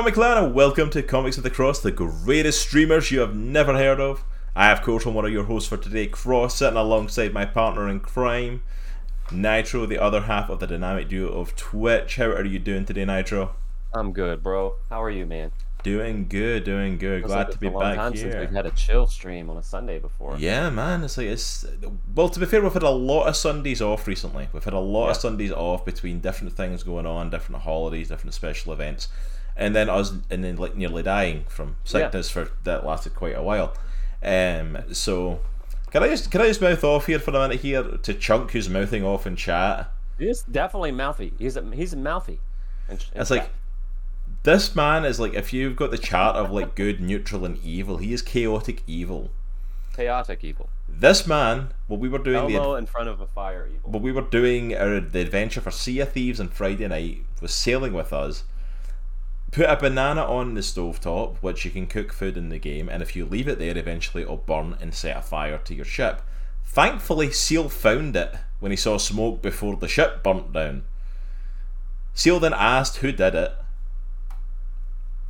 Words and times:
Comic 0.00 0.14
Clan 0.14 0.42
and 0.42 0.54
welcome 0.54 0.88
to 0.88 1.02
Comics 1.02 1.36
of 1.36 1.42
the 1.42 1.50
Cross, 1.50 1.80
the 1.80 1.92
greatest 1.92 2.62
streamers 2.62 3.10
you 3.10 3.20
have 3.20 3.36
never 3.36 3.74
heard 3.74 4.00
of. 4.00 4.24
I, 4.56 4.72
of 4.72 4.80
course, 4.80 5.06
am 5.06 5.12
one 5.12 5.26
of 5.26 5.30
your 5.30 5.44
hosts 5.44 5.68
for 5.68 5.76
today, 5.76 6.06
Cross, 6.06 6.56
sitting 6.56 6.78
alongside 6.78 7.34
my 7.34 7.44
partner 7.44 7.86
in 7.86 8.00
crime, 8.00 8.62
Nitro, 9.30 9.84
the 9.84 9.98
other 9.98 10.22
half 10.22 10.48
of 10.48 10.58
the 10.58 10.66
dynamic 10.66 11.10
duo 11.10 11.28
of 11.28 11.54
Twitch. 11.54 12.16
How 12.16 12.28
are 12.28 12.46
you 12.46 12.58
doing 12.58 12.86
today, 12.86 13.04
Nitro? 13.04 13.54
I'm 13.92 14.14
good, 14.14 14.42
bro. 14.42 14.76
How 14.88 15.02
are 15.02 15.10
you, 15.10 15.26
man? 15.26 15.52
Doing 15.82 16.28
good, 16.28 16.64
doing 16.64 16.96
good. 16.96 17.24
Glad 17.24 17.36
like 17.36 17.50
to 17.50 17.58
be 17.58 17.66
a 17.66 17.70
long 17.70 17.82
back 17.82 17.96
time 17.96 18.12
here. 18.14 18.22
Since 18.22 18.36
we've 18.36 18.56
had 18.56 18.64
a 18.64 18.70
chill 18.70 19.06
stream 19.06 19.50
on 19.50 19.58
a 19.58 19.62
Sunday 19.62 19.98
before. 19.98 20.38
Yeah, 20.38 20.70
man. 20.70 21.04
It's 21.04 21.18
like 21.18 21.26
it's 21.26 21.66
well. 22.14 22.30
To 22.30 22.40
be 22.40 22.46
fair, 22.46 22.62
we've 22.62 22.72
had 22.72 22.82
a 22.82 22.90
lot 22.90 23.24
of 23.24 23.36
Sundays 23.36 23.82
off 23.82 24.06
recently. 24.06 24.48
We've 24.52 24.64
had 24.64 24.72
a 24.72 24.78
lot 24.78 25.10
of 25.10 25.16
Sundays 25.16 25.52
off 25.52 25.84
between 25.84 26.20
different 26.20 26.54
things 26.54 26.82
going 26.82 27.06
on, 27.06 27.28
different 27.28 27.62
holidays, 27.62 28.08
different 28.08 28.32
special 28.34 28.72
events, 28.72 29.08
and 29.60 29.76
then 29.76 29.88
us 29.88 30.12
and 30.30 30.42
then 30.42 30.56
like 30.56 30.74
nearly 30.74 31.04
dying 31.04 31.44
from 31.46 31.76
sickness 31.84 32.30
for 32.30 32.50
that 32.64 32.84
lasted 32.84 33.14
quite 33.14 33.36
a 33.36 33.42
while. 33.42 33.74
Um, 34.22 34.78
so 34.92 35.40
can 35.92 36.02
I 36.02 36.08
just 36.08 36.30
can 36.30 36.40
I 36.40 36.48
just 36.48 36.60
mouth 36.60 36.82
off 36.82 37.06
here 37.06 37.20
for 37.20 37.30
a 37.30 37.34
minute 37.34 37.60
here 37.60 37.82
to 37.82 38.14
Chunk 38.14 38.50
who's 38.50 38.68
mouthing 38.68 39.04
off 39.04 39.26
in 39.26 39.36
chat? 39.36 39.92
He's 40.18 40.42
definitely 40.42 40.92
mouthy. 40.92 41.32
He's 41.38 41.56
a, 41.56 41.62
he's 41.72 41.94
mouthy. 41.94 42.40
And, 42.88 43.04
and 43.12 43.20
It's 43.20 43.30
like 43.30 43.50
this 44.42 44.74
man 44.74 45.04
is 45.04 45.20
like 45.20 45.34
if 45.34 45.52
you've 45.52 45.76
got 45.76 45.90
the 45.90 45.98
chart 45.98 46.36
of 46.36 46.50
like 46.50 46.74
good, 46.74 47.00
neutral, 47.00 47.44
and 47.44 47.58
evil, 47.62 47.98
he 47.98 48.12
is 48.12 48.22
chaotic 48.22 48.82
evil. 48.86 49.30
chaotic 49.94 50.42
evil. 50.42 50.70
This 50.88 51.26
man, 51.26 51.68
well, 51.88 51.98
we 51.98 52.08
were 52.08 52.18
doing 52.18 52.48
the 52.48 52.56
Elmo 52.56 52.74
in 52.74 52.86
front 52.86 53.08
of 53.08 53.20
a 53.20 53.26
fire 53.26 53.68
evil. 53.68 53.90
But 53.90 54.02
we 54.02 54.12
were 54.12 54.22
doing 54.22 54.74
our, 54.74 55.00
the 55.00 55.20
adventure 55.20 55.60
for 55.60 55.70
Sea 55.70 56.00
of 56.00 56.12
Thieves 56.12 56.40
on 56.40 56.48
Friday 56.48 56.88
night, 56.88 57.24
was 57.40 57.52
sailing 57.54 57.92
with 57.92 58.12
us. 58.12 58.44
Put 59.50 59.68
a 59.68 59.76
banana 59.76 60.22
on 60.24 60.54
the 60.54 60.60
stovetop, 60.60 61.36
which 61.40 61.64
you 61.64 61.70
can 61.70 61.86
cook 61.86 62.12
food 62.12 62.36
in 62.36 62.50
the 62.50 62.58
game, 62.58 62.88
and 62.88 63.02
if 63.02 63.16
you 63.16 63.24
leave 63.24 63.48
it 63.48 63.58
there, 63.58 63.76
eventually 63.76 64.22
it'll 64.22 64.36
burn 64.36 64.76
and 64.80 64.94
set 64.94 65.16
a 65.16 65.22
fire 65.22 65.58
to 65.58 65.74
your 65.74 65.84
ship. 65.84 66.22
Thankfully, 66.64 67.32
Seal 67.32 67.68
found 67.68 68.14
it 68.14 68.34
when 68.60 68.70
he 68.70 68.76
saw 68.76 68.96
smoke 68.96 69.42
before 69.42 69.76
the 69.76 69.88
ship 69.88 70.22
burnt 70.22 70.52
down. 70.52 70.84
Seal 72.14 72.38
then 72.38 72.54
asked 72.54 72.98
who 72.98 73.10
did 73.10 73.34
it. 73.34 73.52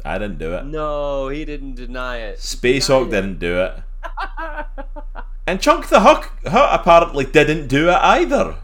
I 0.04 0.18
didn't 0.18 0.38
do 0.38 0.54
it. 0.54 0.64
No, 0.64 1.28
he 1.28 1.44
didn't 1.44 1.74
deny 1.74 2.18
it. 2.18 2.36
He 2.36 2.42
Space 2.42 2.88
Hawk 2.88 3.10
didn't 3.10 3.38
do 3.38 3.60
it. 3.60 3.74
And 5.50 5.60
Chunk 5.60 5.88
the 5.88 5.98
Huck 5.98 6.30
Hut 6.46 6.80
apparently 6.80 7.24
didn't 7.24 7.66
do 7.66 7.88
it 7.88 7.96
either. 7.96 8.58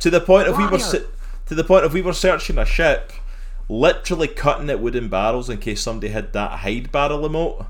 To 0.00 0.10
the 0.10 0.20
point 0.20 0.46
of 0.46 0.58
we 0.58 0.66
were 0.66 0.76
to 0.78 1.54
the 1.54 1.64
point 1.64 1.86
of 1.86 1.94
we 1.94 2.02
were 2.02 2.12
searching 2.12 2.58
a 2.58 2.66
ship, 2.66 3.12
literally 3.68 4.28
cutting 4.28 4.70
at 4.70 4.80
wooden 4.80 5.08
barrels 5.08 5.48
in 5.48 5.58
case 5.58 5.80
somebody 5.80 6.08
had 6.12 6.32
that 6.32 6.60
hide 6.60 6.92
barrel 6.92 7.28
emote. 7.28 7.66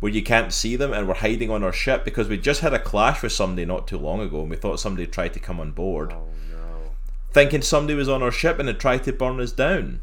Where 0.00 0.12
you 0.12 0.22
can't 0.22 0.52
see 0.52 0.76
them 0.76 0.92
and 0.92 1.08
we're 1.08 1.14
hiding 1.14 1.50
on 1.50 1.64
our 1.64 1.72
ship 1.72 2.04
because 2.04 2.28
we 2.28 2.36
just 2.36 2.60
had 2.60 2.74
a 2.74 2.78
clash 2.78 3.22
with 3.22 3.32
somebody 3.32 3.64
not 3.64 3.88
too 3.88 3.98
long 3.98 4.20
ago 4.20 4.42
and 4.42 4.50
we 4.50 4.56
thought 4.56 4.80
somebody 4.80 5.06
tried 5.06 5.32
to 5.34 5.40
come 5.40 5.60
on 5.60 5.72
board. 5.72 6.12
Oh 6.12 6.26
no. 6.50 6.90
Thinking 7.32 7.62
somebody 7.62 7.94
was 7.94 8.08
on 8.08 8.22
our 8.22 8.30
ship 8.30 8.58
and 8.58 8.68
had 8.68 8.80
tried 8.80 9.04
to 9.04 9.12
burn 9.12 9.40
us 9.40 9.52
down. 9.52 10.00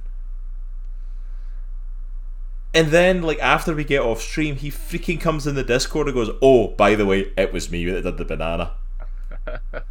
And 2.73 2.87
then, 2.87 3.21
like, 3.21 3.39
after 3.39 3.75
we 3.75 3.83
get 3.83 4.01
off 4.01 4.21
stream, 4.21 4.55
he 4.55 4.71
freaking 4.71 5.19
comes 5.19 5.45
in 5.45 5.55
the 5.55 5.63
Discord 5.63 6.07
and 6.07 6.15
goes, 6.15 6.29
Oh, 6.41 6.69
by 6.69 6.95
the 6.95 7.05
way, 7.05 7.31
it 7.37 7.51
was 7.51 7.69
me 7.69 7.85
that 7.85 8.03
did 8.03 8.17
the 8.17 8.23
banana. 8.23 8.71
and 9.45 9.83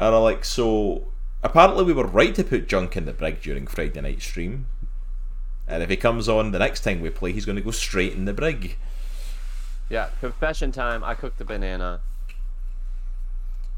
I'm 0.00 0.22
like, 0.22 0.44
So, 0.44 1.11
apparently 1.42 1.84
we 1.84 1.92
were 1.92 2.06
right 2.06 2.34
to 2.34 2.44
put 2.44 2.68
Chunk 2.68 2.96
in 2.96 3.04
the 3.04 3.12
brig 3.12 3.40
during 3.42 3.66
Friday 3.66 4.00
night 4.00 4.22
stream. 4.22 4.66
And 5.66 5.82
if 5.82 5.90
he 5.90 5.96
comes 5.96 6.28
on 6.28 6.52
the 6.52 6.58
next 6.58 6.80
time 6.80 7.00
we 7.00 7.10
play, 7.10 7.32
he's 7.32 7.46
going 7.46 7.56
to 7.56 7.62
go 7.62 7.70
straight 7.70 8.12
in 8.12 8.24
the 8.24 8.32
brig. 8.32 8.76
Yeah, 9.88 10.08
confession 10.20 10.72
time. 10.72 11.04
I 11.04 11.14
cooked 11.14 11.38
the 11.38 11.44
banana. 11.44 12.00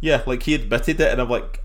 Yeah, 0.00 0.22
like 0.26 0.42
he 0.44 0.54
admitted 0.54 1.00
it, 1.00 1.12
and 1.12 1.20
I'm 1.20 1.30
like, 1.30 1.62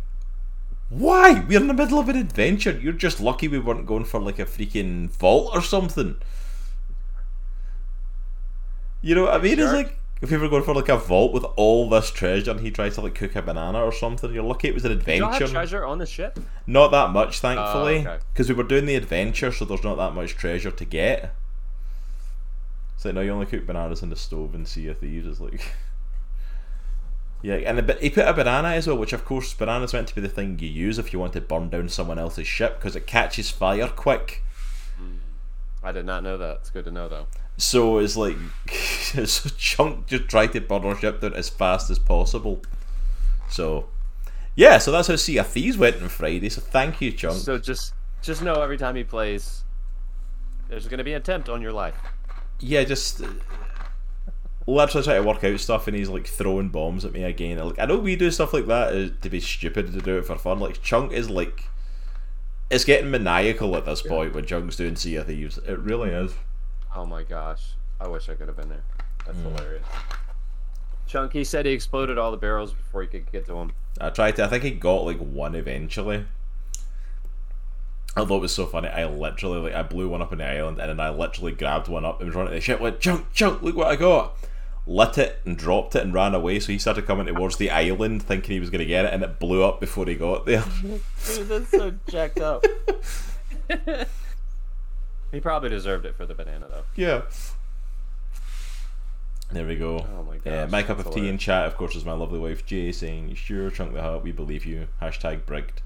why? 0.90 1.46
We're 1.48 1.60
in 1.62 1.68
the 1.68 1.74
middle 1.74 2.00
of 2.00 2.10
an 2.10 2.18
adventure. 2.18 2.72
You're 2.72 2.94
just 2.94 3.20
lucky 3.20 3.48
we 3.48 3.60
weren't 3.60 3.86
going 3.86 4.06
for 4.06 4.20
like 4.20 4.40
a 4.40 4.46
freaking 4.46 5.10
vault 5.10 5.52
or 5.54 5.62
something. 5.62 6.18
You 9.02 9.16
know 9.16 9.24
what 9.24 9.36
I 9.36 9.38
mean? 9.38 9.60
It's 9.60 9.72
like 9.72 9.99
if 10.22 10.30
we 10.32 10.38
were 10.38 10.50
going 10.50 10.64
for 10.64 10.76
like 10.76 10.90
a 10.90 10.98
vault 10.98 11.32
with 11.32 11.46
all 11.56 11.90
this 11.90 12.12
treasure 12.12 12.52
and 12.52 12.60
he 12.60 12.72
tries 12.72 12.96
to 12.96 13.02
like 13.02 13.16
cook 13.16 13.36
a 13.36 13.42
banana 13.42 13.82
or 13.84 13.92
something, 13.92 14.34
you're 14.34 14.44
lucky 14.44 14.68
it 14.68 14.74
was 14.74 14.86
an 14.86 14.92
adventure. 14.92 15.48
treasure 15.48 15.86
on 15.86 15.98
the 15.98 16.06
ship? 16.06 16.40
Not 16.68 16.92
that 16.92 17.12
much, 17.12 17.40
thankfully, 17.40 18.06
Oh, 18.06 18.12
okay. 18.12 18.20
because 18.34 18.50
we 18.50 18.56
were 18.56 18.64
doing 18.64 18.86
the 18.86 18.96
adventure, 18.96 19.52
so 19.52 19.66
there's 19.66 19.84
not 19.84 19.96
that 19.96 20.14
much 20.14 20.36
treasure 20.36 20.72
to 20.72 20.86
get. 20.86 21.34
It's 22.96 23.06
like, 23.06 23.14
no, 23.16 23.22
you 23.22 23.32
only 23.32 23.46
cook 23.46 23.66
bananas 23.66 24.04
in 24.04 24.10
the 24.10 24.18
stove 24.18 24.54
and 24.54 24.68
Sea 24.68 24.90
of 24.90 24.98
Thieves. 25.00 25.28
It's 25.28 25.40
like. 25.40 25.62
Yeah, 27.42 27.56
and 27.56 27.80
a 27.90 27.94
he 27.96 28.10
put 28.10 28.28
a 28.28 28.34
banana 28.34 28.70
as 28.72 28.86
well, 28.86 28.98
which 28.98 29.14
of 29.14 29.24
course, 29.24 29.54
banana's 29.54 29.94
meant 29.94 30.10
to 30.10 30.16
be 30.16 30.20
the 30.20 30.28
thing 30.28 30.60
you 30.60 30.68
use 30.68 31.00
if 31.00 31.14
you 31.14 31.20
want 31.20 31.32
to 31.32 31.40
burn 31.40 31.70
down 31.70 31.88
someone 31.88 32.20
else's 32.20 32.48
ship, 32.48 32.78
because 32.78 32.98
it 32.98 33.08
catches 33.08 33.50
fire 33.50 33.88
quick. 33.88 34.44
Hmm. 34.98 35.20
I 35.82 35.94
did 35.94 36.06
not 36.06 36.22
know 36.22 36.38
that. 36.38 36.58
It's 36.58 36.70
good 36.70 36.84
to 36.84 36.92
know 36.92 37.08
though. 37.08 37.28
So 37.60 38.00
it's 38.00 38.18
like. 38.18 38.38
so 38.70 39.50
Chunk 39.58 40.08
just 40.08 40.28
tried 40.28 40.54
to 40.54 40.62
burn 40.62 40.86
our 40.86 40.96
ship 40.96 41.22
down 41.22 41.34
as 41.34 41.50
fast 41.50 41.90
as 41.90 42.00
possible. 42.00 42.62
So. 43.50 43.90
Yeah, 44.56 44.78
so 44.78 44.92
that's 44.92 45.08
how 45.08 45.16
Sea 45.16 45.38
of 45.38 45.48
Thieves 45.48 45.78
went 45.78 46.02
on 46.02 46.10
Friday, 46.10 46.50
so 46.50 46.60
thank 46.60 47.00
you, 47.00 47.14
Chunk. 47.14 47.38
So 47.38 47.58
just 47.58 47.94
just 48.22 48.42
know 48.42 48.56
every 48.56 48.78
time 48.78 48.96
he 48.96 49.06
plays, 49.06 49.64
there's 50.68 50.88
gonna 50.88 51.04
be 51.04 51.14
an 51.14 51.22
attempt 51.22 51.48
on 51.48 51.62
your 51.62 51.72
life. 51.72 51.96
yeah, 52.60 52.84
just 52.84 53.22
uh, 53.22 53.28
literally 54.68 55.06
trying 55.06 55.22
to 55.22 55.28
work 55.28 55.44
out 55.46 55.60
stuff, 55.62 55.88
and 55.88 55.96
he's 55.96 56.10
like 56.10 56.28
throwing 56.28 56.68
bombs 56.70 57.06
at 57.06 57.14
me 57.14 57.24
again. 57.24 57.58
Like 57.58 57.80
I 57.80 57.86
know 57.86 58.00
we 58.00 58.18
do 58.18 58.30
stuff 58.32 58.54
like 58.54 58.68
that 58.68 58.94
uh, 58.94 59.10
to 59.22 59.30
be 59.30 59.40
stupid 59.40 59.94
to 59.94 60.02
do 60.02 60.18
it 60.18 60.26
for 60.26 60.38
fun. 60.38 60.60
Like 60.60 60.82
Chunk 60.82 61.14
is 61.14 61.30
like, 61.30 61.64
it's 62.70 62.84
getting 62.84 63.12
maniacal 63.12 63.78
at 63.78 63.86
this 63.86 64.02
point 64.02 64.34
when 64.34 64.46
Chunk's 64.46 64.76
doing 64.76 64.98
Sea 64.98 65.16
of 65.18 65.28
Thieves. 65.28 65.58
It 65.60 65.80
really 65.80 66.10
is. 66.10 66.34
Oh 66.96 67.06
my 67.06 67.24
gosh. 67.24 67.72
I 68.02 68.08
wish 68.08 68.30
I 68.30 68.36
could 68.36 68.48
have 68.48 68.58
been 68.58 68.70
there. 68.70 68.84
That's 69.26 69.38
Hmm. 69.38 69.56
hilarious. 69.56 69.86
Chunky 71.08 71.44
said 71.44 71.66
he 71.66 71.72
exploded 71.72 72.18
all 72.18 72.32
the 72.32 72.38
barrels 72.38 72.72
before 72.74 73.02
he 73.02 73.08
could 73.08 73.32
get 73.32 73.46
to 73.48 73.56
him. 73.58 73.72
I 74.00 74.10
tried 74.12 74.36
to. 74.38 74.46
I 74.46 74.48
think 74.48 74.64
he 74.64 74.72
got 74.72 75.06
like 75.06 75.18
one 75.18 75.56
eventually. 75.56 76.26
Although 78.18 78.38
it 78.38 78.42
was 78.42 78.54
so 78.54 78.66
funny, 78.66 78.88
I 78.90 79.06
literally 79.06 79.60
like 79.60 79.74
I 79.74 79.84
blew 79.84 80.10
one 80.10 80.22
up 80.22 80.32
on 80.32 80.38
the 80.40 80.46
island, 80.46 80.80
and 80.80 80.90
then 80.90 81.00
I 81.00 81.10
literally 81.10 81.52
grabbed 81.52 81.88
one 81.88 82.06
up 82.06 82.20
and 82.20 82.28
was 82.30 82.36
running 82.36 82.54
the 82.54 82.62
ship. 82.62 82.80
Went 82.80 83.00
chunk, 83.00 83.32
chunk. 83.34 83.62
Look 83.62 83.76
what 83.76 83.88
I 83.88 83.96
got. 83.96 84.36
Lit 84.88 85.18
it 85.20 85.40
and 85.46 85.56
dropped 85.58 85.96
it 85.96 86.02
and 86.04 86.14
ran 86.14 86.34
away. 86.34 86.60
So 86.60 86.72
he 86.72 86.80
started 86.80 87.06
coming 87.06 87.28
towards 87.28 87.58
the 87.58 87.70
island, 87.70 88.24
thinking 88.24 88.54
he 88.54 88.60
was 88.60 88.70
going 88.72 88.80
to 88.80 88.86
get 88.86 89.06
it, 89.06 89.14
and 89.14 89.22
it 89.24 89.40
blew 89.40 89.64
up 89.64 89.80
before 89.80 90.06
he 90.06 90.16
got 90.16 90.46
there. 90.46 90.64
Dude, 90.82 91.48
that's 91.48 91.70
so 91.70 91.94
jacked 92.08 92.40
up. 92.40 92.64
he 95.32 95.40
probably 95.40 95.70
deserved 95.70 96.06
it 96.06 96.16
for 96.16 96.26
the 96.26 96.34
banana 96.34 96.68
though. 96.70 96.84
yeah. 96.96 97.22
There 99.52 99.66
we 99.66 99.78
go. 99.78 100.06
Oh 100.16 100.24
my 100.24 100.36
Uh, 100.36 100.66
gosh, 100.66 100.72
my 100.72 100.84
cup 100.84 101.00
of 101.00 101.12
tea 101.12 101.28
in 101.28 101.40
chat, 101.40 101.66
of 101.66 101.76
course, 101.76 101.96
is 101.96 102.06
my 102.06 102.12
lovely 102.14 102.38
wife 102.38 102.66
Jay 102.68 102.92
saying, 102.92 103.30
You 103.30 103.36
"Sure, 103.36 103.72
chunk 103.72 103.94
the 103.94 104.02
heart, 104.04 104.24
we 104.24 104.32
believe 104.32 104.64
you." 104.66 104.88
Hashtag 105.02 105.46
brigged. 105.46 105.82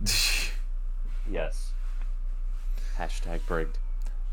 Yes. 1.30 1.72
Hashtag 2.98 3.40
brigged. 3.46 3.78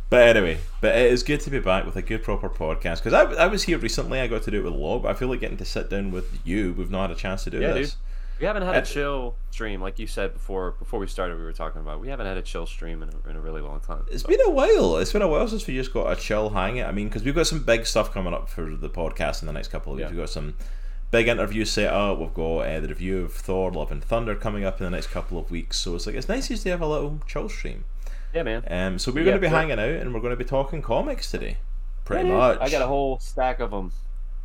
But 0.10 0.28
anyway, 0.36 0.58
but 0.82 0.94
it 0.98 1.10
is 1.12 1.24
good 1.24 1.40
to 1.42 1.50
be 1.50 1.60
back 1.60 1.86
with 1.86 1.96
a 1.96 2.02
good 2.02 2.22
proper 2.22 2.50
podcast 2.50 3.02
because 3.02 3.14
I, 3.14 3.24
I 3.44 3.48
was 3.48 3.64
here 3.64 3.78
recently. 3.78 4.20
I 4.20 4.28
got 4.28 4.44
to 4.44 4.52
do 4.52 4.60
it 4.60 4.64
with 4.70 4.74
Log, 4.74 5.04
but 5.04 5.10
I 5.10 5.14
feel 5.14 5.30
like 5.30 5.40
getting 5.40 5.56
to 5.58 5.66
sit 5.66 5.90
down 5.90 6.12
with 6.12 6.40
you. 6.46 6.74
We've 6.74 6.92
not 6.92 7.10
had 7.10 7.18
a 7.18 7.20
chance 7.20 7.46
to 7.46 7.50
do 7.50 7.62
Yeah, 7.62 7.72
this. 7.72 7.92
dude. 7.92 8.00
We 8.42 8.48
haven't 8.48 8.64
had 8.64 8.76
Uh, 8.76 8.80
a 8.80 8.82
chill 8.82 9.36
stream, 9.52 9.82
like 9.82 10.00
you 10.00 10.08
said 10.08 10.34
before. 10.34 10.72
Before 10.72 11.00
we 11.00 11.06
started, 11.06 11.38
we 11.38 11.44
were 11.44 11.54
talking 11.54 11.80
about. 11.80 12.00
We 12.00 12.08
haven't 12.08 12.26
had 12.26 12.38
a 12.38 12.42
chill 12.42 12.66
stream 12.66 13.04
in 13.04 13.10
a, 13.10 13.30
in 13.30 13.36
a 13.36 13.40
really 13.40 13.62
long 13.62 13.80
time. 13.82 14.04
It's 14.10 14.24
so- 14.24 14.28
been 14.30 14.40
a 14.44 14.50
while. 14.50 14.98
It's 14.98 15.14
been 15.14 15.22
a 15.22 15.28
while 15.28 15.48
since 15.48 15.68
we 15.68 15.76
just 15.76 15.94
got 15.94 16.12
a 16.12 16.16
chill 16.20 16.50
hang 16.50 16.78
it. 16.78 16.86
I 16.88 16.92
mean, 16.92 17.08
because 17.08 17.24
we've 17.24 17.36
got 17.36 17.46
some 17.46 17.64
big 17.64 17.86
stuff 17.86 18.12
coming 18.12 18.34
up 18.34 18.50
for 18.50 18.76
the 18.76 18.90
podcast 18.90 19.42
in 19.44 19.46
the 19.46 19.54
next 19.54 19.68
couple 19.68 19.94
of 19.94 19.98
weeks. 20.00 20.08
Yeah. 20.10 20.16
We've 20.16 20.24
got 20.24 20.30
some 20.32 20.56
big 21.12 21.28
interviews 21.28 21.70
set 21.70 21.94
up. 21.94 22.18
We've 22.18 22.34
got 22.34 22.60
uh, 22.62 22.80
the 22.80 22.88
review 22.88 23.26
of 23.26 23.34
Thor: 23.34 23.72
Love 23.72 23.92
and 23.92 24.04
Thunder 24.04 24.34
coming 24.34 24.66
up 24.66 24.80
in 24.82 24.86
the 24.86 24.92
next 24.92 25.08
couple 25.12 25.38
of 25.38 25.52
weeks. 25.52 25.78
So 25.78 25.94
it's 25.94 26.08
like 26.08 26.16
it's 26.16 26.28
nice 26.28 26.48
to 26.48 26.70
have 26.72 26.82
a 26.82 26.88
little 26.88 27.20
chill 27.28 27.48
stream. 27.48 27.86
yeah, 28.34 28.42
man. 28.42 28.64
Um, 28.68 28.98
so 28.98 29.12
we're 29.12 29.20
Yeah, 29.20 29.26
going 29.26 29.38
to 29.38 29.42
be 29.42 29.48
hanging 29.50 29.74
out 29.80 30.02
and 30.02 30.16
we're 30.16 30.20
going 30.20 30.32
to 30.34 30.44
be 30.44 30.46
talking 30.46 30.82
comics 30.82 31.30
today. 31.30 31.58
Pretty 32.06 32.28
much. 32.28 32.58
I 32.60 32.70
got 32.70 32.82
a 32.82 32.88
whole 32.88 33.20
stack 33.20 33.60
of 33.60 33.70
them 33.70 33.92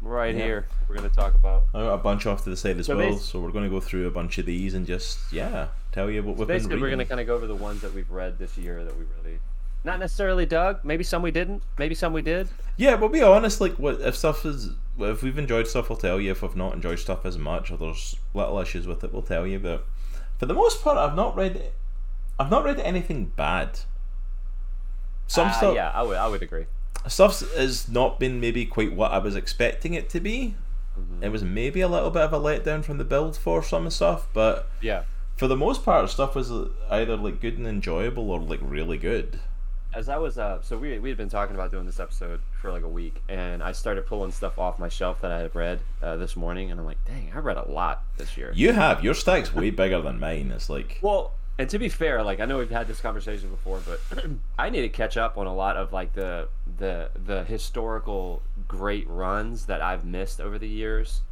right 0.01 0.35
Yeah. 0.35 0.45
here. 0.45 0.67
We're 0.89 0.97
gonna 0.97 1.09
talk 1.09 1.35
about. 1.35 1.65
A 1.75 1.97
bunch 1.97 2.27
off 2.27 2.45
to 2.45 2.51
the 2.51 2.57
side 2.57 2.79
as 2.79 2.87
So 2.87 2.97
well, 2.97 3.17
so 3.19 3.41
we're 3.41 3.51
going 3.51 3.65
to 3.65 3.71
go 3.71 3.81
through 3.81 4.07
a 4.07 4.11
bunch 4.11 4.39
of 4.39 4.47
these 4.47 4.75
and 4.75 4.87
just 4.87 5.19
yeah, 5.33 5.69
tell 5.93 6.11
you 6.11 6.23
what 6.23 6.37
we've 6.37 6.47
been. 6.47 6.57
Basically, 6.59 6.81
we're 6.81 6.91
gonna 6.91 7.05
kind 7.05 7.21
of 7.21 7.27
go 7.27 7.35
over 7.35 7.47
the 7.47 7.55
ones 7.55 7.81
that 7.83 7.93
we've 7.95 8.11
read 8.11 8.39
this 8.39 8.57
year 8.57 8.85
that 8.85 8.97
we 8.97 9.05
really, 9.23 9.39
not 9.85 9.99
necessarily 9.99 10.47
dug. 10.47 10.85
Maybe 10.85 11.03
some 11.05 11.23
we 11.23 11.31
didn't. 11.31 11.63
Maybe 11.79 11.95
some 11.95 12.13
we 12.13 12.23
did. 12.23 12.49
Yeah, 12.77 12.97
but 12.97 13.09
be 13.09 13.23
honest, 13.23 13.61
like 13.61 13.75
what 13.75 14.01
if 14.01 14.17
stuff 14.17 14.45
is 14.47 14.71
if 14.99 15.23
we've 15.23 15.39
enjoyed 15.39 15.67
stuff, 15.67 15.89
we'll 15.91 15.99
tell 15.99 16.21
you. 16.21 16.31
If 16.31 16.43
we've 16.43 16.57
not 16.57 16.75
enjoyed 16.75 16.99
stuff 16.99 17.25
as 17.27 17.37
much, 17.39 17.71
or 17.71 17.77
there's 17.77 18.17
little 18.35 18.59
issues 18.61 18.87
with 18.87 19.03
it, 19.05 19.13
we'll 19.13 19.23
tell 19.23 19.47
you. 19.47 19.59
But 19.59 19.87
for 20.39 20.47
the 20.47 20.55
most 20.55 20.83
part, 20.83 20.97
I've 20.99 21.17
not 21.17 21.37
read 21.37 21.73
I've 22.39 22.51
not 22.51 22.65
read 22.65 22.79
anything 22.81 23.33
bad. 23.37 23.81
Some 25.27 25.49
Uh, 25.49 25.53
stuff, 25.53 25.75
yeah, 25.75 25.91
I 25.95 26.03
would 26.03 26.17
I 26.17 26.29
would 26.29 26.43
agree. 26.43 26.67
Stuff 27.09 27.41
has 27.55 27.89
not 27.89 28.19
been 28.19 28.41
maybe 28.41 28.67
quite 28.67 28.93
what 28.93 29.13
I 29.13 29.19
was 29.19 29.37
expecting 29.37 29.95
it 29.95 30.09
to 30.11 30.21
be. 30.21 30.55
Mm-hmm. 30.99 31.25
It 31.25 31.29
was 31.31 31.43
maybe 31.45 31.81
a 31.81 31.89
little 31.89 32.11
bit 32.11 32.23
of 32.23 32.33
a 32.33 32.39
letdown 32.41 32.85
from 32.85 32.99
the 32.99 33.05
build 33.05 33.37
for 33.37 33.63
some 33.63 33.89
stuff, 33.91 34.29
but 34.33 34.69
Yeah. 34.81 35.03
for 35.37 35.47
the 35.47 35.57
most 35.57 35.85
part, 35.85 36.09
stuff 36.11 36.35
was 36.35 36.51
either 36.91 37.17
like 37.17 37.41
good 37.41 37.59
and 37.59 37.67
enjoyable 37.67 38.31
or 38.31 38.41
like 38.41 38.61
really 38.63 38.99
good. 38.99 39.39
As 39.95 40.09
I 40.11 40.19
was 40.19 40.37
uh, 40.37 40.61
so 40.61 40.77
we 40.77 40.99
we 40.99 41.09
had 41.09 41.17
been 41.17 41.31
talking 41.31 41.55
about 41.55 41.71
doing 41.71 41.87
this 41.87 42.01
episode 42.01 42.41
for 42.61 42.71
like 42.71 42.83
a 42.83 42.89
week, 42.89 43.23
and 43.31 43.63
I 43.63 43.73
started 43.73 44.05
pulling 44.07 44.31
stuff 44.31 44.59
off 44.59 44.79
my 44.79 44.91
shelf 44.91 45.23
that 45.23 45.31
I 45.33 45.39
had 45.39 45.55
read 45.55 45.81
uh, 46.03 46.17
this 46.17 46.37
morning, 46.37 46.71
and 46.71 46.79
I'm 46.79 46.85
like, 46.85 47.03
dang, 47.07 47.31
I 47.35 47.39
read 47.39 47.57
a 47.57 47.67
lot 47.71 48.03
this 48.19 48.37
year. 48.37 48.53
You 48.55 48.73
have 48.73 49.03
your 49.03 49.15
stack's 49.15 49.55
way 49.55 49.71
bigger 49.71 50.03
than 50.03 50.21
mine. 50.21 50.51
It's 50.55 50.69
like 50.69 50.99
Well, 51.03 51.33
and 51.59 51.71
to 51.71 51.79
be 51.79 51.89
fair, 51.89 52.23
like 52.23 52.41
I 52.41 52.45
know 52.45 52.59
we've 52.59 52.69
had 52.71 52.89
this 52.89 53.01
conversation 53.01 53.49
before, 53.49 53.81
but 53.87 54.01
I 54.59 54.69
need 54.69 54.83
to 54.83 54.91
catch 54.91 55.17
up 55.17 55.39
on 55.39 55.47
a 55.47 55.55
lot 55.55 55.79
of 55.79 55.95
like 55.95 56.13
the 56.13 56.49
the 56.79 57.11
the 57.15 57.45
historical 57.45 58.43
great 58.69 59.09
runs 59.09 59.67
that 59.67 59.81
I've 59.81 60.05
missed 60.05 60.41
over 60.41 60.59
the 60.59 60.69
years. 60.69 61.23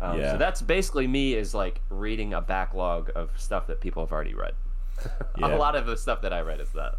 Um, 0.00 0.18
Yeah. 0.20 0.32
So 0.32 0.38
that's 0.38 0.62
basically 0.62 1.06
me 1.06 1.34
is 1.34 1.54
like 1.54 1.80
reading 1.90 2.34
a 2.34 2.40
backlog 2.40 3.10
of 3.14 3.30
stuff 3.36 3.66
that 3.66 3.80
people 3.80 4.02
have 4.04 4.12
already 4.12 4.34
read. 4.34 4.54
Yeah. 5.38 5.54
a 5.54 5.56
lot 5.56 5.76
of 5.76 5.86
the 5.86 5.96
stuff 5.96 6.22
that 6.22 6.32
I 6.32 6.40
read 6.40 6.60
is 6.60 6.70
that. 6.70 6.96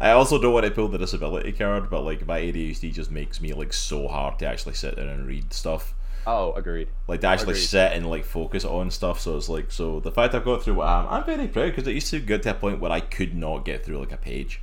I 0.00 0.12
also 0.12 0.40
don't 0.40 0.52
want 0.54 0.64
to 0.64 0.70
pull 0.70 0.88
the 0.88 0.98
disability 0.98 1.52
card, 1.52 1.90
but 1.90 2.02
like 2.02 2.26
my 2.26 2.40
ADHD 2.40 2.92
just 2.92 3.10
makes 3.10 3.40
me 3.40 3.52
like 3.52 3.72
so 3.72 4.08
hard 4.08 4.38
to 4.38 4.46
actually 4.46 4.74
sit 4.74 4.96
there 4.96 5.08
and 5.08 5.26
read 5.26 5.52
stuff. 5.52 5.94
Oh, 6.26 6.52
agreed. 6.52 6.88
Like 7.08 7.20
to 7.22 7.26
actually 7.26 7.52
Agreed. 7.52 7.64
sit 7.64 7.92
and 7.92 8.08
like 8.08 8.24
focus 8.24 8.64
on 8.64 8.90
stuff. 8.90 9.20
So 9.20 9.36
it's 9.36 9.48
like 9.48 9.70
so 9.70 10.00
the 10.00 10.12
fact 10.12 10.34
I've 10.34 10.44
got 10.44 10.62
through 10.62 10.74
what 10.74 10.86
I 10.86 11.00
am, 11.00 11.08
I'm 11.08 11.24
very 11.24 11.48
proud 11.48 11.66
because 11.74 11.86
it 11.86 11.94
used 11.94 12.10
to 12.10 12.20
get 12.20 12.42
to 12.44 12.50
a 12.50 12.54
point 12.54 12.80
where 12.80 12.92
I 12.92 13.00
could 13.00 13.34
not 13.34 13.64
get 13.64 13.84
through 13.84 13.98
like 13.98 14.12
a 14.12 14.16
page. 14.16 14.60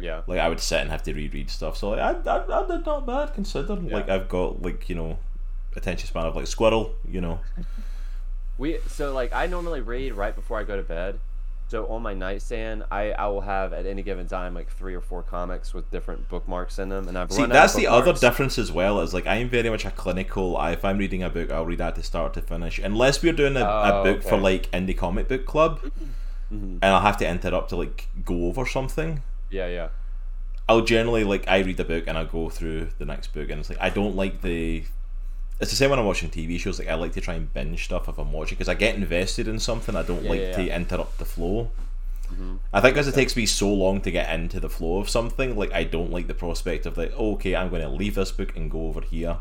Yeah. 0.00 0.22
Like 0.26 0.40
I 0.40 0.48
would 0.48 0.60
sit 0.60 0.80
and 0.80 0.90
have 0.90 1.02
to 1.04 1.12
reread 1.14 1.50
stuff. 1.50 1.76
So 1.76 1.90
like 1.90 2.00
I 2.00 2.10
I, 2.30 2.62
I 2.64 2.66
did 2.66 2.86
not 2.86 3.06
bad 3.06 3.34
considering. 3.34 3.86
Yeah. 3.86 3.96
Like 3.96 4.08
I've 4.08 4.28
got 4.28 4.62
like 4.62 4.88
you 4.88 4.94
know 4.94 5.18
attention 5.76 6.06
span 6.08 6.26
of 6.26 6.36
like 6.36 6.46
squirrel. 6.46 6.94
You 7.08 7.20
know. 7.20 7.40
We 8.58 8.78
so 8.86 9.12
like 9.14 9.32
I 9.32 9.46
normally 9.46 9.80
read 9.80 10.12
right 10.14 10.34
before 10.34 10.58
I 10.58 10.64
go 10.64 10.76
to 10.76 10.82
bed. 10.82 11.18
So 11.68 11.86
on 11.86 12.02
my 12.02 12.14
nightstand, 12.14 12.82
I, 12.90 13.12
I 13.12 13.28
will 13.28 13.42
have 13.42 13.72
at 13.72 13.86
any 13.86 14.02
given 14.02 14.26
time 14.26 14.54
like 14.54 14.68
three 14.72 14.92
or 14.92 15.00
four 15.00 15.22
comics 15.22 15.72
with 15.72 15.88
different 15.92 16.28
bookmarks 16.28 16.80
in 16.80 16.88
them, 16.88 17.06
and 17.06 17.16
I've 17.16 17.30
See, 17.30 17.46
that's 17.46 17.74
the 17.74 17.86
other 17.86 18.12
difference 18.12 18.58
as 18.58 18.72
well. 18.72 18.98
Is 19.00 19.14
like 19.14 19.24
I'm 19.28 19.48
very 19.48 19.70
much 19.70 19.84
a 19.84 19.92
clinical. 19.92 20.56
I, 20.56 20.72
if 20.72 20.84
I'm 20.84 20.98
reading 20.98 21.22
a 21.22 21.30
book, 21.30 21.52
I'll 21.52 21.64
read 21.64 21.78
that 21.78 21.94
to 21.94 22.02
start 22.02 22.34
to 22.34 22.42
finish. 22.42 22.80
Unless 22.80 23.22
we're 23.22 23.32
doing 23.32 23.56
a, 23.56 23.60
a 23.60 24.00
Oh, 24.00 24.02
book 24.02 24.24
for 24.24 24.36
like 24.36 24.68
indie 24.72 24.98
comic 24.98 25.28
book 25.28 25.46
club, 25.46 25.80
Mhm. 26.52 26.78
and 26.82 26.84
I'll 26.84 27.02
have 27.02 27.16
to 27.18 27.28
interrupt 27.28 27.68
to 27.68 27.76
like 27.76 28.08
go 28.24 28.46
over 28.46 28.66
something. 28.66 29.22
Yeah, 29.50 29.66
yeah. 29.68 29.88
I'll 30.68 30.82
generally 30.82 31.24
like 31.24 31.48
I 31.48 31.58
read 31.60 31.76
the 31.76 31.84
book 31.84 32.04
and 32.06 32.16
I'll 32.16 32.26
go 32.26 32.48
through 32.48 32.90
the 32.98 33.04
next 33.04 33.32
book, 33.34 33.50
and 33.50 33.60
it's 33.60 33.68
like 33.70 33.80
I 33.80 33.90
don't 33.90 34.16
like 34.16 34.42
the. 34.42 34.84
It's 35.60 35.70
the 35.70 35.76
same 35.76 35.90
when 35.90 35.98
I'm 35.98 36.06
watching 36.06 36.30
TV 36.30 36.58
shows. 36.58 36.78
Like 36.78 36.88
I 36.88 36.94
like 36.94 37.12
to 37.12 37.20
try 37.20 37.34
and 37.34 37.52
binge 37.52 37.84
stuff 37.84 38.08
if 38.08 38.18
I'm 38.18 38.32
watching 38.32 38.56
because 38.56 38.68
I 38.68 38.74
get 38.74 38.94
invested 38.94 39.46
in 39.48 39.58
something. 39.58 39.94
I 39.96 40.02
don't 40.02 40.22
Yeah, 40.24 40.30
like 40.30 40.40
yeah, 40.40 40.52
to 40.52 40.62
yeah. 40.64 40.76
interrupt 40.76 41.18
the 41.18 41.24
flow. 41.24 41.70
Mhm. 42.32 42.58
I 42.72 42.80
think 42.80 42.94
because 42.94 43.08
it 43.08 43.14
takes 43.14 43.36
me 43.36 43.44
so 43.46 43.68
long 43.72 44.00
to 44.02 44.10
get 44.10 44.32
into 44.32 44.60
the 44.60 44.70
flow 44.70 44.98
of 44.98 45.10
something, 45.10 45.56
like 45.56 45.72
I 45.72 45.84
don't 45.84 46.12
like 46.12 46.28
the 46.28 46.34
prospect 46.34 46.86
of 46.86 46.96
like, 46.96 47.12
oh, 47.16 47.32
okay, 47.34 47.56
I'm 47.56 47.68
going 47.70 47.82
to 47.82 47.88
leave 47.88 48.14
this 48.14 48.30
book 48.32 48.56
and 48.56 48.70
go 48.70 48.86
over 48.86 49.00
here. 49.00 49.38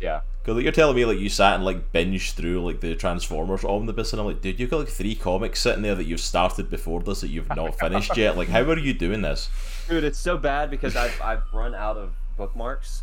Yeah. 0.00 0.20
Because 0.42 0.56
like, 0.56 0.64
you're 0.64 0.72
telling 0.72 0.96
me 0.96 1.04
like 1.04 1.18
you 1.18 1.28
sat 1.28 1.54
and 1.54 1.64
like 1.64 1.92
binged 1.92 2.34
through 2.34 2.64
like 2.64 2.80
the 2.80 2.94
Transformers 2.94 3.64
omnibus, 3.64 4.12
and 4.12 4.20
I'm 4.20 4.26
like, 4.26 4.40
dude, 4.40 4.60
you've 4.60 4.70
got 4.70 4.78
like 4.78 4.88
three 4.88 5.14
comics 5.14 5.60
sitting 5.60 5.82
there 5.82 5.94
that 5.94 6.04
you've 6.04 6.20
started 6.20 6.70
before 6.70 7.00
this 7.02 7.22
that 7.22 7.28
you've 7.28 7.48
not 7.48 7.78
finished 7.78 8.16
yet. 8.16 8.36
Like, 8.36 8.48
how 8.48 8.62
are 8.62 8.78
you 8.78 8.94
doing 8.94 9.22
this? 9.22 9.50
Dude, 9.88 10.04
it's 10.04 10.18
so 10.18 10.38
bad 10.38 10.70
because 10.70 10.94
I've 10.94 11.20
I've 11.20 11.42
run 11.52 11.74
out 11.74 11.96
of 11.96 12.14
bookmarks. 12.36 13.02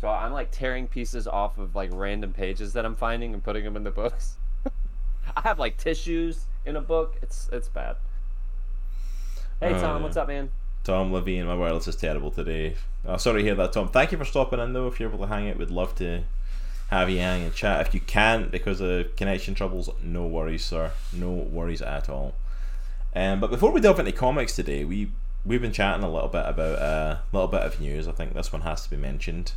So 0.00 0.08
I'm 0.08 0.32
like 0.32 0.50
tearing 0.50 0.86
pieces 0.86 1.26
off 1.26 1.58
of 1.58 1.74
like 1.74 1.90
random 1.92 2.32
pages 2.32 2.74
that 2.74 2.84
I'm 2.84 2.94
finding 2.94 3.32
and 3.32 3.42
putting 3.42 3.64
them 3.64 3.76
in 3.76 3.84
the 3.84 3.90
books. 3.90 4.36
I 5.36 5.40
have 5.40 5.58
like 5.58 5.78
tissues 5.78 6.44
in 6.66 6.76
a 6.76 6.80
book. 6.80 7.16
It's 7.22 7.48
it's 7.52 7.68
bad. 7.68 7.96
Hey 9.60 9.70
Tom, 9.72 9.82
oh, 9.82 9.96
yeah. 9.96 10.02
what's 10.02 10.16
up, 10.16 10.28
man? 10.28 10.50
Tom 10.84 11.12
Levine, 11.12 11.46
my 11.46 11.56
wireless 11.56 11.88
is 11.88 11.96
terrible 11.96 12.30
today. 12.30 12.76
Oh, 13.06 13.16
sorry 13.16 13.40
to 13.40 13.46
hear 13.46 13.54
that, 13.54 13.72
Tom. 13.72 13.88
Thank 13.88 14.12
you 14.12 14.18
for 14.18 14.26
stopping 14.26 14.60
in 14.60 14.74
though. 14.74 14.86
If 14.86 15.00
you're 15.00 15.08
able 15.08 15.20
to 15.20 15.32
hang 15.32 15.48
out, 15.48 15.56
we'd 15.56 15.70
love 15.70 15.94
to 15.96 16.24
have 16.88 17.08
you 17.08 17.20
hang 17.20 17.42
and 17.42 17.54
chat. 17.54 17.86
If 17.86 17.94
you 17.94 18.00
can't 18.00 18.50
because 18.50 18.82
of 18.82 19.16
connection 19.16 19.54
troubles, 19.54 19.88
no 20.02 20.26
worries, 20.26 20.62
sir. 20.62 20.92
No 21.10 21.30
worries 21.30 21.80
at 21.80 22.10
all. 22.10 22.34
Um, 23.16 23.40
but 23.40 23.50
before 23.50 23.72
we 23.72 23.80
delve 23.80 23.98
into 23.98 24.12
comics 24.12 24.54
today, 24.54 24.84
we 24.84 25.10
we've 25.46 25.62
been 25.62 25.72
chatting 25.72 26.04
a 26.04 26.12
little 26.12 26.28
bit 26.28 26.44
about 26.46 26.78
uh, 26.78 27.16
a 27.16 27.22
little 27.32 27.48
bit 27.48 27.62
of 27.62 27.80
news. 27.80 28.06
I 28.06 28.12
think 28.12 28.34
this 28.34 28.52
one 28.52 28.62
has 28.62 28.84
to 28.84 28.90
be 28.90 28.98
mentioned. 28.98 29.52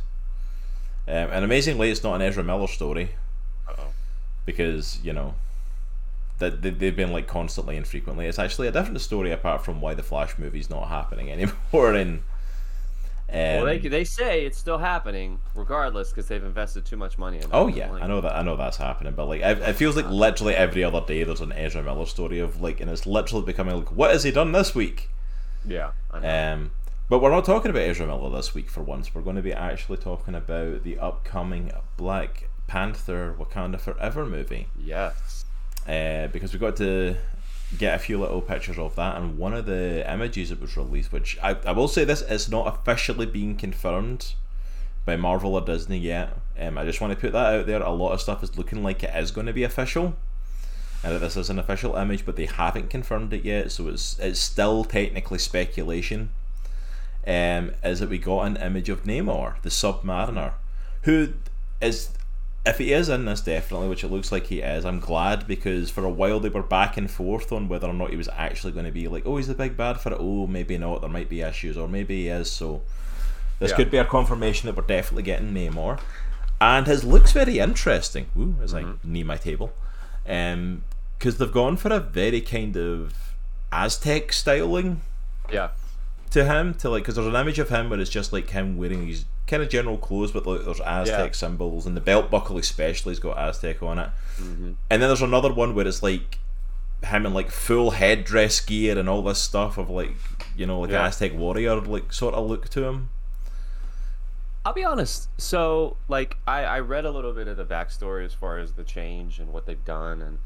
Um, 1.06 1.30
and 1.30 1.44
amazingly, 1.44 1.90
it's 1.90 2.02
not 2.02 2.14
an 2.14 2.22
Ezra 2.22 2.42
Miller 2.42 2.66
story 2.66 3.10
Uh-oh. 3.68 3.88
because 4.46 4.98
you 5.02 5.12
know 5.12 5.34
that 6.38 6.62
they, 6.62 6.70
they've 6.70 6.96
been 6.96 7.12
like 7.12 7.26
constantly 7.26 7.76
and 7.76 7.86
frequently. 7.86 8.26
It's 8.26 8.38
actually 8.38 8.68
a 8.68 8.72
different 8.72 9.00
story 9.00 9.32
apart 9.32 9.64
from 9.64 9.80
why 9.80 9.94
the 9.94 10.02
Flash 10.02 10.38
movie's 10.38 10.70
not 10.70 10.88
happening 10.88 11.30
anymore. 11.72 11.94
In 11.94 12.22
um, 13.30 13.34
Well, 13.34 13.64
they 13.66 13.78
they 13.78 14.04
say 14.04 14.46
it's 14.46 14.56
still 14.56 14.78
happening 14.78 15.40
regardless 15.54 16.10
because 16.10 16.28
they've 16.28 16.44
invested 16.44 16.84
too 16.86 16.96
much 16.96 17.18
money 17.18 17.38
in 17.38 17.44
it. 17.44 17.50
oh 17.52 17.66
yeah, 17.66 17.90
like, 17.90 18.02
I 18.02 18.06
know 18.06 18.20
that 18.20 18.34
I 18.34 18.42
know 18.42 18.56
that's 18.56 18.78
happening, 18.78 19.14
but 19.14 19.26
like 19.26 19.42
it, 19.42 19.58
it 19.58 19.74
feels 19.74 19.96
like 19.96 20.08
literally 20.08 20.54
every 20.54 20.84
other 20.84 21.00
day 21.00 21.24
there's 21.24 21.40
an 21.40 21.52
Ezra 21.52 21.82
Miller 21.82 22.06
story 22.06 22.38
of 22.38 22.60
like, 22.60 22.80
and 22.80 22.90
it's 22.90 23.06
literally 23.06 23.44
becoming 23.44 23.76
like, 23.76 23.92
what 23.92 24.10
has 24.12 24.22
he 24.22 24.30
done 24.30 24.52
this 24.52 24.74
week? 24.74 25.10
Yeah. 25.66 25.90
Um, 26.12 26.72
but 27.08 27.20
we're 27.20 27.30
not 27.30 27.44
talking 27.44 27.70
about 27.70 27.82
Ezra 27.82 28.06
Miller 28.06 28.30
this 28.30 28.54
week 28.54 28.68
for 28.70 28.82
once. 28.82 29.14
We're 29.14 29.22
going 29.22 29.36
to 29.36 29.42
be 29.42 29.52
actually 29.52 29.96
talking 29.98 30.34
about 30.34 30.84
the 30.84 30.98
upcoming 30.98 31.72
Black 31.96 32.48
Panther 32.66 33.34
Wakanda 33.38 33.80
Forever 33.80 34.26
movie. 34.26 34.68
yes. 34.78 35.14
Uh, 35.88 36.26
because 36.28 36.52
we 36.52 36.58
got 36.58 36.76
to 36.76 37.16
get 37.76 37.94
a 37.94 37.98
few 37.98 38.18
little 38.18 38.40
pictures 38.40 38.78
of 38.78 38.94
that 38.96 39.16
and 39.16 39.36
one 39.36 39.52
of 39.52 39.66
the 39.66 40.10
images 40.10 40.48
that 40.48 40.60
was 40.60 40.76
released 40.76 41.12
which 41.12 41.38
I, 41.42 41.56
I 41.66 41.72
will 41.72 41.88
say 41.88 42.04
this 42.04 42.22
is 42.22 42.50
not 42.50 42.66
officially 42.66 43.26
being 43.26 43.56
confirmed 43.56 44.34
by 45.08 45.16
Marvel 45.16 45.54
or 45.54 45.62
Disney 45.62 45.96
yet. 45.96 46.36
Um, 46.58 46.76
I 46.76 46.84
just 46.84 47.00
want 47.00 47.14
to 47.14 47.18
put 47.18 47.32
that 47.32 47.54
out 47.54 47.66
there. 47.66 47.80
A 47.80 47.90
lot 47.90 48.12
of 48.12 48.20
stuff 48.20 48.42
is 48.42 48.58
looking 48.58 48.82
like 48.82 49.02
it 49.02 49.16
is 49.16 49.30
going 49.30 49.46
to 49.46 49.54
be 49.54 49.64
official 49.64 50.16
and 51.02 51.14
that 51.14 51.20
this 51.20 51.34
is 51.34 51.48
an 51.48 51.58
official 51.58 51.96
image 51.96 52.26
but 52.26 52.36
they 52.36 52.44
haven't 52.44 52.90
confirmed 52.90 53.32
it 53.32 53.42
yet 53.44 53.72
so 53.72 53.88
it's 53.88 54.18
it's 54.18 54.38
still 54.38 54.84
technically 54.84 55.38
speculation. 55.38 56.28
Um, 57.26 57.72
is 57.82 58.00
that 58.00 58.10
we 58.10 58.18
got 58.18 58.42
an 58.42 58.56
image 58.58 58.90
of 58.90 59.04
Namor 59.04 59.60
the 59.62 59.70
Submariner 59.70 60.52
who 61.02 61.32
is 61.80 62.10
if 62.66 62.78
he 62.78 62.92
is 62.92 63.08
in 63.08 63.24
this 63.24 63.40
definitely, 63.40 63.88
which 63.88 64.04
it 64.04 64.08
looks 64.08 64.30
like 64.30 64.46
he 64.46 64.60
is, 64.60 64.84
I'm 64.84 65.00
glad 65.00 65.46
because 65.46 65.90
for 65.90 66.04
a 66.04 66.10
while 66.10 66.38
they 66.40 66.48
were 66.48 66.62
back 66.62 66.96
and 66.96 67.10
forth 67.10 67.50
on 67.52 67.68
whether 67.68 67.86
or 67.88 67.94
not 67.94 68.10
he 68.10 68.16
was 68.16 68.28
actually 68.36 68.72
going 68.72 68.84
to 68.86 68.92
be 68.92 69.08
like, 69.08 69.24
oh, 69.26 69.36
he's 69.36 69.46
the 69.48 69.54
big 69.54 69.76
bad 69.76 70.00
for 70.00 70.12
it. 70.12 70.18
Oh, 70.20 70.46
maybe 70.46 70.76
not. 70.76 71.00
There 71.00 71.10
might 71.10 71.28
be 71.28 71.40
issues, 71.40 71.76
or 71.78 71.88
maybe 71.88 72.22
he 72.24 72.28
is. 72.28 72.50
So 72.50 72.82
this 73.58 73.70
Yeah. 73.70 73.76
could 73.76 73.90
be 73.90 73.96
a 73.98 74.04
confirmation 74.04 74.66
that 74.66 74.76
we're 74.76 74.86
definitely 74.86 75.22
getting 75.22 75.52
Namor, 75.54 75.98
and 76.60 76.86
his 76.86 77.04
looks 77.04 77.32
very 77.32 77.58
interesting. 77.58 78.26
Woo, 78.34 78.56
as 78.62 78.74
I 78.74 78.84
knee 79.02 79.22
my 79.22 79.36
table, 79.36 79.72
um, 80.28 80.82
because 81.18 81.38
they've 81.38 81.50
gone 81.52 81.76
for 81.76 81.92
a 81.92 82.00
very 82.00 82.40
kind 82.40 82.76
of 82.76 83.14
Aztec 83.72 84.32
styling 84.32 85.00
Yeah. 85.52 85.68
to 86.30 86.44
him 86.44 86.74
to 86.74 86.90
like 86.90 87.02
because 87.04 87.14
there's 87.16 87.26
an 87.28 87.34
image 87.34 87.58
of 87.58 87.68
him 87.70 87.88
where 87.90 87.98
it's 88.00 88.10
just 88.10 88.32
like 88.32 88.50
him 88.50 88.76
wearing 88.76 89.06
these 89.06 89.24
kind 89.48 89.62
of 89.62 89.68
general 89.68 89.98
clothes 89.98 90.30
but 90.30 90.46
like 90.46 90.64
there's 90.64 90.80
Aztec 90.80 91.26
Yeah. 91.30 91.32
symbols 91.32 91.86
and 91.86 91.96
the 91.96 92.00
belt 92.00 92.30
buckle 92.30 92.58
especially 92.58 93.10
has 93.12 93.18
got 93.18 93.36
Aztec 93.38 93.82
on 93.82 93.98
it 93.98 94.10
hmm 94.36 94.72
and 94.90 95.02
then 95.02 95.08
there's 95.08 95.22
another 95.22 95.52
one 95.52 95.74
where 95.74 95.86
it's 95.86 96.02
like 96.02 96.38
him 97.04 97.26
in 97.26 97.34
like 97.34 97.50
full 97.50 97.92
headdress 97.92 98.60
gear 98.60 98.98
and 98.98 99.08
all 99.08 99.22
this 99.22 99.40
stuff 99.42 99.78
of 99.78 99.88
like 99.90 100.14
you 100.56 100.66
know 100.66 100.80
like 100.80 100.90
Yeah. 100.90 101.06
Aztec 101.06 101.32
warrior 101.34 101.80
like 101.80 102.12
sort 102.12 102.34
of 102.34 102.46
look 102.46 102.68
to 102.70 102.84
him 102.84 103.10
I'll 104.66 104.74
be 104.74 104.84
honest. 104.84 105.28
So, 105.40 105.96
like, 106.08 106.36
I, 106.46 106.64
I 106.64 106.80
read 106.80 107.06
a 107.06 107.10
little 107.10 107.32
bit 107.32 107.48
of 107.48 107.56
the 107.56 107.64
backstory 107.64 108.26
as 108.26 108.34
far 108.34 108.58
as 108.58 108.72
the 108.74 108.84
change 108.84 109.38
and 109.38 109.50
what 109.50 109.64
they've 109.64 109.82
done, 109.84 110.20
and 110.20 110.38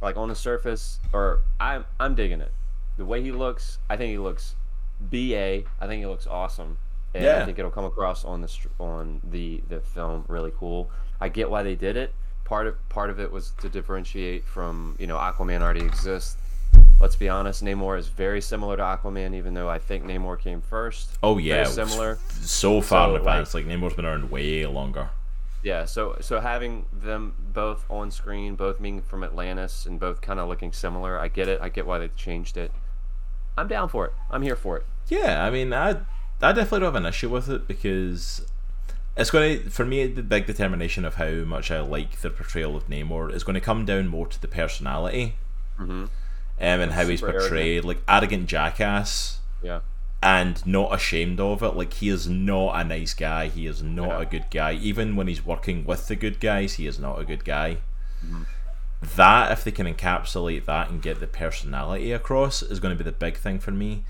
like 0.00 0.16
on 0.16 0.28
the 0.28 0.34
surface, 0.34 0.98
or 1.12 1.40
I'm 1.60 1.84
I'm 2.00 2.16
digging 2.16 2.40
it. 2.40 2.50
The 2.96 3.04
way 3.04 3.22
he 3.22 3.30
looks, 3.30 3.78
I 3.88 3.96
think 3.96 4.10
he 4.10 4.18
looks 4.18 4.56
ba. 5.00 5.62
I 5.80 5.86
think 5.86 6.00
he 6.00 6.06
looks 6.06 6.26
awesome, 6.26 6.78
and 7.14 7.24
Yeah. 7.24 7.42
I 7.42 7.44
think 7.44 7.58
it'll 7.58 7.70
come 7.70 7.84
across 7.84 8.24
on 8.24 8.40
the 8.42 8.52
on 8.78 9.20
the 9.30 9.62
the 9.68 9.80
film 9.80 10.24
really 10.28 10.52
cool. 10.58 10.90
I 11.20 11.28
get 11.28 11.50
why 11.50 11.62
they 11.62 11.74
did 11.74 11.96
it. 11.96 12.12
Part 12.44 12.66
of 12.66 12.88
part 12.88 13.10
of 13.10 13.20
it 13.20 13.30
was 13.30 13.52
to 13.60 13.68
differentiate 13.68 14.44
from 14.44 14.96
you 14.98 15.06
know 15.06 15.16
Aquaman 15.16 15.60
already 15.62 15.84
exists. 15.84 16.36
Let's 17.00 17.16
be 17.16 17.28
honest, 17.28 17.64
Namor 17.64 17.98
is 17.98 18.06
very 18.08 18.40
similar 18.40 18.76
to 18.76 18.82
Aquaman, 18.82 19.34
even 19.34 19.54
though 19.54 19.68
I 19.68 19.78
think 19.78 20.04
Namor 20.04 20.38
came 20.38 20.60
first. 20.60 21.18
oh 21.22 21.36
yeah 21.38 21.64
Very 21.64 21.86
similar. 21.88 22.18
so 22.28 22.80
far 22.80 23.08
So, 23.08 23.14
in 23.14 23.20
advance 23.20 23.54
like, 23.54 23.66
Namor's 23.66 23.94
been 23.94 24.04
around 24.06 24.30
way 24.30 24.64
longer 24.66 25.10
Yeah, 25.62 25.84
so 25.84 26.16
so 26.20 26.40
having 26.40 26.86
them 26.92 27.34
both 27.52 27.84
on 27.90 28.10
screen, 28.10 28.54
both 28.56 28.80
being 28.80 29.02
from 29.02 29.22
Atlantis 29.24 29.84
and 29.86 29.98
both 30.00 30.20
kind 30.20 30.38
of 30.40 30.48
looking 30.48 30.72
similar, 30.72 31.18
I 31.18 31.28
get 31.28 31.48
it. 31.48 31.60
I 31.60 31.68
get 31.68 31.86
why 31.86 31.98
they 31.98 32.08
changed 32.08 32.56
it. 32.56 32.70
I'm 33.58 33.68
down 33.68 33.88
for 33.88 34.06
it. 34.06 34.12
I'm 34.30 34.42
here 34.42 34.56
for 34.56 34.76
it. 34.78 34.86
Yeah, 35.08 35.44
I 35.44 35.50
mean, 35.50 35.72
I 35.74 35.96
I 36.42 36.52
definitely 36.52 36.80
don't 36.80 36.94
have 36.94 37.02
an 37.02 37.06
issue 37.06 37.28
with 37.30 37.48
it 37.48 37.68
because 37.68 38.44
it's 39.16 39.30
going 39.30 39.62
to, 39.64 39.70
for 39.70 39.84
me, 39.84 40.06
the 40.06 40.22
big 40.22 40.46
determination 40.46 41.04
of 41.04 41.14
how 41.16 41.30
much 41.30 41.70
I 41.70 41.80
like 41.80 42.20
the 42.20 42.30
portrayal 42.30 42.76
of 42.76 42.88
Namor 42.88 43.32
is 43.32 43.44
going 43.44 43.54
to 43.54 43.60
come 43.60 43.84
down 43.84 44.08
more 44.08 44.26
to 44.26 44.40
the 44.40 44.48
personality 44.48 45.34
Mm-hmm. 45.78 45.92
um, 46.02 46.10
and 46.58 46.92
how 46.92 47.06
he's 47.06 47.22
portrayed, 47.22 47.84
like 47.84 48.02
arrogant 48.06 48.46
jackass 48.46 49.38
Yeah. 49.62 49.80
and 50.22 50.64
not 50.66 50.94
ashamed 50.94 51.40
of 51.40 51.62
it. 51.62 51.74
Like 51.76 51.94
he 51.94 52.08
is 52.10 52.28
not 52.28 52.74
a 52.78 52.84
nice 52.84 53.14
guy. 53.14 53.48
He 53.48 53.66
is 53.66 53.82
not 53.82 54.08
Yeah. 54.08 54.20
a 54.20 54.26
good 54.26 54.46
guy. 54.50 54.72
Even 54.74 55.16
when 55.16 55.28
he's 55.28 55.44
working 55.46 55.84
with 55.84 56.08
the 56.08 56.14
good 56.16 56.40
guys, 56.40 56.74
he 56.74 56.86
is 56.86 56.98
not 56.98 57.18
a 57.20 57.24
good 57.24 57.44
guy. 57.44 57.78
Mm-hmm. 58.24 58.42
That, 59.16 59.50
if 59.50 59.64
they 59.64 59.72
can 59.72 59.92
encapsulate 59.92 60.64
that 60.66 60.90
and 60.90 61.02
get 61.02 61.18
the 61.20 61.26
personality 61.26 62.12
across, 62.12 62.62
is 62.62 62.78
going 62.80 62.96
to 62.96 63.02
be 63.04 63.08
the 63.08 63.16
big 63.16 63.36
thing 63.36 63.58
for 63.58 63.72
me. 63.72 64.04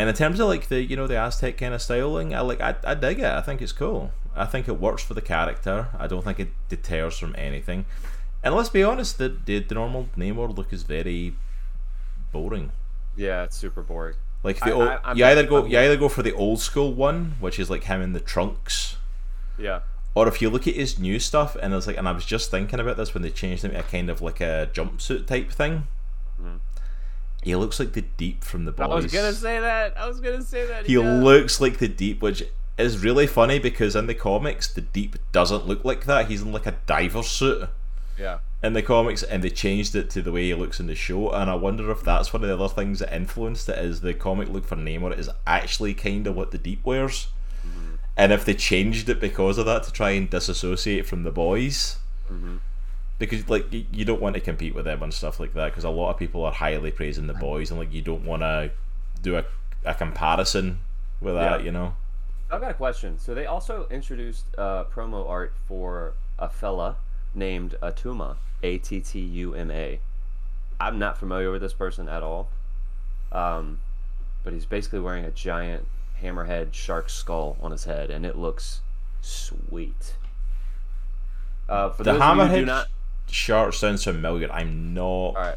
And 0.00 0.08
in 0.08 0.14
terms 0.14 0.40
of 0.40 0.48
like 0.48 0.68
the 0.68 0.80
you 0.82 0.96
know 0.96 1.06
the 1.06 1.18
Aztec 1.18 1.58
kind 1.58 1.74
of 1.74 1.82
styling, 1.82 2.34
I 2.34 2.40
like 2.40 2.60
I, 2.62 2.74
I 2.84 2.94
dig 2.94 3.18
it. 3.18 3.26
I 3.26 3.42
think 3.42 3.60
it's 3.60 3.72
cool. 3.72 4.12
I 4.34 4.46
think 4.46 4.66
it 4.66 4.80
works 4.80 5.02
for 5.02 5.12
the 5.12 5.20
character. 5.20 5.88
I 5.98 6.06
don't 6.06 6.24
think 6.24 6.40
it 6.40 6.48
deters 6.70 7.18
from 7.18 7.34
anything. 7.36 7.84
And 8.42 8.54
let's 8.54 8.70
be 8.70 8.82
honest, 8.82 9.18
the 9.18 9.28
the, 9.44 9.58
the 9.58 9.74
normal 9.74 10.08
Namor 10.16 10.56
look 10.56 10.72
is 10.72 10.84
very 10.84 11.34
boring. 12.32 12.72
Yeah, 13.14 13.44
it's 13.44 13.56
super 13.56 13.82
boring. 13.82 14.14
Like 14.42 14.58
the 14.60 14.66
I- 14.66 14.72
old, 14.72 14.88
I- 15.04 15.12
you 15.12 15.24
either 15.26 15.44
go 15.46 15.56
I'm- 15.62 15.66
you 15.70 15.78
either 15.78 15.98
go 15.98 16.08
for 16.08 16.22
the 16.22 16.32
old 16.32 16.60
school 16.60 16.94
one, 16.94 17.34
which 17.40 17.58
is 17.58 17.68
like 17.68 17.84
him 17.84 18.00
in 18.00 18.12
the 18.14 18.20
trunks, 18.20 18.96
Yeah. 19.58 19.80
or 20.14 20.28
if 20.28 20.40
you 20.40 20.48
look 20.48 20.66
at 20.66 20.74
his 20.76 20.98
new 20.98 21.18
stuff, 21.18 21.56
and 21.60 21.74
it's 21.74 21.86
like, 21.86 21.98
and 21.98 22.08
I 22.08 22.12
was 22.12 22.24
just 22.24 22.50
thinking 22.50 22.80
about 22.80 22.96
this 22.96 23.12
when 23.12 23.22
they 23.22 23.30
changed 23.30 23.64
him 23.64 23.72
to 23.72 23.80
a 23.80 23.82
kind 23.82 24.08
of 24.08 24.22
like 24.22 24.40
a 24.40 24.70
jumpsuit 24.72 25.26
type 25.26 25.50
thing. 25.50 25.86
He 27.42 27.56
looks 27.56 27.80
like 27.80 27.92
the 27.92 28.02
Deep 28.02 28.44
from 28.44 28.64
the 28.66 28.72
boys. 28.72 28.84
Mm-hmm. 28.84 28.92
I 28.92 28.96
was 28.96 29.12
gonna 29.12 29.32
say 29.32 29.60
that. 29.60 29.96
I 29.98 30.06
was 30.06 30.20
gonna 30.20 30.42
say 30.42 30.66
that. 30.66 30.86
He 30.86 30.94
yeah. 30.94 31.20
looks 31.22 31.60
like 31.60 31.78
the 31.78 31.88
Deep, 31.88 32.20
which 32.22 32.42
is 32.76 33.02
really 33.02 33.26
funny 33.26 33.58
because 33.58 33.96
in 33.96 34.06
the 34.06 34.14
comics, 34.14 34.68
the 34.72 34.80
Deep 34.82 35.16
doesn't 35.32 35.66
look 35.66 35.84
like 35.84 36.04
that. 36.04 36.28
He's 36.28 36.42
in 36.42 36.52
like 36.52 36.66
a 36.66 36.76
diver 36.86 37.22
suit 37.22 37.68
Yeah. 38.18 38.38
in 38.62 38.74
the 38.74 38.82
comics, 38.82 39.22
and 39.22 39.42
they 39.42 39.50
changed 39.50 39.94
it 39.94 40.10
to 40.10 40.22
the 40.22 40.32
way 40.32 40.44
he 40.48 40.54
looks 40.54 40.80
in 40.80 40.86
the 40.86 40.94
show. 40.94 41.30
And 41.30 41.50
I 41.50 41.54
wonder 41.54 41.90
if 41.90 42.02
that's 42.02 42.32
one 42.32 42.42
of 42.42 42.48
the 42.48 42.62
other 42.62 42.72
things 42.74 42.98
that 42.98 43.14
influenced 43.14 43.68
it. 43.70 43.78
Is 43.78 44.00
the 44.02 44.12
comic 44.12 44.48
look 44.48 44.66
for 44.66 44.76
Namor 44.76 45.18
is 45.18 45.30
actually 45.46 45.94
kind 45.94 46.26
of 46.26 46.36
what 46.36 46.50
the 46.50 46.58
Deep 46.58 46.84
wears, 46.84 47.28
and 48.16 48.32
if 48.32 48.44
they 48.44 48.54
changed 48.54 49.08
it 49.08 49.18
because 49.20 49.56
of 49.56 49.64
that 49.64 49.82
to 49.84 49.92
try 49.92 50.10
and 50.10 50.28
disassociate 50.28 51.06
from 51.06 51.22
the 51.22 51.30
boys. 51.30 51.96
Because 53.20 53.48
like 53.48 53.66
you 53.70 54.04
don't 54.04 54.20
want 54.20 54.34
to 54.34 54.40
compete 54.40 54.74
with 54.74 54.86
them 54.86 55.00
and 55.04 55.14
stuff 55.14 55.38
like 55.38 55.54
that 55.54 55.66
because 55.66 55.84
a 55.84 55.90
lot 55.90 56.10
of 56.10 56.16
people 56.18 56.42
are 56.44 56.50
highly 56.52 56.90
praising 56.90 57.28
the 57.28 57.34
boys 57.34 57.70
and 57.70 57.78
like 57.78 57.92
you 57.92 58.02
don't 58.02 58.24
want 58.24 58.42
to 58.42 58.72
do 59.22 59.36
a, 59.36 59.44
a 59.84 59.94
comparison 59.94 60.80
with 61.20 61.34
that 61.34 61.60
Yeah. 61.60 61.64
you 61.66 61.70
know 61.70 61.94
I've 62.50 62.60
got 62.60 62.72
a 62.72 62.74
question. 62.74 63.18
So 63.18 63.32
they 63.32 63.46
also 63.46 63.86
introduced 63.90 64.46
uh, 64.58 64.82
promo 64.92 65.28
art 65.28 65.54
for 65.68 66.14
a 66.38 66.48
fella 66.48 66.96
named 67.32 67.76
Attuma, 67.80 68.36
A 68.64 68.78
T 68.78 69.00
T 69.00 69.20
U 69.20 69.54
M 69.54 69.70
A. 69.70 70.00
I'm 70.80 70.98
not 70.98 71.16
familiar 71.16 71.52
with 71.52 71.60
this 71.60 71.74
person 71.74 72.08
at 72.08 72.22
all, 72.24 72.48
um, 73.30 73.78
but 74.42 74.52
he's 74.54 74.64
basically 74.66 74.98
wearing 75.00 75.24
a 75.26 75.30
giant 75.30 75.86
hammerhead 76.22 76.72
shark 76.72 77.08
skull 77.10 77.56
on 77.60 77.70
his 77.70 77.84
head, 77.84 78.10
and 78.10 78.24
it 78.26 78.36
looks 78.36 78.80
sweet. 79.20 80.14
Uh, 81.68 81.90
for 81.90 82.02
the 82.02 82.14
those 82.14 82.20
of 82.22 82.36
you 82.36 82.42
who 82.42 82.48
do 82.48 82.64
hammerhead 82.64 82.86
shark 83.30 83.72
sounds 83.74 84.04
familiar 84.04 84.50
i'm 84.52 84.92
not 84.94 85.02
all 85.02 85.32
right. 85.34 85.56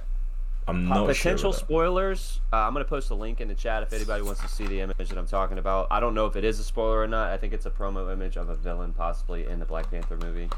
i'm 0.68 0.92
Uh, 0.92 0.96
not 0.96 1.08
potential 1.08 1.52
sure 1.52 1.60
spoilers. 1.60 2.40
Uh, 2.54 2.58
I'm 2.58 2.74
gonna 2.74 2.86
post 2.86 3.10
a 3.10 3.16
link 3.16 3.42
in 3.42 3.48
the 3.48 3.56
chat 3.56 3.84
if 3.84 3.92
anybody 3.94 4.22
wants 4.24 4.42
to 4.42 4.48
see 4.48 4.66
the 4.68 4.80
image 4.82 5.10
that 5.10 5.18
I'm 5.18 5.28
talking 5.28 5.58
about. 5.58 5.88
I 5.92 6.00
don't 6.00 6.14
know 6.14 6.26
if 6.28 6.36
it 6.36 6.44
is 6.44 6.60
a 6.60 6.64
spoiler 6.64 7.00
or 7.02 7.08
not. 7.08 7.32
I 7.32 7.38
think 7.38 7.52
it's 7.54 7.66
a 7.66 7.72
promo 7.72 8.12
image 8.14 8.38
of 8.38 8.48
a 8.50 8.56
villain 8.56 8.94
possibly 8.94 9.46
in 9.46 9.60
the 9.60 9.66
Black 9.66 9.90
Panther 9.92 10.16
movie, 10.18 10.50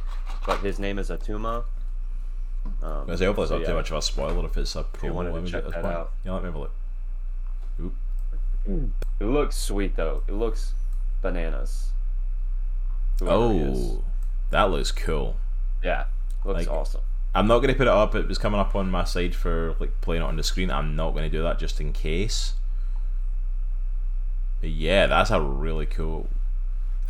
but 0.46 0.60
his 0.60 0.78
name 0.78 1.00
is 1.00 1.10
Attuma. 1.10 1.64
Um, 2.84 3.10
I 3.10 3.16
hope 3.16 3.40
it's 3.40 3.50
not 3.52 3.64
too 3.66 3.74
much 3.74 3.90
of 3.92 3.98
a 3.98 4.02
spoiler 4.02 4.46
if 4.46 4.58
it's 4.58 4.76
a 4.76 4.84
promo 4.84 5.28
image 5.38 5.52
check 5.52 5.60
at 5.60 5.66
this 5.66 5.74
that 5.76 5.84
point. 5.84 5.96
out. 5.96 6.12
Yeah, 6.24 6.34
let 6.34 6.42
me 6.44 6.48
have 6.48 6.56
a 6.56 6.60
look. 6.60 6.72
Oop. 7.82 7.94
It 9.20 9.26
looks 9.26 9.56
sweet 9.56 9.96
though. 9.96 10.24
It 10.28 10.34
looks 10.34 10.74
bananas. 11.22 11.90
Whoever. 13.20 13.34
Oh, 13.36 14.04
that 14.52 14.64
looks 14.72 14.92
cool. 14.92 15.38
yeah, 15.84 16.06
looks 16.46 16.68
Like- 16.68 16.70
awesome. 16.70 17.02
I'm 17.34 17.48
not 17.48 17.60
going 17.60 17.68
to 17.74 17.78
put 17.78 17.88
it 17.88 17.94
up. 17.94 18.16
It 18.16 18.30
was 18.30 18.38
coming 18.38 18.62
up 18.62 18.76
on 18.76 18.90
my 18.90 19.04
side 19.04 19.36
for 19.36 19.76
like 19.80 20.00
playing 20.00 20.22
it 20.22 20.26
on 20.26 20.38
the 20.38 20.44
screen. 20.44 20.72
I'm 20.72 20.96
not 20.96 21.12
going 21.12 21.24
to 21.24 21.30
do 21.30 21.44
that 21.44 21.60
just 21.60 21.82
in 21.82 21.92
case. 21.92 22.54
But 24.62 24.70
yeah, 24.70 25.08
that's 25.08 25.32
a 25.32 25.42
really 25.42 25.86
cool 25.86 26.30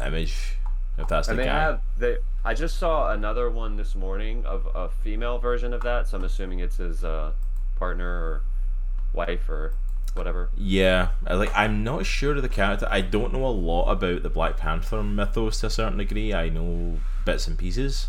image. 0.03 0.55
If 0.97 1.07
that's 1.07 1.27
And 1.27 1.37
the 1.37 1.43
they 1.43 1.47
guy. 1.49 1.59
have 1.59 1.81
they. 1.97 2.17
I 2.43 2.53
just 2.53 2.77
saw 2.77 3.11
another 3.11 3.49
one 3.49 3.75
this 3.77 3.95
morning 3.95 4.45
of 4.45 4.67
a 4.73 4.89
female 4.89 5.37
version 5.39 5.73
of 5.73 5.81
that, 5.83 6.07
so 6.07 6.17
I'm 6.17 6.23
assuming 6.23 6.59
it's 6.59 6.77
his 6.77 7.03
uh, 7.03 7.31
partner 7.75 8.07
or 8.07 8.41
wife 9.13 9.49
or 9.49 9.73
whatever. 10.13 10.49
Yeah, 10.57 11.09
like 11.29 11.51
I'm 11.55 11.83
not 11.83 12.05
sure 12.05 12.35
of 12.35 12.41
the 12.41 12.49
character. 12.49 12.87
I 12.89 13.01
don't 13.01 13.33
know 13.33 13.45
a 13.45 13.49
lot 13.49 13.91
about 13.91 14.23
the 14.23 14.29
Black 14.29 14.57
Panther 14.57 15.03
mythos 15.03 15.59
to 15.61 15.67
a 15.67 15.69
certain 15.69 15.97
degree. 15.97 16.33
I 16.33 16.49
know 16.49 16.97
bits 17.25 17.47
and 17.47 17.57
pieces, 17.57 18.07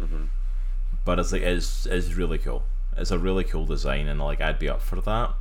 Mhm. 0.00 0.28
but 1.04 1.18
it's 1.18 1.32
like 1.32 1.42
it's 1.42 1.86
it's 1.86 2.14
really 2.14 2.38
cool. 2.38 2.64
It's 2.96 3.10
a 3.10 3.18
really 3.18 3.44
cool 3.44 3.66
design, 3.66 4.06
and 4.08 4.18
like 4.20 4.40
I'd 4.40 4.58
be 4.58 4.68
up 4.68 4.82
for 4.82 5.00
that. 5.02 5.34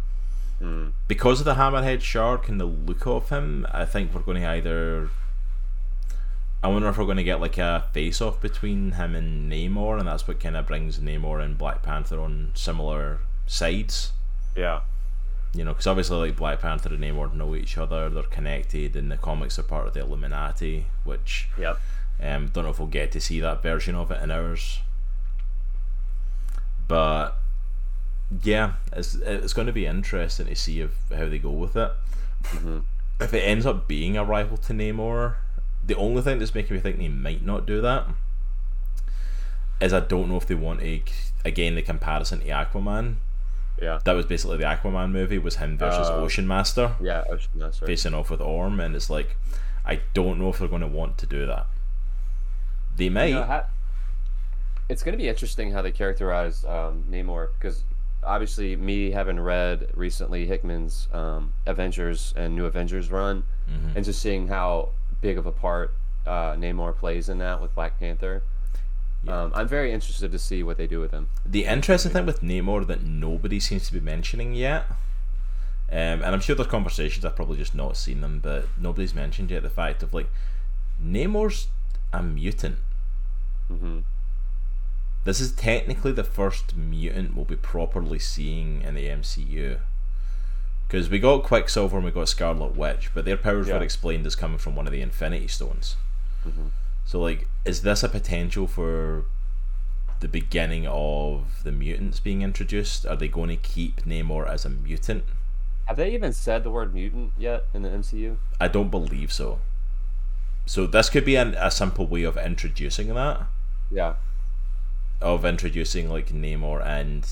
Mm. 0.61 0.93
Because 1.07 1.39
of 1.39 1.45
the 1.45 1.55
hammerhead 1.55 2.01
shark 2.01 2.47
and 2.49 2.59
the 2.59 2.65
look 2.65 3.05
of 3.07 3.29
him, 3.29 3.65
I 3.71 3.85
think 3.85 4.13
we're 4.13 4.21
going 4.21 4.41
to 4.41 4.47
either. 4.49 5.09
I 6.63 6.67
wonder 6.67 6.87
if 6.89 6.97
we're 6.97 7.05
going 7.05 7.17
to 7.17 7.23
get 7.23 7.39
like 7.41 7.57
a 7.57 7.85
face 7.93 8.21
off 8.21 8.41
between 8.41 8.93
him 8.93 9.15
and 9.15 9.51
Namor, 9.51 9.99
and 9.99 10.07
that's 10.07 10.27
what 10.27 10.39
kind 10.39 10.55
of 10.57 10.65
brings 10.65 10.97
Namor 10.99 11.43
and 11.43 11.57
Black 11.57 11.83
Panther 11.83 12.19
on 12.19 12.51
similar 12.55 13.19
sides. 13.45 14.13
Yeah. 14.55 14.81
you 15.53 15.63
know, 15.63 15.71
because 15.71 15.87
obviously 15.87 16.17
like 16.17 16.35
Black 16.35 16.59
Panther 16.61 16.89
and 16.89 16.99
Namor 17.03 17.33
know 17.33 17.55
each 17.55 17.77
other, 17.77 18.09
they're 18.09 18.23
connected, 18.23 18.95
and 18.95 19.09
the 19.11 19.15
comics 19.17 19.57
are 19.59 19.63
part 19.63 19.87
of 19.87 19.93
the 19.93 20.01
Illuminati, 20.01 20.87
which 21.05 21.47
Yep. 21.57 21.79
Um, 22.21 22.47
don't 22.47 22.63
know 22.63 22.69
if 22.69 22.79
we'll 22.79 22.87
get 22.87 23.11
to 23.13 23.21
see 23.21 23.39
that 23.41 23.61
version 23.63 23.95
of 23.95 24.11
it 24.11 24.21
in 24.23 24.31
ours. 24.31 24.79
But 26.87 27.37
yeah, 28.43 28.73
it's 28.93 29.15
it's 29.15 29.53
going 29.53 29.67
to 29.67 29.73
be 29.73 29.85
interesting 29.85 30.47
to 30.47 30.55
see 30.55 30.79
if 30.81 30.91
how 31.15 31.27
they 31.27 31.39
go 31.39 31.51
with 31.51 31.75
it. 31.75 31.91
If 33.19 33.33
it 33.33 33.39
ends 33.39 33.65
up 33.65 33.87
being 33.87 34.17
a 34.17 34.23
rival 34.25 34.57
to 34.57 34.73
Namor, 34.73 35.35
the 35.85 35.95
only 35.95 36.21
thing 36.21 36.39
that's 36.39 36.53
making 36.53 36.75
me 36.75 36.81
think 36.81 36.97
they 36.97 37.07
might 37.07 37.43
not 37.45 37.65
do 37.65 37.81
that 37.81 38.07
is 39.81 39.93
I 39.93 39.99
don't 40.01 40.29
know 40.29 40.37
if 40.37 40.45
they 40.47 40.55
want 40.55 40.79
to 40.81 40.99
again 41.43 41.75
the 41.75 41.81
comparison 41.81 42.39
to 42.41 42.47
Aquaman. 42.47 43.15
Yeah. 43.81 43.99
That 44.05 44.13
was 44.13 44.25
basically 44.25 44.57
the 44.57 44.63
Aquaman 44.63 45.11
movie 45.11 45.37
was 45.37 45.57
him 45.57 45.77
versus 45.77 46.07
Oh. 46.09 46.23
Ocean 46.23 46.47
Master 46.47 46.95
Yeah. 47.01 47.23
Ocean 47.29 47.51
Master. 47.55 47.85
facing 47.85 48.13
off 48.13 48.29
with 48.31 48.39
Orm, 48.41 48.79
and 48.79 48.95
it's 48.95 49.09
like 49.09 49.35
I 49.85 50.01
don't 50.13 50.39
know 50.39 50.49
if 50.49 50.59
they're 50.59 50.67
going 50.67 50.81
to 50.81 50.87
want 50.87 51.17
to 51.19 51.25
do 51.25 51.45
that. 51.45 51.67
They 52.95 53.09
might. 53.09 53.25
You 53.27 53.35
know, 53.35 53.43
ha- 53.43 53.65
it's 54.89 55.01
going 55.03 55.13
to 55.13 55.17
be 55.21 55.27
interesting 55.27 55.71
how 55.71 55.81
they 55.81 55.91
characterize 55.91 56.63
um, 56.65 57.03
Namor 57.09 57.49
because 57.59 57.83
obviously, 58.23 58.75
me 58.75 59.11
having 59.11 59.39
read 59.39 59.87
recently 59.93 60.45
Hickman's 60.47 61.07
um, 61.13 61.53
Avengers 61.65 62.33
and 62.35 62.55
New 62.55 62.65
Avengers 62.65 63.09
run, 63.11 63.43
Mhm. 63.69 63.95
and 63.95 64.05
just 64.05 64.21
seeing 64.21 64.47
how 64.47 64.89
big 65.21 65.37
of 65.37 65.45
a 65.45 65.51
part 65.51 65.93
uh, 66.27 66.53
Namor 66.55 66.95
plays 66.95 67.29
in 67.29 67.37
that 67.39 67.61
with 67.61 67.73
Black 67.75 67.99
Panther. 67.99 68.41
Um, 69.27 69.51
I'm 69.55 69.67
very 69.67 69.91
interested 69.91 70.31
to 70.31 70.37
see 70.39 70.61
what 70.61 70.77
they 70.77 70.85
do 70.85 70.99
with 70.99 71.09
him. 71.11 71.29
The 71.45 71.65
interesting 71.65 72.11
thing 72.11 72.27
with 72.27 72.41
Namor 72.41 72.85
that 72.85 73.01
nobody 73.03 73.59
seems 73.59 73.87
to 73.87 73.93
be 73.93 73.99
mentioning 73.99 74.53
yet, 74.53 74.85
um, 75.91 75.97
and 76.21 76.25
I'm 76.25 76.39
sure 76.41 76.55
there's 76.55 76.67
conversations 76.67 77.25
I've 77.25 77.35
probably 77.35 77.57
just 77.57 77.73
not 77.73 77.97
seen 77.97 78.21
them, 78.21 78.39
but 78.39 78.67
nobody's 78.77 79.15
mentioned 79.15 79.49
yet 79.49 79.63
the 79.63 79.69
fact 79.71 80.03
of 80.03 80.13
like 80.13 80.29
Namor's 81.03 81.67
a 82.19 82.23
mutant. 82.23 82.77
hmm 83.67 83.99
This 85.23 85.39
is 85.39 85.51
technically 85.53 86.11
the 86.11 86.23
first 86.23 86.75
mutant 86.75 87.35
we'll 87.35 87.45
be 87.45 87.55
properly 87.55 88.19
seeing 88.19 88.81
in 88.81 88.93
the 88.95 89.07
MCU. 89.07 89.79
Because 90.87 91.09
we 91.09 91.17
got 91.19 91.43
Quicksilver 91.43 91.95
and 91.97 92.05
we 92.05 92.11
got 92.11 92.29
Scarlet 92.29 92.75
Witch, 92.75 93.09
but 93.13 93.25
their 93.25 93.37
powers 93.37 93.67
Yeah. 93.67 93.77
were 93.77 93.83
explained 93.83 94.25
as 94.27 94.35
coming 94.35 94.59
from 94.59 94.75
one 94.75 94.85
of 94.85 94.93
the 94.93 95.01
Infinity 95.01 95.47
Stones. 95.47 95.95
Mhm. 96.47 96.69
So, 97.05 97.19
like, 97.19 97.47
is 97.65 97.81
this 97.81 98.03
a 98.03 98.09
potential 98.09 98.67
for 98.67 99.25
the 100.19 100.27
beginning 100.27 100.85
of 100.87 101.63
the 101.63 101.71
mutants 101.71 102.19
being 102.19 102.41
introduced? 102.43 103.05
Are 103.05 103.15
they 103.15 103.27
going 103.27 103.49
to 103.49 103.57
keep 103.57 104.01
Namor 104.05 104.47
as 104.47 104.63
a 104.65 104.69
mutant? 104.69 105.23
Have 105.85 105.97
they 105.97 106.13
even 106.13 106.33
said 106.33 106.63
the 106.63 106.71
word 106.71 106.93
mutant 106.93 107.33
yet 107.37 107.65
in 107.73 107.81
the 107.81 107.89
MCU? 107.89 108.37
I 108.59 108.67
don't 108.67 108.89
believe 108.89 109.31
so. 109.33 109.59
So, 110.65 110.87
this 110.87 111.09
could 111.09 111.25
be 111.25 111.35
an, 111.35 111.55
a 111.55 111.69
simple 111.69 112.07
way 112.07 112.23
of 112.23 112.37
introducing 112.37 113.13
that. 113.13 113.41
Yeah. 113.91 114.15
of 115.21 115.45
introducing 115.45 116.09
like 116.09 116.29
Namor 116.33 116.85
and 116.85 117.27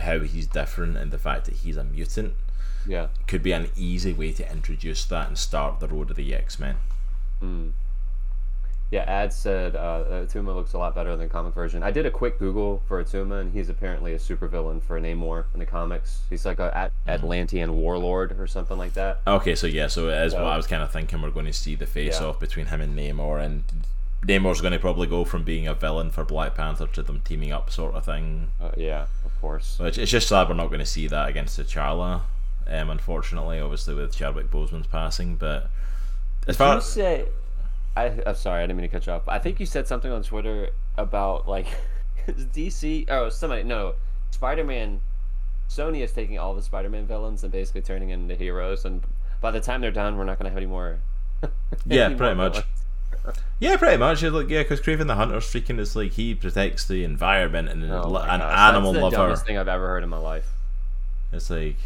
how 0.00 0.20
he's 0.20 0.46
different 0.46 0.96
and 0.96 1.10
the 1.10 1.18
fact 1.18 1.44
that 1.46 1.56
he's 1.56 1.76
a 1.76 1.84
mutant. 1.84 2.34
Yeah. 2.86 3.08
could 3.26 3.42
be 3.42 3.52
an 3.52 3.68
easy 3.76 4.12
way 4.12 4.32
to 4.32 4.50
introduce 4.50 5.04
that 5.06 5.28
and 5.28 5.36
start 5.36 5.80
the 5.80 5.88
road 5.88 6.10
of 6.10 6.16
the 6.16 6.34
X 6.34 6.58
Men. 6.58 6.76
Mm. 7.42 7.72
Yeah, 8.90 9.00
Ad 9.02 9.34
said 9.34 9.76
uh, 9.76 10.04
Attuma 10.08 10.54
looks 10.54 10.72
a 10.72 10.78
lot 10.78 10.94
better 10.94 11.10
than 11.10 11.20
the 11.20 11.26
comic 11.28 11.52
version. 11.54 11.82
I 11.82 11.90
did 11.90 12.06
a 12.06 12.10
quick 12.10 12.38
Google 12.38 12.82
for 12.88 13.04
Attuma, 13.04 13.40
and 13.42 13.52
he's 13.52 13.68
apparently 13.68 14.14
a 14.14 14.18
supervillain 14.18 14.82
for 14.82 14.98
Namor 14.98 15.44
in 15.52 15.60
the 15.60 15.66
comics. 15.66 16.20
He's 16.30 16.46
like 16.46 16.58
a 16.58 16.74
At- 16.74 16.92
Atlantean 17.06 17.76
warlord 17.76 18.40
or 18.40 18.46
something 18.46 18.78
like 18.78 18.94
that. 18.94 19.20
Okay, 19.26 19.54
so 19.54 19.66
yeah, 19.66 19.88
so 19.88 20.08
as 20.08 20.32
So- 20.32 20.42
what 20.42 20.52
I 20.52 20.56
was 20.56 20.66
kind 20.66 20.82
of 20.82 20.90
thinking, 20.90 21.20
we're 21.20 21.30
going 21.30 21.44
to 21.44 21.52
see 21.52 21.74
the 21.74 21.84
face 21.86 22.18
Yeah. 22.20 22.28
off 22.28 22.40
between 22.40 22.66
him 22.66 22.80
and 22.80 22.98
Namor, 22.98 23.44
and 23.44 23.64
Namor's 24.26 24.62
going 24.62 24.72
to 24.72 24.78
probably 24.78 25.06
go 25.06 25.22
from 25.26 25.44
being 25.44 25.68
a 25.68 25.74
villain 25.74 26.10
for 26.10 26.24
Black 26.24 26.54
Panther 26.54 26.86
to 26.86 27.02
them 27.02 27.20
teaming 27.24 27.52
up, 27.52 27.70
sort 27.70 27.94
of 27.94 28.06
thing. 28.06 28.48
Uh, 28.58 28.70
yeah, 28.76 29.02
of 29.24 29.38
course. 29.42 29.78
Which 29.78 29.98
it's 29.98 30.10
just 30.10 30.28
sad 30.28 30.48
we're 30.48 30.54
not 30.54 30.68
going 30.68 30.80
to 30.80 30.86
see 30.86 31.06
that 31.08 31.28
against 31.28 31.60
T'Challa, 31.60 32.22
um, 32.66 32.88
unfortunately, 32.90 33.60
obviously 33.60 33.94
with 33.94 34.16
Chadwick 34.16 34.50
Boseman's 34.50 34.86
passing. 34.86 35.36
But 35.36 35.68
as 36.46 36.56
Did 36.56 36.64
far 36.64 36.74
you 36.76 36.80
say? 36.80 37.24
I, 37.98 38.22
I'm 38.26 38.34
sorry, 38.34 38.62
I 38.62 38.66
didn't 38.66 38.76
mean 38.78 38.88
to 38.88 38.92
cut 38.96 39.06
you 39.06 39.12
off. 39.12 39.28
I 39.28 39.38
think 39.38 39.60
you 39.60 39.66
said 39.66 39.86
something 39.88 40.10
on 40.12 40.22
Twitter 40.22 40.70
about 40.96 41.48
like 41.48 41.66
DC. 42.28 43.06
Oh, 43.08 43.28
somebody 43.28 43.62
no, 43.62 43.94
Spider-Man. 44.30 45.00
Sony 45.68 46.02
is 46.02 46.12
taking 46.12 46.38
all 46.38 46.54
the 46.54 46.62
Spider-Man 46.62 47.06
villains 47.06 47.42
and 47.42 47.52
basically 47.52 47.82
turning 47.82 48.08
them 48.08 48.22
into 48.22 48.34
heroes, 48.36 48.84
and 48.86 49.02
by 49.42 49.50
the 49.50 49.60
time 49.60 49.80
they're 49.82 49.90
done, 49.90 50.16
we're 50.16 50.24
not 50.24 50.38
going 50.38 50.44
to 50.44 50.50
have 50.50 50.56
any 50.56 50.66
more. 50.66 50.98
Yeah, 51.86 52.06
any 52.06 52.14
pretty 52.16 52.34
more 52.34 52.50
much. 52.50 52.64
yeah, 53.60 53.76
pretty 53.76 53.96
much. 53.98 54.22
It's 54.22 54.34
like 54.34 54.48
yeah, 54.48 54.62
because 54.62 54.80
Kraven 54.80 55.06
the 55.06 55.14
Hunter 55.14 55.36
freaking 55.36 55.78
is 55.78 55.94
like 55.94 56.12
he 56.12 56.34
protects 56.34 56.86
the 56.86 57.04
environment 57.04 57.68
and 57.68 57.84
Oh 57.84 58.16
an 58.16 58.40
gosh, 58.40 58.58
animal 58.58 58.92
that's 58.92 59.00
the 59.00 59.04
lover. 59.04 59.16
dumbest 59.16 59.46
thing 59.46 59.58
I've 59.58 59.68
ever 59.68 59.86
heard 59.86 60.02
in 60.02 60.08
my 60.08 60.18
life. 60.18 60.48
It's 61.32 61.50
like 61.50 61.76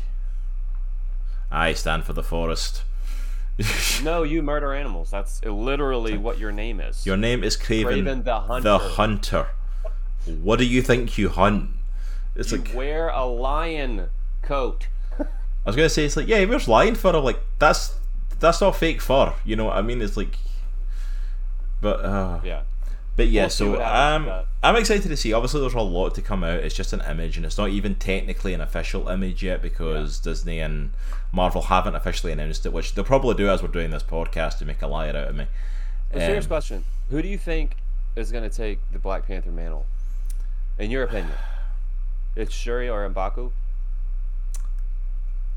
I 1.50 1.72
stand 1.74 2.04
for 2.04 2.12
the 2.12 2.22
forest. 2.22 2.82
No, 4.02 4.22
you 4.22 4.42
murder 4.42 4.72
animals. 4.72 5.10
That's 5.10 5.44
literally 5.44 6.16
what 6.16 6.38
your 6.38 6.50
name 6.52 6.80
is. 6.80 7.06
Your 7.06 7.16
name 7.16 7.44
is 7.44 7.56
Kraven, 7.56 8.02
Kraven 8.04 8.24
the 8.24 8.40
Hunter. 8.40 8.62
the 8.68 8.78
Hunter. 8.78 9.46
What 10.26 10.58
do 10.58 10.64
you 10.64 10.82
think 10.82 11.18
you 11.18 11.28
hunt? 11.28 11.70
It's 12.34 12.50
you 12.50 12.58
like 12.58 12.74
wear 12.74 13.08
a 13.08 13.24
lion 13.26 14.08
coat. 14.42 14.88
I 15.18 15.24
was 15.66 15.76
gonna 15.76 15.88
say 15.88 16.04
it's 16.04 16.16
like 16.16 16.26
yeah, 16.28 16.40
he 16.40 16.46
wears 16.46 16.66
lion 16.66 16.94
fur. 16.94 17.14
I'm 17.14 17.22
like 17.22 17.40
that's 17.58 17.94
that's 18.40 18.60
not 18.60 18.74
fake 18.76 19.00
fur. 19.00 19.34
You 19.44 19.54
know 19.56 19.66
what 19.66 19.76
I 19.76 19.82
mean? 19.82 20.02
It's 20.02 20.16
like, 20.16 20.36
but 21.80 22.04
uh, 22.04 22.40
Yeah. 22.42 22.62
But 23.16 23.28
yeah. 23.28 23.42
We'll 23.42 23.50
so 23.50 23.78
happens 23.78 24.28
um, 24.30 24.44
I'm 24.62 24.76
excited 24.76 25.08
to 25.08 25.16
see. 25.16 25.32
Obviously, 25.32 25.60
there's 25.60 25.74
a 25.74 25.80
lot 25.80 26.14
to 26.14 26.22
come 26.22 26.44
out. 26.44 26.60
It's 26.60 26.74
just 26.74 26.92
an 26.92 27.00
image, 27.02 27.36
and 27.36 27.44
it's 27.44 27.58
not 27.58 27.70
even 27.70 27.94
technically 27.96 28.54
an 28.54 28.60
official 28.60 29.08
image 29.08 29.42
yet 29.42 29.60
because 29.60 30.18
Disney 30.20 30.60
and 30.60 30.90
Marvel 31.32 31.62
haven't 31.62 31.94
officially 31.96 32.32
announced 32.32 32.64
it, 32.64 32.72
which 32.72 32.94
they'll 32.94 33.04
probably 33.04 33.34
do 33.34 33.48
as 33.48 33.60
we're 33.62 33.68
doing 33.68 33.90
this 33.90 34.02
podcast 34.02 34.58
to 34.58 34.64
make 34.64 34.80
a 34.82 34.86
liar 34.86 35.10
out 35.16 35.28
of 35.28 35.34
me. 35.34 35.46
A 36.12 36.20
serious 36.20 36.44
Um, 36.44 36.48
question: 36.48 36.84
Who 37.10 37.22
do 37.22 37.28
you 37.28 37.38
think 37.38 37.76
is 38.14 38.30
going 38.30 38.48
to 38.48 38.54
take 38.54 38.78
the 38.92 38.98
Black 38.98 39.26
Panther 39.26 39.50
mantle? 39.50 39.86
In 40.78 40.90
your 40.90 41.02
opinion, 41.02 41.34
it's 42.36 42.54
Shuri 42.54 42.88
or 42.88 43.08
Mbaku? 43.08 43.50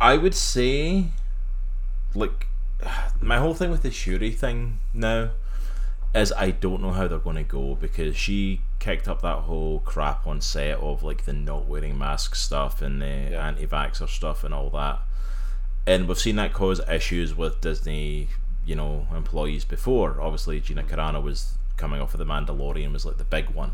I 0.01 0.17
would 0.17 0.35
say, 0.35 1.05
like, 2.13 2.47
my 3.21 3.37
whole 3.37 3.53
thing 3.53 3.71
with 3.71 3.81
the 3.83 3.91
Shuri 3.91 4.31
thing 4.31 4.79
now 4.93 5.29
is 6.15 6.31
I 6.37 6.51
don't 6.51 6.81
know 6.81 6.91
how 6.91 7.07
they're 7.07 7.19
going 7.19 7.35
to 7.35 7.43
go 7.43 7.75
because 7.75 8.15
she 8.15 8.61
kicked 8.79 9.07
up 9.07 9.21
that 9.21 9.39
whole 9.39 9.79
crap 9.81 10.25
on 10.25 10.39
set 10.41 10.77
of 10.77 11.03
like 11.03 11.25
the 11.25 11.33
not 11.33 11.65
wearing 11.65 11.97
masks 11.97 12.41
stuff 12.41 12.81
and 12.81 13.01
the 13.01 13.29
Yeah. 13.31 13.47
anti-vaxxer 13.47 14.07
stuff 14.09 14.43
and 14.43 14.53
all 14.53 14.69
that, 14.71 14.99
and 15.85 16.07
we've 16.07 16.17
seen 16.19 16.35
that 16.37 16.53
cause 16.53 16.79
issues 16.89 17.35
with 17.35 17.59
Disney, 17.61 18.29
you 18.65 18.75
know, 18.75 19.07
employees 19.13 19.65
before. 19.65 20.21
Obviously, 20.21 20.59
Gina 20.61 20.83
Carano 20.83 21.21
was 21.21 21.53
coming 21.77 22.01
off 22.01 22.13
of 22.13 22.19
the 22.19 22.25
Mandalorian 22.25 22.93
was 22.93 23.05
like 23.05 23.17
the 23.17 23.23
big 23.25 23.49
one, 23.49 23.73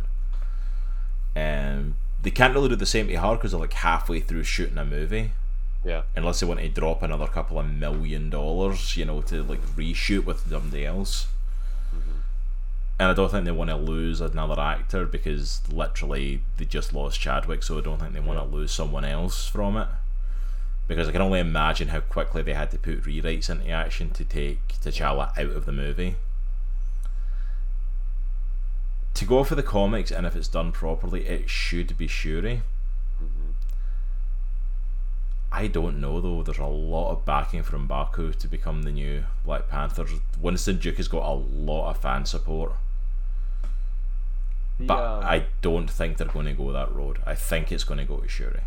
and 1.35 1.95
they 2.23 2.31
can't 2.31 2.53
really 2.53 2.69
do 2.69 2.75
the 2.75 2.85
same 2.85 3.07
to 3.07 3.15
her 3.15 3.35
because 3.35 3.51
they're 3.51 3.59
like 3.59 3.73
halfway 3.73 4.19
through 4.19 4.43
shooting 4.43 4.77
a 4.77 4.85
movie 4.85 5.31
Yeah. 5.83 6.03
unless 6.15 6.39
they 6.39 6.45
want 6.47 6.59
to 6.59 6.69
drop 6.69 7.01
another 7.01 7.27
couple 7.27 7.59
of 7.59 7.67
million 7.69 8.29
dollars, 8.29 8.95
you 8.97 9.05
know, 9.05 9.21
to 9.23 9.43
like 9.43 9.61
reshoot 9.75 10.25
with 10.25 10.49
somebody 10.49 10.85
else. 10.85 11.27
And 13.01 13.09
I 13.09 13.15
don't 13.15 13.31
think 13.31 13.45
they 13.45 13.51
want 13.51 13.71
to 13.71 13.77
lose 13.77 14.21
another 14.21 14.61
actor 14.61 15.07
because 15.07 15.63
literally 15.71 16.43
they 16.57 16.65
just 16.65 16.93
lost 16.93 17.19
Chadwick, 17.19 17.63
so 17.63 17.79
I 17.79 17.81
don't 17.81 17.97
think 17.97 18.13
they 18.13 18.19
want 18.19 18.37
to 18.37 18.55
lose 18.55 18.71
someone 18.71 19.03
else 19.03 19.47
from 19.47 19.75
it. 19.75 19.87
Because 20.87 21.09
I 21.09 21.11
can 21.11 21.23
only 21.23 21.39
imagine 21.39 21.87
how 21.87 22.01
quickly 22.01 22.43
they 22.43 22.53
had 22.53 22.69
to 22.69 22.77
put 22.77 23.01
rewrites 23.01 23.49
into 23.49 23.71
action 23.71 24.11
to 24.11 24.23
take 24.23 24.67
T'Challa 24.67 25.35
out 25.35 25.49
of 25.49 25.65
the 25.65 25.71
movie. 25.71 26.17
To 29.15 29.25
go 29.25 29.43
for 29.43 29.55
the 29.55 29.63
comics, 29.63 30.11
and 30.11 30.27
if 30.27 30.35
it's 30.35 30.47
done 30.47 30.71
properly, 30.71 31.25
it 31.25 31.49
should 31.49 31.97
be 31.97 32.05
Shuri. 32.05 32.61
Mm-hmm. 33.17 33.51
I 35.51 35.65
don't 35.65 35.99
know 35.99 36.21
though. 36.21 36.43
There's 36.43 36.59
a 36.59 36.67
lot 36.67 37.13
of 37.13 37.25
backing 37.25 37.63
from 37.63 37.87
Mbaku 37.87 38.35
to 38.35 38.47
become 38.47 38.83
the 38.83 38.91
new 38.91 39.23
Black 39.43 39.69
Panther. 39.69 40.05
Winston 40.39 40.77
Duke 40.77 40.97
has 40.97 41.07
got 41.07 41.27
a 41.27 41.33
lot 41.33 41.89
of 41.89 41.97
fan 41.97 42.25
support, 42.25 42.73
The, 44.81 44.87
but 44.87 45.03
um, 45.03 45.23
I 45.23 45.45
don't 45.61 45.89
think 45.89 46.17
they're 46.17 46.27
going 46.27 46.45
to 46.47 46.53
go 46.53 46.71
that 46.71 46.93
road. 46.93 47.19
I 47.25 47.35
think 47.35 47.71
it's 47.71 47.83
going 47.83 47.97
to 47.99 48.05
go 48.05 48.17
to 48.17 48.27
Shuri. 48.27 48.61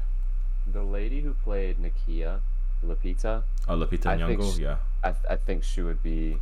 the 0.70 0.82
lady 0.82 1.20
who 1.20 1.34
played 1.34 1.76
Nakia, 1.78 2.40
Lapita, 2.84 3.42
Oh, 3.68 3.76
Lupita 3.76 4.06
I 4.06 4.16
Nyong'o, 4.18 4.54
sh- 4.54 4.58
yeah. 4.60 4.76
I, 5.02 5.10
th- 5.10 5.24
I 5.30 5.36
think 5.36 5.64
she 5.64 5.82
would 5.82 6.02
be. 6.02 6.38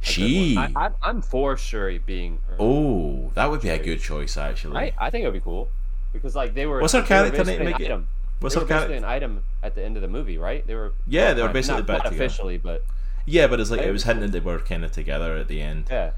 She. 0.00 0.56
I, 0.56 0.70
I, 0.76 0.90
I'm 1.02 1.22
for 1.22 1.56
Shuri 1.56 1.98
being. 1.98 2.38
oh, 2.58 3.30
that 3.34 3.50
would 3.50 3.62
be 3.62 3.70
a 3.70 3.78
good 3.82 4.00
choice 4.00 4.36
actually. 4.36 4.76
I, 4.76 4.92
I 4.98 5.10
think 5.10 5.22
it 5.24 5.26
would 5.28 5.32
be 5.34 5.40
cool 5.40 5.68
because 6.12 6.36
like 6.36 6.54
they 6.54 6.66
were. 6.66 6.80
What's 6.80 6.92
her 6.92 7.02
character 7.02 7.44
name 7.44 7.62
again? 7.62 7.74
item. 7.82 8.08
What's 8.40 8.54
they 8.54 8.60
her 8.60 8.66
character? 8.66 8.94
an 8.94 9.04
item 9.04 9.42
at 9.62 9.74
the 9.74 9.82
end 9.84 9.96
of 9.96 10.02
the 10.02 10.08
movie, 10.08 10.36
right? 10.36 10.66
They 10.66 10.74
were. 10.74 10.92
Yeah, 11.06 11.32
they 11.32 11.42
were 11.42 11.48
basically 11.48 11.78
not, 11.82 11.86
back 11.86 11.98
not 12.04 12.10
together. 12.10 12.24
officially, 12.24 12.58
but 12.58 12.84
Yeah, 13.24 13.46
but 13.46 13.60
it's 13.60 13.70
like 13.70 13.80
It 13.80 13.90
was 13.92 14.02
hinted 14.04 14.32
they 14.32 14.40
were 14.40 14.58
kind 14.58 14.84
of 14.84 14.92
together 14.92 15.36
at 15.36 15.48
the 15.48 15.62
end. 15.62 15.86
yeah, 15.90 16.10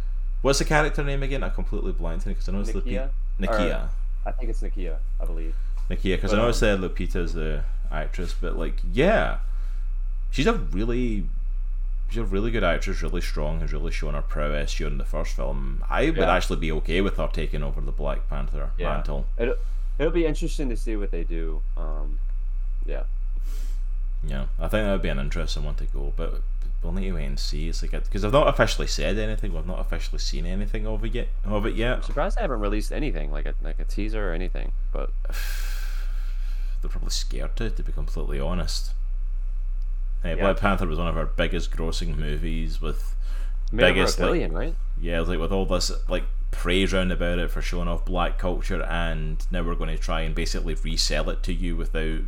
What's 0.42 0.59
the 0.59 0.64
character 0.64 1.03
name 1.03 1.22
again? 1.22 1.42
I 1.42 1.49
completely 1.49 1.92
blanked 1.92 2.25
because 2.27 2.49
I 2.49 2.53
know 2.53 2.61
it's. 2.61 2.70
Lupita. 2.70 3.11
Nakia. 3.40 3.88
I 4.25 4.33
think 4.33 4.51
it's 4.51 4.61
Nakia, 4.61 4.96
I 5.20 5.25
believe. 5.25 5.55
Nakia, 5.90 6.16
because 6.16 6.33
I 6.33 6.37
know 6.37 6.44
I 6.44 6.49
um, 6.49 6.53
said 6.53 6.81
Lupita's 6.81 7.35
the 7.35 7.62
actress, 7.90 8.35
but 8.38 8.59
like, 8.59 8.75
yeah, 8.92 9.38
she's 10.31 10.46
a 10.46 10.55
really, 10.55 11.25
she's 12.09 12.18
a 12.18 12.25
really 12.25 12.51
good 12.51 12.64
actress, 12.64 13.03
really 13.03 13.20
strong, 13.20 13.61
has 13.61 13.72
really 13.72 13.92
shown 13.92 14.14
her 14.14 14.22
prowess 14.22 14.75
during 14.75 14.99
the 14.99 15.05
first 15.05 15.37
film. 15.37 15.85
I 15.88 16.11
would 16.11 16.18
actually 16.18 16.59
be 16.59 16.72
okay 16.72 17.01
with 17.01 17.16
her 17.18 17.29
taking 17.33 17.62
over 17.62 17.81
the 17.81 17.92
Black 17.92 18.29
Panther 18.29 18.70
Yeah. 18.77 18.94
mantle. 18.94 19.27
It'll, 19.38 19.55
it'll 19.99 20.12
be 20.12 20.27
interesting 20.27 20.68
to 20.70 20.77
see 20.77 20.96
what 20.96 21.12
they 21.12 21.22
do. 21.22 21.62
Um, 21.77 22.18
yeah. 22.85 23.05
Yeah, 24.25 24.46
I 24.59 24.62
think 24.62 24.85
that 24.87 24.92
would 24.92 25.03
be 25.03 25.09
an 25.09 25.20
interesting 25.20 25.62
one 25.62 25.77
to 25.77 25.85
go, 25.85 26.12
but 26.16 26.42
we'll 26.87 26.94
need 26.94 27.11
to 27.11 27.16
and 27.16 27.38
see. 27.38 27.68
It's 27.68 27.83
like 27.83 27.90
because 27.90 28.25
I've 28.25 28.33
not 28.33 28.49
officially 28.49 28.87
said 28.87 29.18
anything, 29.18 29.53
we've 29.53 29.66
not 29.66 29.81
officially 29.81 30.18
seen 30.18 30.46
anything 30.46 30.87
of 30.87 31.05
it 31.05 31.14
yet. 31.14 31.29
Of 31.44 31.66
it 31.66 31.75
yet. 31.75 31.96
I'm 31.96 32.03
surprised 32.03 32.37
they 32.37 32.42
haven't 32.42 32.61
released 32.61 32.92
anything 32.92 33.31
like 33.31 33.46
a 33.46 33.55
like 33.62 33.79
a 33.79 33.85
teaser 33.85 34.31
or 34.31 34.33
anything. 34.33 34.72
But 34.92 35.11
They're 36.83 36.90
probably 36.90 37.11
scared 37.11 37.57
to, 37.57 37.70
to 37.70 37.83
be 37.83 37.92
completely 37.92 38.38
honest. 38.38 38.92
Hey, 40.22 40.37
Yeah. 40.37 40.42
Black 40.42 40.59
Panther 40.59 40.87
was 40.87 40.99
one 40.99 41.09
of 41.09 41.16
our 41.16 41.27
biggest 41.27 41.70
grossing 41.70 42.16
movies 42.16 42.81
with 42.81 43.14
made 43.72 43.85
over 43.85 43.94
biggest 43.94 44.18
a 44.18 44.22
like, 44.22 44.29
billion, 44.29 44.53
right? 44.53 44.75
yeah, 45.01 45.20
like 45.20 45.38
with 45.38 45.53
all 45.53 45.66
this 45.66 45.90
like 46.09 46.25
praise 46.53 46.92
round 46.92 47.12
about 47.12 47.38
it 47.38 47.51
for 47.51 47.61
showing 47.61 47.88
off 47.88 48.05
black 48.05 48.38
culture, 48.38 48.83
and 48.83 49.44
now 49.51 49.62
we're 49.62 49.75
going 49.75 49.94
to 49.94 50.03
try 50.03 50.20
and 50.22 50.35
basically 50.35 50.75
resell 50.75 51.29
it 51.31 51.42
to 51.42 51.53
you 51.53 51.77
without 51.77 52.20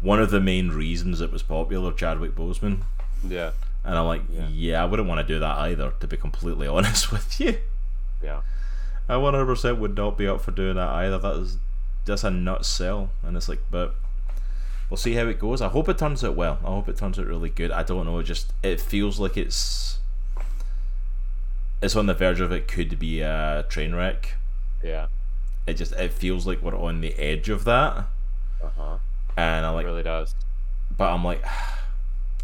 one 0.00 0.20
of 0.20 0.30
the 0.30 0.40
main 0.40 0.68
reasons 0.68 1.20
it 1.20 1.32
was 1.32 1.42
popular, 1.42 1.92
Chadwick 1.92 2.34
Boseman. 2.34 2.82
Yeah. 3.26 3.52
And 3.84 3.98
I'm 3.98 4.06
like, 4.06 4.22
Yeah. 4.30 4.48
yeah, 4.48 4.82
I 4.82 4.86
wouldn't 4.86 5.08
want 5.08 5.26
to 5.26 5.34
do 5.34 5.38
that 5.40 5.58
either, 5.58 5.92
to 6.00 6.06
be 6.06 6.16
completely 6.16 6.66
honest 6.76 7.12
with 7.12 7.38
you. 7.40 7.58
Yeah. 8.22 8.40
I 9.08 9.14
100% 9.14 9.78
would 9.78 9.96
not 9.96 10.16
be 10.16 10.26
up 10.26 10.40
for 10.40 10.50
doing 10.50 10.76
that 10.76 10.88
either. 10.88 11.18
That 11.18 11.36
is 11.36 11.58
just 12.06 12.24
a 12.24 12.30
nut 12.30 12.64
sell, 12.64 13.10
and 13.22 13.36
it's 13.36 13.48
like, 13.48 13.60
but 13.70 13.94
we'll 14.88 14.96
see 14.96 15.12
how 15.14 15.26
it 15.26 15.38
goes. 15.38 15.60
I 15.60 15.68
hope 15.68 15.88
it 15.90 15.98
turns 15.98 16.24
out 16.24 16.34
well. 16.36 16.58
I 16.64 16.68
hope 16.68 16.88
it 16.88 16.96
turns 16.96 17.18
out 17.18 17.26
really 17.26 17.50
good. 17.50 17.70
I 17.70 17.82
don't 17.82 18.06
know. 18.06 18.18
It 18.18 18.24
just 18.24 18.52
it 18.62 18.80
feels 18.80 19.20
like 19.20 19.36
it's 19.36 19.98
it's 21.82 21.96
on 21.96 22.06
the 22.06 22.14
verge 22.14 22.40
of 22.40 22.50
it 22.52 22.66
could 22.68 22.98
be 22.98 23.20
a 23.20 23.66
train 23.68 23.94
wreck. 23.94 24.36
Yeah. 24.82 25.08
It 25.66 25.74
just 25.74 25.92
it 25.92 26.12
feels 26.12 26.46
like 26.46 26.62
we're 26.62 26.76
on 26.78 27.00
the 27.02 27.14
edge 27.18 27.48
of 27.50 27.64
that, 27.64 28.06
Uh 28.62 28.68
huh. 28.76 28.96
and 29.36 29.64
It 29.66 29.68
like, 29.70 29.86
really 29.86 30.02
does. 30.02 30.34
but 30.96 31.12
I'm 31.12 31.24
like, 31.24 31.42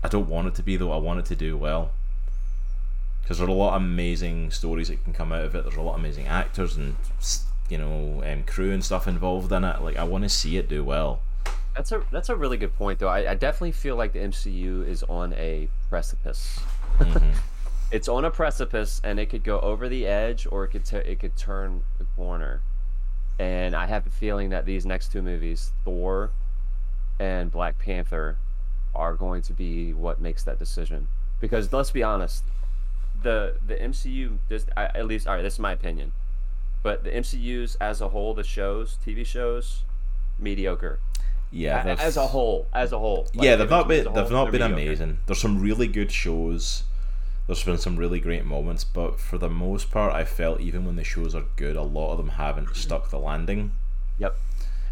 I 0.02 0.08
don't 0.08 0.28
want 0.28 0.48
it 0.48 0.54
to 0.56 0.62
be 0.62 0.76
though. 0.76 0.92
I 0.92 0.96
want 0.96 1.20
it 1.20 1.26
to 1.26 1.36
do 1.36 1.56
well. 1.56 1.90
Because 3.22 3.38
there 3.38 3.46
are 3.46 3.50
a 3.50 3.54
lot 3.54 3.74
of 3.76 3.82
amazing 3.82 4.50
stories 4.50 4.88
that 4.88 5.04
can 5.04 5.12
come 5.12 5.32
out 5.32 5.44
of 5.44 5.54
it. 5.54 5.62
There's 5.62 5.76
a 5.76 5.82
lot 5.82 5.94
of 5.94 6.00
amazing 6.00 6.26
actors 6.26 6.76
and 6.76 6.96
you 7.68 7.78
know 7.78 8.22
um, 8.26 8.42
crew 8.44 8.72
and 8.72 8.84
stuff 8.84 9.06
involved 9.06 9.52
in 9.52 9.62
it. 9.64 9.82
Like 9.82 9.96
I 9.96 10.04
want 10.04 10.24
to 10.24 10.28
see 10.28 10.56
it 10.56 10.68
do 10.68 10.82
well. 10.82 11.20
That's 11.76 11.92
a 11.92 12.02
that's 12.10 12.28
a 12.28 12.36
really 12.36 12.56
good 12.56 12.74
point, 12.76 12.98
though. 12.98 13.08
I, 13.08 13.30
I 13.30 13.34
definitely 13.34 13.72
feel 13.72 13.94
like 13.96 14.12
the 14.12 14.18
MCU 14.18 14.86
is 14.86 15.02
on 15.04 15.32
a 15.34 15.68
precipice. 15.88 16.60
Mhm. 16.98 17.34
It's 17.92 18.06
on 18.06 18.24
a 18.24 18.30
precipice, 18.30 19.00
and 19.02 19.18
it 19.18 19.30
could 19.30 19.42
go 19.42 19.58
over 19.58 19.88
the 19.88 20.06
edge, 20.06 20.46
or 20.48 20.62
it 20.62 20.68
could 20.68 20.84
t- 20.84 20.96
it 20.98 21.18
could 21.18 21.36
turn 21.36 21.82
the 21.98 22.04
corner. 22.14 22.60
And 23.40 23.74
I 23.74 23.86
have 23.86 24.06
a 24.06 24.10
feeling 24.10 24.50
that 24.50 24.64
these 24.64 24.86
next 24.86 25.10
two 25.10 25.22
movies, 25.22 25.72
Thor 25.84 26.30
and 27.18 27.50
Black 27.50 27.80
Panther, 27.80 28.36
are 28.94 29.14
going 29.14 29.42
to 29.42 29.53
be 29.53 29.92
what 29.92 30.20
makes 30.20 30.42
that 30.44 30.59
decision. 30.59 31.09
Because 31.40 31.72
let's 31.72 31.90
be 31.90 32.03
honest, 32.03 32.44
the 33.22 33.57
the 33.66 33.76
MCU, 33.76 34.38
this 34.48 34.66
I, 34.76 34.85
at 34.87 35.07
least, 35.07 35.26
all 35.26 35.35
right, 35.35 35.42
this 35.42 35.55
is 35.55 35.59
my 35.59 35.72
opinion, 35.72 36.12
but 36.83 37.05
the 37.05 37.11
MCU's 37.11 37.76
as 37.81 38.00
a 38.00 38.09
whole, 38.09 38.35
the 38.35 38.44
shows, 38.44 38.98
TV 39.05 39.24
shows, 39.24 39.85
mediocre. 40.38 41.00
Yeah, 41.53 41.85
A- 41.85 42.00
as 42.00 42.16
a 42.16 42.29
whole, 42.29 42.68
as 42.72 42.92
a 42.92 42.98
whole. 42.98 43.29
Like, 43.35 43.44
yeah, 43.44 43.57
they've 43.57 43.68
not 43.70 43.88
been 43.88 44.07
a 44.07 44.12
they've 44.12 44.31
not 44.31 44.53
been 44.53 44.61
mediocre. 44.61 44.74
amazing. 44.74 45.18
There's 45.26 45.40
some 45.40 45.61
really 45.61 45.88
good 45.88 46.12
shows. 46.12 46.85
There's 47.46 47.64
been 47.64 47.79
some 47.79 47.96
really 47.96 48.20
great 48.20 48.44
moments, 48.44 48.85
but 48.85 49.18
for 49.18 49.37
the 49.37 49.50
most 49.50 49.90
part, 49.90 50.12
I 50.14 50.24
felt 50.24 50.61
even 50.61 50.85
when 50.87 50.94
the 50.94 51.03
shows 51.03 51.35
are 51.35 51.44
good, 51.57 51.74
a 51.74 51.83
lot 51.83 52.12
of 52.12 52.18
them 52.18 52.29
haven't 52.29 52.76
stuck 52.76 53.11
the 53.11 53.18
landing. 53.18 53.72
Yep. 54.18 54.37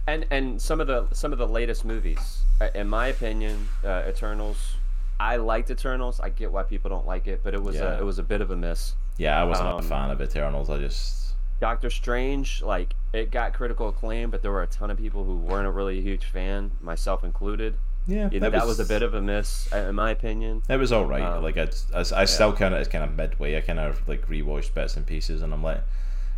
And 0.09 0.27
and 0.31 0.61
some 0.61 0.81
of 0.81 0.87
the 0.89 1.07
some 1.13 1.33
of 1.33 1.39
the 1.39 1.47
latest 1.47 1.85
movies, 1.85 2.41
in 2.75 2.89
my 2.89 3.09
opinion, 3.09 3.69
uh, 3.85 4.03
Eternals. 4.09 4.75
I 5.21 5.37
liked 5.37 5.71
Eternals. 5.71 6.21
I 6.21 6.29
get 6.29 6.53
why 6.53 6.63
people 6.63 6.91
don't 6.91 7.07
like 7.07 7.27
it, 7.27 7.41
but 7.43 7.55
it 7.55 7.63
was 7.63 7.77
Yeah. 7.77 7.97
a, 7.97 7.99
it 7.99 8.05
was 8.05 8.19
a 8.19 8.23
bit 8.23 8.41
of 8.41 8.51
a 8.51 8.57
miss. 8.57 8.95
Yeah, 9.17 9.41
I 9.41 9.45
wasn't 9.45 9.69
a 9.69 9.75
Um, 9.77 9.83
fan 9.83 10.11
of 10.11 10.21
Eternals. 10.23 10.71
I 10.71 10.79
just 10.79 11.35
Doctor 11.61 11.91
Strange, 11.91 12.63
like 12.63 12.95
it 13.13 13.31
got 13.33 13.53
critical 13.53 13.89
acclaim, 13.89 14.31
but 14.31 14.43
there 14.43 14.53
were 14.53 14.63
a 14.63 14.67
ton 14.69 14.91
of 14.93 14.99
people 14.99 15.25
who 15.25 15.37
weren't 15.37 15.67
a 15.67 15.71
really 15.71 15.99
a 15.99 16.03
huge 16.03 16.25
fan, 16.25 16.71
myself 16.81 17.25
included. 17.25 17.75
yeah, 18.07 18.31
You 18.31 18.39
know, 18.41 18.49
that 18.51 18.65
was 18.67 18.79
a 18.81 18.85
bit 18.87 19.03
of 19.03 19.13
a 19.13 19.21
miss, 19.21 19.69
uh, 19.73 19.79
in 19.89 19.95
my 19.97 20.11
opinion. 20.13 20.63
It 20.69 20.77
was 20.77 20.93
all 20.93 21.05
right. 21.05 21.21
Um, 21.23 21.43
like 21.43 21.57
I, 21.59 21.69
I, 21.95 22.01
I 22.23 22.25
still 22.27 22.53
count 22.55 22.75
it 22.75 22.79
as 22.79 22.87
kind 22.89 23.03
of 23.05 23.13
midway. 23.17 23.57
I 23.57 23.61
kind 23.61 23.81
of 23.81 24.07
like 24.09 24.27
rewatched 24.29 24.73
bits 24.73 24.97
and 24.97 25.05
pieces, 25.05 25.43
and 25.43 25.53
I'm 25.53 25.63
like, 25.65 25.83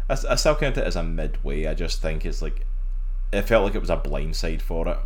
I 0.08 0.14
still 0.34 0.56
count 0.56 0.78
it 0.78 0.84
as 0.84 0.96
a 0.96 1.02
midway. 1.04 1.66
I 1.66 1.74
just 1.74 2.00
think 2.02 2.24
it's 2.26 2.40
like, 2.42 2.64
it 3.30 3.42
felt 3.42 3.64
like 3.64 3.74
it 3.76 3.80
was 3.80 3.90
a 3.90 3.96
blindside 3.98 4.62
for 4.62 4.88
it. 4.88 4.98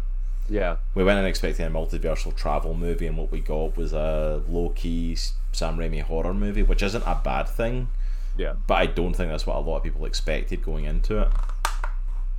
Yeah, 0.49 0.77
We 0.95 1.05
went 1.05 1.19
in 1.19 1.25
expecting 1.25 1.65
a 1.67 1.71
multiversal 1.71 2.35
travel 2.37 2.75
movie, 2.75 3.07
and 3.07 3.17
what 3.17 3.31
we 3.33 3.41
got 3.41 3.77
was 3.77 3.93
a 3.95 4.43
low 4.49 4.69
key 4.71 5.17
Sam 5.53 5.79
Raimi 5.79 6.03
horror 6.03 6.35
movie, 6.35 6.63
which 6.63 6.83
isn't 6.83 7.03
a 7.07 7.19
bad 7.25 7.49
thing. 7.49 7.89
yeah. 8.37 8.55
But 8.67 8.75
I 8.75 8.87
don't 8.87 9.15
think 9.15 9.31
that's 9.31 9.47
what 9.47 9.57
a 9.57 9.61
lot 9.61 9.79
of 9.79 9.83
people 9.83 10.05
expected 10.05 10.63
going 10.63 10.85
into 10.85 11.19
it. 11.21 11.29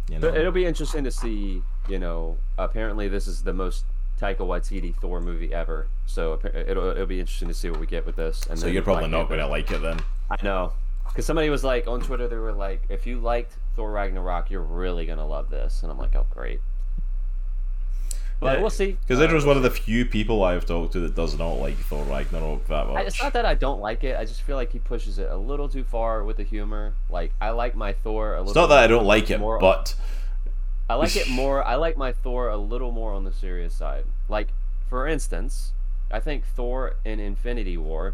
You 0.09 0.19
know, 0.19 0.29
But 0.29 0.37
it'll 0.37 0.51
be 0.51 0.65
interesting 0.65 1.03
to 1.03 1.11
see. 1.11 1.63
You 1.87 1.99
know, 1.99 2.37
apparently 2.57 3.07
this 3.07 3.27
is 3.27 3.43
the 3.43 3.53
most 3.53 3.85
Taika 4.19 4.37
Waititi 4.39 4.95
Thor 4.95 5.19
movie 5.19 5.53
ever. 5.53 5.87
So 6.05 6.39
it'll 6.43 6.89
it'll 6.89 7.05
be 7.07 7.19
interesting 7.19 7.47
to 7.47 7.53
see 7.53 7.69
what 7.69 7.79
we 7.79 7.87
get 7.87 8.05
with 8.05 8.15
this. 8.15 8.45
And 8.49 8.59
so 8.59 8.67
you're 8.67 8.83
probably 8.83 9.09
not 9.09 9.27
going 9.27 9.39
to 9.39 9.47
like 9.47 9.71
it 9.71 9.81
then. 9.81 9.99
I 10.29 10.37
know, 10.43 10.73
because 11.07 11.25
somebody 11.25 11.49
was 11.49 11.63
like 11.63 11.87
on 11.87 12.01
Twitter, 12.01 12.27
they 12.27 12.35
were 12.37 12.53
like, 12.53 12.83
"If 12.89 13.07
you 13.07 13.19
liked 13.19 13.55
Thor 13.75 13.91
Ragnarok, 13.91 14.51
you're 14.51 14.61
really 14.61 15.05
gonna 15.05 15.25
love 15.25 15.49
this," 15.49 15.81
and 15.81 15.91
I'm 15.91 15.97
like, 15.97 16.15
"Oh, 16.15 16.25
great." 16.29 16.59
But 18.45 18.57
Yeah, 18.57 18.61
we'll 18.61 18.69
see. 18.69 18.91
Because 19.01 19.19
Uh, 19.19 19.23
Idra's 19.23 19.43
one 19.43 19.57
of 19.57 19.63
the 19.63 19.71
few 19.71 20.05
people 20.05 20.43
I've 20.43 20.67
talked 20.67 20.93
to 20.93 20.99
that 20.99 21.15
does 21.15 21.35
not 21.37 21.53
like 21.53 21.77
Thor 21.77 22.03
Ragnarok 22.03 22.67
that 22.67 22.87
much. 22.87 23.07
It's 23.07 23.19
not 23.21 23.33
that 23.33 23.43
I 23.43 23.55
don't 23.55 23.81
like 23.81 24.03
it. 24.03 24.15
I 24.19 24.23
just 24.23 24.43
feel 24.43 24.55
like 24.55 24.71
he 24.71 24.77
pushes 24.77 25.17
it 25.17 25.27
a 25.31 25.35
little 25.35 25.67
too 25.67 25.83
far 25.83 26.23
with 26.23 26.37
the 26.37 26.43
humor. 26.43 26.93
Like 27.09 27.33
I 27.41 27.49
like 27.49 27.75
my 27.75 27.93
Thor 27.93 28.35
a 28.35 28.37
little. 28.37 28.51
It's 28.51 28.55
not 28.55 28.67
that 28.67 28.77
I 28.77 28.85
don't 28.85 29.05
like 29.05 29.31
it, 29.31 29.39
more- 29.39 29.57
but 29.57 29.95
I 30.87 30.93
like 30.93 31.15
it 31.15 31.27
more. 31.27 31.63
I 31.63 31.73
like 31.75 31.97
my 31.97 32.11
Thor 32.11 32.49
a 32.49 32.57
little 32.57 32.91
more 32.91 33.13
on 33.13 33.23
the 33.23 33.31
serious 33.33 33.73
side. 33.73 34.05
Like 34.29 34.49
for 34.87 35.07
instance, 35.07 35.71
I 36.11 36.19
think 36.19 36.45
Thor 36.45 36.97
in 37.03 37.19
Infinity 37.19 37.77
War 37.77 38.13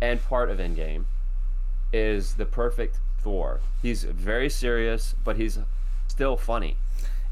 and 0.00 0.22
part 0.22 0.50
of 0.50 0.58
Endgame 0.58 1.06
is 1.92 2.34
the 2.34 2.44
perfect 2.46 2.98
Thor. 3.18 3.58
He's 3.82 4.04
very 4.04 4.48
serious, 4.48 5.16
but 5.24 5.36
he's 5.36 5.58
still 6.06 6.36
funny. 6.36 6.76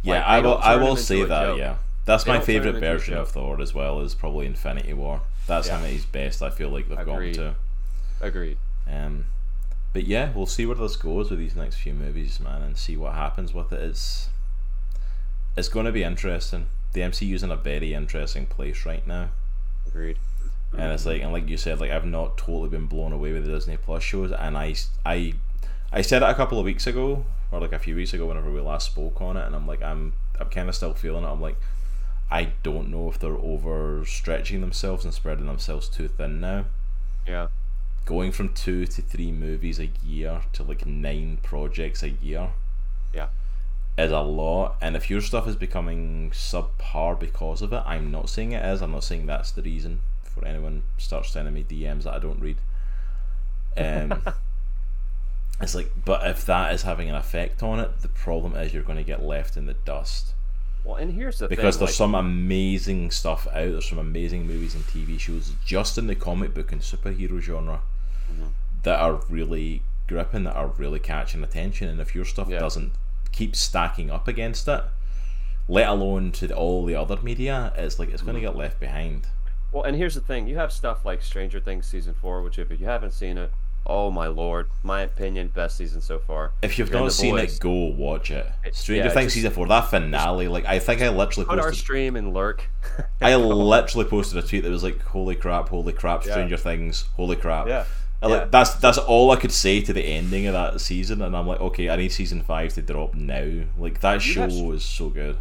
Yeah, 0.05 0.15
Like, 0.15 0.25
I 0.25 0.41
will. 0.41 0.59
I 0.59 0.77
will 0.77 0.97
say 0.97 1.25
that. 1.25 1.47
joke. 1.47 1.59
Yeah, 1.59 1.77
that's 2.05 2.23
They 2.25 2.31
my 2.31 2.37
don't 2.39 2.47
turn 2.47 2.55
him 2.57 2.63
favorite 2.65 2.81
version 2.81 3.15
of. 3.17 3.31
Thor 3.31 3.61
as 3.61 3.75
well. 3.75 4.01
Is 4.01 4.15
probably 4.15 4.47
Infinity 4.47 4.93
War. 4.93 5.23
That's 5.49 5.67
Yeah. 5.67 5.79
him 5.79 5.85
at 5.87 5.91
his 5.91 6.05
best. 6.07 6.43
I 6.43 6.51
feel 6.51 6.69
like 6.71 6.89
they've 6.89 6.99
Agreed. 6.99 7.37
gone 7.37 7.55
Agreed. 8.21 8.57
to. 8.87 8.97
Um, 8.97 9.25
but 9.93 10.05
yeah, 10.05 10.31
we'll 10.35 10.47
see 10.47 10.67
where 10.67 10.77
this 10.77 10.97
goes 10.97 11.31
with 11.31 11.39
these 11.39 11.57
next 11.57 11.77
few 11.77 11.95
movies, 11.95 12.39
man, 12.41 12.63
and 12.63 12.77
see 12.77 12.97
what 12.97 13.15
happens 13.15 13.53
with 13.53 13.73
it. 13.73 13.81
It's 13.83 14.29
it's 15.57 15.69
going 15.69 15.87
to 15.87 15.93
be 15.93 16.03
interesting. 16.03 16.67
The 16.93 17.01
MCU's 17.03 17.43
in 17.43 17.51
a 17.51 17.57
very 17.57 17.95
interesting 17.95 18.47
place 18.47 18.85
right 18.87 19.07
now. 19.07 19.31
Agreed. 19.87 20.19
and 20.73 20.93
it's 20.93 21.07
like 21.07 21.23
and 21.23 21.33
like 21.33 21.49
you 21.49 21.57
said 21.57 21.79
like 21.79 21.93
i've 21.93 22.05
not 22.05 22.37
totally 22.37 22.69
been 22.69 22.87
blown 22.87 23.13
away 23.13 23.33
with 23.33 23.45
the 23.47 23.53
disney 23.53 23.77
plus 23.77 24.03
shows 24.03 24.33
and 24.33 24.59
i 24.59 24.75
i 25.07 25.33
i 25.93 26.01
said 26.03 26.21
it 26.21 26.29
a 26.29 26.35
couple 26.35 26.59
of 26.59 26.65
weeks 26.65 26.85
ago 26.89 27.25
or 27.55 27.61
like 27.61 27.73
a 27.73 27.79
few 27.79 27.95
weeks 27.95 28.13
ago 28.13 28.27
whenever 28.27 28.51
we 28.51 28.61
last 28.61 28.87
spoke 28.87 29.21
on 29.21 29.37
it 29.37 29.47
and 29.47 29.55
i'm 29.55 29.67
like 29.67 29.81
i'm 29.83 30.13
i'm 30.41 30.49
kind 30.51 30.69
of 30.69 30.75
still 30.75 30.93
feeling 30.95 31.23
it. 31.25 31.29
I'm 31.29 31.41
like 31.41 31.57
i 32.31 32.53
don't 32.63 32.89
know 32.91 33.09
if 33.09 33.19
they're 33.19 33.31
overstretching 33.37 34.61
themselves 34.61 35.05
and 35.05 35.15
spreading 35.15 35.47
themselves 35.47 35.89
too 35.89 36.09
thin 36.09 36.41
now. 36.41 36.65
Yeah. 37.27 37.49
going 38.07 38.33
from 38.33 38.53
two 38.55 38.87
to 38.87 39.01
three 39.03 39.31
movies 39.31 39.79
a 39.79 39.91
year 40.05 40.41
to 40.55 40.63
like 40.63 40.85
nine 40.85 41.39
projects 41.43 42.03
a 42.03 42.11
year 42.11 42.51
Yeah. 43.15 43.29
is 43.97 44.11
a 44.11 44.21
lot. 44.21 44.77
And 44.81 44.97
if 44.97 45.09
your 45.09 45.21
stuff 45.21 45.47
is 45.47 45.57
becoming 45.57 46.31
subpar 46.33 47.19
because 47.21 47.63
of 47.63 47.73
it 47.73 47.83
i'm 47.87 48.11
not 48.11 48.29
saying 48.29 48.53
it 48.53 48.65
is. 48.65 48.83
I'm 48.83 48.93
not 48.93 49.05
saying 49.05 49.27
that's 49.27 49.53
the 49.53 49.63
reason 49.63 50.01
for 50.25 50.45
anyone 50.45 50.83
starts 50.99 51.31
sending 51.31 51.55
me 51.55 51.63
dms 51.63 52.03
that 52.03 52.15
i 52.15 52.19
don't 52.19 52.41
read. 52.41 52.57
Um 53.77 54.23
it's 55.61 55.75
like 55.75 55.91
but 56.05 56.27
if 56.27 56.45
that 56.47 56.73
is 56.75 56.83
having 56.83 57.09
an 57.09 57.15
effect 57.15 57.63
on 57.63 57.79
it 57.81 58.01
the 58.03 58.09
problem 58.09 58.55
is 58.57 58.73
you're 58.75 58.83
going 58.83 58.99
to 58.99 59.05
get 59.05 59.23
left 59.23 59.57
in 59.57 59.67
the 59.67 59.75
dust 59.75 60.35
Well, 60.85 60.97
and 60.97 61.13
here's 61.13 61.39
the 61.39 61.49
because 61.49 61.77
thing. 61.77 61.87
there's 61.87 61.91
like, 61.93 61.97
some 61.97 62.15
amazing 62.15 63.11
stuff 63.11 63.47
out 63.49 63.71
there's 63.71 63.89
some 63.89 63.99
amazing 63.99 64.47
movies 64.47 64.75
and 64.75 64.85
tv 64.85 65.19
shows 65.19 65.53
just 65.65 65.97
in 65.99 66.07
the 66.09 66.15
comic 66.17 66.55
book 66.55 66.73
and 66.73 66.81
superhero 66.81 67.41
genre 67.41 67.81
Mm-hmm. 68.33 68.47
that 68.85 69.01
are 69.01 69.21
really 69.29 69.83
gripping 70.09 70.45
that 70.45 70.57
are 70.57 70.69
really 70.79 70.99
catching 70.99 71.45
attention 71.45 71.89
and 71.89 72.01
if 72.01 72.15
your 72.15 72.25
stuff 72.25 72.49
Yeah. 72.49 72.59
doesn't 72.59 72.93
keep 73.33 73.55
stacking 73.55 74.11
up 74.11 74.27
against 74.27 74.67
it 74.69 74.83
let 75.69 75.89
alone 75.89 76.33
to 76.33 76.47
the, 76.47 76.55
all 76.55 76.85
the 76.85 76.95
other 76.95 77.19
media 77.23 77.73
it's 77.77 77.99
like 77.99 78.09
it's 78.11 78.23
going 78.23 78.35
to 78.35 78.41
Mm-hmm. 78.41 78.51
get 78.53 78.57
left 78.57 78.81
behind 78.81 79.27
Well, 79.73 79.83
and 79.85 79.97
here's 79.97 80.15
the 80.15 80.21
thing: 80.21 80.47
you 80.47 80.57
have 80.57 80.73
stuff 80.73 81.05
like 81.05 81.21
Stranger 81.23 81.59
Things 81.61 81.87
season 81.87 82.15
four, 82.15 82.43
which 82.43 82.59
if 82.59 82.71
you 82.71 82.87
haven't 82.87 83.13
seen 83.13 83.37
it, 83.39 83.51
oh 83.87 84.11
my 84.11 84.27
lord, 84.27 84.69
my 84.83 85.03
opinion, 85.03 85.49
best 85.49 85.77
season 85.77 86.01
so 86.01 86.19
far. 86.19 86.53
if 86.63 86.79
you've 86.79 86.89
And 86.89 87.01
not 87.01 87.05
The 87.07 87.11
seen 87.11 87.35
Boys. 87.37 87.57
it 87.57 87.61
go 87.61 87.71
watch 87.71 88.31
it 88.31 88.47
stranger 88.73 89.05
yeah, 89.05 89.11
things 89.11 89.27
just- 89.27 89.35
season 89.35 89.51
4 89.53 89.67
that 89.69 89.91
finale 89.91 90.49
like 90.49 90.65
i 90.65 90.79
think 90.79 91.03
i 91.03 91.09
literally 91.11 91.45
Put 91.47 91.59
our 91.59 91.67
posted 91.67 91.85
stream 91.85 92.17
and 92.17 92.33
lurk. 92.33 92.69
I 93.21 93.35
literally 93.37 94.05
posted 94.09 94.43
a 94.43 94.47
tweet 94.47 94.63
that 94.65 94.71
was 94.71 94.83
like, 94.85 95.01
"Holy 95.03 95.35
crap! 95.35 95.69
Holy 95.71 95.93
crap! 95.93 96.25
Yeah. 96.25 96.33
Stranger 96.33 96.57
Things! 96.57 97.05
Holy 97.17 97.37
crap!" 97.37 97.67
Yeah. 97.67 97.85
And, 98.23 98.31
like, 98.33 98.43
Yeah. 98.43 98.49
that's 98.51 98.75
that's 98.75 98.99
all 98.99 99.31
I 99.33 99.37
could 99.37 99.53
say 99.53 99.81
to 99.83 99.93
the 99.93 100.03
ending 100.03 100.47
of 100.47 100.53
that 100.55 100.81
season, 100.81 101.21
and 101.23 101.35
I'm 101.37 101.47
like, 101.47 101.61
okay, 101.61 101.89
I 101.91 101.97
need 101.97 102.13
season 102.13 102.43
five 102.43 102.73
to 102.75 102.83
drop 102.83 103.15
now. 103.15 103.65
Like 103.79 104.01
that 104.01 104.15
You 104.27 104.33
show 104.33 104.41
have 104.43 104.51
s- 104.51 104.57
is 104.57 104.85
so 104.85 105.09
good. 105.11 105.37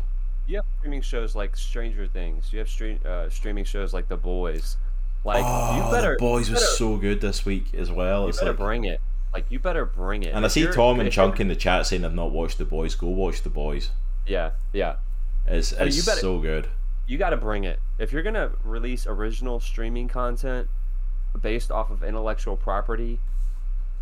You 0.47 0.57
have 0.57 0.65
streaming 0.79 1.01
shows 1.01 1.35
like 1.35 1.55
Stranger 1.55 2.07
Things. 2.07 2.51
You 2.51 2.59
have 2.59 2.69
stream 2.69 2.99
uh, 3.05 3.29
streaming 3.29 3.63
shows 3.65 3.93
like 3.93 4.07
The 4.09 4.17
Boys. 4.17 4.77
Like 5.23 5.43
oh, 5.45 5.77
you 5.77 5.91
better, 5.91 6.15
the 6.15 6.19
boys 6.19 6.49
you 6.49 6.55
was 6.55 6.63
better, 6.63 6.75
so 6.75 6.97
good 6.97 7.21
this 7.21 7.45
week 7.45 7.73
as 7.73 7.91
well. 7.91 8.23
You 8.23 8.29
It's 8.29 8.39
better 8.39 8.51
like, 8.51 8.59
bring 8.59 8.83
it. 8.85 8.99
Like 9.33 9.45
you 9.49 9.59
better 9.59 9.85
bring 9.85 10.23
it. 10.23 10.33
and 10.33 10.45
I 10.45 10.47
see 10.47 10.65
Tom 10.67 10.99
and 10.99 11.07
if 11.07 11.13
Chunk 11.13 11.39
in 11.39 11.47
the 11.47 11.55
chat 11.55 11.85
saying 11.87 12.01
they've 12.01 12.13
not 12.13 12.31
watched 12.31 12.57
the 12.57 12.65
boys. 12.65 12.95
Go 12.95 13.07
watch 13.07 13.41
the 13.41 13.49
boys. 13.49 13.89
Yeah, 14.27 14.51
yeah. 14.73 14.97
It's, 15.47 15.71
mean, 15.77 15.87
it's 15.87 15.97
you 15.97 16.03
better- 16.03 16.19
so 16.21 16.39
good. 16.39 16.67
You 17.07 17.17
got 17.17 17.31
to 17.31 17.37
bring 17.37 17.63
it. 17.65 17.79
If 17.99 18.11
you're 18.13 18.23
gonna 18.23 18.51
release 18.63 19.05
original 19.07 19.59
streaming 19.59 20.07
content 20.07 20.69
based 21.41 21.71
off 21.71 21.89
of 21.89 22.03
intellectual 22.03 22.55
property, 22.55 23.19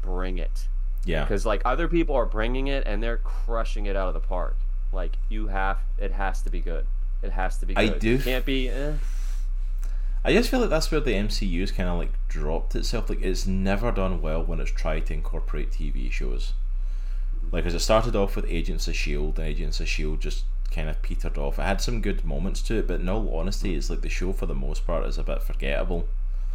bring 0.02 0.38
it. 0.38 0.68
Yeah, 1.06 1.24
because 1.24 1.46
like 1.46 1.62
other 1.66 1.88
people 1.88 2.16
are 2.16 2.26
bringing 2.28 2.68
it 2.68 2.86
and 2.86 3.02
they're 3.02 3.18
crushing 3.18 3.86
it 3.88 3.96
out 3.96 4.08
of 4.08 4.14
the 4.14 4.20
park. 4.20 4.56
Like 4.94 5.18
you 5.30 5.48
have, 5.48 5.80
it 5.98 6.12
has 6.12 6.42
to 6.44 6.50
be 6.52 6.60
good. 6.60 6.86
It 7.24 7.32
has 7.32 7.58
to 7.60 7.66
be 7.66 7.76
I 7.78 7.88
good. 7.88 8.00
do 8.00 8.16
It 8.16 8.24
can't 8.24 8.46
be. 8.46 8.70
Eh. 8.70 8.94
I 10.24 10.34
just 10.34 10.50
feel 10.50 10.60
like 10.60 10.70
that's 10.70 10.92
where 10.92 11.02
the 11.02 11.14
MCU's 11.14 11.72
kind 11.72 11.90
of 11.90 11.98
like 11.98 12.14
dropped 12.28 12.76
itself. 12.76 13.10
Like 13.10 13.22
it's 13.22 13.48
never 13.48 13.92
done 13.92 14.22
well 14.22 14.44
when 14.44 14.60
it's 14.60 14.72
tried 14.72 15.08
to 15.08 15.14
incorporate 15.14 15.72
TV 15.72 16.12
shows. 16.12 16.54
Like 17.52 17.66
as 17.66 17.74
it 17.74 17.80
started 17.80 18.16
off 18.16 18.36
with 18.36 18.46
Agents 18.48 18.88
of 18.88 18.96
Shield, 18.96 19.40
and 19.40 19.48
Agents 19.48 19.80
of 19.80 19.88
Shield 19.88 20.22
just 20.22 20.46
kind 20.72 20.90
of 20.90 21.02
petered 21.02 21.38
off. 21.38 21.60
It 21.60 21.64
had 21.64 21.82
some 21.82 22.02
good 22.02 22.24
moments 22.24 22.62
to 22.64 22.76
it, 22.76 22.88
but 22.88 23.02
in 23.02 23.10
all 23.10 23.36
honesty, 23.36 23.76
it's 23.76 23.90
like 23.90 24.02
the 24.02 24.10
show 24.10 24.32
for 24.32 24.46
the 24.46 24.56
most 24.56 24.86
part 24.86 25.06
is 25.06 25.18
a 25.18 25.24
bit 25.24 25.42
forgettable. 25.42 26.08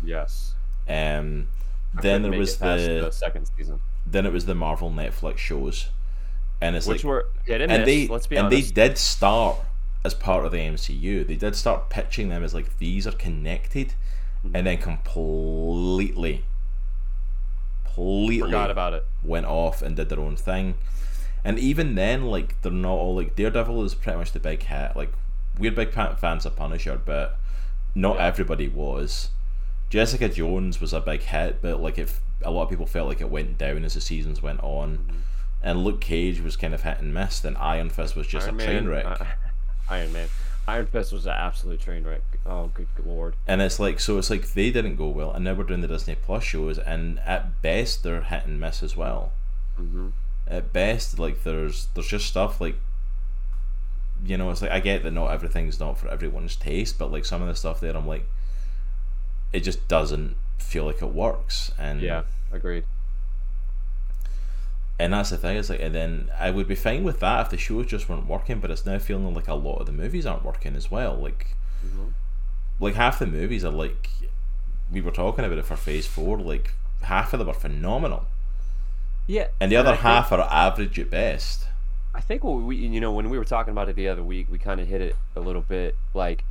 Yes. 0.03 0.55
Um, 0.89 1.49
I 1.97 2.03
then 2.03 2.23
there 2.23 2.33
was 2.33 2.57
the, 2.59 3.03
the 3.05 3.11
second 3.11 3.49
season, 3.57 3.81
then 4.07 4.27
it 4.27 4.33
was 4.33 4.47
the 4.47 4.55
Marvel 4.55 4.91
Netflix 4.91 5.39
shows, 5.39 5.89
and 6.61 6.77
it's 6.77 6.87
which 6.87 7.05
like 7.05 7.09
were 7.11 7.27
and, 7.49 7.63
and 7.63 7.73
miss. 7.73 7.87
they 7.87 8.07
let's 8.07 8.27
be 8.27 8.37
and 8.37 8.47
honest. 8.47 8.75
they 8.75 8.89
did 8.89 8.99
start 8.99 9.57
as 10.07 10.15
part 10.15 10.45
of 10.47 10.53
the 10.53 10.59
MCU. 10.59 11.27
They 11.27 11.37
did 11.37 11.55
start 11.57 11.91
pitching 11.91 12.29
them 12.29 12.43
as 12.43 12.55
like 12.55 12.79
these 12.79 13.07
are 13.07 13.13
connected, 13.13 13.95
and 14.55 14.67
then 14.67 14.79
completely, 14.79 16.45
completely 17.85 18.41
Forgot 18.41 18.71
about 18.71 18.95
it. 18.95 19.05
went 19.23 19.47
off 19.47 19.83
and 19.83 19.97
did 19.97 20.09
their 20.09 20.21
own 20.21 20.37
thing. 20.37 20.75
And 21.45 21.59
even 21.59 21.95
then, 21.95 22.25
like 22.27 22.61
they're 22.63 22.73
not 22.73 22.93
all 22.95 23.15
like 23.17 23.37
Daredevil 23.37 23.85
is 23.85 23.95
pretty 23.95 24.19
much 24.19 24.33
the 24.33 24.41
big 24.41 24.63
hit. 24.65 24.97
Like 24.97 25.13
we're 25.59 25.71
big 25.73 25.93
fans 25.93 26.45
of 26.47 26.57
Punisher, 26.57 27.01
but 27.05 27.39
not 27.95 28.17
Yeah. 28.17 28.27
everybody 28.27 28.69
was. 28.69 29.31
Jessica 29.89 30.29
Jones 30.29 30.81
was 30.81 30.93
a 30.93 31.01
big 31.01 31.23
hit, 31.23 31.63
but 31.63 31.81
like 31.81 31.99
if 31.99 32.21
a 32.43 32.51
lot 32.51 32.65
of 32.65 32.71
people 32.71 32.87
felt 32.87 33.09
like 33.09 33.21
it 33.21 33.31
went 33.31 33.57
down 33.59 33.85
as 33.85 33.95
the 33.95 34.01
seasons 34.01 34.43
went 34.43 34.61
on. 34.63 34.99
Mm-hmm. 34.99 35.17
And 35.63 35.83
Luke 35.85 36.01
Cage 36.01 36.41
was 36.41 36.57
kind 36.57 36.75
of 36.75 36.83
hit 36.83 37.01
and 37.01 37.13
miss, 37.15 37.45
and 37.45 37.57
Iron 37.57 37.89
Fist 37.91 38.15
was 38.15 38.27
just 38.27 38.47
Iron 38.47 38.61
a 38.61 38.65
train 38.65 38.75
Man, 38.85 38.89
wreck. 38.89 39.07
uh, 39.21 39.25
Iron 39.89 40.13
Man. 40.13 40.29
Iron 40.69 40.87
Fist 40.87 41.13
was 41.13 41.27
an 41.27 41.33
absolute 41.33 41.81
train 41.81 42.03
wreck. 42.05 42.23
Oh, 42.45 42.71
good 42.75 42.89
lord. 43.05 43.35
and 43.47 43.61
it's 43.63 43.79
like 43.79 44.01
so 44.01 44.19
it's 44.19 44.31
like 44.31 44.53
they 44.55 44.71
didn't 44.71 44.97
go 44.97 45.09
well, 45.09 45.33
and 45.33 45.45
now 45.45 45.55
we're 45.55 45.65
doing 45.65 45.81
the 45.81 45.89
Disney 45.89 46.17
Plus 46.17 46.43
shows, 46.45 46.79
and 46.79 47.21
at 47.21 47.63
best 47.63 48.03
they're 48.03 48.23
hit 48.23 48.47
and 48.47 48.59
miss 48.61 48.83
as 48.83 48.97
well. 48.97 49.33
hmm 49.77 50.09
At 50.49 50.73
best, 50.73 51.19
like 51.21 51.45
there's 51.45 51.87
there's 51.95 52.09
just 52.09 52.27
stuff 52.27 52.61
like 52.61 52.77
you 54.25 54.37
know, 54.37 54.51
it's 54.51 54.63
like 54.63 54.71
I 54.71 54.81
get 54.81 55.03
that 55.05 55.11
not 55.13 55.31
everything's 55.31 55.79
not 55.79 55.99
for 55.99 56.09
everyone's 56.09 56.57
taste, 56.57 56.99
but 56.99 57.13
like 57.13 57.25
some 57.25 57.43
of 57.43 57.49
the 57.49 57.55
stuff 57.55 57.81
there, 57.81 57.97
I'm 57.97 58.07
like, 58.09 58.27
it 59.53 59.61
just 59.61 59.87
doesn't 59.89 60.37
feel 60.59 60.85
like 60.85 61.01
it 61.03 61.13
works, 61.13 61.71
and 61.79 62.01
Yeah, 62.01 62.23
agreed. 62.51 62.85
And 64.99 65.13
that's 65.13 65.31
the 65.31 65.37
thing. 65.37 65.57
Is 65.57 65.71
like, 65.71 65.81
and 65.81 65.95
then 65.95 66.31
I 66.39 66.51
would 66.51 66.67
be 66.69 66.75
fine 66.75 67.05
with 67.05 67.21
that 67.21 67.41
if 67.47 67.51
the 67.51 67.59
shows 67.59 67.87
just 67.87 68.09
weren't 68.09 68.27
working, 68.27 68.61
but 68.61 68.71
it's 68.71 68.87
now 68.87 68.99
feeling 68.99 69.35
like 69.35 69.49
a 69.49 69.55
lot 69.55 69.77
of 69.79 69.87
the 69.87 69.93
movies 69.93 70.27
aren't 70.27 70.45
working 70.45 70.75
as 70.77 70.91
well. 70.91 71.15
Like, 71.17 71.55
Mhm. 71.85 72.13
like 72.81 72.95
half 72.95 73.19
the 73.19 73.27
movies 73.27 73.65
are 73.65 73.71
like, 73.73 74.09
we 74.91 75.01
were 75.01 75.11
talking 75.11 75.45
about 75.45 75.59
it 75.59 75.65
for 75.67 75.77
Phase 75.77 76.07
Four. 76.07 76.39
Like 76.39 76.75
half 77.03 77.33
of 77.33 77.39
them 77.41 77.49
are 77.49 77.55
phenomenal, 77.55 78.27
Yeah, 79.27 79.49
and 79.61 79.71
the 79.73 79.77
other 79.77 79.97
half 79.97 80.31
are 80.33 80.41
average 80.41 80.99
at 80.99 81.11
best. 81.11 81.67
I 82.15 82.21
think 82.21 82.43
what 82.45 82.53
we, 82.63 82.77
you 82.77 83.01
know, 83.01 83.13
when 83.13 83.29
we 83.29 83.39
were 83.39 83.45
talking 83.45 83.73
about 83.73 83.89
it 83.89 83.97
the 83.97 84.09
other 84.09 84.23
week, 84.23 84.47
we 84.51 84.59
kind 84.59 84.81
of 84.81 84.87
hit 84.89 85.01
it 85.03 85.17
a 85.35 85.41
little 85.41 85.61
bit. 85.63 85.97
Like 86.15 86.45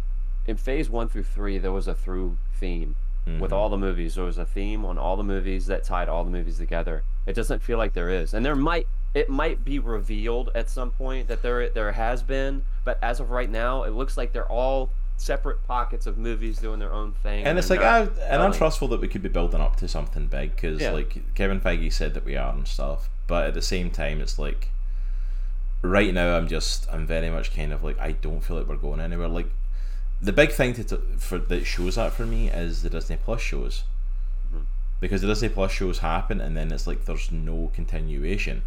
in 0.46 0.58
phase 0.58 0.90
one 0.90 1.08
through 1.10 1.24
three, 1.24 1.58
there 1.58 1.72
was 1.72 1.88
a 1.88 1.96
through 1.96 2.38
theme 2.60 2.96
with 3.40 3.50
Mhm. 3.50 3.56
all 3.56 3.70
the 3.70 3.78
movies. 3.78 4.14
There 4.16 4.26
was 4.26 4.38
a 4.38 4.46
theme 4.46 4.86
on 4.86 4.98
all 5.00 5.16
the 5.18 5.24
movies 5.24 5.66
that 5.66 5.84
tied 5.84 6.08
all 6.08 6.24
the 6.24 6.30
movies 6.30 6.58
together. 6.60 7.04
It 7.26 7.34
doesn't 7.34 7.62
feel 7.64 7.78
like 7.78 7.94
there 7.94 8.10
is, 8.10 8.34
and 8.34 8.46
there 8.46 8.56
might 8.56 8.88
it 9.14 9.30
might 9.30 9.64
be 9.64 9.80
revealed 9.80 10.50
at 10.56 10.70
some 10.70 10.92
point 10.92 11.28
that 11.30 11.42
there 11.42 11.70
there 11.70 11.92
has 11.94 12.22
been, 12.22 12.64
but 12.84 13.00
as 13.02 13.20
of 13.20 13.32
right 13.32 13.50
now, 13.50 13.84
it 13.84 13.92
looks 13.92 14.18
like 14.18 14.34
they're 14.34 14.52
all 14.52 14.90
separate 15.18 15.66
pockets 15.66 16.06
of 16.06 16.18
movies 16.18 16.60
doing 16.60 16.78
their 16.80 16.92
own 16.92 17.14
thing. 17.24 17.46
And 17.46 17.58
it's 17.58 17.70
like 17.70 17.80
I, 17.82 18.02
and 18.02 18.42
I'm 18.42 18.52
trustful 18.52 18.90
that 18.90 19.00
we 19.00 19.08
could 19.08 19.22
be 19.24 19.30
building 19.30 19.62
up 19.62 19.78
to 19.78 19.88
something 19.88 20.28
big 20.28 20.56
because 20.56 20.82
Yeah. 20.82 20.92
like 20.92 21.34
Kevin 21.36 21.62
Feige 21.62 21.92
said 21.94 22.14
that 22.16 22.26
we 22.26 22.36
are 22.36 22.52
and 22.54 22.68
stuff. 22.68 23.10
But 23.28 23.46
at 23.48 23.54
the 23.54 23.62
same 23.62 23.90
time, 23.92 24.20
it's 24.20 24.38
like 24.38 24.70
right 25.82 26.14
now 26.14 26.36
I'm 26.38 26.48
just 26.48 26.88
I'm 26.92 27.06
very 27.08 27.30
much 27.30 27.56
kind 27.56 27.72
of 27.72 27.84
like 27.84 27.98
I 28.00 28.12
don't 28.12 28.42
feel 28.44 28.58
like 28.58 28.68
we're 28.68 28.76
going 28.76 29.00
anywhere. 29.00 29.28
Like 29.30 29.48
the 30.22 30.34
big 30.34 30.52
thing 30.52 30.74
to 30.74 30.84
t- 30.84 30.98
for 31.18 31.38
that 31.38 31.66
shows 31.66 31.96
that 31.96 32.14
for 32.14 32.26
me 32.26 32.50
is 32.50 32.82
the 32.82 32.90
Disney 32.90 33.18
Plus 33.18 33.42
shows. 33.42 33.84
Because 35.06 35.22
the 35.22 35.28
Disney 35.28 35.50
Plus 35.50 35.72
shows 35.72 36.00
happen 36.00 36.42
and 36.42 36.56
then 36.58 36.72
it's 36.72 36.88
like 36.88 37.06
there's 37.06 37.32
no 37.32 37.72
continuation. 37.74 38.64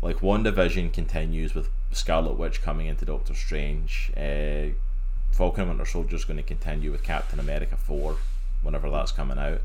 Like 0.00 0.22
one 0.22 0.42
division 0.44 0.90
continues 0.90 1.54
with 1.54 1.68
Scarlet 1.90 2.38
Witch 2.38 2.62
coming 2.62 2.86
into 2.86 3.04
Doctor 3.04 3.34
Strange. 3.34 4.12
Uh, 4.16 4.74
Falcon 5.32 5.62
and 5.62 5.70
Winter 5.70 5.84
Soldier 5.84 6.16
is 6.16 6.24
going 6.24 6.36
to 6.36 6.42
continue 6.42 6.92
with 6.92 7.02
Captain 7.02 7.40
America 7.40 7.76
four, 7.76 8.16
whenever 8.62 8.90
that's 8.90 9.12
coming 9.12 9.38
out. 9.38 9.60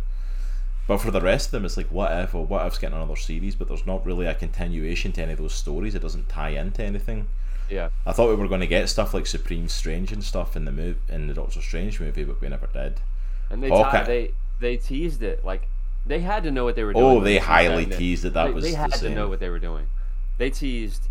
But 0.87 0.97
for 0.97 1.11
the 1.11 1.21
rest 1.21 1.47
of 1.47 1.51
them, 1.51 1.65
it's 1.65 1.77
like 1.77 1.87
what 1.87 2.11
if 2.11 2.33
or 2.35 2.45
what 2.45 2.65
if's 2.65 2.77
getting 2.79 2.97
another 2.97 3.15
series, 3.15 3.55
but 3.55 3.67
there's 3.67 3.85
not 3.85 4.05
really 4.05 4.25
a 4.25 4.33
continuation 4.33 5.11
to 5.13 5.21
any 5.21 5.33
of 5.33 5.39
those 5.39 5.53
stories. 5.53 5.95
It 5.95 6.01
doesn't 6.01 6.29
tie 6.29 6.49
into 6.49 6.83
anything. 6.83 7.27
Yeah, 7.69 7.89
I 8.05 8.11
thought 8.11 8.29
we 8.29 8.35
were 8.35 8.47
going 8.49 8.59
to 8.61 8.67
get 8.67 8.89
stuff 8.89 9.13
like 9.13 9.25
Supreme 9.25 9.69
Strange 9.69 10.11
and 10.11 10.23
stuff 10.23 10.55
in 10.57 10.65
the 10.65 10.71
move 10.71 10.97
in 11.07 11.27
the 11.27 11.33
Doctor 11.33 11.61
Strange 11.61 11.99
movie, 11.99 12.23
but 12.25 12.41
we 12.41 12.49
never 12.49 12.67
did. 12.73 12.99
and 13.49 13.63
they 13.63 13.69
tie, 13.83 14.03
they 14.07 14.31
they 14.59 14.77
teased 14.77 15.23
it 15.23 15.43
like 15.45 15.67
they 16.05 16.19
had 16.19 16.43
to 16.43 16.51
know 16.51 16.63
what 16.65 16.75
they 16.75 16.83
were 16.83 16.93
doing. 16.93 17.05
Oh, 17.05 17.19
they 17.21 17.37
highly 17.37 17.85
teased 17.85 18.23
that 18.23 18.33
that 18.33 18.47
they, 18.47 18.51
was 18.53 18.63
they 18.63 18.71
the 18.71 18.77
had 18.77 18.91
to 18.93 18.97
same. 18.97 19.15
know 19.15 19.27
what 19.29 19.39
they 19.39 19.49
were 19.49 19.59
doing. 19.59 19.87
They 20.37 20.49
teased 20.49 21.07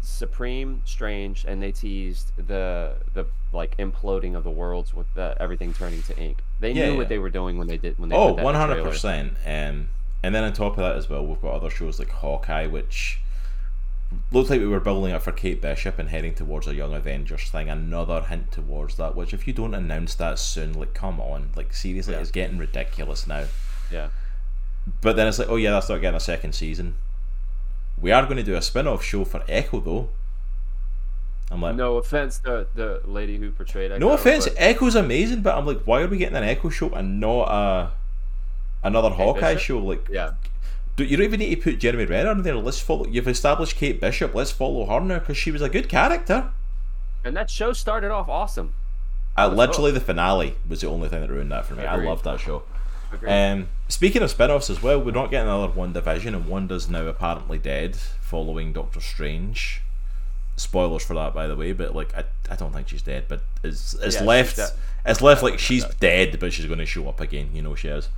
Supreme 0.00 0.82
Strange, 0.84 1.44
and 1.46 1.62
they 1.62 1.72
teased 1.72 2.32
the 2.36 2.94
the 3.14 3.26
like 3.52 3.76
imploding 3.78 4.36
of 4.36 4.44
the 4.44 4.50
worlds 4.50 4.94
with 4.94 5.12
the 5.14 5.36
everything 5.40 5.72
turning 5.72 6.02
to 6.02 6.16
ink. 6.18 6.38
They 6.60 6.72
Yeah, 6.72 6.86
knew 6.86 6.92
yeah. 6.92 6.98
what 6.98 7.08
they 7.08 7.18
were 7.18 7.30
doing 7.30 7.58
when 7.58 7.66
they 7.66 7.78
did 7.78 7.98
when 7.98 8.08
they 8.10 8.16
Oh, 8.16 8.28
put 8.28 8.36
that 8.36 8.40
in 8.40 8.44
one 8.44 8.54
the 8.54 8.60
hundred 8.60 8.84
percent. 8.84 9.34
Um, 9.46 9.88
and 10.22 10.34
then 10.34 10.44
on 10.44 10.52
top 10.52 10.72
of 10.72 10.78
that 10.78 10.96
as 10.96 11.08
well, 11.08 11.24
we've 11.26 11.40
got 11.40 11.54
other 11.54 11.70
shows 11.70 11.98
like 11.98 12.10
Hawkeye, 12.10 12.66
which 12.66 13.18
looked 14.32 14.50
like 14.50 14.60
we 14.60 14.66
were 14.66 14.80
building 14.80 15.12
up 15.12 15.22
for 15.22 15.32
Kate 15.32 15.60
Bishop 15.60 15.98
and 15.98 16.08
heading 16.08 16.34
towards 16.34 16.66
a 16.66 16.74
Young 16.74 16.94
Avengers 16.94 17.48
thing. 17.50 17.68
Another 17.68 18.22
hint 18.22 18.50
towards 18.52 18.96
that. 18.96 19.14
Which, 19.14 19.34
if 19.34 19.46
you 19.46 19.52
don't 19.52 19.74
announce 19.74 20.14
that 20.16 20.38
soon, 20.38 20.72
like, 20.74 20.94
come 20.94 21.20
on, 21.20 21.50
like 21.56 21.72
seriously, 21.74 22.14
Yeah. 22.14 22.20
it's 22.20 22.30
getting 22.30 22.58
ridiculous 22.58 23.26
now. 23.26 23.44
Yeah, 23.90 24.08
But 25.02 25.16
then 25.16 25.26
it's 25.26 25.38
like, 25.38 25.48
oh 25.50 25.56
yeah, 25.56 25.72
that's 25.72 25.88
not 25.88 26.00
getting 26.00 26.16
a 26.16 26.20
second 26.20 26.54
season. 26.54 26.94
We 28.00 28.12
are 28.12 28.24
going 28.24 28.36
to 28.36 28.42
do 28.42 28.54
a 28.54 28.62
spin-off 28.62 29.02
show 29.02 29.24
for 29.24 29.42
Echo 29.48 29.80
though. 29.80 30.08
I'm 31.50 31.62
like, 31.62 31.76
no, 31.76 31.96
offense 31.96 32.38
to 32.40 32.66
the 32.74 33.00
lady 33.06 33.38
who 33.38 33.50
portrayed. 33.50 33.90
Echo, 33.90 33.98
No 33.98 34.12
offense, 34.12 34.46
but- 34.46 34.54
Echo's 34.58 34.94
amazing, 34.94 35.40
but 35.42 35.56
I'm 35.56 35.66
like, 35.66 35.80
why 35.84 36.02
are 36.02 36.06
we 36.08 36.18
getting 36.18 36.36
an 36.36 36.44
Echo 36.44 36.68
show 36.68 36.90
and 36.90 37.20
not 37.20 37.44
a 37.48 37.90
another 38.84 39.08
Hawkeye 39.10 39.54
Bishop? 39.54 39.60
show? 39.66 39.78
Like, 39.78 40.06
Yeah, 40.10 40.32
you 41.04 41.16
don't 41.16 41.24
even 41.24 41.40
need 41.40 41.54
to 41.54 41.60
put 41.60 41.78
Jeremy 41.80 42.04
Renner 42.06 42.32
in 42.32 42.42
there. 42.42 42.54
Let's 42.56 42.80
follow. 42.80 43.06
You've 43.06 43.28
established 43.28 43.76
Kate 43.76 44.00
Bishop. 44.00 44.34
Let's 44.34 44.50
follow 44.50 44.86
her 44.86 45.00
now 45.00 45.18
because 45.18 45.36
she 45.36 45.50
was 45.50 45.62
a 45.62 45.68
good 45.68 45.88
character. 45.88 46.50
and 47.24 47.36
that 47.36 47.50
show 47.50 47.72
started 47.72 48.10
off 48.10 48.28
awesome. 48.28 48.74
Uh, 49.36 49.48
literally, 49.48 49.92
the 49.92 50.00
finale 50.00 50.56
was 50.68 50.80
the 50.80 50.88
only 50.88 51.08
thing 51.08 51.20
that 51.20 51.30
ruined 51.30 51.52
that 51.52 51.64
for 51.66 51.74
me. 51.74 51.84
I 51.84 51.94
Agreed. 51.94 52.08
loved 52.08 52.24
that 52.24 52.40
show. 52.40 52.62
Um, 53.26 53.68
speaking 53.88 54.20
of 54.22 54.30
spin-offs 54.30 54.68
as 54.68 54.82
well, 54.82 55.00
we're 55.00 55.12
not 55.12 55.30
getting 55.30 55.48
another 55.48 55.72
WandaVision, 55.72 56.26
and 56.34 56.46
Wanda's 56.46 56.88
now 56.90 57.06
apparently 57.06 57.56
dead 57.58 57.96
following 57.96 58.72
Doctor 58.72 59.00
Strange. 59.00 59.80
Spoilers 60.56 61.04
for 61.04 61.14
that, 61.14 61.32
by 61.34 61.46
the 61.46 61.54
way, 61.54 61.72
but 61.72 61.94
like 61.94 62.12
I, 62.16 62.24
I 62.50 62.56
don't 62.56 62.72
think 62.72 62.88
she's 62.88 63.00
dead, 63.02 63.26
but 63.28 63.42
it's 63.62 63.94
it's 63.94 64.16
Yeah, 64.16 64.24
left 64.24 64.58
it's 65.06 65.22
left 65.22 65.42
like 65.44 65.60
she's 65.60 65.84
dead. 65.84 66.00
dead, 66.32 66.40
but 66.40 66.52
she's 66.52 66.66
going 66.66 66.80
to 66.80 66.86
show 66.86 67.08
up 67.08 67.20
again. 67.20 67.50
You 67.54 67.62
know 67.62 67.76
she 67.76 67.86
is. 67.88 68.08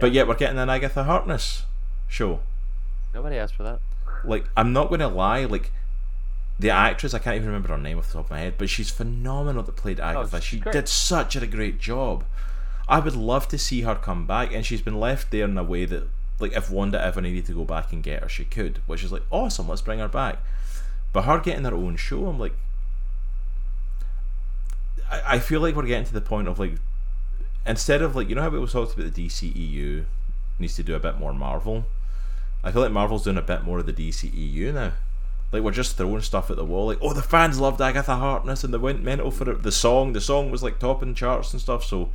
But 0.00 0.12
yet 0.12 0.26
we're 0.26 0.34
getting 0.36 0.58
an 0.58 0.70
Agatha 0.70 1.04
Harkness 1.04 1.64
show. 2.08 2.40
Nobody 3.14 3.36
asked 3.36 3.54
for 3.54 3.62
that. 3.62 3.80
like 4.24 4.48
I'm 4.56 4.72
not 4.72 4.90
gonna 4.90 5.08
lie, 5.08 5.44
like 5.44 5.72
the 6.58 6.70
actress 6.70 7.12
I 7.12 7.18
can't 7.18 7.36
even 7.36 7.48
remember 7.48 7.68
her 7.68 7.78
name 7.78 7.98
off 7.98 8.06
the 8.06 8.14
top 8.14 8.26
of 8.26 8.30
my 8.30 8.38
head, 8.38 8.54
but 8.56 8.70
she's 8.70 8.90
phenomenal 8.90 9.62
that 9.62 9.76
played 9.76 10.00
oh, 10.00 10.04
Agatha. 10.04 10.36
Oh, 10.36 10.40
she 10.40 10.58
great. 10.58 10.72
did 10.72 10.88
such 10.88 11.36
a 11.36 11.46
great 11.46 11.78
job. 11.78 12.24
I 12.88 13.00
would 13.00 13.16
love 13.16 13.48
to 13.48 13.58
see 13.58 13.82
her 13.82 13.94
come 13.94 14.26
back, 14.26 14.54
and 14.54 14.64
she's 14.64 14.80
been 14.80 14.98
left 14.98 15.30
there 15.30 15.44
in 15.44 15.58
a 15.58 15.64
way 15.64 15.84
that, 15.86 16.08
like, 16.38 16.52
if 16.52 16.70
Wanda 16.70 17.02
ever 17.02 17.20
needed 17.20 17.44
to 17.46 17.52
go 17.52 17.64
back 17.64 17.92
and 17.92 18.02
get 18.02 18.22
her, 18.22 18.28
she 18.28 18.44
could. 18.44 18.80
Which 18.86 19.02
is 19.02 19.12
like 19.12 19.24
awesome. 19.30 19.68
Let's 19.68 19.82
bring 19.82 19.98
her 19.98 20.08
back. 20.08 20.38
But 21.12 21.22
her 21.22 21.40
getting 21.40 21.64
her 21.64 21.74
own 21.74 21.96
show, 21.96 22.26
I'm 22.26 22.38
like, 22.38 22.54
I, 25.10 25.34
I 25.34 25.38
feel 25.40 25.60
like 25.60 25.74
we're 25.74 25.86
getting 25.86 26.06
to 26.06 26.12
the 26.12 26.20
point 26.20 26.48
of 26.48 26.58
like, 26.58 26.74
instead 27.66 28.02
of 28.02 28.14
like, 28.14 28.28
you 28.28 28.34
know 28.34 28.42
how 28.42 28.50
we 28.50 28.56
always 28.56 28.72
talked 28.72 28.94
about 28.94 29.12
the 29.12 29.26
DCEU 29.26 30.04
needs 30.58 30.76
to 30.76 30.82
do 30.82 30.94
a 30.94 31.00
bit 31.00 31.18
more 31.18 31.32
Marvel. 31.34 31.84
I 32.66 32.72
feel 32.72 32.82
like 32.82 32.90
Marvel's 32.92 33.24
doing 33.24 33.36
a 33.38 33.42
bit 33.42 33.62
more 33.62 33.78
of 33.78 33.86
the 33.86 33.92
DCEU 33.92 34.74
now. 34.74 34.92
Like 35.52 35.62
we're 35.62 35.70
just 35.70 35.96
throwing 35.96 36.20
stuff 36.22 36.50
at 36.50 36.56
the 36.56 36.64
wall. 36.64 36.86
Like, 36.88 36.98
oh, 37.00 37.12
the 37.12 37.22
fans 37.22 37.60
loved 37.60 37.80
Agatha 37.80 38.16
Harkness 38.16 38.64
and 38.64 38.74
they 38.74 38.78
went 38.78 39.02
mental 39.04 39.30
for 39.30 39.48
it. 39.50 39.62
The 39.62 39.70
song, 39.72 40.12
the 40.12 40.20
song 40.20 40.50
was 40.50 40.62
like 40.62 40.78
topping 40.80 41.14
charts 41.14 41.52
and 41.52 41.62
stuff. 41.62 41.84
So 41.84 42.10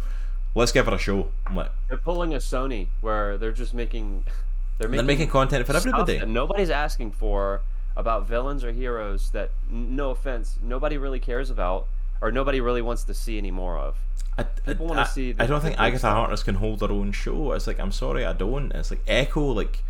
let's 0.54 0.72
give 0.74 0.86
her 0.88 0.94
a 0.96 0.98
show. 0.98 1.30
I'm 1.48 1.56
like, 1.56 1.72
They're 1.88 1.98
pulling 1.98 2.34
a 2.34 2.38
Sony 2.38 2.88
where 3.00 3.38
they're 3.38 3.54
just 3.54 3.74
making 3.74 4.26
they're 4.78 4.90
making, 4.90 5.06
they're 5.08 5.16
making 5.16 5.30
content 5.30 5.66
for 5.66 5.76
everybody. 5.76 6.18
that 6.20 6.28
nobody's 6.28 6.70
asking 6.70 7.12
for 7.12 7.62
about 7.96 8.28
villains 8.28 8.64
or 8.64 8.72
heroes 8.74 9.30
that 9.32 9.52
no 9.70 10.10
offense 10.12 10.58
nobody 10.64 10.98
really 10.98 11.20
cares 11.20 11.50
about 11.50 11.88
or 12.22 12.32
nobody 12.32 12.60
really 12.62 12.82
wants 12.82 13.04
to 13.06 13.14
see 13.14 13.38
any 13.38 13.52
more 13.52 13.78
of. 13.78 13.96
I, 14.38 14.44
People 14.44 14.88
I- 14.88 14.90
wanna 14.90 15.02
I- 15.02 15.06
see 15.06 15.32
the- 15.32 15.44
I 15.44 15.46
don't 15.48 15.62
think 15.62 15.80
Agatha 15.80 16.00
stuff. 16.00 16.14
Harkness 16.16 16.44
can 16.44 16.56
hold 16.56 16.82
her 16.82 16.92
own 16.92 17.14
show. 17.14 17.54
It's 17.54 17.66
like 17.68 17.80
I'm 17.80 17.92
sorry, 17.94 18.26
I 18.26 18.34
don't. 18.34 18.72
It's 18.74 18.92
like 18.92 19.02
Echo, 19.08 19.42
like 19.52 19.84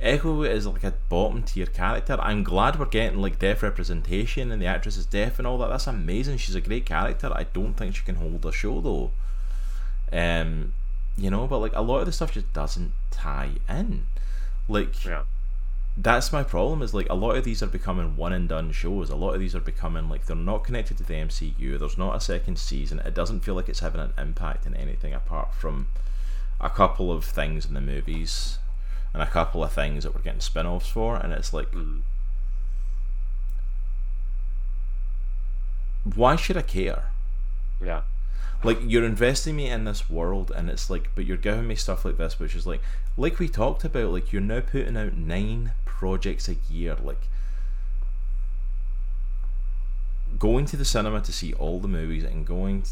Echo 0.00 0.42
is 0.42 0.66
like 0.66 0.84
a 0.84 0.92
bottom 1.08 1.42
tier 1.42 1.66
character. 1.66 2.16
I'm 2.20 2.42
glad 2.44 2.78
we're 2.78 2.86
getting 2.86 3.20
like 3.20 3.38
deaf 3.38 3.62
representation 3.62 4.50
and 4.50 4.60
the 4.60 4.66
actress 4.66 4.96
is 4.96 5.06
deaf 5.06 5.38
and 5.38 5.46
all 5.46 5.56
that. 5.58 5.68
That's 5.68 5.86
amazing. 5.86 6.38
She's 6.38 6.54
a 6.54 6.60
great 6.60 6.84
character. 6.84 7.32
I 7.34 7.44
don't 7.44 7.74
think 7.74 7.96
she 7.96 8.02
can 8.02 8.16
hold 8.16 8.44
a 8.44 8.52
show 8.52 8.80
though. 8.80 9.10
Um, 10.12 10.72
you 11.16 11.30
know, 11.30 11.46
but 11.46 11.58
like 11.58 11.74
a 11.74 11.80
lot 11.80 12.00
of 12.00 12.06
the 12.06 12.12
stuff 12.12 12.32
just 12.32 12.52
doesn't 12.52 12.92
tie 13.10 13.52
in. 13.68 14.06
Like 14.68 15.04
Yeah. 15.04 15.22
that's 15.96 16.32
my 16.32 16.42
problem 16.42 16.82
is 16.82 16.92
like 16.92 17.08
a 17.08 17.14
lot 17.14 17.36
of 17.36 17.44
these 17.44 17.62
are 17.62 17.66
becoming 17.68 18.16
one 18.16 18.32
and 18.32 18.48
done 18.48 18.72
shows 18.72 19.10
a 19.10 19.16
lot 19.16 19.32
of 19.34 19.40
these 19.40 19.54
are 19.54 19.60
becoming 19.60 20.08
like 20.08 20.26
they're 20.26 20.34
not 20.34 20.64
connected 20.64 20.96
to 20.98 21.04
the 21.04 21.14
mcu 21.14 21.78
there's 21.78 21.96
not 21.96 22.16
a 22.16 22.20
second 22.20 22.58
season 22.58 22.98
it 23.00 23.14
doesn't 23.14 23.40
feel 23.40 23.54
like 23.54 23.68
it's 23.68 23.78
having 23.80 24.00
an 24.00 24.12
impact 24.18 24.66
in 24.66 24.74
anything 24.74 25.12
apart 25.14 25.54
from 25.54 25.86
a 26.60 26.68
couple 26.70 27.12
of 27.12 27.24
things 27.24 27.64
in 27.66 27.74
the 27.74 27.80
movies 27.80 28.58
and 29.14 29.22
a 29.22 29.26
couple 29.26 29.62
of 29.64 29.72
things 29.72 30.02
that 30.04 30.14
we're 30.14 30.20
getting 30.20 30.40
spin-offs 30.40 30.88
for 30.88 31.16
and 31.16 31.32
it's 31.32 31.52
like 31.54 31.70
Mm. 31.72 32.00
why 36.14 36.36
should 36.36 36.56
i 36.56 36.62
care 36.62 37.04
Yeah. 37.82 38.02
like 38.62 38.78
you're 38.82 39.04
investing 39.04 39.56
me 39.56 39.68
in 39.70 39.84
this 39.84 40.10
world 40.10 40.52
and 40.54 40.68
it's 40.68 40.90
like 40.90 41.10
but 41.14 41.24
you're 41.24 41.36
giving 41.38 41.66
me 41.66 41.74
stuff 41.76 42.04
like 42.04 42.16
this 42.18 42.38
which 42.38 42.54
is 42.54 42.66
like 42.66 42.82
like 43.16 43.38
we 43.38 43.48
talked 43.48 43.84
about 43.84 44.10
like 44.10 44.32
you're 44.32 44.42
now 44.42 44.60
putting 44.60 44.96
out 44.96 45.14
nine 45.14 45.72
projects 45.84 46.48
a 46.48 46.56
year 46.70 46.96
like 47.02 47.28
going 50.38 50.66
to 50.66 50.76
the 50.76 50.84
cinema 50.84 51.20
to 51.20 51.32
see 51.32 51.52
all 51.54 51.78
the 51.80 51.88
movies 51.88 52.24
and 52.24 52.46
going 52.46 52.84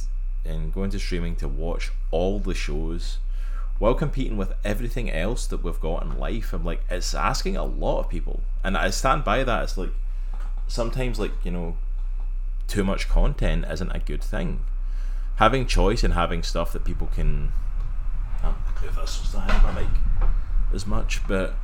and 0.44 0.72
going 0.72 0.90
to 0.90 0.98
streaming 0.98 1.36
to 1.36 1.48
watch 1.48 1.90
all 2.10 2.38
the 2.38 2.54
shows 2.54 3.18
while 3.78 3.94
competing 3.94 4.36
with 4.36 4.52
everything 4.64 5.10
else 5.10 5.46
that 5.46 5.62
we've 5.64 5.80
got 5.80 6.02
in 6.02 6.18
life 6.18 6.52
i'm 6.52 6.64
like 6.64 6.84
it's 6.90 7.14
asking 7.14 7.56
a 7.56 7.64
lot 7.64 8.00
of 8.00 8.08
people. 8.08 8.40
And 8.64 8.76
i 8.76 8.90
stand 8.90 9.24
by 9.24 9.44
that. 9.44 9.64
It's 9.64 9.76
like 9.76 9.92
sometimes 10.68 11.18
like 11.18 11.32
you 11.44 11.50
know 11.50 11.76
too 12.68 12.84
much 12.84 13.08
content 13.08 13.64
isn't 13.68 13.90
a 13.90 13.98
good 13.98 14.22
thing. 14.22 14.60
Having 15.36 15.66
choice 15.66 16.04
and 16.04 16.14
having 16.14 16.42
stuff 16.42 16.72
that 16.72 16.84
people 16.84 17.08
can 17.14 17.52
um, 18.42 18.54
if 18.84 18.94
that's 18.94 19.20
just 19.20 19.34
not 19.34 19.50
having 19.50 19.74
my 19.74 19.80
mic 19.82 19.90
as 20.72 20.86
much 20.86 21.26
but 21.26 21.54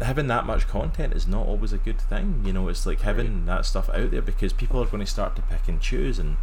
having 0.00 0.26
that 0.28 0.46
much 0.46 0.66
content 0.68 1.12
is 1.12 1.26
not 1.26 1.46
always 1.46 1.72
a 1.72 1.78
good 1.78 2.00
thing. 2.00 2.42
You 2.44 2.52
know 2.52 2.68
it's 2.68 2.86
like 2.86 3.00
having 3.00 3.46
that 3.46 3.66
stuff 3.66 3.88
out 3.90 4.10
there 4.12 4.22
because 4.22 4.52
people 4.52 4.80
are 4.80 4.86
going 4.86 5.04
to 5.04 5.10
start 5.10 5.34
to 5.36 5.42
pick 5.42 5.66
and 5.66 5.80
choose. 5.80 6.18
And 6.18 6.36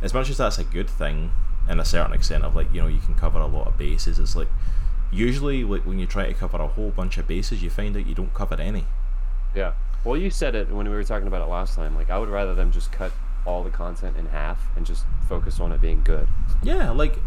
as 0.00 0.14
much 0.14 0.30
as 0.30 0.38
that's 0.38 0.58
a 0.58 0.64
good 0.64 0.88
thing 0.88 1.32
in 1.70 1.80
a 1.80 1.84
certain 1.84 2.12
extent 2.12 2.44
of 2.44 2.54
like 2.54 2.72
you 2.74 2.80
know 2.82 2.88
you 2.88 3.00
can 3.00 3.14
cover 3.14 3.38
a 3.38 3.46
lot 3.46 3.66
of 3.66 3.78
bases 3.78 4.18
it's 4.18 4.36
like 4.36 4.48
usually 5.12 5.64
like 5.64 5.86
when 5.86 5.98
you 5.98 6.06
try 6.06 6.26
to 6.26 6.34
cover 6.34 6.58
a 6.58 6.66
whole 6.66 6.90
bunch 6.90 7.16
of 7.16 7.26
bases 7.26 7.62
you 7.62 7.70
find 7.70 7.96
out 7.96 8.06
you 8.06 8.14
don't 8.14 8.34
cover 8.34 8.60
any 8.60 8.84
Yeah. 9.54 9.72
Well, 10.04 10.16
you 10.16 10.30
said 10.30 10.54
it 10.54 10.70
when 10.70 10.88
we 10.88 10.94
were 10.94 11.04
talking 11.04 11.26
about 11.26 11.42
it 11.42 11.50
last 11.50 11.74
time. 11.74 11.94
Like, 11.94 12.08
I 12.08 12.18
would 12.18 12.28
rather 12.28 12.54
them 12.54 12.72
just 12.72 12.90
cut 12.90 13.12
all 13.44 13.62
the 13.62 13.70
content 13.70 14.16
in 14.16 14.26
half 14.26 14.66
and 14.76 14.86
just 14.86 15.04
focus 15.28 15.60
on 15.60 15.72
it 15.72 15.80
being 15.80 16.02
good. 16.02 16.28
Yeah, 16.62 16.90
like 16.90 17.18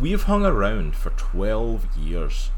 we've 0.00 0.22
hung 0.22 0.44
around 0.44 0.96
for 0.96 1.10
12 1.10 1.96
years 1.96 2.50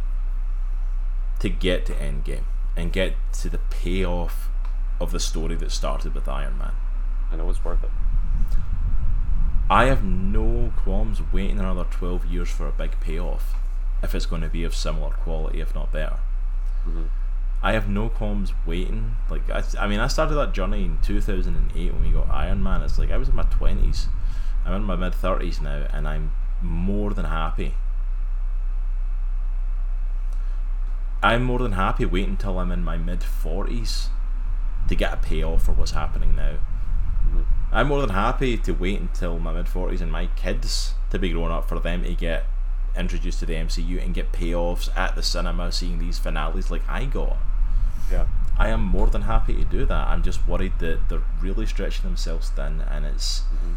to 1.41 1.49
get 1.49 1.87
to 1.87 1.93
Endgame 1.95 2.45
and 2.77 2.93
get 2.93 3.15
to 3.35 3.49
the 3.51 3.59
payoff 3.59 4.49
of 5.01 5.13
the 5.13 5.21
story 5.21 5.57
that 5.57 5.71
started 5.71 6.15
with 6.15 6.29
Iron 6.29 6.57
Man. 6.59 6.73
And 7.31 7.41
it 7.41 7.45
was 7.45 7.65
worth 7.65 7.83
it. 7.85 7.91
I 9.71 9.85
have 9.85 10.03
no 10.03 10.73
qualms 10.77 11.23
waiting 11.33 11.61
another 11.61 11.85
12 11.85 12.27
years 12.27 12.51
for 12.51 12.67
a 12.67 12.73
big 12.73 12.99
payoff 13.01 13.55
if 14.03 14.15
it's 14.15 14.27
going 14.27 14.43
to 14.43 14.49
be 14.49 14.65
of 14.65 14.75
similar 14.75 15.11
quality, 15.11 15.61
if 15.61 15.75
not 15.75 15.93
better. 15.93 16.19
Mhm. 16.87 17.09
I 17.63 17.73
have 17.73 17.89
no 17.89 18.09
qualms 18.09 18.53
waiting. 18.67 19.17
Like, 19.29 19.49
I, 19.49 19.63
I 19.79 19.87
mean, 19.87 20.01
I 20.01 20.09
started 20.09 20.35
that 20.35 20.53
journey 20.53 20.85
in 20.85 20.99
2008 21.03 21.93
when 21.93 22.03
we 22.03 22.11
got 22.11 22.29
Iron 22.31 22.63
Man. 22.63 22.83
It's 22.83 22.99
like 22.99 23.11
I 23.13 23.17
was 23.17 23.29
in 23.29 23.37
my 23.37 23.45
20s. 23.45 24.09
I'm 24.65 24.73
in 24.73 24.83
my 24.83 24.97
mid 24.97 25.13
30s 25.15 25.61
now, 25.61 25.87
and 25.93 26.09
I'm 26.09 26.33
more 26.61 27.13
than 27.15 27.27
happy. 27.27 27.75
I'm 31.23 31.45
more 31.45 31.59
than 31.59 31.73
happy 31.73 32.07
waiting 32.07 32.31
until 32.31 32.59
I'm 32.59 32.73
in 32.73 32.83
my 32.83 32.97
mid 32.97 33.23
40s 33.23 34.09
to 34.89 34.95
get 34.97 35.13
a 35.13 35.17
payoff 35.19 35.63
for 35.65 35.73
what's 35.73 35.91
happening 35.93 36.35
now. 36.35 36.55
I'm 37.73 37.89
more 37.89 38.01
than 38.01 38.11
happy 38.11 38.57
to 38.59 38.73
wait 38.73 39.01
until 39.01 39.39
my 39.39 39.53
mid 39.53 39.67
40s 39.67 40.01
and 40.01 40.11
my 40.11 40.27
kids 40.37 40.95
to 41.11 41.19
be 41.19 41.31
grown 41.31 41.51
up 41.51 41.69
for 41.69 41.79
them 41.79 42.03
to 42.03 42.15
get 42.15 42.47
introduced 42.97 43.39
to 43.41 43.47
the 43.47 43.55
MCU 43.55 44.03
and 44.03 44.13
get 44.13 44.33
payoffs 44.33 44.95
at 44.97 45.15
the 45.15 45.23
cinema 45.23 45.71
seeing 45.71 45.99
these 46.01 46.19
finales 46.19 46.71
like 46.71 46.83
I 46.89 47.05
got. 47.05 47.37
Yeah. 48.11 48.27
I 48.59 48.69
am 48.69 48.83
more 48.83 49.07
than 49.07 49.23
happy 49.23 49.55
to 49.55 49.65
do 49.65 49.85
that. 49.87 50.09
I'm 50.09 50.23
just 50.23 50.47
worried 50.49 50.73
that 50.81 51.09
they're 51.09 51.23
really 51.41 51.67
stretching 51.67 52.03
themselves 52.03 52.51
thin 52.51 52.81
and 52.91 53.05
it's 53.07 53.43
Mhm. 53.55 53.77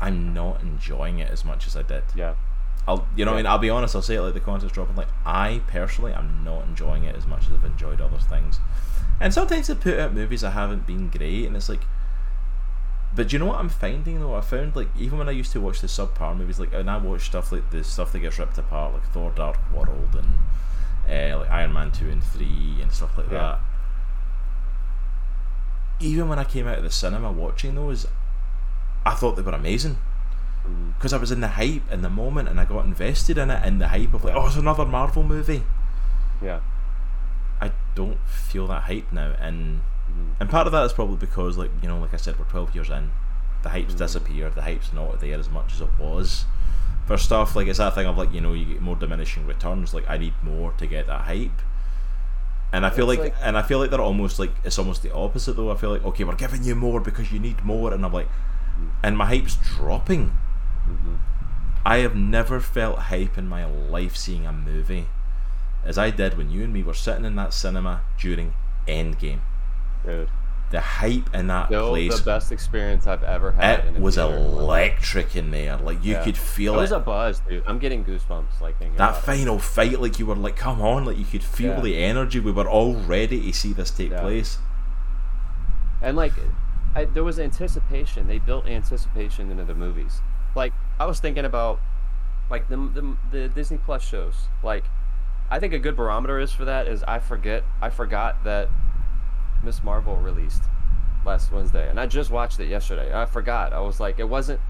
I'm 0.00 0.34
not 0.34 0.60
enjoying 0.62 1.18
it 1.18 1.30
as 1.30 1.44
much 1.44 1.66
as 1.66 1.76
I 1.76 1.82
did. 1.82 2.02
Yeah. 2.14 2.34
I'll 2.86 3.06
you 3.16 3.24
know 3.24 3.32
what 3.32 3.38
I 3.38 3.42
mean 3.42 3.46
I'll 3.46 3.58
be 3.58 3.70
honest, 3.70 3.94
I'll 3.94 4.02
say 4.02 4.16
it 4.16 4.22
like 4.22 4.34
the 4.34 4.40
content's 4.40 4.74
dropping 4.74 4.96
like 4.96 5.08
I 5.24 5.60
personally 5.68 6.12
am 6.12 6.42
not 6.44 6.64
enjoying 6.64 7.04
it 7.04 7.14
as 7.14 7.26
much 7.26 7.46
as 7.46 7.52
I've 7.52 7.64
enjoyed 7.64 8.00
other 8.00 8.18
things. 8.18 8.58
And 9.20 9.32
sometimes 9.34 9.66
they 9.68 9.74
put 9.74 9.98
out 9.98 10.14
movies 10.14 10.40
that 10.40 10.50
haven't 10.50 10.86
been 10.86 11.08
great 11.08 11.46
and 11.46 11.56
it's 11.56 11.68
like 11.68 11.82
but 13.14 13.28
do 13.28 13.34
you 13.34 13.38
know 13.38 13.46
what 13.46 13.58
I'm 13.58 13.68
finding 13.68 14.20
though? 14.20 14.34
I 14.34 14.40
found 14.40 14.76
like 14.76 14.88
even 14.98 15.18
when 15.18 15.28
I 15.28 15.32
used 15.32 15.52
to 15.52 15.60
watch 15.60 15.80
the 15.80 15.86
subpar 15.86 16.36
movies, 16.36 16.58
like 16.60 16.72
and 16.72 16.90
I 16.90 16.96
watch 16.98 17.26
stuff 17.26 17.50
like 17.52 17.70
the 17.70 17.82
stuff 17.84 18.12
that 18.12 18.20
gets 18.20 18.38
ripped 18.38 18.58
apart, 18.58 18.92
like 18.94 19.04
Thor: 19.12 19.32
Dark 19.34 19.56
World 19.72 20.14
and 20.14 20.38
uh, 21.08 21.38
like 21.38 21.50
Iron 21.50 21.72
Man 21.72 21.90
two 21.90 22.08
and 22.10 22.22
three 22.22 22.78
and 22.82 22.92
stuff 22.92 23.16
like 23.16 23.26
Yeah. 23.30 23.38
that. 23.38 23.60
Even 26.00 26.28
when 26.28 26.38
I 26.38 26.44
came 26.44 26.66
out 26.68 26.78
of 26.78 26.84
the 26.84 26.90
cinema 26.90 27.32
watching 27.32 27.74
those, 27.74 28.06
I 29.04 29.14
thought 29.14 29.34
they 29.36 29.42
were 29.42 29.52
amazing 29.52 29.98
because 30.96 31.12
I 31.12 31.16
was 31.16 31.32
in 31.32 31.40
the 31.40 31.48
hype 31.48 31.90
in 31.90 32.02
the 32.02 32.10
moment 32.10 32.48
and 32.48 32.60
I 32.60 32.64
got 32.66 32.84
invested 32.84 33.38
in 33.38 33.50
it 33.50 33.64
in 33.66 33.78
the 33.78 33.88
hype 33.88 34.12
of 34.14 34.22
like, 34.22 34.34
oh, 34.34 34.46
it's 34.46 34.56
another 34.56 34.84
Marvel 34.84 35.22
movie. 35.22 35.62
Yeah. 36.42 36.60
I 37.60 37.72
don't 37.96 38.18
feel 38.28 38.66
that 38.68 38.82
hype 38.84 39.10
now, 39.10 39.34
and 39.40 39.80
Mhm. 40.18 40.34
and 40.40 40.50
part 40.50 40.66
of 40.66 40.72
that 40.72 40.84
is 40.84 40.92
probably 40.92 41.16
because 41.16 41.56
like 41.56 41.70
you 41.82 41.88
know, 41.88 41.98
like 41.98 42.12
I 42.14 42.16
said, 42.18 42.38
we're 42.38 42.44
twelve 42.46 42.74
years 42.74 42.90
in, 42.90 43.10
the 43.62 43.68
hype's 43.70 43.94
Mhm. 43.94 43.98
disappeared, 43.98 44.54
the 44.54 44.62
hype's 44.62 44.92
not 44.92 45.20
there 45.20 45.38
as 45.38 45.48
much 45.48 45.72
as 45.74 45.80
it 45.80 45.88
was. 45.98 46.44
For 47.06 47.16
stuff 47.16 47.56
like 47.56 47.66
it's 47.68 47.78
that 47.78 47.94
thing 47.94 48.06
of 48.06 48.18
like 48.18 48.32
you 48.32 48.40
know 48.40 48.52
you 48.52 48.64
get 48.66 48.82
more 48.82 48.96
diminishing 48.96 49.46
returns. 49.46 49.94
Like 49.94 50.08
I 50.10 50.18
need 50.18 50.34
more 50.42 50.72
to 50.72 50.86
get 50.86 51.06
that 51.06 51.22
hype, 51.22 51.62
and 52.72 52.84
I 52.84 52.90
feel 52.90 53.06
like, 53.06 53.18
like- 53.18 53.34
and 53.42 53.56
I 53.56 53.62
feel 53.62 53.78
like 53.78 53.90
they're 53.90 54.00
almost 54.00 54.38
like 54.38 54.52
it's 54.64 54.78
almost 54.78 55.02
the 55.02 55.12
opposite 55.14 55.54
though. 55.56 55.70
I 55.70 55.76
feel 55.76 55.90
like 55.90 56.04
okay, 56.04 56.24
we're 56.24 56.34
giving 56.34 56.64
you 56.64 56.74
more 56.74 57.00
because 57.00 57.32
you 57.32 57.38
need 57.38 57.64
more, 57.64 57.94
and 57.94 58.04
I'm 58.04 58.12
like, 58.12 58.28
Mm. 58.28 58.90
and 59.02 59.16
my 59.18 59.24
hype's 59.26 59.56
dropping. 59.56 60.36
Mhm. 60.88 61.18
I 61.86 61.98
have 61.98 62.14
never 62.14 62.60
felt 62.60 62.98
hype 62.98 63.38
in 63.38 63.48
my 63.48 63.64
life 63.64 64.14
seeing 64.16 64.46
a 64.46 64.52
movie 64.52 65.06
as 65.84 65.96
I 65.96 66.10
did 66.10 66.36
when 66.36 66.50
you 66.50 66.62
and 66.64 66.72
me 66.72 66.82
were 66.82 66.92
sitting 66.92 67.24
in 67.24 67.36
that 67.36 67.54
cinema 67.54 68.00
during 68.18 68.52
Endgame. 68.86 69.40
Dude. 70.04 70.28
The 70.70 70.80
hype 70.82 71.34
in 71.34 71.46
that 71.46 71.68
Still 71.68 71.88
place, 71.88 72.18
the 72.18 72.24
best 72.26 72.52
experience 72.52 73.06
I've 73.06 73.22
ever 73.22 73.52
had. 73.52 73.86
it 73.86 73.98
was 74.00 74.16
theater. 74.16 74.36
electric 74.36 75.34
in 75.34 75.50
there. 75.50 75.78
Like 75.78 76.04
you 76.04 76.12
Yeah. 76.12 76.24
could 76.24 76.36
feel 76.36 76.74
It 76.74 76.76
was 76.78 76.92
a 76.92 77.00
buzz, 77.00 77.40
dude. 77.40 77.62
I'm 77.66 77.78
getting 77.78 78.04
goosebumps 78.04 78.60
like 78.60 78.78
that 78.78 78.90
about 78.94 79.16
it. 79.16 79.20
final 79.22 79.58
fight, 79.58 79.98
like 79.98 80.18
you 80.18 80.26
were 80.26 80.36
like, 80.36 80.56
come 80.56 80.82
on, 80.82 81.06
like 81.06 81.16
you 81.16 81.24
could 81.24 81.42
feel 81.42 81.72
Yeah. 81.76 81.80
the 81.80 82.04
energy. 82.04 82.38
We 82.38 82.52
were 82.52 82.68
all 82.68 82.94
ready 82.96 83.40
to 83.50 83.52
see 83.56 83.72
this 83.72 83.90
take 83.90 84.10
Yeah. 84.10 84.20
place. 84.20 84.58
and 86.02 86.16
like 86.16 86.32
I, 86.94 87.06
there 87.06 87.24
was 87.24 87.40
anticipation 87.40 88.28
they 88.28 88.38
built 88.38 88.66
anticipation 88.68 89.50
into 89.50 89.64
the 89.64 89.74
movies 89.74 90.20
like 90.54 90.72
i 91.00 91.04
was 91.06 91.18
thinking 91.18 91.44
about 91.44 91.80
like 92.50 92.68
the, 92.68 92.76
the, 92.76 93.16
the 93.32 93.48
disney 93.48 93.78
plus 93.78 94.06
shows 94.06 94.46
like 94.62 94.84
i 95.50 95.58
think 95.58 95.72
a 95.74 95.78
good 95.80 95.96
barometer 95.96 96.38
is 96.38 96.52
for 96.52 96.64
that 96.64 96.86
is 96.86 97.02
i 97.04 97.18
forget 97.18 97.64
i 97.82 97.90
forgot 97.90 98.44
that 98.44 98.68
miss 99.62 99.82
marvel 99.82 100.16
released 100.16 100.62
last 101.26 101.50
wednesday 101.52 101.88
and 101.88 101.98
i 102.00 102.06
just 102.06 102.30
watched 102.30 102.58
it 102.60 102.68
yesterday 102.68 103.12
i 103.14 103.24
forgot 103.26 103.72
i 103.72 103.80
was 103.80 103.98
like 104.00 104.18
it 104.18 104.28
wasn't 104.28 104.60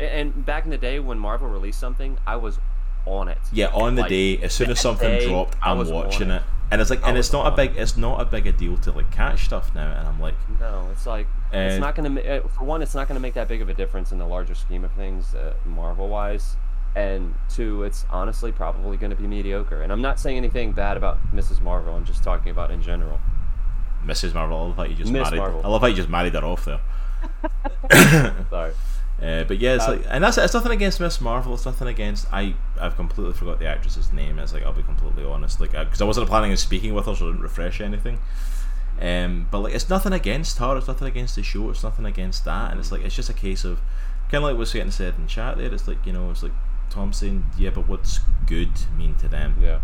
and 0.00 0.44
back 0.46 0.64
in 0.64 0.70
the 0.70 0.78
day 0.78 0.98
when 1.00 1.18
marvel 1.18 1.48
released 1.48 1.80
something 1.80 2.18
i 2.26 2.36
was 2.36 2.58
on 3.06 3.28
it 3.28 3.38
Yeah, 3.52 3.68
on 3.68 3.94
the 3.94 4.02
Like, 4.02 4.08
day, 4.08 4.38
as 4.38 4.52
soon 4.52 4.68
as 4.68 4.80
something 4.80 5.08
day, 5.08 5.28
dropped, 5.28 5.56
I'm 5.62 5.78
watching 5.88 6.30
on 6.32 6.38
it. 6.38 6.42
And 6.72 6.80
it's 6.80 6.90
like, 6.90 7.04
I 7.04 7.10
and 7.10 7.16
it's 7.16 7.32
not 7.32 7.46
a 7.46 7.54
big, 7.54 7.76
it's 7.76 7.96
not 7.96 8.20
a 8.20 8.24
big 8.24 8.48
a 8.48 8.52
deal 8.52 8.76
to 8.78 8.90
like 8.90 9.12
catch 9.12 9.44
stuff 9.44 9.72
now. 9.76 9.92
And 9.96 10.08
I'm 10.08 10.18
like, 10.20 10.34
No, 10.58 10.88
it's 10.90 11.06
like 11.06 11.28
Uh, 11.54 11.58
it's 11.58 11.78
not 11.78 11.94
gonna. 11.94 12.10
ma- 12.10 12.20
uh, 12.22 12.40
For 12.48 12.64
one, 12.64 12.82
it's 12.82 12.96
not 12.96 13.06
gonna 13.06 13.20
make 13.20 13.34
that 13.34 13.46
big 13.46 13.62
of 13.62 13.68
a 13.68 13.74
difference 13.74 14.10
in 14.10 14.18
the 14.18 14.26
larger 14.26 14.56
scheme 14.56 14.84
of 14.84 14.90
things, 14.94 15.36
uh, 15.36 15.54
Marvel 15.64 16.08
wise. 16.08 16.56
And 16.96 17.36
two, 17.48 17.84
it's 17.84 18.04
honestly 18.10 18.50
probably 18.50 18.96
gonna 18.96 19.14
be 19.14 19.28
mediocre. 19.28 19.82
And 19.82 19.92
I'm 19.92 20.02
not 20.02 20.18
saying 20.18 20.36
anything 20.36 20.72
bad 20.72 20.96
about 20.96 21.18
Mrs. 21.32 21.60
Marvel. 21.60 21.94
I'm 21.94 22.04
just 22.04 22.24
talking 22.24 22.50
about 22.50 22.72
in 22.72 22.82
general. 22.82 23.20
Mrs. 24.06 24.34
Marvel. 24.34 24.56
I 24.58 24.62
love 24.66 24.76
how 24.76 24.84
you 24.84 24.94
just 24.94 25.12
Miss 25.12 25.24
married. 25.30 25.38
Marvel. 25.38 25.60
I 25.64 25.68
love 25.68 25.80
how 25.80 25.86
you 25.88 25.96
just 25.96 26.08
married 26.08 26.34
her 26.34 26.44
off 26.44 26.64
there. 26.64 26.80
Sorry. 28.50 28.72
Uh, 29.22 29.44
but 29.44 29.58
yeah, 29.58 29.74
it's 29.76 29.88
Uh, 29.88 29.92
like, 29.92 30.04
and 30.10 30.22
that's 30.22 30.36
it's 30.36 30.52
nothing 30.52 30.72
against 30.72 31.00
Miss 31.00 31.20
Marvel. 31.20 31.54
It's 31.54 31.64
nothing 31.64 31.88
against 31.88 32.26
I. 32.32 32.54
I've 32.78 32.96
completely 32.96 33.32
forgot 33.32 33.58
the 33.58 33.66
actress's 33.66 34.12
name. 34.12 34.38
It's 34.38 34.52
like 34.52 34.62
I'll 34.64 34.72
be 34.74 34.82
completely 34.82 35.24
honest, 35.24 35.60
like 35.60 35.72
because 35.72 36.02
I 36.02 36.04
wasn't 36.04 36.28
planning 36.28 36.50
on 36.50 36.56
speaking 36.58 36.92
with 36.94 37.06
her, 37.06 37.14
so 37.14 37.26
I 37.26 37.28
didn't 37.30 37.42
refresh 37.42 37.80
anything. 37.80 38.18
Um, 39.00 39.46
but 39.50 39.60
like 39.60 39.74
it's 39.74 39.88
nothing 39.88 40.12
against 40.12 40.58
her. 40.58 40.76
It's 40.76 40.86
nothing 40.88 41.08
against 41.08 41.36
the 41.36 41.42
show. 41.42 41.70
It's 41.70 41.82
nothing 41.82 42.04
against 42.04 42.44
that. 42.44 42.70
And 42.72 42.80
it's 42.80 42.92
like 42.92 43.02
it's 43.02 43.14
just 43.16 43.30
a 43.30 43.34
case 43.34 43.64
of 43.64 43.80
kind 44.30 44.44
of 44.44 44.50
like 44.50 44.58
what's 44.58 44.72
getting 44.74 44.90
said 44.90 45.14
in 45.18 45.26
chat 45.26 45.56
there. 45.56 45.72
It's 45.72 45.88
like 45.88 46.04
you 46.04 46.12
know, 46.12 46.30
it's 46.30 46.42
like 46.42 46.52
Tom 46.90 47.12
saying, 47.14 47.44
yeah, 47.58 47.70
but 47.70 47.88
what's 47.88 48.20
good 48.46 48.70
mean 48.98 49.14
to 49.16 49.28
them? 49.28 49.56
Yeah. 49.60 49.80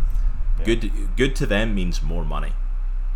Yeah. 0.58 0.64
Good, 0.66 1.16
good 1.16 1.34
to 1.36 1.46
them 1.46 1.74
means 1.74 2.02
more 2.02 2.24
money. 2.24 2.52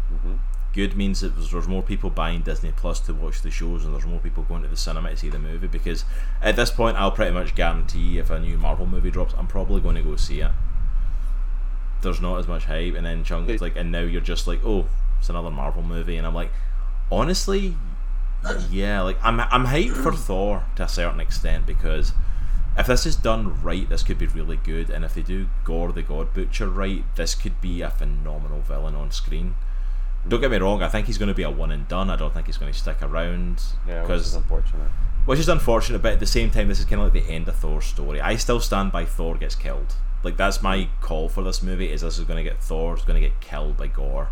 hmm 0.09 0.37
good 0.77 0.95
means 0.95 1.23
that 1.23 1.31
there's, 1.31 1.67
more 1.67 1.83
people 1.83 2.11
buying 2.11 2.43
Disney 2.43 2.71
Plus 2.77 3.01
to 3.01 3.15
watch 3.15 3.41
the 3.41 3.51
shows, 3.51 3.85
and 3.85 3.95
there's 3.95 4.07
more 4.07 4.21
people 4.21 4.43
going 4.43 4.63
to 4.63 4.69
the 4.69 4.77
cinema 4.77 5.11
to 5.11 5.17
see 5.17 5.31
the 5.31 5.39
movie. 5.39 5.67
Because 5.67 6.05
at 6.43 6.55
this 6.55 6.71
point, 6.71 6.99
I'll 6.99 7.11
pretty 7.11 7.33
much 7.33 7.55
guarantee 7.55 8.19
if 8.19 8.29
a 8.31 8.39
new 8.39 8.59
Marvel 8.59 8.87
movie 8.87 9.11
drops, 9.11 9.35
I'm 9.37 9.47
probably 9.47 9.81
going 9.81 9.97
to 9.97 10.03
go 10.03 10.17
see 10.17 10.41
it. 10.41 10.51
There's 12.03 12.21
not 12.21 12.39
as 12.39 12.47
much 12.47 12.67
hype, 12.67 12.95
and 12.95 13.07
then 13.07 13.25
Chunk 13.25 13.49
is 13.49 13.63
like, 13.63 13.75
and 13.75 13.91
now 13.91 14.03
you're 14.03 14.21
just 14.21 14.47
like, 14.47 14.61
oh, 14.65 14.87
it's 15.19 15.31
another 15.31 15.51
Marvel 15.51 15.83
movie, 15.83 16.17
and 16.19 16.27
I'm 16.27 16.35
like, 16.35 16.53
honestly, 17.11 17.75
yeah, 18.71 19.01
like 19.01 19.19
I'm 19.25 19.41
I'm 19.41 19.67
hyped 19.67 19.97
for 19.97 20.13
Thor 20.13 20.67
to 20.77 20.85
a 20.85 20.89
certain 20.89 21.21
extent 21.21 21.67
because 21.67 22.13
if 22.79 22.87
this 22.87 23.07
is 23.07 23.17
done 23.17 23.63
right, 23.63 23.89
this 23.89 24.03
could 24.03 24.19
be 24.19 24.27
really 24.27 24.59
good, 24.59 24.91
and 24.91 25.05
if 25.05 25.15
they 25.15 25.23
do 25.23 25.49
Gorr 25.65 25.93
the 25.93 26.03
God 26.03 26.35
Butcher 26.35 26.69
right, 26.69 27.03
this 27.17 27.35
could 27.35 27.61
be 27.61 27.81
a 27.81 27.91
phenomenal 27.91 28.61
villain 28.61 28.95
on 28.95 29.11
screen. 29.11 29.55
Don't 30.29 30.41
get 30.41 30.51
me 30.51 30.57
wrong, 30.59 30.83
I 30.83 30.89
think 30.89 31.07
he's 31.07 31.19
going 31.19 31.29
to 31.29 31.35
be 31.35 31.43
a 31.43 31.51
one 31.51 31.71
and 31.71 31.87
done. 31.89 32.11
I 32.11 32.17
don't 32.17 32.35
think 32.35 32.47
he's 32.47 32.59
going 32.59 32.73
to 32.73 32.79
stick 32.79 33.01
around. 33.03 33.63
Yeah, 33.87 34.03
which 34.03 34.21
is 34.21 34.35
unfortunate. 34.35 34.91
Which 35.25 35.39
is 35.39 35.49
unfortunate, 35.49 36.03
but 36.03 36.13
at 36.13 36.21
the 36.21 36.27
same 36.27 36.51
time, 36.51 36.69
this 36.69 36.79
is 36.79 36.85
kind 36.85 37.01
of 37.03 37.13
like 37.15 37.25
the 37.25 37.33
end 37.33 37.49
of 37.49 37.57
Thor's 37.57 37.85
story. 37.85 38.21
I 38.21 38.37
still 38.37 38.61
stand 38.61 38.93
by 38.93 39.05
Thor 39.05 39.37
gets 39.37 39.55
killed. 39.55 39.95
Like 40.23 40.37
that's 40.37 40.63
my 40.63 40.79
mm. 40.79 40.89
call 41.01 41.29
for 41.29 41.43
this 41.43 41.63
movie. 41.63 41.91
Is 41.91 42.01
this 42.01 42.19
is 42.19 42.25
going 42.25 42.39
to 42.39 42.43
get 42.43 42.63
Thor's 42.63 43.05
going 43.05 43.21
to 43.21 43.29
get 43.29 43.41
killed 43.41 43.77
by 43.77 43.87
Gorr 43.89 44.29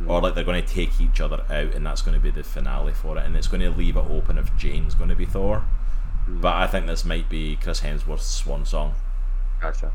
mm. 0.00 0.08
or 0.08 0.20
like 0.20 0.34
they're 0.34 0.44
going 0.44 0.62
to 0.62 0.74
take 0.74 1.00
each 1.00 1.20
other 1.20 1.44
out, 1.50 1.74
and 1.74 1.84
that's 1.84 2.02
going 2.02 2.14
to 2.16 2.22
be 2.22 2.30
the 2.30 2.42
finale 2.42 2.92
for 2.92 3.18
it, 3.18 3.24
and 3.24 3.36
it's 3.36 3.48
going 3.48 3.60
to 3.60 3.70
leave 3.70 3.96
it 3.96 4.04
open 4.08 4.38
if 4.38 4.54
Jane's 4.56 4.94
going 4.94 5.10
to 5.10 5.16
be 5.16 5.26
Thor. 5.26 5.64
Mm. 6.28 6.40
But 6.40 6.56
I 6.56 6.66
think 6.66 6.86
this 6.86 7.04
might 7.04 7.28
be 7.28 7.56
Chris 7.56 7.80
Hemsworth's 7.80 8.26
swan 8.26 8.64
song. 8.64 8.94
Gotcha. 9.60 9.92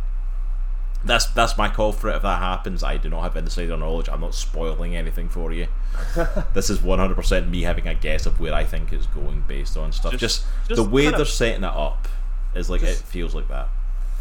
That's 1.05 1.25
that's 1.25 1.57
my 1.57 1.69
call 1.69 1.91
for 1.91 2.09
it. 2.09 2.15
If 2.15 2.21
that 2.21 2.39
happens, 2.39 2.83
I 2.83 2.97
do 2.97 3.09
not 3.09 3.23
have 3.23 3.35
insider 3.35 3.75
knowledge. 3.75 4.07
I'm 4.09 4.21
not 4.21 4.33
spoiling 4.33 4.95
anything 4.95 5.27
for 5.29 5.51
you. 5.51 5.67
this 6.53 6.69
is 6.69 6.79
100% 6.79 7.49
me 7.49 7.61
having 7.63 7.87
a 7.87 7.93
guess 7.93 8.25
of 8.25 8.39
where 8.39 8.53
I 8.53 8.63
think 8.63 8.93
it's 8.93 9.07
going 9.07 9.43
based 9.47 9.77
on 9.77 9.91
stuff. 9.91 10.13
Just, 10.13 10.21
just, 10.21 10.45
just 10.69 10.75
the 10.75 10.89
way 10.89 11.09
they're 11.09 11.21
of, 11.21 11.29
setting 11.29 11.63
it 11.63 11.69
up 11.69 12.07
is 12.55 12.69
like 12.69 12.81
just, 12.81 13.01
it 13.01 13.05
feels 13.05 13.35
like 13.35 13.47
that. 13.49 13.67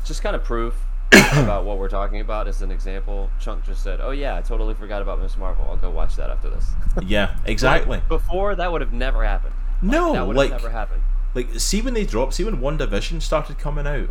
Just 0.04 0.22
kind 0.22 0.34
of 0.34 0.42
proof 0.42 0.74
about 1.12 1.64
what 1.64 1.78
we're 1.78 1.88
talking 1.88 2.20
about 2.20 2.48
as 2.48 2.62
an 2.62 2.70
example. 2.70 3.30
Chunk 3.38 3.64
just 3.64 3.82
said, 3.82 4.00
"Oh 4.00 4.10
yeah, 4.10 4.36
I 4.36 4.40
totally 4.40 4.74
forgot 4.74 5.02
about 5.02 5.20
Miss 5.20 5.36
Marvel. 5.36 5.66
I'll 5.68 5.76
go 5.76 5.90
watch 5.90 6.16
that 6.16 6.30
after 6.30 6.50
this." 6.50 6.70
yeah, 7.06 7.36
exactly. 7.44 7.98
Like, 7.98 8.08
before 8.08 8.54
that 8.56 8.72
would 8.72 8.80
have 8.80 8.92
never 8.92 9.24
happened. 9.24 9.54
Like, 9.82 9.92
no, 9.92 10.12
that 10.14 10.26
would 10.26 10.36
like 10.36 10.50
have 10.50 10.62
never 10.62 10.72
happened. 10.72 11.02
Like, 11.34 11.60
see 11.60 11.80
when 11.80 11.94
they 11.94 12.04
dropped, 12.04 12.34
see 12.34 12.44
when 12.44 12.58
WandaVision 12.58 13.22
started 13.22 13.58
coming 13.58 13.86
out. 13.86 14.10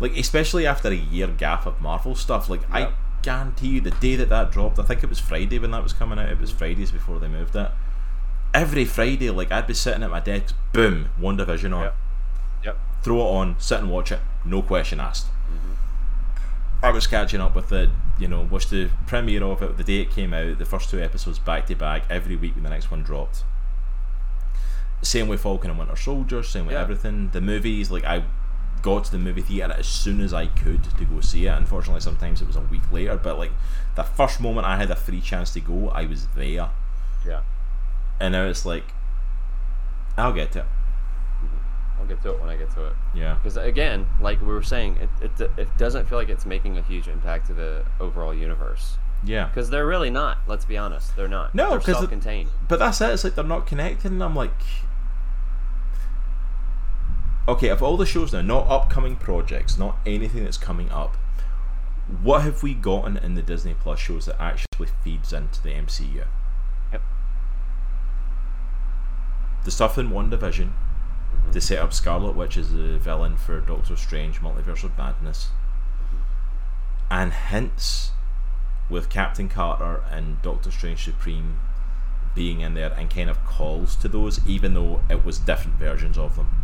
Like, 0.00 0.16
especially 0.16 0.66
after 0.66 0.88
a 0.88 0.94
year 0.94 1.28
gap 1.28 1.66
of 1.66 1.80
Marvel 1.80 2.14
stuff. 2.14 2.48
Like, 2.48 2.62
yep. 2.62 2.70
I 2.72 2.92
guarantee 3.22 3.68
you, 3.68 3.80
the 3.80 3.90
day 3.90 4.16
that 4.16 4.28
that 4.28 4.52
dropped, 4.52 4.78
I 4.78 4.82
think 4.82 5.02
it 5.02 5.08
was 5.08 5.18
Friday 5.18 5.58
when 5.58 5.70
that 5.70 5.82
was 5.82 5.92
coming 5.92 6.18
out. 6.18 6.28
It 6.28 6.40
was 6.40 6.50
Fridays 6.50 6.90
before 6.90 7.18
they 7.18 7.28
moved 7.28 7.56
it. 7.56 7.70
Every 8.52 8.84
Friday, 8.84 9.30
like 9.30 9.50
I'd 9.50 9.66
be 9.66 9.74
sitting 9.74 10.02
at 10.02 10.10
my 10.10 10.20
desk, 10.20 10.54
boom, 10.72 11.08
WandaVision 11.20 11.74
on. 11.74 11.82
Yep. 11.84 11.96
Yep. 12.64 12.78
Throw 13.02 13.18
it 13.18 13.30
on, 13.30 13.56
sit 13.58 13.80
and 13.80 13.90
watch 13.90 14.12
it, 14.12 14.20
no 14.44 14.62
question 14.62 15.00
asked. 15.00 15.26
Mm-hmm. 15.26 16.84
I 16.84 16.90
was 16.90 17.06
catching 17.06 17.40
up 17.40 17.54
with 17.54 17.72
it, 17.72 17.90
you 18.18 18.28
know, 18.28 18.42
watched 18.42 18.70
the 18.70 18.90
premiere 19.06 19.42
of 19.42 19.62
it 19.62 19.76
the 19.76 19.84
day 19.84 20.02
it 20.02 20.10
came 20.10 20.32
out, 20.32 20.58
the 20.58 20.64
first 20.64 20.90
two 20.90 21.00
episodes 21.00 21.38
back 21.38 21.66
to 21.66 21.74
back 21.74 22.04
every 22.08 22.36
week 22.36 22.54
when 22.54 22.62
the 22.62 22.70
next 22.70 22.90
one 22.90 23.02
dropped. 23.02 23.42
Same 25.02 25.28
with 25.28 25.42
Falcon 25.42 25.70
and 25.70 25.78
Winter 25.78 25.96
Soldier, 25.96 26.42
same 26.42 26.66
with 26.66 26.74
yeah. 26.74 26.82
everything. 26.82 27.30
The 27.30 27.40
movies, 27.40 27.90
like 27.90 28.04
I 28.04 28.24
got 28.84 29.02
to 29.02 29.10
the 29.10 29.18
movie 29.18 29.40
theater 29.40 29.74
as 29.78 29.86
soon 29.86 30.20
as 30.20 30.34
I 30.34 30.46
could 30.46 30.84
to 30.84 31.04
go 31.06 31.22
see 31.22 31.46
it. 31.46 31.48
Unfortunately, 31.48 32.02
sometimes 32.02 32.42
it 32.42 32.46
was 32.46 32.56
a 32.56 32.60
week 32.60 32.82
later, 32.92 33.16
but 33.16 33.38
like 33.38 33.50
the 33.96 34.02
first 34.04 34.40
moment 34.40 34.66
I 34.66 34.76
had 34.76 34.90
a 34.90 34.94
free 34.94 35.22
chance 35.22 35.54
to 35.54 35.60
go, 35.60 35.88
I 35.88 36.04
was 36.04 36.26
there. 36.36 36.68
Yeah. 37.26 37.40
And 38.20 38.32
now 38.32 38.44
it's 38.44 38.66
like, 38.66 38.84
I'll 40.18 40.34
get 40.34 40.52
to 40.52 40.60
it. 40.60 40.66
Mm-hmm. 40.66 42.00
I'll 42.00 42.06
get 42.06 42.22
to 42.24 42.34
it 42.34 42.40
when 42.40 42.50
I 42.50 42.56
get 42.56 42.70
to 42.74 42.88
it. 42.88 42.92
Yeah. 43.14 43.34
Because 43.34 43.56
again, 43.56 44.06
like 44.20 44.42
we 44.42 44.48
were 44.48 44.62
saying, 44.62 44.98
it, 44.98 45.30
it 45.40 45.50
it 45.56 45.78
doesn't 45.78 46.06
feel 46.06 46.18
like 46.18 46.28
it's 46.28 46.44
making 46.44 46.76
a 46.76 46.82
huge 46.82 47.08
impact 47.08 47.46
to 47.46 47.54
the 47.54 47.86
overall 48.00 48.34
universe. 48.34 48.98
Yeah. 49.24 49.46
Because 49.46 49.70
they're 49.70 49.86
really 49.86 50.10
not. 50.10 50.38
Let's 50.46 50.66
be 50.66 50.76
honest, 50.76 51.16
they're 51.16 51.26
not. 51.26 51.54
No, 51.54 51.78
because 51.78 51.96
self-contained. 51.96 52.50
but 52.68 52.78
that's 52.78 53.00
it. 53.00 53.08
It's 53.08 53.24
like 53.24 53.34
they're 53.34 53.44
not 53.44 53.66
connected, 53.66 54.12
and 54.12 54.22
I'm 54.22 54.36
like, 54.36 54.52
okay, 57.46 57.68
of 57.68 57.82
all 57.82 57.96
the 57.96 58.06
shows 58.06 58.32
now, 58.32 58.40
not 58.40 58.68
upcoming 58.68 59.16
projects, 59.16 59.78
not 59.78 59.98
anything 60.06 60.44
that's 60.44 60.56
coming 60.56 60.90
up. 60.90 61.16
What 62.22 62.42
have 62.42 62.62
we 62.62 62.74
gotten 62.74 63.16
in 63.16 63.34
the 63.34 63.42
Disney 63.42 63.74
Plus 63.74 63.98
shows 63.98 64.26
that 64.26 64.40
actually 64.40 64.88
feeds 65.02 65.32
into 65.32 65.62
the 65.62 65.70
MCU? 65.70 66.26
Yep. 66.92 67.02
The 69.64 69.70
stuff 69.70 69.96
in 69.96 70.10
WandaVision, 70.10 70.68
mm-hmm. 70.68 71.50
to 71.50 71.60
set 71.60 71.78
up 71.78 71.92
Scarlet 71.92 72.36
Witch 72.36 72.56
as 72.56 72.72
the 72.72 72.98
villain 72.98 73.36
for 73.36 73.60
Doctor 73.60 73.96
Strange 73.96 74.40
Multiverse 74.40 74.84
of 74.84 74.96
Madness. 74.98 75.48
Mm-hmm. 76.04 76.16
And 77.10 77.32
hints 77.32 78.10
with 78.90 79.08
Captain 79.08 79.48
Carter 79.48 80.02
and 80.10 80.42
Doctor 80.42 80.70
Strange 80.70 81.04
Supreme 81.04 81.58
being 82.34 82.60
in 82.60 82.74
there 82.74 82.92
and 82.92 83.08
kind 83.08 83.30
of 83.30 83.44
calls 83.44 83.96
to 83.96 84.08
those, 84.08 84.46
even 84.46 84.74
though 84.74 85.00
it 85.08 85.24
was 85.24 85.38
different 85.38 85.78
versions 85.78 86.18
of 86.18 86.36
them. 86.36 86.63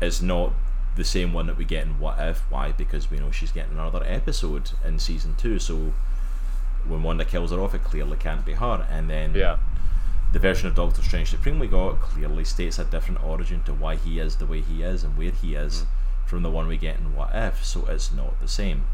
It's 0.00 0.20
not 0.20 0.52
the 0.96 1.04
same 1.04 1.32
one 1.32 1.46
that 1.46 1.56
we 1.56 1.64
get 1.64 1.86
in 1.86 1.98
What 1.98 2.18
If. 2.18 2.40
Why? 2.50 2.72
Because 2.72 3.10
we 3.10 3.18
know 3.18 3.30
she's 3.30 3.52
getting 3.52 3.72
another 3.72 4.02
episode 4.04 4.70
in 4.84 4.98
season 4.98 5.34
two, 5.36 5.58
so 5.58 5.92
when 6.86 7.02
Wanda 7.02 7.24
kills 7.24 7.50
her 7.50 7.60
off, 7.60 7.74
it 7.74 7.84
clearly 7.84 8.16
can't 8.16 8.44
be 8.44 8.52
her. 8.54 8.86
And 8.90 9.10
then 9.10 9.34
yeah 9.34 9.58
the 10.32 10.38
version 10.38 10.68
of 10.68 10.74
Doctor 10.74 11.02
Strange 11.02 11.30
Supreme 11.30 11.58
we 11.58 11.66
got 11.66 12.00
clearly 12.00 12.44
states 12.44 12.78
a 12.78 12.84
different 12.84 13.24
origin 13.24 13.62
to 13.62 13.72
why 13.72 13.96
he 13.96 14.18
is 14.18 14.36
the 14.36 14.46
way 14.46 14.60
he 14.60 14.82
is 14.82 15.04
and 15.04 15.16
where 15.16 15.30
he 15.30 15.54
is 15.54 15.76
mm-hmm. 15.76 16.26
from 16.26 16.42
the 16.42 16.50
one 16.50 16.66
we 16.66 16.76
get 16.76 16.98
in 16.98 17.14
What 17.14 17.30
If, 17.34 17.64
so 17.64 17.86
it's 17.86 18.12
not 18.12 18.38
the 18.40 18.48
same. 18.48 18.84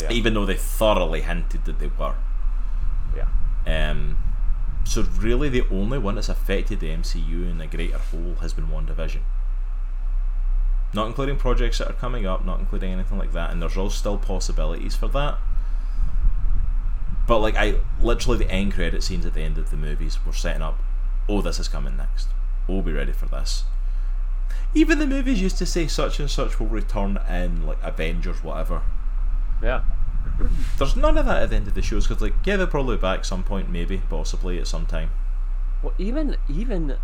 Yeah. 0.00 0.10
Even 0.10 0.34
though 0.34 0.46
they 0.46 0.56
thoroughly 0.56 1.22
hinted 1.22 1.64
that 1.66 1.78
they 1.78 1.90
were. 1.98 2.14
Yeah. 3.14 3.28
Um, 3.66 4.18
so 4.84 5.02
really 5.18 5.48
the 5.48 5.64
only 5.70 5.98
one 5.98 6.14
that's 6.14 6.28
affected 6.28 6.80
the 6.80 6.88
MCU 6.88 7.50
in 7.50 7.60
a 7.60 7.66
greater 7.66 7.98
whole 7.98 8.36
has 8.40 8.52
been 8.52 8.66
WandaVision. 8.66 9.20
Not 10.92 11.06
including 11.06 11.36
projects 11.36 11.78
that 11.78 11.88
are 11.88 11.94
coming 11.94 12.26
up, 12.26 12.44
not 12.44 12.58
including 12.58 12.92
anything 12.92 13.18
like 13.18 13.32
that, 13.32 13.50
and 13.50 13.62
there's 13.62 13.76
all 13.76 13.90
still 13.90 14.18
possibilities 14.18 14.96
for 14.96 15.08
that. 15.08 15.38
But 17.30 17.38
like 17.38 17.54
I 17.56 17.76
literally 18.00 18.38
the 18.38 18.50
end 18.50 18.74
credit 18.74 19.04
scenes 19.04 19.24
at 19.24 19.34
the 19.34 19.42
end 19.42 19.56
of 19.56 19.70
the 19.70 19.76
movies 19.76 20.18
were 20.26 20.32
setting 20.32 20.62
up, 20.62 20.80
oh 21.28 21.40
this 21.40 21.60
is 21.60 21.68
coming 21.68 21.96
next. 21.96 22.26
Oh 22.68 22.82
be 22.82 22.92
ready 22.92 23.12
for 23.12 23.26
this. 23.26 23.62
Even 24.74 24.98
the 24.98 25.06
movies 25.06 25.40
used 25.40 25.56
to 25.58 25.66
say 25.66 25.86
such 25.86 26.18
and 26.18 26.28
such 26.28 26.58
will 26.58 26.66
return 26.66 27.20
in 27.28 27.64
like 27.64 27.78
Avengers 27.84 28.42
whatever. 28.42 28.82
Yeah. 29.62 29.82
There's 30.76 30.96
none 30.96 31.16
of 31.16 31.26
that 31.26 31.44
at 31.44 31.50
the 31.50 31.56
end 31.56 31.68
of 31.68 31.74
the 31.74 31.82
shows 31.82 32.08
because 32.08 32.20
like 32.20 32.34
yeah 32.44 32.56
they're 32.56 32.66
probably 32.66 32.96
back 32.96 33.24
some 33.24 33.44
point 33.44 33.70
maybe 33.70 34.02
possibly 34.10 34.58
at 34.58 34.66
some 34.66 34.86
time. 34.86 35.10
Well 35.84 35.94
even 35.98 36.36
even 36.48 36.96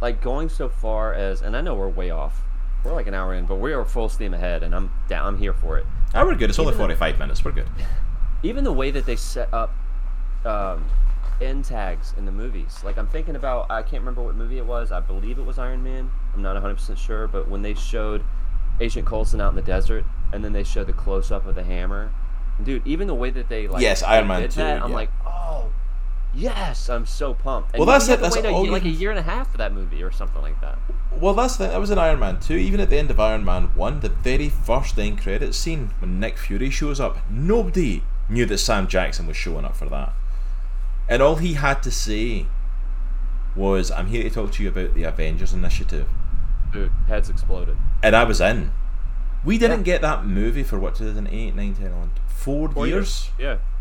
like 0.00 0.22
going 0.22 0.48
so 0.48 0.70
far 0.70 1.12
as 1.12 1.42
and 1.42 1.54
I 1.54 1.60
know 1.60 1.74
we're 1.74 1.90
way 1.90 2.10
off. 2.10 2.40
We're 2.84 2.92
like 2.92 3.06
an 3.06 3.14
hour 3.14 3.34
in, 3.34 3.46
but 3.46 3.56
we 3.56 3.72
are 3.72 3.84
full 3.84 4.08
steam 4.08 4.34
ahead, 4.34 4.62
and 4.62 4.74
I'm 4.74 4.90
down. 5.08 5.26
I'm 5.26 5.38
here 5.38 5.54
for 5.54 5.78
it. 5.78 5.86
Ah, 6.14 6.24
we're 6.24 6.34
good. 6.34 6.50
It's 6.50 6.58
even 6.58 6.68
only 6.68 6.78
forty 6.78 6.94
five 6.94 7.18
minutes. 7.18 7.44
We're 7.44 7.52
good 7.52 7.68
even 8.44 8.62
the 8.62 8.72
way 8.72 8.90
that 8.90 9.06
they 9.06 9.16
set 9.16 9.52
up 9.52 9.74
um, 10.44 10.84
end 11.40 11.64
tags 11.64 12.14
in 12.16 12.26
the 12.26 12.32
movies. 12.32 12.80
Like 12.84 12.98
I'm 12.98 13.08
thinking 13.08 13.36
about, 13.36 13.70
I 13.70 13.82
can't 13.82 14.02
remember 14.02 14.22
what 14.22 14.36
movie 14.36 14.58
it 14.58 14.66
was. 14.66 14.92
I 14.92 15.00
believe 15.00 15.38
it 15.38 15.44
was 15.44 15.58
Iron 15.58 15.82
Man. 15.82 16.10
I'm 16.34 16.42
not 16.42 16.52
100 16.54 16.74
percent 16.74 16.98
sure, 16.98 17.26
but 17.26 17.48
when 17.48 17.62
they 17.62 17.74
showed 17.74 18.22
Agent 18.80 19.06
Coulson 19.06 19.40
out 19.40 19.50
in 19.50 19.56
the 19.56 19.62
desert, 19.62 20.04
and 20.32 20.44
then 20.44 20.52
they 20.52 20.64
showed 20.64 20.86
the 20.86 20.92
close 20.92 21.32
up 21.32 21.46
of 21.46 21.54
the 21.54 21.64
hammer, 21.64 22.12
dude. 22.62 22.86
Even 22.86 23.06
the 23.06 23.14
way 23.14 23.30
that 23.30 23.48
they 23.48 23.66
like 23.66 23.82
yes, 23.82 24.02
Iron 24.02 24.28
Man 24.28 24.42
too. 24.42 24.60
That, 24.60 24.82
I'm 24.82 24.90
yeah. 24.90 24.96
like, 24.96 25.10
oh, 25.26 25.72
yes, 26.34 26.88
I'm 26.88 27.06
so 27.06 27.34
pumped. 27.34 27.72
And 27.72 27.78
well, 27.78 27.86
that's 27.86 28.08
it. 28.08 28.20
That's 28.20 28.36
a, 28.36 28.50
like 28.50 28.84
a 28.84 28.88
year 28.88 29.10
and 29.10 29.18
a 29.18 29.22
half 29.22 29.50
for 29.50 29.58
that 29.58 29.72
movie 29.72 30.02
or 30.02 30.10
something 30.10 30.42
like 30.42 30.60
that. 30.60 30.78
Well, 31.12 31.34
that's 31.34 31.56
the, 31.56 31.68
that 31.68 31.80
was 31.80 31.90
in 31.90 31.98
Iron 31.98 32.18
Man 32.18 32.40
2. 32.40 32.54
Even 32.54 32.80
at 32.80 32.90
the 32.90 32.98
end 32.98 33.10
of 33.10 33.20
Iron 33.20 33.44
Man 33.44 33.74
1, 33.74 34.00
the 34.00 34.08
very 34.08 34.48
first 34.48 34.98
end 34.98 35.20
credits 35.20 35.56
scene 35.56 35.90
when 36.00 36.20
Nick 36.20 36.38
Fury 36.38 36.70
shows 36.70 37.00
up, 37.00 37.18
nobody 37.30 38.02
knew 38.28 38.46
that 38.46 38.58
Sam 38.58 38.88
Jackson 38.88 39.26
was 39.26 39.36
showing 39.36 39.64
up 39.64 39.76
for 39.76 39.88
that. 39.88 40.12
And 41.08 41.22
all 41.22 41.36
he 41.36 41.54
had 41.54 41.82
to 41.82 41.90
say 41.90 42.46
was, 43.54 43.90
I'm 43.90 44.06
here 44.06 44.22
to 44.22 44.30
talk 44.30 44.52
to 44.52 44.62
you 44.62 44.70
about 44.70 44.94
the 44.94 45.04
Avengers 45.04 45.52
Initiative. 45.52 46.08
Dude, 46.72 46.90
heads 47.06 47.28
exploded. 47.28 47.76
And 48.02 48.16
I 48.16 48.24
was 48.24 48.40
in. 48.40 48.72
We 49.44 49.58
didn't 49.58 49.80
yeah. 49.80 49.84
get 49.84 50.00
that 50.02 50.24
movie 50.24 50.62
for 50.62 50.78
what, 50.78 50.96
2008, 50.96 51.54
9, 51.54 51.74
10, 51.74 51.86
11, 51.86 52.10
four, 52.26 52.68
four 52.70 52.86
years? 52.86 53.30
years? 53.38 53.60
Yeah. 53.60 53.73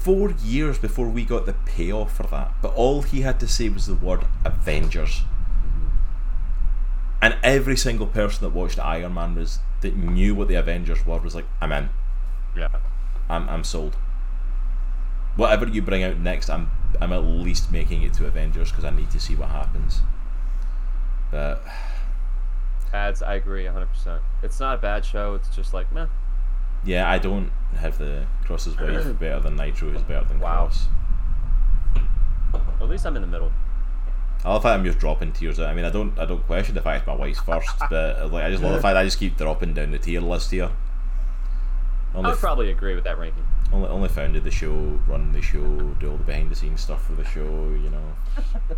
Four 0.00 0.30
years 0.42 0.78
before 0.78 1.08
we 1.08 1.24
got 1.24 1.46
the 1.46 1.54
payoff 1.54 2.16
for 2.16 2.22
that. 2.24 2.52
But 2.62 2.74
all 2.74 3.02
he 3.02 3.22
had 3.22 3.40
to 3.40 3.48
say 3.48 3.68
was 3.68 3.86
the 3.86 3.94
word 3.94 4.24
Avengers. 4.44 5.22
And 7.20 7.36
every 7.42 7.76
single 7.76 8.06
person 8.06 8.44
that 8.44 8.50
watched 8.54 8.78
Iron 8.78 9.14
Man 9.14 9.34
was 9.34 9.58
that 9.80 9.96
knew 9.96 10.34
what 10.34 10.48
the 10.48 10.54
Avengers 10.54 11.04
were 11.04 11.18
was 11.18 11.34
like, 11.34 11.46
I'm 11.60 11.72
in. 11.72 11.88
Yeah. 12.56 12.68
I'm 13.28 13.48
I'm 13.48 13.64
sold. 13.64 13.96
whatever 15.36 15.66
you 15.68 15.80
bring 15.82 16.02
out 16.02 16.18
next, 16.18 16.50
I'm 16.50 16.70
I'm 17.00 17.12
at 17.12 17.18
least 17.24 17.70
making 17.70 18.02
it 18.02 18.12
to 18.14 18.26
Avengers 18.26 18.70
because 18.70 18.84
I 18.84 18.90
need 18.90 19.10
to 19.12 19.20
see 19.20 19.34
what 19.34 19.48
happens. 19.50 20.00
But 21.30 21.62
Ads, 22.92 23.22
I 23.22 23.34
agree 23.34 23.64
100%. 23.64 24.20
It's 24.42 24.58
not 24.60 24.78
a 24.78 24.80
bad 24.80 25.04
show. 25.04 25.34
It's 25.34 25.54
just 25.54 25.74
like, 25.74 25.92
meh. 25.92 26.06
Yeah, 26.84 27.10
I 27.10 27.18
don't 27.18 27.50
have 27.76 27.98
the 27.98 28.26
Cross's 28.44 28.76
wife 28.78 29.18
better 29.20 29.40
than 29.40 29.56
Nitro 29.56 29.90
is 29.90 30.02
better 30.02 30.26
than 30.26 30.40
Wow. 30.40 30.66
Cross. 30.66 30.86
At 32.80 32.88
least 32.88 33.04
I'm 33.06 33.16
in 33.16 33.22
the 33.22 33.28
middle. 33.28 33.52
I 34.44 34.52
love 34.52 34.62
how 34.62 34.70
I'm 34.70 34.84
just 34.84 34.98
dropping 34.98 35.32
tiers. 35.32 35.58
I 35.58 35.74
mean, 35.74 35.84
I 35.84 35.90
don't, 35.90 36.16
I 36.18 36.24
don't 36.24 36.46
question 36.46 36.74
the 36.74 36.80
fact 36.80 37.06
my 37.06 37.14
wife's 37.14 37.40
first, 37.40 37.68
but 37.90 38.20
uh, 38.22 38.28
like, 38.28 38.44
I 38.44 38.50
just 38.50 38.62
love 38.62 38.72
the 38.74 38.80
fact 38.80 38.96
I 38.96 39.04
just 39.04 39.18
keep 39.18 39.36
dropping 39.36 39.74
down 39.74 39.90
the 39.90 39.98
tier 39.98 40.20
list 40.20 40.50
here. 40.52 40.70
I 42.14 42.18
Only, 42.18 42.30
would 42.30 42.38
probably 42.38 42.70
agree 42.70 42.94
with 42.94 43.04
that 43.04 43.18
ranking. 43.18 43.44
only, 43.72 43.88
only 43.88 44.08
founded 44.08 44.44
the 44.44 44.50
show, 44.50 44.98
run 45.06 45.32
the 45.32 45.42
show, 45.42 45.60
do 46.00 46.10
all 46.12 46.16
the 46.16 46.24
behind 46.24 46.50
the 46.50 46.54
scenes 46.54 46.80
stuff 46.80 47.04
for 47.04 47.12
the 47.12 47.24
show. 47.24 47.42
You 47.44 47.90
know, 47.90 48.14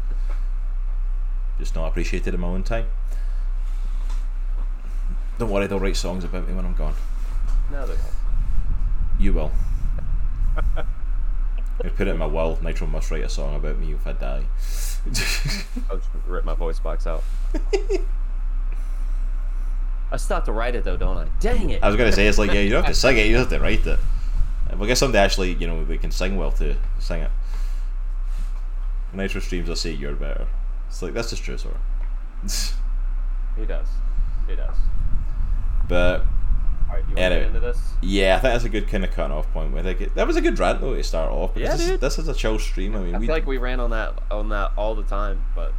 just 1.58 1.74
not 1.76 1.88
appreciated 1.88 2.34
in 2.34 2.40
my 2.40 2.48
own 2.48 2.62
time. 2.64 2.86
Don't 5.38 5.50
worry, 5.50 5.66
they'll 5.66 5.78
write 5.78 5.96
songs 5.96 6.24
about 6.24 6.48
me 6.48 6.54
when 6.54 6.64
I'm 6.64 6.74
gone. 6.74 6.94
No, 7.70 7.86
they 7.86 7.94
don't. 7.94 8.04
You 9.18 9.32
will. 9.32 9.52
I 10.76 11.88
put 11.88 12.08
it 12.08 12.10
in 12.10 12.18
my 12.18 12.26
will. 12.26 12.58
Nitro 12.62 12.86
must 12.86 13.10
write 13.10 13.24
a 13.24 13.28
song 13.28 13.54
about 13.56 13.78
me 13.78 13.92
if 13.92 14.06
I 14.06 14.12
die. 14.12 14.44
I'll 15.90 15.96
just 15.96 16.10
rip 16.26 16.44
my 16.44 16.54
voice 16.54 16.78
box 16.78 17.06
out. 17.06 17.22
I 20.12 20.16
still 20.16 20.36
have 20.36 20.44
to 20.44 20.52
write 20.52 20.74
it 20.74 20.84
though, 20.84 20.96
don't 20.96 21.16
I? 21.16 21.26
Dang 21.38 21.70
it! 21.70 21.82
I 21.82 21.88
was 21.88 21.96
gonna 21.96 22.12
say 22.12 22.26
it's 22.26 22.36
like 22.38 22.52
yeah, 22.52 22.60
you 22.60 22.70
don't 22.70 22.84
have 22.84 22.92
to 22.92 22.98
sing 22.98 23.16
it, 23.16 23.26
you 23.26 23.36
have 23.36 23.48
to 23.50 23.60
write 23.60 23.86
it. 23.86 23.98
We'll 24.76 24.88
get 24.88 24.98
somebody 24.98 25.18
actually, 25.18 25.54
you 25.54 25.66
know, 25.66 25.82
we 25.82 25.98
can 25.98 26.10
sing 26.10 26.36
well 26.36 26.52
to 26.52 26.76
sing 26.98 27.22
it. 27.22 27.30
Nitro 29.12 29.40
streams, 29.40 29.68
I'll 29.68 29.76
say 29.76 29.92
you're 29.92 30.14
better. 30.14 30.46
It's 30.88 31.02
like 31.02 31.14
that's 31.14 31.30
just 31.30 31.42
true, 31.44 31.56
sort. 31.56 31.76
He 33.56 33.66
does. 33.66 33.88
He 34.48 34.56
does. 34.56 34.76
but 35.88 36.24
All 36.90 36.96
right, 36.96 37.04
you 37.08 37.14
want 37.14 37.16
to 37.16 37.22
Anyway. 37.22 37.40
get 37.40 37.46
into 37.48 37.60
this? 37.60 37.78
yeah, 38.02 38.36
I 38.36 38.40
think 38.40 38.52
that's 38.52 38.64
a 38.64 38.68
good 38.68 38.88
kind 38.88 39.04
of 39.04 39.12
cutting 39.12 39.32
off 39.36 39.50
point. 39.52 39.76
I 39.78 39.82
think 39.82 40.00
it, 40.00 40.14
that 40.16 40.26
was 40.26 40.36
a 40.36 40.40
good 40.40 40.58
rant 40.58 40.80
though 40.80 40.94
to 40.94 41.02
start 41.04 41.30
off. 41.30 41.52
Yeah, 41.56 41.76
this, 41.76 41.86
dude. 41.86 42.00
this 42.00 42.18
is 42.18 42.28
a 42.28 42.34
chill 42.34 42.58
stream. 42.58 42.96
I 42.96 42.98
mean, 43.00 43.14
I 43.14 43.18
we 43.18 43.26
feel 43.26 43.34
like 43.36 43.46
we 43.46 43.58
ran 43.58 43.78
on 43.80 43.90
that 43.90 44.20
on 44.30 44.48
that 44.48 44.72
all 44.76 44.94
the 44.96 45.04
time, 45.04 45.44
but 45.54 45.72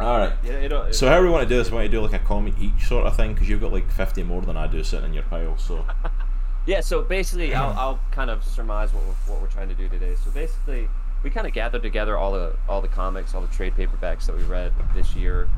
all 0.00 0.16
right. 0.18 0.32
yeah, 0.44 0.52
it, 0.52 0.72
it, 0.72 0.94
So 0.94 1.08
how 1.08 1.20
we 1.20 1.28
want 1.28 1.42
to 1.42 1.48
do 1.48 1.58
this? 1.58 1.70
We 1.70 1.76
want 1.76 1.86
to 1.86 1.90
do 1.90 2.00
like 2.00 2.12
a 2.14 2.24
comic 2.24 2.54
each 2.60 2.86
sort 2.86 3.06
of 3.06 3.16
thing 3.16 3.34
because 3.34 3.48
you've 3.48 3.60
got 3.60 3.72
like 3.72 3.90
fifty 3.90 4.22
more 4.22 4.40
than 4.42 4.56
I 4.56 4.66
do 4.66 4.82
sitting 4.82 5.06
in 5.10 5.14
your 5.14 5.24
pile. 5.24 5.56
So 5.58 5.84
Yeah, 6.66 6.80
so 6.80 7.00
basically, 7.02 7.54
I'll, 7.54 7.72
I'll 7.78 8.00
kind 8.10 8.28
of 8.30 8.44
surmise 8.44 8.92
what 8.92 9.02
we're, 9.04 9.32
what 9.32 9.40
we're 9.40 9.48
trying 9.48 9.68
to 9.70 9.74
do 9.74 9.88
today. 9.88 10.14
So 10.22 10.30
basically, 10.30 10.86
we 11.22 11.30
kind 11.30 11.46
of 11.46 11.54
gathered 11.54 11.82
together 11.82 12.16
all 12.16 12.32
the 12.32 12.56
all 12.68 12.80
the 12.80 12.88
comics, 12.88 13.34
all 13.34 13.40
the 13.40 13.48
trade 13.48 13.74
paperbacks 13.74 14.26
that 14.26 14.36
we 14.36 14.42
read 14.44 14.72
this 14.94 15.14
year. 15.16 15.48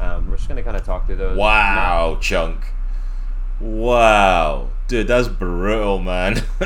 Um, 0.00 0.28
we're 0.28 0.36
just 0.36 0.48
gonna 0.48 0.62
kind 0.62 0.76
of 0.76 0.84
talk 0.84 1.06
through 1.06 1.16
those. 1.16 1.36
wow, 1.36 2.18
chunk. 2.20 2.64
Wow, 3.60 4.70
dude, 4.88 5.06
that's 5.06 5.28
brutal, 5.28 5.98
man. 5.98 6.36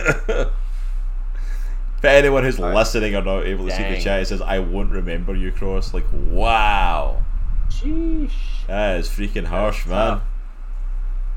For 2.01 2.07
anyone 2.07 2.45
who's 2.45 2.59
Alright. 2.61 2.75
listening 2.77 3.15
or 3.17 3.23
not 3.23 3.45
able 3.45 3.67
to 3.67 3.75
see 3.75 3.83
the 3.83 4.01
chat, 4.01 4.23
it 4.23 4.27
says, 4.27 4.41
"I 4.41 4.61
won't 4.61 4.91
remember 4.91 5.35
you, 5.35 5.51
Cross." 5.51 5.93
Like, 5.93 6.07
wow, 6.13 7.23
sheesh. 7.69 8.67
that 8.69 9.01
is 9.01 9.09
freaking 9.09 9.47
harsh, 9.47 9.85
man. 9.85 9.97
tough. 9.97 10.23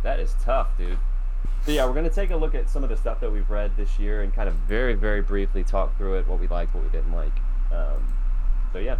That 0.03 0.19
is 0.19 0.35
tough, 0.43 0.67
dude. 0.77 0.97
So 1.65 1.71
yeah, 1.71 1.85
we're 1.85 1.93
gonna 1.93 2.09
take 2.09 2.31
a 2.31 2.35
look 2.35 2.55
at 2.55 2.69
some 2.69 2.83
of 2.83 2.89
the 2.89 2.97
stuff 2.97 3.19
that 3.21 3.31
we've 3.31 3.49
read 3.49 3.75
this 3.75 3.99
year 3.99 4.21
and 4.21 4.33
kind 4.33 4.47
of 4.47 4.55
very, 4.55 4.93
very 4.93 5.21
briefly 5.21 5.63
talk 5.63 5.97
through 5.97 6.15
it, 6.19 6.27
what 6.27 6.39
we 6.39 6.47
liked, 6.47 6.73
what 6.73 6.83
we 6.83 6.89
didn't 6.89 7.13
like. 7.13 7.33
Um, 7.71 8.13
so 8.71 8.79
yeah. 8.79 8.97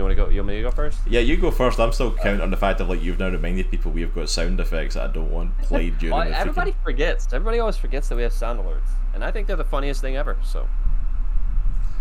You 0.00 0.04
want 0.04 0.16
to 0.16 0.24
go? 0.24 0.30
You 0.30 0.38
want 0.40 0.48
me 0.48 0.56
to 0.56 0.62
go 0.62 0.70
first? 0.70 0.98
Yeah, 1.06 1.20
you 1.20 1.36
go 1.36 1.50
first. 1.50 1.78
I'm 1.78 1.92
still 1.92 2.10
counting 2.12 2.40
on 2.40 2.50
the 2.50 2.56
fact 2.56 2.80
of 2.80 2.88
like 2.88 3.02
you've 3.02 3.18
now 3.18 3.28
reminded 3.28 3.70
people 3.70 3.92
we've 3.92 4.14
got 4.14 4.30
sound 4.30 4.58
effects 4.58 4.94
that 4.94 5.10
I 5.10 5.12
don't 5.12 5.30
want 5.30 5.58
played 5.58 5.98
during 5.98 6.16
Well, 6.16 6.24
the 6.24 6.30
freaking- 6.30 6.38
everybody 6.40 6.74
forgets. 6.82 7.26
Everybody 7.30 7.58
always 7.58 7.76
forgets 7.76 8.08
that 8.08 8.16
we 8.16 8.22
have 8.22 8.32
sound 8.32 8.60
alerts, 8.60 8.88
and 9.12 9.22
I 9.22 9.30
think 9.30 9.46
they're 9.46 9.56
the 9.56 9.64
funniest 9.64 10.00
thing 10.00 10.16
ever. 10.16 10.38
So, 10.42 10.66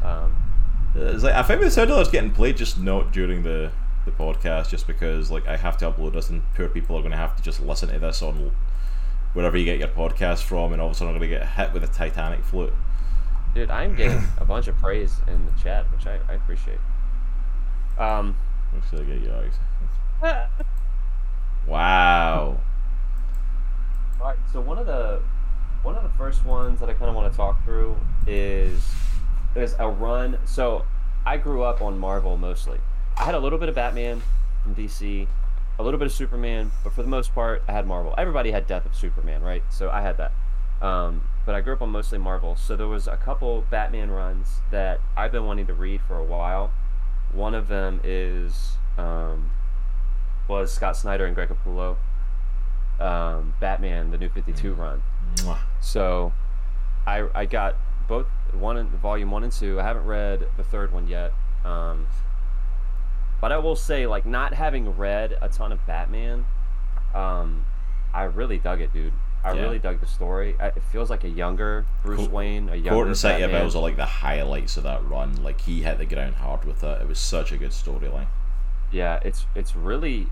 um, 0.01 0.33
It's 0.95 1.23
like 1.23 1.33
I 1.35 1.43
think 1.43 1.59
the 1.59 1.69
sound 1.69 1.89
alert's 1.89 2.09
getting 2.09 2.31
played, 2.31 2.55
just 2.55 2.79
not 2.79 3.11
during 3.11 3.43
the 3.43 3.71
the 4.05 4.11
podcast, 4.11 4.69
just 4.69 4.87
because 4.87 5.29
like 5.29 5.45
I 5.45 5.57
have 5.57 5.75
to 5.79 5.91
upload 5.91 6.13
this, 6.13 6.29
and 6.29 6.41
poor 6.55 6.69
people 6.69 6.95
are 6.95 7.01
going 7.01 7.11
to 7.11 7.17
have 7.17 7.35
to 7.35 7.43
just 7.43 7.59
listen 7.59 7.89
to 7.89 7.99
this 7.99 8.21
on 8.21 8.53
wherever 9.33 9.57
you 9.57 9.65
get 9.65 9.77
your 9.77 9.89
podcast 9.89 10.43
from, 10.43 10.71
and 10.71 10.81
all 10.81 10.87
of 10.87 10.93
a 10.93 10.95
sudden 10.97 11.13
I'm 11.13 11.19
going 11.19 11.29
to 11.31 11.37
get 11.37 11.45
hit 11.49 11.73
with 11.73 11.83
a 11.83 11.87
Titanic 11.87 12.45
float. 12.45 12.73
dude, 13.53 13.69
I'm 13.69 13.93
getting 13.93 14.23
a 14.37 14.45
bunch 14.45 14.69
of 14.69 14.77
praise 14.77 15.17
in 15.27 15.45
the 15.45 15.51
chat, 15.61 15.85
which 15.91 16.07
I, 16.07 16.17
I 16.29 16.35
appreciate. 16.35 16.79
Um, 17.99 18.35
Actually, 18.75 19.05
get 19.05 19.21
your. 19.21 19.43
Wow. 21.67 22.59
All 24.19 24.27
right, 24.27 24.37
so 24.51 24.59
one 24.59 24.79
of 24.79 24.87
the 24.87 25.21
one 25.83 25.95
of 25.95 26.01
the 26.03 26.09
first 26.17 26.43
ones 26.43 26.79
that 26.79 26.89
I 26.89 26.93
kind 26.93 27.09
of 27.09 27.15
want 27.15 27.31
to 27.31 27.37
talk 27.37 27.63
through 27.63 27.95
is 28.25 28.81
is 29.55 29.75
a 29.77 29.87
run. 29.87 30.39
So 30.45 30.85
I 31.25 31.37
grew 31.37 31.61
up 31.61 31.81
on 31.81 31.99
Marvel 31.99 32.37
mostly. 32.37 32.79
I 33.17 33.23
had 33.23 33.35
a 33.35 33.39
little 33.39 33.59
bit 33.59 33.69
of 33.69 33.75
Batman 33.75 34.21
from 34.63 34.73
DC, 34.73 35.27
a 35.77 35.83
little 35.83 35.99
bit 35.99 36.07
of 36.07 36.11
Superman, 36.11 36.71
but 36.83 36.93
for 36.93 37.03
the 37.03 37.07
most 37.09 37.35
part, 37.35 37.61
I 37.67 37.71
had 37.71 37.85
Marvel. 37.85 38.15
Everybody 38.17 38.51
had 38.51 38.65
Death 38.65 38.85
of 38.85 38.95
Superman, 38.95 39.43
right? 39.43 39.63
So 39.69 39.89
I 39.89 40.01
had 40.01 40.17
that. 40.17 40.31
Um, 40.81 41.21
but 41.45 41.55
I 41.55 41.61
grew 41.61 41.73
up 41.73 41.81
on 41.81 41.89
mostly 41.89 42.17
Marvel. 42.17 42.55
So 42.55 42.75
there 42.75 42.87
was 42.87 43.07
a 43.07 43.17
couple 43.17 43.65
Batman 43.69 44.09
runs 44.09 44.61
that 44.71 45.01
I've 45.15 45.31
been 45.31 45.45
wanting 45.45 45.67
to 45.67 45.73
read 45.73 46.01
for 46.07 46.17
a 46.17 46.23
while. 46.23 46.71
One 47.33 47.53
of 47.53 47.67
them 47.67 47.99
is 48.03 48.73
um, 48.97 49.51
was 50.47 50.71
Scott 50.71 50.97
Snyder 50.97 51.25
and 51.25 51.35
Greg 51.35 51.49
Capullo 51.49 51.97
um, 52.99 53.53
Batman, 53.59 54.11
the 54.11 54.17
New 54.17 54.29
Fifty 54.29 54.53
Two 54.53 54.73
run. 54.73 55.01
Mwah. 55.37 55.59
So, 55.79 56.33
I 57.05 57.27
I 57.33 57.45
got 57.45 57.75
both 58.07 58.27
one 58.53 58.77
and 58.77 58.89
volume 58.89 59.31
one 59.31 59.43
and 59.43 59.53
two. 59.53 59.79
I 59.79 59.83
haven't 59.83 60.05
read 60.05 60.47
the 60.57 60.63
third 60.63 60.91
one 60.91 61.07
yet. 61.07 61.33
Um, 61.63 62.07
but 63.41 63.51
I 63.51 63.57
will 63.57 63.75
say, 63.75 64.05
like, 64.05 64.25
not 64.25 64.53
having 64.53 64.97
read 64.97 65.37
a 65.41 65.47
ton 65.47 65.71
of 65.71 65.85
Batman, 65.85 66.45
um, 67.13 67.65
I 68.13 68.23
really 68.23 68.57
dug 68.57 68.81
it, 68.81 68.91
dude. 68.91 69.13
I 69.43 69.53
Yeah. 69.53 69.61
really 69.61 69.79
dug 69.79 69.99
the 70.01 70.05
story. 70.05 70.55
It 70.59 70.81
feels 70.91 71.09
like 71.09 71.23
a 71.23 71.29
younger 71.29 71.85
Bruce 72.03 72.19
Cool. 72.19 72.29
Wayne, 72.29 72.69
a 72.69 72.75
younger 72.75 72.89
Court 72.91 73.07
and 73.07 73.17
City 73.17 73.41
of. 73.43 73.51
Bells 73.51 73.75
are 73.75 73.81
like 73.81 73.95
the 73.95 74.05
highlights 74.05 74.75
of 74.77 74.83
that 74.83 75.03
run. 75.07 75.41
Like 75.43 75.61
he 75.61 75.81
hit 75.83 75.97
the 75.97 76.05
ground 76.05 76.35
hard 76.35 76.65
with 76.65 76.83
it. 76.83 77.01
It 77.01 77.07
was 77.07 77.19
such 77.19 77.51
a 77.51 77.57
good 77.57 77.71
storyline. 77.71 78.27
Yeah, 78.91 79.19
it's 79.23 79.45
it's 79.55 79.75
really 79.75 80.27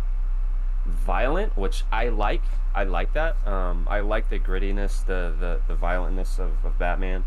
violent, 0.85 1.57
which 1.57 1.83
I 1.91 2.09
like. 2.09 2.41
I 2.75 2.83
like 2.83 3.13
that. 3.13 3.35
Um, 3.47 3.87
I 3.89 3.99
like 4.01 4.29
the 4.29 4.39
grittiness, 4.39 5.05
the 5.05 5.33
the, 5.39 5.61
the 5.67 5.75
violentness 5.75 6.39
of, 6.39 6.63
of 6.65 6.77
Batman. 6.77 7.23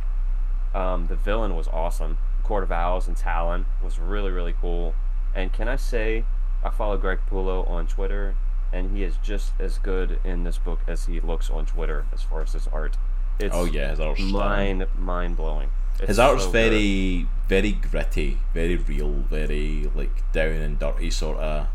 Um, 0.74 1.06
the 1.08 1.16
villain 1.16 1.56
was 1.56 1.66
awesome. 1.68 2.18
Court 2.44 2.62
of 2.62 2.72
Owls 2.72 3.06
and 3.08 3.16
Talon 3.16 3.66
was 3.82 3.98
really 3.98 4.30
really 4.30 4.54
cool. 4.60 4.94
And 5.34 5.52
can 5.52 5.68
I 5.68 5.76
say, 5.76 6.24
I 6.64 6.70
follow 6.70 6.96
Greg 6.96 7.20
Capullo 7.28 7.68
on 7.70 7.86
Twitter, 7.86 8.34
and 8.72 8.96
he 8.96 9.02
is 9.02 9.16
just 9.22 9.52
as 9.58 9.78
good 9.78 10.18
in 10.24 10.44
this 10.44 10.58
book 10.58 10.80
as 10.86 11.06
he 11.06 11.20
looks 11.20 11.50
on 11.50 11.66
Twitter 11.66 12.06
as 12.12 12.22
far 12.22 12.42
as 12.42 12.52
his 12.52 12.66
art. 12.68 12.96
It's 13.38 13.54
Oh 13.54 13.64
yeah, 13.64 13.90
his 13.90 14.00
art's 14.00 14.20
mind 14.20 14.86
mind 14.98 15.36
blowing. 15.36 15.70
His 16.06 16.18
art's 16.18 16.46
very, 16.46 17.26
very 17.46 17.72
gritty, 17.72 18.38
very 18.54 18.76
real, 18.76 19.12
very 19.28 19.90
like 19.94 20.30
down 20.32 20.52
and 20.52 20.78
dirty 20.78 21.10
sort 21.10 21.38
of 21.38 21.66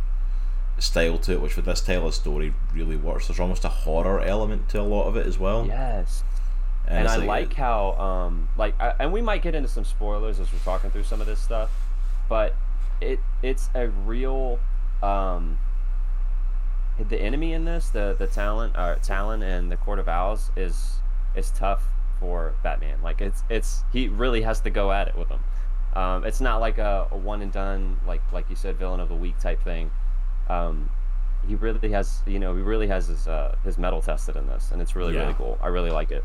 style 0.79 1.17
to 1.19 1.33
it, 1.33 1.41
which 1.41 1.55
with 1.55 1.65
this 1.65 1.81
tale 1.81 2.07
of 2.07 2.15
story 2.15 2.53
really 2.73 2.95
works. 2.95 3.27
There's 3.27 3.39
almost 3.39 3.65
a 3.65 3.69
horror 3.69 4.21
element 4.21 4.69
to 4.69 4.81
a 4.81 4.83
lot 4.83 5.07
of 5.07 5.15
it 5.15 5.25
as 5.25 5.37
well. 5.37 5.65
Yes. 5.67 6.23
and 6.87 7.05
it's 7.05 7.13
I 7.13 7.17
like 7.17 7.53
how 7.53 7.93
um 7.93 8.49
like 8.57 8.79
I, 8.79 8.93
and 8.99 9.13
we 9.13 9.21
might 9.21 9.41
get 9.41 9.55
into 9.55 9.69
some 9.69 9.85
spoilers 9.85 10.39
as 10.39 10.51
we're 10.51 10.59
talking 10.59 10.91
through 10.91 11.03
some 11.03 11.21
of 11.21 11.27
this 11.27 11.39
stuff, 11.39 11.71
but 12.29 12.55
it 13.01 13.19
it's 13.43 13.69
a 13.75 13.87
real 13.89 14.59
um 15.03 15.57
the 17.09 17.19
enemy 17.21 17.53
in 17.53 17.65
this 17.65 17.89
the 17.89 18.15
the 18.17 18.27
talent 18.27 18.75
uh 18.75 18.95
Talon 18.95 19.41
and 19.43 19.71
the 19.71 19.77
Court 19.77 19.99
of 19.99 20.07
Owls 20.07 20.51
is 20.55 20.93
is 21.35 21.51
tough 21.51 21.83
for 22.19 22.53
Batman. 22.63 23.01
Like 23.03 23.21
it's 23.21 23.43
it's 23.49 23.83
he 23.91 24.07
really 24.07 24.41
has 24.43 24.61
to 24.61 24.69
go 24.69 24.91
at 24.91 25.07
it 25.09 25.15
with 25.17 25.29
them. 25.29 25.43
Um, 25.93 26.25
it's 26.25 26.41
not 26.41 26.59
like 26.59 26.77
a, 26.77 27.07
a 27.11 27.17
one 27.17 27.41
and 27.41 27.51
done 27.51 27.99
like 28.07 28.21
like 28.31 28.49
you 28.49 28.55
said 28.55 28.77
villain 28.77 28.99
of 28.99 29.09
the 29.09 29.15
week 29.15 29.37
type 29.39 29.61
thing. 29.63 29.91
Um, 30.49 30.89
he 31.47 31.55
really 31.55 31.91
has 31.91 32.21
you 32.25 32.39
know 32.39 32.55
he 32.55 32.61
really 32.61 32.87
has 32.87 33.07
his 33.07 33.27
uh, 33.27 33.55
his 33.63 33.77
metal 33.77 34.01
tested 34.01 34.35
in 34.35 34.47
this, 34.47 34.71
and 34.71 34.81
it's 34.81 34.95
really 34.95 35.13
Yeah. 35.13 35.21
really 35.21 35.33
cool. 35.33 35.57
I 35.61 35.67
really 35.67 35.91
like 35.91 36.11
it. 36.11 36.23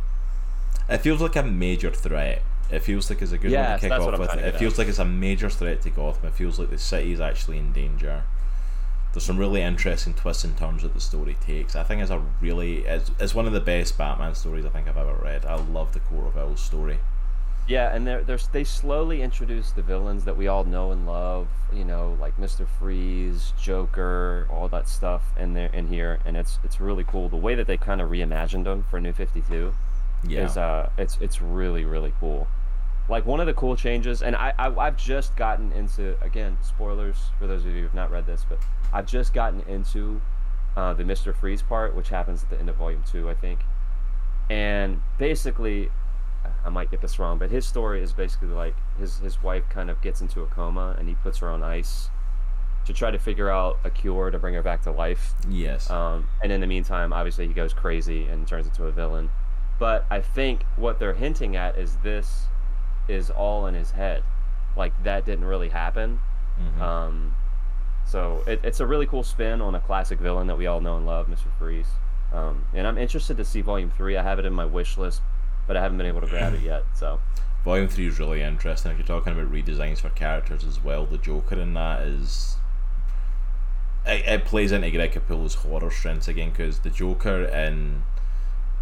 It 0.89 0.99
feels 0.99 1.21
like 1.21 1.37
a 1.37 1.43
major 1.43 1.91
threat. 1.91 2.43
It 2.71 2.81
feels 2.81 3.11
like 3.11 3.21
it's 3.23 3.33
a 3.33 3.39
good 3.39 3.51
one 3.53 3.73
to 3.75 3.79
kick 3.81 3.91
that's 3.91 4.05
off 4.05 4.19
with. 4.19 4.35
It 4.35 4.57
feels 4.57 4.79
like 4.79 4.87
it's 4.89 4.99
a 5.01 5.05
major 5.05 5.51
threat 5.51 5.83
to 5.83 5.91
Gotham. 5.91 6.27
It 6.29 6.35
feels 6.35 6.59
like 6.59 6.71
the 6.71 6.79
city's 6.79 7.21
actually 7.21 7.59
in 7.59 7.73
danger. 7.73 8.23
There's 9.13 9.25
some 9.25 9.39
really 9.39 9.63
interesting 9.63 10.15
twists 10.15 10.45
and 10.45 10.57
turns 10.57 10.83
that 10.83 10.95
the 10.95 11.01
story 11.01 11.37
takes. 11.45 11.75
I 11.75 11.83
think 11.83 12.01
it's 12.03 12.11
a 12.11 12.23
really 12.41 12.79
it's, 12.87 13.11
it's 13.19 13.35
one 13.35 13.47
of 13.47 13.53
the 13.53 13.61
best 13.61 13.99
Batman 13.99 14.35
stories 14.35 14.65
I 14.65 14.69
think 14.69 14.89
I've 14.89 14.97
ever 14.97 15.15
read. 15.15 15.45
I 15.45 15.57
love 15.57 15.93
the 15.93 16.01
Court 16.01 16.27
of 16.29 16.37
Owls 16.37 16.61
story. 16.61 16.99
Yeah, 17.69 17.95
and 17.95 18.05
they're, 18.07 18.23
they're 18.23 18.39
they 18.53 18.65
slowly 18.65 19.23
introduce 19.23 19.71
the 19.71 19.83
villains 19.83 20.25
that 20.25 20.37
we 20.37 20.49
all 20.49 20.65
know 20.65 20.91
and 20.91 21.07
love. 21.07 21.47
You 21.73 21.85
know, 21.85 22.17
like 22.21 22.37
Mister 22.39 22.67
Freeze, 22.67 23.53
Joker, 23.61 24.49
all 24.51 24.69
that 24.69 24.89
stuff 24.89 25.23
in 25.39 25.55
there 25.55 25.71
in 25.73 25.87
here, 25.89 26.19
and 26.25 26.37
it's 26.37 26.59
it's 26.65 26.81
really 26.81 27.05
cool. 27.05 27.29
The 27.29 27.37
way 27.37 27.55
that 27.55 27.67
they 27.69 27.77
kind 27.77 28.01
of 28.01 28.11
reimagined 28.11 28.65
them 28.65 28.87
for 28.91 29.01
New 29.01 29.13
Fifty 29.13 29.43
Two 29.43 29.75
Yeah. 30.27 30.47
is 30.47 30.57
uh, 30.57 30.91
it's 30.99 31.17
it's 31.21 31.41
really 31.41 31.85
really 31.85 32.13
cool. 32.19 32.49
Like 33.09 33.27
one 33.27 33.41
of 33.41 33.47
the 33.47 33.55
cool 33.55 33.75
changes, 33.75 34.23
and 34.23 34.37
I, 34.37 34.53
I 34.59 34.69
I've 34.69 34.97
just 34.97 35.35
gotten 35.37 35.73
into 35.73 36.17
again 36.23 36.59
spoilers 36.63 37.17
for 37.39 37.47
those 37.47 37.65
of 37.65 37.73
you 37.73 37.83
who've 37.83 37.95
not 37.95 38.11
read 38.11 38.27
this, 38.27 38.47
but 38.49 38.59
I've 38.93 39.07
just 39.07 39.35
gotten 39.35 39.61
into 39.63 40.21
uh, 40.77 40.95
the 40.95 41.05
Mister 41.05 41.33
Freeze 41.33 41.63
part, 41.63 41.97
which 41.97 42.09
happens 42.09 42.45
at 42.45 42.51
the 42.51 42.59
end 42.59 42.69
of 42.69 42.77
Volume 42.77 43.03
Two, 43.11 43.29
I 43.29 43.35
think. 43.35 43.61
And 44.49 45.01
basically, 45.19 45.91
I 46.65 46.69
might 46.69 46.91
get 46.91 47.01
this 47.01 47.19
wrong, 47.19 47.39
but 47.39 47.51
his 47.51 47.67
story 47.67 48.03
is 48.03 48.13
basically 48.13 48.49
like 48.49 48.77
his 48.99 49.19
his 49.19 49.43
wife 49.43 49.65
kind 49.71 49.91
of 49.91 50.01
gets 50.03 50.21
into 50.21 50.43
a 50.43 50.47
coma, 50.47 50.95
and 50.99 51.09
he 51.09 51.15
puts 51.17 51.39
her 51.39 51.49
on 51.49 51.63
ice 51.65 52.11
to 52.87 52.93
try 52.93 53.11
to 53.11 53.19
figure 53.19 53.51
out 53.51 53.79
a 53.85 53.91
cure 53.91 54.31
to 54.31 54.39
bring 54.39 54.55
her 54.55 54.63
back 54.63 54.83
to 54.83 54.91
life. 54.91 55.35
yes. 55.49 55.91
Um, 55.91 56.29
and 56.43 56.51
in 56.51 56.61
the 56.61 56.67
meantime, 56.67 57.13
obviously, 57.13 57.47
he 57.47 57.53
goes 57.53 57.73
crazy 57.73 58.27
and 58.27 58.47
turns 58.47 58.67
into 58.67 58.85
a 58.87 58.93
villain. 58.93 59.31
But 59.79 60.07
I 60.11 60.21
think 60.21 60.63
what 60.77 60.99
they're 60.99 61.15
hinting 61.15 61.57
at 61.57 61.77
is 61.77 61.97
this 62.03 62.47
is 63.11 63.31
all 63.31 63.67
in 63.67 63.75
his 63.75 63.91
head. 63.91 64.23
Like, 64.77 64.93
that 65.03 65.25
didn't 65.27 65.45
really 65.45 65.69
happen. 65.71 66.21
Mhm. 66.61 66.81
Um, 66.81 67.37
so 68.05 68.43
it, 68.47 68.61
it's 68.63 68.81
a 68.81 68.87
really 68.87 69.07
cool 69.07 69.23
spin 69.23 69.61
on 69.61 69.75
a 69.75 69.81
classic 69.81 70.19
villain 70.19 70.47
that 70.47 70.57
we 70.57 70.67
all 70.67 70.81
know 70.81 70.97
and 70.97 71.07
love, 71.07 71.27
Mr. 71.27 71.47
Freeze. 71.59 71.89
Um, 72.33 72.65
and 72.75 72.87
I'm 72.87 72.99
interested 72.99 73.37
to 73.39 73.45
see 73.45 73.61
Volume 73.61 73.91
3. 73.91 74.17
I 74.17 74.23
have 74.23 74.39
it 74.39 74.45
in 74.45 74.53
my 74.53 74.65
wish 74.65 74.97
list, 74.97 75.21
but 75.67 75.77
I 75.77 75.81
haven't 75.83 75.99
been 75.99 76.07
able 76.07 76.21
to 76.21 76.27
grab 76.27 76.55
it 76.55 76.61
yet. 76.63 76.85
So, 76.95 77.21
Volume 77.65 77.89
three 77.89 78.07
is 78.07 78.19
really 78.19 78.41
interesting. 78.41 78.91
If 78.93 78.99
you're 78.99 79.07
talking 79.07 79.33
about 79.35 79.53
redesigns 79.53 79.99
for 79.99 80.09
characters 80.11 80.65
as 80.65 80.83
well, 80.83 81.05
the 81.05 81.19
Joker 81.19 81.61
in 81.61 81.75
that 81.75 82.03
is 82.03 82.57
it, 84.07 84.25
it 84.27 84.45
plays 84.47 84.73
into 84.73 84.91
Greg 84.91 85.13
Capullo's 85.13 85.57
horror 85.57 85.91
strengths 85.91 86.27
again 86.27 86.51
because 86.51 86.79
the 86.81 86.89
Joker 86.91 87.45
in 87.45 88.05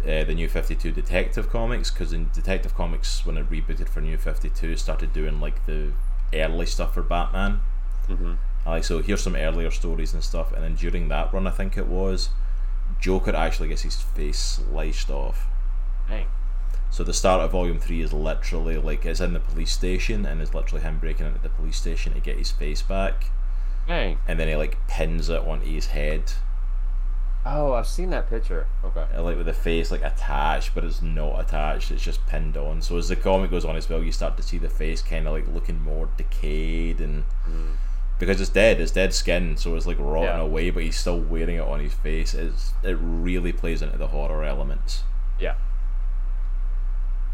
uh, 0.03 0.23
the 0.23 0.33
New 0.33 0.47
Fifty 0.49 0.75
Two 0.75 0.91
Detective 0.91 1.49
Comics, 1.49 1.91
because 1.91 2.13
in 2.13 2.29
Detective 2.33 2.73
Comics 2.75 3.25
when 3.25 3.37
it 3.37 3.49
rebooted 3.49 3.89
for 3.89 4.01
New 4.01 4.17
Fifty 4.17 4.49
Two, 4.49 4.75
started 4.75 5.13
doing 5.13 5.39
like 5.39 5.65
the 5.65 5.91
early 6.33 6.65
stuff 6.65 6.93
for 6.93 7.01
Batman. 7.03 7.59
mhm. 8.07 8.37
Like 8.65 8.83
so, 8.83 9.01
here's 9.01 9.21
some 9.21 9.35
earlier 9.35 9.71
stories 9.71 10.13
and 10.13 10.23
stuff, 10.23 10.51
and 10.53 10.63
then 10.63 10.75
during 10.75 11.07
that 11.09 11.33
run, 11.33 11.47
I 11.47 11.51
think 11.51 11.77
it 11.77 11.87
was, 11.87 12.29
Joker 12.99 13.35
actually 13.35 13.69
gets 13.69 13.81
his 13.83 13.95
face 14.01 14.37
sliced 14.39 15.09
off. 15.09 15.47
dang. 16.07 16.27
So 16.91 17.03
the 17.03 17.13
start 17.13 17.41
of 17.41 17.51
volume 17.51 17.79
three 17.79 18.01
is 18.01 18.13
literally 18.13 18.77
like 18.77 19.05
it's 19.05 19.19
in 19.19 19.33
the 19.33 19.39
police 19.39 19.71
station 19.71 20.25
and 20.25 20.41
it's 20.41 20.55
literally 20.55 20.81
him 20.81 20.97
breaking 20.97 21.27
into 21.27 21.39
the 21.39 21.49
police 21.49 21.77
station 21.77 22.13
to 22.13 22.19
get 22.19 22.37
his 22.37 22.49
face 22.51 22.81
back, 22.81 23.25
Dang. 23.87 24.17
and 24.27 24.39
then 24.39 24.47
he 24.47 24.55
like 24.55 24.77
pins 24.87 25.29
it 25.29 25.41
onto 25.47 25.67
his 25.67 25.87
head, 25.87 26.33
Oh, 27.45 27.73
I've 27.73 27.87
seen 27.87 28.09
that 28.09 28.29
picture. 28.29 28.67
Okay. 28.83 29.05
uh, 29.15 29.23
like 29.23 29.37
with 29.37 29.45
the 29.45 29.53
face 29.53 29.91
like 29.91 30.03
attached, 30.03 30.75
but 30.75 30.83
it's 30.83 31.01
not 31.01 31.39
attached. 31.39 31.89
It's 31.89 32.03
just 32.03 32.25
pinned 32.27 32.57
on. 32.57 32.81
So 32.81 32.97
as 32.97 33.07
the 33.07 33.15
comic 33.15 33.49
goes 33.49 33.63
on 33.65 33.75
as 33.75 33.89
well, 33.89 34.03
you 34.03 34.11
start 34.11 34.35
to 34.37 34.43
see 34.43 34.57
the 34.57 34.69
face 34.69 35.01
kind 35.01 35.25
of 35.27 35.33
like 35.33 35.47
looking 35.53 35.81
more 35.81 36.09
decayed 36.17 36.99
and 36.99 37.23
Mm. 37.49 37.75
because 38.19 38.41
it's 38.41 38.49
dead, 38.49 38.81
it's 38.81 38.91
dead 38.91 39.13
skin, 39.13 39.55
so 39.55 39.75
it's 39.77 39.87
like 39.87 39.97
rotting 39.99 40.23
Yeah. 40.35 40.41
away, 40.41 40.69
but 40.69 40.83
he's 40.83 40.99
still 40.99 41.19
wearing 41.19 41.55
it 41.55 41.61
on 41.61 41.79
his 41.79 41.93
face. 41.93 42.33
It's 42.33 42.73
it 42.83 42.97
really 42.99 43.53
plays 43.53 43.81
into 43.81 43.97
the 43.97 44.07
horror 44.07 44.43
elements. 44.43 45.03
Yeah. 45.39 45.55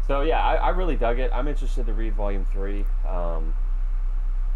So 0.06 0.20
yeah, 0.22 0.40
I, 0.40 0.54
I 0.54 0.68
really 0.68 0.96
dug 0.96 1.18
it. 1.18 1.32
I'm 1.34 1.48
interested 1.48 1.84
to 1.86 1.92
read 1.92 2.14
volume 2.14 2.44
three. 2.44 2.84
Um, 3.08 3.54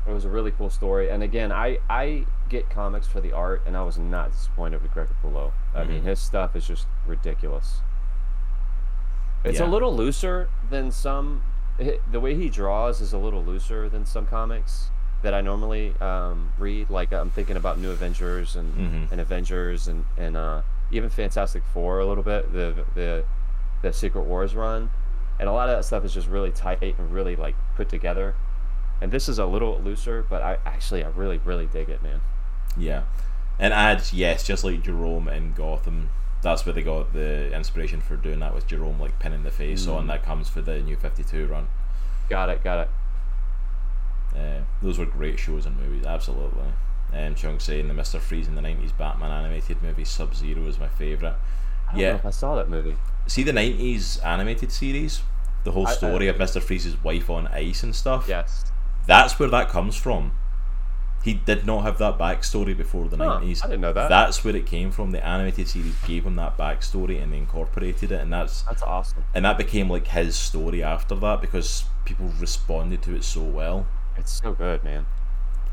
it 0.06 0.12
was 0.12 0.24
a 0.24 0.28
really 0.28 0.52
cool 0.52 0.70
story, 0.70 1.10
and 1.10 1.22
again, 1.24 1.50
I 1.50 1.78
I 1.90 2.24
get 2.50 2.68
comics 2.68 3.06
for 3.06 3.20
the 3.22 3.32
art, 3.32 3.62
and 3.64 3.76
I 3.76 3.82
was 3.82 3.96
not 3.98 4.32
disappointed 4.32 4.82
with 4.82 4.92
Greg 4.92 5.08
Capullo. 5.08 5.52
I 5.74 5.84
mean, 5.84 6.02
Mhm. 6.02 6.04
his 6.04 6.20
stuff 6.20 6.54
is 6.54 6.66
just 6.66 6.86
ridiculous. 7.06 7.80
It's 9.44 9.58
Yeah. 9.60 9.66
a 9.66 9.68
little 9.68 9.94
looser 9.94 10.48
than 10.68 10.90
some. 10.90 11.42
The 11.78 12.20
way 12.20 12.34
he 12.34 12.50
draws 12.50 13.00
is 13.00 13.14
a 13.14 13.18
little 13.18 13.42
looser 13.42 13.88
than 13.88 14.04
some 14.04 14.26
comics 14.26 14.90
that 15.22 15.32
I 15.32 15.40
normally 15.40 15.94
um, 16.00 16.50
read. 16.58 16.90
Like 16.90 17.12
I'm 17.12 17.30
thinking 17.30 17.56
about 17.56 17.78
New 17.78 17.90
Avengers 17.90 18.54
and, 18.56 18.74
Mhm. 18.74 19.12
and 19.12 19.20
Avengers 19.20 19.88
and 19.88 20.04
and 20.18 20.36
uh, 20.36 20.60
even 20.90 21.08
Fantastic 21.08 21.62
Four 21.72 22.00
a 22.00 22.04
little 22.06 22.24
bit. 22.24 22.52
The 22.52 22.84
the 22.94 23.24
the 23.82 23.92
Secret 23.94 24.22
Wars 24.22 24.54
run, 24.54 24.90
and 25.38 25.48
a 25.48 25.52
lot 25.52 25.70
of 25.70 25.76
that 25.76 25.84
stuff 25.84 26.04
is 26.04 26.12
just 26.12 26.28
really 26.28 26.50
tight 26.50 26.82
and 26.98 27.10
really 27.10 27.34
like 27.36 27.54
put 27.76 27.88
together. 27.88 28.34
And 29.00 29.10
this 29.10 29.26
is 29.30 29.38
a 29.38 29.46
little 29.46 29.78
looser, 29.80 30.22
but 30.28 30.42
I 30.42 30.58
actually 30.66 31.02
I 31.02 31.08
really 31.08 31.38
really 31.38 31.66
dig 31.66 31.88
it, 31.88 32.02
man. 32.02 32.20
Yeah, 32.76 33.02
and 33.58 33.72
adds 33.74 34.12
yes, 34.12 34.46
just 34.46 34.64
like 34.64 34.82
Jerome 34.82 35.28
in 35.28 35.52
Gotham. 35.52 36.10
That's 36.42 36.64
where 36.64 36.72
they 36.72 36.82
got 36.82 37.12
the 37.12 37.54
inspiration 37.54 38.00
for 38.00 38.16
doing 38.16 38.40
that 38.40 38.54
with 38.54 38.66
Jerome 38.66 38.98
like 38.98 39.18
pinning 39.18 39.42
the 39.42 39.50
face 39.50 39.86
on. 39.86 40.04
Mm. 40.04 40.08
That 40.08 40.22
comes 40.24 40.48
for 40.48 40.60
the 40.62 40.80
New 40.80 40.96
Fifty 40.96 41.22
Two 41.24 41.46
run. 41.46 41.68
Got 42.28 42.48
it, 42.48 42.64
got 42.64 42.88
it. 42.88 42.90
Uh, 44.38 44.60
those 44.80 44.98
were 44.98 45.06
great 45.06 45.38
shows 45.38 45.66
and 45.66 45.76
movies, 45.76 46.06
absolutely. 46.06 46.62
Um, 47.12 47.34
Chunk 47.34 47.60
saying 47.60 47.88
the 47.88 47.94
Mister 47.94 48.20
Freeze 48.20 48.46
in 48.46 48.54
the 48.54 48.62
nineties 48.62 48.92
Batman 48.92 49.32
animated 49.32 49.82
movie 49.82 50.04
Sub 50.04 50.34
Zero 50.34 50.66
is 50.66 50.78
my 50.78 50.86
favorite. 50.88 51.34
I 51.88 51.92
don't 51.92 52.00
Yeah. 52.00 52.10
know 52.12 52.16
if 52.18 52.26
I 52.26 52.30
saw 52.30 52.54
that 52.54 52.68
movie. 52.70 52.96
See 53.26 53.42
the 53.42 53.52
nineties 53.52 54.18
animated 54.18 54.70
series, 54.70 55.22
the 55.64 55.72
whole 55.72 55.88
I- 55.88 55.90
I- 55.90 55.94
story 55.94 56.28
of 56.28 56.38
Mister 56.38 56.60
Freeze's 56.60 57.02
wife 57.02 57.28
on 57.28 57.48
ice 57.48 57.82
and 57.82 57.94
stuff. 57.94 58.26
Yes. 58.28 58.70
That's 59.06 59.38
where 59.40 59.48
that 59.50 59.68
comes 59.68 59.96
from. 59.96 60.32
He 61.22 61.34
did 61.34 61.66
not 61.66 61.82
have 61.82 61.98
that 61.98 62.16
backstory 62.18 62.74
before 62.76 63.08
the 63.08 63.16
Huh, 63.18 63.24
nineties. 63.38 63.62
I 63.62 63.66
didn't 63.66 63.82
know 63.82 63.92
that. 63.92 64.08
That's 64.08 64.42
where 64.42 64.56
it 64.56 64.64
came 64.66 64.90
from. 64.90 65.10
The 65.10 65.24
animated 65.24 65.68
series 65.68 65.94
gave 66.06 66.24
him 66.24 66.36
that 66.36 66.56
backstory 66.56 67.22
and 67.22 67.32
they 67.32 67.38
incorporated 67.38 68.10
it, 68.12 68.20
and 68.20 68.32
that's 68.32 68.62
That's 68.62 68.82
awesome. 68.82 69.24
and 69.34 69.44
that 69.44 69.58
became 69.58 69.90
like 69.90 70.06
his 70.08 70.34
story 70.36 70.82
after 70.82 71.14
that 71.16 71.40
because 71.42 71.84
people 72.06 72.32
responded 72.40 73.02
to 73.02 73.14
it 73.14 73.24
so 73.24 73.42
well. 73.42 73.86
It's 74.16 74.32
so 74.40 74.52
good, 74.54 74.82
man. 74.82 75.04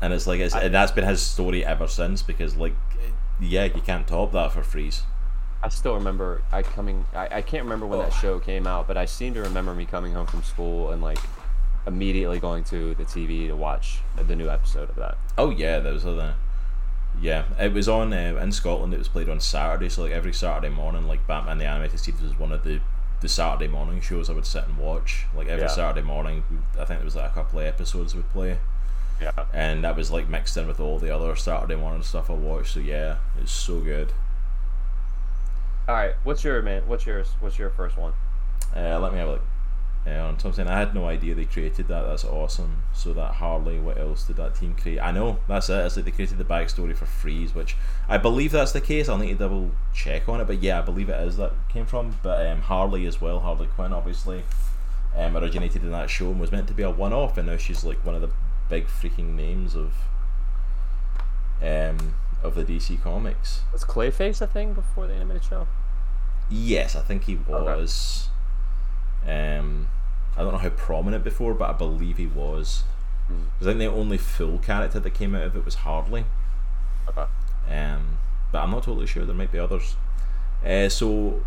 And 0.02 0.12
it's 0.12 0.26
like 0.26 0.40
it's, 0.40 0.54
I- 0.54 0.62
and 0.64 0.74
that's 0.74 0.92
been 0.92 1.04
his 1.06 1.22
story 1.22 1.64
ever 1.64 1.86
since 1.88 2.22
because 2.22 2.54
like 2.56 2.74
yeah, 3.40 3.64
you 3.64 3.80
can't 3.80 4.06
top 4.06 4.32
that 4.32 4.52
for 4.52 4.62
Freeze. 4.62 5.02
I 5.62 5.70
still 5.70 5.94
remember 5.94 6.42
I 6.52 6.62
coming. 6.62 7.04
I, 7.14 7.28
I 7.38 7.42
can't 7.42 7.64
remember 7.64 7.86
when 7.86 7.98
that 8.00 8.12
Oh. 8.12 8.20
show 8.20 8.38
came 8.38 8.66
out, 8.66 8.86
but 8.86 8.96
I 8.96 9.06
seem 9.06 9.34
to 9.34 9.40
remember 9.40 9.74
me 9.74 9.86
coming 9.86 10.12
home 10.12 10.26
from 10.26 10.42
school 10.42 10.90
and 10.92 11.00
like 11.02 11.18
immediately 11.88 12.38
going 12.38 12.62
to 12.64 12.94
the 12.94 13.04
TV 13.04 13.48
to 13.48 13.54
watch 13.56 13.98
the 14.16 14.36
new 14.36 14.48
episode 14.48 14.88
of 14.90 14.96
that. 14.96 15.16
Oh 15.36 15.50
yeah, 15.50 15.80
there 15.80 15.92
was 15.92 16.06
other. 16.06 16.34
Yeah, 17.20 17.44
it 17.58 17.72
was 17.72 17.88
on 17.88 18.12
uh, 18.12 18.38
in 18.40 18.52
Scotland. 18.52 18.94
It 18.94 18.98
was 18.98 19.08
played 19.08 19.28
on 19.28 19.40
Saturday, 19.40 19.88
so 19.88 20.02
like 20.02 20.12
every 20.12 20.32
Saturday 20.32 20.72
morning, 20.72 21.08
like 21.08 21.26
Batman 21.26 21.58
the 21.58 21.64
Animated 21.64 21.98
Series 21.98 22.20
was 22.22 22.38
one 22.38 22.52
of 22.52 22.62
the 22.62 22.80
the 23.20 23.28
Saturday 23.28 23.66
morning 23.66 24.00
shows 24.00 24.30
I 24.30 24.34
would 24.34 24.46
sit 24.46 24.64
and 24.68 24.76
watch. 24.78 25.24
Like 25.34 25.48
every 25.48 25.62
Yeah. 25.64 25.68
Saturday 25.70 26.06
morning, 26.06 26.44
I 26.74 26.84
think 26.84 27.00
there 27.00 27.04
was 27.04 27.16
like 27.16 27.30
a 27.32 27.34
couple 27.34 27.58
of 27.58 27.66
episodes 27.66 28.14
would 28.14 28.30
play, 28.30 28.58
Yeah. 29.20 29.32
and 29.52 29.82
that 29.82 29.96
was 29.96 30.12
like 30.12 30.28
mixed 30.28 30.56
in 30.56 30.68
with 30.68 30.78
all 30.78 31.00
the 31.00 31.12
other 31.12 31.34
Saturday 31.34 31.74
morning 31.74 32.04
stuff 32.04 32.30
I 32.30 32.34
watched. 32.34 32.74
So 32.74 32.80
yeah, 32.80 33.16
it's 33.42 33.50
so 33.50 33.80
good. 33.80 34.12
All 35.88 35.94
right. 35.94 36.14
What's 36.22 36.44
your 36.44 36.60
man? 36.62 36.82
What's 36.86 37.06
yours? 37.06 37.30
What's 37.40 37.58
your 37.58 37.70
first 37.70 37.96
one? 37.96 38.12
Uh, 38.76 38.98
let 39.00 39.12
me 39.12 39.18
have 39.18 39.28
a 39.28 39.32
look. 39.32 39.42
Uh, 40.08 40.20
on 40.20 40.38
something 40.38 40.66
I 40.68 40.78
had 40.78 40.94
no 40.94 41.06
idea 41.06 41.34
they 41.34 41.44
created 41.44 41.88
that. 41.88 42.02
That's 42.02 42.24
awesome. 42.24 42.84
So 42.94 43.12
that 43.14 43.34
Harley, 43.34 43.78
what 43.78 43.98
else 43.98 44.24
did 44.24 44.36
that 44.36 44.54
team 44.54 44.74
create? 44.80 45.00
I 45.00 45.10
know 45.10 45.38
that's 45.48 45.68
it. 45.68 45.84
It's 45.84 45.96
like 45.96 46.04
they 46.04 46.10
created 46.12 46.38
the 46.38 46.44
backstory 46.44 46.96
for 46.96 47.06
Freeze, 47.06 47.54
which 47.54 47.76
I 48.08 48.16
believe 48.16 48.52
that's 48.52 48.72
the 48.72 48.80
case. 48.80 49.08
I'll 49.08 49.18
need 49.18 49.32
to 49.32 49.34
double 49.34 49.72
check 49.92 50.28
on 50.28 50.40
it, 50.40 50.46
but 50.46 50.62
yeah, 50.62 50.78
I 50.78 50.82
believe 50.82 51.08
it 51.08 51.20
is 51.26 51.36
that 51.36 51.52
came 51.68 51.84
from. 51.84 52.16
But 52.22 52.46
um, 52.46 52.62
Harley 52.62 53.06
as 53.06 53.20
well, 53.20 53.40
Harley 53.40 53.66
Quinn, 53.66 53.92
obviously, 53.92 54.44
um, 55.16 55.36
originated 55.36 55.82
in 55.82 55.90
that 55.90 56.08
show 56.08 56.30
and 56.30 56.40
was 56.40 56.52
meant 56.52 56.68
to 56.68 56.74
be 56.74 56.84
a 56.84 56.90
one-off, 56.90 57.36
and 57.36 57.48
now 57.48 57.56
she's 57.56 57.84
like 57.84 58.04
one 58.06 58.14
of 58.14 58.20
the 58.20 58.30
big 58.68 58.86
freaking 58.86 59.34
names 59.34 59.74
of 59.74 59.94
um 61.62 62.14
of 62.42 62.54
the 62.54 62.64
DC 62.64 63.02
comics. 63.02 63.62
Was 63.72 63.84
Clayface 63.84 64.40
a 64.40 64.46
thing 64.46 64.72
before 64.72 65.06
the 65.06 65.14
animated 65.14 65.44
show? 65.44 65.66
Yes, 66.48 66.94
I 66.94 67.00
think 67.00 67.24
he 67.24 67.36
was. 67.36 68.28
Um, 69.26 69.88
I 70.38 70.42
don't 70.42 70.52
know 70.52 70.58
how 70.58 70.70
prominent 70.70 71.24
before, 71.24 71.52
but 71.54 71.68
I 71.68 71.72
believe 71.72 72.16
he 72.16 72.26
was. 72.26 72.84
'Cause 73.58 73.66
I 73.68 73.70
think 73.72 73.80
the 73.80 73.86
only 73.86 74.16
full 74.16 74.58
character 74.58 74.98
that 75.00 75.10
came 75.10 75.34
out 75.34 75.42
of 75.42 75.56
it 75.56 75.64
was 75.64 75.74
Harley. 75.76 76.24
Okay. 77.08 77.26
Um, 77.70 78.18
but 78.52 78.62
I'm 78.62 78.70
not 78.70 78.84
totally 78.84 79.06
sure. 79.06 79.26
There 79.26 79.34
might 79.34 79.52
be 79.52 79.58
others. 79.58 79.96
Uh, 80.64 80.88
so 80.88 81.42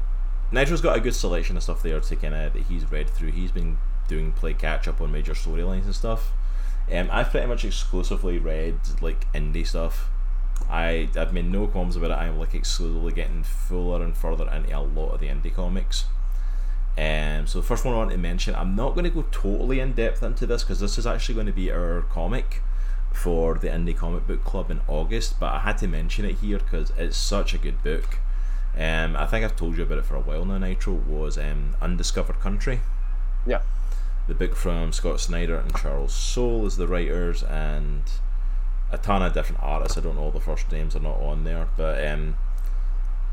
Nigel's 0.52 0.82
got 0.82 0.96
a 0.96 1.00
good 1.00 1.16
selection 1.16 1.58
of 1.58 1.64
stuff 1.64 1.82
there 1.82 2.00
to 2.00 2.16
kind 2.16 2.36
of 2.36 2.54
that 2.54 2.64
he's 2.64 2.92
read 2.92 3.10
through. 3.10 3.32
He's 3.32 3.52
been 3.52 3.78
doing 4.08 4.32
play 4.32 4.54
catch 4.54 4.88
up 4.88 5.02
on 5.02 5.12
major 5.12 5.34
storylines 5.34 5.86
and 5.86 5.96
stuff. 5.96 6.34
Um, 6.92 7.10
I've 7.12 7.32
pretty 7.32 7.48
much 7.48 7.64
exclusively 7.66 8.38
read 8.38 8.76
like 9.02 9.32
indie 9.34 9.66
stuff. 9.66 10.10
I 10.70 11.10
I've 11.16 11.34
made 11.34 11.46
no 11.50 11.66
qualms 11.68 11.96
about 11.96 12.12
it. 12.12 12.16
I'm 12.16 12.38
like 12.38 12.54
exclusively 12.54 13.14
getting 13.14 13.44
fuller 13.44 14.04
and 14.04 14.16
further 14.16 14.48
into 14.50 14.78
a 14.78 14.82
lot 14.82 15.14
of 15.14 15.20
the 15.20 15.28
indie 15.28 15.54
comics. 15.54 16.06
Um, 16.98 17.48
so 17.48 17.60
the 17.60 17.66
first 17.66 17.86
one 17.86 17.94
I 17.94 17.98
want 17.98 18.12
to 18.12 18.18
mention, 18.18 18.54
I'm 18.56 18.76
not 18.76 18.94
going 18.94 19.06
to 19.06 19.10
go 19.10 19.26
totally 19.32 19.80
in 19.80 19.94
depth 19.94 20.22
into 20.24 20.46
this 20.46 20.64
because 20.64 20.80
this 20.80 20.98
is 20.98 21.08
actually 21.08 21.36
going 21.36 21.48
to 21.48 21.54
be 21.54 21.72
our 21.72 22.02
comic 22.10 22.62
for 23.14 23.56
the 23.56 23.68
Indie 23.68 23.96
Comic 23.96 24.28
Book 24.28 24.44
Club 24.44 24.72
in 24.72 24.82
August, 24.88 25.40
but 25.40 25.54
I 25.54 25.60
had 25.60 25.78
to 25.80 25.88
mention 25.88 26.26
it 26.26 26.36
here 26.36 26.60
because 26.60 26.92
it's 26.98 27.18
such 27.18 27.54
a 27.54 27.58
good 27.58 27.82
book. 27.84 28.20
Um, 28.78 29.16
I 29.16 29.26
think 29.26 29.44
I've 29.44 29.56
told 29.56 29.78
you 29.78 29.84
about 29.84 29.98
it 29.98 30.06
for 30.06 30.16
a 30.16 30.22
while 30.22 30.46
now. 30.46 30.58
Nitro 30.58 30.94
was 30.94 31.38
um, 31.38 31.76
Undiscovered 31.82 32.40
Country. 32.40 32.80
Yeah. 33.46 33.62
The 34.28 34.34
book 34.34 34.56
from 34.56 34.94
Scott 34.94 35.20
Snyder 35.20 35.58
and 35.58 35.76
Charles 35.76 36.14
Soule 36.14 36.66
as 36.66 36.78
the 36.78 36.88
writers, 36.88 37.44
and 37.44 38.04
a 38.92 38.98
ton 38.98 39.22
of 39.22 39.34
different 39.34 39.62
artists. 39.62 39.98
I 39.98 40.02
don't 40.02 40.16
know 40.16 40.24
all 40.24 40.32
the 40.32 40.40
first 40.40 40.72
names 40.72 40.96
are 40.96 41.02
not 41.02 41.20
on 41.20 41.44
there, 41.44 41.68
but 41.76 42.06
um, 42.08 42.36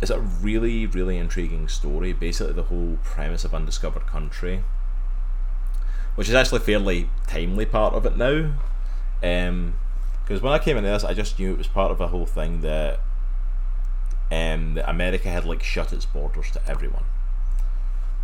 it's 0.01 0.11
a 0.11 0.21
really, 0.21 0.87
really 0.87 1.19
intriguing 1.19 1.69
story. 1.69 2.13
Basically, 2.13 2.53
the 2.53 2.65
whole 2.65 2.99
premise 3.03 3.45
of 3.45 3.55
Undiscovered 3.55 4.07
Country, 4.07 4.63
which 6.15 6.29
is 6.29 6.35
actually 6.35 6.61
fairly 6.61 7.11
timely 7.27 7.67
part 7.67 7.95
of 7.95 8.07
it 8.07 8.17
now. 8.17 8.53
Because 9.21 10.41
um, 10.41 10.45
when 10.45 10.53
I 10.53 10.59
came 10.59 10.77
into 10.77 10.89
this, 10.89 11.05
I 11.05 11.15
just 11.15 11.39
knew 11.39 11.53
it 11.53 11.59
was 11.59 11.67
part 11.67 11.91
of 11.91 12.01
a 12.01 12.09
whole 12.09 12.27
thing 12.27 12.61
that 12.61 13.01
um, 14.31 14.75
that 14.75 14.89
America 14.89 15.29
had 15.29 15.45
like 15.45 15.63
shut 15.63 15.93
its 15.93 16.07
borders 16.07 16.51
to 16.53 16.61
everyone. 16.69 17.05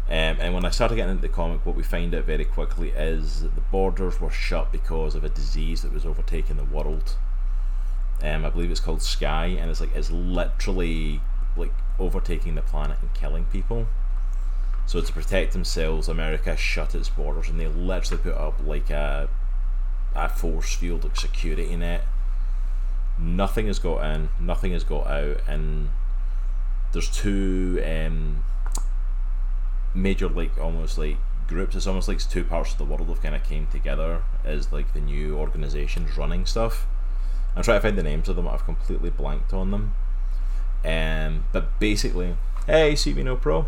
Um, 0.07 0.37
and 0.39 0.53
when 0.53 0.67
I 0.67 0.71
started 0.71 0.97
getting 0.97 1.13
into 1.13 1.23
the 1.23 1.29
comic, 1.31 1.65
what 1.65 1.77
we 1.77 1.83
find 1.83 2.15
out 2.15 2.25
very 2.25 2.45
quickly 2.45 2.91
is 2.91 3.41
that 3.41 3.55
the 3.55 3.63
borders 3.63 4.21
were 4.21 4.31
shut 4.31 4.71
because 4.71 5.15
of 5.15 5.25
a 5.25 5.31
disease 5.31 5.81
that 5.81 5.95
was 5.95 6.05
overtaking 6.05 6.57
the 6.57 6.65
world. 6.65 7.17
Um, 8.23 8.45
I 8.45 8.51
believe 8.51 8.71
it's 8.71 8.81
called 8.81 9.03
Sky, 9.03 9.47
and 9.47 9.71
it's 9.71 9.81
like 9.81 9.95
it's 9.97 10.11
literally 10.11 11.21
like 11.57 11.73
overtaking 11.99 12.55
the 12.55 12.63
planet 12.63 12.99
and 13.01 13.13
killing 13.15 13.45
people. 13.47 13.87
So 14.87 15.01
to 15.01 15.13
protect 15.13 15.53
themselves, 15.53 16.09
America 16.09 16.57
shut 16.57 16.95
its 16.95 17.09
borders, 17.09 17.49
and 17.49 17.59
they 17.59 17.69
literally 17.69 18.23
put 18.23 18.35
up 18.35 18.61
like 18.65 18.91
a 18.91 19.29
a 20.15 20.29
force 20.29 20.75
field, 20.75 21.05
like 21.05 21.17
security 21.17 21.75
net. 21.77 22.05
Nothing 23.19 23.67
has 23.67 23.79
got 23.79 24.05
in, 24.05 24.29
nothing 24.41 24.73
has 24.73 24.85
got 24.85 25.07
out, 25.07 25.41
and 25.49 25.91
there's 26.93 27.09
two 27.09 27.83
um, 27.85 28.45
major 29.95 30.29
like 30.29 30.57
almost 30.59 30.99
like 30.99 31.17
groups. 31.47 31.75
It's 31.75 31.87
almost 31.87 32.09
like 32.09 32.19
two 32.19 32.45
parts 32.45 32.73
of 32.73 32.79
the 32.79 32.85
world 32.85 33.09
have 33.09 33.23
kind 33.23 33.35
of 33.35 33.43
came 33.43 33.67
together 33.69 34.23
as 34.45 34.73
like 34.73 34.93
the 34.95 35.01
new 35.01 35.37
organizations 35.37 36.17
running 36.17 36.47
stuff. 36.47 36.87
I'm 37.57 37.63
trying 37.63 37.79
to 37.79 37.83
find 37.83 37.99
the 37.99 38.03
names 38.03 38.29
of 38.29 38.37
them. 38.37 38.49
I've 38.49 38.65
completely 38.65 39.11
blanked 39.11 39.53
on 39.53 39.71
them. 39.71 39.95
Um, 40.85 41.45
but 41.53 41.79
basically, 41.79 42.37
hey, 42.67 42.93
CB 42.93 43.41
Pro. 43.41 43.67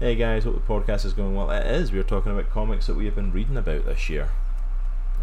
Hey 0.00 0.14
guys, 0.16 0.44
hope 0.44 0.54
the 0.54 0.60
podcast 0.60 1.04
is 1.04 1.12
going 1.12 1.34
well. 1.34 1.50
It 1.50 1.66
is. 1.66 1.92
We're 1.92 2.02
talking 2.02 2.32
about 2.32 2.50
comics 2.50 2.86
that 2.86 2.94
we 2.94 3.04
have 3.04 3.14
been 3.14 3.32
reading 3.32 3.56
about 3.56 3.84
this 3.84 4.08
year. 4.08 4.30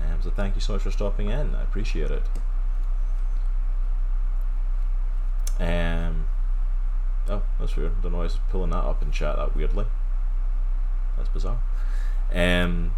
Um, 0.01 0.21
so 0.21 0.29
thank 0.29 0.55
you 0.55 0.61
so 0.61 0.73
much 0.73 0.81
for 0.81 0.91
stopping 0.91 1.29
in. 1.29 1.55
I 1.55 1.63
appreciate 1.63 2.11
it. 2.11 2.23
Um, 5.59 6.27
oh, 7.29 7.41
that's 7.59 7.75
weird. 7.75 8.01
Don't 8.01 8.11
know 8.11 8.17
why 8.17 8.23
I 8.23 8.27
was 8.27 8.39
pulling 8.49 8.71
that 8.71 8.83
up 8.83 9.01
in 9.01 9.11
chat 9.11 9.37
that 9.37 9.55
weirdly. 9.55 9.85
That's 11.17 11.29
bizarre. 11.29 11.61
Um, 12.33 12.91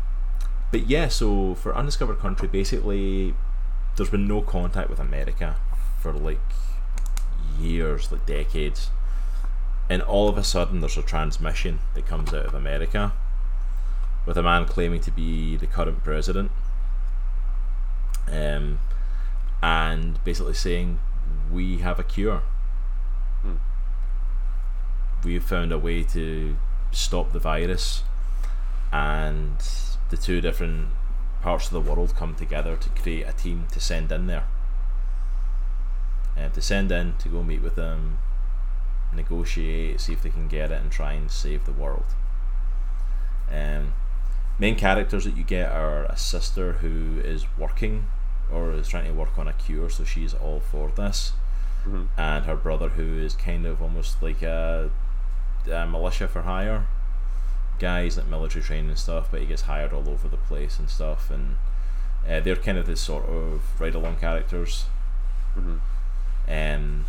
but 0.72 0.88
yeah, 0.88 1.08
so 1.08 1.56
for 1.56 1.76
Undiscovered 1.76 2.20
Country, 2.20 2.48
basically, 2.48 3.36
there's 3.96 4.10
been 4.10 4.28
no 4.28 4.42
contact 4.42 4.90
with 4.90 5.00
America 5.00 5.58
for 6.00 6.14
like 6.14 6.40
years, 7.60 8.12
like 8.12 8.26
decades. 8.26 8.90
And 9.90 10.02
all 10.02 10.28
of 10.28 10.38
a 10.38 10.44
sudden, 10.44 10.82
there's 10.82 10.98
a 10.98 11.02
transmission 11.02 11.80
that 11.94 12.06
comes 12.06 12.34
out 12.34 12.46
of 12.46 12.54
America 12.54 13.14
with 14.26 14.38
a 14.38 14.44
man 14.44 14.66
claiming 14.66 15.00
to 15.00 15.12
be 15.12 15.56
the 15.56 15.68
current 15.68 16.04
president 16.04 16.52
um, 18.32 18.80
and 19.62 20.24
basically 20.24 20.54
saying 20.54 21.00
we 21.52 21.78
have 21.78 22.00
a 22.00 22.04
cure. 22.04 22.42
Hmm. 23.42 23.56
We've 25.24 25.44
found 25.44 25.72
a 25.72 25.80
way 25.80 26.04
to 26.04 26.58
stop 26.92 27.32
the 27.32 27.40
virus, 27.40 28.04
and 28.92 29.58
the 30.10 30.18
two 30.18 30.42
different 30.42 30.90
parts 31.42 31.68
of 31.68 31.74
the 31.74 31.82
world 31.82 32.16
come 32.16 32.36
together 32.36 32.76
to 32.76 32.90
create 32.90 33.24
a 33.24 33.34
team 33.34 33.66
to 33.72 33.80
send 33.80 34.12
in 34.12 34.28
there. 34.28 34.44
And 36.38 36.54
to 36.54 36.62
send 36.62 36.92
in 36.92 37.16
to 37.18 37.30
go 37.30 37.42
meet 37.44 37.62
with 37.62 37.76
them, 37.76 38.20
negotiate, 39.14 40.00
see 40.00 40.14
if 40.14 40.22
they 40.22 40.30
can 40.30 40.48
get 40.48 40.72
it, 40.72 40.82
and 40.82 40.92
try 40.92 41.14
and 41.14 41.32
save 41.32 41.66
the 41.66 41.72
world. 41.72 42.06
Um, 43.52 43.94
main 44.60 44.76
characters 44.76 45.26
that 45.26 45.36
you 45.36 45.44
get 45.44 45.72
are 45.72 46.06
a 46.06 46.18
sister 46.18 46.74
who 46.74 47.20
is 47.22 47.46
working 47.58 48.08
or 48.52 48.72
is 48.72 48.88
trying 48.88 49.06
to 49.06 49.14
work 49.14 49.38
on 49.38 49.48
a 49.48 49.54
cure, 49.54 49.90
so 49.90 50.04
she's 50.04 50.34
all 50.34 50.60
for 50.60 50.92
this. 50.96 51.34
Mm-hmm. 51.86 52.06
And 52.18 52.46
her 52.46 52.56
brother, 52.56 52.90
who 52.90 53.18
is 53.18 53.36
kind 53.36 53.66
of 53.66 53.82
almost 53.82 54.22
like 54.22 54.42
a, 54.42 54.92
a 55.72 55.88
militia 55.88 56.28
for 56.28 56.44
hire 56.44 56.88
guys 57.80 58.18
like 58.18 58.28
military 58.28 58.64
training 58.64 58.90
and 58.90 59.00
stuff, 59.00 59.28
but 59.30 59.40
he 59.40 59.46
gets 59.46 59.64
hired 59.64 59.94
all 59.94 60.10
over 60.10 60.28
the 60.28 60.38
place 60.38 60.80
and 60.80 60.90
stuff. 60.90 61.30
And 61.30 61.58
uh, 62.28 62.40
they're 62.40 62.56
kind 62.56 62.78
of 62.78 62.86
the 62.86 62.96
sort 62.96 63.26
of 63.26 63.62
ride 63.80 63.96
along 63.96 64.18
characters. 64.18 64.86
Mm-hmm. 65.58 65.78
Um, 66.48 67.06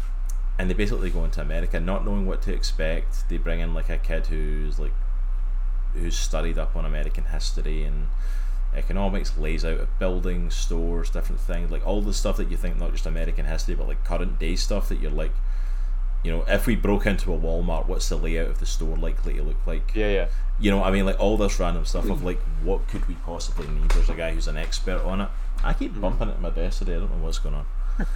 and 0.59 0.69
they 0.69 0.75
basically 0.75 1.11
go 1.11 1.25
into 1.25 1.41
America 1.41 1.79
not 1.79 2.05
knowing 2.05 2.27
what 2.27 2.43
to 2.43 2.53
expect. 2.53 3.29
They 3.29 3.39
bring 3.39 3.61
in 3.61 3.75
like 3.75 3.89
a 3.89 3.99
kid 3.99 4.27
who's 4.27 4.79
like 4.79 4.93
who's 5.95 6.17
studied 6.17 6.59
up 6.59 6.77
on 6.77 6.85
American 6.85 7.25
history 7.25 7.85
and 7.85 8.09
economics, 8.75 9.37
lays 9.39 9.65
out 9.65 9.79
of 9.79 9.99
buildings, 9.99 10.55
stores, 10.55 11.11
different 11.11 11.41
things, 11.41 11.71
like 11.71 11.87
all 11.87 12.03
the 12.03 12.13
stuff 12.13 12.37
that 12.37 12.51
you 12.51 12.57
think 12.57 12.79
not 12.79 12.93
just 12.93 13.07
American 13.07 13.47
history, 13.47 13.75
but 13.75 13.89
like 13.89 14.05
current 14.05 14.39
day 14.39 14.57
stuff 14.57 14.89
that 14.89 15.01
you're 15.01 15.11
like, 15.11 15.33
you 16.25 16.33
know, 16.33 16.45
if 16.49 16.67
we 16.67 16.75
broke 16.75 17.07
into 17.07 17.33
a 17.33 17.39
Walmart, 17.39 17.87
what's 17.87 18.09
the 18.09 18.17
layout 18.17 18.49
of 18.49 18.59
the 18.59 18.67
store 18.67 18.97
likely 18.97 19.35
to 19.35 19.43
look 19.43 19.67
like? 19.67 19.95
Yeah, 19.95 20.11
yeah. 20.11 20.29
You 20.59 20.73
know, 20.73 20.83
I 20.83 20.91
mean, 20.91 21.07
like 21.07 21.21
all 21.21 21.37
this 21.37 21.61
random 21.61 21.85
stuff 21.85 22.11
of 22.11 22.25
like, 22.25 22.41
what 22.63 22.89
could 22.89 23.07
we 23.07 23.15
possibly 23.15 23.69
need? 23.69 23.91
There's 23.93 24.11
a 24.11 24.15
guy 24.15 24.35
who's 24.35 24.49
an 24.49 24.57
expert 24.57 25.01
on 25.03 25.21
it. 25.21 25.29
I 25.63 25.73
keep 25.73 25.93
mm-hmm. 25.93 26.01
bumping 26.01 26.29
it 26.29 26.37
in 26.37 26.43
my 26.43 26.51
desk 26.51 26.81
today. 26.81 26.97
I 26.97 26.99
don't 26.99 27.17
know 27.17 27.25
what's 27.25 27.39
going 27.39 27.55
on. 27.55 27.67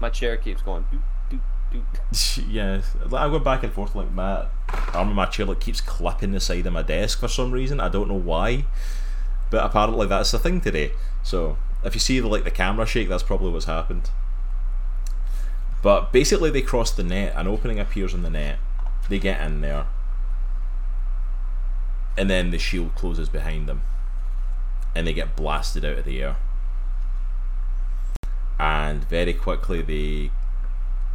my 0.00 0.10
chair 0.10 0.36
keeps 0.36 0.62
going. 0.62 0.84
Doot, 0.90 1.00
doot, 1.30 1.40
doot. 1.72 2.46
yeah, 2.48 2.82
I 3.06 3.28
go 3.28 3.38
back 3.38 3.62
and 3.62 3.72
forth 3.72 3.94
like 3.94 4.12
my 4.12 4.46
arm 4.92 5.10
of 5.10 5.14
my 5.14 5.26
chair 5.26 5.46
like 5.46 5.60
keeps 5.60 5.80
clipping 5.80 6.32
the 6.32 6.40
side 6.40 6.66
of 6.66 6.72
my 6.72 6.82
desk 6.82 7.20
for 7.20 7.28
some 7.28 7.52
reason. 7.52 7.80
I 7.80 7.88
don't 7.88 8.08
know 8.08 8.14
why. 8.14 8.64
But 9.50 9.64
apparently 9.64 10.06
that's 10.06 10.32
the 10.32 10.38
thing 10.38 10.60
today. 10.60 10.92
So 11.22 11.58
if 11.84 11.94
you 11.94 12.00
see 12.00 12.18
the 12.20 12.28
like 12.28 12.44
the 12.44 12.50
camera 12.50 12.86
shake, 12.86 13.08
that's 13.08 13.22
probably 13.22 13.52
what's 13.52 13.66
happened. 13.66 14.10
But 15.82 16.12
basically, 16.12 16.50
they 16.50 16.62
cross 16.62 16.90
the 16.90 17.04
net. 17.04 17.34
An 17.36 17.46
opening 17.46 17.78
appears 17.78 18.14
in 18.14 18.22
the 18.22 18.30
net. 18.30 18.58
They 19.08 19.18
get 19.18 19.40
in 19.42 19.60
there, 19.60 19.86
and 22.16 22.30
then 22.30 22.50
the 22.50 22.58
shield 22.58 22.94
closes 22.94 23.28
behind 23.28 23.68
them, 23.68 23.82
and 24.94 25.06
they 25.06 25.12
get 25.12 25.36
blasted 25.36 25.84
out 25.84 25.98
of 25.98 26.04
the 26.06 26.22
air. 26.22 26.36
And 28.58 29.04
very 29.04 29.32
quickly, 29.32 29.82
they 29.82 30.30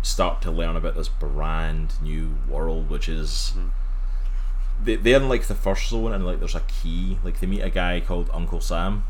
start 0.02 0.42
to 0.42 0.52
learn 0.52 0.76
about 0.76 0.96
this 0.96 1.10
brand 1.10 1.94
new 2.02 2.36
world, 2.48 2.90
which 2.90 3.10
is. 3.10 3.54
Mm-hmm 3.56 3.70
they, 4.84 4.96
they're 4.96 5.18
in 5.18 5.30
like 5.30 5.46
the 5.46 5.56
first 5.56 5.90
zone 5.90 6.14
and 6.14 6.26
like 6.26 6.40
there's 6.40 6.56
a 6.56 6.62
key 6.62 7.18
like 7.24 7.40
they 7.40 7.48
meet 7.48 7.62
a 7.62 7.70
guy 7.70 8.00
called 8.00 8.30
uncle 8.34 8.62
sam 8.62 9.04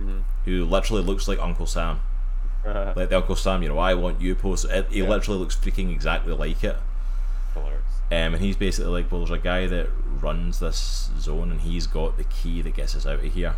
mm-hmm. 0.00 0.18
who 0.44 0.64
literally 0.64 1.02
looks 1.02 1.28
like 1.28 1.38
uncle 1.40 1.66
sam 1.66 2.00
uh-huh. 2.64 2.92
like 2.96 3.08
the 3.08 3.16
uncle 3.16 3.36
sam 3.36 3.62
you 3.62 3.68
know 3.68 3.78
i 3.78 3.94
want 3.94 4.20
you 4.20 4.34
post 4.34 4.64
it, 4.66 4.86
he 4.90 5.00
yeah. 5.00 5.08
literally 5.08 5.38
looks 5.38 5.56
freaking 5.56 5.90
exactly 5.90 6.32
like 6.32 6.62
it 6.62 6.76
um, 8.10 8.34
and 8.34 8.36
he's 8.36 8.56
basically 8.56 8.90
like 8.90 9.10
well 9.10 9.20
there's 9.20 9.30
a 9.30 9.42
guy 9.42 9.66
that 9.66 9.88
runs 10.20 10.60
this 10.60 11.10
zone 11.18 11.50
and 11.50 11.62
he's 11.62 11.86
got 11.86 12.16
the 12.16 12.24
key 12.24 12.62
that 12.62 12.74
gets 12.74 12.94
us 12.94 13.06
out 13.06 13.24
of 13.24 13.34
here 13.34 13.54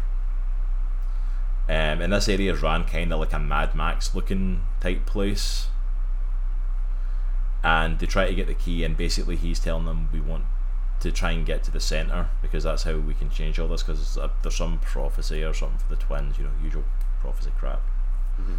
um, 1.70 2.00
and 2.02 2.12
this 2.12 2.28
area 2.28 2.52
is 2.52 2.62
ran 2.62 2.82
kind 2.82 3.12
of 3.12 3.20
like 3.20 3.32
a 3.32 3.38
mad 3.38 3.76
max 3.76 4.12
looking 4.12 4.60
type 4.80 5.06
place 5.06 5.68
and 7.62 8.00
they 8.00 8.06
try 8.06 8.26
to 8.26 8.34
get 8.34 8.48
the 8.48 8.54
key 8.54 8.82
and 8.82 8.96
basically 8.96 9.36
he's 9.36 9.60
telling 9.60 9.84
them 9.84 10.08
we 10.12 10.20
want 10.20 10.42
to 10.98 11.12
try 11.12 11.30
and 11.30 11.46
get 11.46 11.62
to 11.62 11.70
the 11.70 11.78
center 11.78 12.28
because 12.42 12.64
that's 12.64 12.82
how 12.82 12.96
we 12.96 13.14
can 13.14 13.30
change 13.30 13.60
all 13.60 13.68
this 13.68 13.84
because 13.84 14.18
there's 14.42 14.54
some 14.56 14.80
prophecy 14.80 15.44
or 15.44 15.54
something 15.54 15.78
for 15.78 15.94
the 15.94 16.02
twins 16.02 16.38
you 16.38 16.44
know 16.44 16.50
usual 16.60 16.82
prophecy 17.20 17.52
crap 17.56 17.80
mm-hmm. 18.40 18.56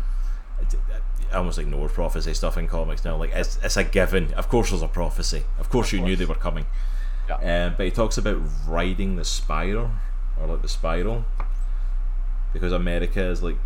I 1.33 1.35
almost 1.35 1.59
ignore 1.59 1.89
prophecy 1.89 2.33
stuff 2.33 2.55
in 2.55 2.69
comics 2.69 3.03
now 3.03 3.17
like 3.17 3.31
it's, 3.33 3.59
it's 3.61 3.75
a 3.75 3.83
given 3.83 4.33
of 4.35 4.47
course 4.47 4.69
there's 4.69 4.81
a 4.81 4.87
prophecy 4.87 5.43
of 5.59 5.69
course 5.69 5.87
of 5.87 5.93
you 5.93 5.99
course. 5.99 6.07
knew 6.07 6.15
they 6.15 6.25
were 6.25 6.35
coming 6.35 6.65
yeah. 7.27 7.65
Um, 7.65 7.73
but 7.75 7.85
he 7.85 7.91
talks 7.91 8.17
about 8.17 8.41
riding 8.65 9.17
the 9.17 9.25
spiral 9.25 9.91
or 10.39 10.47
like 10.47 10.61
the 10.61 10.69
spiral 10.69 11.25
because 12.53 12.71
America 12.71 13.21
is 13.21 13.41
like 13.41 13.57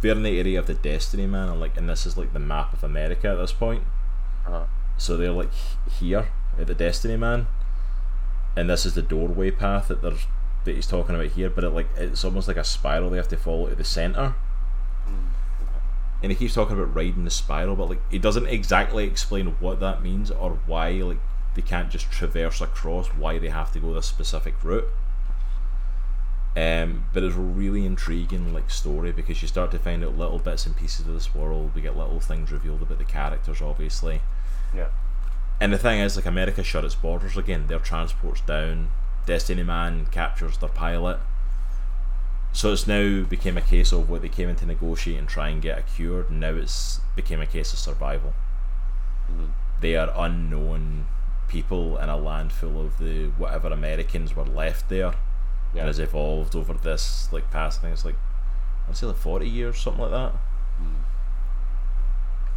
they're 0.00 0.12
in 0.12 0.22
the 0.22 0.38
area 0.38 0.58
of 0.58 0.66
the 0.66 0.74
Destiny 0.74 1.26
Man, 1.26 1.48
and 1.48 1.60
like, 1.60 1.76
and 1.76 1.88
this 1.88 2.06
is 2.06 2.16
like 2.16 2.32
the 2.32 2.38
map 2.38 2.72
of 2.72 2.84
America 2.84 3.28
at 3.28 3.36
this 3.36 3.52
point. 3.52 3.82
Uh-huh. 4.46 4.64
So 4.96 5.16
they're 5.16 5.32
like 5.32 5.52
here 5.98 6.28
at 6.58 6.66
the 6.66 6.74
Destiny 6.74 7.16
Man, 7.16 7.46
and 8.56 8.70
this 8.70 8.86
is 8.86 8.94
the 8.94 9.02
doorway 9.02 9.50
path 9.50 9.88
that 9.88 10.02
they're 10.02 10.14
that 10.64 10.74
he's 10.74 10.86
talking 10.86 11.14
about 11.14 11.28
here. 11.28 11.50
But 11.50 11.64
it 11.64 11.70
like 11.70 11.88
it's 11.96 12.24
almost 12.24 12.48
like 12.48 12.56
a 12.56 12.64
spiral 12.64 13.10
they 13.10 13.16
have 13.16 13.28
to 13.28 13.36
follow 13.36 13.68
to 13.68 13.74
the 13.74 13.84
center. 13.84 14.34
And 16.22 16.30
he 16.30 16.36
keeps 16.36 16.52
talking 16.52 16.76
about 16.76 16.94
riding 16.94 17.24
the 17.24 17.30
spiral, 17.30 17.76
but 17.76 17.88
like 17.88 18.10
he 18.10 18.18
doesn't 18.18 18.46
exactly 18.46 19.04
explain 19.04 19.46
what 19.58 19.80
that 19.80 20.02
means 20.02 20.30
or 20.30 20.58
why 20.66 20.90
like 20.90 21.18
they 21.54 21.62
can't 21.62 21.90
just 21.90 22.10
traverse 22.10 22.60
across. 22.60 23.08
Why 23.08 23.38
they 23.38 23.48
have 23.48 23.72
to 23.72 23.80
go 23.80 23.94
this 23.94 24.06
specific 24.06 24.62
route. 24.62 24.88
Um, 26.56 27.04
but 27.12 27.22
it's 27.22 27.36
a 27.36 27.38
really 27.38 27.86
intriguing 27.86 28.52
like 28.52 28.70
story 28.70 29.12
because 29.12 29.40
you 29.40 29.46
start 29.46 29.70
to 29.70 29.78
find 29.78 30.04
out 30.04 30.18
little 30.18 30.40
bits 30.40 30.66
and 30.66 30.76
pieces 30.76 31.06
of 31.06 31.14
this 31.14 31.32
world. 31.34 31.72
We 31.74 31.80
get 31.80 31.96
little 31.96 32.18
things 32.20 32.50
revealed 32.50 32.82
about 32.82 32.98
the 32.98 33.04
characters, 33.04 33.62
obviously. 33.62 34.20
Yeah. 34.74 34.88
And 35.60 35.72
the 35.72 35.78
thing 35.78 36.00
is, 36.00 36.16
like 36.16 36.26
America 36.26 36.64
shut 36.64 36.84
its 36.84 36.94
borders 36.94 37.36
again. 37.36 37.66
Their 37.68 37.78
transport's 37.78 38.40
down. 38.40 38.88
Destiny 39.26 39.62
Man 39.62 40.06
captures 40.06 40.58
their 40.58 40.70
pilot. 40.70 41.20
So 42.52 42.72
it's 42.72 42.86
now 42.86 43.22
became 43.22 43.56
a 43.56 43.62
case 43.62 43.92
of 43.92 44.10
what 44.10 44.22
they 44.22 44.28
came 44.28 44.48
in 44.48 44.56
to 44.56 44.66
negotiate 44.66 45.18
and 45.18 45.28
try 45.28 45.50
and 45.50 45.62
get 45.62 45.78
a 45.78 45.82
cure. 45.82 46.26
Now 46.30 46.54
it's 46.54 47.00
became 47.14 47.40
a 47.40 47.46
case 47.46 47.72
of 47.72 47.78
survival. 47.78 48.34
Mhm. 49.30 49.50
They 49.80 49.94
are 49.94 50.12
unknown 50.16 51.06
people 51.46 51.96
in 51.98 52.08
a 52.08 52.16
land 52.16 52.52
full 52.52 52.80
of 52.80 52.98
the 52.98 53.28
whatever 53.38 53.68
Americans 53.68 54.34
were 54.34 54.44
left 54.44 54.88
there. 54.88 55.14
Yeah. 55.74 55.80
And 55.82 55.86
has 55.88 55.98
evolved 55.98 56.56
over 56.56 56.72
this 56.74 57.28
like 57.32 57.50
past 57.50 57.78
I 57.78 57.82
think 57.82 57.92
it's 57.94 58.04
like 58.04 58.16
I'd 58.88 58.96
say 58.96 59.06
like 59.06 59.16
forty 59.16 59.48
years, 59.48 59.78
something 59.78 60.02
like 60.02 60.10
that. 60.10 60.32
Mm. 60.82 60.94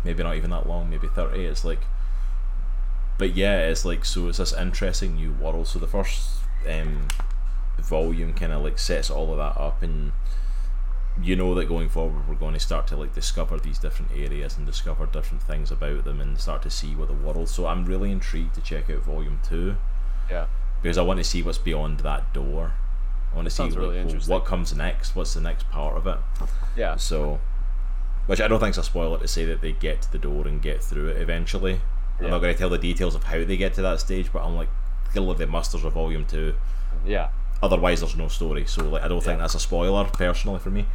maybe 0.03 0.23
not 0.23 0.35
even 0.35 0.49
that 0.49 0.67
long, 0.67 0.89
maybe 0.89 1.07
30. 1.07 1.45
It's 1.45 1.63
like, 1.63 1.81
but 3.17 3.35
yeah, 3.35 3.59
it's 3.59 3.85
like, 3.85 4.03
so 4.05 4.27
it's 4.27 4.37
this 4.37 4.53
interesting 4.53 5.15
new 5.15 5.33
world. 5.33 5.67
So 5.67 5.79
the 5.79 5.87
first 5.87 6.39
um, 6.69 7.07
volume 7.79 8.33
kind 8.33 8.51
of 8.51 8.63
like 8.63 8.79
sets 8.79 9.09
all 9.09 9.31
of 9.31 9.37
that 9.37 9.59
up, 9.61 9.81
and 9.83 10.11
you 11.21 11.35
know 11.35 11.53
that 11.55 11.67
going 11.67 11.89
forward, 11.89 12.27
we're 12.27 12.35
going 12.35 12.53
to 12.53 12.59
start 12.59 12.87
to 12.87 12.97
like 12.97 13.13
discover 13.13 13.59
these 13.59 13.77
different 13.77 14.11
areas 14.15 14.57
and 14.57 14.65
discover 14.65 15.05
different 15.05 15.43
things 15.43 15.69
about 15.71 16.03
them 16.05 16.19
and 16.19 16.39
start 16.39 16.61
to 16.63 16.69
see 16.69 16.95
what 16.95 17.07
the 17.07 17.13
world. 17.13 17.47
So 17.49 17.67
I'm 17.67 17.85
really 17.85 18.11
intrigued 18.11 18.55
to 18.55 18.61
check 18.61 18.89
out 18.89 19.03
volume 19.03 19.39
two 19.47 19.75
Yeah. 20.29 20.47
because 20.81 20.97
I 20.97 21.01
want 21.03 21.19
to 21.19 21.23
see 21.23 21.43
what's 21.43 21.57
beyond 21.59 21.99
that 21.99 22.33
door. 22.33 22.73
I 23.33 23.35
want 23.35 23.45
to 23.47 23.49
see 23.51 23.67
really 23.69 24.03
like, 24.03 24.23
what 24.27 24.45
comes 24.45 24.75
next. 24.75 25.15
What's 25.15 25.33
the 25.33 25.41
next 25.41 25.69
part 25.71 25.97
of 25.97 26.05
it? 26.05 26.17
Yeah. 26.77 26.95
So, 26.97 27.39
which 28.27 28.39
I 28.39 28.47
don't 28.47 28.59
think 28.59 28.71
is 28.71 28.77
a 28.77 28.83
spoiler 28.83 29.17
to 29.17 29.27
say 29.27 29.43
that 29.45 29.61
they 29.61 29.71
get 29.73 30.03
to 30.03 30.11
the 30.11 30.19
door 30.19 30.47
and 30.47 30.61
get 30.61 30.83
through 30.83 31.07
it 31.09 31.21
eventually. 31.21 31.81
I'm 32.19 32.29
not 32.29 32.39
going 32.39 32.53
to 32.53 32.57
tell 32.59 32.69
the 32.69 32.77
details 32.77 33.15
of 33.15 33.23
how 33.25 33.43
they 33.43 33.57
get 33.57 33.73
to 33.73 33.81
that 33.81 33.99
stage, 33.99 34.31
but 34.31 34.43
I'm 34.43 34.55
like, 34.55 34.69
kill 35.13 35.29
of 35.31 35.39
the 35.39 35.47
musters 35.47 35.83
of 35.83 35.93
volume 35.93 36.25
two. 36.25 36.55
Yeah. 37.05 37.29
Otherwise, 37.61 38.01
there's 38.01 38.15
no 38.15 38.27
story. 38.27 38.65
So, 38.65 38.87
like, 38.87 39.01
I 39.03 39.07
don't 39.07 39.19
think 39.23 39.37
Yeah. 39.37 39.43
that's 39.43 39.55
a 39.55 39.59
spoiler 39.59 40.05
personally 40.05 40.59
for 40.59 40.69
me. 40.69 40.85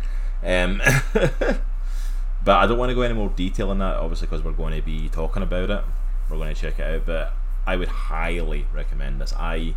Um, 0.45 0.80
but 1.12 2.57
I 2.57 2.66
don't 2.66 2.78
want 2.78 2.91
to 2.91 2.95
go 2.95 3.03
any 3.03 3.14
more 3.14 3.30
detail 3.30 3.70
on 3.70 3.78
that, 3.80 3.97
obviously, 3.97 4.26
because 4.28 4.45
we're 4.45 4.53
going 4.53 4.74
to 4.76 4.82
be 4.82 5.09
talking 5.09 5.43
about 5.43 5.70
it. 5.70 5.84
We're 6.30 6.36
going 6.36 6.55
to 6.55 6.61
check 6.61 6.78
it 6.78 6.82
out, 6.84 7.05
but 7.07 7.32
I 7.66 7.76
would 7.76 7.89
highly 7.89 8.66
recommend 8.72 9.20
this. 9.20 9.32
I 9.36 9.74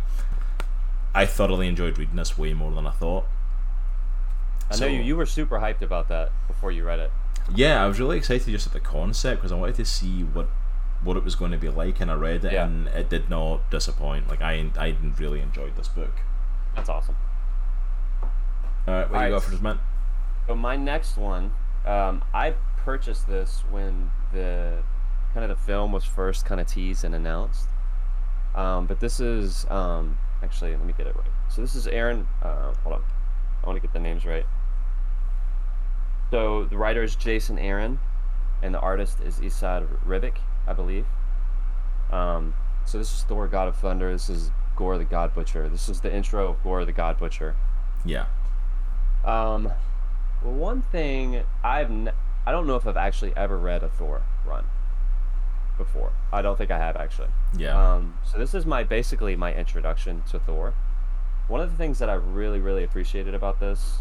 I 1.14 1.26
thoroughly 1.26 1.68
enjoyed 1.68 1.98
reading 1.98 2.16
this 2.16 2.38
way 2.38 2.54
more 2.54 2.72
than 2.72 2.86
I 2.86 2.90
thought. 2.90 3.24
I 4.70 4.74
know 4.74 4.78
So- 4.78 4.86
you. 4.86 5.00
You 5.02 5.16
were 5.16 5.26
super 5.26 5.58
hyped 5.58 5.82
about 5.82 6.08
that 6.08 6.30
before 6.46 6.70
you 6.72 6.84
read 6.84 6.98
it. 7.00 7.12
Yeah, 7.54 7.82
I 7.82 7.86
was 7.86 7.98
really 8.00 8.16
excited 8.16 8.50
just 8.50 8.66
at 8.66 8.72
the 8.72 8.80
concept 8.80 9.40
because 9.40 9.52
I 9.52 9.56
wanted 9.56 9.74
to 9.76 9.84
see 9.84 10.22
what 10.22 10.48
what 11.02 11.16
it 11.16 11.24
was 11.24 11.34
going 11.34 11.50
to 11.50 11.58
be 11.58 11.68
like, 11.68 12.00
and 12.00 12.08
I 12.12 12.14
read 12.14 12.44
it, 12.44 12.52
Yeah. 12.52 12.64
and 12.64 12.86
it 12.86 13.08
did 13.10 13.28
not 13.28 13.68
disappoint. 13.70 14.28
Like 14.28 14.40
I 14.40 14.70
I 14.78 14.96
really 15.18 15.40
enjoyed 15.40 15.74
this 15.76 15.88
book. 15.88 16.20
That's 16.76 16.88
awesome. 16.88 17.16
All 18.22 18.94
right, 18.94 19.10
what 19.10 19.16
All 19.16 19.26
you 19.26 19.26
right. 19.26 19.30
got 19.30 19.42
for 19.42 19.50
this 19.50 19.60
man? 19.60 19.80
So 20.46 20.54
my 20.54 20.76
next 20.76 21.16
one, 21.16 21.52
um, 21.84 22.22
I 22.32 22.54
purchased 22.76 23.26
this 23.28 23.62
when 23.70 24.10
the 24.32 24.78
kind 25.34 25.48
of 25.50 25.56
the 25.56 25.64
film 25.64 25.92
was 25.92 26.04
first 26.04 26.44
kind 26.44 26.60
of 26.60 26.66
teased 26.68 27.04
and 27.04 27.14
announced. 27.14 27.68
Um, 28.54 28.86
but 28.86 29.00
this 29.00 29.18
is 29.20 29.66
um, 29.70 30.18
actually 30.42 30.72
let 30.72 30.84
me 30.84 30.92
get 30.96 31.06
it 31.06 31.14
right. 31.16 31.24
So 31.48 31.60
this 31.60 31.74
is 31.74 31.86
Aaron. 31.86 32.26
Uh, 32.42 32.72
hold 32.82 32.96
on, 32.96 33.02
I 33.62 33.66
want 33.66 33.76
to 33.76 33.80
get 33.80 33.92
the 33.92 34.00
names 34.00 34.24
right. 34.26 34.46
So 36.30 36.64
the 36.64 36.76
writer 36.76 37.02
is 37.02 37.14
Jason 37.14 37.58
Aaron, 37.58 38.00
and 38.62 38.74
the 38.74 38.80
artist 38.80 39.20
is 39.20 39.38
Esad 39.40 39.86
Ribic, 40.06 40.36
I 40.66 40.72
believe. 40.72 41.04
Um, 42.10 42.54
so 42.86 42.98
this 42.98 43.12
is 43.12 43.22
Thor: 43.24 43.46
God 43.48 43.68
of 43.68 43.76
Thunder. 43.76 44.10
This 44.12 44.28
is 44.28 44.50
Gorr 44.76 44.96
the 44.98 45.04
God 45.04 45.34
Butcher. 45.34 45.68
This 45.68 45.88
is 45.88 46.00
the 46.00 46.12
intro 46.14 46.48
of 46.50 46.62
Gorr 46.62 46.84
the 46.84 46.92
God 46.92 47.18
Butcher. 47.18 47.54
Yeah, 48.04 48.24
Um, 49.24 49.70
well, 50.42 50.54
one 50.54 50.82
thing 50.82 51.44
I've 51.62 51.90
n- 51.90 52.10
I 52.44 52.50
don't 52.50 52.66
know 52.66 52.74
if 52.74 52.84
I've 52.86 52.96
actually 52.96 53.32
ever 53.36 53.56
read 53.56 53.84
a 53.84 53.88
Thor 53.88 54.22
run 54.44 54.64
before. 55.78 56.12
I 56.32 56.42
don't 56.42 56.56
think 56.56 56.70
I 56.70 56.78
have 56.78 56.96
actually. 56.96 57.28
yeah, 57.56 57.94
Um, 57.94 58.18
so 58.24 58.38
this 58.38 58.54
is 58.54 58.66
my 58.66 58.82
basically 58.84 59.36
my 59.36 59.52
introduction 59.54 60.22
to 60.30 60.38
Thor. 60.38 60.74
One 61.48 61.60
of 61.60 61.70
the 61.70 61.76
things 61.76 61.98
that 61.98 62.08
I 62.08 62.14
really 62.14 62.60
really 62.60 62.84
appreciated 62.84 63.34
about 63.34 63.60
this 63.60 63.98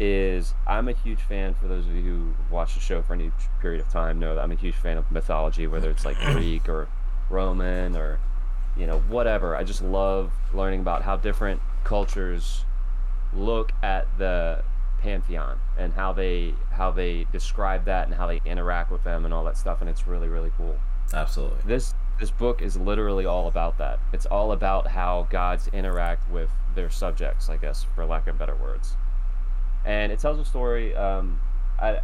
is 0.00 0.54
I'm 0.66 0.88
a 0.88 0.92
huge 0.92 1.20
fan. 1.20 1.54
For 1.54 1.68
those 1.68 1.86
of 1.86 1.94
you 1.94 2.02
who 2.02 2.34
watch 2.50 2.74
the 2.74 2.80
show 2.80 3.02
for 3.02 3.14
any 3.14 3.30
period 3.60 3.80
of 3.80 3.88
time, 3.88 4.18
know 4.18 4.34
that 4.34 4.42
I'm 4.42 4.52
a 4.52 4.56
huge 4.56 4.74
fan 4.74 4.96
of 4.96 5.10
mythology, 5.10 5.66
whether 5.66 5.90
it's 5.90 6.04
like 6.04 6.18
Greek 6.32 6.68
or 6.68 6.88
Roman 7.30 7.96
or 7.96 8.18
you 8.76 8.86
know 8.86 9.00
whatever. 9.00 9.54
I 9.56 9.64
just 9.64 9.82
love 9.82 10.32
learning 10.52 10.80
about 10.80 11.02
how 11.02 11.16
different 11.16 11.60
cultures 11.84 12.64
look 13.34 13.72
at 13.82 14.06
the 14.18 14.62
pantheon 15.00 15.58
and 15.76 15.92
how 15.94 16.12
they 16.12 16.54
how 16.70 16.90
they 16.90 17.26
describe 17.32 17.84
that 17.86 18.06
and 18.06 18.14
how 18.14 18.26
they 18.26 18.40
interact 18.44 18.90
with 18.90 19.02
them 19.02 19.24
and 19.24 19.34
all 19.34 19.42
that 19.42 19.56
stuff 19.56 19.80
and 19.80 19.90
it's 19.90 20.06
really 20.06 20.28
really 20.28 20.52
cool 20.56 20.78
absolutely. 21.14 21.58
this 21.64 21.94
this 22.20 22.30
book 22.30 22.62
is 22.62 22.76
literally 22.76 23.26
all 23.26 23.48
about 23.48 23.78
that. 23.78 23.98
It's 24.12 24.26
all 24.26 24.52
about 24.52 24.86
how 24.86 25.26
gods 25.30 25.68
interact 25.72 26.30
with 26.30 26.50
their 26.74 26.88
subjects 26.88 27.48
i 27.50 27.56
guess 27.56 27.84
for 27.94 28.06
lack 28.06 28.26
of 28.26 28.38
better 28.38 28.56
words. 28.56 28.96
And 29.84 30.12
it 30.12 30.18
tells 30.18 30.38
a 30.38 30.44
story 30.44 30.94
um 30.96 31.40
i 31.80 32.00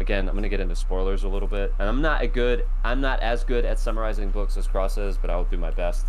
again 0.00 0.28
i'm 0.28 0.40
to 0.42 0.48
get 0.48 0.60
into 0.60 0.74
spoilers 0.76 1.24
a 1.24 1.28
little 1.28 1.48
bit. 1.48 1.72
And 1.78 1.88
i'm 1.88 2.02
not 2.02 2.22
a 2.22 2.26
good 2.26 2.66
i'm 2.84 3.00
not 3.00 3.20
as 3.20 3.44
good 3.44 3.64
at 3.64 3.78
summarizing 3.78 4.30
books 4.30 4.56
as 4.56 4.66
cross 4.66 4.98
is 4.98 5.16
but 5.16 5.30
i'll 5.30 5.44
do 5.44 5.56
my 5.56 5.70
best. 5.70 6.06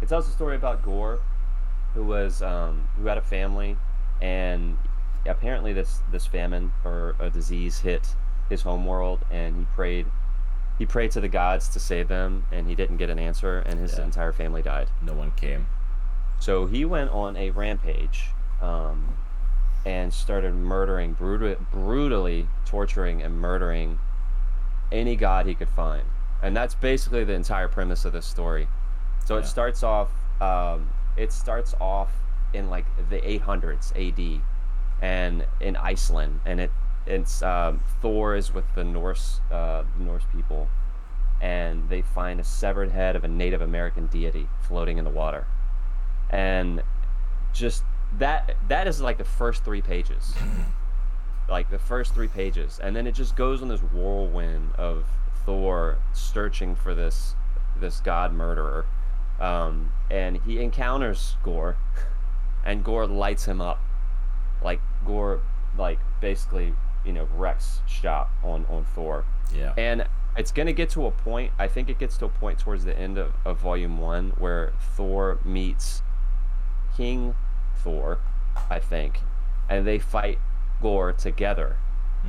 It 0.00 0.08
tells 0.08 0.28
a 0.28 0.32
story 0.32 0.56
about 0.56 0.82
Gorr 0.82 1.20
who 1.94 2.04
was 2.04 2.42
um, 2.42 2.88
who 2.96 3.06
had 3.06 3.18
a 3.18 3.22
family 3.22 3.76
and 4.20 4.78
apparently 5.26 5.72
this 5.72 6.00
this 6.10 6.26
famine 6.26 6.72
or 6.84 7.14
a 7.18 7.30
disease 7.30 7.80
hit 7.80 8.14
his 8.48 8.62
home 8.62 8.86
world 8.86 9.20
and 9.30 9.56
he 9.56 9.64
prayed 9.74 10.06
he 10.82 10.86
prayed 10.86 11.12
to 11.12 11.20
the 11.20 11.28
gods 11.28 11.68
to 11.68 11.78
save 11.78 12.08
them 12.08 12.44
and 12.50 12.66
he 12.66 12.74
didn't 12.74 12.96
get 12.96 13.08
an 13.08 13.16
answer 13.16 13.60
and 13.60 13.78
his 13.78 13.96
Yeah. 13.96 14.02
entire 14.04 14.32
family 14.32 14.62
died 14.62 14.88
No 15.00 15.12
one 15.12 15.30
came. 15.36 15.68
so 16.40 16.66
he 16.66 16.84
went 16.84 17.10
on 17.10 17.36
a 17.36 17.50
rampage 17.50 18.30
um, 18.60 19.14
and 19.86 20.12
started 20.12 20.52
murdering 20.54 21.12
brutal, 21.12 21.54
brutally 21.70 22.48
torturing 22.64 23.22
and 23.22 23.38
murdering 23.38 24.00
any 24.90 25.14
god 25.14 25.46
he 25.46 25.54
could 25.54 25.68
find 25.68 26.02
and 26.42 26.56
that's 26.56 26.74
basically 26.74 27.22
the 27.22 27.32
entire 27.32 27.68
premise 27.68 28.04
of 28.04 28.12
this 28.12 28.26
story 28.26 28.66
so 29.24 29.36
Yeah. 29.36 29.42
it 29.42 29.46
starts 29.46 29.84
off 29.84 30.10
um, 30.40 30.90
it 31.16 31.30
starts 31.32 31.76
off 31.80 32.10
in 32.52 32.68
like 32.70 32.86
the 33.08 33.20
800s 33.20 33.92
AD 33.94 34.40
and 35.00 35.46
in 35.60 35.76
Iceland 35.76 36.40
and 36.44 36.60
it 36.60 36.72
it's 37.06 37.42
um, 37.42 37.80
Thor 38.00 38.34
is 38.34 38.52
with 38.52 38.64
the 38.74 38.84
Norse 38.84 39.40
uh, 39.50 39.84
the 39.96 40.04
Norse 40.04 40.24
people 40.32 40.68
and 41.42 41.88
they 41.88 42.00
find 42.00 42.38
a 42.38 42.44
severed 42.44 42.92
head 42.92 43.16
of 43.16 43.24
a 43.24 43.28
Native 43.28 43.60
American 43.60 44.06
deity 44.06 44.48
floating 44.60 44.96
in 44.96 45.04
the 45.04 45.10
water. 45.10 45.44
And 46.30 46.82
just 47.52 47.82
that 48.18 48.54
that 48.68 48.86
is 48.86 49.00
like 49.00 49.18
the 49.18 49.24
first 49.24 49.64
three 49.64 49.82
pages. 49.82 50.34
Like 51.48 51.70
the 51.70 51.78
first 51.78 52.14
three 52.14 52.28
pages. 52.28 52.80
And 52.82 52.94
then 52.96 53.06
it 53.06 53.12
just 53.12 53.36
goes 53.36 53.60
on 53.60 53.68
this 53.68 53.80
whirlwind 53.80 54.70
of 54.76 55.04
thor 55.44 55.98
searching 56.14 56.76
for 56.76 56.94
this 56.94 57.34
this 57.78 58.00
god 58.00 58.32
murderer. 58.32 58.86
Um, 59.40 59.92
and 60.10 60.36
he 60.46 60.62
encounters 60.62 61.36
Gorr 61.42 61.76
and 62.64 62.82
Gorr 62.82 63.06
lights 63.06 63.44
him 63.44 63.60
up. 63.60 63.80
Like 64.62 64.80
Gorr 65.04 65.40
like 65.76 65.98
basically 66.20 66.74
you 67.04 67.12
know 67.12 67.28
Rex 67.34 67.80
shop 67.86 68.30
on 68.42 68.66
on 68.70 68.84
thor 68.84 69.24
Yeah, 69.54 69.72
and 69.76 70.06
it's 70.36 70.50
going 70.52 70.66
to 70.66 70.72
get 70.72 70.88
to 70.90 71.04
a 71.06 71.10
point, 71.10 71.52
I 71.58 71.68
think 71.68 71.90
it 71.90 71.98
gets 71.98 72.16
to 72.18 72.24
a 72.24 72.28
point 72.30 72.58
towards 72.58 72.84
the 72.84 72.98
end 72.98 73.18
of, 73.18 73.34
of 73.44 73.58
Volume 73.58 73.98
1 73.98 74.30
where 74.38 74.72
Thor 74.96 75.38
meets 75.44 76.02
King 76.96 77.34
Thor, 77.76 78.18
I 78.70 78.78
think, 78.78 79.20
and 79.68 79.86
they 79.86 79.98
fight 79.98 80.38
Gorr 80.80 81.12
together. 81.12 81.76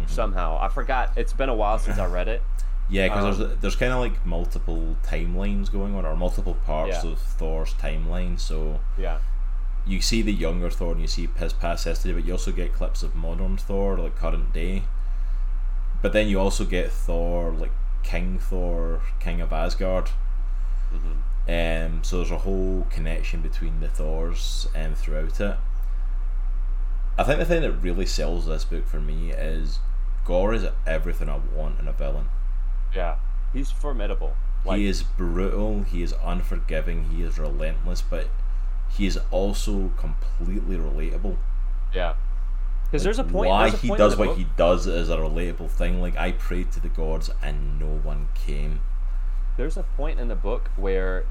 somehow. 0.07 0.57
I 0.59 0.67
forgot. 0.69 1.13
It's 1.15 1.33
been 1.33 1.47
a 1.49 1.55
while 1.55 1.77
since 1.79 1.97
I 1.97 2.05
read 2.07 2.27
it. 2.27 2.41
Yeah, 2.89 3.07
because 3.07 3.39
Um, 3.39 3.47
there's 3.47 3.59
there's 3.61 3.75
kind 3.77 3.93
of 3.93 3.99
like 3.99 4.25
multiple 4.25 4.97
timelines 5.03 5.71
going 5.71 5.95
on, 5.95 6.05
or 6.05 6.17
multiple 6.17 6.55
parts 6.65 7.03
Yeah. 7.05 7.11
of 7.11 7.17
Thor's 7.19 7.73
timeline. 7.75 8.37
So 8.37 8.81
Yeah. 8.97 9.19
You 9.85 10.01
see 10.01 10.21
the 10.21 10.33
younger 10.33 10.69
Thor 10.69 10.93
and 10.93 11.01
you 11.01 11.07
see 11.07 11.27
his 11.35 11.53
past 11.53 11.85
history, 11.85 12.13
but 12.13 12.25
you 12.25 12.31
also 12.33 12.51
get 12.51 12.73
clips 12.73 13.03
of 13.03 13.15
modern 13.15 13.57
Thor, 13.57 13.97
like 13.97 14.15
current 14.15 14.53
day. 14.53 14.83
But 16.01 16.13
then 16.13 16.27
you 16.27 16.39
also 16.39 16.65
get 16.65 16.91
Thor, 16.91 17.51
like 17.51 17.71
King 18.03 18.39
Thor, 18.39 19.01
King 19.19 19.41
of 19.41 19.51
Asgard. 19.51 20.09
hmm 20.91 21.51
Um, 21.51 22.03
so 22.03 22.17
there's 22.17 22.31
a 22.31 22.39
whole 22.39 22.87
connection 22.89 23.41
between 23.41 23.81
the 23.81 23.89
Thors 23.89 24.67
and 24.73 24.97
throughout 24.97 25.39
it. 25.41 25.57
I 27.17 27.23
think 27.23 27.39
the 27.39 27.45
thing 27.45 27.61
that 27.61 27.73
really 27.73 28.05
sells 28.05 28.47
this 28.47 28.65
book 28.65 28.87
for 28.87 28.99
me 28.99 29.31
is 29.31 29.79
Gorr 30.25 30.53
is 30.53 30.65
everything 30.87 31.29
I 31.29 31.37
want 31.37 31.79
in 31.79 31.87
a 31.87 31.91
villain. 31.91 32.27
Yeah. 32.95 33.17
He's 33.51 33.69
formidable. 33.69 34.33
Like, 34.65 34.79
he 34.79 34.87
is 34.87 35.03
brutal, 35.03 35.83
he 35.83 36.01
is 36.01 36.13
unforgiving, 36.23 37.09
he 37.09 37.21
is 37.21 37.37
relentless, 37.37 38.01
but 38.01 38.29
he 38.95 39.05
is 39.07 39.19
also 39.31 39.91
completely 39.97 40.77
relatable. 40.77 41.37
Yeah. 41.93 42.13
Because 42.85 43.03
there's 43.03 43.19
a 43.19 43.23
point. 43.23 43.49
Why 43.49 43.67
a 43.67 43.71
he 43.71 43.87
point 43.87 43.99
in 44.01 44.07
does 44.07 44.15
what 44.17 44.27
book- 44.29 44.37
he 44.37 44.47
does 44.55 44.85
is 44.87 45.09
a 45.09 45.17
relatable 45.17 45.69
thing. 45.69 45.99
Like 46.01 46.15
I 46.17 46.31
prayed 46.33 46.71
to 46.73 46.79
the 46.79 46.89
gods 46.89 47.29
and 47.41 47.79
no 47.79 47.87
one 47.87 48.27
came. 48.35 48.81
There's 49.57 49.77
a 49.77 49.83
point 49.83 50.19
in 50.19 50.27
the 50.27 50.35
book 50.35 50.69
where 50.75 51.25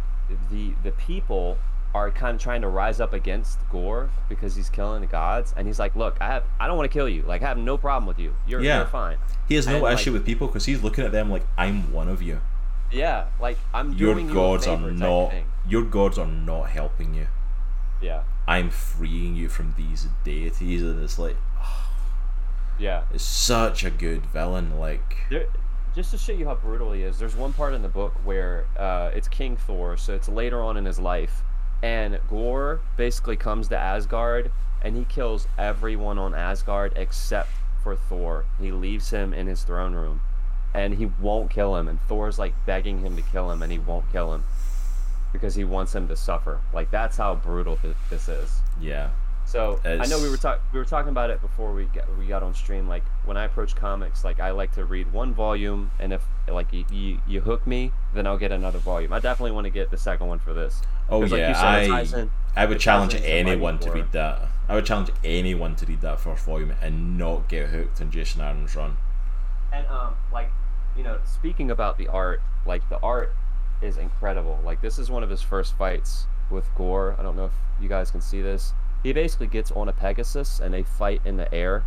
the 0.51 0.75
the 0.83 0.93
people 0.93 1.59
are 1.95 2.11
kind 2.11 2.37
of 2.37 2.41
trying 2.41 2.63
to 2.63 2.69
rise 2.69 3.01
up 3.01 3.13
against 3.13 3.59
Gorr 3.71 4.09
because 4.29 4.57
he's 4.57 4.71
killing 4.71 5.03
the 5.03 5.07
gods, 5.07 5.53
and 5.57 5.67
he's 5.67 5.79
like, 5.79 5.95
"Look, 5.95 6.17
I 6.21 6.27
have 6.29 6.45
I 6.59 6.67
don't 6.67 6.77
want 6.79 6.91
to 6.91 6.93
kill 6.93 7.09
you. 7.09 7.23
Like, 7.23 7.43
I 7.43 7.49
have 7.49 7.59
no 7.59 7.77
problem 7.77 8.07
with 8.07 8.19
you. 8.19 8.35
You're 8.47 8.63
Yeah. 8.63 8.79
you're 8.79 8.87
fine. 8.87 9.19
He 9.47 9.55
has 9.57 9.67
no 9.67 9.75
And, 9.75 9.83
like- 9.83 9.95
issue 9.99 10.13
with 10.13 10.25
people 10.25 10.47
because 10.47 10.65
he's 10.65 10.83
looking 10.83 11.05
at 11.05 11.13
them 11.13 11.31
like 11.31 11.45
I'm 11.59 11.93
one 11.93 12.09
of 12.09 12.23
you. 12.23 12.41
Yeah, 12.91 13.27
like 13.41 13.59
I'm 13.75 13.93
Your 13.93 14.15
doing 14.15 14.33
gods 14.33 14.67
you 14.67 14.73
are 14.73 14.91
not. 14.91 15.33
Your 15.69 15.83
gods 15.83 16.19
are 16.19 16.27
not 16.27 16.71
helping 16.71 17.15
you. 17.15 17.27
Yeah, 18.03 18.25
I'm 18.47 18.71
freeing 18.71 19.37
you 19.37 19.49
from 19.49 19.75
these 19.77 20.09
deities, 20.25 20.83
and 20.83 21.03
it's 21.03 21.19
like 21.19 21.37
yeah. 22.79 23.05
it's 23.13 23.25
such 23.25 23.85
a 23.85 23.91
good 23.91 24.27
villain. 24.27 24.79
Like 24.79 25.19
There, 25.31 25.47
just 25.95 26.11
to 26.11 26.19
show 26.19 26.33
you 26.33 26.47
how 26.47 26.57
brutal 26.57 26.93
he 26.93 27.03
is, 27.03 27.19
there's 27.19 27.37
one 27.37 27.53
part 27.53 27.75
in 27.75 27.83
the 27.83 27.89
book 27.89 28.15
where 28.25 28.67
uh, 28.79 29.11
it's 29.15 29.29
King 29.29 29.57
Thor, 29.57 29.97
so 29.97 30.15
it's 30.15 30.29
later 30.29 30.63
on 30.63 30.77
in 30.77 30.85
his 30.85 30.99
life, 30.99 31.43
and 31.83 32.19
Gorr 32.29 32.81
basically 32.97 33.37
comes 33.37 33.69
to 33.69 33.79
Asgard 33.79 34.51
and 34.83 34.97
he 34.97 35.05
kills 35.05 35.47
everyone 35.57 36.19
on 36.19 36.35
Asgard 36.35 36.93
except 36.97 37.51
for 37.83 37.97
Thor. 37.97 38.45
He 38.61 38.73
leaves 38.73 39.11
him 39.11 39.33
in 39.33 39.47
his 39.47 39.63
throne 39.63 39.95
room, 39.95 40.21
and 40.75 40.95
he 40.95 41.07
won't 41.07 41.51
kill 41.51 41.77
him. 41.77 41.89
And 41.89 42.01
Thor's 42.03 42.39
like 42.39 42.55
begging 42.67 42.99
him 42.99 43.17
to 43.17 43.23
kill 43.23 43.51
him, 43.51 43.63
and 43.63 43.71
he 43.71 43.79
won't 43.79 44.11
kill 44.13 44.35
him 44.35 44.45
because 45.33 45.55
he 45.55 45.65
wants 45.65 45.95
him 45.95 46.09
to 46.09 46.17
suffer. 46.17 46.61
Like 46.73 46.91
that's 46.91 47.17
how 47.17 47.35
brutal 47.35 47.77
th- 47.77 47.97
this 48.11 48.29
is. 48.29 48.61
yeah, 48.81 49.11
So 49.45 49.81
I 49.85 50.07
know 50.07 50.21
we 50.21 50.29
were 50.29 50.37
talking 50.37 50.63
we 50.73 50.79
were 50.79 50.85
talking 50.85 51.09
about 51.11 51.31
it 51.31 51.41
before 51.41 51.73
we 51.73 51.85
got 51.87 52.17
we 52.19 52.27
got 52.27 52.43
on 52.43 52.55
stream. 52.55 52.89
Like 52.89 53.05
when 53.25 53.37
I 53.37 53.45
approach 53.45 53.75
comics, 53.75 54.25
like 54.25 54.41
I 54.41 54.51
like 54.51 54.73
to 54.73 54.85
read 54.85 55.13
one 55.13 55.33
volume, 55.35 55.91
and 55.99 56.13
if 56.13 56.23
like 56.49 56.73
you 56.73 56.85
you, 56.91 57.19
you 57.27 57.41
hook 57.41 57.67
me, 57.67 57.93
then 58.15 58.27
I'll 58.27 58.39
get 58.39 58.53
another 58.53 58.79
volume. 58.79 59.13
I 59.13 59.21
definitely 59.21 59.53
want 59.53 59.65
to 59.65 59.71
get 59.71 59.91
the 59.91 59.99
second 59.99 60.27
one 60.27 60.39
for 60.39 60.53
this. 60.53 60.81
Oh 61.09 61.21
like 61.21 61.31
yeah, 61.33 61.53
said, 61.53 61.91
I 61.91 62.21
in- 62.21 62.31
I 62.55 62.67
would 62.67 62.79
challenge 62.81 63.15
anyone 63.15 63.79
to 63.81 63.91
read 63.91 64.13
that. 64.13 64.49
I 64.69 64.75
would 64.75 64.87
challenge 64.87 65.11
anyone 65.25 65.75
to 65.77 65.87
read 65.87 66.01
that 66.03 66.21
first 66.21 66.45
volume 66.45 66.73
and 66.81 67.19
not 67.19 67.49
get 67.49 67.69
hooked 67.71 68.01
on 68.01 68.11
Jason 68.11 68.41
Aaron's 68.41 68.77
run. 68.77 68.97
And 69.73 69.87
um, 69.89 70.15
like, 70.33 70.51
you 70.97 71.03
know, 71.03 71.19
speaking 71.25 71.71
about 71.71 71.99
the 71.99 72.09
art, 72.09 72.41
like 72.65 72.87
the 72.89 72.99
art 73.01 73.35
is 73.83 73.99
incredible. 73.99 74.59
Like 74.65 74.81
this 74.81 74.99
is 74.99 75.11
one 75.11 75.23
of 75.23 75.31
his 75.31 75.43
first 75.43 75.77
fights 75.77 76.27
with 76.51 76.67
Gorr. 76.77 77.17
I 77.19 77.23
don't 77.23 77.37
know 77.37 77.47
if 77.47 77.53
you 77.81 77.89
guys 77.89 78.11
can 78.11 78.21
see 78.21 78.41
this. 78.41 78.73
He 79.03 79.13
basically 79.13 79.49
gets 79.49 79.71
on 79.73 79.89
a 79.89 79.93
Pegasus 79.93 80.61
and 80.61 80.73
they 80.73 80.83
fight 80.83 81.21
in 81.25 81.37
the 81.37 81.53
air. 81.53 81.85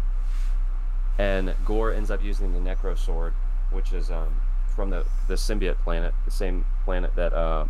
And 1.18 1.56
Gorr 1.64 1.94
ends 1.94 2.12
up 2.12 2.22
using 2.24 2.54
the 2.54 2.60
Necro 2.60 2.98
Sword, 2.98 3.34
which 3.72 3.94
is 3.94 4.12
um 4.12 4.36
from 4.76 4.90
the 4.90 5.06
the 5.28 5.36
symbiote 5.36 5.78
planet, 5.78 6.14
the 6.26 6.32
same 6.32 6.66
planet 6.84 7.16
that 7.16 7.34
uh, 7.34 7.66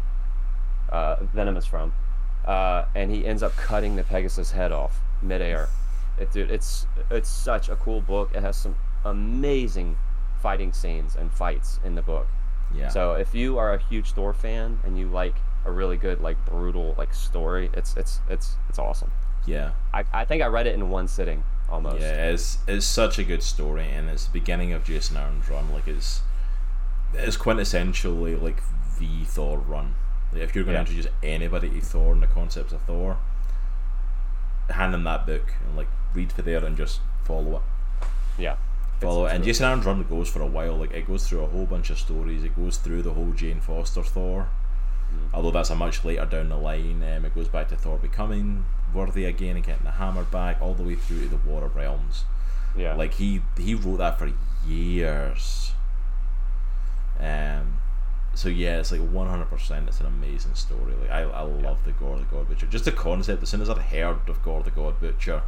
uh 0.90 1.18
Venom 1.34 1.58
is 1.58 1.66
from. 1.66 1.94
Uh, 2.46 2.86
and 2.94 3.10
he 3.12 3.26
ends 3.26 3.42
up 3.42 3.56
cutting 3.56 3.96
the 3.96 4.04
Pegasus 4.04 4.52
head 4.52 4.72
off 4.72 5.00
midair. 5.22 5.68
It, 6.20 6.32
dude, 6.32 6.52
it's 6.52 6.88
it's 7.12 7.30
such 7.30 7.70
a 7.70 7.76
cool 7.76 8.02
book. 8.02 8.32
It 8.34 8.42
has 8.42 8.58
some 8.58 8.76
amazing 9.04 9.98
fighting 10.42 10.74
scenes 10.74 11.16
and 11.16 11.32
fights 11.32 11.80
in 11.84 11.96
the 11.96 12.02
book. 12.02 12.28
Yeah. 12.76 12.90
So 12.90 13.14
if 13.14 13.34
you 13.34 13.58
are 13.58 13.74
a 13.74 13.78
huge 13.80 14.12
Thor 14.12 14.34
fan 14.34 14.80
and 14.84 14.98
you 14.98 15.08
like 15.08 15.36
a 15.66 15.72
really 15.72 15.98
good 15.98 16.22
like 16.22 16.44
brutal 16.46 16.94
like 16.98 17.14
story, 17.14 17.70
it's 17.74 17.96
it's 17.98 18.20
it's 18.30 18.56
it's 18.70 18.78
awesome. 18.80 19.12
yeah. 19.46 19.72
I, 19.94 20.04
I 20.14 20.26
think 20.26 20.42
I 20.44 20.48
read 20.48 20.68
it 20.68 20.76
in 20.76 20.90
one 20.90 21.08
sitting 21.08 21.44
almost. 21.70 22.02
Yeah, 22.02 22.30
it's 22.30 22.58
it's 22.68 22.86
such 22.86 23.18
a 23.20 23.24
good 23.24 23.42
story, 23.44 23.86
and 23.90 24.10
it's 24.10 24.26
the 24.26 24.32
beginning 24.34 24.74
of 24.74 24.84
Jason 24.84 25.18
Aaron's 25.18 25.50
run. 25.50 25.72
Like 25.72 25.88
it's 25.88 26.22
it's 27.14 27.38
quintessentially 27.38 28.40
like 28.42 28.62
the 29.00 29.24
Thor 29.26 29.58
run. 29.60 29.96
Like 30.34 30.42
if 30.42 30.54
you're 30.56 30.64
going 30.66 30.76
to 30.86 30.92
Yeah. 30.92 30.98
introduce 30.98 31.08
anybody 31.24 31.70
to 31.70 31.82
Thor 31.82 32.14
and 32.14 32.22
the 32.22 32.28
concepts 32.28 32.74
of 32.74 32.82
Thor, 32.82 33.18
hand 34.70 34.94
them 34.94 35.04
that 35.04 35.26
book 35.26 35.54
and 35.66 35.78
like 35.78 35.88
read 36.14 36.32
for 36.32 36.42
there 36.42 36.64
and 36.64 36.76
just 36.76 37.00
follow 37.24 37.56
it. 37.58 37.62
Yeah. 38.38 38.56
Follow 39.00 39.26
it. 39.26 39.34
And 39.34 39.44
Jason 39.44 39.66
Aaron's 39.66 39.86
run 39.86 40.04
goes 40.04 40.30
for 40.30 40.42
a 40.42 40.48
while. 40.48 40.78
Like 40.78 40.92
it 40.94 41.08
goes 41.08 41.28
through 41.28 41.42
a 41.44 41.48
whole 41.48 41.66
bunch 41.66 41.90
of 41.90 42.00
stories. 42.00 42.44
It 42.44 42.56
goes 42.56 42.78
through 42.78 43.02
the 43.04 43.14
whole 43.14 43.32
Jane 43.32 43.60
Foster 43.62 44.04
Thor. 44.04 44.48
Mhm. 45.14 45.34
Although 45.34 45.52
that's 45.52 45.70
a 45.70 45.76
much 45.76 46.04
later 46.06 46.26
down 46.26 46.50
the 46.50 46.58
line. 46.58 47.04
Um, 47.04 47.26
it 47.26 47.36
goes 47.36 47.48
back 47.48 47.68
to 47.70 47.76
Thor 47.76 47.98
becoming 47.98 48.66
worthy 48.94 49.26
again 49.26 49.58
and 49.58 49.66
getting 49.66 49.84
the 49.84 49.92
hammer 49.92 50.24
back, 50.24 50.62
all 50.62 50.74
the 50.74 50.84
way 50.84 50.96
through 50.96 51.24
to 51.24 51.28
the 51.30 51.38
War 51.38 51.64
of 51.64 51.76
Realms. 51.76 52.24
Yeah. 52.76 52.96
Like 52.96 53.14
he 53.16 53.42
he 53.58 53.76
wrote 53.76 53.98
that 53.98 54.18
for 54.18 54.32
years. 54.68 55.74
Um, 57.20 57.80
so 58.34 58.50
yeah, 58.50 58.80
it's 58.80 58.92
like 58.92 59.02
one 59.02 59.28
hundred 59.28 59.50
percent. 59.50 59.88
It's 59.88 60.00
an 60.00 60.08
amazing 60.08 60.56
story. 60.56 60.94
Like 61.00 61.10
I, 61.12 61.22
I 61.22 61.42
love 61.42 61.84
the 61.86 61.92
Gorr 61.92 62.18
the 62.18 62.24
God 62.24 62.48
Butcher. 62.48 62.66
Just 62.68 62.86
the 62.86 62.92
concept. 62.92 63.44
As 63.44 63.50
soon 63.50 63.62
as 63.62 63.70
I'd 63.70 63.78
heard 63.78 64.28
of 64.28 64.42
Gorr 64.44 64.64
the 64.64 64.72
God 64.72 65.00
Butcher 65.00 65.44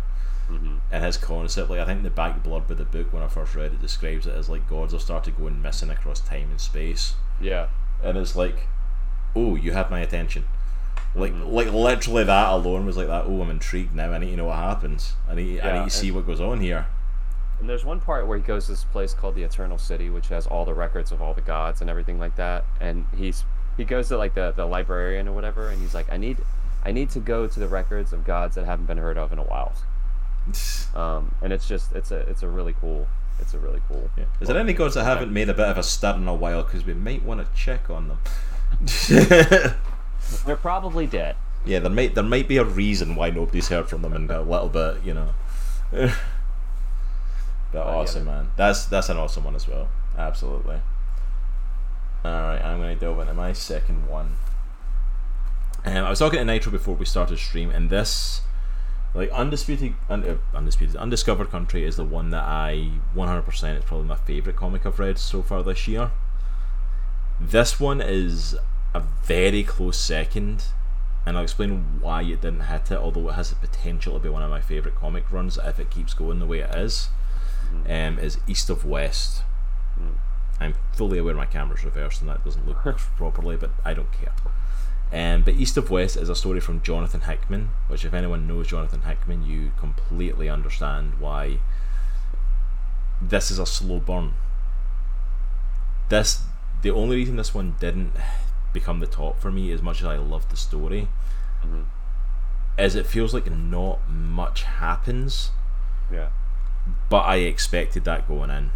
hmm 0.48 0.76
and 0.92 1.04
his 1.04 1.18
concept, 1.18 1.70
like 1.70 1.80
I 1.80 1.86
think 1.86 2.04
the 2.04 2.10
back 2.10 2.42
blurb 2.44 2.70
of 2.70 2.78
the 2.78 2.86
book 2.86 3.12
when 3.12 3.22
I 3.24 3.28
first 3.28 3.56
read 3.56 3.74
it 3.74 3.82
describes 3.82 4.26
it 4.28 4.36
as 4.36 4.48
like 4.50 4.70
gods 4.70 4.94
have 4.94 5.02
started 5.02 5.38
going 5.38 5.62
missing 5.62 5.90
across 5.90 6.20
time 6.22 6.50
and 6.52 6.62
space, 6.62 7.16
Yeah. 7.42 7.68
and 8.04 8.18
it's 8.18 8.36
like, 8.36 8.68
oh, 9.36 9.56
you 9.56 9.74
have 9.74 9.92
my 9.92 10.00
attention. 10.00 10.46
Like, 11.16 11.34
Mhm. 11.34 11.52
like 11.52 11.72
literally 11.72 12.24
that 12.26 12.50
alone 12.52 12.86
was 12.86 12.96
like 12.98 13.08
that. 13.08 13.26
Oh, 13.28 13.42
I'm 13.42 13.50
intrigued 13.50 13.96
now. 13.96 14.12
I 14.12 14.18
need 14.20 14.32
to 14.32 14.38
know 14.38 14.46
what 14.46 14.58
happens. 14.58 15.14
I 15.30 15.36
need, 15.36 15.62
I 15.62 15.80
need 15.80 15.86
to 15.86 15.90
see 15.96 16.12
what 16.12 16.26
goes 16.26 16.40
on 16.40 16.60
here. 16.62 16.86
And 17.60 17.68
there's 17.68 17.84
one 17.84 18.00
part 18.00 18.28
where 18.28 18.38
he 18.38 18.44
goes 18.44 18.66
to 18.66 18.72
this 18.74 18.84
place 18.84 19.14
called 19.16 19.34
the 19.36 19.42
Eternal 19.44 19.78
City, 19.80 20.10
which 20.12 20.28
has 20.28 20.46
all 20.46 20.64
the 20.64 20.76
records 20.76 21.12
of 21.12 21.22
all 21.22 21.34
the 21.34 21.42
gods 21.42 21.82
and 21.82 21.90
everything 21.90 22.20
like 22.20 22.36
that. 22.36 22.66
And 22.80 23.06
he's 23.16 23.44
he 23.78 23.84
goes 23.84 24.08
to 24.10 24.18
like 24.18 24.34
the, 24.36 24.52
the 24.56 24.66
librarian 24.66 25.28
or 25.28 25.32
whatever, 25.34 25.70
and 25.70 25.80
he's 25.82 25.94
like, 25.96 26.12
I 26.12 26.18
need 26.18 26.38
I 26.86 26.92
need 26.92 27.10
to 27.12 27.20
go 27.20 27.48
to 27.48 27.60
the 27.60 27.68
records 27.68 28.14
of 28.14 28.24
gods 28.24 28.56
that 28.56 28.66
haven't 28.66 28.86
been 28.86 28.98
heard 29.00 29.18
of 29.18 29.32
in 29.34 29.40
a 29.40 29.44
while. 29.44 29.74
Um, 30.96 31.36
and 31.44 31.54
it's 31.54 31.68
just 31.68 31.94
it's 31.94 32.10
a 32.10 32.22
it's 32.22 32.42
a 32.42 32.48
really 32.48 32.74
cool 32.82 33.08
it's 33.40 33.54
a 33.54 33.60
really 33.60 33.82
cool. 33.88 34.10
Yeah. 34.18 34.26
Is 34.42 34.48
there 34.48 34.58
any 34.58 34.74
gods 34.74 34.96
that 34.96 35.04
haven't 35.04 35.32
made 35.32 35.50
a 35.50 35.54
bit 35.54 35.68
of 35.68 35.78
a 35.78 35.84
stir 35.84 36.16
in 36.16 36.28
a 36.28 36.34
while? 36.34 36.64
Because 36.64 36.86
we 36.86 36.94
might 36.94 37.24
want 37.24 37.40
to 37.40 37.60
check 37.60 37.90
on 37.90 38.08
them. 38.08 38.20
They're 40.46 40.56
probably 40.56 41.08
dead. 41.08 41.36
yeah, 41.66 41.80
there 41.80 41.92
might 41.92 42.16
there 42.16 42.24
might 42.24 42.48
be 42.48 42.58
a 42.58 42.64
reason 42.64 43.16
why 43.16 43.30
nobody's 43.30 43.70
heard 43.70 43.90
from 43.90 44.02
them 44.02 44.14
in 44.14 44.30
a 44.30 44.42
little 44.42 44.70
bit, 44.70 45.04
you 45.04 45.14
know. 45.14 45.30
but 45.92 46.12
yeah, 47.74 47.82
awesome, 47.82 48.26
man. 48.26 48.52
That's 48.58 48.86
that's 48.86 49.10
an 49.10 49.18
awesome 49.18 49.44
one 49.44 49.56
as 49.56 49.68
well. 49.68 49.88
Absolutely. 50.18 50.82
All 52.26 52.32
right, 52.32 52.62
I'm 52.62 52.80
going 52.80 52.94
to 52.94 53.00
delve 53.00 53.20
into 53.20 53.34
my 53.34 53.54
second 53.54 54.08
one. 54.08 54.38
Um, 55.86 56.04
I 56.04 56.10
was 56.10 56.20
talking 56.20 56.40
to 56.40 56.46
Nitro 56.46 56.72
before 56.72 56.96
we 56.96 57.06
started 57.06 57.38
stream, 57.38 57.70
and 57.70 57.90
this, 57.90 58.42
like 59.18 59.32
undisputed, 59.32 59.96
un, 60.12 60.24
uh, 60.24 60.38
undisputed, 60.56 60.96
undiscovered 60.96 61.50
country 61.50 61.84
is 61.84 61.96
the 61.96 62.04
one 62.04 62.30
that 62.30 62.44
I 62.44 62.92
100% 63.16 63.78
is 63.80 63.84
probably 63.84 64.08
my 64.08 64.16
favorite 64.16 64.56
comic 64.56 64.86
I've 64.86 65.00
read 65.00 65.18
so 65.18 65.42
far 65.42 65.64
this 65.64 65.88
year. 65.88 66.12
This 67.42 67.80
one 67.80 68.00
is 68.00 68.56
a 68.94 69.00
very 69.00 69.64
close 69.64 70.00
second, 70.00 70.66
and 71.26 71.36
I'll 71.36 71.44
explain 71.44 72.00
why 72.00 72.22
it 72.22 72.42
didn't 72.42 72.66
hit 72.66 72.92
it. 72.92 73.00
Although 73.00 73.30
it 73.30 73.34
has 73.34 73.50
the 73.50 73.56
potential 73.56 74.14
to 74.14 74.20
be 74.20 74.30
one 74.30 74.44
of 74.44 74.52
my 74.52 74.62
favorite 74.62 74.96
comic 74.96 75.32
runs 75.32 75.58
if 75.58 75.80
it 75.80 75.90
keeps 75.90 76.14
going 76.14 76.38
the 76.38 76.46
way 76.46 76.60
it 76.60 76.76
is. 76.76 77.10
Um, 77.90 78.20
is 78.20 78.38
East 78.48 78.70
of 78.70 78.86
West. 78.86 79.42
Mm. 80.00 80.14
I'm 80.60 80.76
fully 80.94 81.18
aware 81.18 81.34
my 81.34 81.46
camera's 81.46 81.84
reversed 81.84 82.22
and 82.22 82.30
that 82.30 82.46
doesn't 82.46 82.68
look 82.68 82.84
properly, 83.18 83.58
but 83.58 83.72
I 83.84 83.96
don't 83.96 84.12
care. 84.12 84.34
Um, 85.14 85.44
but 85.44 85.54
East 85.54 85.78
of 85.78 85.90
West 85.90 86.18
is 86.18 86.28
a 86.28 86.36
story 86.36 86.60
from 86.60 86.82
Jonathan 86.82 87.22
Hickman, 87.22 87.70
which, 87.88 88.04
if 88.04 88.14
anyone 88.14 88.46
knows 88.48 88.68
Jonathan 88.68 89.04
Hickman, 89.04 89.44
you 89.46 89.72
completely 89.80 90.50
understand 90.50 91.14
why 91.20 91.60
this 93.22 93.50
is 93.50 93.58
a 93.58 93.66
slow 93.66 94.00
burn. 94.00 94.34
This 96.10 96.44
the 96.82 96.92
only 96.92 97.16
reason 97.16 97.38
this 97.38 97.54
one 97.54 97.76
didn't 97.80 98.12
become 98.72 99.00
the 99.00 99.08
top 99.08 99.40
for 99.40 99.52
me, 99.52 99.72
as 99.72 99.82
much 99.82 100.02
as 100.02 100.06
I 100.06 100.18
love 100.18 100.48
the 100.50 100.58
story, 100.58 101.08
Mhm. 101.66 101.86
is 102.78 102.96
it 102.96 103.08
feels 103.08 103.34
like 103.34 103.50
not 103.50 104.08
much 104.10 104.64
happens, 104.64 105.52
Yeah. 106.12 106.28
but 107.10 107.22
I 107.22 107.38
expected 107.38 108.04
that 108.04 108.28
going 108.28 108.52
in. 108.52 108.70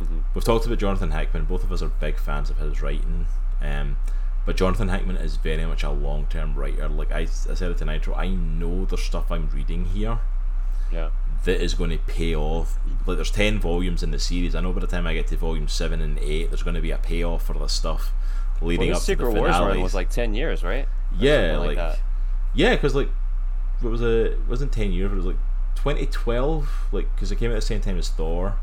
Mhm. 0.00 0.24
We've 0.34 0.44
talked 0.44 0.66
about 0.66 0.78
Jonathan 0.78 1.12
Hickman. 1.12 1.44
Both 1.46 1.64
of 1.64 1.72
us 1.72 1.80
are 1.80 1.88
big 1.88 2.18
fans 2.18 2.50
of 2.50 2.58
his 2.58 2.82
writing. 2.82 3.26
Um, 3.62 3.96
but 4.46 4.56
Jonathan 4.56 4.88
Hickman 4.88 5.16
is 5.16 5.36
very 5.36 5.64
much 5.66 5.82
a 5.82 5.90
long 5.90 6.26
term 6.26 6.54
writer. 6.54 6.88
Like 6.88 7.12
I, 7.12 7.20
I 7.20 7.24
said 7.26 7.70
it 7.70 7.78
to 7.78 7.84
Nitro, 7.84 8.14
I 8.14 8.28
know 8.28 8.84
there's 8.84 9.02
stuff 9.02 9.30
I'm 9.30 9.48
reading 9.50 9.84
here 9.86 10.18
Yeah. 10.92 11.10
that 11.44 11.62
is 11.62 11.74
going 11.74 11.90
to 11.90 11.98
pay 11.98 12.34
off. 12.34 12.78
Like 13.06 13.16
there's 13.18 13.30
ten 13.30 13.58
volumes 13.60 14.02
in 14.02 14.10
the 14.10 14.18
series. 14.18 14.54
I 14.54 14.60
know 14.60 14.72
by 14.72 14.80
the 14.80 14.86
time 14.86 15.06
I 15.06 15.14
get 15.14 15.26
to 15.28 15.36
volume 15.36 15.68
seven 15.68 16.00
and 16.00 16.18
eight, 16.18 16.50
there's 16.50 16.62
going 16.62 16.74
to 16.76 16.80
be 16.80 16.90
a 16.90 16.98
payoff 16.98 17.44
for 17.44 17.52
this 17.58 17.72
stuff 17.72 18.12
leading 18.62 18.88
Well, 18.88 18.96
up 18.96 19.00
his 19.00 19.06
to 19.06 19.16
the 19.16 19.22
Secret 19.24 19.38
Wars 19.40 19.52
finale. 19.52 19.72
run 19.74 19.80
was 19.82 19.94
like 19.94 20.10
ten 20.10 20.34
years, 20.34 20.62
right? 20.62 20.84
Or 20.84 20.88
yeah, 21.18 21.56
like, 21.58 21.76
that. 21.76 21.98
yeah, 22.54 22.74
because 22.74 22.94
like 22.94 23.08
it 23.82 23.86
was 23.88 24.02
a 24.02 24.32
it 24.32 24.38
wasn't 24.48 24.72
ten 24.72 24.92
years, 24.92 25.10
it 25.12 25.16
was 25.16 25.26
like 25.26 25.38
2012. 25.76 26.68
Like 26.92 27.14
because 27.14 27.30
it 27.32 27.36
came 27.36 27.50
out 27.50 27.54
at 27.54 27.60
the 27.60 27.66
same 27.66 27.80
time 27.80 27.98
as 27.98 28.08
Thor 28.08 28.58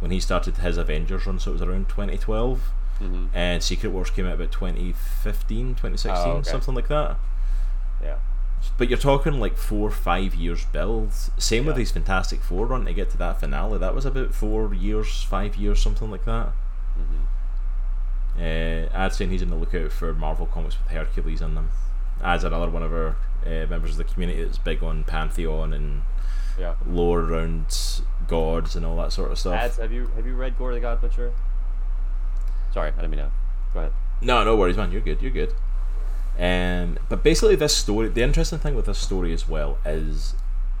when 0.00 0.10
he 0.10 0.18
started 0.20 0.56
his 0.56 0.76
Avengers 0.78 1.26
run, 1.26 1.38
so 1.38 1.50
it 1.50 1.54
was 1.54 1.62
around 1.62 1.88
2012 1.88 2.60
Mhm. 3.02 3.28
and 3.34 3.62
Secret 3.62 3.90
Wars 3.90 4.10
came 4.10 4.26
out 4.26 4.34
about 4.34 4.52
2015, 4.52 5.74
2016, 5.74 6.26
Oh, 6.28 6.36
okay. 6.36 6.50
something 6.50 6.74
like 6.74 6.88
that. 6.88 7.16
Yeah. 8.02 8.16
But 8.78 8.88
you're 8.88 8.98
talking 8.98 9.40
like 9.40 9.56
four, 9.56 9.90
five 9.90 10.34
years 10.36 10.64
build. 10.66 11.12
Same 11.12 11.66
with 11.66 11.76
Yeah. 11.76 11.80
his 11.80 11.90
Fantastic 11.90 12.40
Four 12.42 12.66
run 12.66 12.84
to 12.84 12.92
get 12.94 13.10
to 13.10 13.16
that 13.18 13.40
finale. 13.40 13.78
That 13.78 13.94
was 13.94 14.04
about 14.06 14.34
four 14.34 14.72
years, 14.72 15.22
five 15.24 15.56
years, 15.56 15.80
something 15.82 16.10
like 16.10 16.24
that. 16.26 16.52
Mhm. 16.96 17.26
Uh, 18.38 18.88
I'd 18.96 19.12
saying 19.12 19.30
he's 19.30 19.42
on 19.42 19.50
the 19.50 19.56
lookout 19.56 19.92
for 19.92 20.12
Marvel 20.14 20.46
comics 20.46 20.78
with 20.78 20.88
Hercules 20.88 21.42
in 21.42 21.54
them. 21.54 21.70
As 22.22 22.44
another 22.44 22.70
one 22.70 22.82
of 22.82 22.92
our 22.92 23.16
uh, 23.44 23.66
members 23.68 23.92
of 23.92 23.96
the 23.96 24.04
community 24.04 24.44
that's 24.44 24.58
big 24.58 24.82
on 24.84 25.02
Pantheon 25.04 25.72
and 25.72 26.02
Yeah. 26.58 26.74
lore 26.86 27.20
around 27.20 27.66
gods 28.28 28.76
and 28.76 28.86
all 28.86 28.96
that 28.98 29.12
sort 29.12 29.32
of 29.32 29.38
stuff. 29.38 29.54
Ads, 29.54 29.76
have 29.78 29.90
you 29.92 30.08
have 30.14 30.24
you 30.26 30.34
read 30.36 30.56
Gorr 30.56 30.72
the 30.72 30.78
God 30.80 31.00
Butcher? 31.00 31.32
Sorry, 32.72 32.88
I 32.88 32.90
didn't 32.92 33.10
mean 33.10 33.20
to. 33.20 33.30
Go 33.74 33.80
ahead. 33.80 33.92
No, 34.20 34.44
no 34.44 34.56
worries, 34.56 34.76
man. 34.76 34.92
You're 34.92 35.00
good. 35.00 35.20
You're 35.20 35.30
good. 35.30 35.54
Um, 36.38 36.98
but 37.08 37.22
basically, 37.22 37.56
this 37.56 37.76
story. 37.76 38.08
The 38.08 38.22
interesting 38.22 38.58
thing 38.58 38.74
with 38.74 38.86
this 38.86 38.98
story 38.98 39.32
as 39.32 39.48
well 39.48 39.78
is 39.84 40.34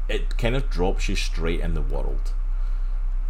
it 0.08 0.36
kind 0.38 0.56
of 0.56 0.70
drops 0.70 1.08
you 1.08 1.16
straight 1.16 1.60
in 1.60 1.74
the 1.74 1.82
world. 1.82 2.32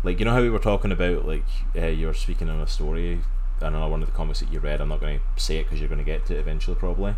Like 0.04 0.18
you 0.18 0.24
know 0.24 0.32
how 0.32 0.42
we 0.42 0.50
were 0.50 0.58
talking 0.58 0.92
about, 0.92 1.26
like 1.26 1.44
uh, 1.76 1.86
you 1.86 2.06
were 2.06 2.14
speaking 2.14 2.48
on 2.48 2.60
a 2.60 2.66
story. 2.66 3.20
Another 3.60 3.88
one 3.88 4.02
of 4.02 4.08
the 4.08 4.14
comics 4.14 4.40
that 4.40 4.52
you 4.52 4.58
read. 4.58 4.80
I'm 4.80 4.88
not 4.88 5.00
going 5.00 5.20
to 5.20 5.42
say 5.42 5.58
it 5.58 5.64
because 5.64 5.78
you're 5.78 5.88
going 5.88 5.98
to 5.98 6.04
get 6.04 6.26
to 6.26 6.34
it 6.34 6.40
eventually, 6.40 6.76
probably. 6.76 7.14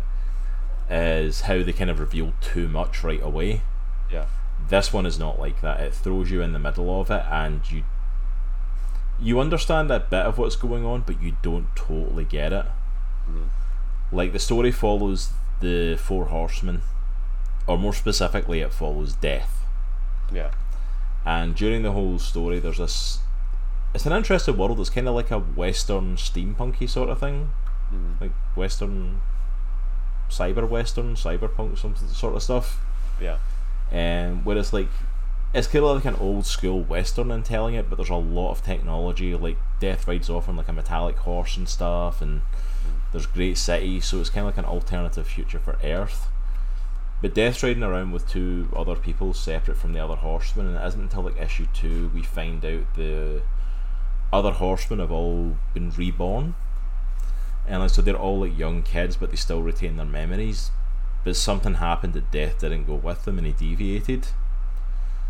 Is 0.89 1.41
how 1.41 1.63
they 1.63 1.73
kind 1.73 1.89
of 1.89 1.99
reveal 1.99 2.33
too 2.41 2.67
much 2.67 3.03
right 3.03 3.21
away. 3.21 3.61
Yeah. 4.11 4.27
This 4.69 4.93
one 4.93 5.07
is 5.07 5.17
not 5.17 5.39
like 5.39 5.61
that. 5.61 5.79
It 5.79 5.93
throws 5.95 6.29
you 6.29 6.41
in 6.41 6.53
the 6.53 6.59
middle 6.59 7.01
of 7.01 7.09
it, 7.09 7.23
and 7.31 7.69
you 7.71 7.83
you 9.19 9.39
understand 9.39 9.91
a 9.91 9.99
bit 9.99 10.25
of 10.25 10.37
what's 10.37 10.55
going 10.55 10.85
on, 10.85 11.01
but 11.01 11.21
you 11.21 11.35
don't 11.41 11.67
totally 11.75 12.25
get 12.25 12.51
it. 12.53 12.65
Mhm. 13.29 13.47
Like 14.11 14.33
the 14.33 14.39
story 14.39 14.71
follows 14.71 15.31
the 15.61 15.95
four 15.97 16.25
horsemen, 16.25 16.81
or 17.67 17.77
more 17.77 17.93
specifically, 17.93 18.59
it 18.61 18.73
follows 18.73 19.13
death. 19.13 19.65
Yeah. 20.31 20.51
And 21.25 21.55
during 21.55 21.81
the 21.83 21.91
whole 21.91 22.19
story, 22.19 22.59
there's 22.59 22.77
this. 22.77 23.19
It's 23.93 24.05
an 24.05 24.13
interesting 24.13 24.57
world. 24.57 24.79
It's 24.79 24.89
kind 24.89 25.07
of 25.07 25.15
like 25.15 25.31
a 25.31 25.39
western 25.39 26.17
steampunky 26.17 26.87
sort 26.89 27.09
of 27.09 27.19
thing, 27.19 27.49
Mhm. 27.93 28.21
like 28.21 28.31
western, 28.55 29.21
cyber 30.29 30.67
western, 30.67 31.15
cyberpunk, 31.15 31.77
some 31.77 31.95
sort 31.95 32.35
of 32.35 32.43
stuff. 32.43 32.79
Yeah. 33.19 33.37
Um, 33.91 34.43
where 34.43 34.57
it's 34.57 34.73
like 34.73 34.89
it's 35.55 35.67
kind 35.67 35.85
of 35.85 35.95
like 35.95 36.05
an 36.05 36.19
old 36.19 36.45
school 36.45 36.81
western 36.81 37.31
in 37.31 37.41
telling 37.41 37.75
it, 37.75 37.89
but 37.89 37.95
there's 37.95 38.09
a 38.09 38.15
lot 38.15 38.51
of 38.51 38.61
technology. 38.61 39.33
Like 39.33 39.55
Death 39.79 40.05
rides 40.05 40.29
off 40.29 40.49
on 40.49 40.57
like 40.57 40.67
a 40.67 40.73
metallic 40.73 41.15
horse 41.19 41.55
and 41.55 41.69
stuff, 41.69 42.21
and 42.21 42.41
there's 43.13 43.25
great 43.25 43.57
cities, 43.57 44.05
so 44.05 44.19
it's 44.19 44.29
kind 44.29 44.45
of 44.45 44.53
like 44.53 44.63
an 44.63 44.69
alternative 44.69 45.25
future 45.25 45.59
for 45.59 45.77
Earth. 45.81 46.27
But 47.21 47.33
Death's 47.33 47.63
riding 47.63 47.83
around 47.83 48.11
with 48.11 48.27
two 48.27 48.67
other 48.75 48.97
people 48.97 49.33
separate 49.33 49.77
from 49.77 49.93
the 49.93 50.03
other 50.03 50.17
horsemen, 50.17 50.67
and 50.67 50.75
it 50.75 50.85
isn't 50.87 51.01
until 51.01 51.21
like 51.21 51.39
issue 51.39 51.67
two 51.73 52.11
we 52.13 52.21
find 52.21 52.65
out 52.65 52.93
the 52.95 53.41
other 54.33 54.51
horsemen 54.51 54.99
have 54.99 55.11
all 55.11 55.55
been 55.73 55.91
reborn. 55.91 56.55
And 57.65 57.81
like 57.81 57.91
so 57.91 58.01
they're 58.01 58.17
all 58.17 58.41
like 58.41 58.57
young 58.57 58.83
kids, 58.83 59.15
but 59.15 59.29
they 59.29 59.37
still 59.37 59.61
retain 59.61 59.95
their 59.95 60.05
memories. 60.05 60.71
But 61.23 61.37
something 61.37 61.75
happened 61.75 62.11
that 62.13 62.29
Death 62.29 62.59
didn't 62.59 62.87
go 62.87 62.95
with 62.95 63.23
them, 63.23 63.37
and 63.37 63.47
he 63.47 63.53
deviated. 63.53 64.27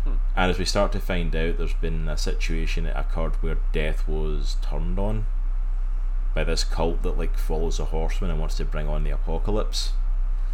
Hmm. 0.06 0.14
And 0.36 0.50
as 0.50 0.58
we 0.58 0.64
start 0.64 0.92
to 0.92 1.00
find 1.00 1.34
out, 1.34 1.58
there's 1.58 1.74
been 1.74 2.08
a 2.08 2.16
situation 2.16 2.84
that 2.84 2.98
occurred 2.98 3.34
where 3.42 3.58
Death 3.72 4.06
was 4.06 4.56
turned 4.62 4.98
on 4.98 5.26
by 6.34 6.44
this 6.44 6.64
cult 6.64 7.02
that 7.02 7.18
like 7.18 7.36
follows 7.36 7.80
a 7.80 7.86
horseman 7.86 8.30
and 8.30 8.38
wants 8.38 8.56
to 8.58 8.64
bring 8.64 8.86
on 8.88 9.04
the 9.04 9.10
apocalypse. 9.10 9.92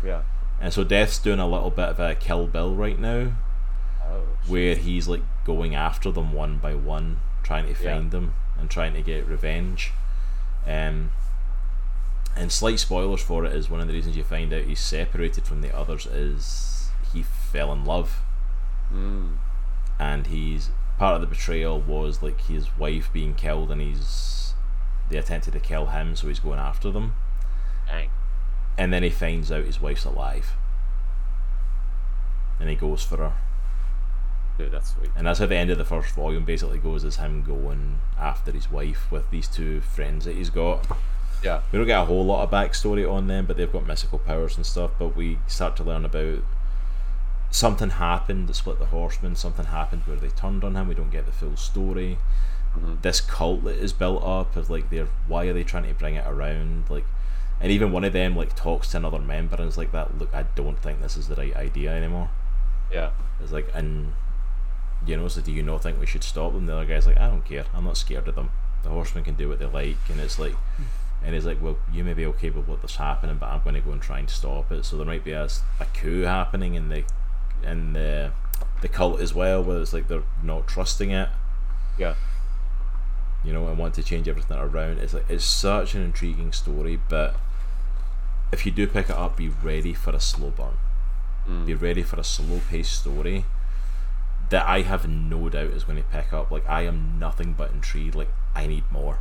Yeah. 0.05 0.23
And 0.61 0.73
so 0.73 0.85
Death's 0.85 1.19
doing 1.19 1.41
a 1.41 1.47
little 1.49 1.71
bit 1.71 1.89
of 1.89 2.01
a 2.01 2.15
Kill 2.15 2.47
Bill 2.47 2.75
right 2.75 2.99
now, 2.99 3.33
Oh. 4.05 4.23
where 4.47 4.75
he's 4.75 5.07
like 5.09 5.23
going 5.45 5.75
after 5.75 6.11
them 6.13 6.33
one 6.33 6.59
by 6.59 6.75
one, 6.75 7.19
trying 7.43 7.65
to 7.73 7.83
Yeah. 7.83 7.95
find 7.97 8.11
them 8.11 8.35
and 8.59 8.71
trying 8.71 8.95
to 8.95 9.03
get 9.03 9.27
revenge. 9.27 9.93
Um, 10.67 11.11
and 12.37 12.51
slight 12.53 12.79
spoilers 12.79 13.21
for 13.23 13.45
it 13.45 13.53
is 13.53 13.69
one 13.69 13.81
of 13.81 13.89
the 13.89 13.93
reasons 13.93 14.17
you 14.17 14.25
find 14.25 14.53
out 14.53 14.65
he's 14.65 14.81
separated 14.81 15.45
from 15.45 15.61
the 15.61 15.77
others 15.77 16.07
is 16.07 16.91
he 17.13 17.23
fell 17.23 17.73
in 17.73 17.85
love 17.85 18.21
Mm. 18.95 19.37
And 20.03 20.27
he's 20.27 20.71
part 20.99 21.15
of 21.15 21.21
the 21.21 21.27
betrayal 21.27 21.81
was 21.81 22.23
like 22.23 22.41
his 22.43 22.67
wife 22.79 23.09
being 23.13 23.35
killed 23.35 23.71
and 23.71 23.81
he's 23.81 24.55
they 25.09 25.17
attempted 25.17 25.53
to 25.53 25.61
kill 25.61 25.87
him 25.87 26.17
so 26.17 26.27
he's 26.29 26.39
going 26.41 26.59
after 26.59 26.91
them 26.91 27.15
Dang. 27.89 28.11
and 28.79 28.93
then 28.93 29.03
he 29.03 29.11
finds 29.11 29.51
out 29.53 29.65
his 29.65 29.81
wife's 29.81 30.05
alive 30.05 30.53
and 32.61 32.69
he 32.69 32.77
goes 32.77 33.03
for 33.03 33.17
her 33.19 33.33
Dude, 34.59 34.71
that's 34.71 34.93
sweet. 34.95 35.11
and 35.17 35.27
that's 35.27 35.39
how 35.39 35.47
the 35.47 35.57
end 35.57 35.71
of 35.71 35.79
the 35.79 35.85
first 35.85 36.15
volume 36.15 36.45
basically 36.45 36.79
goes 36.79 37.05
is 37.05 37.17
him 37.17 37.43
going 37.43 37.99
after 38.19 38.53
his 38.53 38.71
wife 38.71 39.11
with 39.11 39.31
these 39.31 39.49
two 39.49 39.81
friends 39.81 40.25
that 40.27 40.37
he's 40.37 40.51
got 40.51 40.87
Yeah. 41.43 41.63
we 41.73 41.79
don't 41.79 41.87
get 41.87 42.03
a 42.03 42.05
whole 42.05 42.25
lot 42.25 42.43
of 42.45 42.51
backstory 42.51 43.11
on 43.11 43.27
them 43.29 43.47
but 43.47 43.57
they've 43.57 43.73
got 43.73 43.87
mystical 43.87 44.19
powers 44.19 44.57
and 44.57 44.67
stuff 44.67 44.91
but 44.99 45.17
we 45.17 45.39
start 45.47 45.77
to 45.77 45.85
learn 45.85 46.05
about 46.05 46.41
something 47.53 47.91
happened 47.91 48.49
to 48.49 48.55
split 48.55 48.79
the 48.81 48.87
horsemen 48.87 49.37
something 49.37 49.67
happened 49.67 50.03
where 50.07 50.17
they 50.17 50.31
turned 50.31 50.65
on 50.65 50.75
him 50.75 50.89
we 50.89 50.95
don't 50.95 51.11
get 51.13 51.27
the 51.27 51.33
full 51.33 51.57
story. 51.57 52.19
Mhm. 52.75 53.03
this 53.03 53.21
cult 53.21 53.65
that 53.65 53.77
is 53.77 53.93
built 53.93 54.25
up 54.25 54.57
of 54.57 54.71
like 54.71 54.89
they're 54.89 55.09
why 55.29 55.45
are 55.45 55.53
they 55.53 55.63
trying 55.63 55.85
to 55.87 55.93
bring 55.93 56.15
it 56.15 56.25
around 56.27 56.85
like 56.89 57.05
and 57.61 57.71
even 57.71 57.93
one 57.93 58.03
of 58.03 58.15
them 58.15 58.35
like 58.35 58.57
talks 58.57 58.89
to 58.89 58.97
another 58.97 59.19
member 59.19 59.57
and 59.57 59.69
is 59.69 59.77
like 59.77 59.93
that 59.93 60.19
look 60.19 60.33
i 60.33 60.43
don't 60.55 60.79
think 60.81 61.03
this 61.03 61.15
is 61.17 61.29
the 61.29 61.37
right 61.37 61.55
idea 61.55 61.93
anymore. 61.95 62.31
Yeah. 62.91 63.11
it's 63.43 63.53
like 63.53 63.69
and 63.75 64.15
you 65.07 65.17
know 65.19 65.29
so 65.29 65.43
do 65.43 65.53
you 65.53 65.63
not 65.63 65.83
think 65.83 66.01
we 66.01 66.07
should 66.07 66.25
stop 66.25 66.55
them? 66.55 66.65
The 66.67 66.75
other 66.75 66.87
guy's 66.87 67.07
like 67.07 67.19
i 67.19 67.27
don't 67.29 67.45
care. 67.45 67.67
I'm 67.75 67.85
not 67.85 67.99
scared 67.99 68.27
of 68.29 68.35
them. 68.37 68.51
The 68.83 68.89
horsemen 68.89 69.25
can 69.25 69.35
do 69.35 69.49
what 69.51 69.59
they 69.59 69.67
like. 69.67 69.99
And 70.09 70.19
it's 70.19 70.39
like 70.39 70.57
and 71.23 71.35
he's 71.35 71.45
like 71.45 71.61
well 71.61 71.77
you 71.93 72.03
may 72.05 72.15
be 72.15 72.25
okay 72.27 72.49
with 72.49 72.67
what 72.67 72.81
that's 72.81 72.97
happening 72.97 73.37
but 73.39 73.47
i'm 73.49 73.63
going 73.63 73.75
to 73.77 73.81
go 73.81 73.93
and 73.93 74.01
try 74.01 74.19
and 74.19 74.31
stop 74.31 74.73
it. 74.73 74.87
So 74.87 74.97
there 74.97 75.05
might 75.07 75.25
be 75.25 75.33
a 75.33 75.49
coup 75.93 76.23
happening 76.23 76.75
in 76.75 76.89
the 76.89 77.05
in 77.65 77.93
the 77.93 78.33
the 78.81 78.89
cult 78.89 79.21
as 79.21 79.33
well 79.33 79.63
where 79.63 79.81
it's 79.81 79.93
like 79.93 80.09
they're 80.09 80.25
not 80.43 80.67
trusting 80.67 81.11
it 81.11 81.29
Yeah. 81.99 82.15
you 83.45 83.53
know, 83.53 83.67
and 83.69 83.79
want 83.79 83.95
to 83.95 84.03
change 84.03 84.29
everything 84.29 84.57
around. 84.59 84.99
It's 84.99 85.15
like 85.15 85.29
it's 85.29 85.45
such 85.45 85.95
an 85.95 86.03
intriguing 86.03 86.53
story, 86.53 86.99
but 87.09 87.37
if 88.53 88.67
you 88.67 88.73
do 88.73 88.87
pick 88.87 89.09
it 89.09 89.17
up, 89.17 89.37
be 89.37 89.49
ready 89.49 89.95
for 89.95 90.11
a 90.11 90.21
slow 90.21 90.51
burn. 90.51 90.77
Mm. 91.49 91.67
Be 91.67 91.75
ready 91.75 92.03
for 92.03 92.19
a 92.21 92.25
slow 92.25 92.61
paced 92.69 93.01
story 93.01 93.45
that 94.51 94.67
I 94.67 94.83
have 94.83 95.09
no 95.09 95.49
doubt 95.49 95.71
is 95.71 95.85
going 95.85 95.97
to 95.99 96.09
pick 96.09 96.33
up. 96.33 96.51
Like 96.51 96.69
I 96.69 96.83
am 96.83 97.19
nothing 97.19 97.53
but 97.55 97.71
intrigued. 97.71 98.15
Like 98.15 98.31
I 98.55 98.67
need 98.67 98.85
more. 98.91 99.19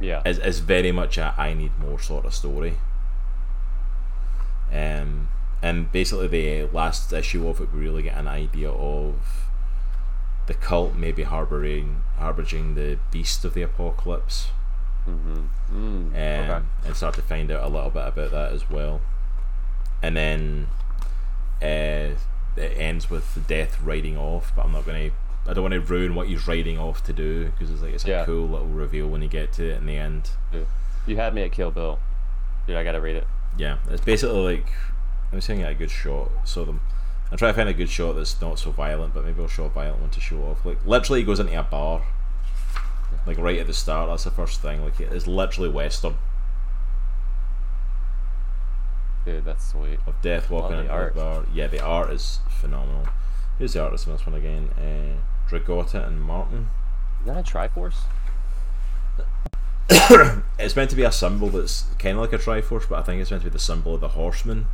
Yeah. 0.00 0.22
It's, 0.24 0.38
it's 0.38 0.58
very 0.58 0.92
much 0.92 1.18
a 1.18 1.34
I 1.38 1.54
need 1.54 1.78
more 1.78 1.98
sort 2.00 2.24
of 2.26 2.34
story. 2.34 2.78
Um, 4.72 5.28
and 5.62 5.90
basically 5.92 6.26
the 6.28 6.68
last 6.72 7.12
issue 7.12 7.46
of 7.48 7.60
it, 7.60 7.72
we 7.72 7.80
really 7.80 8.02
get 8.02 8.16
an 8.16 8.28
idea 8.28 8.70
of 8.70 9.14
the 10.46 10.54
cult 10.54 10.94
maybe 10.94 11.22
harboring 11.22 12.02
harboring 12.18 12.74
the 12.74 12.98
beast 13.12 13.44
of 13.44 13.54
the 13.54 13.62
apocalypse, 13.62 14.48
Mm-hmm. 15.08 15.40
Mm. 15.72 15.76
um, 16.08 16.12
okay. 16.12 16.64
and 16.86 16.96
start 16.96 17.14
to 17.14 17.22
find 17.22 17.50
out 17.50 17.64
a 17.64 17.68
little 17.68 17.90
bit 17.90 18.06
about 18.06 18.30
that 18.32 18.52
as 18.52 18.68
well. 18.68 19.00
And 20.02 20.14
then 20.16 20.66
uh, 21.62 22.14
it 22.56 22.72
ends 22.76 23.08
with 23.08 23.32
the 23.34 23.40
death 23.40 23.80
riding 23.82 24.18
off, 24.18 24.52
but 24.54 24.64
I'm 24.66 24.72
not 24.72 24.84
going 24.84 25.10
to 25.10 25.16
I 25.50 25.54
don't 25.54 25.62
want 25.62 25.72
to 25.74 25.80
ruin 25.80 26.14
what 26.14 26.26
he's 26.28 26.46
riding 26.46 26.78
off 26.78 27.02
to 27.04 27.14
do 27.14 27.46
because 27.46 27.70
it's 27.70 27.80
like 27.82 27.94
it's 27.94 28.04
a 28.04 28.24
cool 28.26 28.46
little 28.46 28.66
reveal 28.66 29.08
when 29.08 29.22
you 29.22 29.28
get 29.28 29.52
to 29.54 29.70
it 29.70 29.78
in 29.78 29.86
the 29.86 29.96
end. 29.96 30.30
You 31.06 31.16
had 31.16 31.34
me 31.34 31.42
at 31.42 31.52
Kill 31.52 31.70
Bill. 31.70 31.98
Dude, 32.66 32.76
I 32.76 32.84
gotta 32.84 33.00
read 33.00 33.16
it. 33.16 33.26
Yeah, 33.56 33.78
it's 33.88 34.04
basically 34.04 34.56
like 34.56 34.66
I'm 35.32 35.40
saying 35.40 35.62
a 35.62 35.74
good 35.74 35.90
shot. 35.90 36.30
So 36.44 36.64
them, 36.64 36.80
I 37.30 37.36
try 37.36 37.48
to 37.48 37.54
find 37.54 37.68
a 37.68 37.74
good 37.74 37.88
shot 37.88 38.14
that's 38.14 38.40
not 38.40 38.58
so 38.58 38.70
violent, 38.70 39.14
but 39.14 39.24
maybe 39.24 39.40
I'll 39.40 39.48
show 39.48 39.64
a 39.64 39.68
violent 39.68 40.00
one 40.00 40.10
to 40.10 40.20
show 40.20 40.42
off. 40.42 40.64
Like 40.64 40.84
literally, 40.84 41.20
he 41.20 41.26
goes 41.26 41.38
into 41.40 41.58
a 41.58 41.62
bar, 41.62 42.02
like 43.26 43.38
right 43.38 43.58
at 43.58 43.66
the 43.66 43.74
start. 43.74 44.08
That's 44.08 44.24
the 44.24 44.30
first 44.30 44.60
thing. 44.60 44.82
Like 44.82 44.98
it's 45.00 45.26
literally 45.26 45.68
western 45.68 46.16
Dude, 49.24 49.44
that's 49.44 49.70
sweet. 49.70 49.98
of 50.06 50.20
death 50.22 50.48
walking 50.50 50.78
into 50.78 50.90
art. 50.90 51.14
the 51.14 51.20
bar. 51.20 51.44
Yeah, 51.52 51.66
the 51.66 51.80
art 51.80 52.10
is 52.10 52.38
phenomenal. 52.48 53.06
Who's 53.58 53.74
the 53.74 53.82
artist 53.82 54.06
in 54.06 54.14
this 54.14 54.24
one 54.26 54.34
again? 54.34 54.70
Uh, 54.78 55.48
Dragotta 55.48 56.06
and 56.06 56.22
Martin. 56.22 56.70
Is 57.20 57.26
that 57.26 57.36
a 57.36 57.42
Triforce? 57.42 57.96
It's 60.58 60.76
meant 60.76 60.90
to 60.90 60.96
be 60.96 61.02
a 61.02 61.12
symbol 61.12 61.48
that's 61.48 61.82
kind 61.98 62.16
of 62.16 62.22
like 62.22 62.32
a 62.32 62.38
Triforce, 62.38 62.88
but 62.88 62.98
I 62.98 63.02
think 63.02 63.20
it's 63.20 63.30
meant 63.30 63.42
to 63.44 63.48
be 63.50 63.52
the 63.52 63.58
symbol 63.58 63.94
of 63.94 64.00
the 64.00 64.08
horseman 64.08 64.66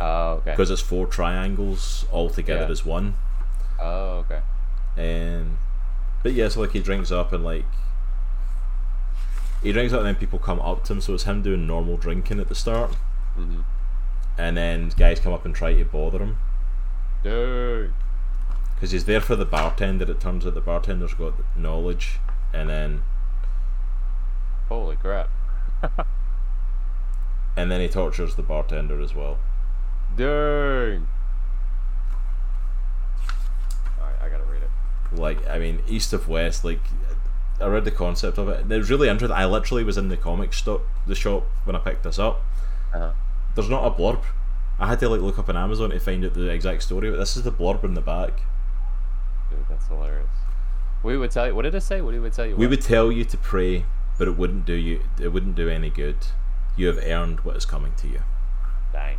Oh, 0.00 0.32
okay. 0.34 0.50
because 0.50 0.70
it's 0.70 0.82
four 0.82 1.06
triangles 1.06 2.04
all 2.10 2.28
together 2.30 2.64
Yeah. 2.64 2.70
as 2.70 2.84
one. 2.84 3.14
Oh, 3.80 4.24
okay. 4.28 4.40
Um, 4.96 5.58
but 6.22 6.32
yeah, 6.32 6.48
so 6.48 6.60
like 6.60 6.72
he 6.72 6.80
drinks 6.80 7.10
up 7.12 7.32
and 7.32 7.44
like 7.44 7.64
he 9.62 9.72
drinks 9.72 9.92
up 9.92 9.98
and 10.00 10.06
then 10.08 10.14
people 10.16 10.38
come 10.38 10.60
up 10.60 10.84
to 10.84 10.92
him. 10.94 11.00
So 11.00 11.14
it's 11.14 11.24
him 11.24 11.42
doing 11.42 11.66
normal 11.66 11.96
drinking 11.96 12.40
at 12.40 12.48
the 12.48 12.54
start, 12.54 12.90
Mm-hmm. 13.38 13.60
and 14.38 14.56
then 14.56 14.90
guys 14.96 15.18
come 15.20 15.32
up 15.32 15.44
and 15.44 15.54
try 15.54 15.74
to 15.74 15.84
bother 15.84 16.18
him 16.18 16.38
Dude. 17.24 17.92
because 18.74 18.92
he's 18.92 19.04
there 19.06 19.20
for 19.20 19.34
the 19.36 19.44
bartender. 19.44 20.08
It 20.10 20.20
turns 20.20 20.46
out 20.46 20.54
the 20.54 20.60
bartender's 20.60 21.14
got 21.14 21.34
knowledge, 21.56 22.18
and 22.52 22.68
then 22.68 23.02
Holy 24.68 24.96
crap. 24.96 25.28
and 27.56 27.70
then 27.70 27.80
he 27.80 27.88
tortures 27.88 28.34
the 28.36 28.42
bartender 28.42 29.00
as 29.00 29.14
well. 29.14 29.38
Dang. 30.16 31.08
Alright, 33.98 34.22
I 34.22 34.28
gotta 34.28 34.44
read 34.44 34.62
it. 34.62 35.18
Like 35.18 35.46
I 35.48 35.58
mean, 35.58 35.80
east 35.88 36.12
of 36.12 36.28
west, 36.28 36.64
like. 36.64 36.80
I 37.60 37.66
read 37.66 37.84
the 37.84 37.92
concept 37.92 38.36
of 38.36 38.48
it. 38.48 38.68
It 38.68 38.76
was 38.76 38.90
really 38.90 39.08
interesting. 39.08 39.36
I 39.36 39.46
literally 39.46 39.84
was 39.84 39.96
in 39.96 40.08
the 40.08 40.16
comic 40.16 40.52
shop, 40.52 40.82
the 41.06 41.14
shop 41.14 41.46
when 41.62 41.76
I 41.76 41.78
picked 41.78 42.02
this 42.02 42.18
up. 42.18 42.42
Uh-huh. 42.92 43.12
there's 43.54 43.70
not 43.70 43.84
a 43.86 43.90
blurb. 43.90 44.22
I 44.78 44.88
had 44.88 44.98
to 45.00 45.08
like 45.08 45.20
look 45.20 45.38
up 45.38 45.48
on 45.48 45.56
Amazon 45.56 45.90
to 45.90 46.00
find 46.00 46.24
out 46.24 46.34
the 46.34 46.48
exact 46.48 46.82
story, 46.82 47.10
but 47.10 47.16
this 47.16 47.36
is 47.36 47.44
the 47.44 47.52
blurb 47.52 47.84
in 47.84 47.94
the 47.94 48.00
back. 48.00 48.40
Dude, 49.50 49.60
that's 49.68 49.86
hilarious. 49.86 50.26
We 51.02 51.16
would 51.16 51.30
tell 51.30 51.46
you. 51.46 51.54
What 51.54 51.62
did 51.62 51.74
it 51.74 51.82
say? 51.82 52.00
What 52.00 52.12
did 52.12 52.22
we 52.22 52.30
tell 52.30 52.46
you? 52.46 52.56
We 52.56 52.66
what? 52.66 52.70
would 52.70 52.82
tell 52.82 53.12
you 53.12 53.24
to 53.24 53.36
pray, 53.36 53.84
but 54.18 54.26
it 54.26 54.36
wouldn't 54.36 54.64
do 54.64 54.74
you. 54.74 55.02
It 55.20 55.28
wouldn't 55.28 55.54
do 55.54 55.68
any 55.68 55.90
good. 55.90 56.16
You 56.76 56.88
have 56.88 56.98
earned 56.98 57.40
what 57.40 57.56
is 57.56 57.64
coming 57.64 57.92
to 57.98 58.08
you. 58.08 58.20
Dang. 58.92 59.18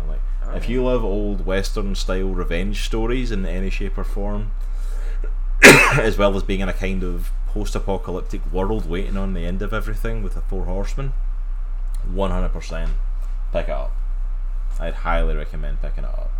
I'm 0.00 0.08
like, 0.08 0.20
if 0.54 0.68
you 0.68 0.84
love 0.84 1.04
old 1.04 1.46
Western 1.46 1.94
style 1.94 2.28
revenge 2.28 2.84
stories 2.84 3.30
in 3.30 3.46
any 3.46 3.70
shape 3.70 3.96
or 3.98 4.04
form, 4.04 4.52
as 5.62 6.18
well 6.18 6.36
as 6.36 6.42
being 6.42 6.60
in 6.60 6.68
a 6.68 6.72
kind 6.72 7.02
of 7.02 7.30
post-apocalyptic 7.46 8.50
world 8.52 8.88
waiting 8.88 9.16
on 9.16 9.34
the 9.34 9.44
end 9.44 9.62
of 9.62 9.72
everything 9.72 10.22
with 10.22 10.34
the 10.34 10.40
four 10.40 10.64
horsemen, 10.64 11.12
one 12.06 12.30
hundred 12.30 12.50
percent, 12.50 12.90
pick 13.52 13.64
it 13.64 13.70
up. 13.70 13.92
I'd 14.80 14.94
highly 14.94 15.36
recommend 15.36 15.80
picking 15.80 16.04
it 16.04 16.10
up. 16.10 16.30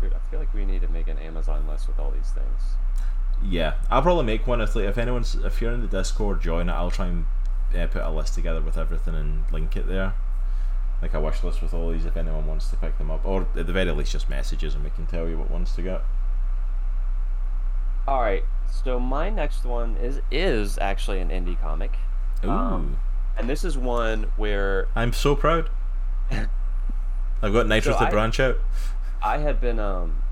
Dude, 0.00 0.14
I 0.14 0.30
feel 0.30 0.38
like 0.38 0.54
we 0.54 0.64
need 0.64 0.80
to 0.82 0.88
make 0.88 1.08
an 1.08 1.18
Amazon 1.18 1.66
list 1.68 1.88
with 1.88 1.98
all 1.98 2.10
these 2.10 2.30
things. 2.30 2.76
Yeah, 3.44 3.74
I'll 3.90 4.02
probably 4.02 4.24
make 4.24 4.46
one 4.46 4.60
if 4.60 4.74
like, 4.74 4.84
if 4.86 4.98
anyone's 4.98 5.34
if 5.34 5.60
you're 5.60 5.72
in 5.72 5.80
the 5.80 5.86
Discord, 5.86 6.40
join 6.40 6.68
it. 6.68 6.72
I'll 6.72 6.90
try 6.90 7.06
and 7.06 7.26
uh, 7.76 7.86
put 7.86 8.02
a 8.02 8.10
list 8.10 8.34
together 8.34 8.60
with 8.60 8.78
everything 8.78 9.14
and 9.14 9.44
link 9.52 9.76
it 9.76 9.86
there, 9.86 10.14
like 11.02 11.14
a 11.14 11.20
wish 11.20 11.42
list 11.44 11.62
with 11.62 11.72
all 11.74 11.90
these. 11.90 12.04
If 12.04 12.16
anyone 12.16 12.46
wants 12.46 12.68
to 12.70 12.76
pick 12.76 12.98
them 12.98 13.10
up, 13.10 13.24
or 13.24 13.46
at 13.56 13.66
the 13.66 13.72
very 13.72 13.90
least, 13.92 14.12
just 14.12 14.28
messages 14.28 14.74
and 14.74 14.82
we 14.84 14.90
can 14.90 15.06
tell 15.06 15.28
you 15.28 15.38
what 15.38 15.50
ones 15.50 15.72
to 15.76 15.82
get. 15.82 16.02
All 18.06 18.20
right. 18.20 18.44
So 18.84 18.98
my 19.00 19.30
next 19.30 19.64
one 19.64 19.96
is 19.96 20.20
is 20.30 20.78
actually 20.78 21.20
an 21.20 21.28
indie 21.30 21.60
comic, 21.60 21.92
Ooh, 22.44 22.50
Um, 22.50 22.98
and 23.36 23.48
this 23.48 23.64
is 23.64 23.76
one 23.78 24.32
where 24.36 24.88
I'm 24.94 25.12
so 25.12 25.34
proud. 25.34 25.70
I've 26.30 27.52
got 27.52 27.66
Nitro 27.66 27.92
So 27.92 27.98
to 28.00 28.06
I- 28.06 28.10
branch 28.10 28.40
out. 28.40 28.58
I 29.22 29.38
had 29.38 29.60
been, 29.60 29.80
um, 29.80 30.22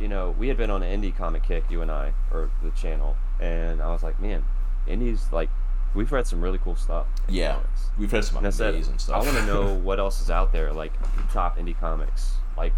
you 0.00 0.08
know, 0.08 0.34
we 0.38 0.48
had 0.48 0.56
been 0.56 0.70
on 0.70 0.82
an 0.82 1.02
indie 1.02 1.14
comic 1.14 1.42
kick, 1.42 1.64
you 1.70 1.82
and 1.82 1.90
I, 1.90 2.14
or 2.30 2.50
the 2.62 2.70
channel, 2.70 3.16
and 3.40 3.82
I 3.82 3.88
was 3.92 4.02
like, 4.02 4.18
man, 4.20 4.44
indies 4.86 5.26
like 5.32 5.50
we've 5.94 6.10
read 6.12 6.26
some 6.26 6.40
really 6.40 6.58
cool 6.58 6.76
stuff. 6.76 7.06
Yeah, 7.28 7.54
comics. 7.54 7.90
we've 7.98 8.12
read 8.12 8.24
some 8.24 8.38
And 8.38 8.46
I 8.46 8.50
said, 8.50 8.74
amazing 8.74 8.98
stuff. 8.98 9.16
I 9.16 9.26
want 9.26 9.36
to 9.38 9.46
know 9.46 9.74
what 9.82 9.98
else 9.98 10.20
is 10.20 10.30
out 10.30 10.52
there, 10.52 10.72
like 10.72 10.92
top 11.32 11.58
indie 11.58 11.78
comics, 11.78 12.32
like 12.56 12.72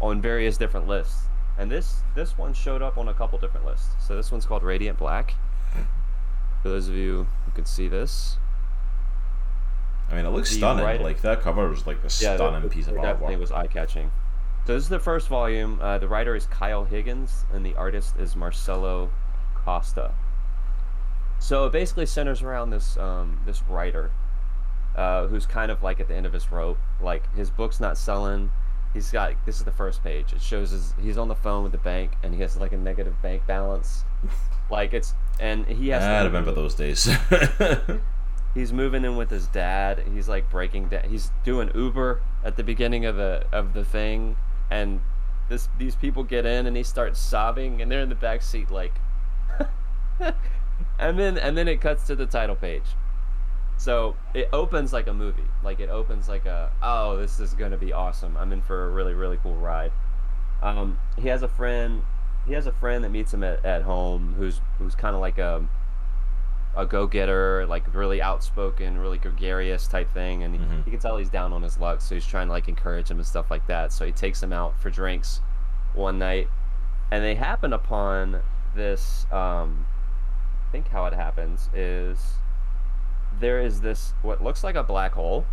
on 0.00 0.20
various 0.20 0.56
different 0.56 0.86
lists. 0.88 1.22
And 1.58 1.70
this 1.70 2.00
this 2.14 2.36
one 2.36 2.52
showed 2.52 2.82
up 2.82 2.98
on 2.98 3.08
a 3.08 3.14
couple 3.14 3.38
different 3.38 3.64
lists. 3.66 3.88
So 4.06 4.14
this 4.16 4.30
one's 4.30 4.44
called 4.46 4.62
Radiant 4.62 4.98
Black. 4.98 5.34
For 6.62 6.68
those 6.70 6.88
of 6.88 6.94
you 6.94 7.26
who 7.44 7.52
can 7.52 7.64
see 7.64 7.88
this, 7.88 8.36
I 10.10 10.16
mean, 10.16 10.26
it 10.26 10.30
looks 10.30 10.50
the 10.50 10.56
stunning. 10.56 10.84
writer- 10.84 11.02
Like 11.04 11.20
that 11.22 11.40
cover 11.40 11.72
is 11.72 11.86
like 11.86 11.98
a 11.98 12.02
yeah, 12.22 12.36
stunning 12.36 12.68
piece 12.68 12.86
of 12.88 12.94
that 12.94 13.02
definitely 13.02 13.36
was 13.36 13.50
eye 13.52 13.66
catching. 13.68 14.10
So 14.66 14.74
this 14.74 14.82
is 14.82 14.88
the 14.88 14.98
first 14.98 15.28
volume. 15.28 15.78
Uh, 15.80 15.98
the 15.98 16.08
writer 16.08 16.34
is 16.34 16.46
Kyle 16.46 16.84
Higgins, 16.84 17.44
and 17.52 17.64
the 17.64 17.74
artist 17.76 18.16
is 18.18 18.34
Marcelo 18.34 19.10
Costa. 19.54 20.12
So 21.38 21.66
it 21.66 21.72
basically 21.72 22.06
centers 22.06 22.42
around 22.42 22.70
this 22.70 22.96
um, 22.96 23.40
this 23.46 23.62
writer, 23.68 24.10
uh, 24.96 25.26
who's 25.26 25.46
kind 25.46 25.70
of 25.70 25.82
like 25.82 26.00
at 26.00 26.08
the 26.08 26.14
end 26.14 26.26
of 26.26 26.32
his 26.32 26.50
rope. 26.50 26.78
Like 27.00 27.34
his 27.34 27.50
book's 27.50 27.80
not 27.80 27.98
selling. 27.98 28.50
He's 28.94 29.10
got 29.10 29.34
this 29.44 29.58
is 29.58 29.64
the 29.64 29.72
first 29.72 30.02
page. 30.02 30.32
It 30.32 30.40
shows 30.40 30.70
his 30.70 30.94
he's 31.00 31.18
on 31.18 31.28
the 31.28 31.34
phone 31.34 31.62
with 31.62 31.72
the 31.72 31.78
bank, 31.78 32.12
and 32.22 32.34
he 32.34 32.40
has 32.40 32.56
like 32.56 32.72
a 32.72 32.78
negative 32.78 33.20
bank 33.22 33.46
balance. 33.46 34.04
Like 34.68 34.94
it's 34.94 35.14
and 35.38 35.64
he 35.66 35.90
has. 35.90 36.02
I 36.02 36.24
remember 36.24 36.50
those 36.50 36.74
days. 36.74 37.08
he's 38.54 38.72
moving 38.72 39.04
in 39.04 39.16
with 39.16 39.30
his 39.30 39.46
dad. 39.46 40.02
He's 40.12 40.28
like 40.28 40.50
breaking 40.50 40.88
down. 40.88 41.08
He's 41.08 41.30
doing 41.44 41.70
Uber 41.74 42.20
at 42.44 42.56
the 42.56 42.64
beginning 42.64 43.04
of 43.04 43.16
the 43.16 43.44
of 43.52 43.74
the 43.74 43.84
thing, 43.84 44.34
and 44.70 45.00
this 45.48 45.68
these 45.78 45.94
people 45.94 46.24
get 46.24 46.46
in, 46.46 46.66
and 46.66 46.76
he 46.76 46.82
starts 46.82 47.20
sobbing, 47.20 47.80
and 47.80 47.90
they're 47.90 48.00
in 48.00 48.08
the 48.08 48.14
back 48.14 48.42
seat 48.42 48.70
like, 48.70 48.94
and 50.98 51.18
then 51.18 51.38
and 51.38 51.56
then 51.56 51.68
it 51.68 51.80
cuts 51.80 52.06
to 52.06 52.16
the 52.16 52.26
title 52.26 52.56
page. 52.56 52.84
So 53.78 54.16
it 54.34 54.48
opens 54.52 54.92
like 54.92 55.06
a 55.06 55.12
movie. 55.12 55.44
Like 55.62 55.80
it 55.80 55.90
opens 55.90 56.28
like 56.28 56.46
a 56.46 56.70
oh 56.82 57.16
this 57.16 57.40
is 57.40 57.54
gonna 57.54 57.76
be 57.76 57.92
awesome. 57.92 58.36
I'm 58.36 58.52
in 58.52 58.62
for 58.62 58.86
a 58.86 58.90
really 58.90 59.14
really 59.14 59.38
cool 59.42 59.56
ride. 59.56 59.92
Um, 60.62 60.98
he 61.18 61.28
has 61.28 61.42
a 61.42 61.48
friend. 61.48 62.02
He 62.46 62.52
has 62.54 62.66
a 62.66 62.72
friend 62.72 63.04
that 63.04 63.10
meets 63.10 63.34
him 63.34 63.42
at, 63.44 63.64
at 63.64 63.82
home 63.82 64.34
who's 64.38 64.60
who's 64.78 64.94
kind 64.94 65.14
of 65.14 65.20
like 65.20 65.38
a 65.38 65.66
a 66.76 66.84
go-getter, 66.84 67.64
like 67.66 67.94
really 67.94 68.20
outspoken, 68.20 68.98
really 68.98 69.16
gregarious 69.16 69.86
type 69.88 70.10
thing, 70.12 70.42
and 70.42 70.54
he, 70.54 70.60
Mhm. 70.60 70.84
you 70.84 70.90
can 70.92 71.00
tell 71.00 71.16
he's 71.16 71.30
down 71.30 71.54
on 71.54 71.62
his 71.62 71.78
luck, 71.78 72.02
so 72.02 72.14
he's 72.14 72.26
trying 72.26 72.48
to 72.48 72.52
like 72.52 72.68
encourage 72.68 73.10
him 73.10 73.16
and 73.16 73.26
stuff 73.26 73.50
like 73.50 73.66
that. 73.66 73.92
So 73.92 74.04
he 74.04 74.12
takes 74.12 74.42
him 74.42 74.52
out 74.52 74.78
for 74.78 74.90
drinks 74.90 75.40
one 75.94 76.18
night, 76.18 76.48
and 77.10 77.24
they 77.24 77.34
happen 77.34 77.72
upon 77.72 78.42
this. 78.74 79.26
Um, 79.32 79.86
think 80.72 80.88
how 80.88 81.06
it 81.06 81.12
happens 81.12 81.68
is 81.74 82.34
there 83.40 83.60
is 83.60 83.80
this 83.80 84.14
what 84.22 84.42
looks 84.42 84.64
like 84.64 84.74
a 84.74 84.82
black 84.82 85.12
hole 85.12 85.44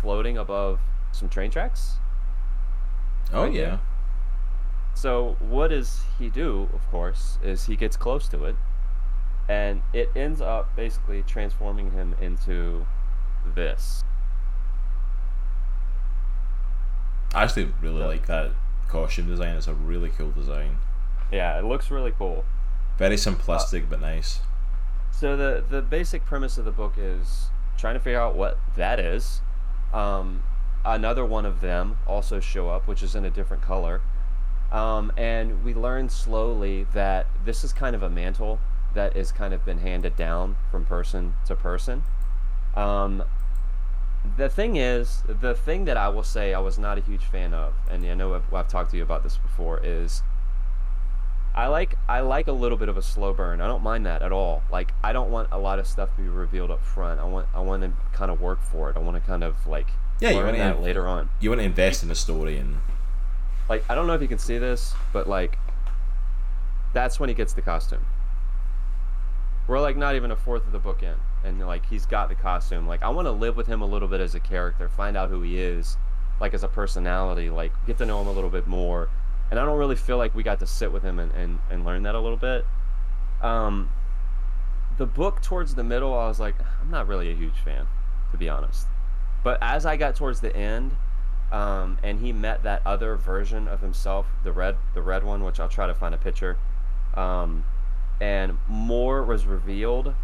floating 0.00 0.38
above 0.38 0.80
some 1.12 1.28
train 1.28 1.50
tracks. 1.50 1.96
oh 3.32 3.44
Right 3.44 3.52
yeah. 3.52 3.60
there. 3.60 3.80
So 4.94 5.36
what 5.40 5.68
does 5.68 6.00
he 6.18 6.28
do? 6.28 6.68
Of 6.72 6.88
course, 6.90 7.38
is 7.42 7.66
he 7.66 7.76
gets 7.76 7.96
close 7.96 8.28
to 8.28 8.44
it, 8.44 8.56
and 9.48 9.82
it 9.92 10.10
ends 10.16 10.40
up 10.40 10.74
basically 10.74 11.22
transforming 11.22 11.92
him 11.92 12.16
into 12.20 12.86
this. 13.54 14.02
I 17.34 17.44
actually 17.44 17.72
really 17.80 18.02
like 18.02 18.26
that 18.26 18.50
costume 18.88 19.28
design. 19.28 19.56
It's 19.56 19.68
a 19.68 19.74
really 19.74 20.10
cool 20.10 20.30
design. 20.30 20.78
Yeah, 21.30 21.58
it 21.58 21.64
looks 21.64 21.90
really 21.90 22.12
cool. 22.16 22.44
Very 22.98 23.16
simplistic 23.16 23.88
but 23.88 24.00
nice. 24.00 24.40
So 25.12 25.36
the 25.36 25.64
the 25.68 25.80
basic 25.82 26.24
premise 26.24 26.58
of 26.58 26.64
the 26.64 26.72
book 26.72 26.94
is 26.96 27.48
trying 27.76 27.94
to 27.94 28.00
figure 28.00 28.20
out 28.20 28.34
what 28.34 28.58
that 28.76 28.98
is. 28.98 29.40
Um, 29.94 30.42
another 30.84 31.24
one 31.24 31.46
of 31.46 31.60
them 31.60 31.98
also 32.06 32.40
show 32.40 32.68
up, 32.68 32.86
which 32.88 33.02
is 33.02 33.14
in 33.14 33.24
a 33.24 33.30
different 33.30 33.62
color. 33.62 34.00
Um, 34.70 35.12
and 35.16 35.64
we 35.64 35.72
learn 35.72 36.08
slowly 36.08 36.86
that 36.92 37.26
this 37.44 37.64
is 37.64 37.72
kind 37.72 37.96
of 37.96 38.02
a 38.02 38.10
mantle 38.10 38.58
that 38.94 39.16
has 39.16 39.32
kind 39.32 39.54
of 39.54 39.64
been 39.64 39.78
handed 39.78 40.16
down 40.16 40.56
from 40.70 40.84
person 40.84 41.34
to 41.46 41.54
person. 41.54 42.02
Um, 42.74 43.22
the 44.36 44.48
thing 44.48 44.76
is, 44.76 45.22
the 45.26 45.54
thing 45.54 45.84
that 45.86 45.96
I 45.96 46.08
will 46.08 46.22
say 46.24 46.52
I 46.52 46.58
was 46.58 46.78
not 46.78 46.98
a 46.98 47.00
huge 47.00 47.24
fan 47.24 47.54
of, 47.54 47.74
and 47.90 48.04
I 48.04 48.14
know 48.14 48.34
I've, 48.34 48.52
I've 48.52 48.68
talked 48.68 48.90
to 48.90 48.96
you 48.96 49.02
about 49.02 49.22
this 49.22 49.36
before, 49.36 49.80
is 49.82 50.22
I 51.58 51.66
like 51.66 51.96
I 52.08 52.20
like 52.20 52.46
a 52.46 52.52
little 52.52 52.78
bit 52.78 52.88
of 52.88 52.96
a 52.96 53.02
slow 53.02 53.32
burn. 53.32 53.60
I 53.60 53.66
don't 53.66 53.82
mind 53.82 54.06
that 54.06 54.22
at 54.22 54.30
all. 54.30 54.62
Like 54.70 54.92
I 55.02 55.12
don't 55.12 55.32
want 55.32 55.48
a 55.50 55.58
lot 55.58 55.80
of 55.80 55.88
stuff 55.88 56.14
to 56.14 56.22
be 56.22 56.28
revealed 56.28 56.70
up 56.70 56.84
front. 56.84 57.18
I 57.18 57.24
want 57.24 57.48
I 57.52 57.58
want 57.58 57.82
to 57.82 57.90
kind 58.16 58.30
of 58.30 58.40
work 58.40 58.62
for 58.62 58.90
it. 58.90 58.96
I 58.96 59.00
want 59.00 59.16
to 59.16 59.20
kind 59.28 59.42
of 59.42 59.66
like 59.66 59.88
Yeah, 60.20 60.30
you 60.30 60.36
want 60.36 60.54
to- 60.54 60.62
that 60.62 60.80
later 60.80 61.08
on. 61.08 61.30
You 61.40 61.50
want 61.50 61.58
to 61.60 61.64
invest 61.64 62.04
in 62.04 62.08
the 62.10 62.14
story 62.14 62.58
and 62.58 62.76
Like 63.68 63.84
I 63.90 63.96
don't 63.96 64.06
know 64.06 64.14
if 64.14 64.22
you 64.22 64.28
can 64.28 64.38
see 64.38 64.58
this, 64.58 64.94
but 65.12 65.28
like 65.28 65.58
that's 66.92 67.18
when 67.18 67.28
he 67.28 67.34
gets 67.34 67.54
the 67.54 67.62
costume. 67.62 68.06
We're 69.66 69.80
like 69.80 69.96
not 69.96 70.14
even 70.14 70.30
a 70.30 70.36
fourth 70.36 70.64
of 70.64 70.70
the 70.70 70.78
book 70.78 71.02
in, 71.02 71.14
and 71.42 71.58
like 71.66 71.86
he's 71.86 72.06
got 72.06 72.28
the 72.28 72.36
costume. 72.36 72.86
Like 72.86 73.02
I 73.02 73.08
want 73.08 73.26
to 73.26 73.32
live 73.32 73.56
with 73.56 73.66
him 73.66 73.82
a 73.82 73.86
little 73.86 74.06
bit 74.06 74.20
as 74.20 74.36
a 74.36 74.40
character, 74.40 74.88
find 74.88 75.16
out 75.16 75.28
who 75.28 75.42
he 75.42 75.58
is, 75.58 75.96
like 76.40 76.54
as 76.54 76.62
a 76.62 76.68
personality, 76.68 77.50
like 77.50 77.72
get 77.84 77.98
to 77.98 78.06
know 78.06 78.22
him 78.22 78.28
a 78.28 78.32
little 78.32 78.48
bit 78.48 78.68
more. 78.68 79.08
And 79.50 79.58
I 79.58 79.64
don't 79.64 79.78
really 79.78 79.96
feel 79.96 80.18
like 80.18 80.34
we 80.34 80.42
got 80.42 80.58
to 80.60 80.66
sit 80.66 80.92
with 80.92 81.02
him 81.02 81.18
and, 81.18 81.32
and, 81.32 81.58
and 81.70 81.84
learn 81.84 82.02
that 82.02 82.14
a 82.14 82.20
little 82.20 82.36
bit. 82.36 82.66
Um, 83.40 83.90
the 84.98 85.06
book 85.06 85.40
towards 85.40 85.74
the 85.74 85.84
middle, 85.84 86.12
I 86.12 86.26
was 86.28 86.38
like, 86.40 86.54
I'm 86.82 86.90
not 86.90 87.06
really 87.06 87.30
a 87.30 87.34
huge 87.34 87.58
fan, 87.64 87.86
to 88.32 88.36
be 88.36 88.48
honest. 88.48 88.86
But 89.44 89.58
as 89.62 89.86
I 89.86 89.96
got 89.96 90.16
towards 90.16 90.40
the 90.40 90.54
end, 90.54 90.96
um, 91.50 91.98
and 92.02 92.20
he 92.20 92.32
met 92.32 92.62
that 92.64 92.82
other 92.84 93.16
version 93.16 93.68
of 93.68 93.80
himself, 93.80 94.26
the 94.44 94.52
red, 94.52 94.76
the 94.94 95.00
red 95.00 95.24
one, 95.24 95.44
which 95.44 95.60
I'll 95.60 95.68
try 95.68 95.86
to 95.86 95.94
find 95.94 96.14
a 96.14 96.18
picture, 96.18 96.58
um, 97.14 97.64
and 98.20 98.58
more 98.66 99.22
was 99.24 99.46
revealed. 99.46 100.14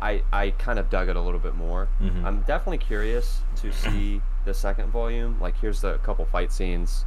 I, 0.00 0.22
I 0.32 0.50
kind 0.50 0.80
of 0.80 0.90
dug 0.90 1.08
it 1.08 1.14
a 1.14 1.20
little 1.20 1.38
bit 1.38 1.54
more. 1.54 1.86
Mhm. 2.00 2.24
I'm 2.24 2.40
definitely 2.40 2.78
curious 2.78 3.42
to 3.56 3.70
see 3.72 4.20
the 4.44 4.54
second 4.54 4.88
volume. 4.90 5.38
Like, 5.40 5.56
here's 5.60 5.80
the 5.82 5.98
couple 5.98 6.24
fight 6.24 6.50
scenes 6.50 7.04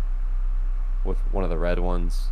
with 1.06 1.18
one 1.32 1.44
of 1.44 1.50
the 1.50 1.58
red 1.58 1.80
ones. 1.80 2.30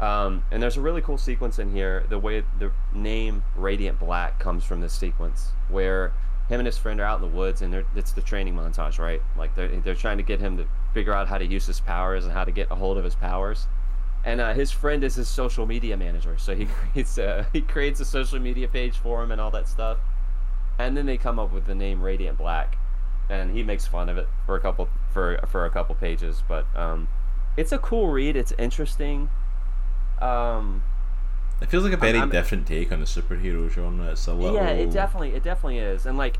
Um, 0.00 0.44
and 0.50 0.62
there's 0.62 0.76
a 0.76 0.80
really 0.80 1.00
cool 1.00 1.18
sequence 1.18 1.58
in 1.58 1.72
here. 1.72 2.04
The 2.08 2.18
way 2.18 2.44
the 2.58 2.70
name 2.92 3.42
Radiant 3.56 3.98
Black 3.98 4.38
comes 4.38 4.64
from 4.64 4.80
this 4.80 4.92
sequence, 4.92 5.50
where 5.68 6.12
him 6.48 6.60
and 6.60 6.66
his 6.66 6.78
friend 6.78 7.00
are 7.00 7.04
out 7.04 7.22
in 7.22 7.30
the 7.30 7.36
woods, 7.36 7.62
and 7.62 7.84
it's 7.96 8.12
the 8.12 8.22
training 8.22 8.54
montage, 8.54 8.98
right? 8.98 9.20
Like 9.36 9.54
they're 9.54 9.68
they're 9.68 9.94
trying 9.96 10.18
to 10.18 10.22
get 10.22 10.40
him 10.40 10.56
to 10.56 10.66
figure 10.94 11.12
out 11.12 11.28
how 11.28 11.38
to 11.38 11.44
use 11.44 11.66
his 11.66 11.80
powers 11.80 12.24
and 12.24 12.32
how 12.32 12.44
to 12.44 12.52
get 12.52 12.70
a 12.70 12.74
hold 12.74 12.96
of 12.96 13.04
his 13.04 13.16
powers. 13.16 13.66
And 14.24 14.40
uh, 14.40 14.52
his 14.54 14.70
friend 14.70 15.04
is 15.04 15.14
his 15.14 15.28
social 15.28 15.66
media 15.66 15.96
manager, 15.96 16.38
so 16.38 16.54
he 16.54 16.66
creates 16.92 17.18
a 17.18 17.46
he 17.52 17.60
creates 17.60 17.98
a 18.00 18.04
social 18.04 18.38
media 18.38 18.68
page 18.68 18.96
for 18.96 19.22
him 19.22 19.32
and 19.32 19.40
all 19.40 19.50
that 19.50 19.68
stuff. 19.68 19.98
And 20.78 20.96
then 20.96 21.06
they 21.06 21.18
come 21.18 21.40
up 21.40 21.52
with 21.52 21.66
the 21.66 21.74
name 21.74 22.00
Radiant 22.00 22.38
Black, 22.38 22.78
and 23.28 23.50
he 23.50 23.64
makes 23.64 23.84
fun 23.86 24.08
of 24.08 24.16
it 24.16 24.28
for 24.46 24.54
a 24.54 24.60
couple 24.60 24.88
for 25.12 25.40
for 25.48 25.64
a 25.64 25.70
couple 25.70 25.96
pages. 25.96 26.42
But 26.46 26.66
um, 26.76 27.08
it's 27.58 27.72
a 27.72 27.78
cool 27.78 28.08
read. 28.08 28.36
It's 28.36 28.52
interesting. 28.58 29.30
Um, 30.22 30.82
it 31.60 31.68
feels 31.68 31.84
like 31.84 31.92
a 31.92 31.96
very 31.96 32.18
I'm- 32.18 32.30
different 32.30 32.66
take 32.66 32.92
on 32.92 33.00
the 33.00 33.06
superhero 33.06 33.68
genre. 33.68 34.12
It's 34.12 34.26
a 34.26 34.32
little 34.32 34.54
yeah, 34.54 34.70
it 34.70 34.90
definitely 34.90 35.34
it 35.34 35.42
definitely 35.42 35.78
is, 35.78 36.06
and 36.06 36.16
like, 36.16 36.38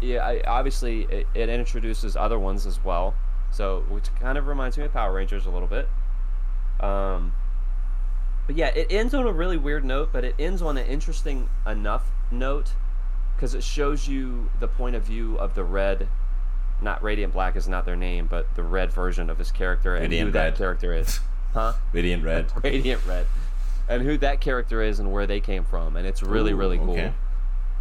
yeah, 0.00 0.24
I, 0.24 0.42
obviously 0.46 1.02
it, 1.10 1.26
it 1.34 1.48
introduces 1.48 2.16
other 2.16 2.38
ones 2.38 2.66
as 2.66 2.82
well. 2.82 3.14
So 3.50 3.84
which 3.88 4.14
kind 4.20 4.38
of 4.38 4.46
reminds 4.46 4.78
me 4.78 4.84
of 4.84 4.92
Power 4.92 5.12
Rangers 5.12 5.46
a 5.46 5.50
little 5.50 5.68
bit. 5.68 5.88
Um, 6.80 7.34
but 8.46 8.56
yeah, 8.56 8.68
it 8.68 8.88
ends 8.90 9.14
on 9.14 9.26
a 9.26 9.32
really 9.32 9.56
weird 9.56 9.84
note, 9.84 10.10
but 10.12 10.24
it 10.24 10.34
ends 10.38 10.62
on 10.62 10.76
an 10.76 10.86
interesting 10.86 11.48
enough 11.66 12.10
note 12.30 12.72
because 13.34 13.54
it 13.54 13.64
shows 13.64 14.06
you 14.06 14.50
the 14.60 14.68
point 14.68 14.94
of 14.94 15.02
view 15.02 15.36
of 15.38 15.54
the 15.54 15.64
red. 15.64 16.08
Not 16.84 17.02
Radiant 17.02 17.32
Black 17.32 17.56
is 17.56 17.66
not 17.66 17.84
their 17.84 17.96
name, 17.96 18.26
but 18.30 18.54
the 18.54 18.62
red 18.62 18.92
version 18.92 19.28
of 19.30 19.38
his 19.38 19.50
character 19.50 19.94
and 19.96 20.04
who 20.04 20.10
Radiant 20.10 20.32
that 20.34 20.54
character 20.56 20.92
is, 20.94 21.18
huh? 21.52 21.72
Radiant 21.92 22.22
Red. 22.22 22.52
Radiant 22.62 23.04
Red, 23.06 23.26
and 23.88 24.02
who 24.02 24.16
that 24.18 24.40
character 24.40 24.82
is 24.82 25.00
and 25.00 25.10
where 25.12 25.26
they 25.26 25.40
came 25.40 25.64
from, 25.64 25.96
and 25.96 26.06
it's 26.06 26.22
really 26.22 26.52
Ooh, 26.52 26.56
really 26.56 26.78
cool. 26.78 26.92
okay. 26.92 27.12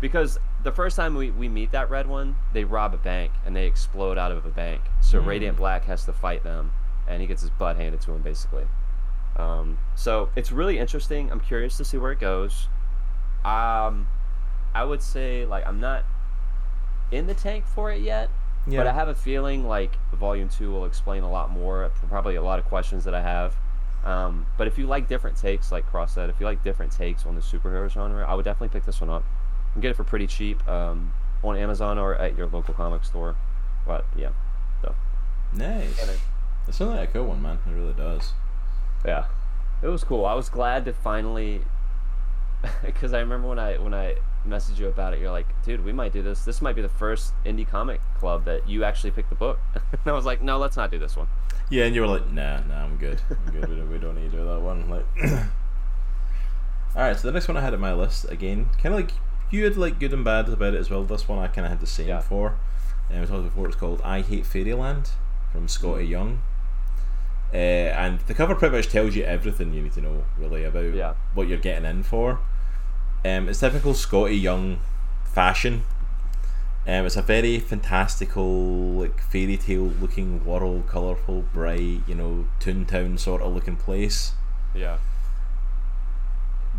Because 0.02 0.40
the 0.64 0.72
first 0.72 0.96
time 0.98 1.16
we, 1.16 1.32
we 1.32 1.48
meet 1.48 1.72
that 1.72 1.90
red 1.90 2.08
one, 2.08 2.36
they 2.54 2.64
rob 2.66 2.94
a 2.94 2.98
bank 2.98 3.32
and 3.46 3.56
they 3.56 3.66
explode 3.68 4.18
out 4.18 4.32
of 4.34 4.46
a 4.46 4.50
bank. 4.50 4.82
So 5.02 5.22
Mm. 5.22 5.26
Radiant 5.28 5.58
Black 5.58 5.86
has 5.86 6.04
to 6.06 6.14
fight 6.14 6.44
them, 6.44 6.72
and 7.08 7.22
he 7.22 7.28
gets 7.28 7.42
his 7.42 7.52
butt 7.52 7.76
handed 7.78 8.02
to 8.02 8.12
him 8.14 8.22
basically. 8.22 8.66
Um, 9.38 9.78
so 9.96 10.30
it's 10.36 10.52
really 10.52 10.78
interesting. 10.78 11.32
I'm 11.32 11.40
curious 11.40 11.78
to 11.78 11.86
see 11.86 11.98
where 11.98 12.12
it 12.12 12.20
goes. 12.20 12.68
Um, 13.46 14.08
I 14.74 14.84
would 14.86 15.02
say 15.02 15.46
like 15.46 15.66
I'm 15.68 15.80
not 15.80 16.04
in 17.12 17.28
the 17.28 17.34
tank 17.34 17.66
for 17.66 17.92
it 17.92 18.02
yet, 18.02 18.30
Yeah. 18.68 18.80
but 18.80 18.88
I 18.88 18.94
have 18.94 19.08
a 19.10 19.16
feeling 19.16 19.68
like 19.68 19.98
Volume 20.14 20.48
Two 20.50 20.72
will 20.72 20.86
explain 20.86 21.24
a 21.24 21.30
lot 21.32 21.52
more. 21.52 21.90
Probably 22.08 22.36
a 22.36 22.42
lot 22.42 22.60
of 22.60 22.66
questions 22.66 23.04
that 23.04 23.14
I 23.14 23.22
have. 23.22 23.56
Um, 24.06 24.46
but 24.58 24.68
if 24.68 24.78
you 24.78 24.86
like 24.88 25.08
different 25.08 25.38
takes, 25.38 25.72
like 25.72 25.86
Cross 25.86 26.14
said, 26.16 26.30
if 26.30 26.40
you 26.40 26.46
like 26.46 26.64
different 26.64 26.92
takes 26.92 27.26
on 27.26 27.36
the 27.36 27.42
superhero 27.42 27.90
genre, 27.90 28.26
I 28.28 28.34
would 28.36 28.46
definitely 28.46 28.70
pick 28.70 28.86
this 28.86 29.00
one 29.02 29.10
up. 29.10 29.24
You 29.24 29.72
can 29.74 29.82
get 29.82 29.92
it 29.92 29.96
for 29.98 30.04
pretty 30.04 30.28
cheap 30.28 30.66
um, 30.68 31.14
on 31.44 31.56
Amazon 31.58 31.98
or 31.98 32.16
at 32.16 32.38
your 32.38 32.48
local 32.48 32.74
comic 32.74 33.04
store. 33.06 33.36
But 33.88 34.06
yeah, 34.16 34.30
so 34.82 34.94
nice. 35.54 36.00
And 36.02 36.10
it- 36.12 36.20
It 36.68 36.74
sounds 36.74 36.92
like 36.96 37.10
a 37.10 37.12
cool 37.12 37.26
one, 37.26 37.42
man. 37.42 37.60
It 37.68 37.72
really 37.74 37.94
does. 37.94 38.32
yeah, 39.06 39.26
it 39.82 39.88
was 39.88 40.04
cool. 40.06 40.26
I 40.26 40.34
was 40.34 40.48
glad 40.48 40.86
to 40.86 40.94
finally, 40.94 41.62
because 42.86 43.14
I 43.14 43.20
remember 43.20 43.48
when 43.50 43.60
I 43.60 43.78
when 43.78 43.94
I 43.94 44.16
messaged 44.48 44.78
you 44.80 44.88
about 44.88 45.14
it, 45.14 45.20
you're 45.20 45.32
like, 45.32 45.48
dude, 45.64 45.84
we 45.86 45.92
might 45.94 46.12
do 46.14 46.22
this. 46.22 46.44
This 46.46 46.62
might 46.62 46.76
be 46.76 46.82
the 46.82 46.90
first 46.90 47.34
indie 47.46 47.68
comic 47.68 48.02
club 48.20 48.46
that 48.46 48.68
you 48.68 48.84
actually 48.84 49.12
picked 49.12 49.30
the 49.30 49.36
book. 49.36 49.60
and 49.76 50.00
I 50.06 50.12
was 50.12 50.26
like, 50.26 50.42
no, 50.42 50.58
let's 50.58 50.76
not 50.78 50.92
do 50.92 51.00
this 51.00 51.16
one. 51.16 51.28
Yeah, 51.70 51.86
and 51.86 51.96
you 51.96 52.02
were 52.02 52.08
like, 52.08 52.30
nah, 52.32 52.60
nah, 52.62 52.84
I'm 52.84 52.98
good. 52.98 53.22
I'm 53.30 53.54
good. 53.54 53.70
we, 53.70 53.76
don't, 53.76 53.90
we 53.92 53.98
don't 53.98 54.16
need 54.16 54.32
to 54.32 54.38
do 54.38 54.46
that 54.46 54.60
one. 54.62 54.90
Like, 54.90 55.06
all 56.96 57.02
right. 57.02 57.16
So 57.18 57.28
the 57.28 57.32
next 57.32 57.48
one 57.48 57.58
I 57.58 57.62
had 57.62 57.74
on 57.74 57.80
my 57.80 57.94
list 57.94 58.30
again, 58.30 58.70
kind 58.82 58.94
of 58.94 59.02
like 59.02 59.12
you 59.52 59.64
had 59.64 59.78
like 59.78 60.00
good 60.00 60.14
and 60.14 60.24
bad 60.24 60.50
about 60.50 60.74
it 60.74 60.80
as 60.80 60.90
well. 60.90 61.04
This 61.04 61.28
one 61.28 61.40
I 61.40 61.48
kind 61.48 61.66
of 61.66 61.72
had 61.72 61.80
the 61.80 61.88
same 61.88 62.08
Yeah. 62.10 62.20
for. 62.22 62.56
And 63.10 63.22
we 63.22 63.28
talked 63.28 63.44
before. 63.44 63.68
It's 63.68 63.76
called 63.76 64.02
"I 64.04 64.22
Hate 64.22 64.46
Fairyland" 64.46 65.12
from 65.52 65.68
Skottie 65.68 66.06
Mm. 66.06 66.10
Young. 66.10 66.42
Uh, 67.54 67.58
and 67.58 68.20
the 68.22 68.34
cover 68.34 68.56
pretty 68.56 68.76
much 68.76 68.88
tells 68.90 69.16
you 69.16 69.24
everything 69.24 69.74
you 69.74 69.82
need 69.84 69.94
to 69.94 70.02
know 70.02 70.24
really 70.40 70.64
about 70.64 70.94
Yeah. 70.94 71.14
what 71.36 71.48
you're 71.48 71.60
getting 71.60 71.86
in 71.86 72.02
for. 72.04 72.40
Um, 73.26 73.48
it's 73.50 73.60
typical 73.60 73.94
Skottie 73.94 74.42
Young 74.42 74.80
fashion. 75.26 75.84
Um, 76.86 77.06
it's 77.06 77.16
a 77.16 77.22
very 77.22 77.60
fantastical, 77.60 78.94
like 78.94 79.22
fairy 79.22 79.56
tale 79.56 79.94
looking 80.02 80.44
world, 80.44 80.88
colourful, 80.88 81.46
bright, 81.54 82.02
you 82.06 82.16
know, 82.16 82.48
Toontown 82.60 83.18
sort 83.18 83.42
of 83.42 83.54
looking 83.54 83.78
place. 83.78 84.34
Yeah. 84.76 84.98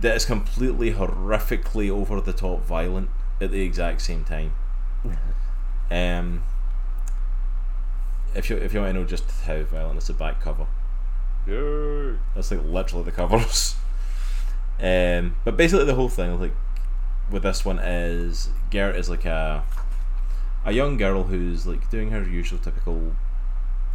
That 0.00 0.16
is 0.16 0.26
completely 0.26 0.92
horrifically 0.92 1.88
over 1.88 2.20
the 2.20 2.34
top 2.34 2.62
violent 2.64 3.08
at 3.40 3.50
the 3.50 3.62
exact 3.62 4.02
same 4.02 4.24
time. 4.24 4.52
Um, 5.90 6.42
if 8.34 8.48
you 8.48 8.56
if 8.56 8.72
you 8.72 8.80
want 8.80 8.94
to 8.94 9.00
know 9.00 9.06
just 9.06 9.30
how 9.42 9.62
violent 9.64 9.98
it's 9.98 10.06
the 10.06 10.14
back 10.14 10.40
cover, 10.40 10.66
Yay. 11.46 12.16
that's 12.34 12.50
like 12.50 12.64
literally 12.64 13.04
the 13.04 13.12
covers. 13.12 13.76
Um, 14.80 15.36
but 15.44 15.56
basically 15.56 15.84
the 15.84 15.94
whole 15.94 16.08
thing, 16.08 16.40
like 16.40 16.54
with 17.30 17.42
this 17.42 17.64
one, 17.64 17.78
is 17.78 18.48
Gert 18.70 18.96
is 18.96 19.08
like 19.08 19.24
a 19.24 19.64
a 20.64 20.72
young 20.72 20.96
girl 20.96 21.24
who's 21.24 21.66
like 21.66 21.90
doing 21.90 22.10
her 22.10 22.22
usual 22.22 22.58
typical, 22.58 23.14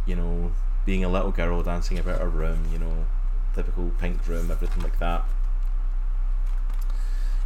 you 0.06 0.14
know, 0.14 0.52
being 0.86 1.04
a 1.04 1.08
little 1.08 1.32
girl 1.32 1.62
dancing 1.62 1.98
about 1.98 2.20
her 2.20 2.28
room, 2.28 2.68
you 2.72 2.78
know, 2.78 3.06
typical 3.54 3.90
pink 3.98 4.26
room, 4.26 4.50
everything 4.50 4.82
like 4.82 4.98
that. 5.00 5.24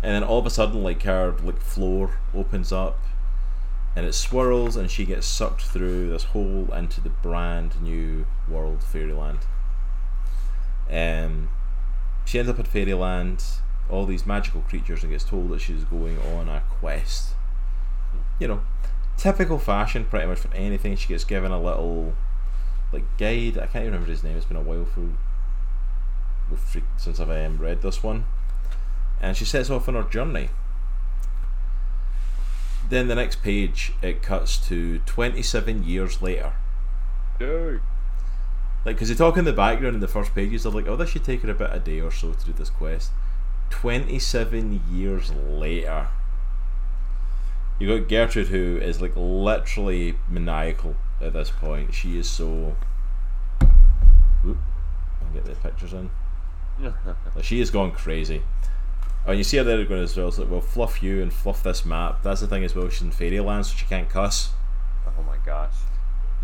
And 0.03 0.15
then 0.15 0.23
all 0.23 0.39
of 0.39 0.47
a 0.47 0.51
sudden, 0.51 0.83
like 0.83 1.03
her 1.05 1.35
like 1.43 1.61
floor 1.61 2.19
opens 2.35 2.73
up, 2.73 2.99
and 3.97 4.05
it 4.05 4.13
swirls, 4.13 4.77
and 4.77 4.91
she 4.91 5.07
gets 5.07 5.27
sucked 5.27 5.63
through 5.63 6.11
this 6.11 6.25
hole 6.25 6.69
into 6.75 7.01
the 7.01 7.09
brand 7.09 7.81
new 7.81 8.27
world, 8.47 8.83
Fairyland. 8.83 9.41
Um, 10.91 11.49
she 12.25 12.39
ends 12.39 12.51
up 12.51 12.59
at 12.59 12.67
Fairyland, 12.67 13.45
all 13.91 14.07
these 14.07 14.27
magical 14.27 14.63
creatures, 14.63 15.03
and 15.03 15.13
gets 15.13 15.25
told 15.25 15.51
that 15.51 15.61
she's 15.61 15.85
going 15.85 16.19
on 16.19 16.49
a 16.49 16.63
quest. 16.69 17.35
You 18.39 18.49
know, 18.49 18.61
typical 19.17 19.59
fashion, 19.59 20.05
pretty 20.05 20.27
much 20.27 20.39
for 20.39 20.53
anything. 20.55 20.97
She 20.97 21.09
gets 21.09 21.25
given 21.25 21.53
a 21.53 21.61
little, 21.61 22.15
like, 22.93 23.05
guide. 23.19 23.59
I 23.59 23.67
can't 23.67 23.85
even 23.85 23.93
remember 23.93 24.11
his 24.11 24.25
name. 24.25 24.37
It's 24.37 24.47
been 24.47 24.57
a 24.57 24.63
while 24.63 24.85
for, 24.85 25.11
since 26.97 27.21
I've 27.21 27.31
um, 27.31 27.59
read 27.59 27.83
this 27.83 28.03
one. 28.03 28.25
And 29.21 29.37
she 29.37 29.45
sets 29.45 29.71
off 29.71 29.89
on 29.89 29.95
her 29.95 30.03
journey. 30.03 30.51
Then 32.89 33.09
the 33.09 33.15
next 33.15 33.43
page, 33.43 33.93
it 34.03 34.23
cuts 34.23 34.59
to 34.69 34.99
27 35.01 35.85
years 35.85 36.21
later. 36.21 36.53
Yay. 37.41 37.79
Like, 38.85 38.97
because 38.97 39.09
they 39.09 39.15
talk 39.15 39.37
in 39.37 39.45
the 39.45 39.53
background 39.53 39.95
in 39.95 40.01
the 40.01 40.09
first 40.09 40.35
pages, 40.35 40.65
they're 40.65 40.73
like, 40.73 40.87
oh, 40.87 40.97
this 40.97 41.11
should 41.11 41.25
take 41.25 41.43
her 41.43 41.51
about 41.51 41.75
a 41.75 41.79
day 41.79 42.01
or 42.01 42.11
so 42.11 42.33
to 42.33 42.45
do 42.45 42.53
this 42.53 42.71
quest. 42.71 43.11
27 43.71 44.83
years 44.91 45.33
later. 45.33 46.09
You 47.79 47.99
got 47.99 48.09
Gertrude, 48.09 48.49
who 48.49 48.79
is 48.81 49.01
like 49.01 49.13
literally 49.17 50.17
maniacal 50.29 50.95
at 51.21 51.33
this 51.33 51.51
point. 51.51 51.93
She 51.95 52.19
is 52.19 52.29
so. 52.29 52.77
Whoop. 54.43 54.59
I'll 55.21 55.33
get 55.33 55.45
the 55.45 55.55
pictures 55.55 55.93
in. 55.93 56.11
Like, 57.35 57.45
she 57.45 57.59
has 57.61 57.71
gone 57.71 57.93
crazy. 57.93 58.43
Oh, 59.27 59.31
and 59.31 59.39
you 59.39 59.45
see 59.45 59.57
her 59.57 59.65
there 59.65 59.83
going 59.85 60.03
as 60.03 60.17
well. 60.17 60.29
It's 60.29 60.39
like, 60.39 60.51
well, 60.51 60.61
fluff 60.61 61.03
you 61.03 61.23
and 61.23 61.33
fluff 61.33 61.63
this 61.63 61.85
map. 61.85 62.23
That's 62.23 62.43
the 62.43 62.47
thing 62.47 62.63
as 62.63 62.75
well. 62.75 62.89
She's 62.91 63.03
in 63.03 63.11
fairyland, 63.11 63.67
so 63.67 63.75
she 63.75 63.87
can't 63.87 64.09
cuss. 64.09 64.51
oh 65.07 65.23
my 65.23 65.39
gosh. 65.45 65.73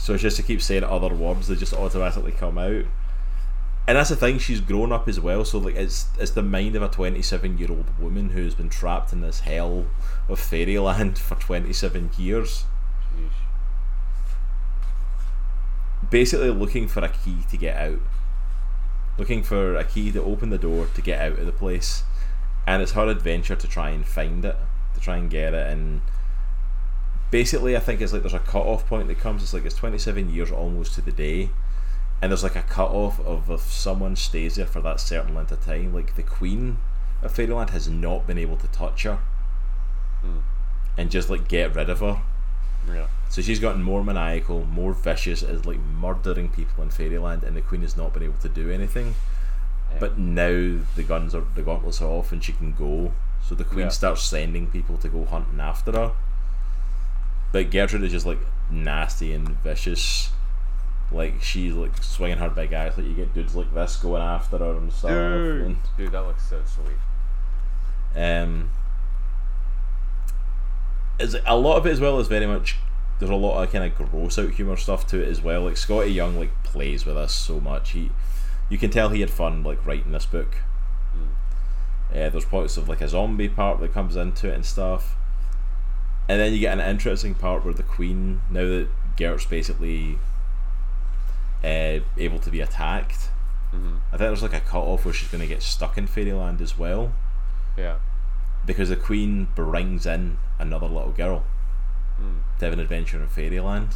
So 0.00 0.14
it's 0.14 0.22
just 0.22 0.38
to 0.38 0.42
keep 0.42 0.62
saying 0.62 0.82
other 0.82 1.14
words, 1.14 1.46
they 1.48 1.54
just 1.54 1.74
automatically 1.74 2.32
come 2.32 2.56
out. 2.56 2.86
And 3.86 3.96
that's 3.96 4.10
the 4.10 4.16
thing. 4.16 4.38
She's 4.38 4.60
grown 4.60 4.92
up 4.92 5.08
as 5.08 5.20
well. 5.20 5.44
So 5.44 5.58
like, 5.58 5.74
it's 5.74 6.08
it's 6.18 6.30
the 6.30 6.42
mind 6.42 6.76
of 6.76 6.82
a 6.82 6.88
twenty-seven 6.88 7.58
year 7.58 7.70
old 7.70 7.98
woman 7.98 8.30
who's 8.30 8.54
been 8.54 8.68
trapped 8.68 9.12
in 9.12 9.20
this 9.20 9.40
hell 9.40 9.86
of 10.28 10.40
fairyland 10.40 11.18
for 11.18 11.34
twenty-seven 11.34 12.10
years, 12.16 12.64
Sheesh. 13.14 13.30
basically 16.10 16.50
looking 16.50 16.88
for 16.88 17.04
a 17.04 17.08
key 17.08 17.38
to 17.50 17.56
get 17.56 17.76
out. 17.76 18.00
Looking 19.18 19.42
for 19.42 19.74
a 19.76 19.84
key 19.84 20.12
to 20.12 20.22
open 20.22 20.50
the 20.50 20.58
door 20.58 20.86
to 20.94 21.02
get 21.02 21.20
out 21.20 21.38
of 21.38 21.46
the 21.46 21.52
place, 21.52 22.04
and 22.66 22.82
it's 22.82 22.92
her 22.92 23.08
adventure 23.08 23.56
to 23.56 23.68
try 23.68 23.90
and 23.90 24.06
find 24.06 24.44
it, 24.44 24.56
to 24.94 25.00
try 25.00 25.16
and 25.16 25.28
get 25.28 25.52
it, 25.52 25.66
and 25.70 26.00
basically 27.30 27.76
I 27.76 27.80
think 27.80 28.00
it's 28.00 28.12
like 28.12 28.22
there's 28.22 28.34
a 28.34 28.38
cut 28.40 28.62
off 28.66 28.86
point 28.86 29.08
that 29.08 29.18
comes. 29.18 29.42
It's 29.42 29.52
like 29.54 29.64
it's 29.64 29.74
27 29.74 30.30
years 30.30 30.50
almost 30.50 30.94
to 30.94 31.00
the 31.00 31.12
day, 31.12 31.50
and 32.22 32.30
there's 32.32 32.42
like 32.42 32.56
a 32.56 32.62
cut 32.62 32.90
off 32.90 33.20
of 33.20 33.50
if 33.50 33.60
someone 33.62 34.16
stays 34.16 34.56
there 34.56 34.66
for 34.66 34.80
that 34.82 35.00
certain 35.00 35.34
length 35.34 35.52
of 35.52 35.64
time. 35.64 35.94
Like 35.94 36.16
the 36.16 36.22
Queen 36.22 36.78
of 37.22 37.32
Fairyland 37.32 37.70
has 37.70 37.88
not 37.88 38.26
been 38.26 38.38
able 38.38 38.56
to 38.56 38.66
touch 38.68 39.02
her, 39.04 39.18
Hmm. 40.22 40.38
and 40.98 41.10
just 41.10 41.30
like 41.30 41.48
get 41.48 41.74
rid 41.74 41.88
of 41.90 42.00
her. 42.00 42.22
Yeah. 42.88 43.06
So 43.28 43.42
she's 43.42 43.60
gotten 43.60 43.82
more 43.82 44.02
maniacal, 44.02 44.64
more 44.64 44.92
vicious, 44.92 45.42
is 45.42 45.64
like 45.66 45.78
murdering 45.78 46.48
people 46.48 46.82
in 46.82 46.90
Fairyland, 46.90 47.44
and 47.44 47.56
the 47.56 47.60
Queen 47.60 47.82
has 47.82 47.96
not 47.96 48.12
been 48.12 48.22
able 48.22 48.38
to 48.40 48.48
do 48.48 48.70
anything. 48.70 49.14
But 49.98 50.18
now 50.18 50.78
the 50.96 51.02
guns 51.06 51.34
are 51.34 51.44
the 51.54 51.62
gauntlets 51.62 52.00
are 52.00 52.08
off, 52.08 52.32
and 52.32 52.42
she 52.42 52.52
can 52.52 52.72
go. 52.72 53.12
So 53.42 53.54
the 53.54 53.64
Queen 53.64 53.86
Yeah. 53.86 53.88
starts 53.88 54.22
sending 54.22 54.66
people 54.68 54.96
to 54.98 55.08
go 55.08 55.24
hunting 55.24 55.60
after 55.60 55.92
her. 55.92 56.12
But 57.52 57.70
Gertrude 57.70 58.04
is 58.04 58.12
just 58.12 58.26
like 58.26 58.38
nasty 58.70 59.32
and 59.32 59.48
vicious. 59.62 60.30
Like 61.12 61.42
she's 61.42 61.72
like 61.74 62.02
swinging 62.02 62.38
her 62.38 62.48
big 62.50 62.72
axe. 62.72 62.96
Like 62.96 63.06
you 63.06 63.14
get 63.14 63.34
dudes 63.34 63.54
like 63.56 63.72
this 63.74 63.96
going 63.96 64.22
after 64.22 64.58
her 64.58 64.76
and 64.76 64.92
stuff. 64.92 65.10
And, 65.10 65.76
Dude, 65.96 66.12
that 66.12 66.22
looks 66.22 66.48
so 66.48 66.62
sweet. 66.64 68.22
um, 68.22 68.70
is 71.18 71.36
a 71.46 71.56
lot 71.56 71.76
of 71.76 71.86
it 71.86 71.90
as 71.90 72.00
well 72.00 72.18
is 72.18 72.28
very 72.28 72.46
much 72.46 72.76
there's 73.18 73.30
a 73.30 73.34
lot 73.34 73.62
of 73.62 73.70
kind 73.70 73.84
of 73.84 73.94
gross 74.10 74.38
out 74.38 74.50
humor 74.52 74.76
stuff 74.76 75.06
to 75.08 75.20
it 75.22 75.28
as 75.28 75.42
well. 75.42 75.64
Like 75.64 75.74
Skottie 75.74 76.14
Young 76.14 76.38
like 76.38 76.62
plays 76.64 77.04
with 77.04 77.16
us 77.16 77.34
so 77.34 77.60
much. 77.60 77.90
He, 77.90 78.10
you 78.70 78.78
can 78.78 78.90
tell 78.90 79.10
he 79.10 79.20
had 79.20 79.30
fun 79.30 79.62
like 79.62 79.84
writing 79.84 80.12
this 80.12 80.24
book. 80.26 80.56
Uh, 82.10 82.28
there's 82.30 82.44
points 82.46 82.76
of 82.76 82.88
like 82.88 83.00
a 83.00 83.08
zombie 83.08 83.48
part 83.48 83.78
that 83.80 83.92
comes 83.92 84.16
into 84.16 84.48
it 84.50 84.54
and 84.54 84.64
stuff, 84.64 85.14
and 86.28 86.40
then 86.40 86.52
you 86.52 86.60
get 86.60 86.78
an 86.78 86.88
interesting 86.88 87.34
part 87.34 87.64
where 87.64 87.74
the 87.74 87.82
Queen, 87.82 88.40
now 88.50 88.64
that 88.64 88.88
Gert's 89.16 89.46
basically 89.46 90.18
uh, 91.64 92.00
able 92.16 92.38
to 92.40 92.50
be 92.50 92.60
attacked, 92.60 93.28
hmm 93.70 93.96
I 94.08 94.16
think 94.16 94.20
there's 94.30 94.42
like 94.42 94.54
a 94.54 94.60
cut 94.60 94.82
off 94.82 95.04
where 95.04 95.14
she's 95.14 95.28
going 95.28 95.42
to 95.42 95.46
get 95.46 95.62
stuck 95.62 95.96
in 95.98 96.06
Fairyland 96.06 96.60
as 96.60 96.76
well 96.78 97.12
Yeah. 97.76 97.96
because 98.66 98.88
the 98.88 98.96
Queen 98.96 99.46
brings 99.54 100.06
in 100.06 100.38
another 100.58 100.86
little 100.88 101.12
girl 101.12 101.44
Mm. 102.20 102.40
to 102.58 102.64
have 102.66 102.74
an 102.74 102.80
adventure 102.80 103.18
in 103.22 103.28
Fairyland. 103.28 103.94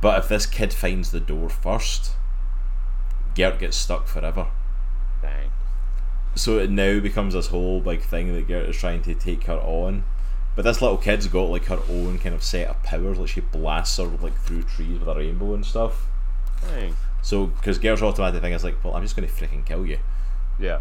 But 0.00 0.20
if 0.20 0.28
this 0.28 0.46
kid 0.46 0.72
finds 0.72 1.10
the 1.10 1.20
door 1.20 1.50
first, 1.50 2.12
Gert 3.34 3.58
gets 3.58 3.76
stuck 3.76 4.06
forever. 4.06 4.46
Dang. 5.20 5.50
So 6.34 6.58
it 6.58 6.70
now 6.70 6.98
becomes 7.00 7.34
this 7.34 7.48
whole 7.48 7.80
big 7.82 8.00
thing 8.00 8.32
that 8.32 8.46
Gert 8.48 8.70
is 8.70 8.76
trying 8.78 9.02
to 9.02 9.14
take 9.14 9.44
her 9.44 9.58
on. 9.58 10.04
But 10.56 10.64
this 10.64 10.80
little 10.80 10.96
kid's 10.96 11.28
got 11.28 11.50
like 11.50 11.66
her 11.66 11.78
own 11.88 12.18
kind 12.18 12.34
of 12.34 12.42
set 12.42 12.68
of 12.68 12.82
powers, 12.82 13.18
like 13.18 13.28
she 13.28 13.40
blasts 13.40 13.98
her 13.98 14.04
like 14.06 14.36
through 14.40 14.62
trees 14.62 14.98
with 14.98 15.08
a 15.08 15.14
rainbow 15.14 15.52
and 15.52 15.64
stuff. 15.64 16.06
Dang. 16.62 16.96
So, 17.22 17.46
because 17.46 17.78
Gert's 17.78 18.02
automatic 18.02 18.40
thing 18.40 18.52
is 18.52 18.64
like, 18.64 18.82
well, 18.82 18.94
I'm 18.94 19.02
just 19.02 19.16
going 19.16 19.28
to 19.28 19.34
freaking 19.34 19.66
kill 19.66 19.84
you. 19.84 19.98
Yeah. 20.58 20.80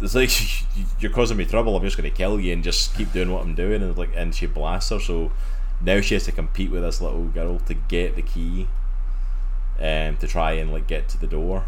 It's 0.00 0.14
like 0.14 0.30
you're 1.00 1.12
causing 1.12 1.38
me 1.38 1.46
trouble. 1.46 1.76
I'm 1.76 1.82
just 1.82 1.96
going 1.96 2.10
to 2.10 2.16
kill 2.16 2.38
you 2.38 2.52
and 2.52 2.62
just 2.62 2.94
keep 2.94 3.12
doing 3.12 3.32
what 3.32 3.42
I'm 3.42 3.54
doing. 3.54 3.82
And 3.82 3.96
like, 3.96 4.10
and 4.14 4.34
she 4.34 4.46
blasts 4.46 4.90
her. 4.90 5.00
So 5.00 5.32
now 5.80 6.00
she 6.02 6.14
has 6.14 6.24
to 6.24 6.32
compete 6.32 6.70
with 6.70 6.82
this 6.82 7.00
little 7.00 7.24
girl 7.24 7.58
to 7.60 7.74
get 7.74 8.16
the 8.16 8.22
key, 8.22 8.68
um, 9.78 10.18
to 10.18 10.26
try 10.28 10.52
and 10.52 10.72
like 10.72 10.86
get 10.86 11.08
to 11.10 11.18
the 11.18 11.26
door. 11.26 11.64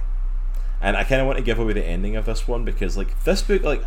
And 0.82 0.96
I 0.96 1.04
kind 1.04 1.20
of 1.20 1.26
want 1.26 1.38
to 1.38 1.44
give 1.44 1.58
away 1.58 1.72
the 1.72 1.86
ending 1.86 2.16
of 2.16 2.26
this 2.26 2.46
one 2.46 2.64
because 2.64 2.96
like 2.96 3.24
this 3.24 3.40
book, 3.40 3.62
like 3.62 3.84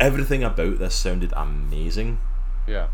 everything 0.00 0.42
about 0.42 0.78
this 0.78 0.94
sounded 0.94 1.32
amazing. 1.36 2.18
Yeah. 2.68 2.88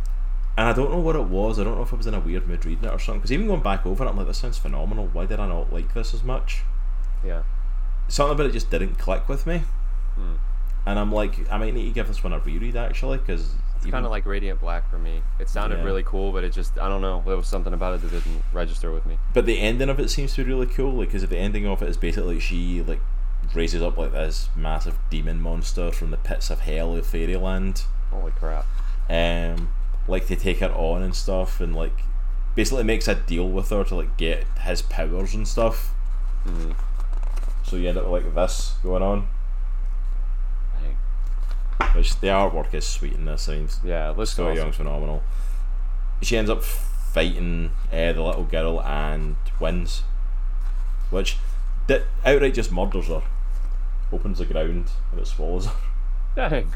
And 0.57 0.69
I 0.69 0.73
don't 0.73 0.91
know 0.93 1.01
what 1.01 1.17
it 1.17 1.25
was. 1.25 1.59
I 1.59 1.65
don't 1.65 1.77
know 1.77 1.83
if 1.83 1.93
I 1.93 1.97
was 1.97 2.07
in 2.07 2.15
a 2.15 2.21
weird 2.21 2.47
mood 2.47 2.65
reading 2.65 2.85
it 2.85 2.93
or 2.93 2.99
something. 2.99 3.19
Because 3.19 3.33
even 3.33 3.49
going 3.49 3.63
back 3.63 3.85
over 3.85 4.05
it, 4.05 4.09
I'm 4.09 4.17
like, 4.17 4.29
this 4.29 4.39
sounds 4.39 4.57
phenomenal. 4.57 5.09
Why 5.13 5.27
did 5.27 5.41
I 5.41 5.49
not 5.49 5.73
like 5.73 5.95
this 5.95 6.15
as 6.15 6.23
much? 6.23 6.63
Yeah. 7.25 7.43
Something 8.07 8.35
about 8.35 8.47
it 8.47 8.53
just 8.53 8.71
didn't 8.71 8.95
click 8.97 9.29
with 9.29 9.47
me. 9.47 9.65
Mm. 10.19 10.39
And 10.87 10.99
I'm 10.99 11.11
like, 11.11 11.51
I 11.51 11.59
might 11.59 11.75
need 11.75 11.87
to 11.87 11.91
give 11.91 12.07
this 12.07 12.23
one 12.23 12.33
a 12.33 12.39
reread 12.39 12.77
actually, 12.77 13.19
because 13.19 13.55
It's 13.77 13.87
kind 13.91 14.05
of 14.05 14.11
like 14.13 14.27
Radiant 14.27 14.61
Black 14.61 14.89
for 14.91 14.99
me. 14.99 15.23
It 15.41 15.49
sounded 15.49 15.79
Yeah. 15.79 15.85
really 15.85 16.03
cool, 16.05 16.31
but 16.31 16.45
it 16.45 16.53
just, 16.53 16.79
I 16.79 16.89
don't 16.89 17.01
know. 17.01 17.23
There 17.27 17.37
was 17.37 17.49
something 17.49 17.73
about 17.73 17.95
it 17.95 18.03
that 18.03 18.11
didn't 18.11 18.43
register 18.53 18.93
with 18.93 19.07
me. 19.07 19.19
But 19.33 19.47
the 19.47 19.59
ending 19.59 19.89
of 19.89 19.99
it 19.99 20.09
seems 20.11 20.35
to 20.35 20.45
be 20.45 20.53
really 20.53 20.67
cool, 20.67 20.93
like, 20.93 21.09
because 21.09 21.27
the 21.27 21.39
ending 21.39 21.67
of 21.67 21.83
it 21.83 21.89
is 21.89 21.97
basically 21.97 22.39
she 22.39 22.83
like 22.83 23.01
raises 23.55 23.83
up 23.83 23.97
like 23.97 24.13
this 24.13 24.49
massive 24.55 24.99
demon 25.11 25.41
monster 25.41 25.91
from 25.91 26.11
the 26.11 26.17
pits 26.17 26.51
of 26.51 26.61
hell 26.61 26.97
of 26.97 27.07
Fairyland, 27.07 27.85
Holy 28.11 28.31
crap. 28.33 28.67
Um, 29.09 29.69
like 30.09 30.27
to 30.27 30.37
take 30.37 30.59
her 30.59 30.73
on 30.73 31.03
and 31.03 31.15
stuff, 31.15 31.61
and 31.61 31.75
like 31.75 31.93
basically 32.55 32.85
makes 32.85 33.09
a 33.09 33.15
deal 33.15 33.49
with 33.49 33.71
her 33.71 33.85
to 33.85 33.95
like 33.95 34.17
get 34.17 34.45
his 34.59 34.83
powers 34.83 35.35
and 35.35 35.47
stuff. 35.47 35.93
Mm. 36.47 36.75
So 37.65 37.77
you 37.77 37.89
end 37.89 37.99
up 37.99 38.09
with 38.09 38.25
like 38.25 38.35
this 38.35 38.75
going 38.83 39.03
on, 39.03 39.27
Dang. 40.81 40.97
which 41.95 42.19
the 42.21 42.29
artwork 42.29 42.73
is 42.75 42.87
sweet 42.87 43.15
in 43.15 43.25
this. 43.25 43.49
I 43.49 43.57
mean, 43.57 43.69
Yeah, 43.83 44.11
it 44.11 44.19
looks 44.19 44.33
Scott 44.33 44.51
awesome. 44.51 44.59
Young's 44.59 44.77
phenomenal. 44.77 45.23
She 46.23 46.37
ends 46.37 46.51
up 46.51 46.63
fighting 46.63 47.71
uh, 47.93 48.13
the 48.13 48.23
little 48.23 48.45
girl 48.45 48.83
and 48.83 49.37
wins, 49.61 50.03
which 51.11 51.39
that 51.87 52.03
outright 52.25 52.55
just 52.55 52.73
murders 52.73 53.09
her. 53.09 53.23
Opens 54.13 54.39
the 54.39 54.45
ground 54.45 54.91
and 55.11 55.21
it 55.21 55.27
swallows 55.27 55.67
her. 55.67 55.73
Dang. 56.37 56.73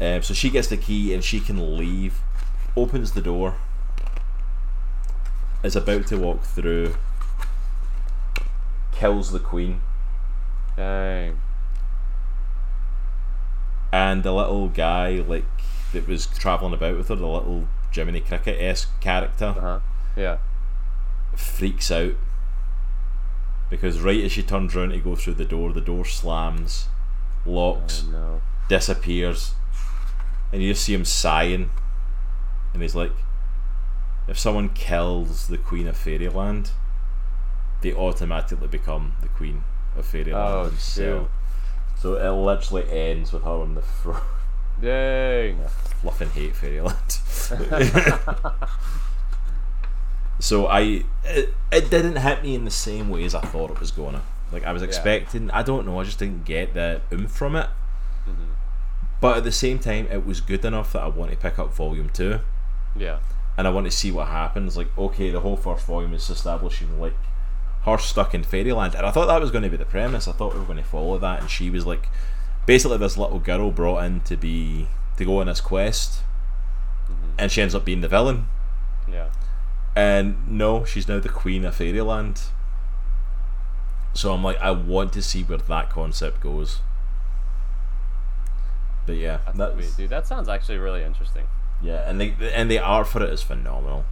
Um, 0.00 0.22
so 0.22 0.32
she 0.34 0.50
gets 0.50 0.68
the 0.68 0.76
key 0.76 1.12
and 1.12 1.24
she 1.24 1.40
can 1.40 1.76
leave. 1.76 2.20
Opens 2.76 3.12
the 3.12 3.20
door. 3.22 3.56
Is 5.62 5.74
about 5.74 6.06
to 6.08 6.16
walk 6.18 6.42
through. 6.44 6.94
Kills 8.92 9.30
the 9.32 9.38
queen 9.40 9.80
Dang. 10.76 11.40
and 13.92 14.22
the 14.22 14.32
little 14.32 14.68
guy 14.68 15.22
like 15.26 15.44
that 15.92 16.06
was 16.06 16.26
traveling 16.26 16.74
about 16.74 16.96
with 16.96 17.08
her, 17.08 17.14
the 17.16 17.26
little 17.26 17.68
Jiminy 17.92 18.20
Cricket 18.20 18.60
esque 18.60 19.00
character. 19.00 19.54
Uh 19.56 19.60
huh. 19.60 19.80
Yeah. 20.16 20.38
freaks 21.36 21.90
out 21.92 22.14
because 23.70 24.00
right 24.00 24.22
as 24.24 24.32
she 24.32 24.42
turns 24.42 24.74
around 24.74 24.90
to 24.90 24.98
go 24.98 25.14
through 25.14 25.34
the 25.34 25.44
door, 25.44 25.72
the 25.72 25.80
door 25.80 26.04
slams, 26.04 26.88
locks, 27.46 28.04
Oh, 28.08 28.10
no. 28.10 28.40
disappears, 28.68 29.54
and 30.52 30.62
you 30.62 30.72
just 30.72 30.84
see 30.84 30.94
him 30.94 31.04
sighing, 31.04 31.70
and 32.72 32.82
he's 32.82 32.94
like, 32.94 33.12
"If 34.26 34.38
someone 34.38 34.70
kills 34.70 35.48
the 35.48 35.58
Queen 35.58 35.86
of 35.86 35.96
Fairyland, 35.96 36.70
they 37.80 37.92
automatically 37.92 38.68
become 38.68 39.14
the 39.22 39.28
Queen 39.28 39.64
of 39.96 40.06
Fairyland 40.06 40.36
Oh, 40.36 40.66
themselves." 40.68 41.30
So 42.00 42.14
it 42.14 42.30
literally 42.30 42.88
ends 42.90 43.32
with 43.32 43.42
her 43.42 43.50
on 43.50 43.74
the 43.74 43.82
front. 43.82 44.22
Dang. 44.80 45.60
fluffing 46.00 46.30
hate 46.30 46.54
Fairyland. 46.54 46.96
so 50.38 50.66
I 50.66 51.04
it, 51.24 51.54
it 51.72 51.90
didn't 51.90 52.16
hit 52.16 52.42
me 52.42 52.54
in 52.54 52.64
the 52.64 52.70
same 52.70 53.08
way 53.08 53.24
as 53.24 53.34
I 53.34 53.40
thought 53.40 53.70
it 53.70 53.80
was 53.80 53.90
gonna. 53.90 54.22
Like 54.52 54.64
I 54.64 54.72
was 54.72 54.82
expecting. 54.82 55.50
I 55.50 55.62
don't 55.62 55.84
know. 55.86 55.98
I 56.00 56.04
just 56.04 56.18
didn't 56.18 56.44
get 56.44 56.74
the 56.74 57.00
oomph 57.12 57.32
from 57.32 57.56
it. 57.56 57.68
But 59.20 59.36
at 59.38 59.44
the 59.44 59.52
same 59.52 59.78
time, 59.78 60.06
it 60.10 60.24
was 60.24 60.40
good 60.40 60.64
enough 60.64 60.92
that 60.92 61.02
I 61.02 61.08
want 61.08 61.30
to 61.32 61.36
pick 61.36 61.58
up 61.58 61.74
volume 61.74 62.08
two, 62.10 62.40
Yeah. 62.96 63.18
and 63.56 63.66
I 63.66 63.70
want 63.70 63.86
to 63.86 63.90
see 63.90 64.10
what 64.12 64.28
happens. 64.28 64.76
Like, 64.76 64.96
okay, 64.96 65.30
the 65.30 65.40
whole 65.40 65.56
first 65.56 65.86
volume 65.86 66.14
is 66.14 66.30
establishing 66.30 67.00
like 67.00 67.14
her 67.84 67.98
stuck 67.98 68.34
in 68.34 68.44
Fairyland, 68.44 68.94
and 68.94 69.04
I 69.06 69.10
thought 69.10 69.26
that 69.26 69.40
was 69.40 69.50
going 69.50 69.64
to 69.64 69.70
be 69.70 69.76
the 69.76 69.84
premise. 69.84 70.28
I 70.28 70.32
thought 70.32 70.54
we 70.54 70.60
were 70.60 70.66
going 70.66 70.78
to 70.78 70.84
follow 70.84 71.18
that, 71.18 71.40
and 71.40 71.50
she 71.50 71.68
was 71.70 71.84
like 71.86 72.08
basically 72.66 72.98
this 72.98 73.16
little 73.16 73.38
girl 73.40 73.70
brought 73.72 74.04
in 74.04 74.20
to 74.22 74.36
be 74.36 74.88
to 75.16 75.24
go 75.24 75.40
on 75.40 75.46
this 75.46 75.60
quest, 75.60 76.22
Mhm. 77.10 77.14
and 77.38 77.50
she 77.52 77.60
ends 77.62 77.74
up 77.74 77.84
being 77.84 78.02
the 78.02 78.08
villain. 78.08 78.46
Yeah. 79.10 79.28
And 79.96 80.46
no, 80.48 80.84
she's 80.84 81.08
now 81.08 81.18
the 81.18 81.28
queen 81.28 81.64
of 81.64 81.74
Fairyland. 81.74 82.40
So 84.14 84.32
I'm 84.32 84.42
like, 84.44 84.58
I 84.60 84.70
want 84.70 85.12
to 85.14 85.22
see 85.22 85.42
where 85.42 85.58
that 85.58 85.90
concept 85.90 86.40
goes. 86.40 86.80
But 89.08 89.16
yeah, 89.16 89.38
That's 89.46 89.58
that's, 89.58 89.74
sweet, 89.74 89.96
dude. 89.96 90.10
That 90.10 90.26
sounds 90.26 90.48
actually 90.48 90.78
really 90.78 91.02
interesting. 91.02 91.46
yeah, 91.82 92.08
and 92.08 92.20
the 92.20 92.32
and 92.54 92.70
the 92.70 92.78
art 92.78 93.08
for 93.08 93.22
it 93.22 93.30
is 93.30 93.42
phenomenal. 93.42 94.04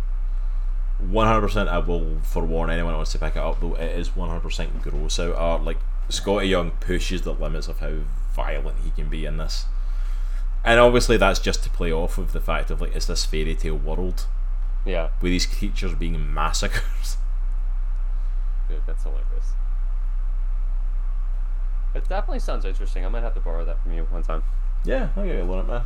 One 0.98 1.27
hundred 1.27 1.43
percent, 1.43 1.68
I 1.68 1.78
will 1.78 2.20
forewarn 2.23 2.70
anyone 2.70 2.94
who 2.94 2.97
wants 2.97 3.12
to 3.12 3.18
pick 3.18 3.36
it 3.36 3.43
up 3.43 3.60
though. 3.60 3.74
It 3.74 3.98
is 3.98 4.16
one 4.16 4.28
hundred 4.31 4.40
percent 4.40 4.82
gross 4.82 5.20
out 5.20 5.35
art. 5.36 5.62
Like 5.62 5.78
Skottie 6.09 6.48
Young 6.48 6.70
pushes 6.81 7.23
the 7.23 7.35
limits 7.35 7.68
of 7.68 7.81
how 7.81 7.98
violent 8.35 8.78
he 8.85 8.90
can 8.90 9.09
be 9.10 9.27
in 9.27 9.36
this, 9.36 9.66
and 10.64 10.81
obviously 10.81 11.18
that's 11.18 11.39
just 11.40 11.62
to 11.64 11.70
play 11.70 11.93
off 11.93 12.16
of 12.16 12.32
the 12.32 12.40
fact 12.40 12.70
of 12.70 12.81
like 12.81 12.97
it's 12.97 13.06
this 13.06 13.27
fairy 13.27 13.55
tale 13.55 13.77
world 13.77 14.24
Yeah, 14.86 15.10
with 15.20 15.31
these 15.32 15.44
creatures 15.47 15.93
being 15.94 16.32
massacred. 16.32 16.82
dude, 18.70 18.81
that's 18.86 19.02
hilarious. 19.02 19.52
It 21.94 22.09
definitely 22.09 22.40
sounds 22.40 22.64
interesting. 22.64 23.05
I 23.05 23.09
might 23.09 23.23
have 23.23 23.35
to 23.35 23.40
borrow 23.40 23.64
that 23.64 23.82
from 23.82 23.93
you 23.94 24.05
one 24.10 24.23
time. 24.23 24.43
Yeah, 24.86 25.08
I'll 25.16 25.24
give 25.24 25.36
you 25.36 25.42
a 25.42 25.44
loan 25.44 25.60
it, 25.60 25.68
man. 25.68 25.82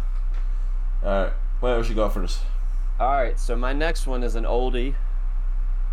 Alright, 1.03 1.33
what 1.61 1.71
else 1.71 1.89
you 1.89 1.95
got 1.95 2.13
for 2.13 2.23
us? 2.23 2.41
All 2.99 3.11
right, 3.11 3.39
so 3.39 3.57
my 3.57 3.73
next 3.73 4.07
one 4.07 4.23
is 4.23 4.35
an 4.35 4.45
oldie. 4.45 4.95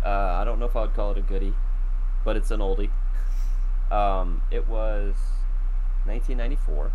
Uh, 0.04 0.08
I 0.08 0.44
don't 0.44 0.58
know 0.58 0.66
if 0.66 0.76
I 0.76 0.82
would 0.82 0.94
call 0.94 1.12
it 1.12 1.18
a 1.18 1.22
goodie, 1.22 1.54
but 2.24 2.36
it's 2.36 2.50
an 2.50 2.60
oldie. 2.60 2.90
Um, 3.90 4.42
it 4.50 4.68
was 4.68 5.14
1994. 6.04 6.92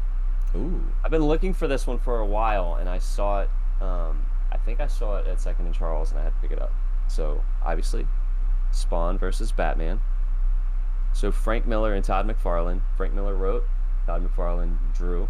Ooh. 0.56 0.84
I've 1.04 1.10
been 1.10 1.26
looking 1.26 1.54
for 1.54 1.68
this 1.68 1.88
one 1.88 1.98
for 1.98 2.20
a 2.20 2.26
while, 2.26 2.76
and 2.76 2.88
I 2.88 3.00
saw 3.00 3.42
it. 3.42 3.50
Um, 3.82 4.24
I 4.52 4.58
think 4.58 4.80
I 4.80 4.88
saw 4.88 5.18
it 5.18 5.26
at 5.26 5.42
Second 5.42 5.66
and 5.66 5.74
Charles, 5.74 6.12
and 6.12 6.20
I 6.20 6.24
had 6.24 6.36
to 6.36 6.42
pick 6.42 6.52
it 6.52 6.62
up. 6.62 6.72
So 7.08 7.44
obviously, 7.66 8.08
Spawn 8.72 9.18
versus 9.18 9.52
Batman. 9.52 10.00
So 11.14 11.32
Frank 11.32 11.66
Miller 11.66 11.94
and 11.94 12.06
Todd 12.06 12.28
McFarlane. 12.28 12.82
Frank 12.98 13.14
Miller 13.14 13.36
wrote, 13.36 13.64
Todd 14.06 14.28
McFarlane 14.28 14.78
drew. 14.96 15.28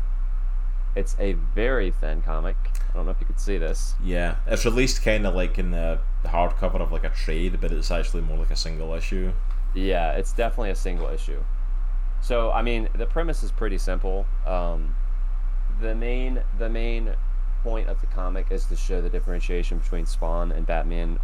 It's 0.95 1.15
a 1.19 1.33
very 1.33 1.91
thin 1.91 2.21
comic. 2.21 2.55
I 2.89 2.93
don't 2.93 3.05
know 3.05 3.11
if 3.11 3.19
you 3.19 3.25
could 3.25 3.39
see 3.39 3.57
this. 3.57 3.95
Yeah, 4.03 4.35
it's 4.45 4.65
released 4.65 5.01
kind 5.03 5.25
of 5.25 5.33
like 5.33 5.57
in 5.57 5.71
the 5.71 5.99
hardcover 6.23 6.79
of 6.79 6.91
like 6.91 7.03
a 7.03 7.09
trade, 7.09 7.59
but 7.59 7.71
it's 7.71 7.89
actually 7.89 8.21
more 8.21 8.37
like 8.37 8.51
a 8.51 8.55
single 8.55 8.93
issue. 8.93 9.31
Yeah, 9.73 10.11
it's 10.11 10.33
definitely 10.33 10.69
a 10.69 10.75
single 10.75 11.07
issue. 11.07 11.43
So 12.21 12.51
I 12.51 12.61
mean, 12.61 12.89
the 12.95 13.07
premise 13.07 13.43
is 13.43 13.51
pretty 13.51 13.77
simple. 13.77 14.25
Um, 14.45 14.95
the 15.81 15.95
main 15.95 16.43
the 16.59 16.69
main 16.69 17.15
point 17.63 17.89
of 17.89 17.99
the 18.01 18.07
comic 18.07 18.47
is 18.51 18.65
to 18.65 18.75
show 18.75 19.01
the 19.01 19.09
differentiation 19.09 19.79
between 19.79 20.05
Spawn 20.05 20.51
and 20.51 20.65
Batman, 20.65 21.19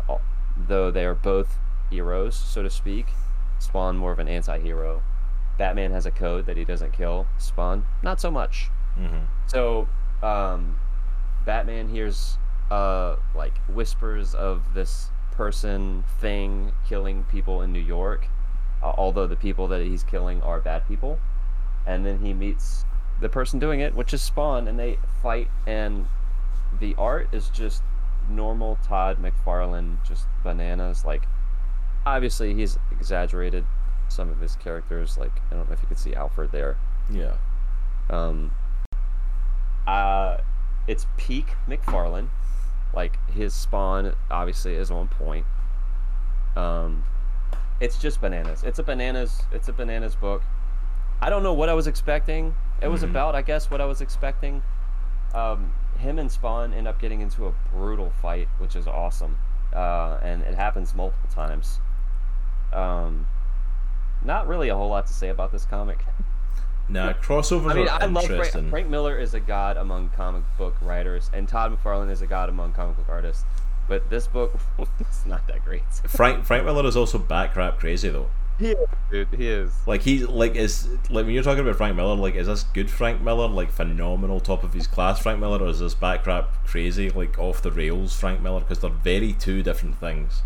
though 0.57 0.89
they 0.89 1.05
are 1.05 1.15
both 1.15 1.57
heroes, 1.89 2.35
so 2.35 2.63
to 2.63 2.69
speak. 2.69 3.07
Spawn 3.59 3.97
more 3.97 4.11
of 4.11 4.19
an 4.19 4.27
anti-hero. 4.27 5.01
Batman 5.57 5.91
has 5.91 6.05
a 6.05 6.11
code 6.11 6.45
that 6.45 6.55
he 6.55 6.63
doesn't 6.63 6.93
kill. 6.93 7.27
Spawn 7.37 7.85
not 8.01 8.21
so 8.21 8.31
much. 8.31 8.69
Mm-hmm. 8.97 9.25
So, 9.49 9.87
um, 10.21 10.79
Batman 11.45 11.89
hears 11.89 12.37
uh 12.69 13.15
like 13.33 13.57
whispers 13.67 14.35
of 14.35 14.61
this 14.75 15.09
person 15.31 16.03
thing 16.19 16.71
killing 16.87 17.23
people 17.31 17.63
in 17.63 17.73
New 17.73 17.79
York, 17.79 18.27
uh, 18.83 18.93
although 18.95 19.25
the 19.25 19.35
people 19.35 19.67
that 19.69 19.81
he's 19.81 20.03
killing 20.03 20.41
are 20.43 20.59
bad 20.59 20.87
people, 20.87 21.19
and 21.87 22.05
then 22.05 22.19
he 22.19 22.33
meets 22.33 22.85
the 23.21 23.29
person 23.29 23.59
doing 23.59 23.79
it, 23.79 23.95
which 23.95 24.13
is 24.13 24.21
Spawn, 24.21 24.67
and 24.67 24.77
they 24.77 24.97
fight, 25.23 25.47
and 25.65 26.05
the 26.79 26.93
art 26.97 27.29
is 27.31 27.49
just 27.49 27.81
normal 28.29 28.77
Todd 28.87 29.17
McFarlane, 29.19 29.97
just 30.07 30.25
bananas. 30.43 31.03
Like, 31.03 31.23
obviously 32.05 32.53
he's 32.53 32.77
exaggerated 32.91 33.65
some 34.09 34.29
of 34.29 34.39
his 34.39 34.55
characters. 34.57 35.17
Like, 35.17 35.31
I 35.49 35.55
don't 35.55 35.67
know 35.67 35.73
if 35.73 35.81
you 35.81 35.87
could 35.87 35.97
see 35.97 36.13
Alfred 36.13 36.51
there. 36.51 36.77
Yeah. 37.09 37.33
Um, 38.09 38.51
uh, 39.89 40.37
it's 40.87 41.07
peak 41.17 41.47
McFarlane. 41.67 42.29
Like 42.93 43.17
his 43.29 43.53
spawn 43.53 44.15
obviously 44.29 44.75
is 44.75 44.91
on 44.91 45.07
point. 45.07 45.45
Um, 46.55 47.03
it's 47.79 47.97
just 47.97 48.21
bananas. 48.21 48.63
It's 48.63 48.79
a 48.79 48.83
bananas. 48.83 49.41
It's 49.51 49.67
a 49.67 49.73
bananas 49.73 50.15
book. 50.15 50.41
I 51.21 51.29
don't 51.29 51.43
know 51.43 51.53
what 51.53 51.69
I 51.69 51.73
was 51.73 51.87
expecting. 51.87 52.55
It 52.81 52.87
was 52.87 53.01
Mhm. 53.01 53.09
about, 53.11 53.35
I 53.35 53.41
guess, 53.41 53.69
what 53.69 53.81
I 53.81 53.85
was 53.85 54.01
expecting. 54.01 54.63
Um, 55.33 55.73
him 55.97 56.17
and 56.17 56.31
Spawn 56.31 56.73
end 56.73 56.87
up 56.87 56.99
getting 56.99 57.21
into 57.21 57.47
a 57.47 57.51
brutal 57.71 58.09
fight, 58.21 58.47
which 58.57 58.75
is 58.75 58.87
awesome, 58.87 59.37
uh, 59.75 60.17
and 60.21 60.41
it 60.43 60.55
happens 60.55 60.95
multiple 60.95 61.29
times. 61.29 61.79
Um, 62.73 63.27
not 64.23 64.47
really 64.47 64.69
a 64.69 64.75
whole 64.75 64.89
lot 64.89 65.07
to 65.07 65.13
say 65.13 65.29
about 65.29 65.51
this 65.51 65.65
comic. 65.65 66.05
Nah, 66.89 67.13
crossovers 67.13 67.71
I 67.71 67.73
mean, 67.75 67.87
I 67.89 68.05
love. 68.05 68.25
Frank, 68.25 68.69
Frank 68.69 68.89
Miller 68.89 69.17
is 69.17 69.33
a 69.35 69.39
god 69.39 69.77
among 69.77 70.09
comic 70.09 70.43
book 70.57 70.75
writers, 70.81 71.29
and 71.33 71.47
Todd 71.47 71.77
McFarlane 71.77 72.09
is 72.09 72.21
a 72.21 72.27
god 72.27 72.49
among 72.49 72.73
comic 72.73 72.97
book 72.97 73.09
artists. 73.09 73.45
But 73.87 74.09
this 74.09 74.27
book, 74.27 74.53
it's 74.99 75.25
not 75.25 75.47
that 75.47 75.63
great. 75.63 75.83
Frank 76.07 76.45
Frank 76.45 76.65
Miller 76.65 76.85
is 76.85 76.95
also 76.95 77.19
back 77.19 77.55
rap 77.55 77.79
crazy 77.79 78.09
though. 78.09 78.29
He 78.57 78.71
is, 78.71 78.89
dude. 79.09 79.27
He 79.35 79.47
is. 79.47 79.71
Like 79.85 80.01
he's 80.01 80.27
like 80.27 80.55
is 80.55 80.87
like 81.09 81.25
when 81.25 81.29
you're 81.29 81.43
talking 81.43 81.61
about 81.61 81.77
Frank 81.77 81.95
Miller, 81.95 82.15
like 82.15 82.35
is 82.35 82.47
this 82.47 82.63
good 82.63 82.89
Frank 82.89 83.21
Miller, 83.21 83.47
like 83.47 83.71
phenomenal, 83.71 84.39
top 84.39 84.63
of 84.63 84.73
his 84.73 84.85
class 84.85 85.19
Frank 85.19 85.39
Miller, 85.39 85.59
or 85.59 85.69
is 85.69 85.79
this 85.79 85.93
back 85.93 86.25
rap 86.25 86.65
crazy, 86.65 87.09
like 87.09 87.37
off 87.39 87.61
the 87.61 87.71
rails 87.71 88.15
Frank 88.19 88.41
Miller? 88.41 88.59
Because 88.59 88.79
they're 88.79 88.89
very 88.89 89.33
two 89.33 89.63
different 89.63 89.99
things. 89.99 90.41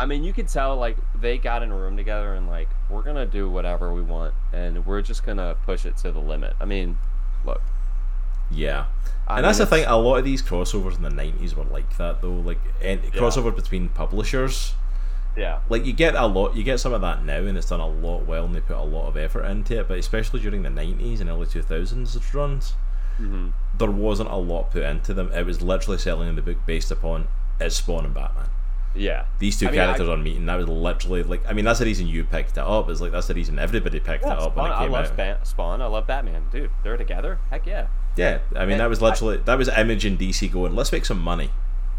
I 0.00 0.06
mean, 0.06 0.24
you 0.24 0.32
could 0.32 0.48
tell 0.48 0.76
like 0.76 0.96
they 1.20 1.36
got 1.36 1.62
in 1.62 1.70
a 1.70 1.76
room 1.76 1.98
together 1.98 2.32
and 2.32 2.48
like 2.48 2.70
we're 2.88 3.02
gonna 3.02 3.26
do 3.26 3.50
whatever 3.50 3.92
we 3.92 4.00
want, 4.00 4.32
and 4.50 4.86
we're 4.86 5.02
just 5.02 5.26
gonna 5.26 5.56
push 5.66 5.84
it 5.84 5.98
to 5.98 6.10
the 6.10 6.18
limit. 6.18 6.54
I 6.58 6.64
mean, 6.64 6.96
look. 7.44 7.60
Yeah. 8.50 8.86
I 9.28 9.36
and 9.36 9.44
that's 9.44 9.58
the 9.58 9.66
thing. 9.66 9.84
A 9.86 9.98
lot 9.98 10.16
of 10.16 10.24
these 10.24 10.42
crossovers 10.42 10.96
in 10.96 11.02
the 11.02 11.10
nineties 11.10 11.54
were 11.54 11.64
like 11.64 11.98
that, 11.98 12.22
though. 12.22 12.32
Like 12.32 12.60
and 12.80 13.02
crossover 13.12 13.54
between 13.54 13.90
publishers. 13.90 14.72
Yeah. 15.36 15.60
Like 15.68 15.84
you 15.84 15.92
get 15.92 16.14
a 16.14 16.26
lot, 16.26 16.56
you 16.56 16.64
get 16.64 16.80
some 16.80 16.94
of 16.94 17.02
that 17.02 17.22
now, 17.22 17.36
and 17.36 17.58
it's 17.58 17.68
done 17.68 17.80
a 17.80 17.86
lot 17.86 18.24
well, 18.26 18.46
and 18.46 18.54
they 18.54 18.62
put 18.62 18.78
a 18.78 18.82
lot 18.82 19.06
of 19.06 19.18
effort 19.18 19.44
into 19.44 19.80
it. 19.80 19.86
But 19.86 19.98
especially 19.98 20.40
during 20.40 20.62
the 20.62 20.70
nineties 20.70 21.20
and 21.20 21.28
early 21.28 21.46
two 21.46 21.60
thousands 21.60 22.16
runs, 22.34 22.72
hmm 23.18 23.50
there 23.76 23.90
wasn't 23.90 24.30
a 24.30 24.36
lot 24.36 24.70
put 24.70 24.82
into 24.82 25.12
them. 25.12 25.30
It 25.32 25.44
was 25.44 25.60
literally 25.60 25.98
selling 25.98 26.34
the 26.34 26.42
book 26.42 26.58
based 26.66 26.90
upon 26.90 27.28
it's 27.60 27.76
Spawn 27.76 28.06
and 28.06 28.14
Batman. 28.14 28.48
Yeah. 28.94 29.26
These 29.38 29.58
two 29.58 29.66
I 29.68 29.70
mean, 29.70 29.80
characters 29.80 30.08
I- 30.08 30.12
are 30.12 30.16
meeting. 30.16 30.46
That 30.46 30.56
was 30.56 30.68
literally 30.68 31.22
like, 31.22 31.42
I 31.48 31.52
mean, 31.52 31.64
that's 31.64 31.78
the 31.78 31.84
reason 31.84 32.06
you 32.08 32.24
picked 32.24 32.52
it 32.52 32.58
up. 32.58 32.88
Is 32.90 33.00
like 33.00 33.12
that's 33.12 33.28
the 33.28 33.34
reason 33.34 33.58
everybody 33.58 34.00
picked 34.00 34.24
Yeah, 34.24 34.32
it 34.34 34.38
up 34.40 34.56
when 34.56 34.66
Spawn, 34.66 34.70
it 34.70 34.74
I 34.74 34.82
came 34.84 34.92
love 34.92 35.18
out. 35.20 35.46
Spawn. 35.46 35.82
I 35.82 35.86
love 35.86 36.06
Batman, 36.06 36.44
dude. 36.50 36.70
They're 36.82 36.96
together. 36.96 37.38
Heck 37.50 37.66
yeah. 37.66 37.86
Yeah, 38.16 38.40
I 38.56 38.60
mean 38.60 38.72
And 38.72 38.80
that 38.80 38.88
was 38.88 39.00
I- 39.02 39.06
literally 39.06 39.36
that 39.38 39.56
was 39.58 39.68
Image 39.68 40.04
and 40.04 40.18
DC 40.18 40.50
going. 40.52 40.74
Let's 40.74 40.90
make 40.92 41.04
some 41.04 41.20
money. 41.20 41.50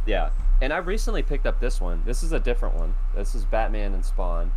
Yeah, 0.05 0.31
and 0.61 0.73
I 0.73 0.77
recently 0.77 1.23
picked 1.23 1.45
up 1.45 1.59
this 1.59 1.79
one. 1.79 2.03
This 2.05 2.23
is 2.23 2.31
a 2.33 2.39
different 2.39 2.75
one. 2.75 2.95
This 3.15 3.35
is 3.35 3.45
Batman 3.45 3.93
and 3.93 4.03
Spawn. 4.03 4.51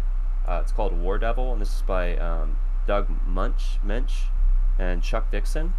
Uh, 0.48 0.60
it's 0.62 0.72
called 0.72 0.92
War 0.98 1.18
Devil, 1.18 1.52
and 1.52 1.60
this 1.60 1.74
is 1.76 1.82
by 1.82 2.16
um, 2.16 2.56
Doug 2.86 3.08
Munch, 3.26 3.78
Moench, 3.86 4.24
and 4.78 5.02
Chuck 5.02 5.30
Dixon. 5.30 5.74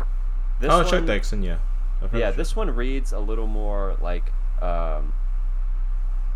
This 0.59 0.71
oh, 0.71 0.83
Chuck 0.83 1.05
Dixon, 1.05 1.43
yeah. 1.43 1.57
Yeah, 2.13 2.31
this 2.31 2.55
one 2.55 2.69
reads 2.75 3.11
a 3.11 3.19
little 3.19 3.47
more 3.47 3.95
like 4.01 4.31
um, 4.61 5.13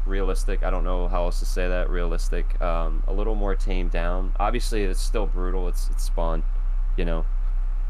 realistic. 0.06 0.64
I 0.64 0.70
don't 0.70 0.84
know 0.84 1.08
how 1.08 1.26
else 1.26 1.40
to 1.40 1.46
say 1.46 1.68
that. 1.68 1.90
Realistic. 1.90 2.60
Um, 2.62 3.04
a 3.08 3.14
little 3.14 3.36
more 3.36 3.56
tamed 3.56 3.92
down. 3.92 4.34
Obviously, 4.40 4.84
it's 4.84 5.00
still 5.02 5.26
brutal. 5.26 5.68
It's 5.68 5.90
it's 5.90 6.06
Spawn, 6.06 6.44
you 6.98 7.06
know. 7.06 7.26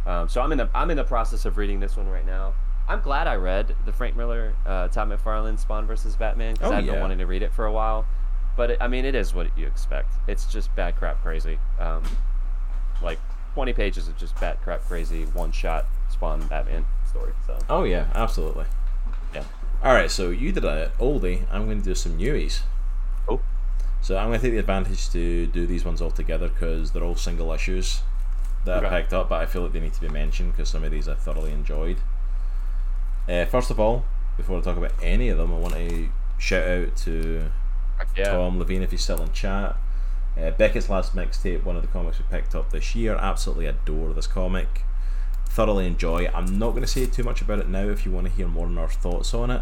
Um, 0.06 0.30
so 0.30 0.42
I'm 0.42 0.52
in 0.52 0.58
the 0.58 0.70
I'm 0.74 0.90
in 0.92 0.98
the 0.98 1.04
process 1.04 1.46
of 1.46 1.58
reading 1.58 1.80
this 1.80 1.98
one 1.98 2.08
right 2.08 2.26
now. 2.26 2.54
I'm 2.88 3.02
glad 3.02 3.28
I 3.28 3.36
read 3.36 3.76
the 3.86 3.94
Frank 3.94 4.16
Miller, 4.16 4.54
uh, 4.66 4.88
Todd 4.88 5.10
McFarlane 5.10 5.60
Spawn 5.60 5.86
versus 5.86 6.16
Batman 6.16 6.56
because 6.56 6.72
Oh, 6.72 6.76
I've 6.76 6.86
been 6.86 7.00
wanting 7.02 7.20
to 7.20 7.26
read 7.28 7.44
it 7.44 7.54
for 7.54 7.66
a 7.66 7.72
while. 7.72 8.06
But 8.58 8.72
it, 8.72 8.78
I 8.82 8.88
mean, 8.88 9.06
it 9.06 9.14
is 9.14 9.34
what 9.34 9.56
you 9.58 9.68
expect. 9.68 10.12
It's 10.28 10.52
just 10.52 10.76
bad 10.76 10.96
crap 10.96 11.22
crazy. 11.22 11.60
Um, 11.80 12.04
like 13.02 13.20
20 13.54 13.74
pages 13.74 14.08
of 14.08 14.18
just 14.18 14.40
bat 14.40 14.62
crap 14.64 14.84
crazy 14.86 15.26
one 15.26 15.52
shot 15.52 15.86
Spawn 16.10 16.46
Batman 16.48 16.86
story. 17.08 17.34
So 17.46 17.58
Oh 17.70 17.84
yeah, 17.84 18.08
absolutely. 18.16 18.66
All 19.82 19.94
right, 19.94 20.12
so 20.12 20.30
you 20.30 20.52
did 20.52 20.66
a 20.66 20.92
oldie. 21.00 21.46
I'm 21.52 21.66
going 21.66 21.80
to 21.80 21.86
do 21.86 21.96
some 21.96 22.18
newies. 22.18 22.62
Oh. 23.30 23.40
So 24.02 24.18
I'm 24.18 24.28
going 24.28 24.40
to 24.40 24.46
take 24.46 24.54
the 24.54 24.60
advantage 24.60 25.10
to 25.12 25.48
do 25.48 25.66
these 25.66 25.86
ones 25.86 26.02
all 26.02 26.12
together 26.12 26.50
because 26.50 26.92
they're 26.92 27.04
all 27.04 27.16
single 27.16 27.52
issues 27.54 28.02
that 28.66 28.86
I 28.86 29.02
picked 29.02 29.14
up, 29.14 29.30
but 29.30 29.42
I 29.42 29.46
feel 29.46 29.62
like 29.64 29.72
they 29.72 29.80
need 29.80 29.94
to 29.94 30.02
be 30.02 30.10
mentioned 30.10 30.52
because 30.52 30.70
some 30.70 30.84
of 30.84 30.92
these 30.92 31.08
I 31.08 31.16
thoroughly 31.16 31.52
enjoyed. 31.52 31.98
Uh, 33.28 33.46
first 33.46 33.72
of 33.72 33.80
all, 33.80 34.04
before 34.36 34.58
I 34.58 34.62
talk 34.62 34.78
about 34.78 34.94
any 35.02 35.30
of 35.30 35.38
them, 35.38 35.54
I 35.54 35.58
want 35.58 35.76
to 35.76 36.10
shout 36.38 36.68
out 36.68 36.96
to 36.98 37.50
Yeah. 38.18 38.32
Tom 38.34 38.60
Levine 38.60 38.82
if 38.82 38.92
he's 38.92 39.02
still 39.02 39.22
in 39.22 39.32
chat. 39.32 39.78
Uh, 40.38 40.52
Beckett's 40.52 40.90
last 40.90 41.16
mixtape, 41.16 41.64
one 41.64 41.76
of 41.76 41.82
the 41.82 41.88
comics 41.88 42.18
we 42.20 42.26
picked 42.30 42.56
up 42.56 42.72
this 42.72 42.96
year. 42.96 43.16
Absolutely 43.16 43.66
adore 43.66 44.14
this 44.14 44.28
comic. 44.28 44.84
Thoroughly 45.50 45.88
enjoy. 45.88 46.30
I'm 46.34 46.58
not 46.60 46.72
going 46.72 46.82
to 46.84 46.88
say 46.88 47.06
too 47.06 47.24
much 47.24 47.42
about 47.42 47.60
it 47.60 47.68
now. 47.70 47.84
If 47.90 48.06
you 48.06 48.12
want 48.12 48.28
to 48.28 48.34
hear 48.34 48.48
more 48.48 48.66
on 48.68 48.78
our 48.78 48.88
thoughts 48.88 49.34
on 49.34 49.50
it, 49.52 49.62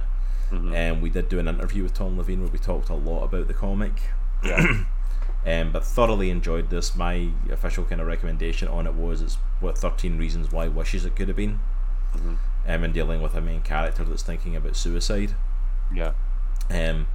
Mhm. 0.52 0.74
and 0.74 1.02
we 1.02 1.10
did 1.10 1.28
do 1.30 1.40
an 1.40 1.48
interview 1.48 1.84
with 1.84 1.94
Tom 1.94 2.18
Levine 2.18 2.42
where 2.42 2.50
we 2.52 2.60
talked 2.60 2.90
a 2.90 2.94
lot 2.94 3.24
about 3.24 3.48
the 3.48 3.54
comic. 3.54 3.94
Yeah. 4.44 4.84
Um, 5.46 5.72
but 5.72 5.86
thoroughly 5.86 6.30
enjoyed 6.30 6.70
this. 6.70 6.94
My 6.94 7.30
official 7.50 7.86
kind 7.86 8.02
of 8.02 8.08
recommendation 8.08 8.68
on 8.68 8.86
it 8.86 8.96
was 8.96 9.22
it's 9.22 9.36
what 9.62 9.78
13 9.78 10.18
reasons 10.18 10.52
why 10.52 10.68
wishes 10.68 11.06
it 11.06 11.16
could 11.16 11.30
have 11.30 11.38
been. 11.38 11.60
Mm-hmm. 12.14 12.36
Um, 12.68 12.84
and 12.84 12.94
dealing 12.94 13.22
with 13.22 13.34
a 13.34 13.40
main 13.40 13.62
character 13.62 14.04
that's 14.04 14.24
thinking 14.24 14.58
about 14.58 14.76
suicide. 14.76 15.36
Yeah. 15.94 16.14
Um, 16.70 17.08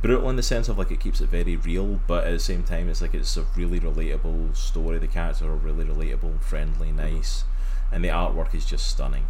brutal 0.00 0.30
in 0.30 0.36
the 0.36 0.42
sense 0.42 0.68
of 0.68 0.78
like 0.78 0.90
it 0.90 1.00
keeps 1.00 1.20
it 1.20 1.28
very 1.28 1.56
real, 1.56 2.00
but 2.06 2.24
at 2.24 2.32
the 2.32 2.38
same 2.38 2.62
time, 2.62 2.88
it's 2.88 3.02
like 3.02 3.14
it's 3.14 3.36
a 3.36 3.44
really 3.56 3.80
relatable 3.80 4.56
story. 4.56 4.98
The 4.98 5.06
characters 5.06 5.46
are 5.46 5.54
really 5.54 5.84
relatable, 5.84 6.42
friendly, 6.42 6.92
nice, 6.92 7.44
and 7.92 8.04
the 8.04 8.08
artwork 8.08 8.54
is 8.54 8.64
just 8.64 8.86
stunning. 8.86 9.28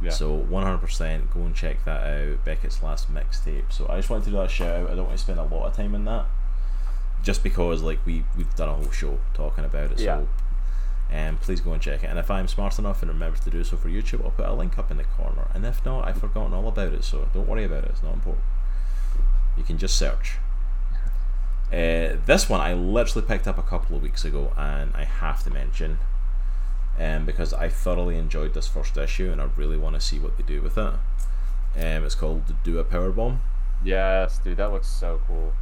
Yeah. 0.00 0.10
So 0.10 0.46
100% 0.50 1.34
go 1.34 1.40
and 1.40 1.54
check 1.54 1.84
that 1.84 2.06
out. 2.06 2.44
Beckett's 2.44 2.82
last 2.82 3.12
mixtape. 3.12 3.72
So 3.72 3.86
I 3.88 3.96
just 3.96 4.10
wanted 4.10 4.24
to 4.26 4.30
do 4.30 4.36
that 4.36 4.50
shout 4.50 4.82
out. 4.82 4.90
I 4.90 4.94
don't 4.94 5.06
want 5.06 5.18
to 5.18 5.24
spend 5.24 5.40
a 5.40 5.44
lot 5.44 5.66
of 5.66 5.74
time 5.74 5.94
in 5.94 6.04
that, 6.04 6.26
just 7.22 7.42
because 7.42 7.82
like 7.82 8.04
we 8.06 8.24
we've 8.36 8.54
done 8.54 8.68
a 8.68 8.74
whole 8.74 8.90
show 8.90 9.18
talking 9.34 9.64
about 9.64 9.92
it. 9.92 10.00
Yeah. 10.00 10.18
So. 10.18 10.28
Um, 11.10 11.38
please 11.38 11.62
go 11.62 11.72
and 11.72 11.80
check 11.80 12.04
it. 12.04 12.08
And 12.08 12.18
if 12.18 12.30
I'm 12.30 12.46
smart 12.48 12.78
enough 12.78 13.00
and 13.00 13.10
remember 13.10 13.38
to 13.38 13.48
do 13.48 13.64
so 13.64 13.78
for 13.78 13.88
YouTube, 13.88 14.22
I'll 14.22 14.30
put 14.30 14.44
a 14.44 14.52
link 14.52 14.76
up 14.76 14.90
in 14.90 14.98
the 14.98 15.04
corner. 15.04 15.48
And 15.54 15.64
if 15.64 15.82
not, 15.82 16.06
I've 16.06 16.18
forgotten 16.18 16.52
all 16.52 16.68
about 16.68 16.92
it, 16.92 17.02
so 17.02 17.26
don't 17.32 17.48
worry 17.48 17.64
about 17.64 17.84
it. 17.84 17.92
It's 17.92 18.02
not 18.02 18.12
important. 18.12 18.44
You 19.58 19.64
can 19.64 19.76
just 19.76 19.98
search. 19.98 20.36
Uh, 21.70 22.16
this 22.24 22.48
one 22.48 22.60
I 22.60 22.72
literally 22.72 23.26
picked 23.26 23.46
up 23.46 23.58
a 23.58 23.62
couple 23.62 23.96
of 23.96 24.02
weeks 24.02 24.24
ago, 24.24 24.52
and 24.56 24.94
I 24.94 25.04
have 25.04 25.42
to 25.44 25.50
mention, 25.50 25.98
um, 26.98 27.26
because 27.26 27.52
I 27.52 27.68
thoroughly 27.68 28.16
enjoyed 28.16 28.54
this 28.54 28.66
first 28.66 28.96
issue, 28.96 29.30
and 29.30 29.42
I 29.42 29.48
really 29.56 29.76
want 29.76 29.94
to 29.94 30.00
see 30.00 30.18
what 30.18 30.38
they 30.38 30.44
do 30.44 30.62
with 30.62 30.78
it. 30.78 30.94
Um, 31.76 32.04
it's 32.04 32.14
called 32.14 32.54
Do 32.64 32.78
a 32.78 32.84
Power 32.84 33.10
Bomb. 33.10 33.42
Yes, 33.84 34.38
dude, 34.38 34.56
that 34.56 34.72
looks 34.72 34.88
so 34.88 35.20
cool. 35.26 35.52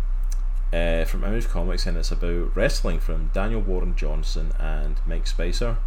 Uh, 0.72 1.04
from 1.04 1.24
Image 1.24 1.48
Comics, 1.48 1.86
and 1.86 1.96
it's 1.96 2.12
about 2.12 2.54
wrestling 2.54 3.00
from 3.00 3.30
Daniel 3.34 3.60
Warren 3.60 3.96
Johnson 3.96 4.52
and 4.58 5.00
Mike 5.06 5.26
Spicer. 5.26 5.78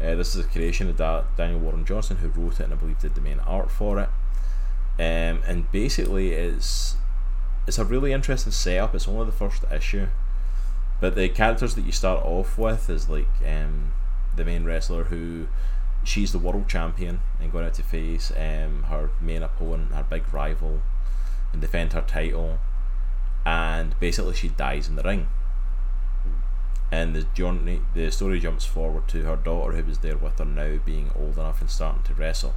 Uh, 0.00 0.14
this 0.14 0.34
is 0.34 0.44
a 0.44 0.48
creation 0.48 0.90
of 0.90 0.96
da- 0.96 1.24
Daniel 1.36 1.60
Warren 1.60 1.84
Johnson, 1.84 2.18
who 2.18 2.28
wrote 2.28 2.60
it 2.60 2.64
and 2.64 2.72
I 2.72 2.76
believe 2.76 2.98
did 2.98 3.14
the 3.14 3.20
main 3.20 3.38
art 3.40 3.70
for 3.70 4.00
it. 4.00 4.08
Um, 4.98 5.42
and 5.46 5.70
basically, 5.72 6.32
it's 6.32 6.96
it's 7.66 7.78
a 7.78 7.84
really 7.84 8.12
interesting 8.12 8.52
setup. 8.52 8.94
It's 8.94 9.08
only 9.08 9.26
the 9.26 9.32
first 9.32 9.64
issue, 9.72 10.08
but 11.00 11.14
the 11.14 11.28
characters 11.28 11.74
that 11.74 11.84
you 11.84 11.92
start 11.92 12.24
off 12.24 12.58
with 12.58 12.90
is 12.90 13.08
like 13.08 13.28
um, 13.46 13.92
the 14.36 14.44
main 14.44 14.64
wrestler 14.64 15.04
who 15.04 15.48
she's 16.04 16.32
the 16.32 16.38
world 16.38 16.68
champion 16.68 17.20
and 17.40 17.50
going 17.50 17.64
out 17.64 17.74
to 17.74 17.82
face 17.82 18.30
um, 18.32 18.84
her 18.84 19.10
main 19.20 19.42
opponent, 19.42 19.92
her 19.92 20.04
big 20.08 20.32
rival, 20.32 20.82
and 21.52 21.60
defend 21.60 21.92
her 21.92 22.02
title. 22.02 22.58
And 23.46 23.98
basically, 24.00 24.34
she 24.34 24.48
dies 24.48 24.88
in 24.88 24.96
the 24.96 25.02
ring. 25.02 25.28
And 26.92 27.16
the 27.16 27.24
journey, 27.34 27.80
the 27.94 28.10
story 28.10 28.40
jumps 28.40 28.64
forward 28.64 29.08
to 29.08 29.24
her 29.24 29.36
daughter, 29.36 29.72
who 29.72 29.84
was 29.84 29.98
there 29.98 30.16
with 30.16 30.38
her 30.38 30.44
now, 30.44 30.78
being 30.84 31.10
old 31.16 31.34
enough 31.34 31.60
and 31.60 31.70
starting 31.70 32.02
to 32.04 32.14
wrestle. 32.14 32.54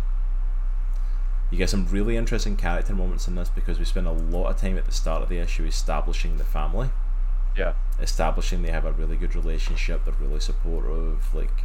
You 1.50 1.58
get 1.58 1.70
some 1.70 1.88
really 1.88 2.18
interesting 2.18 2.58
character 2.58 2.94
moments 2.94 3.28
in 3.28 3.36
this 3.36 3.50
because 3.50 3.80
we 3.80 3.86
spend 3.86 4.08
a 4.08 4.12
lot 4.12 4.50
of 4.50 4.58
time 4.58 4.78
at 4.78 4.86
the 4.86 4.92
start 4.92 5.22
of 5.24 5.30
the 5.30 5.38
issue 5.40 5.64
establishing 5.66 6.38
the 6.38 6.44
family, 6.44 6.90
Yeah. 7.56 7.74
establishing 8.02 8.62
they 8.64 8.72
have 8.72 8.86
a 8.86 8.92
really 8.92 9.16
good 9.16 9.34
relationship. 9.36 10.04
They're 10.04 10.14
really 10.20 10.42
supportive, 10.42 11.34
like, 11.34 11.64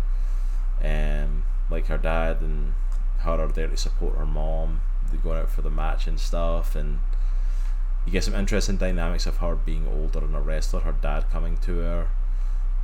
um, 0.84 1.44
like 1.68 1.86
her 1.86 1.98
dad 1.98 2.40
and 2.40 2.74
her 3.20 3.40
are 3.40 3.48
there 3.48 3.68
to 3.68 3.76
support 3.76 4.16
her 4.18 4.26
mom. 4.26 4.80
They 5.10 5.18
go 5.18 5.32
out 5.32 5.50
for 5.50 5.62
the 5.62 5.70
match 5.70 6.06
and 6.06 6.18
stuff, 6.18 6.76
and 6.76 7.00
you 8.06 8.12
get 8.12 8.24
some 8.24 8.34
interesting 8.34 8.76
dynamics 8.76 9.26
of 9.26 9.38
her 9.38 9.54
being 9.56 9.86
older 9.86 10.20
and 10.20 10.34
a 10.34 10.40
wrestler, 10.40 10.80
her 10.80 10.92
dad 10.92 11.24
coming 11.30 11.56
to 11.58 11.78
her, 11.78 12.08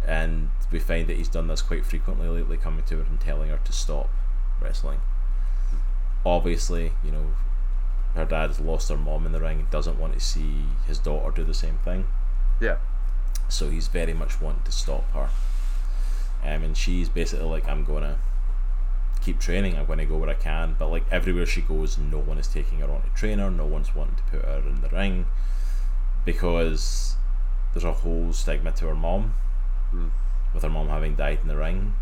and 0.05 0.51
we 0.71 0.79
find 0.79 1.07
that 1.09 1.17
he's 1.17 1.29
done 1.29 1.47
this 1.49 1.63
quite 1.63 1.87
frequently 1.87 2.29
lately, 2.29 2.57
coming 2.57 2.85
to 2.85 2.97
her 2.99 3.03
and 3.03 3.21
telling 3.21 3.51
her 3.51 3.59
to 3.65 3.73
stop 3.73 4.11
wrestling. 4.61 5.01
Obviously, 6.29 6.93
you 7.05 7.11
know, 7.11 7.27
her 8.15 8.25
dad's 8.25 8.61
lost 8.61 8.89
her 8.91 8.97
mom 8.97 9.27
in 9.27 9.33
the 9.33 9.41
ring 9.41 9.61
and 9.61 9.71
doesn't 9.71 9.99
want 9.99 10.13
to 10.15 10.21
see 10.21 10.65
his 10.87 10.99
daughter 10.99 11.31
do 11.35 11.45
the 11.45 11.55
same 11.55 11.79
thing, 11.85 12.07
Yeah. 12.61 12.77
so 13.49 13.71
he's 13.71 13.89
very 13.89 14.13
much 14.15 14.41
wanting 14.41 14.63
to 14.65 14.73
stop 14.73 15.11
her. 15.13 15.31
Um, 16.43 16.63
and 16.65 16.77
she's 16.77 17.09
basically 17.09 17.47
like, 17.47 17.67
I'm 17.69 17.85
gonna 17.85 18.19
keep 19.23 19.41
training. 19.41 19.77
I'm 19.77 19.87
gonna 19.87 20.05
go 20.07 20.17
where 20.19 20.29
I 20.31 20.35
can, 20.35 20.77
but 20.79 20.89
like 20.89 21.05
everywhere 21.11 21.47
she 21.47 21.61
goes, 21.63 21.99
no 21.99 22.19
one 22.19 22.39
is 22.39 22.47
taking 22.49 22.81
her 22.81 22.91
on 22.91 23.03
to 23.03 23.09
train 23.11 23.39
her. 23.39 23.51
No 23.51 23.67
one's 23.67 23.95
wanting 23.95 24.17
to 24.17 24.23
put 24.25 24.45
her 24.45 24.63
in 24.67 24.81
the 24.81 24.89
ring 24.91 25.27
because 26.25 27.17
there's 27.73 27.85
a 27.85 27.93
whole 27.93 28.33
stigma 28.33 28.73
to 28.73 28.87
her 28.87 28.95
mom, 28.95 29.35
Mm. 29.95 30.11
with 30.55 30.63
her 30.63 30.69
mom 30.69 30.89
having 30.89 31.15
died 31.17 31.39
in 31.43 31.49
the 31.49 31.57
ring. 31.57 31.95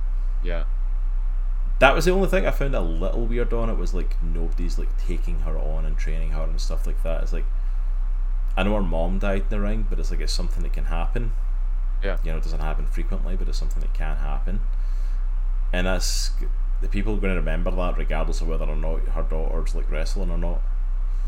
Yeah. 0.42 0.64
That 1.78 1.94
was 1.94 2.06
the 2.06 2.10
only 2.10 2.28
thing 2.28 2.46
I 2.46 2.50
found 2.52 2.74
a 2.74 2.80
little 2.80 3.26
weird 3.26 3.52
on 3.52 3.68
it 3.68 3.76
was 3.76 3.92
like 3.92 4.16
nobody's 4.22 4.78
like 4.78 4.96
taking 4.96 5.40
her 5.40 5.58
on 5.58 5.84
and 5.84 5.96
training 5.96 6.30
her 6.30 6.42
and 6.42 6.60
stuff 6.60 6.86
like 6.86 7.02
that. 7.02 7.22
It's 7.22 7.32
like 7.32 7.44
I 8.56 8.62
know 8.62 8.74
her 8.74 8.82
mom 8.82 9.18
died 9.18 9.42
in 9.42 9.48
the 9.50 9.60
ring, 9.60 9.86
but 9.88 9.98
it's 9.98 10.10
like 10.10 10.20
it's 10.20 10.32
something 10.32 10.62
that 10.62 10.72
can 10.72 10.86
happen. 10.86 11.32
Yeah. 12.02 12.16
You 12.24 12.32
know, 12.32 12.38
it 12.38 12.44
doesn't 12.44 12.60
happen 12.60 12.86
frequently, 12.86 13.36
but 13.36 13.48
it's 13.48 13.58
something 13.58 13.80
that 13.80 13.92
can 13.92 14.16
happen. 14.16 14.60
And 15.72 15.86
that's 15.86 16.30
the 16.80 16.88
people 16.88 17.14
are 17.14 17.20
going 17.20 17.34
to 17.34 17.40
remember 17.40 17.70
that 17.70 17.96
regardless 17.98 18.40
of 18.40 18.48
whether 18.48 18.64
or 18.64 18.76
not 18.76 19.00
her 19.08 19.22
daughter's 19.22 19.74
like 19.74 19.90
wrestling 19.90 20.30
or 20.30 20.38
not. 20.38 20.62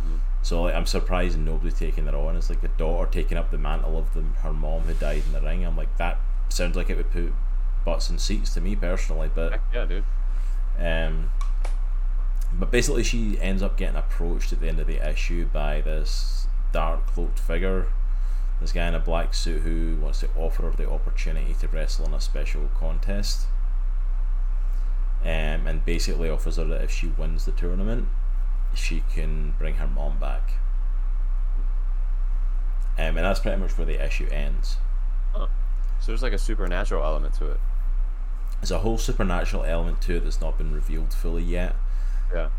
Mhm. 0.00 0.20
So 0.42 0.62
like, 0.62 0.74
I'm 0.74 0.86
surprised 0.86 1.38
nobody's 1.38 1.74
taking 1.78 2.06
her 2.06 2.16
on. 2.16 2.36
It's 2.36 2.48
like 2.48 2.62
the 2.62 2.68
daughter 2.68 3.10
taking 3.10 3.36
up 3.36 3.50
the 3.50 3.58
mantle 3.58 3.98
of 3.98 4.14
the, 4.14 4.22
her 4.42 4.52
mom 4.54 4.82
who 4.82 4.94
died 4.94 5.24
in 5.26 5.32
the 5.32 5.40
ring. 5.42 5.64
I'm 5.66 5.76
like 5.76 5.94
that 5.98 6.18
sounds 6.48 6.76
like 6.76 6.88
it 6.88 6.96
would 6.96 7.10
put 7.10 7.34
butts 7.84 8.08
in 8.08 8.18
seats 8.18 8.54
to 8.54 8.60
me 8.62 8.76
personally, 8.76 9.30
but 9.34 9.52
Heck 9.52 9.62
yeah, 9.74 9.84
dude. 9.84 10.04
Um, 10.78 11.30
but 12.52 12.70
basically, 12.70 13.02
she 13.02 13.38
ends 13.40 13.62
up 13.62 13.76
getting 13.76 13.96
approached 13.96 14.52
at 14.52 14.60
the 14.60 14.68
end 14.68 14.80
of 14.80 14.86
the 14.86 15.06
issue 15.06 15.46
by 15.46 15.80
this 15.80 16.46
dark 16.72 17.06
cloaked 17.06 17.38
figure, 17.38 17.88
this 18.60 18.72
guy 18.72 18.88
in 18.88 18.94
a 18.94 19.00
black 19.00 19.34
suit 19.34 19.62
who 19.62 19.96
wants 20.00 20.20
to 20.20 20.28
offer 20.36 20.62
her 20.64 20.70
the 20.70 20.90
opportunity 20.90 21.54
to 21.60 21.68
wrestle 21.68 22.06
in 22.06 22.14
a 22.14 22.20
special 22.20 22.68
contest. 22.78 23.46
Um, 25.22 25.66
and 25.66 25.84
basically 25.84 26.30
offers 26.30 26.56
her 26.56 26.64
that 26.64 26.82
if 26.82 26.92
she 26.92 27.08
wins 27.08 27.44
the 27.44 27.52
tournament, 27.52 28.08
she 28.74 29.02
can 29.12 29.54
bring 29.58 29.74
her 29.74 29.86
mom 29.86 30.18
back. 30.18 30.52
Um, 32.96 33.16
and 33.16 33.18
that's 33.18 33.40
pretty 33.40 33.60
much 33.60 33.76
where 33.76 33.86
the 33.86 34.04
issue 34.04 34.28
ends. 34.30 34.76
So 36.00 36.12
there's 36.12 36.22
like 36.22 36.32
a 36.32 36.38
supernatural 36.38 37.04
element 37.04 37.34
to 37.34 37.50
it. 37.50 37.60
There's 38.60 38.70
a 38.70 38.78
whole 38.80 38.98
supernatural 38.98 39.64
element 39.64 40.00
to 40.02 40.16
it 40.16 40.24
that's 40.24 40.40
not 40.40 40.58
been 40.58 40.72
revealed 40.74 41.12
fully 41.14 41.42
yet. 41.42 41.76
Yeah. 42.32 42.50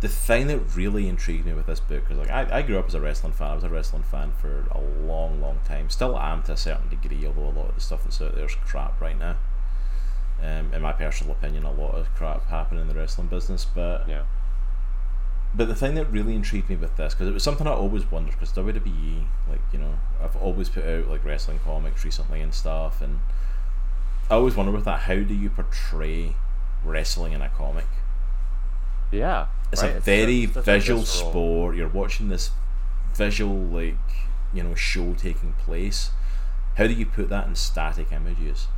the 0.00 0.08
thing 0.08 0.48
that 0.48 0.58
really 0.74 1.08
intrigued 1.08 1.46
me 1.46 1.52
with 1.52 1.66
this 1.66 1.78
book 1.78 2.02
is 2.10 2.18
like 2.18 2.28
I, 2.30 2.58
I 2.58 2.62
grew 2.62 2.76
up 2.78 2.86
as 2.88 2.94
a 2.94 3.00
wrestling 3.00 3.32
fan. 3.32 3.50
I 3.52 3.54
was 3.54 3.62
a 3.64 3.68
wrestling 3.68 4.02
fan 4.02 4.32
for 4.40 4.64
a 4.72 4.80
long, 4.80 5.40
long 5.40 5.60
time. 5.64 5.90
Still 5.90 6.18
am 6.18 6.42
to 6.44 6.52
a 6.52 6.56
certain 6.56 6.88
degree, 6.88 7.24
although 7.26 7.42
a 7.48 7.54
lot 7.56 7.68
of 7.68 7.74
the 7.76 7.80
stuff 7.80 8.02
that's 8.02 8.20
out 8.20 8.34
there 8.34 8.46
is 8.46 8.54
crap 8.66 9.00
right 9.00 9.16
now. 9.18 9.36
Um, 10.42 10.72
in 10.74 10.82
my 10.82 10.90
personal 10.92 11.34
opinion, 11.34 11.62
a 11.62 11.70
lot 11.70 11.94
of 11.94 12.12
crap 12.16 12.48
happening 12.48 12.80
in 12.82 12.88
the 12.88 12.94
wrestling 12.94 13.28
business. 13.28 13.64
But 13.64 14.08
Yeah. 14.08 14.22
but 15.54 15.68
the 15.68 15.74
thing 15.76 15.94
that 15.94 16.10
really 16.10 16.34
intrigued 16.34 16.68
me 16.70 16.74
with 16.74 16.96
this 16.96 17.14
because 17.14 17.28
it 17.28 17.32
was 17.34 17.44
something 17.44 17.66
I 17.68 17.70
always 17.72 18.10
wondered 18.10 18.32
because 18.32 18.50
WWE, 18.54 19.26
like 19.48 19.60
you 19.72 19.78
know, 19.78 20.00
I've 20.20 20.34
always 20.36 20.68
put 20.68 20.84
out 20.84 21.06
like 21.06 21.24
wrestling 21.24 21.60
comics 21.64 22.04
recently 22.04 22.40
and 22.40 22.52
stuff, 22.52 23.00
and 23.02 23.20
I 24.32 24.36
always 24.36 24.56
wonder 24.56 24.72
with 24.72 24.86
that 24.86 25.00
how 25.00 25.16
do 25.16 25.34
you 25.34 25.50
portray 25.50 26.34
wrestling 26.82 27.34
in 27.34 27.42
a 27.42 27.50
comic? 27.50 27.84
Yeah. 29.10 29.48
it's 29.70 29.82
right, 29.82 29.96
a 29.96 30.00
very 30.00 30.44
a 30.44 30.46
visual 30.46 31.02
sport. 31.04 31.76
You're 31.76 31.86
watching 31.88 32.28
this 32.30 32.50
visual 33.12 33.58
like 33.58 33.98
you 34.54 34.62
know 34.62 34.74
show 34.74 35.12
taking 35.12 35.52
place. 35.52 36.12
How 36.76 36.86
do 36.86 36.94
you 36.94 37.04
put 37.04 37.28
that 37.28 37.46
in 37.46 37.54
static 37.56 38.10
images? 38.10 38.68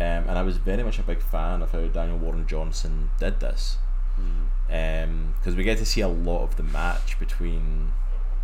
Um, 0.00 0.24
and 0.26 0.30
I 0.38 0.42
was 0.42 0.56
very 0.56 0.82
much 0.82 0.98
a 0.98 1.02
big 1.02 1.20
fan 1.20 1.60
of 1.60 1.72
how 1.72 1.86
Daniel 1.88 2.16
Warren 2.16 2.46
Johnson 2.46 3.10
did 3.18 3.40
this, 3.40 3.76
Mm. 4.18 5.34
because 5.38 5.56
we 5.56 5.62
get 5.62 5.76
to 5.76 5.84
see 5.84 6.00
a 6.00 6.08
lot 6.08 6.42
of 6.42 6.56
the 6.56 6.62
match 6.62 7.18
between 7.18 7.92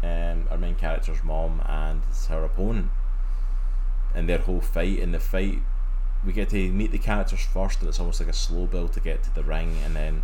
um, 0.02 0.44
our 0.50 0.58
main 0.58 0.74
character's 0.74 1.24
mom 1.24 1.62
and 1.64 2.02
her 2.28 2.44
opponent, 2.44 2.90
and 4.14 4.28
their 4.28 4.36
whole 4.40 4.60
fight. 4.60 4.98
In 4.98 5.12
the 5.12 5.18
fight, 5.18 5.62
we 6.24 6.32
get 6.32 6.50
to 6.50 6.70
meet 6.72 6.92
the 6.92 6.98
characters 6.98 7.40
first, 7.40 7.80
and 7.80 7.88
it's 7.88 8.00
almost 8.00 8.20
like 8.20 8.28
a 8.28 8.32
slow 8.32 8.66
build 8.66 8.92
to 8.94 9.00
get 9.00 9.22
to 9.24 9.34
the 9.34 9.42
ring, 9.42 9.76
and 9.84 9.94
then 9.94 10.22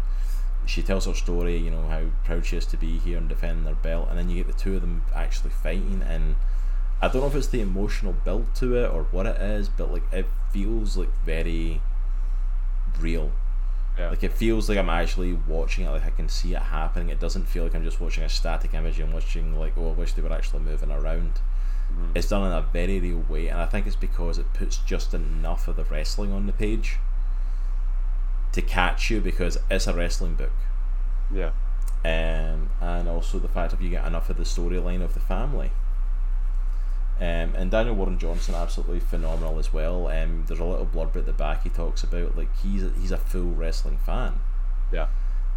she 0.64 0.82
tells 0.82 1.06
her 1.06 1.14
story, 1.14 1.56
you 1.56 1.70
know, 1.70 1.86
how 1.88 2.04
proud 2.24 2.46
she 2.46 2.56
is 2.56 2.66
to 2.66 2.76
be 2.76 2.98
here 2.98 3.18
and 3.18 3.28
defending 3.28 3.64
their 3.64 3.74
belt, 3.74 4.08
and 4.10 4.18
then 4.18 4.30
you 4.30 4.42
get 4.42 4.46
the 4.46 4.58
two 4.58 4.76
of 4.76 4.80
them 4.80 5.02
actually 5.14 5.50
fighting, 5.50 6.02
and 6.06 6.36
I 7.00 7.08
don't 7.08 7.22
know 7.22 7.26
if 7.26 7.34
it's 7.34 7.48
the 7.48 7.60
emotional 7.60 8.12
build 8.12 8.54
to 8.56 8.76
it 8.76 8.88
or 8.88 9.04
what 9.10 9.26
it 9.26 9.40
is, 9.40 9.68
but 9.68 9.90
like 9.92 10.04
it 10.12 10.26
feels 10.52 10.96
like 10.96 11.10
very 11.24 11.80
real. 13.00 13.32
Yeah. 13.98 14.10
Like 14.10 14.22
it 14.22 14.32
feels 14.32 14.68
like 14.68 14.78
I'm 14.78 14.88
actually 14.88 15.32
watching 15.32 15.84
it, 15.84 15.90
like 15.90 16.06
I 16.06 16.10
can 16.10 16.28
see 16.28 16.54
it 16.54 16.62
happening. 16.62 17.08
It 17.08 17.20
doesn't 17.20 17.48
feel 17.48 17.64
like 17.64 17.74
I'm 17.74 17.84
just 17.84 18.00
watching 18.00 18.22
a 18.22 18.28
static 18.28 18.72
image 18.72 19.00
and 19.00 19.12
watching 19.12 19.58
like, 19.58 19.74
oh, 19.76 19.90
I 19.90 19.92
wish 19.92 20.12
they 20.12 20.22
were 20.22 20.32
actually 20.32 20.60
moving 20.60 20.90
around. 20.90 21.40
Mm-hmm. 21.92 22.12
It's 22.14 22.28
done 22.28 22.46
in 22.46 22.52
a 22.52 22.62
very 22.62 23.00
real 23.00 23.24
way, 23.28 23.48
and 23.48 23.60
I 23.60 23.66
think 23.66 23.86
it's 23.86 23.96
because 23.96 24.38
it 24.38 24.52
puts 24.54 24.78
just 24.78 25.14
enough 25.14 25.68
of 25.68 25.76
the 25.76 25.84
wrestling 25.84 26.32
on 26.32 26.46
the 26.46 26.52
page 26.52 26.96
to 28.52 28.62
catch 28.62 29.10
you 29.10 29.20
because 29.20 29.58
it's 29.70 29.86
a 29.86 29.94
wrestling 29.94 30.34
book. 30.34 30.52
Yeah. 31.32 31.50
Um, 32.04 32.70
and 32.80 33.08
also 33.08 33.38
the 33.38 33.48
fact 33.48 33.72
if 33.72 33.80
you 33.80 33.88
get 33.88 34.06
enough 34.06 34.28
of 34.28 34.36
the 34.36 34.44
storyline 34.44 35.02
of 35.02 35.14
the 35.14 35.20
family. 35.20 35.70
Um, 37.20 37.54
and 37.54 37.70
Daniel 37.70 37.94
Warren 37.94 38.18
Johnson 38.18 38.54
absolutely 38.54 39.00
phenomenal 39.00 39.58
as 39.58 39.72
well. 39.72 40.08
Um, 40.08 40.44
there's 40.46 40.58
a 40.58 40.64
little 40.64 40.86
blurb 40.86 41.14
at 41.16 41.26
the 41.26 41.32
back 41.32 41.62
he 41.62 41.68
talks 41.68 42.02
about 42.02 42.36
like 42.36 42.48
he's 42.62 42.84
a, 42.84 42.90
he's 43.00 43.12
a 43.12 43.18
full 43.18 43.52
wrestling 43.52 43.98
fan. 43.98 44.40
Yeah. 44.90 45.06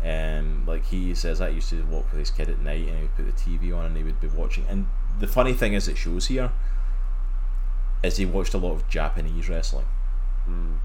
Um, 0.04 0.64
like 0.68 0.86
he 0.86 1.16
says 1.16 1.42
I 1.42 1.50
used 1.50 1.70
to 1.70 1.84
walk 1.86 2.12
with 2.12 2.20
his 2.20 2.30
kid 2.30 2.50
at 2.50 2.60
night 2.60 2.88
and 2.88 2.98
he 2.98 3.02
would 3.04 3.16
put 3.16 3.26
the 3.26 3.32
TV 3.32 3.76
on 3.76 3.86
and 3.86 3.98
he 3.98 4.04
would 4.04 4.22
be 4.22 4.28
watching. 4.28 4.66
And 4.70 4.88
the 5.20 5.28
funny 5.28 5.54
thing 5.54 5.74
is, 5.74 5.88
it 5.88 5.98
shows 5.98 6.28
here 6.28 6.52
is 8.04 8.18
he 8.18 8.26
watched 8.26 8.54
a 8.54 8.58
lot 8.58 8.74
of 8.74 8.88
Japanese 8.88 9.50
wrestling. 9.50 9.86
Mm. 10.48 10.76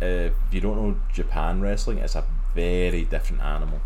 Uh, 0.00 0.04
if 0.04 0.34
you 0.50 0.60
don't 0.60 0.76
know 0.76 0.96
Japan 1.12 1.60
wrestling, 1.60 1.98
it's 1.98 2.16
a 2.16 2.24
very 2.54 3.04
different 3.04 3.42
animal 3.42 3.80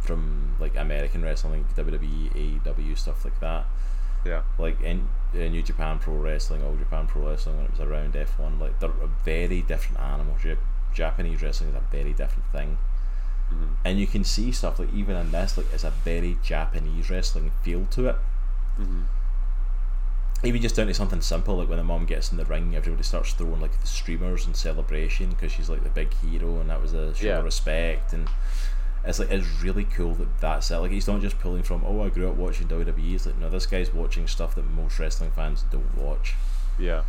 from 0.00 0.56
like 0.58 0.76
American 0.76 1.22
wrestling, 1.22 1.64
like 1.76 1.86
WWE, 1.86 2.62
AEW, 2.62 2.98
stuff 2.98 3.24
like 3.24 3.38
that. 3.40 3.66
Yeah. 4.24 4.42
Like 4.58 4.80
in, 4.80 5.08
in 5.34 5.52
New 5.52 5.62
Japan 5.62 5.98
Pro 5.98 6.14
Wrestling, 6.14 6.64
All 6.64 6.76
Japan 6.76 7.06
Pro 7.06 7.28
Wrestling, 7.28 7.56
when 7.56 7.66
it 7.66 7.72
was 7.72 7.80
around 7.80 8.14
F1, 8.14 8.60
like 8.60 8.80
they're 8.80 8.90
a 8.90 9.10
very 9.24 9.62
different 9.62 10.00
animal. 10.00 10.36
Japanese 10.92 11.42
wrestling 11.42 11.70
is 11.70 11.76
a 11.76 11.82
very 11.92 12.12
different 12.12 12.50
thing. 12.52 12.78
Mm-hmm. 13.52 13.74
And 13.84 14.00
you 14.00 14.06
can 14.06 14.24
see 14.24 14.50
stuff 14.50 14.78
like 14.78 14.92
even 14.92 15.14
in 15.16 15.30
this, 15.30 15.56
like 15.56 15.66
it's 15.72 15.84
a 15.84 15.90
very 15.90 16.38
Japanese 16.42 17.10
wrestling 17.10 17.52
feel 17.62 17.86
to 17.90 18.08
it. 18.08 18.16
Mm-hmm. 18.78 19.02
Even 20.44 20.60
just 20.60 20.76
down 20.76 20.86
to 20.86 20.94
something 20.94 21.20
simple, 21.22 21.56
like 21.56 21.68
when 21.68 21.78
the 21.78 21.84
mom 21.84 22.04
gets 22.04 22.30
in 22.30 22.36
the 22.36 22.44
ring, 22.44 22.76
everybody 22.76 23.02
starts 23.02 23.32
throwing 23.32 23.60
like 23.60 23.80
the 23.80 23.86
streamers 23.86 24.46
in 24.46 24.54
celebration 24.54 25.30
because 25.30 25.50
she's 25.50 25.70
like 25.70 25.82
the 25.82 25.88
big 25.90 26.12
hero, 26.14 26.60
and 26.60 26.68
that 26.70 26.80
was 26.80 26.92
a 26.92 27.14
show 27.14 27.26
Yeah. 27.26 27.38
of 27.38 27.44
respect. 27.44 28.12
And 28.12 28.28
it's 29.04 29.18
like 29.18 29.30
it's 29.30 29.46
really 29.62 29.84
cool 29.84 30.14
that 30.14 30.28
that's 30.40 30.70
it. 30.70 30.76
Like 30.76 30.90
he's 30.90 31.06
not 31.08 31.22
just 31.22 31.38
pulling 31.38 31.62
from, 31.62 31.82
oh, 31.86 32.02
I 32.02 32.10
grew 32.10 32.28
up 32.28 32.34
watching 32.36 32.68
WWE. 32.68 33.14
It's 33.14 33.24
like 33.26 33.38
no, 33.38 33.48
this 33.48 33.64
guy's 33.66 33.92
watching 33.94 34.26
stuff 34.28 34.54
that 34.56 34.68
most 34.70 34.98
wrestling 34.98 35.30
fans 35.30 35.64
don't 35.72 35.96
watch. 35.96 36.34
Yeah. 36.78 37.04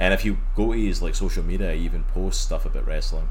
And 0.00 0.12
if 0.12 0.24
you 0.24 0.38
go 0.56 0.72
to 0.72 0.78
his 0.78 1.00
like 1.00 1.14
social 1.14 1.44
media, 1.44 1.72
he 1.74 1.84
even 1.84 2.02
posts 2.02 2.42
stuff 2.42 2.66
about 2.66 2.86
wrestling. 2.86 3.28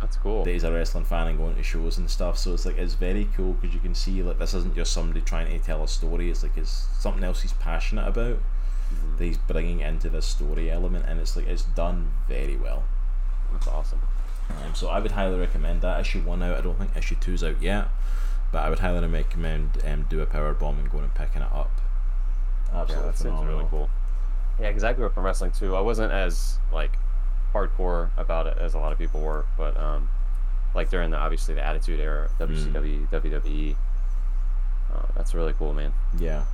That's 0.00 0.16
cool. 0.16 0.44
that 0.44 0.50
he's 0.50 0.64
a 0.64 0.72
wrestling 0.72 1.04
fan 1.04 1.26
and 1.28 1.36
going 1.38 1.54
to 1.56 1.62
shows 1.62 1.98
and 1.98 2.08
stuff. 2.10 2.38
So 2.38 2.54
it's 2.54 2.64
like 2.66 2.78
it's 2.78 2.94
very 2.94 3.28
cool 3.36 3.52
because 3.54 3.74
you 3.74 3.80
can 3.80 3.94
see 3.94 4.22
like 4.22 4.38
this 4.38 4.54
isn't 4.54 4.74
just 4.74 4.92
somebody 4.92 5.20
trying 5.20 5.46
to 5.48 5.58
tell 5.64 5.82
a 5.82 5.88
story. 5.88 6.30
It's 6.30 6.42
like 6.42 6.56
it's 6.56 6.86
something 6.98 7.22
else 7.24 7.42
he's 7.42 7.52
passionate 7.54 8.08
about 8.08 8.38
Mhm. 8.92 9.18
that 9.18 9.24
he's 9.24 9.38
bringing 9.38 9.80
into 9.80 10.08
this 10.10 10.26
story 10.26 10.70
element, 10.70 11.04
and 11.06 11.20
it's 11.20 11.36
like 11.36 11.46
it's 11.46 11.62
done 11.64 12.10
very 12.28 12.56
well. 12.56 12.82
That's 13.52 13.68
awesome. 13.68 14.00
Um, 14.64 14.74
so 14.74 14.88
I 14.88 14.98
would 14.98 15.12
highly 15.12 15.38
recommend 15.38 15.80
that. 15.82 16.00
Issue 16.00 16.22
one 16.22 16.42
out. 16.42 16.56
I 16.56 16.60
don't 16.60 16.76
think 16.78 16.96
issue 16.96 17.14
two's 17.20 17.44
out 17.44 17.62
yet, 17.62 17.88
but 18.50 18.64
I 18.64 18.68
would 18.70 18.80
highly 18.80 19.06
recommend 19.06 19.80
um, 19.86 20.06
do 20.08 20.20
a 20.22 20.26
power 20.26 20.52
bomb 20.54 20.78
and 20.80 20.90
going 20.90 21.04
and 21.04 21.14
picking 21.14 21.42
it 21.42 21.52
up. 21.52 21.70
Yeah, 22.72 22.80
Absolutely 22.80 23.06
that 23.10 23.16
seems 23.18 23.28
phenomenal. 23.34 23.56
really 23.58 23.68
cool. 23.70 23.90
Yeah, 24.60 24.68
because 24.70 24.82
I 24.84 24.92
grew 24.92 25.06
up 25.06 25.16
in 25.16 25.22
wrestling 25.22 25.52
too. 25.52 25.76
I 25.76 25.80
wasn't 25.80 26.10
as 26.12 26.58
like 26.72 26.98
hardcore 27.52 28.10
about 28.16 28.46
it 28.46 28.56
as 28.58 28.74
a 28.74 28.78
lot 28.78 28.92
of 28.92 28.98
people 28.98 29.20
were, 29.20 29.46
but 29.56 29.76
um, 29.76 30.08
like 30.74 30.90
during 30.90 31.10
the 31.10 31.16
obviously 31.16 31.54
the 31.54 31.64
Attitude 31.64 32.00
Era, 32.00 32.28
WCW, 32.38 33.08
WWE. 33.08 33.76
Uh, 34.92 35.06
that's 35.14 35.34
really 35.34 35.52
cool, 35.52 35.72
man. 35.72 35.92
Yeah. 36.18 36.44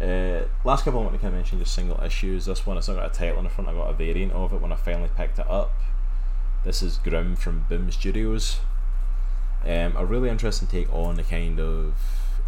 Uh, 0.00 0.42
last 0.64 0.84
couple 0.84 1.00
I 1.00 1.04
want 1.04 1.14
to 1.14 1.20
kind 1.20 1.34
of 1.34 1.38
mention 1.38 1.58
just 1.58 1.74
single 1.74 2.00
issues. 2.02 2.46
This 2.46 2.66
one, 2.66 2.76
it's 2.76 2.88
not 2.88 2.96
got 2.96 3.14
a 3.14 3.14
title 3.14 3.38
in 3.38 3.44
the 3.44 3.50
front. 3.50 3.70
I 3.70 3.74
got 3.74 3.90
a 3.90 3.92
variant 3.92 4.32
of 4.32 4.52
it 4.52 4.60
when 4.60 4.72
I 4.72 4.76
finally 4.76 5.10
picked 5.16 5.38
it 5.38 5.48
up. 5.48 5.72
This 6.64 6.82
is 6.82 6.98
Grim 6.98 7.36
from 7.36 7.66
Boom 7.68 7.90
Studios. 7.92 8.60
Um, 9.64 9.96
a 9.96 10.04
really 10.04 10.30
interesting 10.30 10.68
take 10.68 10.92
on 10.92 11.14
the 11.16 11.22
kind 11.22 11.60
of 11.60 11.94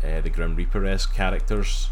uh, 0.05 0.21
the 0.21 0.31
Grim 0.31 0.57
Reaper 0.57 0.85
esque 0.87 1.15
characters. 1.15 1.91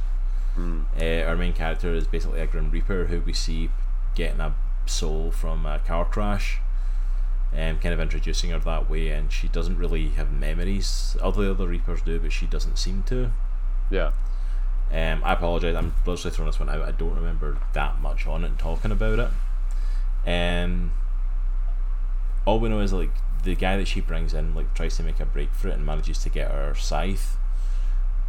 Mm. 0.57 0.85
Uh, 1.01 1.27
our 1.29 1.37
main 1.37 1.53
character 1.53 1.95
is 1.95 2.07
basically 2.07 2.41
a 2.41 2.47
Grim 2.47 2.71
Reaper 2.71 3.07
who 3.07 3.21
we 3.21 3.33
see 3.33 3.71
getting 4.15 4.41
a 4.41 4.55
soul 4.87 5.31
from 5.31 5.67
a 5.67 5.79
car 5.81 6.05
crash. 6.05 6.59
Um, 7.57 7.79
kind 7.79 7.95
of 7.95 8.01
introducing 8.01 8.51
her 8.51 8.59
that 8.59 8.91
way, 8.91 9.11
and 9.11 9.31
she 9.31 9.47
doesn't 9.47 9.79
really 9.79 10.09
have 10.11 10.33
memories. 10.33 11.17
Other 11.23 11.51
other 11.51 11.69
Reapers 11.69 12.03
do, 12.03 12.19
but 12.19 12.33
she 12.33 12.47
doesn't 12.47 12.79
seem 12.79 13.05
to. 13.05 13.31
Yeah. 13.91 14.11
Um, 14.93 15.23
I 15.25 15.35
apologise. 15.35 15.77
I'm 15.77 15.95
literally 16.05 16.35
throwing 16.35 16.51
this 16.51 16.59
one 16.61 16.69
out. 16.69 16.83
I 16.83 16.91
don't 16.91 17.15
remember 17.15 17.59
that 17.73 18.01
much 18.01 18.27
on 18.27 18.43
it 18.45 18.49
and 18.49 18.59
talking 18.59 18.91
about 18.91 19.19
it. 19.21 19.31
Um, 20.29 20.93
all 22.45 22.59
we 22.61 22.69
know 22.69 22.81
is 22.81 22.93
like 22.93 23.11
the 23.45 23.55
guy 23.55 23.77
that 23.77 23.87
she 23.89 24.01
brings 24.01 24.35
in 24.35 24.55
like 24.55 24.73
tries 24.75 24.97
to 24.97 25.03
make 25.03 25.21
a 25.21 25.27
break 25.27 25.53
for 25.53 25.69
it 25.69 25.75
and 25.75 25.85
manages 25.87 26.19
to 26.25 26.29
get 26.31 26.51
her 26.51 26.75
scythe 26.75 27.37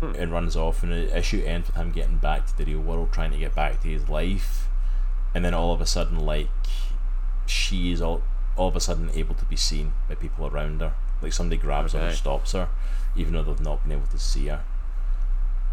Hmm. 0.01 0.11
and 0.17 0.31
runs 0.31 0.55
off. 0.55 0.83
And 0.83 0.91
the 0.91 1.17
issue 1.17 1.41
ends 1.45 1.67
with 1.67 1.77
him 1.77 1.91
getting 1.91 2.17
back 2.17 2.45
to 2.47 2.57
the 2.57 2.65
real 2.65 2.79
world, 2.81 3.11
trying 3.11 3.31
to 3.31 3.37
get 3.37 3.55
back 3.55 3.81
to 3.81 3.87
his 3.87 4.07
life. 4.09 4.64
And 5.35 5.45
then 5.45 5.53
all 5.53 5.71
of 5.73 5.81
a 5.81 5.85
sudden, 5.85 6.17
like 6.25 6.49
she 7.45 7.91
is 7.91 8.01
all 8.01 8.23
all 8.55 8.69
of 8.69 8.75
a 8.75 8.79
sudden 8.79 9.09
able 9.13 9.35
to 9.35 9.45
be 9.45 9.55
seen 9.57 9.91
by 10.09 10.15
people 10.15 10.47
around 10.47 10.79
her. 10.81 10.93
Like 11.21 11.33
somebody 11.33 11.61
grabs 11.61 11.91
her 11.93 11.99
and 11.99 12.15
stops 12.15 12.53
her, 12.53 12.69
even 13.15 13.33
though 13.33 13.43
they've 13.43 13.59
not 13.59 13.83
been 13.83 13.91
able 13.91 14.07
to 14.07 14.17
see 14.17 14.47
her. 14.47 14.63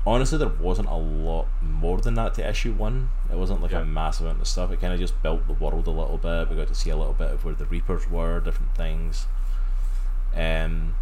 Honestly 0.04 0.36
there 0.36 0.48
wasn't 0.48 0.88
a 0.88 0.96
lot 0.96 1.46
more 1.62 2.00
than 2.00 2.14
that 2.14 2.34
to 2.34 2.48
issue 2.48 2.72
one. 2.72 3.10
It 3.30 3.36
wasn't 3.36 3.62
like 3.62 3.70
Yeah. 3.70 3.82
a 3.82 3.84
massive 3.84 4.26
amount 4.26 4.40
of 4.42 4.48
stuff. 4.48 4.72
It 4.72 4.80
kind 4.80 4.92
of 4.92 4.98
just 4.98 5.22
built 5.22 5.46
the 5.46 5.52
world 5.52 5.86
a 5.86 5.90
little 5.90 6.18
bit. 6.18 6.50
We 6.50 6.56
got 6.56 6.66
to 6.68 6.74
see 6.74 6.90
a 6.90 6.96
little 6.96 7.12
bit 7.14 7.30
of 7.30 7.44
where 7.44 7.54
the 7.54 7.66
reapers 7.66 8.10
were 8.10 8.40
different 8.40 8.74
things. 8.74 9.26
Um 10.34 10.94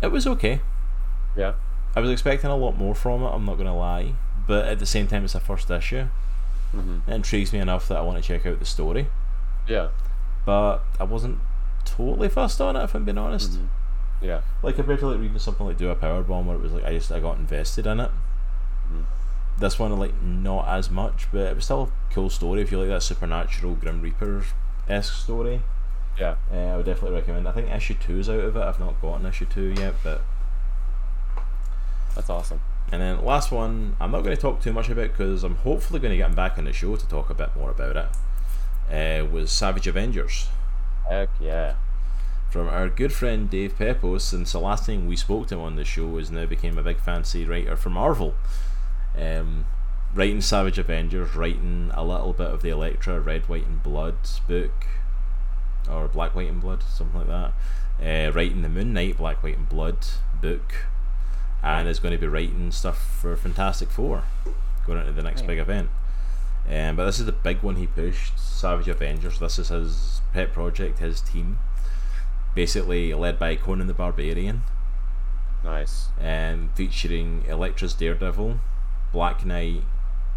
it 0.00 0.12
was 0.12 0.26
okay. 0.26 0.60
Yeah. 1.36 1.54
i 1.96 2.00
was 2.00 2.10
expecting 2.10 2.50
a 2.50 2.56
lot 2.56 2.76
more 2.78 2.94
from 2.94 3.22
it 3.22 3.28
i'm 3.28 3.44
not 3.44 3.56
gonna 3.58 3.76
lie. 3.76 4.14
But 4.46 4.66
at 4.66 4.78
the 4.78 4.86
same 4.86 5.06
time 5.08 5.24
it's 5.24 5.34
a 5.34 5.40
first 5.40 5.68
issue 5.70 6.06
hmm 6.72 6.98
it 7.06 7.14
intrigues 7.14 7.52
me 7.52 7.58
enough 7.58 7.88
that 7.88 7.98
i 7.98 8.00
want 8.00 8.16
to 8.16 8.22
check 8.26 8.44
out 8.46 8.58
the 8.58 8.64
story 8.64 9.06
Yeah. 9.68 9.88
but 10.44 10.78
i 11.00 11.04
wasn't 11.04 11.38
totally 11.84 12.28
fussed 12.28 12.60
on 12.60 12.76
it 12.76 12.82
if 12.84 12.94
i'm 12.94 13.04
being 13.04 13.18
honest 13.18 13.52
Mhm. 13.52 13.66
Yeah. 14.22 14.40
like 14.62 14.76
compared 14.76 14.98
to 15.00 15.08
like 15.08 15.20
reading 15.20 15.38
something 15.38 15.66
like 15.66 15.76
do 15.76 15.90
a 15.90 15.94
power 15.94 16.22
bomb 16.22 16.46
where 16.46 16.56
it 16.56 16.62
was 16.62 16.72
like 16.72 16.84
i 16.84 16.92
just 16.92 17.12
i 17.12 17.20
got 17.20 17.38
invested 17.38 17.86
in 17.86 18.00
it 18.00 18.10
Mhm. 18.92 19.04
this 19.58 19.78
one 19.78 19.96
like 19.98 20.20
not 20.22 20.66
as 20.68 20.90
much 20.90 21.26
but 21.32 21.40
it 21.42 21.54
was 21.56 21.64
still 21.64 21.82
a 22.10 22.14
cool 22.14 22.30
story 22.30 22.62
if 22.62 22.70
you 22.72 22.78
like 22.78 22.88
that 22.88 23.02
supernatural 23.02 23.74
grim 23.74 24.00
reaper 24.02 24.44
esque 24.88 25.12
story 25.14 25.62
Yeah. 26.18 26.36
uh, 26.52 26.56
i 26.56 26.76
would 26.76 26.86
definitely 26.86 27.16
recommend 27.18 27.46
i 27.48 27.52
think 27.52 27.70
issue 27.70 27.94
two 27.94 28.18
is 28.18 28.28
out 28.28 28.40
of 28.40 28.56
it 28.56 28.62
i've 28.62 28.80
not 28.80 29.00
gotten 29.00 29.26
issue 29.26 29.44
two 29.46 29.74
yet 29.76 29.94
but 30.02 30.22
That's 32.14 32.30
awesome. 32.30 32.60
And 32.92 33.02
then 33.02 33.24
last 33.24 33.50
one 33.50 33.96
i'm 34.00 34.12
not 34.12 34.22
going 34.22 34.36
to 34.36 34.40
talk 34.40 34.60
too 34.60 34.72
much 34.72 34.88
about 34.88 35.08
because 35.08 35.42
i'm 35.42 35.56
hopefully 35.56 35.98
going 35.98 36.12
to 36.12 36.16
get 36.16 36.28
him 36.28 36.36
back 36.36 36.56
on 36.56 36.64
the 36.64 36.72
show 36.72 36.94
to 36.94 37.08
talk 37.08 37.30
a 37.30 37.34
bit 37.34 37.50
more 37.56 37.70
about 37.70 37.96
it 37.96 39.22
uh, 39.22 39.26
was 39.26 39.50
savage 39.50 39.88
avengers 39.88 40.46
Heck 41.08 41.30
yeah. 41.40 41.74
from 42.50 42.68
our 42.68 42.88
good 42.88 43.12
friend 43.12 43.48
Dave 43.48 43.76
Pepose. 43.78 44.24
Since 44.24 44.52
the 44.52 44.60
last 44.60 44.86
time 44.86 45.06
we 45.06 45.16
spoke 45.16 45.46
to 45.48 45.54
him 45.54 45.60
on 45.60 45.76
the 45.76 45.84
show, 45.84 46.18
has 46.18 46.30
now 46.30 46.46
became 46.46 46.78
a 46.78 46.82
big 46.82 46.98
fancy 46.98 47.44
writer 47.44 47.76
for 47.76 47.90
Marvel. 47.90 48.34
Um, 49.16 49.66
writing 50.14 50.40
Savage 50.40 50.78
Avengers, 50.78 51.36
writing 51.36 51.90
a 51.94 52.04
little 52.04 52.32
bit 52.32 52.48
of 52.48 52.62
the 52.62 52.70
Elektra 52.70 53.20
Red, 53.20 53.48
White, 53.48 53.66
and 53.66 53.82
Blood 53.82 54.16
book, 54.48 54.86
or 55.88 56.08
Black, 56.08 56.34
White, 56.34 56.50
and 56.50 56.60
Blood, 56.60 56.82
something 56.82 57.20
like 57.20 57.28
that. 57.28 57.52
Uh, 58.00 58.32
writing 58.32 58.62
the 58.62 58.68
Moon 58.68 58.92
Knight 58.92 59.18
Black, 59.18 59.42
White, 59.42 59.58
and 59.58 59.68
Blood 59.68 59.98
book, 60.40 60.74
and 61.66 61.88
is 61.88 61.98
going 61.98 62.12
to 62.12 62.18
be 62.18 62.28
writing 62.28 62.70
stuff 62.70 62.96
for 63.20 63.36
Fantastic 63.36 63.90
Four, 63.90 64.22
going 64.86 65.00
into 65.00 65.12
the 65.12 65.22
next 65.22 65.40
Right. 65.40 65.48
big 65.48 65.58
event. 65.58 65.90
Um, 66.70 66.94
but 66.96 67.06
this 67.06 67.18
is 67.18 67.26
the 67.26 67.32
big 67.32 67.62
one 67.62 67.74
he 67.76 67.86
pushed, 67.88 68.38
Savage 68.38 68.86
Avengers. 68.88 69.40
This 69.40 69.58
is 69.58 69.68
his 69.68 70.20
pet 70.32 70.52
project, 70.52 71.00
his 71.00 71.20
team, 71.20 71.58
basically 72.54 73.12
led 73.14 73.38
by 73.38 73.56
Conan 73.56 73.88
the 73.88 73.94
Barbarian, 73.94 74.62
Nice. 75.64 76.08
um, 76.20 76.70
featuring 76.74 77.44
Elektra's 77.48 77.94
Daredevil, 77.94 78.60
Black 79.12 79.44
Knight, 79.44 79.82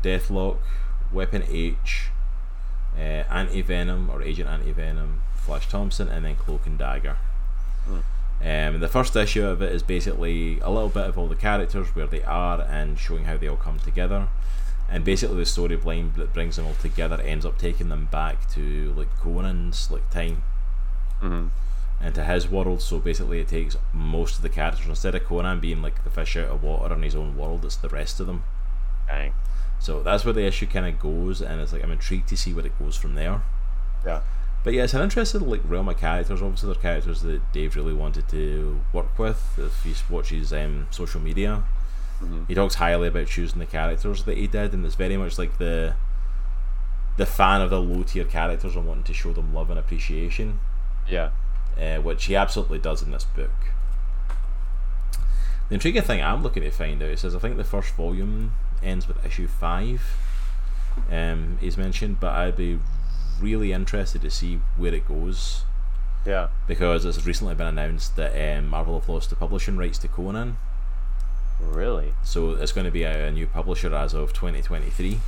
Deathlok, 0.03 0.57
Weapon 1.11 1.43
H, 1.47 2.09
uh, 2.97 3.01
Anti 3.29 3.61
Venom 3.61 4.09
or 4.09 4.21
Agent 4.23 4.49
Anti 4.49 4.71
Venom, 4.71 5.21
Flash 5.35 5.67
Thompson, 5.69 6.07
and 6.07 6.25
then 6.25 6.35
Cloak 6.35 6.65
and 6.65 6.77
Dagger. 6.77 7.17
Hmm. 7.85 7.99
Um, 8.43 8.79
the 8.79 8.87
first 8.87 9.15
issue 9.15 9.45
of 9.45 9.61
it 9.61 9.71
is 9.73 9.83
basically 9.83 10.59
a 10.61 10.69
little 10.69 10.89
bit 10.89 11.05
of 11.05 11.17
all 11.17 11.27
the 11.27 11.35
characters, 11.35 11.93
where 11.95 12.07
they 12.07 12.23
are, 12.23 12.61
and 12.61 12.97
showing 12.97 13.25
how 13.25 13.37
they 13.37 13.47
all 13.47 13.57
come 13.57 13.79
together. 13.79 14.29
And 14.89 15.03
basically, 15.03 15.37
the 15.37 15.45
story 15.45 15.77
storyline 15.77 16.15
that 16.15 16.33
brings 16.33 16.55
them 16.55 16.65
all 16.65 16.75
together 16.75 17.21
ends 17.21 17.45
up 17.45 17.57
taking 17.57 17.89
them 17.89 18.07
back 18.11 18.49
to 18.51 18.93
like 18.97 19.15
Conan's 19.17 19.91
like 19.91 20.09
time 20.09 20.43
hmm 21.19 21.47
into 22.01 22.23
his 22.23 22.47
world. 22.47 22.81
So 22.81 22.99
basically, 22.99 23.39
it 23.39 23.49
takes 23.49 23.77
most 23.93 24.37
of 24.37 24.41
the 24.41 24.49
characters 24.49 24.87
instead 24.87 25.15
of 25.15 25.23
Conan 25.25 25.59
being 25.59 25.81
like 25.81 26.03
the 26.03 26.09
fish 26.09 26.37
out 26.37 26.47
of 26.47 26.63
water 26.63 26.93
in 26.93 27.03
his 27.03 27.15
own 27.15 27.35
world. 27.37 27.65
It's 27.65 27.75
the 27.75 27.89
rest 27.89 28.19
of 28.19 28.27
them. 28.27 28.43
Dang. 29.07 29.33
So 29.79 30.03
that's 30.03 30.25
where 30.25 30.33
the 30.33 30.45
issue 30.45 30.67
kind 30.67 30.85
of 30.85 30.99
goes, 30.99 31.41
and 31.41 31.61
it's 31.61 31.73
like 31.73 31.83
I'm 31.83 31.91
intrigued 31.91 32.27
to 32.29 32.37
see 32.37 32.53
where 32.53 32.65
it 32.65 32.77
goes 32.79 32.95
from 32.95 33.15
there. 33.15 33.41
Yeah. 34.05 34.21
But 34.63 34.73
yeah, 34.73 34.83
it's 34.83 34.93
an 34.93 35.01
interesting 35.01 35.49
like 35.49 35.61
realm 35.65 35.87
of 35.89 35.97
characters. 35.97 36.41
Obviously, 36.41 36.71
they're 36.73 36.81
characters 36.81 37.21
that 37.21 37.41
Dave 37.53 37.75
really 37.75 37.93
wanted 37.93 38.27
to 38.29 38.81
work 38.93 39.17
with. 39.17 39.57
If 39.57 39.83
he 39.83 39.93
watches 40.13 40.51
um, 40.53 40.87
social 40.91 41.21
media, 41.21 41.63
Mhm. 42.21 42.47
he 42.49 42.53
talks 42.55 42.75
highly 42.75 43.07
about 43.07 43.27
choosing 43.27 43.59
the 43.59 43.65
characters 43.65 44.25
that 44.25 44.37
he 44.37 44.47
did, 44.47 44.73
and 44.73 44.85
it's 44.85 44.95
very 44.95 45.15
much 45.17 45.37
like 45.37 45.57
the 45.57 45.93
the 47.15 47.25
fan 47.25 47.61
of 47.61 47.69
the 47.69 47.79
low 47.81 48.03
tier 48.03 48.23
characters 48.25 48.75
and 48.77 48.85
wanting 48.85 49.03
to 49.03 49.13
show 49.13 49.33
them 49.33 49.53
love 49.53 49.69
and 49.69 49.77
appreciation, 49.79 50.59
Yeah. 51.07 51.29
uh, 51.77 51.97
which 51.97 52.25
he 52.25 52.35
absolutely 52.35 52.79
does 52.79 53.01
in 53.01 53.11
this 53.11 53.25
book. 53.25 53.51
The 55.67 55.75
intriguing 55.75 56.01
thing 56.01 56.21
I'm 56.23 56.41
looking 56.43 56.63
to 56.63 56.71
find 56.71 57.01
out 57.03 57.09
is 57.09 57.35
I 57.35 57.39
think 57.39 57.57
the 57.57 57.63
first 57.65 57.93
volume 57.95 58.53
ends 58.81 59.07
with 59.07 59.23
issue 59.25 59.47
five. 59.47 60.01
Um, 61.11 61.57
he's 61.61 61.77
mentioned, 61.77 62.19
but 62.19 62.33
I'd 62.33 62.55
be 62.57 62.79
really 63.41 63.71
interested 63.73 64.21
to 64.21 64.29
see 64.31 64.59
where 64.77 64.93
it 64.93 65.07
goes 65.07 65.63
Yeah. 66.25 66.47
because 66.67 67.05
it's 67.05 67.25
recently 67.25 67.55
been 67.55 67.67
announced 67.67 68.15
that 68.17 68.57
um, 68.57 68.67
Marvel 68.67 68.99
have 68.99 69.09
lost 69.09 69.29
the 69.29 69.35
publishing 69.35 69.77
rights 69.77 69.97
to 69.99 70.07
Conan, 70.07 70.57
Really? 71.59 72.13
so 72.23 72.51
it's 72.51 72.71
going 72.71 72.85
to 72.85 72.91
be 72.91 73.03
a, 73.03 73.27
a 73.27 73.31
new 73.31 73.45
publisher 73.47 73.93
as 73.93 74.13
of 74.13 74.31
2023. 74.33 75.19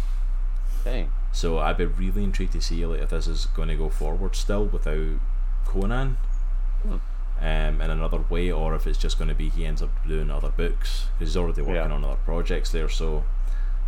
Dang. 0.85 1.11
So 1.33 1.59
I'd 1.59 1.77
be 1.77 1.85
really 1.85 2.23
intrigued 2.23 2.53
to 2.53 2.61
see 2.61 2.85
like 2.85 3.01
if 3.01 3.09
this 3.09 3.27
is 3.27 3.45
going 3.47 3.67
to 3.69 3.75
go 3.75 3.89
forward 3.89 4.35
still 4.35 4.65
without 4.65 5.19
Conan, 5.65 6.17
Hmm. 6.83 6.93
um, 7.39 7.81
in 7.81 7.91
another 7.91 8.23
way, 8.29 8.51
or 8.51 8.73
if 8.75 8.87
it's 8.87 8.97
just 8.97 9.17
going 9.19 9.27
to 9.29 9.35
be 9.35 9.49
he 9.49 9.65
ends 9.65 9.81
up 9.81 9.89
doing 10.07 10.31
other 10.31 10.49
books 10.49 11.05
because 11.19 11.29
he's 11.33 11.37
already 11.37 11.61
working 11.61 11.75
Yeah. 11.75 11.91
on 11.91 12.03
other 12.03 12.15
projects 12.25 12.71
there. 12.71 12.89
So 12.89 13.23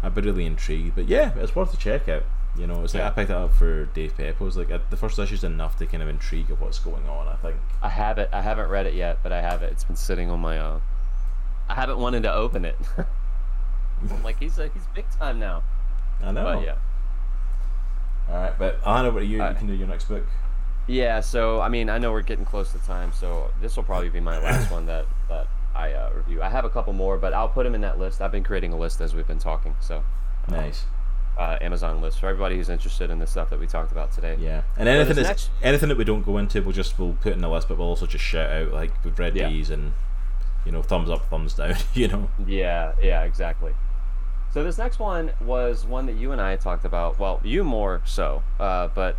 I'd 0.03 0.13
be 0.15 0.21
really 0.21 0.45
intrigued. 0.45 0.95
But 0.95 1.07
yeah, 1.07 1.31
it's 1.37 1.55
worth 1.55 1.73
a 1.73 1.77
check 1.77 2.07
out. 2.07 2.23
You 2.55 2.67
know, 2.67 2.83
it's 2.83 2.93
like 2.93 3.03
I 3.03 3.09
picked 3.09 3.31
it 3.31 3.35
up 3.35 3.53
for 3.53 3.85
Dave 3.85 4.15
Pepose. 4.15 4.55
Like 4.55 4.69
uh, 4.69 4.77
the 4.91 4.97
first 4.97 5.17
issue's 5.17 5.43
enough 5.43 5.77
to 5.77 5.87
kind 5.87 6.03
of 6.03 6.09
intrigue 6.09 6.51
of 6.51 6.61
what's 6.61 6.77
going 6.77 7.07
on. 7.07 7.27
I 7.27 7.35
think. 7.35 7.55
I 7.81 7.89
have 7.89 8.19
it. 8.19 8.29
I 8.31 8.41
haven't 8.41 8.69
read 8.69 8.85
it 8.85 8.93
yet, 8.93 9.19
but 9.23 9.31
I 9.31 9.41
have 9.41 9.63
it. 9.63 9.71
It's 9.71 9.83
been 9.83 9.95
sitting 9.95 10.29
on 10.29 10.39
my. 10.39 10.59
Uh, 10.59 10.79
I 11.67 11.73
haven't 11.73 11.97
wanted 11.97 12.23
to 12.23 12.33
open 12.33 12.63
it. 12.63 12.77
I'm 12.97 14.23
like 14.23 14.39
he's 14.39 14.59
a, 14.59 14.67
he's 14.67 14.85
big 14.93 15.05
time 15.17 15.39
now. 15.39 15.63
I 16.21 16.31
know. 16.31 16.43
But 16.43 16.63
yeah. 16.63 16.75
All 18.29 18.35
right, 18.35 18.57
but 18.57 18.79
I 18.85 19.01
know 19.01 19.11
to 19.11 19.25
you. 19.25 19.43
You 19.43 19.55
can 19.55 19.65
do 19.65 19.73
your 19.73 19.87
next 19.87 20.05
book. 20.05 20.25
Yeah. 20.85 21.21
So 21.21 21.59
I 21.59 21.69
mean, 21.69 21.89
I 21.89 21.97
know 21.97 22.11
we're 22.11 22.21
getting 22.21 22.45
close 22.45 22.71
to 22.73 22.77
time, 22.79 23.13
so 23.13 23.49
this 23.61 23.75
will 23.75 23.83
probably 23.83 24.09
be 24.09 24.19
my 24.19 24.37
last 24.37 24.69
one 24.71 24.85
that 24.85 25.07
that 25.27 25.47
I 25.73 25.93
uh, 25.93 26.11
review. 26.13 26.43
I 26.43 26.49
have 26.49 26.65
a 26.65 26.69
couple 26.69 26.93
more, 26.93 27.17
but 27.17 27.33
I'll 27.33 27.49
put 27.49 27.63
them 27.63 27.73
in 27.73 27.81
that 27.81 27.97
list. 27.97 28.21
I've 28.21 28.31
been 28.31 28.43
creating 28.43 28.73
a 28.73 28.77
list 28.77 29.01
as 29.01 29.15
we've 29.15 29.27
been 29.27 29.39
talking. 29.39 29.75
So. 29.79 30.03
Nice. 30.49 30.85
Uh, 31.37 31.57
Amazon 31.61 31.99
list 31.99 32.19
for 32.19 32.27
everybody 32.27 32.57
who's 32.57 32.69
interested 32.69 33.09
in 33.09 33.17
the 33.17 33.25
stuff 33.25 33.49
that 33.49 33.59
we 33.59 33.65
talked 33.65 33.91
about 33.91 34.11
today. 34.11 34.37
Yeah, 34.39 34.61
and 34.77 34.87
anything 34.87 35.15
that's 35.15 35.27
next- 35.27 35.49
anything 35.63 35.89
that 35.89 35.97
we 35.97 36.03
don't 36.03 36.21
go 36.23 36.37
into, 36.37 36.61
we'll 36.61 36.73
just 36.73 36.99
we'll 36.99 37.13
put 37.21 37.33
in 37.33 37.41
the 37.41 37.49
list, 37.49 37.67
but 37.67 37.77
we'll 37.79 37.87
also 37.87 38.05
just 38.05 38.23
shout 38.23 38.51
out 38.51 38.71
like 38.71 38.91
we've 39.03 39.17
read 39.17 39.35
Yeah. 39.35 39.49
these 39.49 39.71
and 39.71 39.93
you 40.63 40.71
know 40.71 40.83
thumbs 40.83 41.09
up, 41.09 41.27
thumbs 41.29 41.55
down. 41.55 41.75
You 41.95 42.07
know. 42.07 42.29
Yeah, 42.45 42.91
yeah, 43.01 43.23
exactly. 43.23 43.73
So 44.53 44.63
this 44.63 44.77
next 44.77 44.99
one 44.99 45.31
was 45.41 45.83
one 45.87 46.05
that 46.05 46.13
you 46.15 46.31
and 46.31 46.39
I 46.39 46.55
talked 46.55 46.85
about. 46.85 47.17
Well, 47.17 47.41
you 47.43 47.63
more 47.63 48.01
so, 48.05 48.43
uh, 48.59 48.89
but 48.93 49.15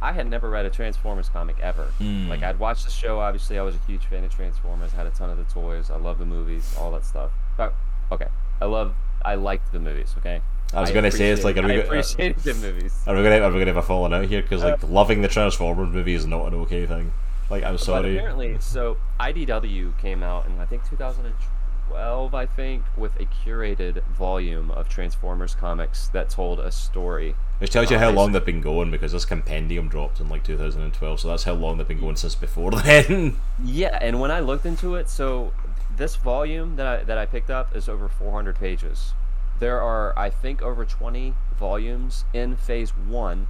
I 0.00 0.12
had 0.12 0.30
never 0.30 0.48
read 0.48 0.64
a 0.66 0.70
Transformers 0.70 1.28
comic 1.28 1.56
ever. 1.60 1.88
Mm. 1.98 2.28
Like 2.28 2.44
I'd 2.44 2.60
watched 2.60 2.84
the 2.84 2.92
show. 2.92 3.18
Obviously, 3.18 3.58
I 3.58 3.62
was 3.62 3.74
a 3.74 3.78
huge 3.88 4.06
fan 4.06 4.22
of 4.22 4.32
Transformers. 4.32 4.92
Had 4.92 5.08
a 5.08 5.10
ton 5.10 5.28
of 5.30 5.36
the 5.36 5.44
toys. 5.52 5.90
I 5.90 5.96
love 5.96 6.18
the 6.18 6.26
movies, 6.26 6.76
all 6.78 6.92
that 6.92 7.04
stuff. 7.04 7.32
Oh, 7.58 7.72
okay, 8.12 8.28
I 8.60 8.66
love. 8.66 8.94
I 9.24 9.34
liked 9.34 9.72
the 9.72 9.80
movies. 9.80 10.14
Okay. 10.18 10.40
I 10.72 10.80
was 10.80 10.90
gonna 10.92 11.10
say 11.10 11.30
it's 11.30 11.42
like 11.44 11.56
are 11.56 11.62
we, 11.66 11.82
I 11.82 11.98
uh, 11.98 12.02
the 12.02 12.56
movies. 12.60 12.94
are 13.06 13.16
we 13.16 13.22
gonna 13.22 13.40
are 13.40 13.50
we 13.50 13.58
gonna 13.58 13.66
have 13.66 13.76
a 13.76 13.82
falling 13.82 14.12
out 14.12 14.26
here 14.26 14.42
because 14.42 14.62
like 14.62 14.82
Uh, 14.84 14.86
loving 14.86 15.20
the 15.22 15.28
Transformers 15.28 15.88
movie 15.92 16.14
is 16.14 16.26
not 16.26 16.46
an 16.46 16.54
okay 16.60 16.86
thing. 16.86 17.12
Like 17.48 17.64
I'm 17.64 17.78
sorry. 17.78 18.16
apparently, 18.16 18.56
so 18.60 18.96
IDW 19.18 19.98
came 19.98 20.22
out 20.22 20.46
in 20.46 20.60
I 20.60 20.64
think 20.66 20.88
2012, 20.88 22.34
I 22.34 22.46
think, 22.46 22.84
with 22.96 23.18
a 23.18 23.24
curated 23.26 24.04
volume 24.16 24.70
of 24.70 24.88
Transformers 24.88 25.56
comics 25.56 26.06
that 26.08 26.30
told 26.30 26.60
a 26.60 26.70
story. 26.70 27.34
Which 27.58 27.70
tells 27.72 27.90
you 27.90 27.98
how 27.98 28.10
long 28.10 28.30
they've 28.30 28.44
been 28.44 28.60
going 28.60 28.92
because 28.92 29.10
this 29.10 29.24
compendium 29.24 29.88
dropped 29.88 30.20
in 30.20 30.28
like 30.28 30.44
2012, 30.44 31.20
so 31.20 31.28
that's 31.28 31.42
how 31.42 31.54
long 31.54 31.78
they've 31.78 31.88
been 31.88 31.98
going 32.00 32.14
since 32.16 32.36
before 32.36 32.70
then. 32.82 33.36
Yeah, 33.64 33.98
and 34.00 34.20
when 34.20 34.30
I 34.30 34.38
looked 34.38 34.64
into 34.66 34.94
it, 34.94 35.08
so 35.08 35.52
this 35.96 36.14
volume 36.14 36.76
that 36.76 36.86
I 36.86 37.02
that 37.02 37.18
I 37.18 37.26
picked 37.26 37.50
up 37.50 37.74
is 37.74 37.88
over 37.88 38.08
400 38.08 38.54
pages. 38.56 39.12
There 39.60 39.80
are, 39.80 40.18
I 40.18 40.30
think, 40.30 40.62
over 40.62 40.84
20 40.84 41.34
volumes 41.58 42.24
in 42.32 42.56
Phase 42.56 42.90
One. 42.90 43.46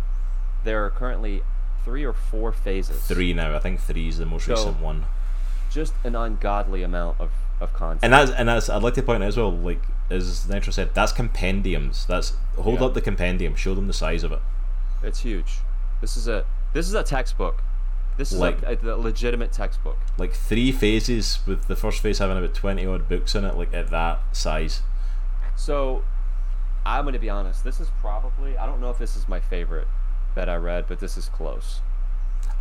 There 0.64 0.84
are 0.84 0.90
currently 0.90 1.42
three 1.84 2.04
or 2.04 2.12
four 2.12 2.52
phases. 2.52 3.00
three 3.06 3.32
now, 3.32 3.56
I 3.56 3.60
think 3.60 3.80
three 3.80 4.08
is 4.08 4.18
the 4.18 4.26
most 4.26 4.44
So- 4.44 4.52
recent 4.54 4.80
one. 4.80 5.06
Just 5.70 5.94
an 6.04 6.14
ungodly 6.16 6.82
amount 6.82 7.20
of 7.20 7.30
of 7.60 7.72
content. 7.74 8.00
And 8.02 8.12
that's 8.14 8.30
and 8.30 8.48
that's 8.48 8.68
I'd 8.70 8.82
like 8.82 8.94
to 8.94 9.02
point 9.02 9.22
out 9.22 9.26
as 9.28 9.36
well, 9.36 9.52
like 9.52 9.82
as 10.10 10.48
Nitro 10.48 10.72
said, 10.72 10.94
that's 10.94 11.12
compendiums. 11.12 12.06
That's 12.06 12.32
hold 12.58 12.80
Yeah. 12.80 12.86
up 12.86 12.94
the 12.94 13.00
compendium, 13.02 13.54
show 13.54 13.74
them 13.74 13.86
the 13.86 13.92
size 13.92 14.24
of 14.24 14.32
it. 14.32 14.40
It's 15.02 15.20
huge. 15.20 15.58
This 16.00 16.16
is 16.16 16.26
a 16.26 16.44
this 16.72 16.88
is 16.88 16.94
a 16.94 17.02
textbook. 17.02 17.62
This 18.16 18.32
is 18.32 18.38
Like- 18.40 18.62
a, 18.62 18.76
a, 18.82 18.96
legitimate 18.96 19.52
textbook. 19.52 19.98
Like 20.18 20.32
three 20.32 20.72
phases 20.72 21.38
with 21.46 21.66
the 21.68 21.76
first 21.76 22.00
phase 22.02 22.18
having 22.18 22.36
about 22.38 22.54
twenty 22.54 22.84
odd 22.86 23.08
books 23.08 23.34
in 23.34 23.44
it, 23.44 23.56
like 23.56 23.72
at 23.74 23.90
that 23.90 24.20
size. 24.32 24.80
So, 25.60 26.02
I'm 26.86 27.04
going 27.04 27.12
to 27.12 27.18
be 27.18 27.30
honest. 27.30 27.64
This 27.64 27.80
is 27.80 27.88
probably 28.00 28.56
I 28.56 28.66
don't 28.66 28.80
know 28.80 28.90
if 28.90 28.98
this 28.98 29.14
is 29.16 29.28
my 29.28 29.40
favorite 29.40 29.88
that 30.34 30.48
I 30.48 30.56
read, 30.56 30.86
but 30.88 31.00
this 31.00 31.16
is 31.16 31.28
close. 31.28 31.80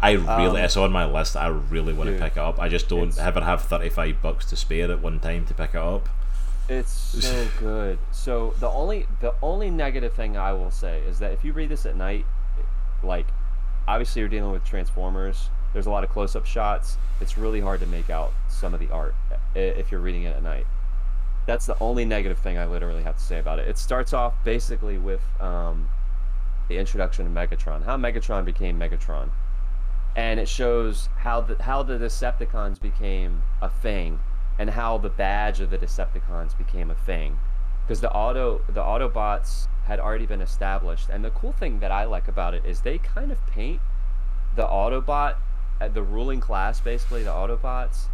I 0.01 0.11
really 0.11 0.59
Um, 0.59 0.65
it's 0.65 0.77
on 0.77 0.91
my 0.91 1.05
list. 1.05 1.35
I 1.37 1.47
really 1.47 1.93
want 1.93 2.09
to 2.09 2.17
pick 2.17 2.33
it 2.33 2.37
up. 2.39 2.59
I 2.59 2.67
just 2.69 2.89
don't 2.89 3.17
ever 3.17 3.41
have 3.41 3.61
thirty 3.63 3.89
five 3.89 4.21
bucks 4.21 4.45
to 4.47 4.55
spare 4.55 4.91
at 4.91 5.01
one 5.01 5.19
time 5.19 5.45
to 5.45 5.53
pick 5.53 5.71
it 5.71 5.75
up. 5.77 6.09
It's 6.67 6.91
so 6.91 7.47
good. 7.59 7.99
So 8.11 8.53
the 8.59 8.69
only 8.69 9.07
the 9.21 9.33
only 9.41 9.69
negative 9.69 10.13
thing 10.13 10.37
I 10.37 10.53
will 10.53 10.71
say 10.71 11.01
is 11.01 11.19
that 11.19 11.31
if 11.31 11.43
you 11.45 11.53
read 11.53 11.69
this 11.69 11.85
at 11.85 11.95
night, 11.95 12.25
like 13.03 13.27
obviously 13.87 14.19
you're 14.21 14.29
dealing 14.29 14.51
with 14.51 14.65
Transformers. 14.65 15.49
There's 15.73 15.85
a 15.85 15.91
lot 15.91 16.03
of 16.03 16.09
close 16.09 16.35
up 16.35 16.45
shots. 16.45 16.97
It's 17.21 17.37
really 17.37 17.61
hard 17.61 17.79
to 17.79 17.85
make 17.85 18.09
out 18.09 18.33
some 18.49 18.73
of 18.73 18.79
the 18.79 18.89
art 18.89 19.15
if 19.55 19.91
you're 19.91 20.01
reading 20.01 20.23
it 20.23 20.35
at 20.35 20.43
night. 20.43 20.65
That's 21.49 21.65
the 21.65 21.79
only 21.79 22.05
negative 22.05 22.37
thing 22.37 22.59
I 22.59 22.67
literally 22.67 23.01
have 23.01 23.17
to 23.17 23.23
say 23.23 23.39
about 23.39 23.57
it. 23.57 23.67
It 23.67 23.79
starts 23.79 24.13
off 24.13 24.35
basically 24.43 24.99
with 24.99 25.23
um, 25.41 25.89
the 26.67 26.77
introduction 26.77 27.25
of 27.25 27.31
Megatron, 27.31 27.83
how 27.85 27.97
Megatron 27.97 28.45
became 28.45 28.79
Megatron, 28.79 29.31
and 30.15 30.39
it 30.39 30.47
shows 30.47 31.09
how 31.17 31.41
the 31.41 31.55
how 31.63 31.81
the 31.81 31.97
Decepticons 31.97 32.79
became 32.79 33.41
a 33.63 33.69
thing, 33.69 34.19
and 34.59 34.69
how 34.69 34.99
the 34.99 35.09
badge 35.09 35.59
of 35.59 35.71
the 35.71 35.79
Decepticons 35.79 36.55
became 36.55 36.91
a 36.91 36.95
thing, 36.95 37.39
because 37.81 37.99
the 37.99 38.11
auto 38.11 38.61
the 38.67 38.83
Autobots 38.83 39.67
had 39.85 39.99
already 39.99 40.27
been 40.27 40.41
established, 40.41 41.09
and 41.09 41.25
the 41.25 41.31
cool 41.31 41.51
thing 41.51 41.79
that 41.79 41.91
I 41.91 42.03
like 42.03 42.27
about 42.27 42.53
it 42.53 42.63
is 42.63 42.81
they 42.81 42.99
kind 42.99 43.31
of 43.31 43.43
paint 43.47 43.81
the 44.55 44.67
Autobot, 44.67 45.37
uh, 45.81 45.87
the 45.87 46.03
ruling 46.03 46.41
class, 46.41 46.79
basically 46.79 47.23
the 47.23 47.31
Autobots, 47.31 48.05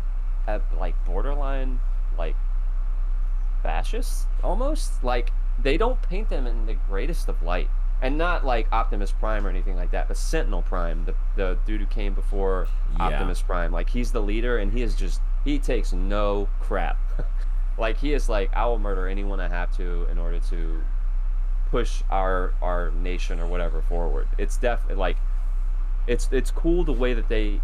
at 0.48 0.62
like 0.80 0.96
borderline 1.06 1.82
like 2.18 2.38
fascists 3.66 4.28
almost 4.44 5.04
like 5.04 5.32
they 5.58 5.76
don't 5.78 6.00
paint 6.04 6.30
them 6.30 6.46
in 6.46 6.66
the 6.68 6.76
greatest 6.90 7.28
of 7.28 7.42
light. 7.42 7.70
And 8.02 8.18
not 8.18 8.46
like 8.46 8.68
optimus 8.72 9.12
prime 9.12 9.48
or 9.48 9.50
anything 9.50 9.76
like 9.76 9.92
that 9.92 10.08
but 10.08 10.18
sentinel 10.18 10.62
prime 10.62 11.06
the, 11.06 11.16
the 11.36 11.58
dude 11.66 11.80
who 11.82 11.88
came 11.88 12.14
before 12.14 12.68
Yeah. 12.98 13.06
optimus 13.08 13.42
prime. 13.42 13.72
Like 13.72 13.90
he's 13.90 14.12
the 14.12 14.22
leader 14.22 14.58
and 14.58 14.72
he 14.72 14.82
is 14.84 14.96
just 14.96 15.22
he 15.44 15.58
takes 15.60 15.92
no 15.94 16.48
crap. 16.60 16.98
Like 17.78 17.98
he 17.98 18.14
is 18.14 18.30
like 18.30 18.50
i 18.56 18.66
will 18.66 18.80
murder 18.80 19.06
anyone 19.06 19.42
i 19.42 19.50
have 19.50 19.76
to 19.76 20.08
in 20.10 20.18
order 20.18 20.40
to 20.52 20.82
push 21.72 22.04
our 22.10 22.54
our 22.62 22.92
nation 22.92 23.38
or 23.40 23.48
whatever 23.48 23.82
forward. 23.82 24.28
It's 24.38 24.56
def 24.58 24.80
like 24.96 25.18
it's 26.08 26.30
it's 26.32 26.52
cool 26.52 26.84
the 26.86 26.94
way 26.94 27.14
that 27.14 27.28
they 27.28 27.60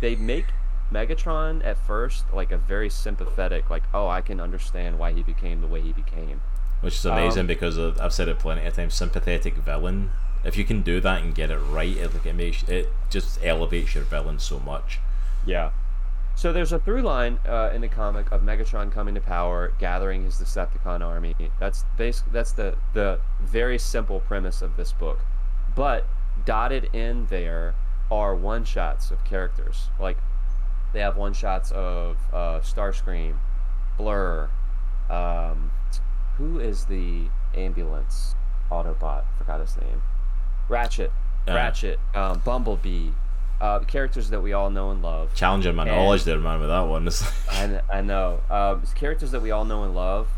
they 0.00 0.14
make 0.16 0.46
Megatron 0.94 1.64
at 1.64 1.76
first 1.76 2.24
like 2.32 2.52
a 2.52 2.56
very 2.56 2.88
sympathetic, 2.88 3.68
like 3.68 3.82
oh 3.92 4.08
I 4.08 4.20
can 4.20 4.40
understand 4.40 4.98
why 4.98 5.12
he 5.12 5.22
became 5.22 5.60
the 5.60 5.66
way 5.66 5.80
he 5.80 5.92
became. 5.92 6.40
Which 6.80 6.94
is 6.94 7.04
amazing 7.04 7.40
Um, 7.40 7.46
because 7.46 7.78
I've 7.78 8.12
said 8.12 8.28
it 8.28 8.38
plenty 8.38 8.64
of 8.66 8.74
times. 8.74 8.94
Sympathetic 8.94 9.54
villain. 9.56 10.10
If 10.44 10.56
you 10.56 10.64
can 10.64 10.82
do 10.82 11.00
that 11.00 11.22
and 11.22 11.34
get 11.34 11.50
it 11.50 11.58
right, 11.58 11.96
it 11.96 12.14
like 12.14 12.26
it 12.26 12.34
makes 12.34 12.62
it 12.64 12.90
just 13.10 13.38
elevates 13.42 13.94
your 13.94 14.04
villain 14.04 14.38
so 14.38 14.60
much. 14.60 15.00
Yeah. 15.46 15.70
So 16.36 16.52
there's 16.52 16.72
a 16.72 16.78
through 16.78 17.02
line 17.02 17.38
uh, 17.46 17.70
in 17.72 17.80
the 17.80 17.88
comic 17.88 18.30
of 18.32 18.42
Megatron 18.42 18.90
coming 18.92 19.14
to 19.14 19.20
power, 19.20 19.72
gathering 19.78 20.24
his 20.24 20.34
Decepticon 20.34 21.00
army. 21.00 21.34
That's 21.60 21.84
basic. 21.96 22.30
That's 22.32 22.52
the 22.52 22.76
the 22.92 23.20
very 23.40 23.78
simple 23.78 24.20
premise 24.20 24.60
of 24.60 24.76
this 24.76 24.92
book, 24.92 25.20
but 25.74 26.06
dotted 26.44 26.90
in 26.92 27.26
there 27.26 27.74
are 28.10 28.34
one 28.34 28.64
shots 28.64 29.10
of 29.10 29.24
characters. 29.24 29.88
Like 29.98 30.18
they 30.94 31.00
have 31.00 31.16
one 31.18 31.34
shots 31.34 31.70
of 31.72 32.16
uh, 32.32 32.60
Starscream, 32.60 33.36
Blurr. 33.98 34.48
Um, 35.10 35.70
who 36.38 36.58
is 36.58 36.86
the 36.86 37.26
ambulance 37.54 38.34
Autobot. 38.70 39.24
Forgot 39.38 39.60
his 39.60 39.76
name. 39.76 40.02
Ratchet. 40.68 41.12
Uh. 41.46 41.54
Ratchet. 41.54 42.00
Um, 42.14 42.40
Bumblebee. 42.44 43.10
Uh, 43.60 43.78
characters 43.80 44.30
that 44.30 44.40
we 44.40 44.52
all 44.52 44.70
know 44.70 44.90
and 44.90 45.02
love. 45.02 45.34
Challenging 45.34 45.74
my 45.76 45.82
And- 45.86 45.92
knowledge 45.92 46.24
there, 46.24 46.38
man, 46.38 46.58
with 46.60 46.68
that 46.68 46.80
one. 46.80 47.08
I, 47.50 47.80
I 47.98 48.00
know. 48.00 48.40
Um, 48.50 48.82
characters 48.94 49.30
that 49.30 49.40
we 49.42 49.50
all 49.52 49.64
know 49.64 49.84
and 49.84 49.94
love, 49.94 50.28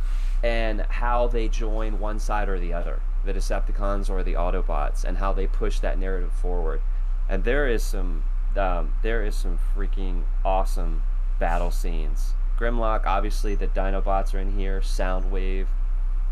and 0.45 0.83
how 0.83 1.27
they 1.29 1.49
join 1.49 1.99
one 1.99 2.19
side 2.19 2.49
or 2.49 2.59
the 2.61 2.73
other, 2.75 3.01
the 3.25 3.33
Decepticons 3.33 4.11
or 4.11 4.23
the 4.23 4.35
Autobots, 4.35 5.03
and 5.05 5.17
how 5.19 5.33
they 5.33 5.47
push 5.47 5.81
that 5.81 5.99
narrative 5.99 6.33
forward. 6.33 6.81
And 7.29 7.43
there 7.45 7.67
is 7.67 7.83
some, 7.83 8.23
um, 8.59 8.93
there 9.03 9.25
is 9.25 9.35
some 9.35 9.59
freaking 9.75 10.23
awesome 10.45 11.03
battle 11.39 11.71
scenes. 11.71 12.35
Grimlock, 12.59 13.05
obviously, 13.05 13.55
the 13.55 13.67
Dinobots 13.67 14.35
are 14.35 14.39
in 14.39 14.57
here. 14.59 14.81
Soundwave, 14.81 15.67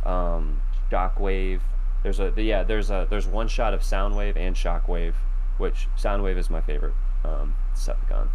um, 0.05 0.61
Shockwave. 0.91 1.61
There's 2.03 2.21
a 2.21 2.33
yeah. 2.37 2.63
There's 2.63 2.91
a 2.91 3.07
there's 3.09 3.27
one 3.27 3.49
shot 3.49 3.75
of 3.75 3.81
Soundwave 3.81 4.37
and 4.37 4.55
Shockwave, 4.57 5.15
which 5.59 5.89
Soundwave 5.99 6.37
is 6.37 6.51
my 6.51 6.61
favorite 6.61 6.95
um, 7.25 7.55
Decepticon. 7.75 8.29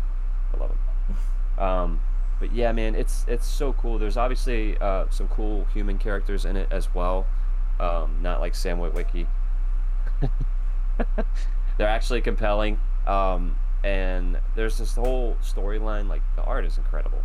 I 0.53 0.57
love 0.57 0.71
him. 0.71 0.77
Um, 1.57 1.99
but 2.39 2.53
yeah, 2.53 2.71
man, 2.71 2.95
it's 2.95 3.25
it's 3.27 3.45
so 3.45 3.73
cool. 3.73 3.99
There's 3.99 4.15
obviously 4.15 4.77
uh, 4.77 5.07
some 5.09 5.27
cool 5.27 5.65
human 5.73 5.97
characters 5.97 6.45
in 6.45 6.55
it 6.55 6.69
as 6.71 6.95
well. 6.95 7.27
Um, 7.81 8.19
not 8.21 8.39
like 8.39 8.55
Sam 8.55 8.77
Witwicky. 8.77 9.27
They're 11.77 11.87
actually 11.87 12.21
compelling. 12.21 12.79
Um, 13.07 13.57
and 13.83 14.37
there's 14.55 14.77
this 14.77 14.95
whole 14.95 15.37
storyline. 15.43 16.07
Like 16.07 16.21
the 16.35 16.43
art 16.43 16.65
is 16.65 16.77
incredible. 16.77 17.23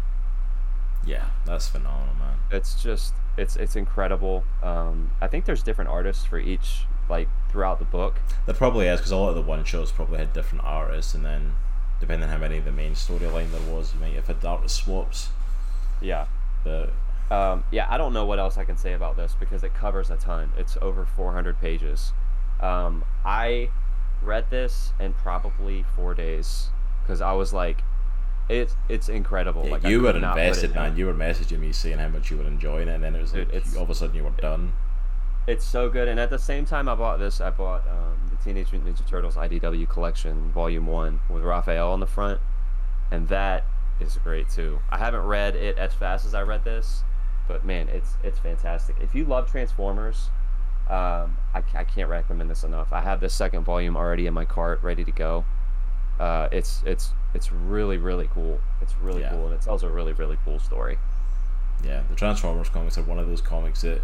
yeah, 1.06 1.26
that's 1.44 1.68
phenomenal, 1.68 2.14
man. 2.14 2.36
It's 2.50 2.82
just 2.82 3.14
it's 3.36 3.56
it's 3.56 3.76
incredible. 3.76 4.44
Um, 4.62 5.10
I 5.20 5.26
think 5.26 5.44
there's 5.44 5.62
different 5.62 5.90
artists 5.90 6.24
for 6.24 6.38
each 6.38 6.86
like 7.08 7.28
throughout 7.50 7.78
the 7.78 7.84
book. 7.84 8.16
There 8.46 8.54
probably 8.54 8.86
is 8.86 9.00
because 9.00 9.12
a 9.12 9.16
lot 9.16 9.28
of 9.30 9.34
the 9.34 9.42
one 9.42 9.64
shows 9.64 9.92
probably 9.92 10.18
had 10.18 10.32
different 10.32 10.64
artists, 10.64 11.14
and 11.14 11.24
then 11.24 11.54
depending 12.00 12.28
on 12.28 12.34
how 12.34 12.38
many 12.40 12.58
of 12.58 12.64
the 12.64 12.72
main 12.72 12.92
storyline 12.92 13.50
there 13.50 13.74
was, 13.74 13.94
you 13.94 14.00
might 14.00 14.14
have 14.14 14.26
had 14.26 14.44
artist 14.44 14.76
swaps. 14.76 15.28
Yeah. 16.00 16.26
But 16.64 16.92
Um, 17.30 17.64
yeah, 17.70 17.86
I 17.88 17.98
don't 17.98 18.12
know 18.12 18.24
what 18.24 18.38
else 18.38 18.56
I 18.56 18.64
can 18.64 18.76
say 18.76 18.92
about 18.94 19.16
this 19.16 19.34
because 19.38 19.62
it 19.64 19.74
covers 19.74 20.10
a 20.10 20.16
ton. 20.16 20.52
It's 20.56 20.76
over 20.80 21.04
400 21.04 21.60
pages. 21.60 22.12
Um, 22.60 23.04
I 23.24 23.70
read 24.24 24.50
this 24.50 24.92
in 24.98 25.12
probably 25.12 25.84
four 25.94 26.14
days 26.14 26.70
because 27.02 27.20
I 27.20 27.32
was 27.32 27.52
like, 27.52 27.82
it's 28.48 28.76
it's 28.88 29.08
incredible. 29.08 29.64
yeah, 29.64 29.72
like 29.72 29.84
I 29.84 29.90
you 29.90 30.00
were 30.02 30.12
put 30.12 30.22
it 30.22 30.24
invested, 30.24 30.74
man. 30.74 30.96
You 30.96 31.06
were 31.06 31.14
messaging 31.14 31.60
me 31.60 31.72
saying 31.72 31.98
how 31.98 32.08
much 32.08 32.30
you 32.30 32.38
were 32.38 32.46
enjoying 32.46 32.88
it, 32.88 32.94
and 32.94 33.04
then 33.04 33.16
it 33.16 33.22
was 33.22 33.32
Dude, 33.32 33.52
like 33.52 33.64
all 33.76 33.84
of 33.84 33.90
a 33.90 33.94
sudden 33.94 34.14
you 34.14 34.24
were 34.24 34.30
done. 34.30 34.72
It's 35.46 35.64
so 35.64 35.90
good, 35.90 36.08
and 36.08 36.18
at 36.18 36.30
the 36.30 36.38
same 36.38 36.64
time, 36.64 36.88
I 36.88 36.94
bought 36.94 37.18
this. 37.18 37.40
I 37.40 37.50
bought 37.50 37.86
um, 37.86 38.16
the 38.30 38.36
Teenage 38.42 38.72
Mutant 38.72 38.96
Ninja 38.96 39.06
Turtles 39.06 39.36
IDW 39.36 39.88
collection, 39.88 40.50
Volume 40.52 40.86
One, 40.86 41.20
with 41.28 41.42
Raphael 41.42 41.90
on 41.90 42.00
the 42.00 42.06
front, 42.06 42.40
and 43.10 43.28
that 43.28 43.64
is 44.00 44.16
great 44.16 44.48
too. 44.48 44.80
I 44.90 44.98
haven't 44.98 45.22
read 45.22 45.54
it 45.54 45.78
as 45.78 45.92
fast 45.94 46.24
as 46.24 46.34
I 46.34 46.42
read 46.42 46.64
this, 46.64 47.02
but 47.46 47.64
man, 47.64 47.88
it's 47.88 48.14
it's 48.22 48.38
fantastic. 48.38 48.96
If 49.00 49.14
you 49.14 49.24
love 49.24 49.50
Transformers, 49.50 50.30
um, 50.88 51.36
I, 51.54 51.62
I 51.74 51.84
can't 51.84 52.08
recommend 52.08 52.50
this 52.50 52.64
enough. 52.64 52.92
I 52.92 53.00
have 53.00 53.20
this 53.20 53.34
second 53.34 53.64
volume 53.64 53.96
already 53.96 54.26
in 54.26 54.34
my 54.34 54.44
cart, 54.44 54.82
ready 54.82 55.04
to 55.04 55.12
go. 55.12 55.44
Uh, 56.20 56.48
it's 56.52 56.82
it's 56.86 57.12
it's 57.34 57.50
really 57.50 57.96
really 57.98 58.28
cool. 58.32 58.60
It's 58.80 58.94
really 58.98 59.22
Yeah. 59.22 59.30
cool, 59.30 59.46
and 59.46 59.54
it 59.54 59.62
tells 59.62 59.82
a 59.82 59.88
really 59.88 60.12
really 60.12 60.38
cool 60.44 60.58
story. 60.58 60.98
Yeah, 61.84 62.02
the 62.08 62.14
Transformers 62.14 62.68
comics 62.68 62.96
are 62.98 63.02
one 63.02 63.18
of 63.18 63.26
those 63.28 63.40
comics 63.40 63.82
that 63.82 64.00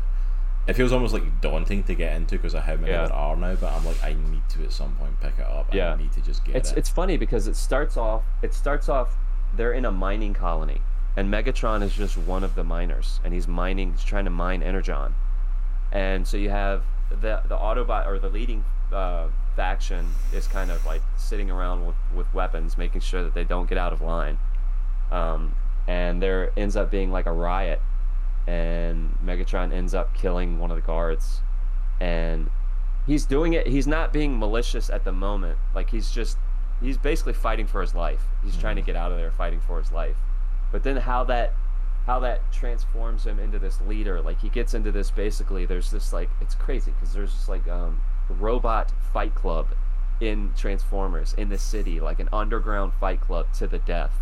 it 0.66 0.74
feels 0.74 0.92
almost 0.92 1.14
like 1.14 1.40
daunting 1.40 1.82
to 1.84 1.94
get 1.94 2.14
into 2.16 2.36
because 2.36 2.54
of 2.54 2.62
how 2.64 2.74
many 2.76 2.92
Yeah. 2.92 3.06
there 3.06 3.12
are 3.14 3.36
now. 3.36 3.54
But 3.54 3.72
I'm 3.72 3.84
like, 3.84 4.02
I 4.02 4.12
need 4.14 4.42
to 4.50 4.64
at 4.64 4.72
some 4.72 4.94
point 4.96 5.18
pick 5.20 5.34
it 5.38 5.46
up. 5.46 5.72
Yeah. 5.72 5.92
I 5.94 5.96
need 5.96 6.12
to 6.12 6.20
just 6.20 6.44
get 6.44 6.56
It's 6.56 6.72
it. 6.72 6.78
it's 6.78 6.88
funny 6.90 7.16
because 7.16 7.46
it 7.46 7.56
starts 7.56 7.96
off 7.96 8.22
it 8.42 8.54
starts 8.54 8.88
off 8.88 9.16
they're 9.56 9.72
in 9.72 9.84
a 9.84 9.90
mining 9.92 10.32
colony 10.34 10.80
and 11.16 11.32
Megatron 11.32 11.82
is 11.82 11.92
just 11.94 12.16
one 12.16 12.44
of 12.44 12.54
the 12.54 12.62
miners 12.64 13.18
and 13.24 13.32
he's 13.34 13.48
mining 13.48 13.92
he's 13.92 14.04
trying 14.04 14.24
to 14.24 14.30
mine 14.30 14.62
Energon. 14.62 15.14
And 15.92 16.26
so 16.26 16.36
you 16.36 16.50
have 16.50 16.82
the 17.10 17.42
the 17.46 17.56
Autobot 17.56 18.06
or 18.06 18.18
the 18.18 18.28
leading 18.28 18.64
uh, 18.92 19.28
faction 19.56 20.06
is 20.32 20.46
kind 20.46 20.70
of 20.70 20.84
like 20.86 21.02
sitting 21.16 21.50
around 21.50 21.86
with, 21.86 21.96
with 22.14 22.32
weapons 22.32 22.78
making 22.78 23.00
sure 23.00 23.22
that 23.22 23.34
they 23.34 23.44
don't 23.44 23.68
get 23.68 23.78
out 23.78 23.92
of 23.92 24.00
line. 24.00 24.38
Um, 25.10 25.54
and 25.88 26.22
there 26.22 26.52
ends 26.56 26.76
up 26.76 26.90
being 26.90 27.10
like 27.10 27.26
a 27.26 27.32
riot. 27.32 27.80
And 28.46 29.16
Megatron 29.24 29.72
ends 29.72 29.94
up 29.94 30.14
killing 30.14 30.58
one 30.58 30.70
of 30.70 30.76
the 30.76 30.82
guards. 30.82 31.40
And 32.00 32.50
he's 33.06 33.26
doing 33.26 33.52
it 33.54 33.66
he's 33.66 33.86
not 33.86 34.12
being 34.12 34.38
malicious 34.38 34.90
at 34.90 35.04
the 35.04 35.12
moment. 35.12 35.58
Like 35.74 35.90
he's 35.90 36.10
just 36.10 36.38
he's 36.80 36.96
basically 36.96 37.34
fighting 37.34 37.66
for 37.66 37.80
his 37.80 37.94
life. 37.94 38.22
He's 38.44 38.56
trying 38.56 38.76
to 38.76 38.82
get 38.82 38.96
out 38.96 39.12
of 39.12 39.18
there 39.18 39.30
fighting 39.32 39.60
for 39.60 39.78
his 39.78 39.92
life. 39.92 40.16
But 40.72 40.84
then 40.84 40.96
how 40.96 41.24
that 41.24 41.54
how 42.06 42.18
that 42.20 42.52
transforms 42.52 43.24
him 43.24 43.38
into 43.38 43.58
this 43.58 43.80
leader. 43.82 44.20
Like 44.20 44.40
he 44.40 44.48
gets 44.48 44.74
into 44.74 44.90
this 44.90 45.10
basically 45.10 45.66
there's 45.66 45.90
this 45.90 46.12
like 46.12 46.30
it's 46.40 46.54
crazy 46.54 46.92
because 46.92 47.14
there's 47.14 47.32
this 47.32 47.48
like 47.48 47.68
um 47.68 48.00
robot 48.28 48.92
fight 49.12 49.34
club 49.34 49.68
in 50.20 50.52
transformers 50.56 51.34
in 51.34 51.48
the 51.48 51.58
city 51.58 51.98
like 51.98 52.20
an 52.20 52.28
underground 52.32 52.92
fight 53.00 53.20
club 53.20 53.52
to 53.54 53.66
the 53.66 53.78
death. 53.78 54.14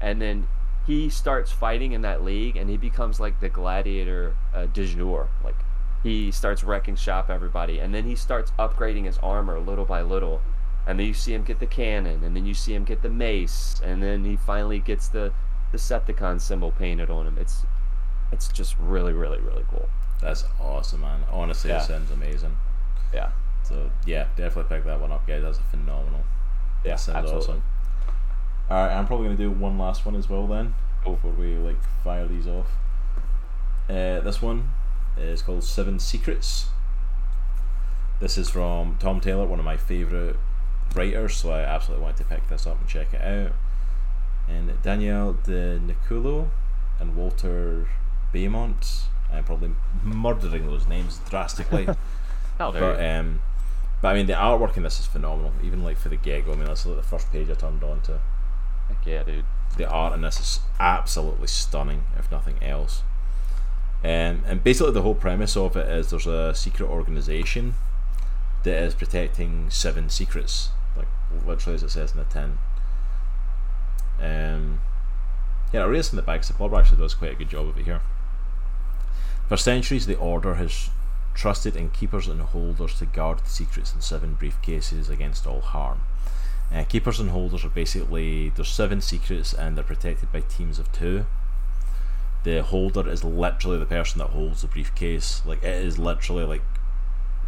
And 0.00 0.20
then 0.20 0.48
he 0.86 1.08
starts 1.08 1.52
fighting 1.52 1.92
in 1.92 2.02
that 2.02 2.24
league 2.24 2.56
and 2.56 2.68
he 2.68 2.76
becomes 2.76 3.20
like 3.20 3.40
the 3.40 3.48
gladiator 3.48 4.34
uh, 4.54 4.66
du 4.66 4.86
jour. 4.86 5.28
Like 5.44 5.56
he 6.02 6.30
starts 6.30 6.64
wrecking 6.64 6.96
shop 6.96 7.30
everybody 7.30 7.78
and 7.78 7.94
then 7.94 8.04
he 8.04 8.16
starts 8.16 8.52
upgrading 8.58 9.04
his 9.04 9.18
armor 9.18 9.60
little 9.60 9.84
by 9.84 10.02
little. 10.02 10.40
And 10.86 10.98
then 10.98 11.06
you 11.06 11.14
see 11.14 11.32
him 11.32 11.44
get 11.44 11.60
the 11.60 11.66
cannon 11.66 12.24
and 12.24 12.34
then 12.34 12.44
you 12.44 12.54
see 12.54 12.74
him 12.74 12.84
get 12.84 13.02
the 13.02 13.10
mace 13.10 13.80
and 13.84 14.02
then 14.02 14.24
he 14.24 14.36
finally 14.36 14.80
gets 14.80 15.06
the 15.08 15.32
Decepticon 15.72 16.40
symbol 16.40 16.70
painted 16.72 17.08
on 17.10 17.26
him 17.26 17.38
it's 17.38 17.64
it's 18.30 18.48
just 18.48 18.76
really 18.78 19.12
really 19.12 19.38
really 19.40 19.64
cool 19.70 19.88
That's 20.20 20.44
awesome, 20.60 21.00
man. 21.02 21.20
Honestly, 21.30 21.70
Yeah. 21.70 21.82
it 21.82 21.86
sounds 21.86 22.10
amazing. 22.10 22.56
yeah 23.12 23.30
So 23.62 23.90
yeah, 24.06 24.26
definitely 24.36 24.74
pick 24.76 24.84
that 24.86 25.00
one 25.00 25.12
up, 25.12 25.26
guys. 25.26 25.42
That's 25.42 25.58
a 25.58 25.62
phenomenal. 25.62 26.20
yeah 26.84 26.92
that 26.92 27.00
sounds 27.00 27.16
absolutely 27.18 27.48
awesome. 27.48 27.62
All 28.70 28.86
right, 28.86 28.94
I'm 28.96 29.06
probably 29.06 29.26
gonna 29.26 29.36
do 29.38 29.50
one 29.50 29.78
last 29.78 30.04
one 30.06 30.14
as 30.16 30.28
well 30.28 30.46
then 30.46 30.74
Cool. 31.04 31.14
before 31.14 31.32
we 31.32 31.56
like 31.56 31.82
fire 32.04 32.26
these 32.28 32.46
off. 32.46 32.68
Uh, 33.90 34.20
this 34.20 34.40
one 34.40 34.70
is 35.18 35.42
called 35.42 35.62
Seven 35.64 35.98
Secrets. 35.98 36.68
This 38.20 38.38
is 38.38 38.48
from 38.48 38.96
Tom 38.98 39.20
Taylor, 39.20 39.44
one 39.46 39.58
of 39.58 39.64
my 39.64 39.76
favorite 39.76 40.36
writers, 40.94 41.34
so 41.34 41.50
I 41.50 41.60
absolutely 41.62 42.04
wanted 42.04 42.18
to 42.18 42.24
pick 42.24 42.48
this 42.48 42.66
up 42.66 42.78
and 42.78 42.88
check 42.88 43.12
it 43.12 43.20
out. 43.20 43.52
And 44.48 44.80
Daniele 44.82 45.34
Di 45.44 45.78
Nicuolo 45.78 46.48
and 47.00 47.16
Walter 47.16 47.88
Beaumont. 48.32 49.04
I'm 49.32 49.44
probably 49.44 49.70
murdering 50.02 50.66
those 50.66 50.86
names 50.86 51.20
drastically. 51.28 51.84
there 52.58 52.70
But 52.80 53.04
um, 53.04 53.40
but 54.00 54.08
I 54.08 54.14
mean 54.14 54.26
the 54.26 54.34
artwork 54.34 54.76
in 54.76 54.82
this 54.82 55.00
is 55.00 55.06
phenomenal. 55.06 55.52
Even 55.62 55.82
like 55.82 55.96
for 55.96 56.08
the 56.08 56.16
get 56.16 56.44
go, 56.44 56.52
I 56.52 56.56
mean 56.56 56.66
that's 56.66 56.84
like 56.86 56.96
the 56.96 57.02
first 57.02 57.32
page 57.32 57.48
I 57.50 57.54
turned 57.54 57.82
on 57.82 58.00
to. 58.02 58.20
Heck 58.88 59.06
yeah 59.06 59.22
dude 59.22 59.44
The 59.76 59.88
art 59.88 60.14
in 60.14 60.20
this 60.20 60.40
is 60.40 60.60
absolutely 60.78 61.46
stunning, 61.46 62.04
if 62.18 62.30
nothing 62.30 62.56
else. 62.62 63.02
Um, 64.04 64.42
and 64.46 64.64
basically 64.64 64.92
the 64.92 65.02
whole 65.02 65.14
premise 65.14 65.56
of 65.56 65.76
it 65.76 65.88
is 65.88 66.10
there's 66.10 66.26
a 66.26 66.54
secret 66.54 66.88
organization 66.88 67.74
that 68.64 68.82
is 68.82 68.94
protecting 68.94 69.70
seven 69.70 70.08
secrets, 70.08 70.70
like 70.96 71.06
literally 71.46 71.76
as 71.76 71.82
it 71.84 71.90
says 71.90 72.12
in 72.12 72.18
the 72.18 72.24
tin. 72.24 72.58
Um, 74.20 74.80
yeah, 75.72 75.84
read 75.84 75.98
this 75.98 76.12
in 76.12 76.16
the 76.16 76.22
back. 76.22 76.44
So 76.44 76.54
Bob 76.58 76.74
actually 76.74 76.98
does 76.98 77.14
quite 77.14 77.32
a 77.32 77.36
good 77.36 77.48
job 77.48 77.66
over 77.66 77.80
here. 77.80 78.00
For 79.48 79.56
centuries, 79.56 80.06
the 80.06 80.16
Order 80.16 80.54
has 80.54 80.90
trusted 81.34 81.76
in 81.76 81.90
keepers 81.90 82.28
and 82.28 82.40
holders 82.40 82.98
to 82.98 83.06
guard 83.06 83.38
the 83.38 83.48
secrets 83.48 83.94
in 83.94 84.00
seven 84.00 84.36
briefcases 84.40 85.08
against 85.08 85.46
all 85.46 85.60
harm. 85.60 86.02
Uh, 86.72 86.84
keepers 86.84 87.20
and 87.20 87.30
holders 87.30 87.64
are 87.64 87.70
basically 87.70 88.50
there's 88.50 88.68
seven 88.68 89.00
secrets 89.00 89.52
and 89.52 89.76
they're 89.76 89.84
protected 89.84 90.32
by 90.32 90.40
teams 90.40 90.78
of 90.78 90.90
two. 90.92 91.26
The 92.44 92.62
holder 92.62 93.08
is 93.08 93.22
literally 93.22 93.78
the 93.78 93.86
person 93.86 94.18
that 94.18 94.30
holds 94.30 94.62
the 94.62 94.68
briefcase. 94.68 95.42
Like 95.44 95.62
it 95.62 95.84
is 95.84 95.98
literally 95.98 96.44
like 96.44 96.62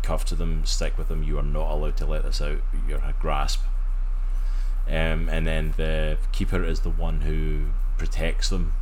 cuffed 0.02 0.28
to 0.28 0.34
them, 0.34 0.64
stick 0.66 0.96
with 0.98 1.08
them. 1.08 1.22
You 1.22 1.38
are 1.38 1.42
not 1.42 1.70
allowed 1.70 1.96
to 1.98 2.06
let 2.06 2.22
this 2.22 2.40
out. 2.40 2.58
You're 2.86 2.98
a 2.98 3.14
grasp. 3.18 3.62
Um, 4.86 5.28
and 5.30 5.46
then 5.46 5.74
the 5.76 6.18
keeper 6.32 6.62
is 6.62 6.80
the 6.80 6.90
one 6.90 7.22
who 7.22 7.66
protects 7.98 8.50
them. 8.50 8.72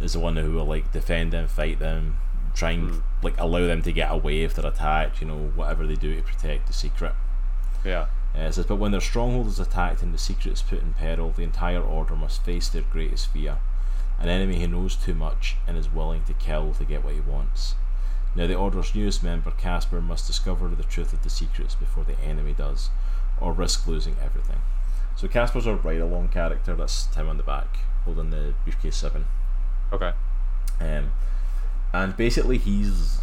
Is 0.00 0.14
the 0.14 0.18
one 0.18 0.36
who 0.36 0.52
will 0.52 0.64
like 0.64 0.92
defend 0.92 1.32
them, 1.32 1.46
fight 1.46 1.78
them, 1.78 2.16
try 2.54 2.72
and 2.72 2.90
Mm. 2.90 3.02
like 3.22 3.38
allow 3.38 3.60
them 3.66 3.82
to 3.82 3.92
get 3.92 4.10
away 4.10 4.42
if 4.42 4.54
they're 4.54 4.66
attacked. 4.66 5.20
You 5.20 5.28
know 5.28 5.52
whatever 5.54 5.86
they 5.86 5.94
do 5.96 6.16
to 6.16 6.22
protect 6.22 6.66
the 6.66 6.72
secret. 6.72 7.14
yeah 7.84 8.06
Uh, 8.36 8.42
it 8.42 8.52
says, 8.54 8.66
but 8.66 8.76
when 8.76 8.92
their 8.92 9.00
stronghold 9.00 9.48
is 9.48 9.58
attacked 9.58 10.02
and 10.02 10.14
the 10.14 10.18
secret 10.18 10.52
is 10.52 10.62
put 10.62 10.80
in 10.80 10.92
peril, 10.94 11.30
the 11.32 11.42
entire 11.42 11.80
order 11.82 12.14
must 12.14 12.44
face 12.44 12.68
their 12.68 12.82
greatest 12.82 13.26
fear 13.32 13.58
an 14.20 14.28
enemy 14.28 14.60
who 14.60 14.68
knows 14.68 14.94
too 14.96 15.14
much 15.14 15.56
and 15.66 15.78
is 15.78 15.88
willing 15.90 16.22
to 16.24 16.34
kill 16.34 16.74
to 16.74 16.84
get 16.84 17.02
what 17.02 17.14
he 17.14 17.20
wants. 17.20 17.74
Now, 18.36 18.46
the 18.46 18.54
Order's 18.54 18.94
newest 18.94 19.22
member, 19.24 19.50
Caspar, 19.50 20.00
must 20.02 20.26
discover 20.26 20.68
the 20.68 20.82
truth 20.84 21.14
of 21.14 21.22
the 21.22 21.30
secrets 21.30 21.74
before 21.74 22.04
the 22.04 22.20
enemy 22.20 22.52
does, 22.52 22.90
or 23.40 23.52
risk 23.52 23.86
losing 23.86 24.16
everything. 24.22 24.58
So, 25.16 25.28
Caspar's 25.28 25.66
a 25.66 25.74
ride 25.74 26.00
along 26.00 26.28
character, 26.28 26.74
that's 26.74 27.04
Tim 27.06 27.28
on 27.28 27.36
the 27.36 27.42
back, 27.42 27.78
holding 28.04 28.30
the 28.30 28.54
briefcase 28.64 28.96
7. 28.96 29.26
Okay. 29.92 30.12
Um, 30.80 31.10
and 31.92 32.16
basically, 32.16 32.58
he's 32.58 33.20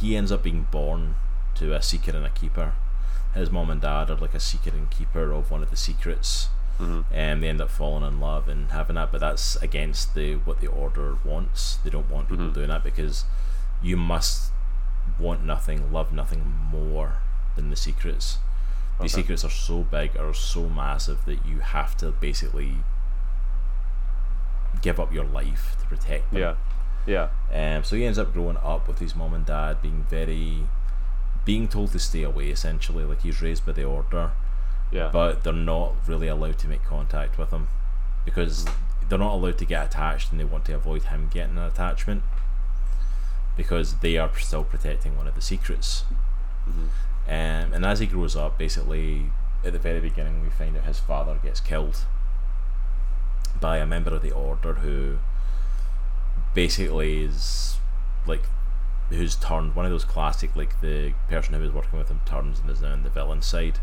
he 0.00 0.16
ends 0.16 0.30
up 0.30 0.42
being 0.42 0.66
born 0.70 1.16
to 1.54 1.74
a 1.74 1.82
seeker 1.82 2.14
and 2.14 2.24
a 2.24 2.30
keeper. 2.30 2.72
His 3.34 3.50
mom 3.50 3.70
and 3.70 3.80
dad 3.80 4.10
are 4.10 4.16
like 4.16 4.34
a 4.34 4.40
seeker 4.40 4.70
and 4.70 4.88
keeper 4.90 5.32
of 5.32 5.50
one 5.50 5.62
of 5.62 5.70
the 5.70 5.76
secrets, 5.76 6.48
and 7.10 7.42
they 7.42 7.48
end 7.48 7.60
up 7.60 7.70
falling 7.70 8.04
in 8.06 8.20
love 8.20 8.48
and 8.48 8.70
having 8.70 8.94
that. 8.94 9.10
But 9.10 9.20
that's 9.20 9.56
against 9.56 10.14
the 10.14 10.36
what 10.36 10.60
the 10.60 10.66
order 10.68 11.16
wants. 11.24 11.76
They 11.82 11.90
don't 11.90 12.08
want 12.10 12.28
people 12.28 12.46
Mhm. 12.46 12.54
doing 12.54 12.68
that 12.68 12.84
because 12.84 13.24
you 13.82 13.96
must 13.96 14.52
want 15.18 15.44
nothing, 15.44 15.92
love 15.92 16.12
nothing 16.12 16.44
more 16.70 17.14
than 17.56 17.70
the 17.70 17.76
secrets. 17.76 18.38
These 19.00 19.14
Okay. 19.14 19.22
secrets 19.22 19.44
are 19.44 19.50
so 19.50 19.82
big 19.84 20.16
or 20.18 20.34
so 20.34 20.68
massive 20.68 21.24
that 21.26 21.44
you 21.46 21.60
have 21.60 21.96
to 21.98 22.10
basically 22.10 22.78
give 24.82 25.00
up 25.00 25.12
your 25.12 25.24
life 25.24 25.76
to 25.80 25.86
protect 25.86 26.32
them. 26.32 26.40
Yeah. 27.06 27.28
Yeah. 27.50 27.76
Um, 27.76 27.84
so 27.84 27.96
he 27.96 28.04
ends 28.04 28.18
up 28.18 28.32
growing 28.32 28.56
up 28.58 28.86
with 28.86 28.98
his 28.98 29.14
mom 29.16 29.34
and 29.34 29.46
dad 29.46 29.80
being 29.80 30.04
very, 30.10 30.64
being 31.44 31.68
told 31.68 31.92
to 31.92 31.98
stay 31.98 32.22
away 32.22 32.50
essentially. 32.50 33.04
Like 33.04 33.22
he's 33.22 33.40
raised 33.40 33.64
by 33.64 33.72
the 33.72 33.84
order, 33.84 34.32
Yeah. 34.90 35.08
but 35.12 35.42
they're 35.42 35.52
not 35.52 35.94
really 36.06 36.28
allowed 36.28 36.58
to 36.58 36.68
make 36.68 36.84
contact 36.84 37.38
with 37.38 37.50
him 37.50 37.68
because 38.24 38.66
they're 39.08 39.18
not 39.18 39.32
allowed 39.32 39.58
to 39.58 39.64
get 39.64 39.86
attached 39.86 40.30
and 40.32 40.38
they 40.40 40.44
want 40.44 40.66
to 40.66 40.74
avoid 40.74 41.04
him 41.04 41.28
getting 41.32 41.56
an 41.56 41.62
attachment 41.64 42.22
because 43.56 43.94
they 44.00 44.18
are 44.18 44.30
still 44.38 44.64
protecting 44.64 45.16
one 45.16 45.26
of 45.26 45.34
the 45.34 45.40
secrets. 45.40 46.04
Mhm. 46.68 46.88
Um, 47.28 47.74
and 47.74 47.84
as 47.84 48.00
he 48.00 48.06
grows 48.06 48.36
up, 48.36 48.56
basically 48.56 49.30
at 49.64 49.72
the 49.72 49.78
very 49.78 50.00
beginning, 50.00 50.42
we 50.42 50.48
find 50.48 50.76
out 50.76 50.84
his 50.84 50.98
father 50.98 51.38
gets 51.42 51.60
killed 51.60 52.04
by 53.60 53.78
a 53.78 53.86
member 53.86 54.14
of 54.14 54.22
the 54.22 54.30
order 54.30 54.74
who 54.74 55.18
basically 56.54 57.24
is 57.24 57.76
like 58.26 58.42
who's 59.10 59.36
turned 59.36 59.74
one 59.74 59.84
of 59.84 59.90
those 59.90 60.04
classic 60.04 60.54
like 60.54 60.80
the 60.80 61.12
person 61.28 61.54
who 61.54 61.60
was 61.60 61.72
working 61.72 61.98
with 61.98 62.08
him 62.08 62.20
turns 62.24 62.60
and 62.60 62.70
is 62.70 62.80
now 62.80 62.92
on 62.92 63.02
the 63.02 63.10
villain 63.10 63.42
side. 63.42 63.78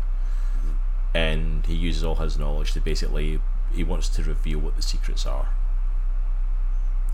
And 1.14 1.64
he 1.66 1.74
uses 1.74 2.04
all 2.04 2.16
his 2.16 2.38
knowledge 2.38 2.72
to 2.72 2.80
basically 2.80 3.40
he 3.72 3.84
wants 3.84 4.08
to 4.10 4.22
reveal 4.22 4.58
what 4.58 4.76
the 4.76 4.82
secrets 4.82 5.24
are. 5.24 5.50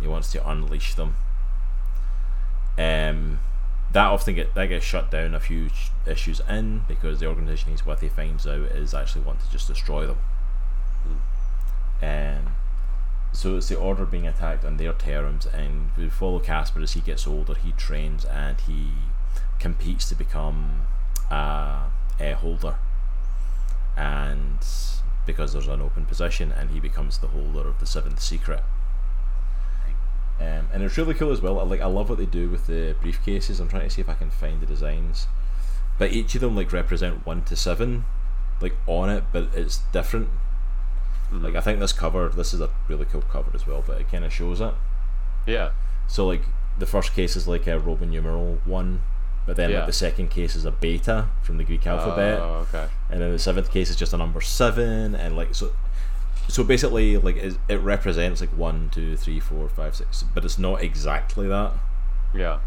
He 0.01 0.09
wants 0.09 0.33
to 0.33 0.49
unleash 0.49 0.95
them. 0.95 1.17
Um 2.79 3.39
that 3.93 4.07
often 4.07 4.35
get 4.35 4.55
that 4.55 4.67
gets 4.67 4.85
shut 4.85 5.11
down 5.11 5.35
a 5.35 5.41
few 5.41 5.69
issues 6.07 6.41
in 6.49 6.83
because 6.89 7.21
the 7.21 7.27
organization 7.27 7.71
he's 7.71 7.85
with 7.85 8.01
he 8.01 8.09
finds 8.09 8.47
out 8.47 8.61
is 8.73 8.95
actually 8.95 9.23
wanting 9.23 9.45
to 9.45 9.53
just 9.53 9.69
destroy 9.69 10.07
them. 10.07 10.19
Um 12.03 12.55
so 13.35 13.57
it's 13.57 13.69
the 13.69 13.79
order 13.79 14.05
being 14.05 14.27
attacked 14.27 14.65
on 14.65 14.77
their 14.77 14.93
terms 14.93 15.47
and 15.47 15.91
we 15.97 16.11
follow 16.11 16.39
Caspar 16.39 16.81
as 16.81 16.93
he 16.93 17.01
gets 17.01 17.27
older 17.27 17.55
he 17.55 17.73
trains 17.73 18.27
and 18.27 18.61
he 18.61 18.91
competes 19.59 20.09
to 20.11 20.15
become 20.15 20.83
a, 21.31 21.85
a 22.21 22.33
holder. 22.33 22.77
And 23.97 24.59
because 25.25 25.53
there's 25.53 25.69
an 25.69 25.81
open 25.81 26.05
position 26.05 26.53
and 26.53 26.71
he 26.71 26.81
becomes 26.81 27.19
the 27.19 27.29
holder 27.29 27.69
of 27.69 27.79
the 27.79 27.87
seventh 27.87 28.21
secret 28.21 28.63
um, 30.43 30.69
and 30.73 30.83
it's 30.83 30.97
really 30.99 31.15
cool 31.15 31.31
as 31.33 31.41
well 31.41 31.61
I 31.61 31.65
like 31.65 31.81
I 31.81 31.87
love 31.87 32.09
what 32.09 32.19
they 32.19 32.27
do 32.27 32.49
with 32.49 32.67
the 32.67 32.95
briefcases 33.03 33.61
I'm 33.61 33.69
trying 33.69 33.89
to 33.89 33.91
see 33.91 34.01
if 34.01 34.09
I 34.09 34.15
can 34.15 34.31
find 34.31 34.61
the 34.61 34.67
designs 34.67 35.27
but 35.99 36.13
each 36.13 36.35
of 36.35 36.41
them 36.41 36.57
like 36.57 36.73
represent 36.73 37.25
one 37.27 37.43
to 37.45 37.55
seven 37.57 38.05
like 38.61 38.75
on 38.87 39.09
it 39.11 39.25
but 39.33 39.49
it's 39.55 39.79
different 39.93 40.29
Mhm. 41.33 41.43
like 41.45 41.55
I 41.55 41.61
think 41.63 41.81
this 41.81 41.93
cover, 41.95 42.29
this 42.29 42.53
is 42.53 42.61
a 42.61 42.69
really 42.89 43.07
cool 43.07 43.23
cover 43.23 43.51
as 43.55 43.67
well, 43.67 43.83
but 43.87 43.99
it 44.01 44.11
kind 44.11 44.23
of 44.25 44.33
shows 44.33 44.61
it. 44.61 44.75
yeah. 45.47 45.71
So 46.07 46.27
like 46.27 46.43
the 46.79 46.85
first 46.87 47.15
case 47.15 47.37
is 47.37 47.49
like 47.49 47.67
a 47.67 47.79
Roman 47.79 48.11
numeral 48.11 48.59
one, 48.67 49.01
but 49.47 49.57
then 49.57 49.71
Yeah. 49.71 49.79
like 49.79 49.87
the 49.87 49.93
second 49.95 50.29
case 50.29 50.55
is 50.55 50.67
a 50.67 50.71
beta 50.71 51.29
from 51.43 51.57
the 51.57 51.65
Greek 51.65 51.87
alphabet, 51.87 52.39
Oh, 52.39 52.67
okay. 52.69 52.87
and 53.11 53.21
then 53.21 53.33
the 53.33 53.39
seventh 53.39 53.71
case 53.71 53.89
is 53.89 53.97
just 53.97 54.13
a 54.13 54.19
number 54.19 54.41
seven, 54.43 55.15
and 55.15 55.35
like 55.37 55.55
so. 55.55 55.73
So 56.49 56.65
basically, 56.65 57.17
like 57.17 57.37
it, 57.37 57.57
it 57.69 57.81
represents 57.81 58.41
like 58.41 58.51
one, 58.51 58.91
two, 58.93 59.17
three, 59.17 59.41
four, 59.41 59.69
five, 59.69 59.97
six, 59.97 60.23
but 60.23 60.45
it's 60.45 60.59
not 60.59 60.83
exactly 60.83 61.49
that. 61.49 61.73
Yeah. 62.35 62.59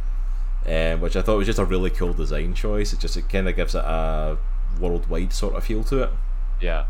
Um, 0.65 1.01
which 1.01 1.15
I 1.15 1.21
thought 1.21 1.37
was 1.37 1.45
just 1.45 1.59
a 1.59 1.65
really 1.65 1.91
cool 1.91 2.13
design 2.13 2.55
choice. 2.55 2.93
It 2.93 2.99
just 2.99 3.15
it 3.17 3.29
kind 3.29 3.47
of 3.47 3.55
gives 3.55 3.75
it 3.75 3.83
a 3.83 4.37
worldwide 4.79 5.33
sort 5.33 5.55
of 5.55 5.63
feel 5.63 5.83
to 5.85 6.03
it. 6.03 6.09
Yeah. 6.59 6.85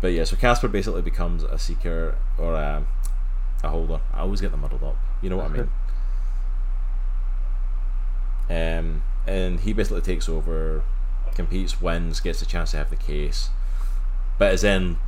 But 0.00 0.08
yeah, 0.08 0.24
so 0.24 0.36
Caspar 0.36 0.68
basically 0.68 1.02
becomes 1.02 1.42
a 1.42 1.58
seeker 1.58 2.16
or 2.38 2.54
a, 2.54 2.86
a 3.62 3.68
holder. 3.68 4.00
I 4.14 4.20
always 4.20 4.40
get 4.40 4.50
them 4.50 4.62
muddled 4.62 4.82
up. 4.82 4.96
You 5.20 5.28
know 5.28 5.36
what 5.36 5.46
I 5.46 5.48
mean? 5.48 5.68
um, 8.88 9.02
and 9.26 9.60
he 9.60 9.74
basically 9.74 10.00
takes 10.00 10.26
over, 10.28 10.82
competes, 11.34 11.82
wins, 11.82 12.20
gets 12.20 12.40
a 12.40 12.46
chance 12.46 12.70
to 12.70 12.78
have 12.78 12.88
the 12.88 12.96
case, 12.96 13.50
but 14.38 14.54
is 14.54 14.62
then 14.62 14.98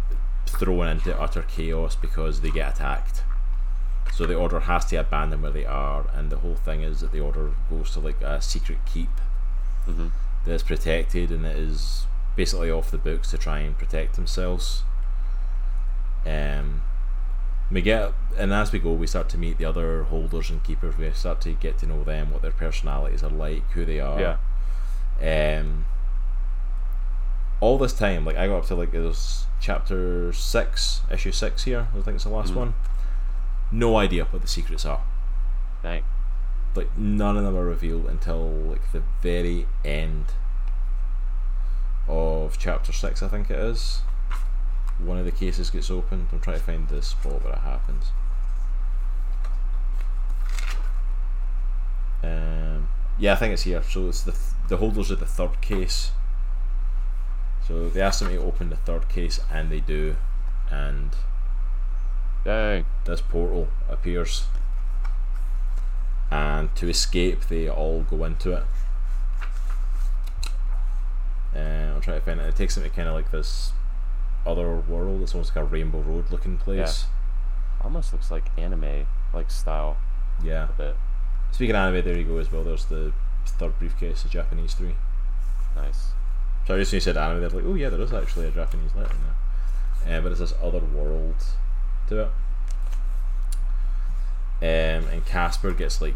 thrown 0.47 0.89
into 0.89 1.19
utter 1.19 1.43
chaos 1.43 1.97
because 1.97 2.41
they 2.41 2.51
get 2.51 2.75
attacked. 2.75 3.23
So 4.13 4.27
the 4.27 4.35
order 4.35 4.61
has 4.61 4.85
to 4.87 4.97
abandon 4.97 5.41
where 5.43 5.51
they 5.51 5.65
are, 5.65 6.07
and 6.13 6.31
the 6.31 6.39
whole 6.39 6.57
thing 6.57 6.83
is 6.83 7.01
that 7.01 7.13
the 7.13 7.21
order 7.21 7.53
goes 7.71 7.93
to 7.93 8.01
like 8.01 8.21
a 8.21 8.41
secret 8.43 8.79
keep 8.87 9.11
hmm 9.85 10.09
that's 10.45 10.63
protected 10.63 11.31
and 11.31 11.47
it 11.47 11.57
is 11.57 12.07
basically 12.35 12.71
off 12.71 12.91
the 12.91 12.99
books 12.99 13.31
to 13.31 13.39
try 13.39 13.61
and 13.61 13.79
protect 13.79 14.17
themselves. 14.17 14.83
Um, 16.27 16.83
we 17.71 17.81
get 17.81 18.13
and 18.37 18.53
as 18.53 18.73
we 18.73 18.79
go, 18.79 18.93
we 18.93 19.07
start 19.07 19.29
to 19.31 19.39
meet 19.39 19.59
the 19.59 19.65
other 19.65 20.05
holders 20.05 20.51
and 20.51 20.63
keepers. 20.63 20.97
We 20.97 21.11
start 21.13 21.41
to 21.43 21.53
get 21.53 21.79
to 21.79 21.87
know 21.87 22.03
them, 22.05 22.31
what 22.33 22.43
their 22.43 22.53
personalities 22.53 23.23
are 23.23 23.31
like, 23.31 23.71
who 23.73 23.85
they 23.85 24.01
are. 24.01 24.39
Yeah. 25.21 25.59
Um, 25.61 25.87
all 27.61 27.79
this 27.79 27.93
time, 27.93 28.25
like 28.25 28.37
I 28.37 28.47
got 28.49 28.59
up 28.59 28.67
to 28.67 28.75
like 28.75 28.93
it 28.93 29.01
was 29.01 29.47
chapter 29.63 30.33
six, 30.35 31.01
issue 31.11 31.33
six 31.33 31.65
here. 31.65 31.87
I 31.97 32.01
think 32.03 32.17
it's 32.17 32.25
the 32.25 32.31
last 32.31 32.53
Mhm. 32.53 32.57
one. 32.57 32.75
No 33.71 33.97
idea 33.97 34.25
what 34.27 34.43
the 34.43 34.49
secrets 34.49 34.85
are 34.85 35.01
Dang. 35.83 36.03
like 36.75 36.95
none 36.99 37.39
of 37.39 37.45
them 37.45 37.57
are 37.57 37.65
revealed 37.65 38.05
until 38.07 38.47
like 38.51 38.93
the 38.93 39.03
very 39.23 39.67
end 39.85 40.27
of 42.09 42.59
chapter 42.59 42.93
six, 42.93 43.23
I 43.23 43.29
think 43.29 43.49
it 43.51 43.59
is. 43.59 44.03
One 44.99 45.17
of 45.17 45.25
the 45.25 45.31
cases 45.33 45.71
gets 45.71 45.91
opened. 45.91 46.29
I'm 46.33 46.41
trying 46.41 46.59
to 46.59 46.63
find 46.65 46.89
the 46.89 47.01
spot 47.01 47.43
where 47.43 47.55
it 47.55 47.61
happens. 47.61 48.07
Um, 52.23 52.89
yeah, 53.19 53.33
I 53.33 53.37
think 53.37 53.53
it's 53.53 53.63
here. 53.63 53.83
So 53.83 54.09
it's 54.09 54.23
the 54.23 54.33
th- 54.33 54.45
the 54.69 54.77
holders 54.77 55.11
of 55.11 55.21
the 55.21 55.27
third 55.27 55.61
case. 55.61 56.11
So 57.67 57.89
they 57.89 58.01
asked 58.01 58.21
them 58.21 58.29
to 58.31 58.39
open 58.39 58.71
the 58.71 58.77
third 58.77 59.09
case, 59.09 59.41
and 59.51 59.71
they 59.71 59.81
do, 59.81 60.17
and 60.71 61.11
Dang. 62.45 62.85
this 63.05 63.21
portal 63.21 63.69
appears. 63.89 64.45
And 66.31 66.75
to 66.77 66.89
escape 66.89 67.49
they 67.49 67.69
all 67.69 68.07
go 68.09 68.25
into 68.25 68.53
it. 68.53 68.65
And 71.55 71.95
I'm 71.95 72.01
trying 72.01 72.21
to 72.21 72.25
find 72.25 72.41
it. 72.41 72.47
It 72.47 72.57
takes 72.57 72.75
them 72.75 72.85
to 72.85 72.91
kind 72.91 73.07
of 73.07 73.15
like 73.15 73.31
this 73.31 73.73
other 74.47 74.77
world. 74.77 75.23
It's 75.23 75.35
almost 75.35 75.55
like 75.55 75.63
a 75.63 75.69
rainbow 75.69 76.01
road 76.01 76.31
looking 76.31 76.57
place. 76.57 77.05
Yeah. 77.05 77.85
Almost 77.85 78.13
looks 78.13 78.31
like 78.31 78.45
anime 78.57 79.07
like 79.35 79.51
style. 79.51 79.99
Yeah, 80.43 80.69
a 80.69 80.73
bit. 80.73 80.97
speaking 81.53 81.77
of 81.77 81.81
anime 81.81 82.05
there 82.05 82.17
you 82.17 82.25
go 82.25 82.39
as 82.39 82.51
well. 82.51 82.65
There's 82.65 82.87
the 82.87 83.13
third 83.47 83.79
briefcase 83.79 84.23
the 84.23 84.29
Japanese 84.29 84.75
three. 84.75 84.95
Nice. 85.77 86.13
So 86.67 86.75
I 86.75 86.79
just 86.79 86.93
when 86.93 86.97
you 86.97 87.01
said 87.01 87.17
anime 87.17 87.41
they're 87.41 87.51
like 87.51 87.65
oh 87.67 87.75
yeah 87.75 87.89
there 87.89 88.01
is 88.01 88.13
actually 88.13 88.47
a 88.47 88.51
Japanese 88.51 88.95
letter 88.95 89.15
in 89.15 89.21
there 90.07 90.19
uh, 90.19 90.21
but 90.21 90.33
it's 90.33 90.41
this 90.41 90.55
other 90.63 90.79
world 90.79 91.35
to 92.09 92.23
it 92.23 92.29
um, 94.63 95.09
and 95.09 95.27
Caspar 95.27 95.73
gets 95.73 96.01
like 96.01 96.15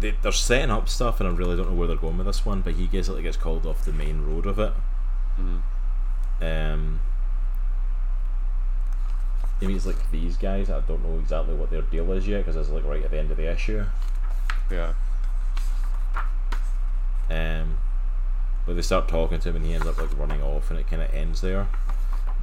they, 0.00 0.12
they're 0.22 0.32
setting 0.32 0.70
up 0.70 0.88
stuff, 0.88 1.20
and 1.20 1.28
I 1.28 1.32
really 1.32 1.56
don't 1.56 1.68
know 1.70 1.74
where 1.76 1.88
they're 1.88 1.96
going 1.96 2.16
with 2.18 2.26
this 2.26 2.46
one. 2.46 2.62
But 2.62 2.74
he 2.74 2.86
basically 2.86 3.22
gets 3.22 3.36
called 3.36 3.66
off 3.66 3.84
the 3.84 3.92
main 3.92 4.22
road 4.22 4.46
of 4.46 4.58
it. 4.58 4.72
hmm 5.36 5.58
Um, 6.40 7.00
he 9.60 9.66
meets 9.66 9.86
like 9.86 10.10
these 10.10 10.36
guys. 10.36 10.70
I 10.70 10.80
don't 10.80 11.04
know 11.04 11.18
exactly 11.18 11.54
what 11.54 11.70
their 11.70 11.82
deal 11.82 12.10
is 12.12 12.26
yet 12.26 12.38
because 12.38 12.56
it's 12.56 12.70
like 12.70 12.84
right 12.84 13.04
at 13.04 13.10
the 13.10 13.18
end 13.18 13.30
of 13.30 13.36
the 13.36 13.50
issue. 13.50 13.84
Yeah. 14.70 14.94
Um, 17.30 17.78
but 18.68 18.76
they 18.76 18.82
start 18.82 19.08
talking 19.08 19.40
to 19.40 19.48
him, 19.48 19.56
and 19.56 19.64
he 19.66 19.74
ends 19.74 19.86
up 19.86 19.98
like 19.98 20.16
running 20.16 20.40
off, 20.42 20.70
and 20.70 20.78
it 20.78 20.86
kind 20.88 21.02
of 21.02 21.12
ends 21.12 21.40
there. 21.40 21.66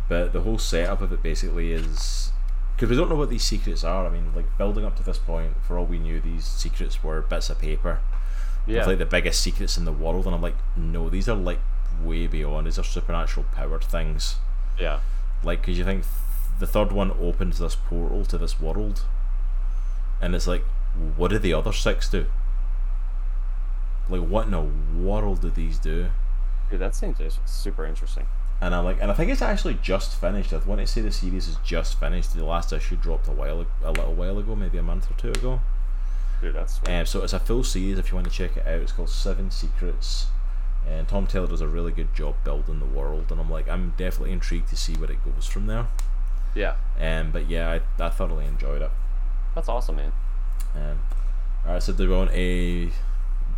But 0.10 0.34
the 0.34 0.42
whole 0.42 0.58
setup 0.58 1.02
of 1.02 1.14
it 1.14 1.24
basically 1.24 1.72
is 1.72 2.32
because 2.76 2.90
we 2.90 2.96
don't 2.98 3.08
know 3.10 3.16
what 3.16 3.30
these 3.30 3.44
secrets 3.44 3.84
are. 3.86 4.06
I 4.06 4.10
mean, 4.10 4.34
like 4.36 4.58
building 4.58 4.84
up 4.84 4.98
to 4.98 5.04
this 5.04 5.18
point, 5.18 5.54
for 5.66 5.78
all 5.78 5.86
we 5.86 5.98
knew, 6.00 6.20
these 6.20 6.44
secrets 6.46 7.02
were 7.04 7.22
bits 7.22 7.50
of 7.50 7.60
paper 7.60 8.00
Yeah. 8.68 8.80
with 8.80 8.88
like 8.88 8.98
the 8.98 9.06
biggest 9.06 9.42
secrets 9.42 9.78
in 9.78 9.86
the 9.86 9.94
world, 9.94 10.26
and 10.26 10.36
I'm 10.36 10.42
like, 10.42 10.58
no, 10.76 11.10
these 11.10 11.30
are 11.30 11.36
like 11.36 11.60
way 12.04 12.28
beyond. 12.28 12.68
These 12.68 12.78
are 12.80 12.84
supernatural 12.84 13.46
powered 13.54 13.84
things. 13.86 14.36
yeah. 14.80 15.00
Like, 15.44 15.62
because 15.62 15.78
you 15.78 15.86
think 15.86 16.04
th- 16.04 16.60
the 16.60 16.68
third 16.68 16.92
one 16.92 17.12
opens 17.22 17.60
this 17.60 17.76
portal 17.76 18.26
to 18.26 18.38
this 18.38 18.60
world, 18.60 19.04
and 20.22 20.34
it's 20.36 20.48
like, 20.48 20.64
what 21.18 21.30
did 21.32 21.42
the 21.44 21.54
other 21.54 21.72
six 21.74 22.10
do? 22.10 22.26
Like, 24.10 24.22
what 24.22 24.46
in 24.46 24.52
the 24.52 24.68
world 25.02 25.42
did 25.42 25.56
these 25.56 25.80
do? 25.80 26.10
Dude, 26.70 26.80
that 26.80 26.96
seems 26.96 27.18
super 27.46 27.86
interesting. 27.86 28.26
And 28.62 28.74
I'm 28.74 28.86
like, 28.86 28.98
and 29.02 29.12
I 29.12 29.14
think 29.14 29.32
it's 29.32 29.42
actually 29.42 29.76
just 29.76 30.20
finished. 30.20 30.54
I 30.54 30.58
want 30.58 30.82
to 30.82 30.88
say 30.88 31.02
the 31.02 31.12
series 31.12 31.48
is 31.48 31.58
just 31.64 32.00
finished. 32.00 32.34
The 32.34 32.46
last 32.46 32.72
issue 32.72 32.96
dropped 32.96 33.28
a 33.28 33.32
while, 33.32 33.66
a 33.84 33.92
little 33.92 34.14
while 34.14 34.38
ago, 34.40 34.56
maybe 34.56 34.78
a 34.78 34.84
month 34.84 35.12
or 35.12 35.16
two 35.16 35.32
ago. 35.32 35.62
Dude, 36.42 36.56
that's. 36.56 36.80
Um, 36.88 37.06
so 37.06 37.24
it's 37.24 37.34
a 37.34 37.40
full 37.40 37.64
series 37.64 38.00
if 38.00 38.10
you 38.10 38.16
want 38.16 38.28
to 38.28 38.34
check 38.34 38.56
it 38.56 38.66
out. 38.66 38.82
It's 38.82 38.92
called 38.92 39.10
Seven 39.10 39.52
Secrets. 39.52 40.28
And 40.88 41.08
Tom 41.08 41.26
Taylor 41.26 41.48
does 41.48 41.62
a 41.62 41.68
really 41.68 41.92
good 41.92 42.14
job 42.14 42.36
building 42.44 42.80
the 42.80 42.86
world, 42.86 43.32
and 43.32 43.40
I'm 43.40 43.50
like, 43.50 43.68
I'm 43.68 43.94
definitely 43.98 44.32
intrigued 44.32 44.70
to 44.70 44.78
see 44.78 44.94
where 44.94 45.12
it 45.12 45.18
goes 45.26 45.48
from 45.48 45.66
there. 45.66 45.88
yeah. 46.54 46.76
Um, 47.02 47.32
but 47.32 47.50
yeah, 47.50 47.80
I, 48.00 48.04
I 48.04 48.10
thoroughly 48.10 48.46
enjoyed 48.46 48.84
it. 48.84 48.92
That's 49.56 49.68
awesome, 49.68 49.96
man. 49.96 50.12
Um, 50.76 51.00
alright, 51.66 51.82
so 51.82 51.94
do 51.94 52.08
we 52.08 52.16
want 52.16 52.32
a 52.32 52.92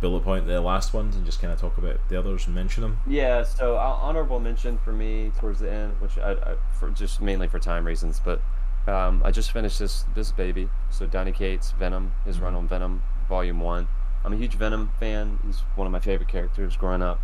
bullet 0.00 0.22
point 0.22 0.46
the 0.46 0.60
last 0.60 0.94
ones 0.94 1.16
and 1.16 1.24
just 1.26 1.40
kind 1.40 1.52
of 1.52 1.60
talk 1.60 1.76
about 1.78 1.96
the 2.08 2.18
others 2.18 2.46
and 2.46 2.54
mention 2.54 2.82
them? 2.82 3.00
Yeah, 3.06 3.42
so 3.42 3.76
uh, 3.76 3.98
honorable 4.00 4.40
mention 4.40 4.78
for 4.78 4.92
me 4.92 5.32
towards 5.38 5.60
the 5.60 5.70
end, 5.70 6.00
which 6.00 6.18
I, 6.18 6.32
I 6.32 6.56
for 6.78 6.90
just 6.90 7.20
mainly 7.20 7.48
for 7.48 7.58
time 7.58 7.84
reasons, 7.84 8.20
but 8.24 8.40
um, 8.86 9.22
I 9.24 9.30
just 9.30 9.52
finished 9.52 9.78
this 9.78 10.04
this 10.14 10.32
baby. 10.32 10.68
So 10.90 11.06
Donny 11.06 11.32
Cates 11.32 11.72
Venom, 11.72 12.12
his 12.24 12.40
run 12.40 12.54
on 12.54 12.68
Venom, 12.68 13.02
Volume 13.28 13.60
One. 13.60 13.88
I'm 14.24 14.32
a 14.32 14.36
huge 14.36 14.54
Venom 14.54 14.90
fan. 14.98 15.38
He's 15.46 15.60
one 15.76 15.86
of 15.86 15.92
my 15.92 16.00
favorite 16.00 16.28
characters 16.28 16.76
growing 16.76 17.02
up. 17.02 17.20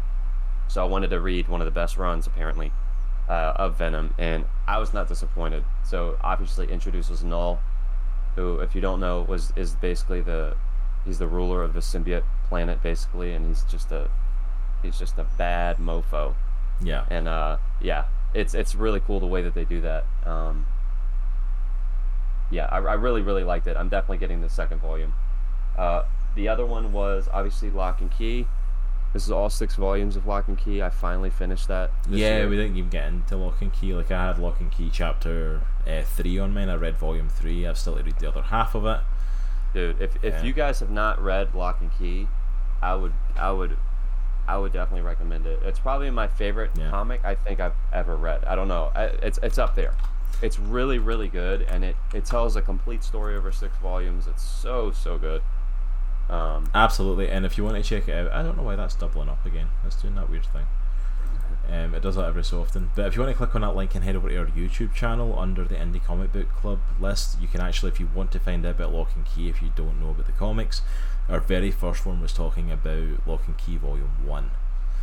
So 0.68 0.82
I 0.82 0.88
wanted 0.88 1.10
to 1.10 1.20
read 1.20 1.48
one 1.48 1.60
of 1.60 1.64
the 1.66 1.70
best 1.70 1.96
runs 1.96 2.26
apparently 2.26 2.72
uh, 3.28 3.52
of 3.56 3.76
Venom, 3.78 4.14
and 4.18 4.44
I 4.66 4.78
was 4.78 4.92
not 4.92 5.08
disappointed. 5.08 5.64
So 5.84 6.16
obviously 6.22 6.66
introduces 6.70 7.24
Knull, 7.24 7.60
who, 8.34 8.60
if 8.60 8.74
you 8.74 8.80
don't 8.80 9.00
know, 9.00 9.22
was 9.22 9.52
is 9.56 9.74
basically 9.74 10.20
the 10.20 10.56
he's 11.04 11.18
the 11.18 11.26
ruler 11.28 11.62
of 11.62 11.72
the 11.74 11.80
symbiote 11.80 12.24
planet 12.48 12.82
basically, 12.82 13.32
and 13.32 13.46
he's 13.46 13.62
just 13.64 13.90
a 13.92 14.08
he's 14.82 14.98
just 14.98 15.18
a 15.18 15.24
bad 15.38 15.78
mofo 15.78 16.34
Yeah. 16.82 17.04
and 17.10 17.26
uh, 17.28 17.56
yeah, 17.80 18.04
it's 18.34 18.54
it's 18.54 18.74
really 18.74 19.00
cool 19.00 19.20
the 19.20 19.26
way 19.26 19.42
that 19.42 19.54
they 19.54 19.64
do 19.64 19.80
that. 19.82 20.04
Um, 20.26 20.66
yeah, 22.50 22.66
I, 22.70 22.76
I 22.78 22.94
really 22.94 23.22
really 23.22 23.44
liked 23.44 23.66
it. 23.66 23.76
I'm 23.76 23.88
definitely 23.88 24.18
getting 24.18 24.40
the 24.42 24.48
second 24.50 24.80
volume. 24.80 25.14
Uh, 25.76 26.04
the 26.34 26.48
other 26.48 26.66
one 26.66 26.92
was 26.92 27.28
obviously 27.32 27.70
Locke 27.70 28.00
and 28.00 28.10
Key. 28.10 28.46
This 29.12 29.24
is 29.24 29.30
all 29.30 29.48
six 29.48 29.76
volumes 29.76 30.16
of 30.16 30.26
Locke 30.26 30.48
and 30.48 30.58
Key. 30.58 30.82
I 30.82 30.90
finally 30.90 31.30
finished 31.30 31.68
that. 31.68 31.92
yeah, 32.10 32.38
year. 32.38 32.48
we 32.48 32.56
didn't 32.56 32.76
even 32.76 32.90
get 32.90 33.06
into 33.08 33.36
Locke 33.36 33.60
and 33.62 33.72
Key. 33.72 33.94
Like 33.94 34.10
I 34.10 34.26
had 34.26 34.38
Locke 34.38 34.60
and 34.60 34.70
Key 34.72 34.90
chapter 34.92 35.60
uh, 35.86 36.02
three 36.02 36.38
on 36.38 36.52
mine. 36.52 36.68
I 36.68 36.74
read 36.74 36.96
volume 36.96 37.28
three. 37.28 37.66
I've 37.66 37.78
still 37.78 37.96
to 37.96 38.02
read 38.02 38.18
the 38.18 38.28
other 38.28 38.42
half 38.42 38.74
of 38.74 38.84
it. 38.86 38.98
Dude. 39.74 40.00
If 40.00 40.16
if 40.24 40.34
Yeah. 40.34 40.42
you 40.42 40.52
guys 40.54 40.80
have 40.80 40.90
not 40.90 41.20
read 41.22 41.54
Locke 41.54 41.80
and 41.80 41.90
Key, 41.98 42.28
I 42.80 42.94
would 42.94 43.12
I 43.36 43.50
would 43.50 43.76
I 44.46 44.56
would 44.58 44.72
definitely 44.72 45.02
recommend 45.02 45.46
it. 45.46 45.60
It's 45.64 45.78
probably 45.78 46.10
my 46.10 46.28
favorite 46.28 46.70
Yeah. 46.76 46.90
comic 46.90 47.24
I 47.24 47.34
think 47.34 47.60
I've 47.60 47.74
ever 47.92 48.14
read. 48.16 48.44
I 48.44 48.54
don't 48.54 48.68
know. 48.68 48.92
I, 48.94 49.04
it's 49.22 49.38
it's 49.42 49.58
up 49.58 49.74
there. 49.74 49.94
It's 50.42 50.58
really 50.58 50.98
really 50.98 51.28
good, 51.28 51.62
and 51.62 51.84
it 51.84 51.96
it 52.14 52.24
tells 52.24 52.54
a 52.56 52.62
complete 52.62 53.02
story 53.04 53.36
over 53.36 53.50
six 53.52 53.76
volumes. 53.78 54.26
It's 54.26 54.42
so 54.42 54.90
so 54.92 55.18
good. 55.18 55.42
Um, 56.30 56.70
Absolutely. 56.74 57.28
And 57.28 57.44
if 57.44 57.58
you 57.58 57.64
want 57.64 57.76
to 57.76 57.82
check 57.82 58.08
it 58.08 58.14
out, 58.26 58.32
I 58.32 58.42
don't 58.42 58.56
know 58.56 58.62
why 58.62 58.76
that's 58.76 58.94
doubling 58.94 59.28
up 59.28 59.44
again. 59.44 59.68
That's 59.82 59.96
doing 60.00 60.14
that 60.14 60.30
weird 60.30 60.46
thing. 60.46 60.66
Um, 61.70 61.94
it 61.94 62.02
does 62.02 62.16
that 62.16 62.26
every 62.26 62.44
so 62.44 62.60
often. 62.60 62.90
But 62.94 63.06
if 63.06 63.16
you 63.16 63.22
want 63.22 63.32
to 63.32 63.36
click 63.36 63.54
on 63.54 63.62
that 63.62 63.74
link 63.74 63.94
and 63.94 64.04
head 64.04 64.16
over 64.16 64.28
to 64.28 64.36
our 64.36 64.46
YouTube 64.46 64.94
channel 64.94 65.38
under 65.38 65.64
the 65.64 65.76
Indie 65.76 66.02
Comic 66.02 66.32
Book 66.32 66.48
Club 66.50 66.80
list, 67.00 67.40
you 67.40 67.48
can 67.48 67.60
actually, 67.60 67.90
if 67.90 68.00
you 68.00 68.08
want 68.14 68.32
to 68.32 68.38
find 68.38 68.64
out 68.66 68.76
about 68.76 68.92
Locke 68.92 69.14
and 69.14 69.24
Key, 69.24 69.48
if 69.48 69.62
you 69.62 69.70
don't 69.74 70.00
know 70.00 70.10
about 70.10 70.26
the 70.26 70.32
comics, 70.32 70.82
our 71.28 71.40
very 71.40 71.70
first 71.70 72.04
one 72.04 72.20
was 72.20 72.32
talking 72.32 72.70
about 72.70 73.26
Locke 73.26 73.46
and 73.46 73.56
Key 73.56 73.76
Volume 73.76 74.26
1 74.26 74.50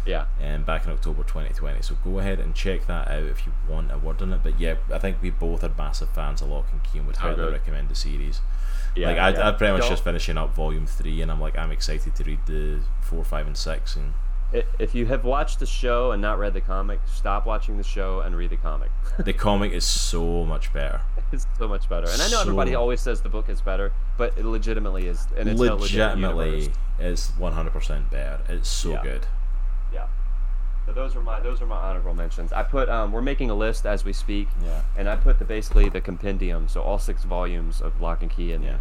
yeah, 0.05 0.25
um, 0.43 0.63
back 0.63 0.85
in 0.85 0.91
October 0.91 1.23
2020. 1.23 1.81
So 1.83 1.95
go 2.03 2.19
ahead 2.19 2.39
and 2.39 2.55
check 2.55 2.87
that 2.87 3.07
out 3.07 3.23
if 3.23 3.45
you 3.45 3.53
want 3.69 3.91
a 3.91 3.97
word 3.97 4.21
on 4.21 4.33
it. 4.33 4.41
But 4.43 4.59
yeah, 4.59 4.75
I 4.91 4.97
think 4.97 5.17
we 5.21 5.29
both 5.29 5.63
are 5.63 5.71
massive 5.77 6.09
fans 6.09 6.41
of 6.41 6.49
Locke 6.49 6.67
and 6.71 6.83
Key 6.83 6.99
and 6.99 7.07
would 7.07 7.17
highly 7.17 7.51
recommend 7.51 7.89
the 7.89 7.95
series. 7.95 8.41
yeah. 8.95 9.07
like 9.07 9.17
I, 9.17 9.29
yeah. 9.29 9.47
I'm 9.49 9.55
pretty 9.57 9.73
much 9.73 9.81
Don't- 9.81 9.91
just 9.91 10.03
finishing 10.03 10.37
up 10.37 10.55
Volume 10.55 10.87
Three, 10.87 11.21
and 11.21 11.31
I'm 11.31 11.39
like 11.39 11.57
I'm 11.57 11.71
excited 11.71 12.15
to 12.15 12.23
read 12.23 12.39
the 12.47 12.79
four, 13.01 13.23
five, 13.23 13.45
and 13.45 13.57
six. 13.57 13.95
And 13.95 14.13
If 14.79 14.93
you 14.93 15.05
have 15.05 15.23
watched 15.23 15.59
the 15.59 15.65
show 15.65 16.11
and 16.11 16.21
not 16.21 16.37
read 16.37 16.53
the 16.53 16.59
comic, 16.61 16.99
stop 17.05 17.45
watching 17.45 17.77
the 17.77 17.83
show 17.83 18.19
and 18.19 18.35
read 18.35 18.49
the 18.49 18.57
comic. 18.57 18.91
the 19.19 19.31
comic 19.33 19.71
is 19.71 19.85
so 19.85 20.43
much 20.45 20.73
better. 20.73 21.01
it's 21.31 21.47
so 21.57 21.67
much 21.69 21.87
better. 21.87 22.07
And 22.09 22.21
I 22.21 22.29
know 22.29 22.41
everybody 22.41 22.75
always 22.75 22.99
says 22.99 23.21
the 23.21 23.29
book 23.29 23.47
is 23.47 23.61
better, 23.61 23.93
but 24.17 24.37
it 24.37 24.43
legitimately 24.45 25.07
is. 25.07 25.25
And 25.37 25.47
it's 25.47 25.59
Legitimately, 25.59 26.49
universe. 26.63 26.77
it's 26.99 27.29
100 27.37 27.71
percent 27.71 28.11
better. 28.11 28.41
It's 28.49 28.67
so 28.69 28.91
Yeah. 28.91 29.03
good. 29.03 29.27
Yeah. 29.93 30.07
So 30.85 30.91
those 30.93 31.15
are 31.15 31.21
my 31.21 31.39
those 31.39 31.61
are 31.61 31.65
my 31.67 31.77
honorable 31.77 32.13
mentions. 32.13 32.51
I 32.51 32.63
put 32.63 32.89
um, 32.89 33.11
we're 33.13 33.21
making 33.21 33.49
a 33.51 33.55
list 33.55 33.85
as 33.85 34.03
we 34.03 34.11
speak, 34.13 34.47
Yeah. 34.65 34.81
and 34.97 35.07
I 35.07 35.15
put 35.15 35.39
the 35.39 35.45
basically 35.45 35.87
the 35.89 36.01
compendium, 36.01 36.67
so 36.67 36.81
all 36.81 36.99
six 36.99 37.23
volumes 37.23 37.81
of 37.81 38.01
Locke 38.01 38.21
and 38.23 38.31
Key 38.31 38.51
in 38.51 38.63
Yeah. 38.63 38.69
there. 38.71 38.79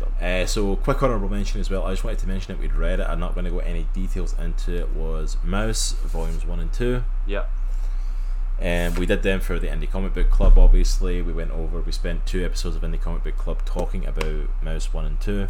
So, 0.00 0.08
Uh, 0.26 0.46
so 0.46 0.76
quick 0.76 1.02
honorable 1.02 1.28
mention 1.28 1.60
as 1.60 1.70
well. 1.70 1.84
I 1.84 1.90
just 1.92 2.02
wanted 2.04 2.18
to 2.20 2.26
mention 2.26 2.54
that 2.54 2.60
we'd 2.60 2.74
read 2.74 2.98
it. 3.00 3.06
I'm 3.06 3.20
not 3.20 3.34
going 3.34 3.44
to 3.44 3.50
go 3.52 3.58
any 3.60 3.86
details 3.94 4.34
into 4.38 4.74
it. 4.76 4.88
Was 4.96 5.36
Maus 5.46 5.94
volumes 6.00 6.44
one 6.44 6.58
and 6.60 6.72
two. 6.72 7.04
yeah. 7.26 7.44
And 8.58 8.98
we 8.98 9.06
did 9.06 9.22
them 9.22 9.40
for 9.40 9.58
the 9.58 9.68
Indie 9.68 9.90
Comic 9.90 10.12
Book 10.12 10.28
Club, 10.30 10.58
obviously. 10.58 11.22
We 11.22 11.32
went 11.32 11.50
over, 11.50 11.80
we 11.80 11.92
spent 11.92 12.26
two 12.26 12.44
episodes 12.44 12.76
of 12.76 12.82
Indie 12.82 13.00
Comic 13.00 13.24
Book 13.24 13.38
Club 13.38 13.64
talking 13.64 14.04
about 14.06 14.48
Maus 14.62 14.92
1 14.92 15.06
and 15.06 15.18
2. 15.20 15.48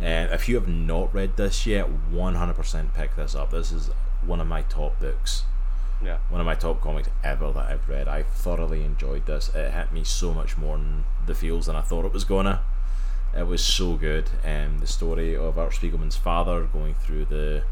And 0.00 0.30
if 0.32 0.48
you 0.48 0.54
have 0.54 0.68
not 0.68 1.12
read 1.12 1.36
this 1.36 1.66
yet, 1.66 1.88
100% 2.12 2.94
pick 2.94 3.16
this 3.16 3.34
up. 3.34 3.50
This 3.50 3.72
is 3.72 3.90
one 4.24 4.40
of 4.40 4.46
my 4.46 4.62
top 4.62 5.00
books, 5.00 5.42
Yeah. 6.00 6.18
one 6.28 6.40
of 6.40 6.46
my 6.46 6.54
top 6.54 6.80
comics 6.80 7.08
ever 7.24 7.50
that 7.50 7.68
I've 7.68 7.88
read. 7.88 8.06
I 8.06 8.22
thoroughly 8.22 8.84
enjoyed 8.84 9.26
this. 9.26 9.48
It 9.52 9.72
hit 9.72 9.90
me 9.90 10.04
so 10.04 10.32
much 10.32 10.56
more 10.56 10.76
in 10.76 11.02
the 11.26 11.34
feels 11.34 11.66
than 11.66 11.74
I 11.74 11.80
thought 11.82 12.04
it 12.04 12.12
was 12.12 12.22
gonna. 12.24 12.60
It 13.36 13.46
was 13.46 13.62
so 13.62 13.96
good. 13.96 14.30
Um, 14.44 14.78
the 14.78 14.86
story 14.86 15.36
of 15.36 15.58
Art 15.58 15.72
Spiegelman's 15.72 16.16
father 16.16 16.62
going 16.64 16.94
through 16.94 17.26
the 17.26 17.64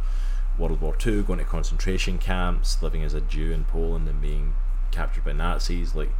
World 0.59 0.81
War 0.81 0.95
II, 1.05 1.23
going 1.23 1.39
to 1.39 1.45
concentration 1.45 2.19
camps, 2.19 2.83
living 2.83 3.03
as 3.03 3.15
a 3.15 3.21
Jew 3.23 3.51
in 3.51 3.65
Poland 3.65 4.07
and 4.07 4.21
being 4.21 4.53
captured 4.91 5.25
by 5.25 5.33
Nazis. 5.33 5.95
Like, 5.95 6.11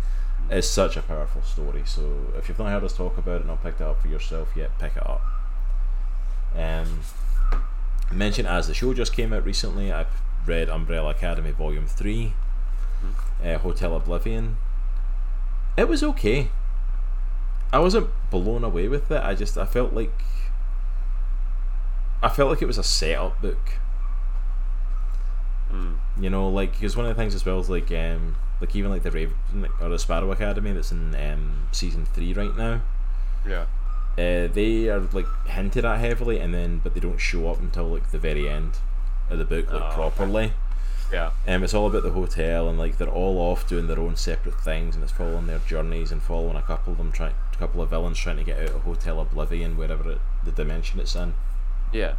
it's 0.49 0.69
such 0.69 0.97
a 0.97 1.03
powerful 1.03 1.43
story. 1.43 1.83
So 1.85 2.33
if 2.39 2.49
you've 2.49 2.59
not 2.59 2.71
heard 2.71 2.85
us 2.85 2.97
talk 2.97 3.19
about 3.19 3.37
it 3.37 3.41
and 3.41 3.49
not 3.49 3.63
picked 3.63 3.83
it 3.83 3.85
up 3.85 4.01
for 4.01 4.09
yourself 4.09 4.49
yet, 4.57 4.79
pick 4.79 4.97
it 4.97 5.07
up. 5.07 5.23
Um, 6.57 7.01
mentioned 8.11 8.49
as 8.49 8.67
the 8.67 8.75
show 8.75 8.95
just 8.95 9.13
came 9.13 9.33
out 9.35 9.45
recently, 9.45 9.93
I've 9.93 10.23
read 10.47 10.71
Umbrella 10.71 11.11
Academy 11.11 11.51
Volume 11.51 11.87
3, 11.87 12.33
uh, 13.45 13.59
Hotel 13.59 13.95
Oblivion. 13.95 14.57
It 15.77 15.89
was 15.89 16.03
okay. 16.03 16.49
I 17.75 17.79
wasn't 17.81 18.09
blown 18.31 18.63
away 18.63 18.87
with 18.89 19.11
it. 19.11 19.21
I 19.23 19.35
just 19.35 19.59
I 19.59 19.67
felt 19.67 19.93
like 19.93 20.13
I 22.23 22.29
felt 22.29 22.51
like 22.51 22.63
it 22.63 22.67
was 22.67 22.79
a 22.79 22.83
setup 22.85 23.41
book. 23.43 23.73
Mm. 25.73 25.97
You 26.21 26.31
know, 26.31 26.49
like 26.49 26.73
because 26.73 26.97
one 26.97 27.07
of 27.07 27.15
the 27.15 27.21
things 27.21 27.35
as 27.35 27.45
well 27.45 27.59
is 27.59 27.69
like 27.69 27.91
um 27.91 28.37
like 28.61 28.75
even 28.77 28.91
like 28.91 29.03
the 29.03 29.11
Raven 29.11 29.37
or 29.81 29.89
the 29.89 29.99
Sparrow 29.99 30.31
Academy 30.31 30.73
that's 30.73 30.93
in 30.93 31.15
um 31.17 31.67
season 31.73 32.07
three 32.07 32.33
right 32.33 32.57
now. 32.57 32.81
Yeah. 33.47 33.67
Uh, 34.17 34.47
they 34.47 34.89
are 34.89 35.01
like 35.13 35.27
hinted 35.47 35.85
at 35.85 35.99
heavily, 35.99 36.39
and 36.39 36.55
then 36.55 36.81
but 36.85 36.95
they 36.95 37.01
don't 37.01 37.19
show 37.19 37.51
up 37.51 37.59
until 37.59 37.89
like 37.89 38.13
the 38.13 38.19
very 38.19 38.49
end 38.49 38.79
of 39.29 39.39
the 39.39 39.45
book, 39.45 39.73
like 39.73 39.83
Oh, 39.83 39.87
okay. 39.87 39.95
properly. 39.97 40.53
Yeah. 41.13 41.33
Um, 41.49 41.65
it's 41.65 41.75
all 41.75 41.89
about 41.89 42.05
the 42.05 42.11
hotel, 42.13 42.69
and 42.69 42.79
like 42.79 42.99
they're 42.99 43.09
all 43.09 43.39
off 43.39 43.67
doing 43.69 43.89
their 43.89 43.99
own 43.99 44.15
separate 44.17 44.61
things, 44.61 44.95
and 44.95 45.03
it's 45.03 45.13
following 45.13 45.49
their 45.49 45.59
journeys 45.67 46.13
and 46.13 46.23
following 46.23 46.57
a 46.57 46.63
couple 46.63 46.93
of 46.93 46.99
them 46.99 47.11
trying, 47.11 47.35
couple 47.59 47.81
of 47.83 47.91
villains 47.91 48.19
trying 48.19 48.37
to 48.37 48.45
get 48.45 48.59
out 48.61 48.75
of 48.77 48.83
Hotel 48.83 49.21
Oblivion, 49.21 49.77
wherever 49.77 50.11
it, 50.13 50.21
the 50.45 50.53
dimension 50.53 51.01
it's 51.01 51.15
in. 51.15 51.35
Yeah. 51.93 52.15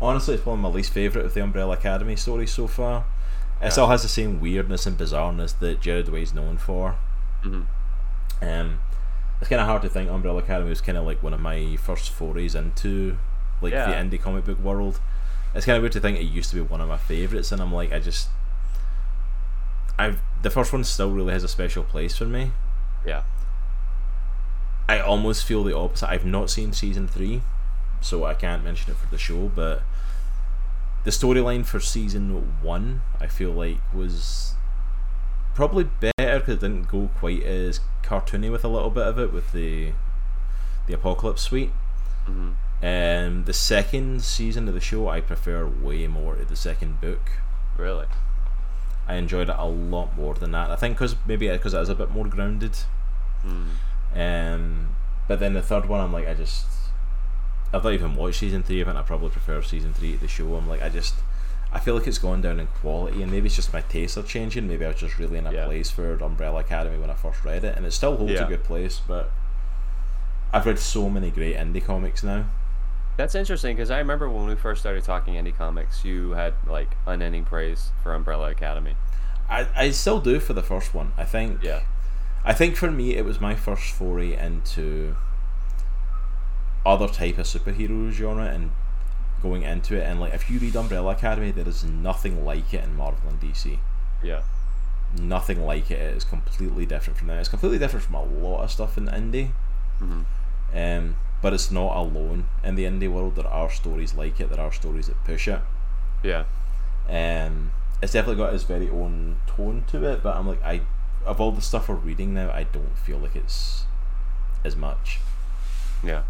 Honestly, 0.00 0.34
it's 0.34 0.42
probably 0.42 0.62
my 0.62 0.68
least 0.68 0.92
favorite 0.92 1.24
of 1.24 1.34
the 1.34 1.42
Umbrella 1.42 1.74
Academy 1.74 2.16
stories 2.16 2.52
so 2.52 2.66
far. 2.66 3.04
It 3.60 3.64
Yeah. 3.66 3.68
still 3.70 3.86
has 3.88 4.02
the 4.02 4.08
same 4.08 4.40
weirdness 4.40 4.86
and 4.86 4.98
bizarreness 4.98 5.58
that 5.60 5.80
Gerard 5.80 6.08
Way's 6.08 6.34
known 6.34 6.58
for. 6.58 6.96
hmm 7.42 7.62
Um, 8.42 8.80
it's 9.40 9.48
kind 9.48 9.60
of 9.60 9.66
hard 9.66 9.82
to 9.82 9.88
think 9.88 10.10
Umbrella 10.10 10.38
Academy 10.38 10.68
was 10.70 10.80
kind 10.80 10.98
of 10.98 11.04
like 11.04 11.22
one 11.22 11.32
of 11.32 11.40
my 11.40 11.76
first 11.76 12.10
forays 12.10 12.54
into 12.54 13.16
like 13.62 13.72
Yeah. 13.72 13.86
the 13.86 13.92
indie 13.94 14.20
comic 14.20 14.44
book 14.44 14.58
world. 14.58 15.00
It's 15.54 15.64
kind 15.64 15.76
of 15.76 15.82
weird 15.82 15.92
to 15.92 16.00
think 16.00 16.18
it 16.18 16.24
used 16.24 16.50
to 16.50 16.56
be 16.56 16.62
one 16.62 16.80
of 16.80 16.88
my 16.88 16.96
favorites, 16.96 17.52
and 17.52 17.62
I'm 17.62 17.72
like, 17.72 17.92
I 17.92 18.00
just, 18.00 18.28
I 19.98 20.16
the 20.42 20.50
first 20.50 20.72
one 20.72 20.82
still 20.84 21.10
really 21.12 21.32
has 21.32 21.44
a 21.44 21.48
special 21.48 21.84
place 21.84 22.16
for 22.18 22.24
me. 22.24 22.50
Yeah. 23.06 23.22
I 24.88 24.98
almost 24.98 25.44
feel 25.44 25.64
the 25.64 25.76
opposite. 25.76 26.08
I've 26.08 26.26
not 26.26 26.50
seen 26.50 26.72
season 26.72 27.08
three, 27.08 27.42
so 28.00 28.24
I 28.24 28.34
can't 28.34 28.62
mention 28.64 28.92
it 28.92 28.96
for 28.96 29.08
the 29.08 29.18
show. 29.18 29.50
But 29.54 29.82
the 31.04 31.10
storyline 31.10 31.64
for 31.64 31.80
season 31.80 32.60
one, 32.62 33.02
I 33.20 33.26
feel 33.26 33.52
like 33.52 33.78
was 33.94 34.54
probably 35.54 35.84
better 35.84 36.40
because 36.40 36.56
it 36.56 36.60
didn't 36.60 36.88
go 36.88 37.10
quite 37.18 37.42
as 37.44 37.80
cartoony 38.02 38.50
with 38.50 38.64
a 38.64 38.68
little 38.68 38.90
bit 38.90 39.06
of 39.06 39.18
it 39.18 39.32
with 39.32 39.52
the 39.52 39.92
the 40.86 40.94
apocalypse 40.94 41.42
suite. 41.42 41.70
Mm-hmm. 42.26 42.52
Um, 42.84 43.44
the 43.44 43.52
second 43.54 44.22
season 44.22 44.68
of 44.68 44.74
the 44.74 44.80
show, 44.80 45.08
I 45.08 45.20
prefer 45.22 45.66
way 45.66 46.06
more 46.06 46.36
to 46.36 46.44
the 46.44 46.56
second 46.56 47.00
book. 47.00 47.30
Really? 47.78 48.06
I 49.06 49.14
enjoyed 49.14 49.48
it 49.48 49.56
a 49.58 49.66
lot 49.66 50.16
more 50.16 50.34
than 50.34 50.52
that. 50.52 50.70
I 50.70 50.76
think 50.76 50.96
because 50.98 51.16
maybe 51.26 51.48
because 51.48 51.72
it 51.72 51.80
is 51.80 51.88
a 51.88 51.94
bit 51.94 52.10
more 52.10 52.26
grounded. 52.26 52.76
Mm. 53.44 53.68
Um, 54.14 54.88
but 55.28 55.40
then 55.40 55.54
the 55.54 55.62
third 55.62 55.86
one, 55.88 56.00
I'm 56.00 56.12
like, 56.12 56.28
I 56.28 56.34
just, 56.34 56.66
I've 57.72 57.82
not 57.84 57.92
even 57.92 58.14
watched 58.14 58.38
season 58.40 58.62
three 58.62 58.80
of 58.80 58.88
it. 58.88 58.90
And 58.90 58.98
I 58.98 59.02
probably 59.02 59.30
prefer 59.30 59.62
season 59.62 59.92
three 59.92 60.12
to 60.12 60.18
the 60.18 60.28
show. 60.28 60.54
I'm 60.54 60.68
like, 60.68 60.82
I 60.82 60.88
just, 60.88 61.14
I 61.72 61.80
feel 61.80 61.94
like 61.96 62.06
it's 62.06 62.18
gone 62.18 62.40
down 62.40 62.60
in 62.60 62.66
quality, 62.68 63.20
and 63.22 63.32
maybe 63.32 63.46
it's 63.46 63.56
just 63.56 63.72
my 63.72 63.80
tastes 63.82 64.16
are 64.16 64.22
changing. 64.22 64.68
Maybe 64.68 64.84
I 64.84 64.88
was 64.88 64.96
just 64.98 65.18
really 65.18 65.38
in 65.38 65.46
a 65.46 65.52
Yeah. 65.52 65.64
place 65.66 65.90
for 65.90 66.14
Umbrella 66.22 66.60
Academy 66.60 66.98
when 66.98 67.10
I 67.10 67.14
first 67.14 67.44
read 67.44 67.64
it, 67.64 67.76
and 67.76 67.84
it 67.84 67.92
still 67.92 68.16
holds 68.16 68.32
Yeah. 68.32 68.44
a 68.44 68.48
good 68.48 68.62
place. 68.62 69.00
But 69.06 69.30
I've 70.52 70.66
read 70.66 70.78
so 70.78 71.10
many 71.10 71.30
great 71.32 71.56
indie 71.56 71.84
comics 71.84 72.22
now. 72.22 72.44
That's 73.16 73.34
interesting 73.34 73.76
because 73.76 73.90
I 73.90 73.98
remember 73.98 74.28
when 74.30 74.46
we 74.46 74.54
first 74.56 74.80
started 74.82 75.02
talking 75.04 75.34
indie 75.34 75.56
comics, 75.56 76.04
you 76.04 76.30
had 76.32 76.54
like 76.66 76.96
unending 77.06 77.44
praise 77.44 77.90
for 78.02 78.14
Umbrella 78.14 78.50
Academy. 78.50 78.94
I, 79.48 79.66
I 79.76 79.90
still 79.90 80.20
do 80.20 80.38
for 80.40 80.52
the 80.52 80.62
first 80.62 80.94
one. 80.94 81.12
I 81.16 81.24
think 81.24 81.62
Yeah. 81.62 81.80
I 82.44 82.52
think 82.52 82.76
for 82.76 82.90
me 82.90 83.14
it 83.16 83.24
was 83.24 83.40
my 83.40 83.54
first 83.54 83.92
foray 83.92 84.36
into 84.36 85.16
other 86.84 87.08
type 87.08 87.38
of 87.38 87.46
superhero 87.46 88.10
genre 88.10 88.44
and 88.44 88.70
going 89.42 89.62
into 89.62 89.96
it 89.96 90.02
and 90.02 90.20
like 90.20 90.34
if 90.34 90.50
you 90.50 90.58
read 90.58 90.76
Umbrella 90.76 91.12
Academy 91.12 91.50
there 91.50 91.68
is 91.68 91.84
nothing 91.84 92.44
like 92.44 92.72
it 92.74 92.84
in 92.84 92.96
Marvel 92.96 93.30
and 93.30 93.40
DC. 93.40 93.78
Yeah. 94.22 94.42
Nothing 95.20 95.64
like 95.64 95.90
it. 95.90 96.00
It 96.00 96.16
is 96.16 96.24
completely 96.24 96.86
different 96.86 97.18
from 97.18 97.28
that. 97.28 97.38
It's 97.38 97.48
completely 97.48 97.78
different 97.78 98.04
from 98.04 98.14
a 98.16 98.24
lot 98.24 98.64
of 98.64 98.70
stuff 98.70 98.98
in 98.98 99.06
indie. 99.06 99.50
hmm 99.98 100.22
Um, 100.74 101.16
but 101.40 101.52
it's 101.52 101.70
not 101.70 101.94
alone 101.96 102.48
in 102.62 102.74
the 102.74 102.84
indie 102.84 103.10
world. 103.10 103.36
There 103.36 103.46
are 103.46 103.70
stories 103.70 104.14
like 104.14 104.40
it. 104.40 104.50
There 104.50 104.60
are 104.60 104.72
stories 104.72 105.06
that 105.06 105.22
push 105.24 105.46
it. 105.46 105.60
Yeah. 106.22 106.44
Um, 107.08 107.70
it's 108.02 108.12
definitely 108.12 108.42
got 108.42 108.54
its 108.54 108.64
very 108.64 108.88
own 108.88 109.36
tone 109.46 109.84
to 109.88 110.04
it. 110.10 110.22
But 110.22 110.36
I'm 110.36 110.48
like, 110.48 110.62
I 110.64 110.80
of 111.26 111.40
all 111.40 111.52
the 111.52 111.62
stuff 111.62 111.88
we're 111.88 111.94
reading 111.96 112.34
now, 112.34 112.50
I 112.50 112.64
don't 112.64 112.98
feel 112.98 113.18
like 113.18 113.34
it's 113.36 113.84
as 114.64 114.76
much. 114.76 115.20
Yeah. 116.02 116.22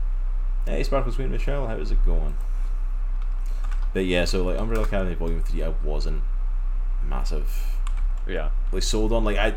Hey, 0.66 0.82
Sparkles 0.82 1.16
Queen 1.16 1.30
Michelle, 1.30 1.66
how 1.66 1.74
is 1.76 1.90
it 1.90 2.04
going? 2.04 2.34
But 3.92 4.06
yeah, 4.06 4.24
so 4.24 4.44
like 4.44 4.58
Umbrella 4.58 4.84
Academy 4.84 5.14
Volume 5.14 5.42
Three, 5.42 5.62
I 5.62 5.68
wasn't 5.84 6.22
massive 7.08 7.76
Yeah. 8.26 8.50
like 8.72 8.82
sold 8.82 9.12
on. 9.12 9.24
Like 9.24 9.36
I, 9.36 9.54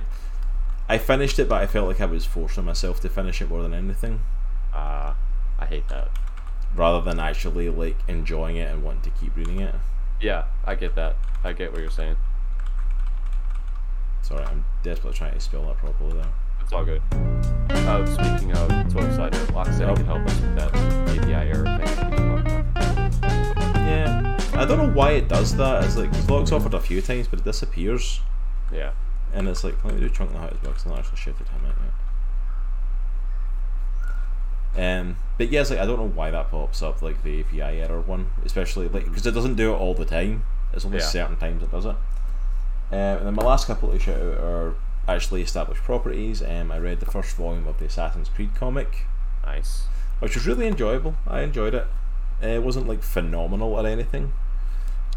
I 0.90 0.98
finished 0.98 1.40
it, 1.40 1.50
but 1.50 1.62
I 1.62 1.68
felt 1.68 1.88
like 1.88 2.02
I 2.02 2.06
was 2.06 2.26
forcing 2.26 2.66
myself 2.66 3.00
to 3.02 3.10
finish 3.10 3.42
it 3.42 3.50
more 3.50 3.62
than 3.64 3.74
anything, 3.74 4.22
Uh, 4.74 5.14
I 5.60 5.66
hate 5.66 5.88
that. 5.90 6.10
rather 6.76 7.02
than 7.04 7.20
actually 7.20 7.70
like 7.70 7.98
enjoying 8.08 8.58
it 8.58 8.70
and 8.72 8.84
wanting 8.84 9.02
to 9.04 9.10
keep 9.20 9.36
reading 9.36 9.62
it. 9.62 9.74
Yeah, 10.22 10.46
I 10.66 10.76
get 10.76 10.96
that. 10.96 11.16
I 11.44 11.54
get 11.54 11.72
what 11.72 11.82
you're 11.82 11.90
saying. 11.92 12.18
Sorry, 14.28 14.44
I'm 14.44 14.66
desperately 14.84 15.18
trying 15.18 15.34
to 15.34 15.40
spell 15.40 15.66
that 15.68 15.78
properly 15.78 16.14
though. 16.14 16.26
It's 16.62 16.74
all 16.74 16.84
good. 16.84 17.02
Uh, 17.70 18.06
speaking 18.06 18.52
of 18.58 18.68
12 18.92 19.16
sided, 19.16 19.40
Locksteady 19.54 19.96
can 19.96 20.06
help 20.06 20.26
us 20.28 20.40
with 20.42 20.56
that 20.58 20.76
API 20.76 21.34
error 21.34 21.64
thing. 21.64 22.10
we 22.10 22.16
talked 22.18 22.50
about. 22.76 23.76
Yeah, 23.88 24.38
I 24.56 24.66
don't 24.66 24.78
know 24.80 24.90
why 24.92 25.12
it 25.12 25.30
does 25.30 25.56
that. 25.56 25.86
It's 25.86 25.96
like 25.96 26.10
it's 26.10 26.30
locked 26.30 26.52
offered 26.52 26.74
a 26.74 26.80
few 26.82 27.02
times, 27.02 27.28
but 27.30 27.40
it 27.40 27.46
disappears, 27.46 28.20
Yeah. 28.70 28.92
and 29.34 29.48
it's 29.48 29.64
like 29.64 29.82
let 29.86 29.94
me 29.94 30.02
do 30.02 30.10
chunk 30.10 30.34
the 30.34 30.40
heart 30.40 30.52
as 30.54 30.62
well 30.62 30.72
because 30.74 30.84
I'm 30.86 30.92
not 30.92 31.00
actually 31.00 31.18
shifted 31.18 31.48
him 31.48 31.62
out 31.66 31.76
yet. 34.76 35.00
Um, 35.00 35.16
but 35.38 35.50
yeah, 35.50 35.62
it's 35.62 35.70
like 35.70 35.80
I 35.80 35.86
don't 35.86 35.98
know 36.00 36.08
why 36.10 36.32
that 36.32 36.52
pops 36.52 36.82
up 36.82 37.02
like 37.02 37.24
the 37.24 37.40
API 37.40 37.62
error 37.82 38.02
one, 38.02 38.28
especially 38.44 38.90
like 38.90 39.06
because 39.06 39.26
it 39.26 39.32
doesn't 39.32 39.56
do 39.56 39.74
it 39.74 39.78
all 39.78 39.94
the 39.94 40.04
time. 40.06 40.44
It's 40.74 40.84
only 40.84 40.98
Yeah. 40.98 41.06
certain 41.06 41.38
times 41.38 41.64
it 41.64 41.72
does 41.72 41.86
it. 41.86 41.96
Um, 42.92 42.98
and 42.98 43.28
then 43.28 43.34
my 43.36 43.44
last 43.44 43.68
couple 43.68 43.92
to 43.92 44.00
shout 44.00 44.16
out 44.22 44.38
are 44.40 44.76
actually 45.08 45.42
established 45.42 45.84
properties. 45.84 46.42
Um, 46.42 46.72
I 46.72 46.78
read 46.80 47.00
the 47.00 47.06
first 47.06 47.36
volume 47.36 47.68
of 47.68 47.80
the 47.80 47.86
Assassin's 47.86 48.30
Creed 48.30 48.52
comic, 48.56 49.06
Nice. 49.46 49.86
which 50.20 50.36
was 50.36 50.46
really 50.48 50.68
enjoyable. 50.68 51.16
I 51.28 51.42
enjoyed 51.42 51.74
it. 51.74 51.88
Uh, 52.44 52.48
it 52.48 52.64
wasn't 52.64 52.88
like 52.88 53.02
phenomenal 53.04 53.74
or 53.74 53.88
anything, 53.88 54.32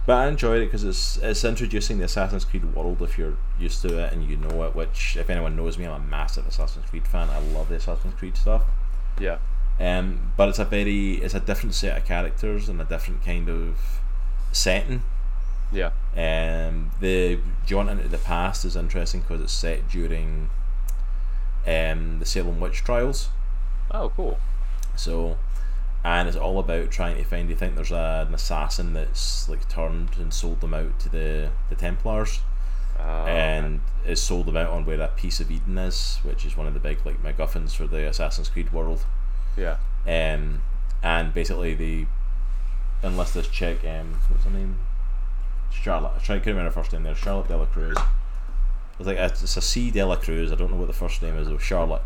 but 0.06 0.14
I 0.14 0.28
enjoyed 0.28 0.62
it 0.62 0.66
because 0.66 0.84
it's 0.84 1.18
it's 1.18 1.44
introducing 1.44 1.98
the 1.98 2.04
Assassin's 2.04 2.44
Creed 2.44 2.64
world 2.74 3.02
if 3.02 3.18
you're 3.18 3.36
used 3.58 3.82
to 3.82 3.98
it 4.04 4.12
and 4.12 4.28
you 4.28 4.36
know 4.36 4.62
it. 4.64 4.74
Which, 4.74 5.16
if 5.16 5.28
anyone 5.28 5.54
knows 5.56 5.76
me, 5.76 5.86
I'm 5.86 5.92
a 6.02 6.04
massive 6.04 6.46
Assassin's 6.46 6.88
Creed 6.88 7.06
fan. 7.06 7.28
I 7.28 7.38
love 7.38 7.68
the 7.68 7.74
Assassin's 7.76 8.14
Creed 8.14 8.36
stuff. 8.36 8.62
Yeah. 9.20 9.38
Um, 9.78 10.32
but 10.36 10.48
it's 10.48 10.58
a 10.58 10.64
very 10.64 11.14
it's 11.16 11.34
a 11.34 11.40
different 11.40 11.74
set 11.74 11.96
of 11.96 12.04
characters 12.04 12.68
and 12.68 12.80
a 12.80 12.84
different 12.84 13.24
kind 13.24 13.48
of 13.48 13.76
setting. 14.52 15.02
Yeah. 15.72 15.90
Um, 16.16 16.90
the 17.00 17.38
jaunt 17.66 17.88
into 17.90 18.08
the 18.08 18.18
past 18.18 18.64
is 18.64 18.76
interesting 18.76 19.20
because 19.20 19.40
it's 19.40 19.52
set 19.52 19.88
during 19.88 20.50
um, 21.66 22.18
the 22.18 22.26
Salem 22.26 22.60
witch 22.60 22.82
trials. 22.84 23.28
Oh, 23.90 24.10
cool. 24.16 24.38
So, 24.96 25.38
and 26.04 26.28
it's 26.28 26.36
all 26.36 26.58
about 26.58 26.90
trying 26.90 27.16
to 27.16 27.24
find. 27.24 27.48
You 27.48 27.56
think 27.56 27.74
there's 27.74 27.92
a, 27.92 28.24
an 28.26 28.34
assassin 28.34 28.92
that's 28.94 29.48
like 29.48 29.68
turned 29.68 30.16
and 30.18 30.32
sold 30.32 30.60
them 30.60 30.74
out 30.74 30.98
to 31.00 31.08
the 31.08 31.50
the 31.68 31.76
Templars, 31.76 32.40
Uh, 32.98 33.24
and 33.26 33.80
is 34.06 34.22
sold 34.22 34.46
them 34.46 34.56
out 34.56 34.68
on 34.70 34.84
where 34.84 35.00
a 35.00 35.08
piece 35.08 35.40
of 35.40 35.50
Eden 35.50 35.78
is, 35.78 36.18
which 36.22 36.44
is 36.44 36.56
one 36.56 36.66
of 36.66 36.74
the 36.74 36.80
big 36.80 36.98
like 37.04 37.22
MacGuffins 37.22 37.74
for 37.76 37.86
the 37.86 38.08
Assassin's 38.08 38.48
Creed 38.48 38.72
world. 38.72 39.04
yeah. 39.56 39.76
Um, 40.06 40.62
and 41.02 41.32
basically 41.34 41.74
they 41.74 42.06
enlist 43.02 43.34
this 43.34 43.48
chick. 43.48 43.84
Um, 43.84 44.14
what's 44.28 44.44
her 44.44 44.50
name? 44.50 44.76
Charlotte. 45.70 46.12
I 46.16 46.18
tried 46.20 46.44
to 46.44 46.50
remember 46.50 46.70
her 46.70 46.74
first 46.82 46.92
name 46.92 47.02
there. 47.02 47.14
Charlotte 47.14 47.48
Dela 47.48 47.66
Cruz. 47.66 47.96
It's 48.98 49.06
like 49.06 49.18
a, 49.18 49.26
it's 49.26 49.56
a 49.56 49.62
C 49.62 49.90
Dela 49.90 50.16
Cruz. 50.16 50.52
I 50.52 50.54
don't 50.56 50.70
know 50.70 50.76
what 50.76 50.88
the 50.88 50.92
first 50.92 51.22
name 51.22 51.36
is 51.36 51.48
of 51.48 51.62
Charlotte. 51.62 52.02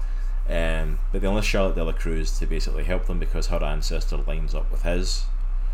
Um, 0.48 0.98
but 1.10 1.22
they 1.22 1.28
enlist 1.28 1.48
Charlotte 1.48 1.74
Dela 1.74 1.92
Cruz 1.92 2.38
to 2.38 2.46
basically 2.46 2.84
help 2.84 3.06
them 3.06 3.18
because 3.18 3.46
her 3.46 3.62
ancestor 3.64 4.18
lines 4.18 4.54
up 4.54 4.70
with 4.70 4.82
his, 4.82 5.24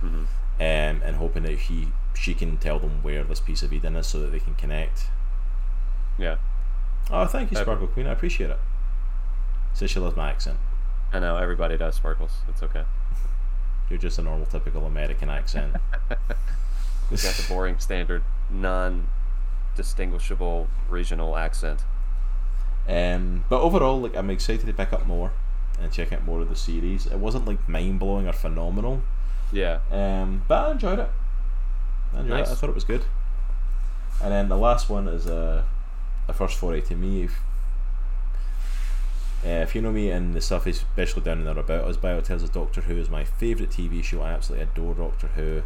hmm 0.01 0.25
um, 0.61 1.01
and 1.03 1.17
hoping 1.17 1.43
that 1.45 1.59
he 1.59 1.89
she 2.15 2.35
can 2.35 2.59
tell 2.59 2.79
them 2.79 3.03
where 3.03 3.25
this 3.25 3.41
piece 3.41 3.62
of 3.62 3.73
Eden 3.73 3.97
is 3.97 4.07
so 4.07 4.21
that 4.21 4.31
they 4.31 4.39
can 4.39 4.55
connect. 4.55 5.07
Yeah. 6.19 6.37
Oh, 7.11 7.25
thank 7.27 7.51
you, 7.51 7.57
Sparkle 7.57 7.87
Queen. 7.87 8.07
I 8.07 8.12
appreciate 8.12 8.51
it. 8.51 8.59
Says 9.73 9.91
she 9.91 9.99
loves 9.99 10.17
my 10.17 10.31
accent. 10.31 10.59
I 11.12 11.19
know 11.19 11.37
everybody 11.37 11.77
does 11.79 11.97
sparkles. 11.97 12.33
It's 12.49 12.62
okay. 12.62 12.85
You're 13.89 13.99
just 13.99 14.19
a 14.19 14.23
normal, 14.23 14.47
typical 14.47 14.85
American 14.87 15.31
accent. 15.31 15.77
You 17.11 17.16
got 17.16 17.35
the 17.35 17.47
boring 17.53 17.78
standard, 17.78 18.23
non-distinguishable 18.51 20.69
regional 20.89 21.37
accent. 21.37 21.85
Um, 22.89 23.45
but 23.49 23.61
overall, 23.61 24.01
like 24.01 24.16
I'm 24.16 24.31
excited 24.31 24.66
to 24.66 24.73
pick 24.73 24.93
up 24.93 25.07
more 25.07 25.31
and 25.81 25.93
check 25.93 26.12
out 26.12 26.24
more 26.24 26.41
of 26.41 26.49
the 26.49 26.57
series. 26.57 27.07
It 27.07 27.19
wasn't 27.19 27.47
like 27.47 27.69
mind 27.69 27.99
blowing 28.01 28.27
or 28.27 28.32
phenomenal, 28.32 29.03
Yeah. 29.53 29.78
um, 29.91 30.43
but 30.49 30.69
I 30.69 30.73
enjoyed 30.73 30.99
it. 30.99 31.09
I 32.15 32.20
enjoyed 32.20 32.41
it. 32.41 32.49
I 32.49 32.55
thought 32.55 32.70
it 32.70 32.74
was 32.74 32.85
good. 32.85 33.05
And 34.23 34.32
then 34.32 34.49
the 34.49 34.57
last 34.57 34.89
one 34.91 35.07
is 35.09 35.27
a, 35.27 35.65
a 36.28 36.32
first 36.35 36.59
foray 36.59 36.81
to 36.82 36.95
me. 36.97 37.23
If, 37.23 37.39
uh, 39.47 39.62
if 39.62 39.74
you 39.74 39.81
know 39.81 39.93
me 39.93 40.11
and 40.11 40.35
the 40.35 40.41
stuff, 40.41 40.66
is 40.66 40.78
especially 40.82 41.23
down 41.23 41.39
in 41.39 41.45
there 41.45 41.57
about 41.59 41.85
us, 41.85 41.97
Bio 41.97 42.20
Tales 42.20 42.43
of 42.43 42.53
Doctor 42.53 42.82
Who 42.82 42.97
is 42.99 43.09
my 43.09 43.24
favourite 43.24 43.70
TV 43.70 44.03
show. 44.05 44.20
I 44.20 44.32
absolutely 44.32 44.65
adore 44.65 44.95
Doctor 44.95 45.28
Who. 45.28 45.62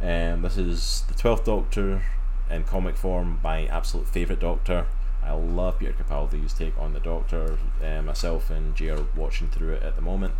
Um, 0.00 0.42
this 0.42 0.58
is 0.58 1.04
the 1.08 1.14
twelfth 1.14 1.44
Doctor 1.44 2.02
in 2.50 2.64
comic 2.64 2.96
form. 2.96 3.40
My 3.42 3.66
absolute 3.66 4.08
favourite 4.08 4.40
Doctor. 4.40 4.86
I 5.22 5.32
love 5.32 5.78
Peter 5.78 5.92
Capaldi's 5.92 6.52
take 6.52 6.78
on 6.78 6.92
the 6.92 7.00
Doctor. 7.00 7.58
Uh, 7.82 8.02
myself 8.02 8.50
and 8.50 8.76
Jay 8.76 8.90
are 8.90 9.06
watching 9.16 9.48
through 9.48 9.74
it 9.74 9.82
at 9.82 9.96
the 9.96 10.02
moment. 10.02 10.34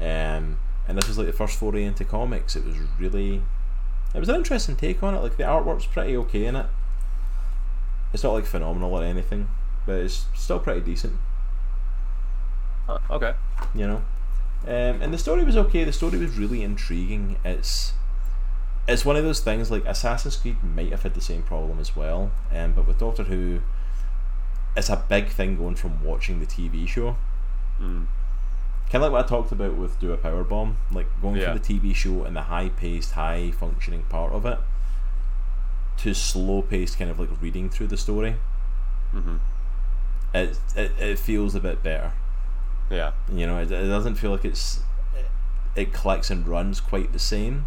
Um, 0.00 0.58
and 0.86 0.96
this 0.96 1.08
was 1.08 1.18
like 1.18 1.26
the 1.26 1.32
first 1.32 1.58
foray 1.58 1.84
into 1.84 2.04
comics. 2.04 2.54
It 2.54 2.64
was 2.64 2.76
really, 2.98 3.42
it 4.14 4.20
was 4.20 4.28
an 4.28 4.36
interesting 4.36 4.76
take 4.76 5.02
on 5.02 5.14
it. 5.14 5.18
Like 5.18 5.36
the 5.36 5.42
artwork's 5.42 5.86
pretty 5.86 6.16
okay 6.16 6.46
in 6.46 6.54
it. 6.54 6.66
It's 8.12 8.22
not 8.22 8.34
like 8.34 8.46
phenomenal 8.46 8.94
or 8.94 9.02
anything, 9.02 9.48
but 9.84 9.96
it's 9.96 10.26
still 10.34 10.60
pretty 10.60 10.80
decent. 10.80 11.14
Huh, 12.86 12.98
okay. 13.10 13.34
You 13.74 13.86
know, 13.86 14.02
um, 14.66 15.02
and 15.02 15.12
the 15.12 15.18
story 15.18 15.44
was 15.44 15.56
okay. 15.56 15.84
The 15.84 15.92
story 15.92 16.18
was 16.18 16.38
really 16.38 16.62
intriguing. 16.62 17.36
It's 17.44 17.92
it's 18.88 19.04
one 19.04 19.14
of 19.16 19.22
those 19.24 19.40
things 19.40 19.70
like 19.70 19.84
Assassin's 19.84 20.36
Creed 20.36 20.56
might 20.64 20.90
have 20.90 21.02
had 21.02 21.14
the 21.14 21.20
same 21.20 21.42
problem 21.42 21.78
as 21.78 21.94
well, 21.94 22.30
um, 22.52 22.72
but 22.72 22.86
with 22.86 22.98
Doctor 22.98 23.24
Who, 23.24 23.60
it's 24.76 24.88
a 24.88 24.96
big 25.08 25.28
thing 25.28 25.56
going 25.56 25.74
from 25.76 26.02
watching 26.02 26.40
the 26.40 26.46
TV 26.46 26.88
show. 26.88 27.16
Mm. 27.80 28.06
kind 28.90 29.02
of 29.04 29.12
like 29.12 29.12
what 29.12 29.24
I 29.24 29.28
talked 29.28 29.52
about 29.52 29.74
with 29.76 30.00
Do 30.00 30.12
a 30.12 30.16
Power 30.16 30.42
Bomb, 30.42 30.78
like 30.90 31.06
going 31.22 31.36
Yeah. 31.36 31.52
from 31.52 31.58
the 31.58 31.64
TV 31.80 31.94
show 31.94 32.24
and 32.24 32.34
the 32.34 32.42
high 32.42 32.70
paced, 32.70 33.12
high 33.12 33.50
functioning 33.52 34.02
part 34.08 34.32
of 34.32 34.44
it 34.46 34.58
to 35.98 36.14
slow 36.14 36.62
paced, 36.62 36.98
kind 36.98 37.10
of 37.10 37.20
like 37.20 37.28
reading 37.40 37.68
through 37.70 37.88
the 37.88 37.96
story. 37.96 38.36
hmm 39.12 39.36
It, 40.34 40.58
it 40.76 40.92
it 40.98 41.18
feels 41.18 41.54
a 41.54 41.60
bit 41.60 41.82
better. 41.82 42.12
Yeah. 42.90 43.12
You 43.32 43.46
know, 43.46 43.58
it, 43.58 43.70
it 43.70 43.86
doesn't 43.88 44.14
feel 44.16 44.30
like 44.30 44.44
it's 44.44 44.80
it 45.76 45.92
clicks 45.92 46.30
and 46.30 46.46
runs 46.48 46.80
quite 46.80 47.12
the 47.12 47.18
same. 47.18 47.66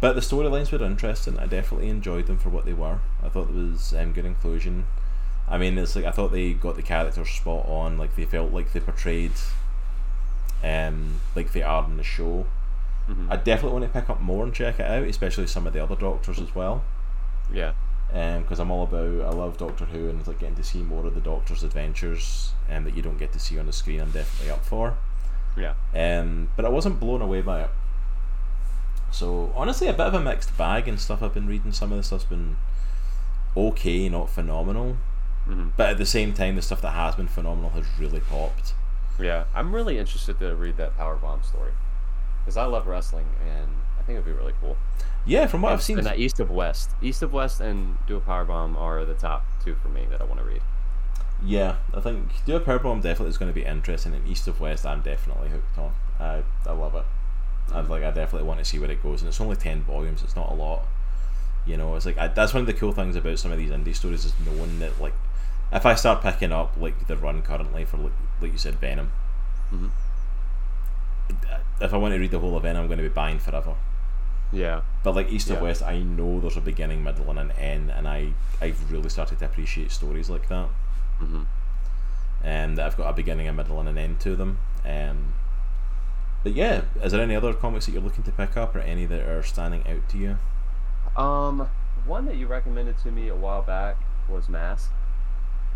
But 0.00 0.14
the 0.14 0.20
storylines 0.22 0.72
were 0.72 0.84
interesting. 0.84 1.38
I 1.38 1.46
definitely 1.46 1.88
enjoyed 1.88 2.26
them 2.26 2.38
for 2.38 2.48
what 2.48 2.64
they 2.64 2.72
were. 2.72 3.00
I 3.22 3.28
thought 3.28 3.50
it 3.50 3.54
was 3.54 3.92
um, 3.92 4.12
good 4.12 4.24
inclusion. 4.24 4.86
I 5.48 5.58
mean, 5.58 5.76
it's 5.76 5.94
like 5.94 6.04
I 6.06 6.10
thought 6.10 6.32
they 6.32 6.52
got 6.54 6.76
the 6.76 6.82
characters 6.82 7.28
spot 7.28 7.66
on. 7.66 7.98
Like 7.98 8.16
they 8.16 8.24
felt 8.24 8.52
like 8.52 8.72
they 8.72 8.80
portrayed, 8.80 9.32
um, 10.64 11.20
like 11.34 11.52
they 11.52 11.62
are 11.62 11.84
in 11.84 11.96
the 11.96 12.02
show. 12.02 12.46
hmm 13.06 13.26
I 13.30 13.36
definitely 13.36 13.78
want 13.80 13.92
to 13.92 14.00
pick 14.00 14.08
up 14.08 14.20
more 14.20 14.44
and 14.44 14.54
check 14.54 14.78
it 14.80 14.86
out, 14.86 15.02
especially 15.04 15.46
some 15.46 15.66
of 15.66 15.72
the 15.72 15.82
other 15.82 15.96
Doctors 15.96 16.38
as 16.40 16.54
well. 16.54 16.82
Yeah. 17.52 17.72
Because 18.08 18.58
I'm 18.58 18.70
all 18.70 18.84
about, 18.84 19.20
I 19.20 19.36
love 19.36 19.56
Doctor 19.58 19.84
Who 19.84 20.08
and 20.08 20.18
it's 20.18 20.28
like 20.28 20.40
getting 20.40 20.56
to 20.56 20.64
see 20.64 20.82
more 20.82 21.06
of 21.06 21.14
the 21.14 21.20
Doctor's 21.20 21.62
adventures 21.62 22.52
um, 22.68 22.84
that 22.84 22.96
you 22.96 23.02
don't 23.02 23.18
get 23.18 23.32
to 23.34 23.38
see 23.38 23.58
on 23.58 23.66
the 23.66 23.72
screen. 23.72 24.00
I'm 24.00 24.10
definitely 24.10 24.50
up 24.50 24.64
for. 24.64 24.96
Yeah. 25.56 25.74
Um, 25.94 26.50
but 26.56 26.64
I 26.64 26.68
wasn't 26.70 26.98
blown 26.98 27.22
away 27.22 27.40
by 27.40 27.62
it. 27.62 27.70
So 29.10 29.52
honestly, 29.56 29.88
a 29.88 29.92
bit 29.92 30.06
of 30.06 30.14
a 30.14 30.20
mixed 30.20 30.56
bag 30.56 30.88
and 30.88 31.00
stuff. 31.00 31.22
I've 31.22 31.34
been 31.34 31.46
reading 31.46 31.72
some 31.72 31.90
of 31.92 31.98
the 31.98 32.04
stuff's 32.04 32.24
been 32.24 32.56
okay, 33.56 34.08
not 34.08 34.30
phenomenal. 34.30 34.96
hmm 35.44 35.68
But 35.76 35.90
at 35.90 35.98
the 35.98 36.06
same 36.06 36.32
time, 36.32 36.56
the 36.56 36.62
stuff 36.62 36.80
that 36.82 36.92
has 36.92 37.14
been 37.16 37.28
phenomenal 37.28 37.70
has 37.70 37.86
really 37.98 38.20
popped. 38.20 38.74
Yeah. 39.18 39.44
I'm 39.54 39.74
really 39.74 39.98
interested 39.98 40.38
to 40.40 40.54
read 40.56 40.76
that 40.78 40.96
Power 40.96 41.16
Bomb 41.16 41.42
story 41.42 41.72
because 42.44 42.56
I 42.56 42.64
love 42.64 42.86
wrestling 42.86 43.36
and 43.40 43.84
I 43.98 44.02
think 44.02 44.16
it'd 44.16 44.24
be 44.24 44.32
really 44.32 44.54
cool. 44.60 44.78
Yeah, 45.24 45.46
from 45.46 45.62
what 45.62 45.72
and, 45.72 45.74
I've 45.74 45.82
seen, 45.82 45.98
and 45.98 46.06
that 46.06 46.18
East 46.18 46.40
of 46.40 46.50
West, 46.50 46.96
East 47.02 47.22
of 47.22 47.32
West, 47.32 47.60
and 47.60 47.98
Do 48.06 48.16
a 48.16 48.20
Power 48.20 48.44
Bomb 48.44 48.76
are 48.76 49.04
the 49.04 49.14
top 49.14 49.46
two 49.62 49.74
for 49.76 49.88
me 49.88 50.06
that 50.10 50.20
I 50.20 50.24
want 50.24 50.40
to 50.40 50.46
read. 50.46 50.62
yeah, 51.42 51.76
I 51.94 52.00
think 52.00 52.44
Do 52.44 52.56
a 52.56 52.60
Power 52.60 52.78
Bomb 52.78 53.00
definitely 53.00 53.30
is 53.30 53.38
going 53.38 53.50
to 53.50 53.54
be 53.54 53.64
interesting. 53.66 54.14
And 54.14 54.26
East 54.26 54.48
of 54.48 54.60
West, 54.60 54.86
I'm 54.86 55.02
definitely 55.02 55.50
hooked 55.50 55.76
on. 55.78 55.92
I 56.18 56.42
I 56.66 56.72
love 56.72 56.94
it. 56.94 57.04
I 57.72 57.80
like. 57.80 58.02
I 58.02 58.10
definitely 58.10 58.46
want 58.48 58.58
to 58.58 58.64
see 58.64 58.78
where 58.78 58.90
it 58.90 59.02
goes. 59.02 59.20
And 59.22 59.28
it's 59.28 59.40
only 59.40 59.56
ten 59.56 59.82
volumes. 59.82 60.22
It's 60.22 60.36
not 60.36 60.50
a 60.50 60.54
lot. 60.54 60.82
You 61.66 61.76
know, 61.76 61.94
it's 61.96 62.06
like 62.06 62.18
I, 62.18 62.28
that's 62.28 62.52
one 62.54 62.62
of 62.62 62.66
the 62.66 62.72
cool 62.72 62.92
things 62.92 63.16
about 63.16 63.38
some 63.38 63.52
of 63.52 63.58
these 63.58 63.70
indie 63.70 63.94
stories 63.94 64.24
is 64.24 64.32
knowing 64.44 64.78
that 64.80 65.00
like 65.00 65.12
if 65.72 65.84
I 65.86 65.94
start 65.94 66.22
picking 66.22 66.52
up 66.52 66.74
like 66.78 67.06
the 67.06 67.16
run 67.16 67.42
currently 67.42 67.84
for 67.84 67.96
like 67.98 68.12
like 68.40 68.52
you 68.52 68.58
said 68.58 68.74
Venom, 68.76 69.10
hmm 69.70 69.88
if 71.80 71.94
I 71.94 71.96
want 71.96 72.12
to 72.12 72.18
read 72.18 72.30
the 72.30 72.38
whole 72.38 72.56
of 72.56 72.62
Venom, 72.64 72.82
I'm 72.82 72.88
going 72.88 72.98
to 72.98 73.02
be 73.04 73.08
buying 73.08 73.38
forever. 73.38 73.74
Yeah. 74.52 74.82
But 75.02 75.14
like 75.14 75.30
East 75.30 75.48
Yeah. 75.48 75.56
of 75.56 75.62
West, 75.62 75.82
I 75.82 75.98
know 76.00 76.40
there's 76.40 76.56
a 76.56 76.60
beginning, 76.60 77.02
middle, 77.04 77.30
and 77.30 77.38
an 77.38 77.52
end, 77.52 77.90
and 77.90 78.06
I 78.08 78.32
I've 78.60 78.90
really 78.90 79.08
started 79.08 79.38
to 79.38 79.44
appreciate 79.46 79.90
stories 79.92 80.28
like 80.28 80.48
that. 80.48 80.68
hmm 81.18 81.42
and 82.42 82.78
that 82.78 82.84
have 82.84 82.96
got 82.96 83.06
a 83.10 83.12
beginning, 83.12 83.46
a 83.48 83.52
middle, 83.52 83.78
and 83.80 83.86
an 83.86 83.98
end 83.98 84.18
to 84.18 84.34
them. 84.34 84.56
Um, 84.86 85.34
but 86.42 86.54
yeah, 86.54 86.82
is 87.02 87.12
there 87.12 87.20
any 87.20 87.34
other 87.36 87.52
comics 87.54 87.86
that 87.86 87.92
you're 87.92 88.02
looking 88.02 88.24
to 88.24 88.32
pick 88.32 88.56
up, 88.56 88.74
or 88.74 88.80
any 88.80 89.06
that 89.06 89.20
are 89.28 89.42
standing 89.42 89.86
out 89.86 90.08
to 90.10 90.18
you? 90.18 90.38
Um, 91.20 91.68
one 92.06 92.24
that 92.26 92.36
you 92.36 92.46
recommended 92.46 92.98
to 92.98 93.10
me 93.10 93.28
a 93.28 93.34
while 93.34 93.62
back 93.62 93.96
was 94.28 94.48
Mask. 94.48 94.90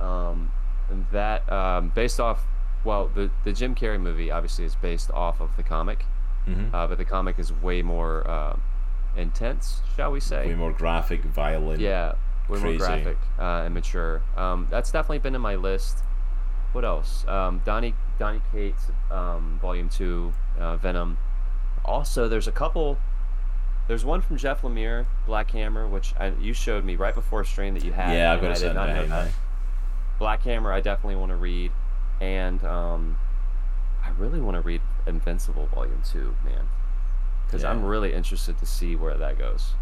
Um, 0.00 0.50
and 0.90 1.06
that 1.12 1.50
um, 1.50 1.90
based 1.94 2.20
off, 2.20 2.44
well, 2.84 3.08
the 3.14 3.30
the 3.44 3.52
Jim 3.52 3.74
Carrey 3.74 4.00
movie 4.00 4.30
obviously 4.30 4.64
is 4.64 4.74
based 4.74 5.10
off 5.10 5.40
of 5.40 5.56
the 5.56 5.62
comic, 5.62 6.04
Mm-hmm. 6.48 6.74
uh, 6.74 6.86
but 6.86 6.98
the 6.98 7.06
comic 7.06 7.38
is 7.38 7.50
way 7.52 7.80
more 7.80 8.28
uh, 8.28 8.56
intense, 9.16 9.80
shall 9.96 10.12
we 10.12 10.20
say? 10.20 10.46
Way 10.48 10.54
more 10.54 10.72
graphic, 10.72 11.22
violent. 11.24 11.80
Yeah, 11.80 12.12
way 12.48 12.58
crazy. 12.60 12.76
more 12.78 12.86
graphic 12.86 13.16
uh, 13.38 13.62
and 13.64 13.72
mature. 13.72 14.20
Um, 14.36 14.68
that's 14.70 14.90
definitely 14.92 15.20
been 15.20 15.34
in 15.34 15.40
my 15.40 15.54
list. 15.54 16.00
What 16.72 16.84
else? 16.84 17.26
Um, 17.26 17.62
Donny 17.64 17.94
Donny 18.18 18.42
Cates, 18.52 18.90
um, 19.10 19.58
Volume 19.62 19.88
Two, 19.88 20.34
uh, 20.58 20.76
Venom. 20.76 21.18
Also, 21.84 22.28
there's 22.28 22.48
a 22.48 22.52
couple. 22.52 22.98
There's 23.88 24.04
one 24.04 24.22
from 24.22 24.38
Jeff 24.38 24.62
Lemire, 24.62 25.06
Black 25.26 25.50
Hammer, 25.50 25.86
which 25.86 26.14
I, 26.18 26.32
you 26.40 26.54
showed 26.54 26.84
me 26.84 26.96
right 26.96 27.14
before 27.14 27.42
a 27.42 27.46
stream 27.46 27.74
that 27.74 27.84
you 27.84 27.92
had. 27.92 28.16
yeah, 28.16 28.32
I've 28.32 28.40
got 28.40 28.50
I 28.50 28.54
it 28.54 28.58
did 28.60 28.74
not 28.74 28.88
know 28.88 29.02
behind 29.02 29.10
that. 29.28 29.34
Black 30.18 30.42
Hammer, 30.44 30.72
I 30.72 30.80
definitely 30.80 31.16
want 31.16 31.30
to 31.32 31.36
read, 31.36 31.70
and 32.20 32.64
um, 32.64 33.18
I 34.02 34.10
really 34.10 34.40
want 34.40 34.54
to 34.54 34.62
read 34.62 34.80
Invincible 35.06 35.66
Volume 35.66 36.00
Two, 36.02 36.34
man, 36.44 36.68
because 37.46 37.62
I'm 37.64 37.84
really 37.84 38.14
interested 38.14 38.58
to 38.58 38.66
see 38.66 38.96
where 38.96 39.16
that 39.18 39.38
goes. 39.38 39.74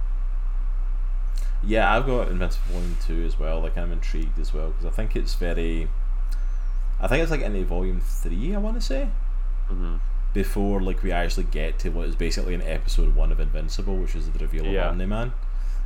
Yeah, 1.65 1.95
I've 1.95 2.07
got 2.07 2.27
Invincible 2.29 2.73
Volume 2.73 2.97
Two 3.07 3.25
as 3.25 3.39
well. 3.39 3.61
Like 3.61 3.79
I'm 3.79 3.93
intrigued 3.93 4.39
as 4.41 4.53
well 4.53 4.71
because 4.71 4.87
I 4.87 4.91
think 4.91 5.15
it's 5.15 5.35
very. 5.35 5.89
I 7.01 7.07
think 7.07 7.23
it's 7.23 7.31
like 7.31 7.43
into 7.43 7.65
Volume 7.65 8.01
Three. 8.01 8.55
I 8.55 8.59
want 8.59 8.77
to 8.77 8.81
say 8.81 9.09
hmm 9.69 9.97
before 10.35 10.81
like 10.81 11.03
we 11.03 11.13
actually 11.13 11.45
get 11.45 11.79
to 11.81 11.91
what 11.91 12.09
is 12.09 12.17
basically 12.17 12.55
an 12.55 12.63
episode 12.63 13.15
one 13.15 13.31
of 13.33 13.39
Invincible, 13.41 13.97
which 13.97 14.15
is 14.15 14.31
the 14.31 14.39
reveal 14.39 14.65
Yeah. 14.67 14.87
of 14.87 14.93
Omni 14.93 15.07
Man. 15.07 15.33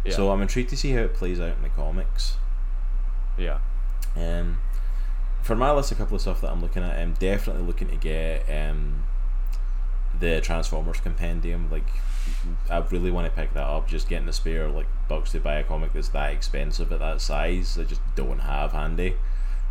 Yeah. 0.04 0.12
So 0.14 0.30
I'm 0.30 0.40
intrigued 0.42 0.70
to 0.70 0.76
see 0.76 0.92
how 0.92 1.00
it 1.00 1.14
plays 1.14 1.40
out 1.40 1.56
in 1.56 1.62
the 1.62 1.68
comics. 1.68 2.36
yeah. 3.36 3.58
Um, 4.16 4.58
for 5.42 5.54
my 5.54 5.70
list, 5.72 5.92
a 5.92 5.94
couple 5.94 6.14
of 6.16 6.20
stuff 6.22 6.40
that 6.40 6.50
I'm 6.50 6.60
looking 6.62 6.82
at. 6.82 6.98
I'm 6.98 7.12
definitely 7.14 7.62
looking 7.64 7.88
to 7.88 7.96
get 7.96 8.46
um, 8.48 9.04
the 10.18 10.40
Transformers 10.40 11.00
compendium. 11.00 11.70
Like, 11.70 11.86
I 12.70 12.78
really 12.78 13.10
want 13.10 13.26
to 13.26 13.32
pick 13.40 13.52
that 13.54 13.64
up. 13.64 13.88
Just 13.88 14.08
getting 14.08 14.26
the 14.26 14.32
spare 14.32 14.68
like 14.68 14.86
bucks 15.08 15.32
to 15.32 15.40
buy 15.40 15.56
a 15.56 15.62
comic 15.64 15.92
that's 15.92 16.08
that 16.08 16.32
expensive 16.32 16.90
at 16.92 16.98
that 17.00 17.20
size, 17.20 17.78
I 17.78 17.84
just 17.84 18.00
don't 18.16 18.38
have 18.40 18.72
handy. 18.72 19.16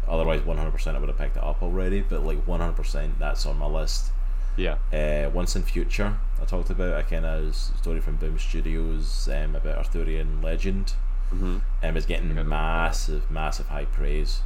Otherwise, 0.08 0.42
100% 0.42 0.96
I 0.96 1.00
would 1.00 1.10
have 1.10 1.18
picked 1.18 1.38
it 1.38 1.44
up 1.44 1.64
already. 1.64 2.02
But 2.02 2.24
like 2.24 2.46
100%, 2.46 3.18
that's 3.20 3.46
on 3.46 3.58
my 3.58 3.66
list. 3.66 4.12
Yeah. 4.58 4.78
Uh, 4.94 5.30
Once 5.32 5.56
and 5.56 5.66
Future, 5.66 6.18
I 6.42 6.46
talked 6.46 6.70
about 6.70 7.00
a 7.00 7.04
kind 7.04 7.26
of 7.26 7.56
story 7.56 8.00
from 8.00 8.16
Boom 8.16 8.40
Studios 8.40 9.28
um, 9.30 9.56
about 9.56 9.78
Arthurian 9.78 10.42
legend 10.42 10.94
hmm 11.30 11.58
um, 11.84 11.98
is 11.98 12.06
getting 12.06 12.34
massive, 12.48 13.30
massive 13.32 13.68
high 13.68 13.86
praise. 13.86 14.42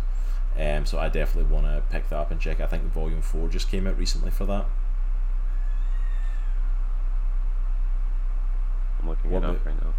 Um, 0.57 0.85
so 0.85 0.97
I 0.97 1.09
definitely 1.09 1.53
want 1.53 1.65
to 1.67 1.83
pick 1.91 2.09
that 2.09 2.15
up 2.17 2.31
and 2.31 2.39
check. 2.39 2.59
I 2.59 2.65
think 2.67 2.83
Volume 2.93 3.21
Four 3.21 3.49
just 3.49 3.69
came 3.69 3.85
out 3.85 3.97
recently 3.97 4.31
for 4.31 4.45
that. 4.45 4.65
I'm 9.01 9.09
looking 9.09 9.31
What 9.31 9.43
it 9.43 9.45
up 9.45 9.53
mo- 9.65 9.71
right 9.71 9.83
now. 9.83 9.93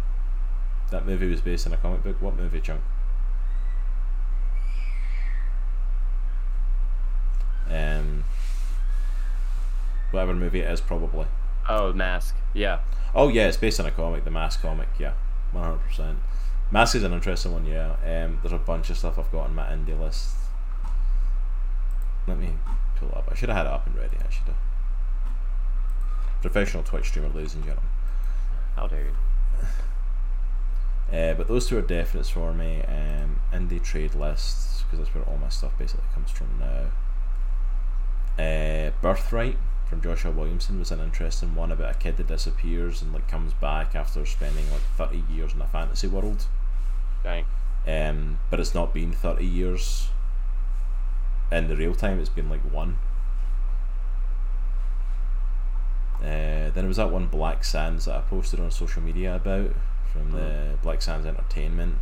That 0.91 1.05
movie 1.05 1.29
was 1.29 1.41
based 1.41 1.65
on 1.67 1.73
a 1.73 1.77
comic 1.77 2.03
book. 2.03 2.21
What 2.21 2.35
movie, 2.35 2.59
Chunk? 2.59 2.81
Um, 7.69 8.23
whatever 10.11 10.33
movie 10.33 10.61
it 10.61 10.69
is, 10.69 10.81
probably. 10.81 11.25
Oh, 11.67 11.93
Mask. 11.93 12.35
Yeah. 12.53 12.79
Oh 13.13 13.27
yeah, 13.27 13.47
it's 13.47 13.57
based 13.57 13.79
on 13.79 13.85
a 13.85 13.91
comic, 13.91 14.23
the 14.23 14.31
Mask 14.31 14.61
comic. 14.61 14.87
Yeah, 14.99 15.13
one 15.51 15.63
hundred 15.63 15.79
percent. 15.79 16.19
Mask 16.71 16.95
is 16.95 17.03
an 17.03 17.13
interesting 17.13 17.51
one. 17.51 17.65
Yeah, 17.65 17.95
um, 18.05 18.39
there's 18.41 18.53
a 18.53 18.57
bunch 18.57 18.89
of 18.89 18.97
stuff 18.97 19.19
I've 19.19 19.31
got 19.31 19.45
on 19.45 19.55
my 19.55 19.65
indie 19.65 19.99
list. 19.99 20.35
Let 22.27 22.39
me 22.39 22.53
pull 22.95 23.09
it 23.09 23.17
up. 23.17 23.27
I 23.29 23.35
should 23.35 23.49
have 23.49 23.57
had 23.57 23.65
it 23.65 23.73
up 23.73 23.85
and 23.87 23.95
ready. 23.95 24.15
I 24.17 24.29
should 24.31 24.45
have. 24.45 24.55
Professional 26.41 26.83
Twitch 26.83 27.07
streamer, 27.07 27.29
ladies 27.29 27.55
and 27.55 27.63
gentlemen. 27.63 27.91
How 28.75 28.87
dare 28.87 29.05
you? 29.05 29.15
Uh, 31.11 31.33
but 31.33 31.45
those 31.49 31.67
two 31.67 31.77
are 31.77 31.81
definites 31.81 32.31
for 32.31 32.53
me. 32.53 32.81
Um, 32.83 33.41
indie 33.51 33.83
trade 33.83 34.15
lists 34.15 34.83
because 34.83 34.99
that's 34.99 35.13
where 35.13 35.25
all 35.25 35.37
my 35.37 35.49
stuff 35.49 35.77
basically 35.77 36.05
comes 36.13 36.31
from 36.31 36.47
now. 36.57 36.85
Uh, 38.41 38.91
Birthright 39.01 39.57
from 39.91 40.01
Joshua 40.01 40.31
Williamson 40.31 40.79
was 40.79 40.89
an 40.89 41.01
interesting 41.01 41.53
one 41.53 41.69
about 41.69 41.91
a 41.91 41.97
kid 41.97 42.15
that 42.15 42.27
disappears 42.27 43.01
and 43.01 43.11
like 43.11 43.27
comes 43.27 43.51
back 43.51 43.93
after 43.93 44.25
spending 44.25 44.71
like 44.71 44.81
thirty 44.95 45.21
years 45.29 45.53
in 45.53 45.59
a 45.59 45.67
fantasy 45.67 46.07
world. 46.07 46.45
Dang. 47.25 47.43
Um, 47.85 48.39
but 48.49 48.61
it's 48.61 48.73
not 48.73 48.93
been 48.93 49.11
thirty 49.11 49.45
years. 49.45 50.07
In 51.51 51.67
the 51.67 51.75
real 51.75 51.93
time, 51.93 52.21
it's 52.21 52.29
been 52.29 52.49
like 52.49 52.61
one. 52.61 52.99
Uh, 56.21 56.71
then 56.71 56.71
there 56.73 56.87
was 56.87 56.95
that 56.95 57.11
one 57.11 57.27
Black 57.27 57.65
Sands 57.65 58.05
that 58.05 58.15
I 58.15 58.21
posted 58.21 58.61
on 58.61 58.71
social 58.71 59.01
media 59.01 59.35
about 59.35 59.75
from 60.13 60.31
the 60.31 60.77
Black 60.81 61.01
Sands 61.01 61.25
Entertainment, 61.25 61.95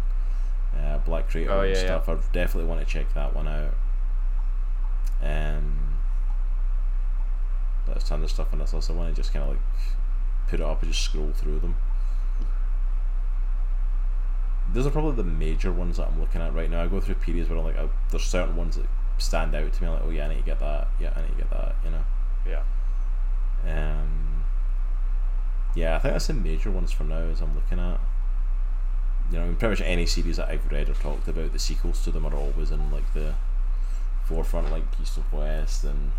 uh, 0.79 0.99
Black 0.99 1.27
Creator 1.27 1.51
Oh, 1.51 1.61
and 1.61 1.73
yeah, 1.75 1.85
stuff. 1.85 2.07
I 2.07 2.17
definitely 2.33 2.69
want 2.69 2.81
to 2.81 2.85
check 2.85 3.11
that 3.15 3.35
one 3.35 3.47
out. 3.47 3.73
Um, 5.23 5.88
there's 7.89 8.03
tons 8.03 8.23
of 8.23 8.31
stuff 8.31 8.53
on 8.53 8.59
this 8.59 8.73
list. 8.73 8.89
I 8.89 8.93
want 8.93 9.13
to 9.13 9.21
just 9.21 9.33
kind 9.33 9.43
of 9.43 9.49
like 9.49 9.59
put 10.47 10.59
it 10.59 10.65
up 10.65 10.81
and 10.81 10.91
just 10.91 11.03
scroll 11.03 11.31
through 11.33 11.59
them. 11.59 11.75
Those 14.73 14.85
are 14.85 14.91
probably 14.91 15.15
the 15.15 15.23
major 15.23 15.71
ones 15.71 15.97
that 15.97 16.07
I'm 16.07 16.19
looking 16.19 16.41
at 16.41 16.53
right 16.53 16.69
now. 16.69 16.83
I 16.83 16.87
go 16.87 16.99
through 16.99 17.15
periods 17.15 17.49
where 17.49 17.57
I'm 17.57 17.65
like, 17.65 17.77
oh, 17.77 17.89
there's 18.11 18.23
certain 18.23 18.55
ones 18.55 18.75
that 18.75 18.85
stand 19.17 19.55
out 19.55 19.73
to 19.73 19.81
me. 19.81 19.87
I'm 19.87 19.93
like, 19.95 20.03
oh 20.05 20.09
yeah, 20.09 20.25
I 20.25 20.29
need 20.29 20.39
to 20.39 20.45
get 20.45 20.59
that. 20.59 20.87
Yeah, 20.99 21.13
I 21.15 21.21
need 21.21 21.31
to 21.31 21.37
get 21.37 21.49
that. 21.49 21.75
You 21.83 21.91
know. 21.91 22.03
Yeah. 22.47 22.61
Um, 23.65 24.43
yeah, 25.75 25.95
I 25.95 25.99
think 25.99 26.13
that's 26.13 26.27
the 26.27 26.33
major 26.33 26.71
ones 26.71 26.91
for 26.91 27.03
now. 27.03 27.17
As 27.17 27.41
I'm 27.41 27.55
looking 27.55 27.79
at, 27.79 27.99
you 29.31 29.39
know, 29.39 29.45
in 29.45 29.55
pretty 29.55 29.71
much 29.71 29.81
any 29.81 30.05
series 30.05 30.37
that 30.37 30.49
I've 30.49 30.71
read 30.71 30.89
or 30.89 30.93
talked 30.93 31.27
about, 31.27 31.53
the 31.53 31.59
sequels 31.59 32.03
to 32.03 32.11
them 32.11 32.25
are 32.25 32.33
always 32.33 32.71
in 32.71 32.91
like 32.91 33.13
the 33.13 33.35
forefront, 34.25 34.71
like 34.71 34.83
East 35.01 35.17
of 35.17 35.31
West 35.33 35.83
and 35.83 36.11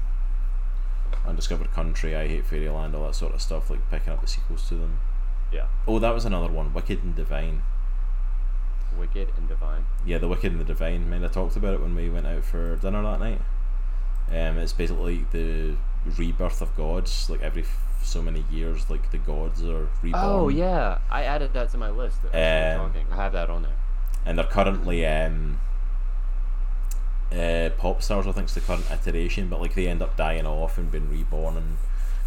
Undiscovered 1.26 1.70
Country, 1.72 2.14
I 2.16 2.26
Hate 2.28 2.44
Fairyland, 2.46 2.94
all 2.94 3.04
that 3.06 3.14
sort 3.14 3.34
of 3.34 3.42
stuff. 3.42 3.70
Like 3.70 3.88
picking 3.90 4.12
up 4.12 4.20
the 4.20 4.26
sequels 4.26 4.68
to 4.68 4.74
them. 4.74 4.98
Yeah. 5.52 5.66
Oh, 5.86 5.98
that 5.98 6.14
was 6.14 6.24
another 6.24 6.48
one, 6.48 6.72
Wicked 6.72 7.02
and 7.02 7.14
Divine. 7.14 7.62
Wicked 8.98 9.28
and 9.36 9.48
Divine. 9.48 9.84
Yeah, 10.04 10.18
the 10.18 10.28
Wicked 10.28 10.52
and 10.52 10.60
the 10.60 10.64
Divine. 10.64 11.08
Man, 11.08 11.24
I 11.24 11.28
talked 11.28 11.56
about 11.56 11.74
it 11.74 11.80
when 11.80 11.94
we 11.94 12.10
went 12.10 12.26
out 12.26 12.44
for 12.44 12.76
dinner 12.76 13.02
that 13.02 13.20
night. 13.20 13.40
Um, 14.30 14.58
it's 14.58 14.72
basically 14.72 15.26
the 15.32 15.76
rebirth 16.16 16.60
of 16.62 16.76
gods. 16.76 17.28
Like 17.30 17.40
every 17.42 17.62
f- 17.62 18.00
so 18.02 18.22
many 18.22 18.44
years, 18.50 18.88
like 18.90 19.10
the 19.10 19.18
gods 19.18 19.62
are 19.64 19.88
reborn. 20.02 20.24
Oh 20.24 20.48
yeah, 20.48 20.98
I 21.10 21.24
added 21.24 21.52
that 21.54 21.70
to 21.72 21.78
my 21.78 21.90
list. 21.90 22.18
Um, 22.24 22.30
talking. 22.32 23.06
I 23.10 23.16
have 23.16 23.32
that 23.32 23.50
on 23.50 23.62
there. 23.62 23.76
and 24.24 24.38
they're 24.38 24.44
currently 24.46 25.06
um, 25.06 25.58
uh, 27.32 27.70
pop 27.78 28.02
stars. 28.02 28.26
I 28.26 28.32
think 28.32 28.48
is 28.48 28.54
the 28.54 28.60
current 28.60 28.84
iteration, 28.90 29.48
but 29.48 29.60
like 29.60 29.74
they 29.74 29.86
end 29.88 30.02
up 30.02 30.16
dying 30.16 30.46
off 30.46 30.78
and 30.78 30.90
being 30.90 31.08
reborn 31.10 31.56
and 31.56 31.76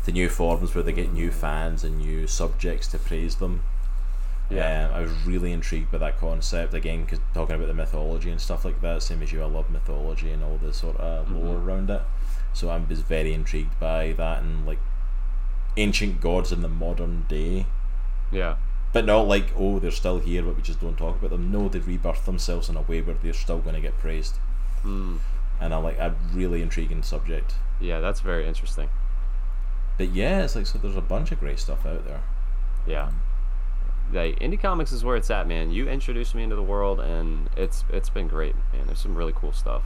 to 0.05 0.11
new 0.11 0.27
forms 0.29 0.73
where 0.75 0.83
they 0.83 0.91
get 0.93 1.13
new 1.13 1.31
fans 1.31 1.83
and 1.83 1.97
new 1.99 2.27
subjects 2.27 2.87
to 2.89 2.97
praise 2.99 3.35
them. 3.35 3.61
Yeah. 4.49 4.87
Um, 4.89 4.93
I 4.93 4.99
was 5.01 5.11
really 5.25 5.51
intrigued 5.53 5.91
by 5.91 5.97
that 5.99 6.19
concept 6.19 6.73
again, 6.73 7.05
because 7.05 7.19
talking 7.33 7.55
about 7.55 7.67
the 7.67 7.73
mythology 7.73 8.29
and 8.29 8.41
stuff 8.41 8.65
like 8.65 8.81
that. 8.81 9.01
Same 9.01 9.23
as 9.23 9.31
you, 9.31 9.41
I 9.41 9.45
love 9.45 9.69
mythology 9.69 10.31
and 10.31 10.43
all 10.43 10.57
the 10.57 10.73
sort 10.73 10.97
of 10.97 11.31
lore 11.31 11.55
Mhm. 11.55 11.65
around 11.65 11.89
it. 11.89 12.01
So 12.53 12.69
I 12.69 12.77
was 12.77 12.99
very 13.01 13.33
intrigued 13.33 13.79
by 13.79 14.11
that 14.13 14.43
and 14.43 14.65
like 14.67 14.79
ancient 15.77 16.21
gods 16.21 16.51
in 16.51 16.61
the 16.61 16.67
modern 16.67 17.25
day 17.27 17.65
Yeah. 18.31 18.55
but 18.91 19.05
not 19.05 19.21
like 19.27 19.47
oh 19.57 19.79
they're 19.79 19.89
still 19.89 20.19
here 20.19 20.43
but 20.43 20.55
we 20.55 20.61
just 20.61 20.79
don't 20.79 20.95
talk 20.97 21.17
about 21.17 21.31
them 21.31 21.51
no 21.51 21.67
they 21.67 21.79
rebirth 21.79 22.25
themselves 22.27 22.69
in 22.69 22.77
a 22.77 22.81
way 22.81 23.01
where 23.01 23.15
they're 23.23 23.33
still 23.33 23.57
going 23.57 23.73
to 23.73 23.81
get 23.81 23.97
praised 23.97 24.35
Mm. 24.83 25.19
and 25.61 25.73
I'm 25.73 25.83
like 25.83 25.97
a 25.97 26.13
really 26.33 26.61
intriguing 26.61 27.03
subject 27.03 27.55
Yeah, 27.79 27.99
that's 28.01 28.19
very 28.19 28.45
interesting. 28.47 28.89
but 29.97 30.09
yeah 30.09 30.43
it's 30.43 30.55
like 30.55 30.65
so 30.65 30.77
there's 30.77 30.95
a 30.97 31.01
bunch 31.01 31.31
of 31.31 31.39
great 31.39 31.59
stuff 31.59 31.85
out 31.85 32.05
there 32.05 32.21
Yeah. 32.87 33.11
Like 34.11 34.37
indie 34.39 34.59
comics 34.61 34.91
is 34.91 35.03
where 35.03 35.15
it's 35.15 35.31
at, 35.31 35.47
man. 35.47 35.71
You 35.71 35.87
introduced 35.87 36.35
me 36.35 36.43
into 36.43 36.55
the 36.57 36.61
world, 36.61 36.99
and 36.99 37.49
it's 37.55 37.85
it's 37.89 38.09
been 38.09 38.27
great, 38.27 38.53
man. 38.73 38.85
There's 38.85 38.99
some 38.99 39.15
really 39.15 39.33
cool 39.33 39.53
stuff. 39.53 39.81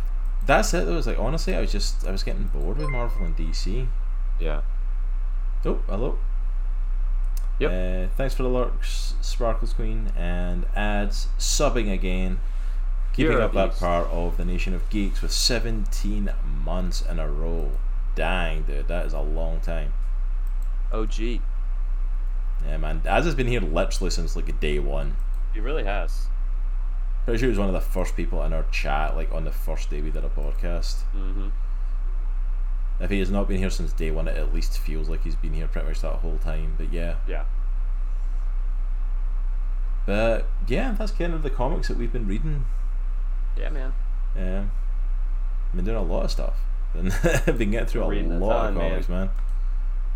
that's 0.45 0.74
it 0.74 0.86
though 0.86 0.95
was 0.95 1.07
like 1.07 1.19
honestly 1.19 1.53
i 1.56 1.60
was 1.61 1.72
just 1.72 2.06
i 2.07 2.11
was 2.11 2.24
getting 2.24 2.44
bored 2.48 2.78
with 2.78 2.90
marvel 2.90 3.26
and 3.26 3.36
dc 3.38 3.88
Yeah. 4.40 4.61
oh 5.65 5.80
hello 5.88 6.18
Yep. 7.60 7.72
uh, 7.72 8.14
thanks 8.15 8.34
for 8.36 8.44
the 8.44 8.49
lurks 8.49 9.15
sparkles 9.22 9.74
queen 9.74 10.11
and 10.15 10.65
Az 10.76 11.28
subbing 11.40 11.91
again 11.91 12.40
keeping 13.18 13.34
You're 13.34 13.41
up 13.41 13.53
that 13.53 13.76
part 13.77 14.07
of 14.07 14.38
the 14.38 14.45
nation 14.45 14.73
of 14.73 14.88
geeks 14.89 15.22
with 15.22 15.31
17 15.34 16.31
months 16.64 17.02
in 17.02 17.19
a 17.19 17.27
row 17.30 17.72
dang 18.15 18.61
dude 18.64 18.88
that 18.88 19.06
is 19.06 19.14
a 19.14 19.19
long 19.22 19.60
time 19.60 19.91
OG. 20.91 21.19
Yeah, 21.19 22.77
man. 22.80 23.02
Az 23.06 23.26
has 23.26 23.35
been 23.35 23.48
here 23.48 23.60
literally 23.60 24.10
since 24.10 24.35
like 24.35 24.60
day 24.60 24.80
one. 24.80 25.18
He 25.53 25.60
really 25.60 25.84
has. 25.84 26.27
Pretty 27.26 27.39
sure 27.39 27.48
he 27.48 27.49
was 27.49 27.60
one 27.60 27.68
of 27.68 27.73
the 27.73 27.81
first 27.81 28.15
people 28.15 28.41
in 28.44 28.53
our 28.53 28.65
chat, 28.72 29.15
like 29.18 29.31
on 29.34 29.44
the 29.44 29.52
first 29.52 29.89
day 29.89 29.99
we 30.02 30.10
did 30.11 30.23
a 30.23 30.30
podcast. 30.30 31.03
Mm-hmm. 31.15 31.49
If 33.02 33.10
he 33.11 33.19
has 33.19 33.30
not 33.30 33.48
been 33.48 33.57
here 33.57 33.69
since 33.69 33.91
day 33.94 34.11
one, 34.11 34.27
it 34.27 34.38
at 34.38 34.53
least 34.53 34.80
feels 34.80 35.10
like 35.10 35.23
he's 35.23 35.35
been 35.35 35.53
here 35.53 35.68
pretty 35.68 35.88
much 35.88 36.02
that 36.02 36.14
whole 36.15 36.38
time. 36.38 36.76
But 36.77 36.91
yeah, 36.94 37.15
Yeah. 37.27 37.44
but 40.06 40.48
yeah, 40.68 40.95
that's 40.98 41.11
kind 41.11 41.34
of 41.34 41.44
the 41.44 41.49
comics 41.49 41.89
that 41.89 41.98
we've 41.98 42.14
been 42.14 42.27
reading. 42.27 42.65
Yeah, 43.57 43.69
man. 43.69 43.93
Yeah, 44.35 44.63
I've 45.69 45.75
been 45.75 45.85
doing 45.85 45.97
a 45.97 46.01
lot 46.01 46.25
of 46.25 46.31
stuff. 46.31 46.53
Been 46.93 47.11
been 47.57 47.71
getting 47.71 47.85
through 47.88 48.03
a 48.03 48.07
Reading 48.07 48.39
lot 48.39 48.67
of 48.67 48.73
ton, 48.73 48.75
man. 48.75 48.89
comics, 48.91 49.09
man. 49.09 49.29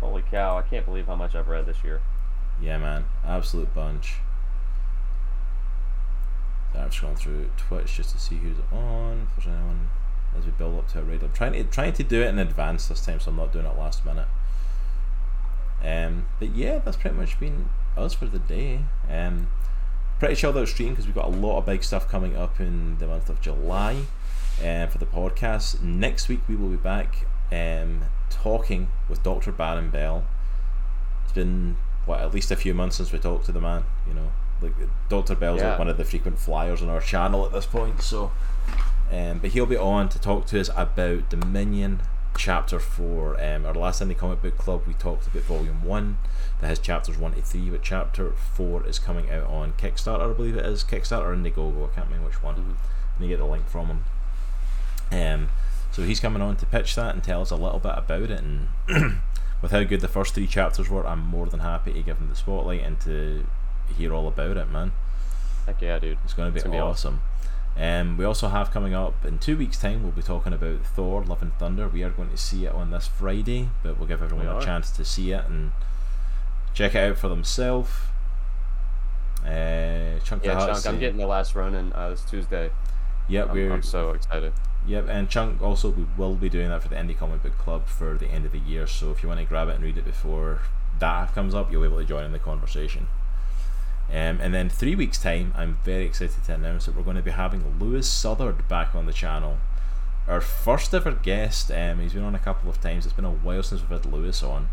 Holy 0.00 0.22
cow! 0.22 0.56
I 0.58 0.62
can't 0.62 0.84
believe 0.86 1.06
how 1.06 1.14
much 1.16 1.34
I've 1.34 1.48
read 1.48 1.66
this 1.66 1.84
year. 1.84 2.00
Yeah, 2.60 2.78
man, 2.78 3.04
absolute 3.24 3.72
bunch. 3.74 4.14
So 6.72 6.78
I'm 6.78 6.90
scrolling 6.90 7.18
through 7.18 7.50
Twitch 7.58 7.94
just 7.96 8.10
to 8.10 8.18
see 8.18 8.36
who's 8.36 8.56
on. 8.72 9.28
If 9.36 9.44
there's 9.44 9.54
anyone 9.56 9.90
as 10.36 10.46
we 10.46 10.50
build 10.52 10.78
up 10.78 10.88
to 10.92 11.00
a 11.00 11.02
raid, 11.02 11.22
I'm 11.22 11.32
trying 11.32 11.52
to 11.52 11.64
trying 11.64 11.92
to 11.92 12.02
do 12.02 12.22
it 12.22 12.28
in 12.28 12.38
advance 12.38 12.88
this 12.88 13.04
time, 13.04 13.20
so 13.20 13.30
I'm 13.30 13.36
not 13.36 13.52
doing 13.52 13.66
it 13.66 13.76
last 13.78 14.04
minute. 14.06 14.28
Um, 15.84 16.26
but 16.38 16.54
yeah, 16.54 16.78
that's 16.78 16.96
pretty 16.96 17.16
much 17.16 17.38
been 17.38 17.68
us 17.96 18.14
for 18.14 18.26
the 18.26 18.38
day. 18.38 18.80
Um, 19.10 19.48
pretty 20.22 20.36
chilled 20.36 20.56
out 20.56 20.68
stream 20.68 20.90
because 20.90 21.04
we've 21.04 21.16
got 21.16 21.24
a 21.24 21.36
lot 21.36 21.58
of 21.58 21.66
big 21.66 21.82
stuff 21.82 22.08
coming 22.08 22.36
up 22.36 22.60
in 22.60 22.96
the 22.98 23.06
month 23.08 23.28
of 23.28 23.40
July. 23.40 23.96
Um, 24.64 24.88
for 24.88 24.98
the 24.98 25.06
podcast 25.06 25.82
next 25.82 26.28
week, 26.28 26.38
we 26.48 26.54
will 26.54 26.68
be 26.68 26.76
back 26.76 27.26
um, 27.50 28.02
talking 28.30 28.86
with 29.08 29.20
Dr. 29.24 29.50
Baron 29.50 29.90
Bell. 29.90 30.24
It's 31.24 31.32
been 31.32 31.76
what 32.06 32.20
at 32.20 32.32
least 32.32 32.52
a 32.52 32.56
few 32.56 32.72
months 32.72 32.98
since 32.98 33.10
we 33.10 33.18
talked 33.18 33.46
to 33.46 33.52
the 33.52 33.60
man. 33.60 33.82
You 34.06 34.14
know, 34.14 34.30
like 34.60 34.74
Dr. 35.08 35.34
Bell's 35.34 35.60
Yeah. 35.60 35.70
like 35.70 35.80
one 35.80 35.88
of 35.88 35.96
the 35.96 36.04
frequent 36.04 36.38
flyers 36.38 36.82
on 36.82 36.88
our 36.88 37.00
channel 37.00 37.44
at 37.44 37.50
this 37.50 37.66
point. 37.66 38.00
So, 38.00 38.30
um, 39.10 39.40
but 39.40 39.50
he'll 39.50 39.66
be 39.66 39.76
on 39.76 40.08
to 40.10 40.20
talk 40.20 40.46
to 40.46 40.60
us 40.60 40.70
about 40.76 41.30
Dominion 41.30 42.00
Chapter 42.36 42.78
Four. 42.78 43.42
Um, 43.44 43.66
our 43.66 43.74
last 43.74 44.00
Indie 44.00 44.16
Comic 44.16 44.40
Book 44.40 44.56
Club, 44.56 44.82
we 44.86 44.94
talked 44.94 45.26
about 45.26 45.42
Volume 45.42 45.82
One 45.82 46.18
that 46.62 46.68
has 46.68 46.78
chapters 46.78 47.18
one 47.18 47.32
to 47.34 47.42
three, 47.42 47.68
but 47.70 47.82
Chapter 47.82 48.30
Four 48.54 48.86
is 48.86 48.98
coming 49.00 49.28
out 49.30 49.48
on 49.48 49.72
Kickstarter, 49.74 50.30
I 50.30 50.32
believe 50.32 50.56
it 50.56 50.64
is 50.64 50.84
Kickstarter 50.84 51.26
or 51.26 51.34
Indiegogo. 51.36 51.90
I 51.90 51.94
can't 51.94 52.06
remember 52.06 52.28
which 52.28 52.42
one. 52.42 52.54
Mhm. 52.54 52.76
Let 53.14 53.20
me 53.20 53.28
get 53.28 53.38
the 53.38 53.44
link 53.44 53.68
from 53.68 53.86
him. 53.88 54.04
Um, 55.10 55.48
so 55.90 56.02
he's 56.02 56.20
coming 56.20 56.40
on 56.40 56.56
to 56.56 56.66
pitch 56.66 56.94
that 56.94 57.14
and 57.14 57.22
tell 57.22 57.42
us 57.42 57.50
a 57.50 57.56
little 57.56 57.80
bit 57.80 57.94
about 57.98 58.30
it. 58.30 58.42
And 58.42 58.68
with 59.60 59.72
how 59.72 59.82
good 59.82 60.00
the 60.00 60.08
first 60.08 60.34
three 60.34 60.46
chapters 60.46 60.88
were, 60.88 61.06
I'm 61.06 61.18
more 61.18 61.46
than 61.46 61.60
happy 61.60 61.92
to 61.92 62.02
give 62.02 62.18
him 62.18 62.28
the 62.28 62.36
spotlight 62.36 62.82
and 62.82 62.98
to 63.00 63.44
hear 63.98 64.14
all 64.14 64.28
about 64.28 64.56
it, 64.56 64.70
man. 64.70 64.92
Heck 65.66 65.82
yeah, 65.82 65.98
dude. 65.98 66.18
It's 66.24 66.32
going 66.32 66.48
to 66.48 66.54
be 66.54 66.60
gonna 66.62 66.76
be 66.76 66.80
awesome. 66.80 67.20
Um, 67.76 68.16
we 68.16 68.24
also 68.24 68.48
have 68.48 68.70
coming 68.70 68.94
up 68.94 69.24
in 69.24 69.38
two 69.38 69.56
weeks' 69.56 69.78
time. 69.78 70.02
We'll 70.02 70.12
be 70.12 70.22
talking 70.22 70.52
about 70.52 70.84
Thor: 70.86 71.24
Love 71.24 71.42
and 71.42 71.52
Thunder. 71.58 71.88
We 71.88 72.04
are 72.04 72.10
going 72.10 72.30
to 72.30 72.36
see 72.36 72.66
it 72.66 72.72
on 72.72 72.90
this 72.90 73.08
Friday, 73.08 73.68
but 73.82 73.98
we'll 73.98 74.08
give 74.08 74.22
everyone 74.22 74.46
We 74.46 74.52
a 74.52 74.64
chance 74.64 74.90
to 74.92 75.04
see 75.04 75.32
it 75.32 75.44
and 75.46 75.72
check 76.74 76.94
it 76.94 76.98
out 76.98 77.18
for 77.18 77.28
themselves. 77.28 77.90
Uh, 79.44 80.18
Chunk 80.24 80.44
Yeah, 80.44 80.66
Chunk. 80.66 80.86
I'm 80.86 80.98
getting 80.98 81.18
the 81.18 81.26
last 81.26 81.54
run, 81.54 81.74
and 81.74 81.92
uh, 81.94 82.10
it's 82.12 82.24
Tuesday. 82.24 82.70
Yep, 83.28 83.48
I'm, 83.50 83.54
we're 83.54 83.72
I'm 83.72 83.82
so 83.82 84.10
excited. 84.10 84.52
Yep, 84.86 85.08
and 85.08 85.28
Chunk 85.28 85.62
also 85.62 85.90
we 85.90 86.06
will 86.16 86.34
be 86.34 86.48
doing 86.48 86.68
that 86.68 86.82
for 86.82 86.88
the 86.88 86.96
Indie 86.96 87.16
Comic 87.16 87.42
Book 87.42 87.56
Club 87.58 87.86
for 87.86 88.16
the 88.16 88.26
end 88.26 88.44
of 88.44 88.52
the 88.52 88.58
year. 88.58 88.86
So 88.86 89.10
if 89.10 89.22
you 89.22 89.28
want 89.28 89.40
to 89.40 89.46
grab 89.46 89.68
it 89.68 89.76
and 89.76 89.84
read 89.84 89.96
it 89.96 90.04
before 90.04 90.60
that 90.98 91.34
comes 91.34 91.54
up, 91.54 91.70
you'll 91.70 91.82
be 91.82 91.88
able 91.88 91.98
to 91.98 92.04
join 92.04 92.24
in 92.24 92.32
the 92.32 92.38
conversation. 92.38 93.08
Um, 94.10 94.40
and 94.40 94.52
then 94.52 94.68
three 94.68 94.94
weeks 94.94 95.18
time, 95.18 95.54
I'm 95.56 95.78
very 95.84 96.04
excited 96.04 96.44
to 96.44 96.54
announce 96.54 96.86
that 96.86 96.96
we're 96.96 97.02
going 97.02 97.16
to 97.16 97.22
be 97.22 97.30
having 97.30 97.78
Lewis 97.78 98.08
Southard 98.08 98.68
back 98.68 98.94
on 98.94 99.06
the 99.06 99.12
channel. 99.12 99.58
Our 100.28 100.40
first 100.40 100.92
ever 100.94 101.12
guest. 101.12 101.70
Um, 101.70 102.00
he's 102.00 102.12
been 102.12 102.22
on 102.22 102.34
a 102.34 102.38
couple 102.38 102.68
of 102.70 102.80
times. 102.80 103.06
It's 103.06 103.14
been 103.14 103.24
a 103.24 103.30
while 103.30 103.62
since 103.62 103.80
we've 103.80 103.90
had 103.90 104.06
Lewis 104.06 104.42
on. 104.42 104.68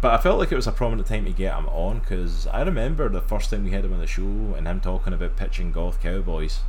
But 0.00 0.12
I 0.12 0.18
felt 0.18 0.38
like 0.38 0.52
it 0.52 0.56
was 0.56 0.66
a 0.66 0.72
prominent 0.72 1.08
time 1.08 1.24
to 1.24 1.30
get 1.30 1.56
him 1.56 1.66
on 1.66 2.00
because 2.00 2.46
I 2.48 2.62
remember 2.62 3.08
the 3.08 3.20
first 3.20 3.50
time 3.50 3.64
we 3.64 3.70
had 3.70 3.84
him 3.84 3.92
on 3.92 4.00
the 4.00 4.06
show 4.06 4.54
and 4.56 4.66
him 4.66 4.80
talking 4.80 5.12
about 5.12 5.36
pitching 5.36 5.72
Goth 5.72 6.00
Cowboys. 6.02 6.60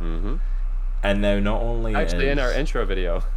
Mm-hmm. 0.00 0.36
And 1.02 1.22
now 1.22 1.38
not 1.38 1.60
only 1.60 1.94
Actually, 1.94 2.28
in 2.28 2.38
our 2.38 2.52
intro 2.52 2.84
video. 2.84 3.22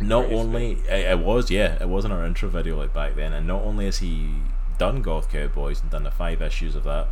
not 0.00 0.32
only 0.32 0.72
it, 0.88 1.10
it 1.10 1.18
was 1.18 1.50
yeah 1.50 1.76
it 1.80 1.88
was 1.88 2.04
in 2.04 2.12
our 2.12 2.24
intro 2.24 2.48
video 2.48 2.76
like 2.76 2.94
back 2.94 3.14
then 3.16 3.32
and 3.32 3.46
not 3.46 3.62
only 3.62 3.84
has 3.84 3.98
he 3.98 4.30
done 4.78 5.02
goth 5.02 5.30
cowboys 5.30 5.82
and 5.82 5.90
done 5.90 6.04
the 6.04 6.10
five 6.10 6.40
issues 6.40 6.74
of 6.74 6.84
that 6.84 7.06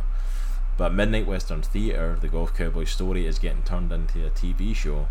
but 0.77 0.93
midnight 0.93 1.27
western 1.27 1.61
theatre 1.61 2.17
the 2.19 2.27
goth 2.27 2.55
cowboy 2.57 2.83
story 2.83 3.27
is 3.27 3.37
getting 3.37 3.61
turned 3.61 3.91
into 3.91 4.25
a 4.25 4.29
tv 4.31 4.75
show 4.75 5.07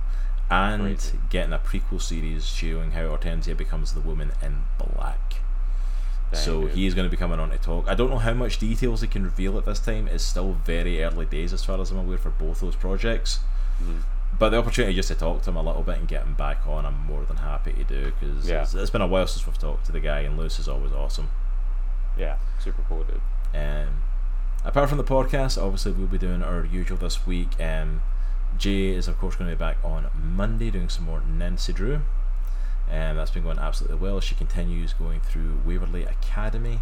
and 0.50 0.82
Crazy. 0.82 1.18
getting 1.30 1.52
a 1.52 1.58
prequel 1.58 2.00
series 2.00 2.46
showing 2.46 2.92
how 2.92 3.02
hortensia 3.02 3.56
becomes 3.56 3.92
the 3.92 4.00
woman 4.00 4.32
in 4.42 4.62
black 4.76 5.36
Dang, 6.32 6.40
so 6.40 6.60
dude. 6.62 6.70
he 6.72 6.86
is 6.86 6.94
going 6.94 7.06
to 7.06 7.10
be 7.10 7.16
coming 7.16 7.40
on 7.40 7.50
to 7.50 7.58
talk 7.58 7.88
i 7.88 7.94
don't 7.94 8.10
know 8.10 8.18
how 8.18 8.34
much 8.34 8.58
details 8.58 9.00
he 9.00 9.06
can 9.06 9.24
reveal 9.24 9.56
at 9.56 9.64
this 9.64 9.80
time 9.80 10.06
it's 10.08 10.22
still 10.24 10.52
very 10.64 11.02
early 11.02 11.24
days 11.26 11.52
as 11.54 11.64
far 11.64 11.80
as 11.80 11.90
i'm 11.90 11.98
aware 11.98 12.18
for 12.18 12.30
both 12.30 12.60
those 12.60 12.76
projects 12.76 13.40
Mhm. 13.82 14.02
but 14.38 14.50
the 14.50 14.58
opportunity 14.58 14.94
just 14.94 15.08
to 15.08 15.14
talk 15.14 15.42
to 15.42 15.50
him 15.50 15.56
a 15.56 15.62
little 15.62 15.82
bit 15.82 15.98
and 15.98 16.06
get 16.08 16.22
him 16.24 16.34
back 16.34 16.66
on, 16.66 16.84
I'm 16.84 16.98
more 17.06 17.24
than 17.24 17.36
happy 17.38 17.72
to 17.72 17.84
do 17.84 18.12
because 18.18 18.48
Yeah. 18.48 18.62
it's, 18.62 18.74
it's 18.74 18.90
been 18.90 19.00
a 19.00 19.06
while 19.06 19.26
since 19.26 19.46
we've 19.46 19.56
talked 19.56 19.86
to 19.86 19.92
the 19.92 20.00
guy, 20.00 20.20
and 20.20 20.36
Lewis 20.36 20.58
is 20.58 20.66
always 20.68 20.92
awesome. 20.92 21.28
Yeah, 22.18 22.36
super 22.58 22.82
cool, 22.88 23.04
dude. 23.04 23.20
Um, 23.54 24.02
apart 24.64 24.88
from 24.88 24.98
the 24.98 25.04
podcast, 25.04 25.62
obviously 25.62 25.92
we'll 25.92 26.08
be 26.08 26.18
doing 26.18 26.42
our 26.42 26.64
usual 26.64 26.98
this 26.98 27.24
week. 27.26 27.50
Um, 27.60 28.02
Jay 28.58 28.88
is 28.88 29.06
of 29.06 29.16
course 29.18 29.36
going 29.36 29.48
to 29.48 29.56
be 29.56 29.60
back 29.60 29.76
on 29.84 30.08
Monday 30.20 30.70
doing 30.70 30.88
some 30.88 31.04
more 31.04 31.20
Nancy 31.20 31.72
Drew. 31.72 32.00
And 32.90 33.10
um, 33.12 33.16
that's 33.16 33.30
been 33.30 33.42
going 33.42 33.58
absolutely 33.58 33.98
well. 33.98 34.20
She 34.20 34.34
continues 34.34 34.92
going 34.94 35.20
through 35.20 35.60
Waverly 35.66 36.04
Academy. 36.04 36.80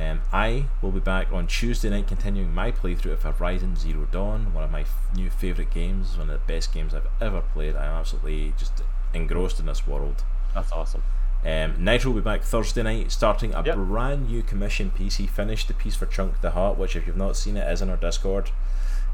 Um, 0.00 0.20
I 0.32 0.66
will 0.80 0.92
be 0.92 1.00
back 1.00 1.32
on 1.32 1.48
Tuesday 1.48 1.90
night 1.90 2.06
continuing 2.06 2.54
my 2.54 2.70
playthrough 2.70 3.12
of 3.14 3.22
Horizon 3.24 3.74
Zero 3.74 4.06
Dawn, 4.12 4.54
one 4.54 4.62
of 4.62 4.70
my 4.70 4.82
f- 4.82 5.08
new 5.16 5.28
favourite 5.30 5.72
games, 5.72 6.16
one 6.16 6.30
of 6.30 6.40
the 6.40 6.52
best 6.52 6.72
games 6.72 6.94
I've 6.94 7.08
ever 7.20 7.40
played. 7.40 7.74
I'm 7.74 7.90
absolutely 7.98 8.54
just 8.56 8.82
engrossed 9.12 9.58
in 9.58 9.66
this 9.66 9.88
world. 9.88 10.22
That's 10.54 10.70
awesome. 10.70 11.02
Um, 11.44 11.82
Nitro 11.82 12.12
will 12.12 12.20
be 12.20 12.24
back 12.24 12.42
Thursday 12.42 12.82
night, 12.84 13.10
starting 13.10 13.52
a 13.52 13.64
Yep. 13.64 13.74
brand 13.74 14.28
new 14.28 14.42
commission 14.44 14.90
piece. 14.90 15.16
He 15.16 15.26
finished 15.26 15.66
the 15.66 15.74
piece 15.74 15.96
for 15.96 16.06
Chunk 16.06 16.40
the 16.40 16.50
Heart, 16.52 16.78
which, 16.78 16.94
if 16.94 17.06
you've 17.08 17.16
not 17.16 17.36
seen 17.36 17.56
it, 17.56 17.68
is 17.68 17.82
in 17.82 17.90
our 17.90 17.96
Discord. 17.96 18.50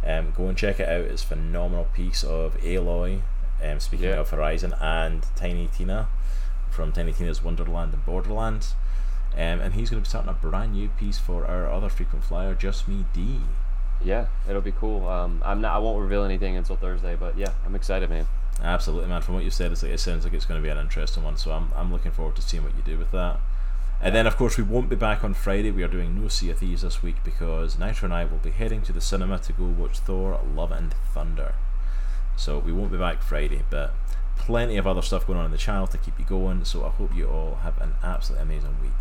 Um, 0.07 0.33
go 0.37 0.47
and 0.49 0.59
check 0.59 0.79
it 0.79 0.89
out. 0.89 1.07
It's 1.07 1.23
a 1.23 1.27
phenomenal 1.29 1.87
piece 1.95 2.23
of 2.23 2.55
Aloy, 2.59 3.23
um, 3.65 3.81
speaking 3.81 4.07
Yeah. 4.07 4.21
of 4.21 4.31
Horizon, 4.31 4.75
and 4.81 5.25
Tiny 5.37 5.69
Tina 5.69 6.09
from 6.71 6.93
Tiny 6.93 7.13
Tina's 7.13 7.43
Wonderland 7.43 7.95
and 7.95 8.05
Borderlands. 8.05 8.75
Um, 9.35 9.61
and 9.61 9.75
he's 9.75 9.91
going 9.91 10.03
to 10.03 10.07
be 10.07 10.09
starting 10.09 10.31
a 10.31 10.35
brand 10.35 10.73
new 10.73 10.89
piece 10.89 11.19
for 11.19 11.47
our 11.47 11.71
other 11.71 11.89
frequent 11.91 12.25
flyer, 12.25 12.55
Just 12.55 12.89
Me 12.89 13.05
D. 13.13 13.41
Yeah, 14.03 14.27
it'll 14.49 14.63
be 14.63 14.73
cool. 14.73 15.07
Um, 15.09 15.43
I'm 15.45 15.61
not. 15.61 15.75
I 15.75 15.79
won't 15.79 16.01
reveal 16.01 16.25
anything 16.25 16.57
until 16.57 16.77
Thursday, 16.77 17.17
but 17.19 17.37
yeah, 17.37 17.53
I'm 17.65 17.75
excited, 17.75 18.09
man. 18.11 18.27
Absolutely, 18.63 19.09
man. 19.09 19.21
From 19.21 19.35
what 19.35 19.45
you 19.45 19.51
said, 19.51 19.73
it's 19.73 19.83
like, 19.83 19.93
it 19.93 20.01
sounds 20.01 20.25
like 20.25 20.33
it's 20.33 20.47
going 20.47 20.61
to 20.61 20.63
be 20.67 20.71
an 20.71 20.79
interesting 20.79 21.23
one. 21.23 21.37
So 21.37 21.53
I'm, 21.53 21.69
I'm 21.77 21.93
looking 21.93 22.13
forward 22.13 22.37
to 22.37 22.43
seeing 22.43 22.63
what 22.63 22.75
you 22.77 22.83
do 22.83 22.99
with 22.99 23.11
that. 23.13 23.39
And 24.01 24.15
then, 24.15 24.27
of 24.27 24.37
course, 24.37 24.57
we 24.59 24.63
won't 24.63 24.89
be 24.91 24.97
back 24.97 25.25
on 25.25 25.33
Friday. 25.35 25.71
We 25.71 25.83
are 25.83 25.89
doing 25.89 26.21
no 26.21 26.29
Sea 26.29 26.51
of 26.51 26.59
Thieves 26.59 26.83
this 26.83 27.03
week 27.03 27.17
because 27.25 27.79
Nitro 27.79 28.07
and 28.07 28.15
I 28.15 28.25
will 28.27 28.39
be 28.39 28.51
heading 28.51 28.83
to 28.83 28.93
the 28.93 29.01
cinema 29.01 29.39
to 29.41 29.53
go 29.53 29.65
watch 29.65 29.99
Thor: 29.99 30.41
Love 30.55 30.73
and 30.73 30.95
Thunder. 31.13 31.55
So 32.37 32.59
we 32.59 32.73
won't 32.73 32.93
be 32.93 32.99
back 32.99 33.23
Friday, 33.23 33.63
but 33.71 33.95
plenty 34.37 34.77
of 34.77 34.87
other 34.87 35.03
stuff 35.03 35.27
going 35.27 35.39
on 35.39 35.47
in 35.47 35.51
the 35.51 35.59
channel 35.59 35.87
to 35.89 35.99
keep 35.99 36.19
you 36.19 36.25
going. 36.25 36.65
So 36.65 36.85
I 36.85 36.91
hope 36.91 37.15
you 37.15 37.29
all 37.29 37.57
have 37.63 37.81
an 37.81 37.95
absolutely 38.03 38.45
amazing 38.45 38.77
week. 38.83 38.93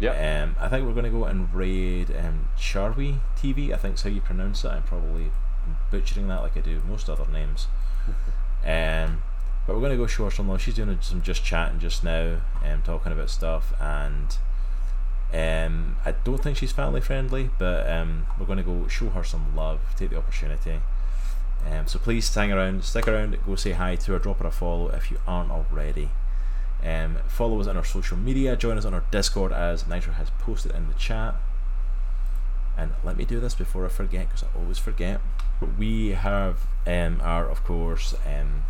Yeah. 0.00 0.42
Um, 0.42 0.56
I 0.58 0.68
think 0.68 0.86
we're 0.86 0.94
going 0.94 1.04
to 1.04 1.10
go 1.10 1.24
and 1.24 1.52
raid 1.54 2.10
um, 2.16 2.48
Charwi 2.58 3.18
TV. 3.36 3.72
I 3.72 3.76
think 3.76 3.94
is 3.94 4.02
how 4.02 4.10
you 4.10 4.20
pronounce 4.20 4.64
it. 4.64 4.68
I'm 4.68 4.82
probably 4.82 5.30
butchering 5.90 6.28
that 6.28 6.42
like 6.42 6.56
I 6.56 6.60
do 6.60 6.82
most 6.88 7.08
other 7.08 7.26
names. 7.30 7.66
um, 8.64 9.22
but 9.66 9.74
we're 9.74 9.80
going 9.80 9.92
to 9.92 9.96
go 9.96 10.06
show 10.06 10.24
her 10.24 10.30
some 10.30 10.48
love. 10.48 10.60
She's 10.60 10.74
doing 10.74 10.98
some 11.02 11.22
just 11.22 11.44
chatting 11.44 11.78
just 11.78 12.02
now, 12.02 12.38
um, 12.64 12.82
talking 12.82 13.12
about 13.12 13.30
stuff, 13.30 13.72
and 13.80 14.36
um, 15.32 15.96
I 16.04 16.12
don't 16.12 16.42
think 16.42 16.56
she's 16.56 16.72
family 16.72 17.00
friendly, 17.00 17.50
but 17.58 17.88
um, 17.88 18.26
we're 18.38 18.46
going 18.46 18.58
to 18.58 18.64
go 18.64 18.88
show 18.88 19.08
her 19.10 19.22
some 19.22 19.54
love, 19.54 19.80
take 19.96 20.10
the 20.10 20.18
opportunity. 20.18 20.80
Um, 21.70 21.86
so 21.86 21.98
please 21.98 22.32
hang 22.34 22.52
around, 22.52 22.84
stick 22.84 23.06
around, 23.06 23.38
go 23.46 23.54
say 23.56 23.72
hi 23.72 23.96
to 23.96 24.12
her, 24.12 24.18
drop 24.18 24.40
her 24.40 24.46
a 24.46 24.50
follow 24.50 24.88
if 24.88 25.10
you 25.10 25.18
aren't 25.26 25.50
already. 25.50 26.10
Um, 26.84 27.18
follow 27.28 27.60
us 27.60 27.66
on 27.68 27.76
our 27.76 27.84
social 27.84 28.16
media, 28.16 28.56
join 28.56 28.76
us 28.76 28.84
on 28.84 28.94
our 28.94 29.04
Discord 29.10 29.52
as 29.52 29.86
Nitro 29.86 30.12
has 30.14 30.30
posted 30.30 30.72
in 30.72 30.88
the 30.88 30.94
chat. 30.94 31.36
And 32.76 32.92
let 33.04 33.16
me 33.16 33.24
do 33.24 33.38
this 33.38 33.54
before 33.54 33.84
I 33.84 33.88
forget 33.88 34.28
because 34.28 34.42
I 34.44 34.58
always 34.58 34.78
forget. 34.78 35.20
We 35.78 36.10
have 36.10 36.66
um, 36.86 37.20
are 37.22 37.48
of 37.48 37.62
course 37.64 38.14
um, 38.26 38.64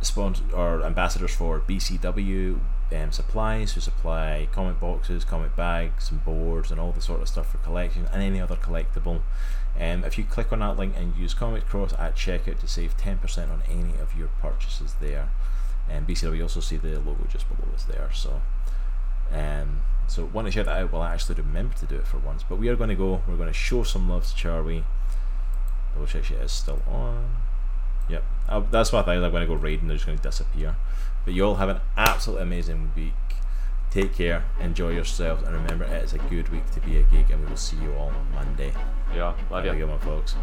sponsor 0.00 0.44
or 0.54 0.82
ambassadors 0.84 1.34
for 1.34 1.60
BCW 1.60 2.58
um, 2.92 3.12
supplies 3.12 3.72
who 3.72 3.80
supply 3.80 4.48
comic 4.52 4.78
boxes, 4.78 5.24
comic 5.24 5.56
bags, 5.56 6.10
and 6.10 6.24
boards, 6.24 6.70
and 6.70 6.80
all 6.80 6.92
the 6.92 7.00
sort 7.00 7.20
of 7.20 7.28
stuff 7.28 7.50
for 7.50 7.58
collection 7.58 8.06
and 8.12 8.22
any 8.22 8.40
other 8.40 8.56
collectible. 8.56 9.20
Um, 9.78 10.04
if 10.04 10.16
you 10.16 10.24
click 10.24 10.52
on 10.52 10.60
that 10.60 10.78
link 10.78 10.94
and 10.96 11.14
use 11.16 11.34
Comic 11.34 11.66
Cross 11.66 11.92
at 11.98 12.16
checkout 12.16 12.60
to 12.60 12.68
save 12.68 12.96
10% 12.96 13.50
on 13.50 13.62
any 13.68 13.98
of 14.00 14.16
your 14.16 14.28
purchases 14.40 14.94
there. 15.00 15.28
And 15.88 16.06
BCW, 16.06 16.38
you 16.38 16.42
also 16.42 16.60
see 16.60 16.76
the 16.76 16.98
logo 16.98 17.26
just 17.28 17.46
below 17.48 17.72
us 17.74 17.84
there. 17.84 18.10
So, 18.12 18.40
um, 19.32 19.80
so 20.08 20.24
want 20.24 20.46
to 20.46 20.52
share 20.52 20.64
that 20.64 20.82
out? 20.82 20.92
Well, 20.92 21.02
I 21.02 21.12
actually 21.12 21.36
remember 21.36 21.74
to 21.76 21.86
do 21.86 21.96
it 21.96 22.06
for 22.06 22.18
once. 22.18 22.42
But 22.42 22.56
we 22.58 22.68
are 22.68 22.76
going 22.76 22.90
to 22.90 22.96
go. 22.96 23.22
We're 23.28 23.36
going 23.36 23.48
to 23.48 23.52
show 23.52 23.82
some 23.82 24.08
love 24.08 24.26
to 24.26 24.34
Charlie. 24.34 24.84
Double 25.94 26.06
check 26.06 26.24
she 26.24 26.34
is 26.34 26.52
still 26.52 26.82
on. 26.88 27.36
Yep, 28.08 28.24
i 28.48 28.60
that's 28.60 28.92
what 28.92 29.00
I 29.00 29.14
think. 29.14 29.24
I'm 29.24 29.30
going 29.30 29.42
to 29.42 29.46
go 29.46 29.54
raid 29.54 29.80
and 29.80 29.90
they're 29.90 29.96
just 29.96 30.06
going 30.06 30.18
to 30.18 30.22
disappear. 30.22 30.76
But 31.24 31.34
you 31.34 31.44
all 31.44 31.56
have 31.56 31.68
an 31.68 31.80
absolutely 31.96 32.44
amazing 32.44 32.92
week. 32.94 33.12
Take 33.90 34.14
care, 34.14 34.44
enjoy 34.60 34.90
yourselves, 34.90 35.42
and 35.42 35.54
remember 35.54 35.84
it 35.84 36.04
is 36.04 36.12
a 36.12 36.18
good 36.18 36.50
week 36.50 36.70
to 36.72 36.80
be 36.80 36.98
a 36.98 37.02
geek. 37.02 37.30
And 37.30 37.40
we 37.40 37.46
will 37.46 37.56
see 37.56 37.76
you 37.76 37.92
all 37.94 38.08
on 38.08 38.32
Monday. 38.32 38.72
Yeah, 39.14 39.34
love 39.50 39.64
y'all 39.64 39.74
a 39.74 39.78
good 39.78 39.88
one, 39.88 39.98
folks. 40.00 40.36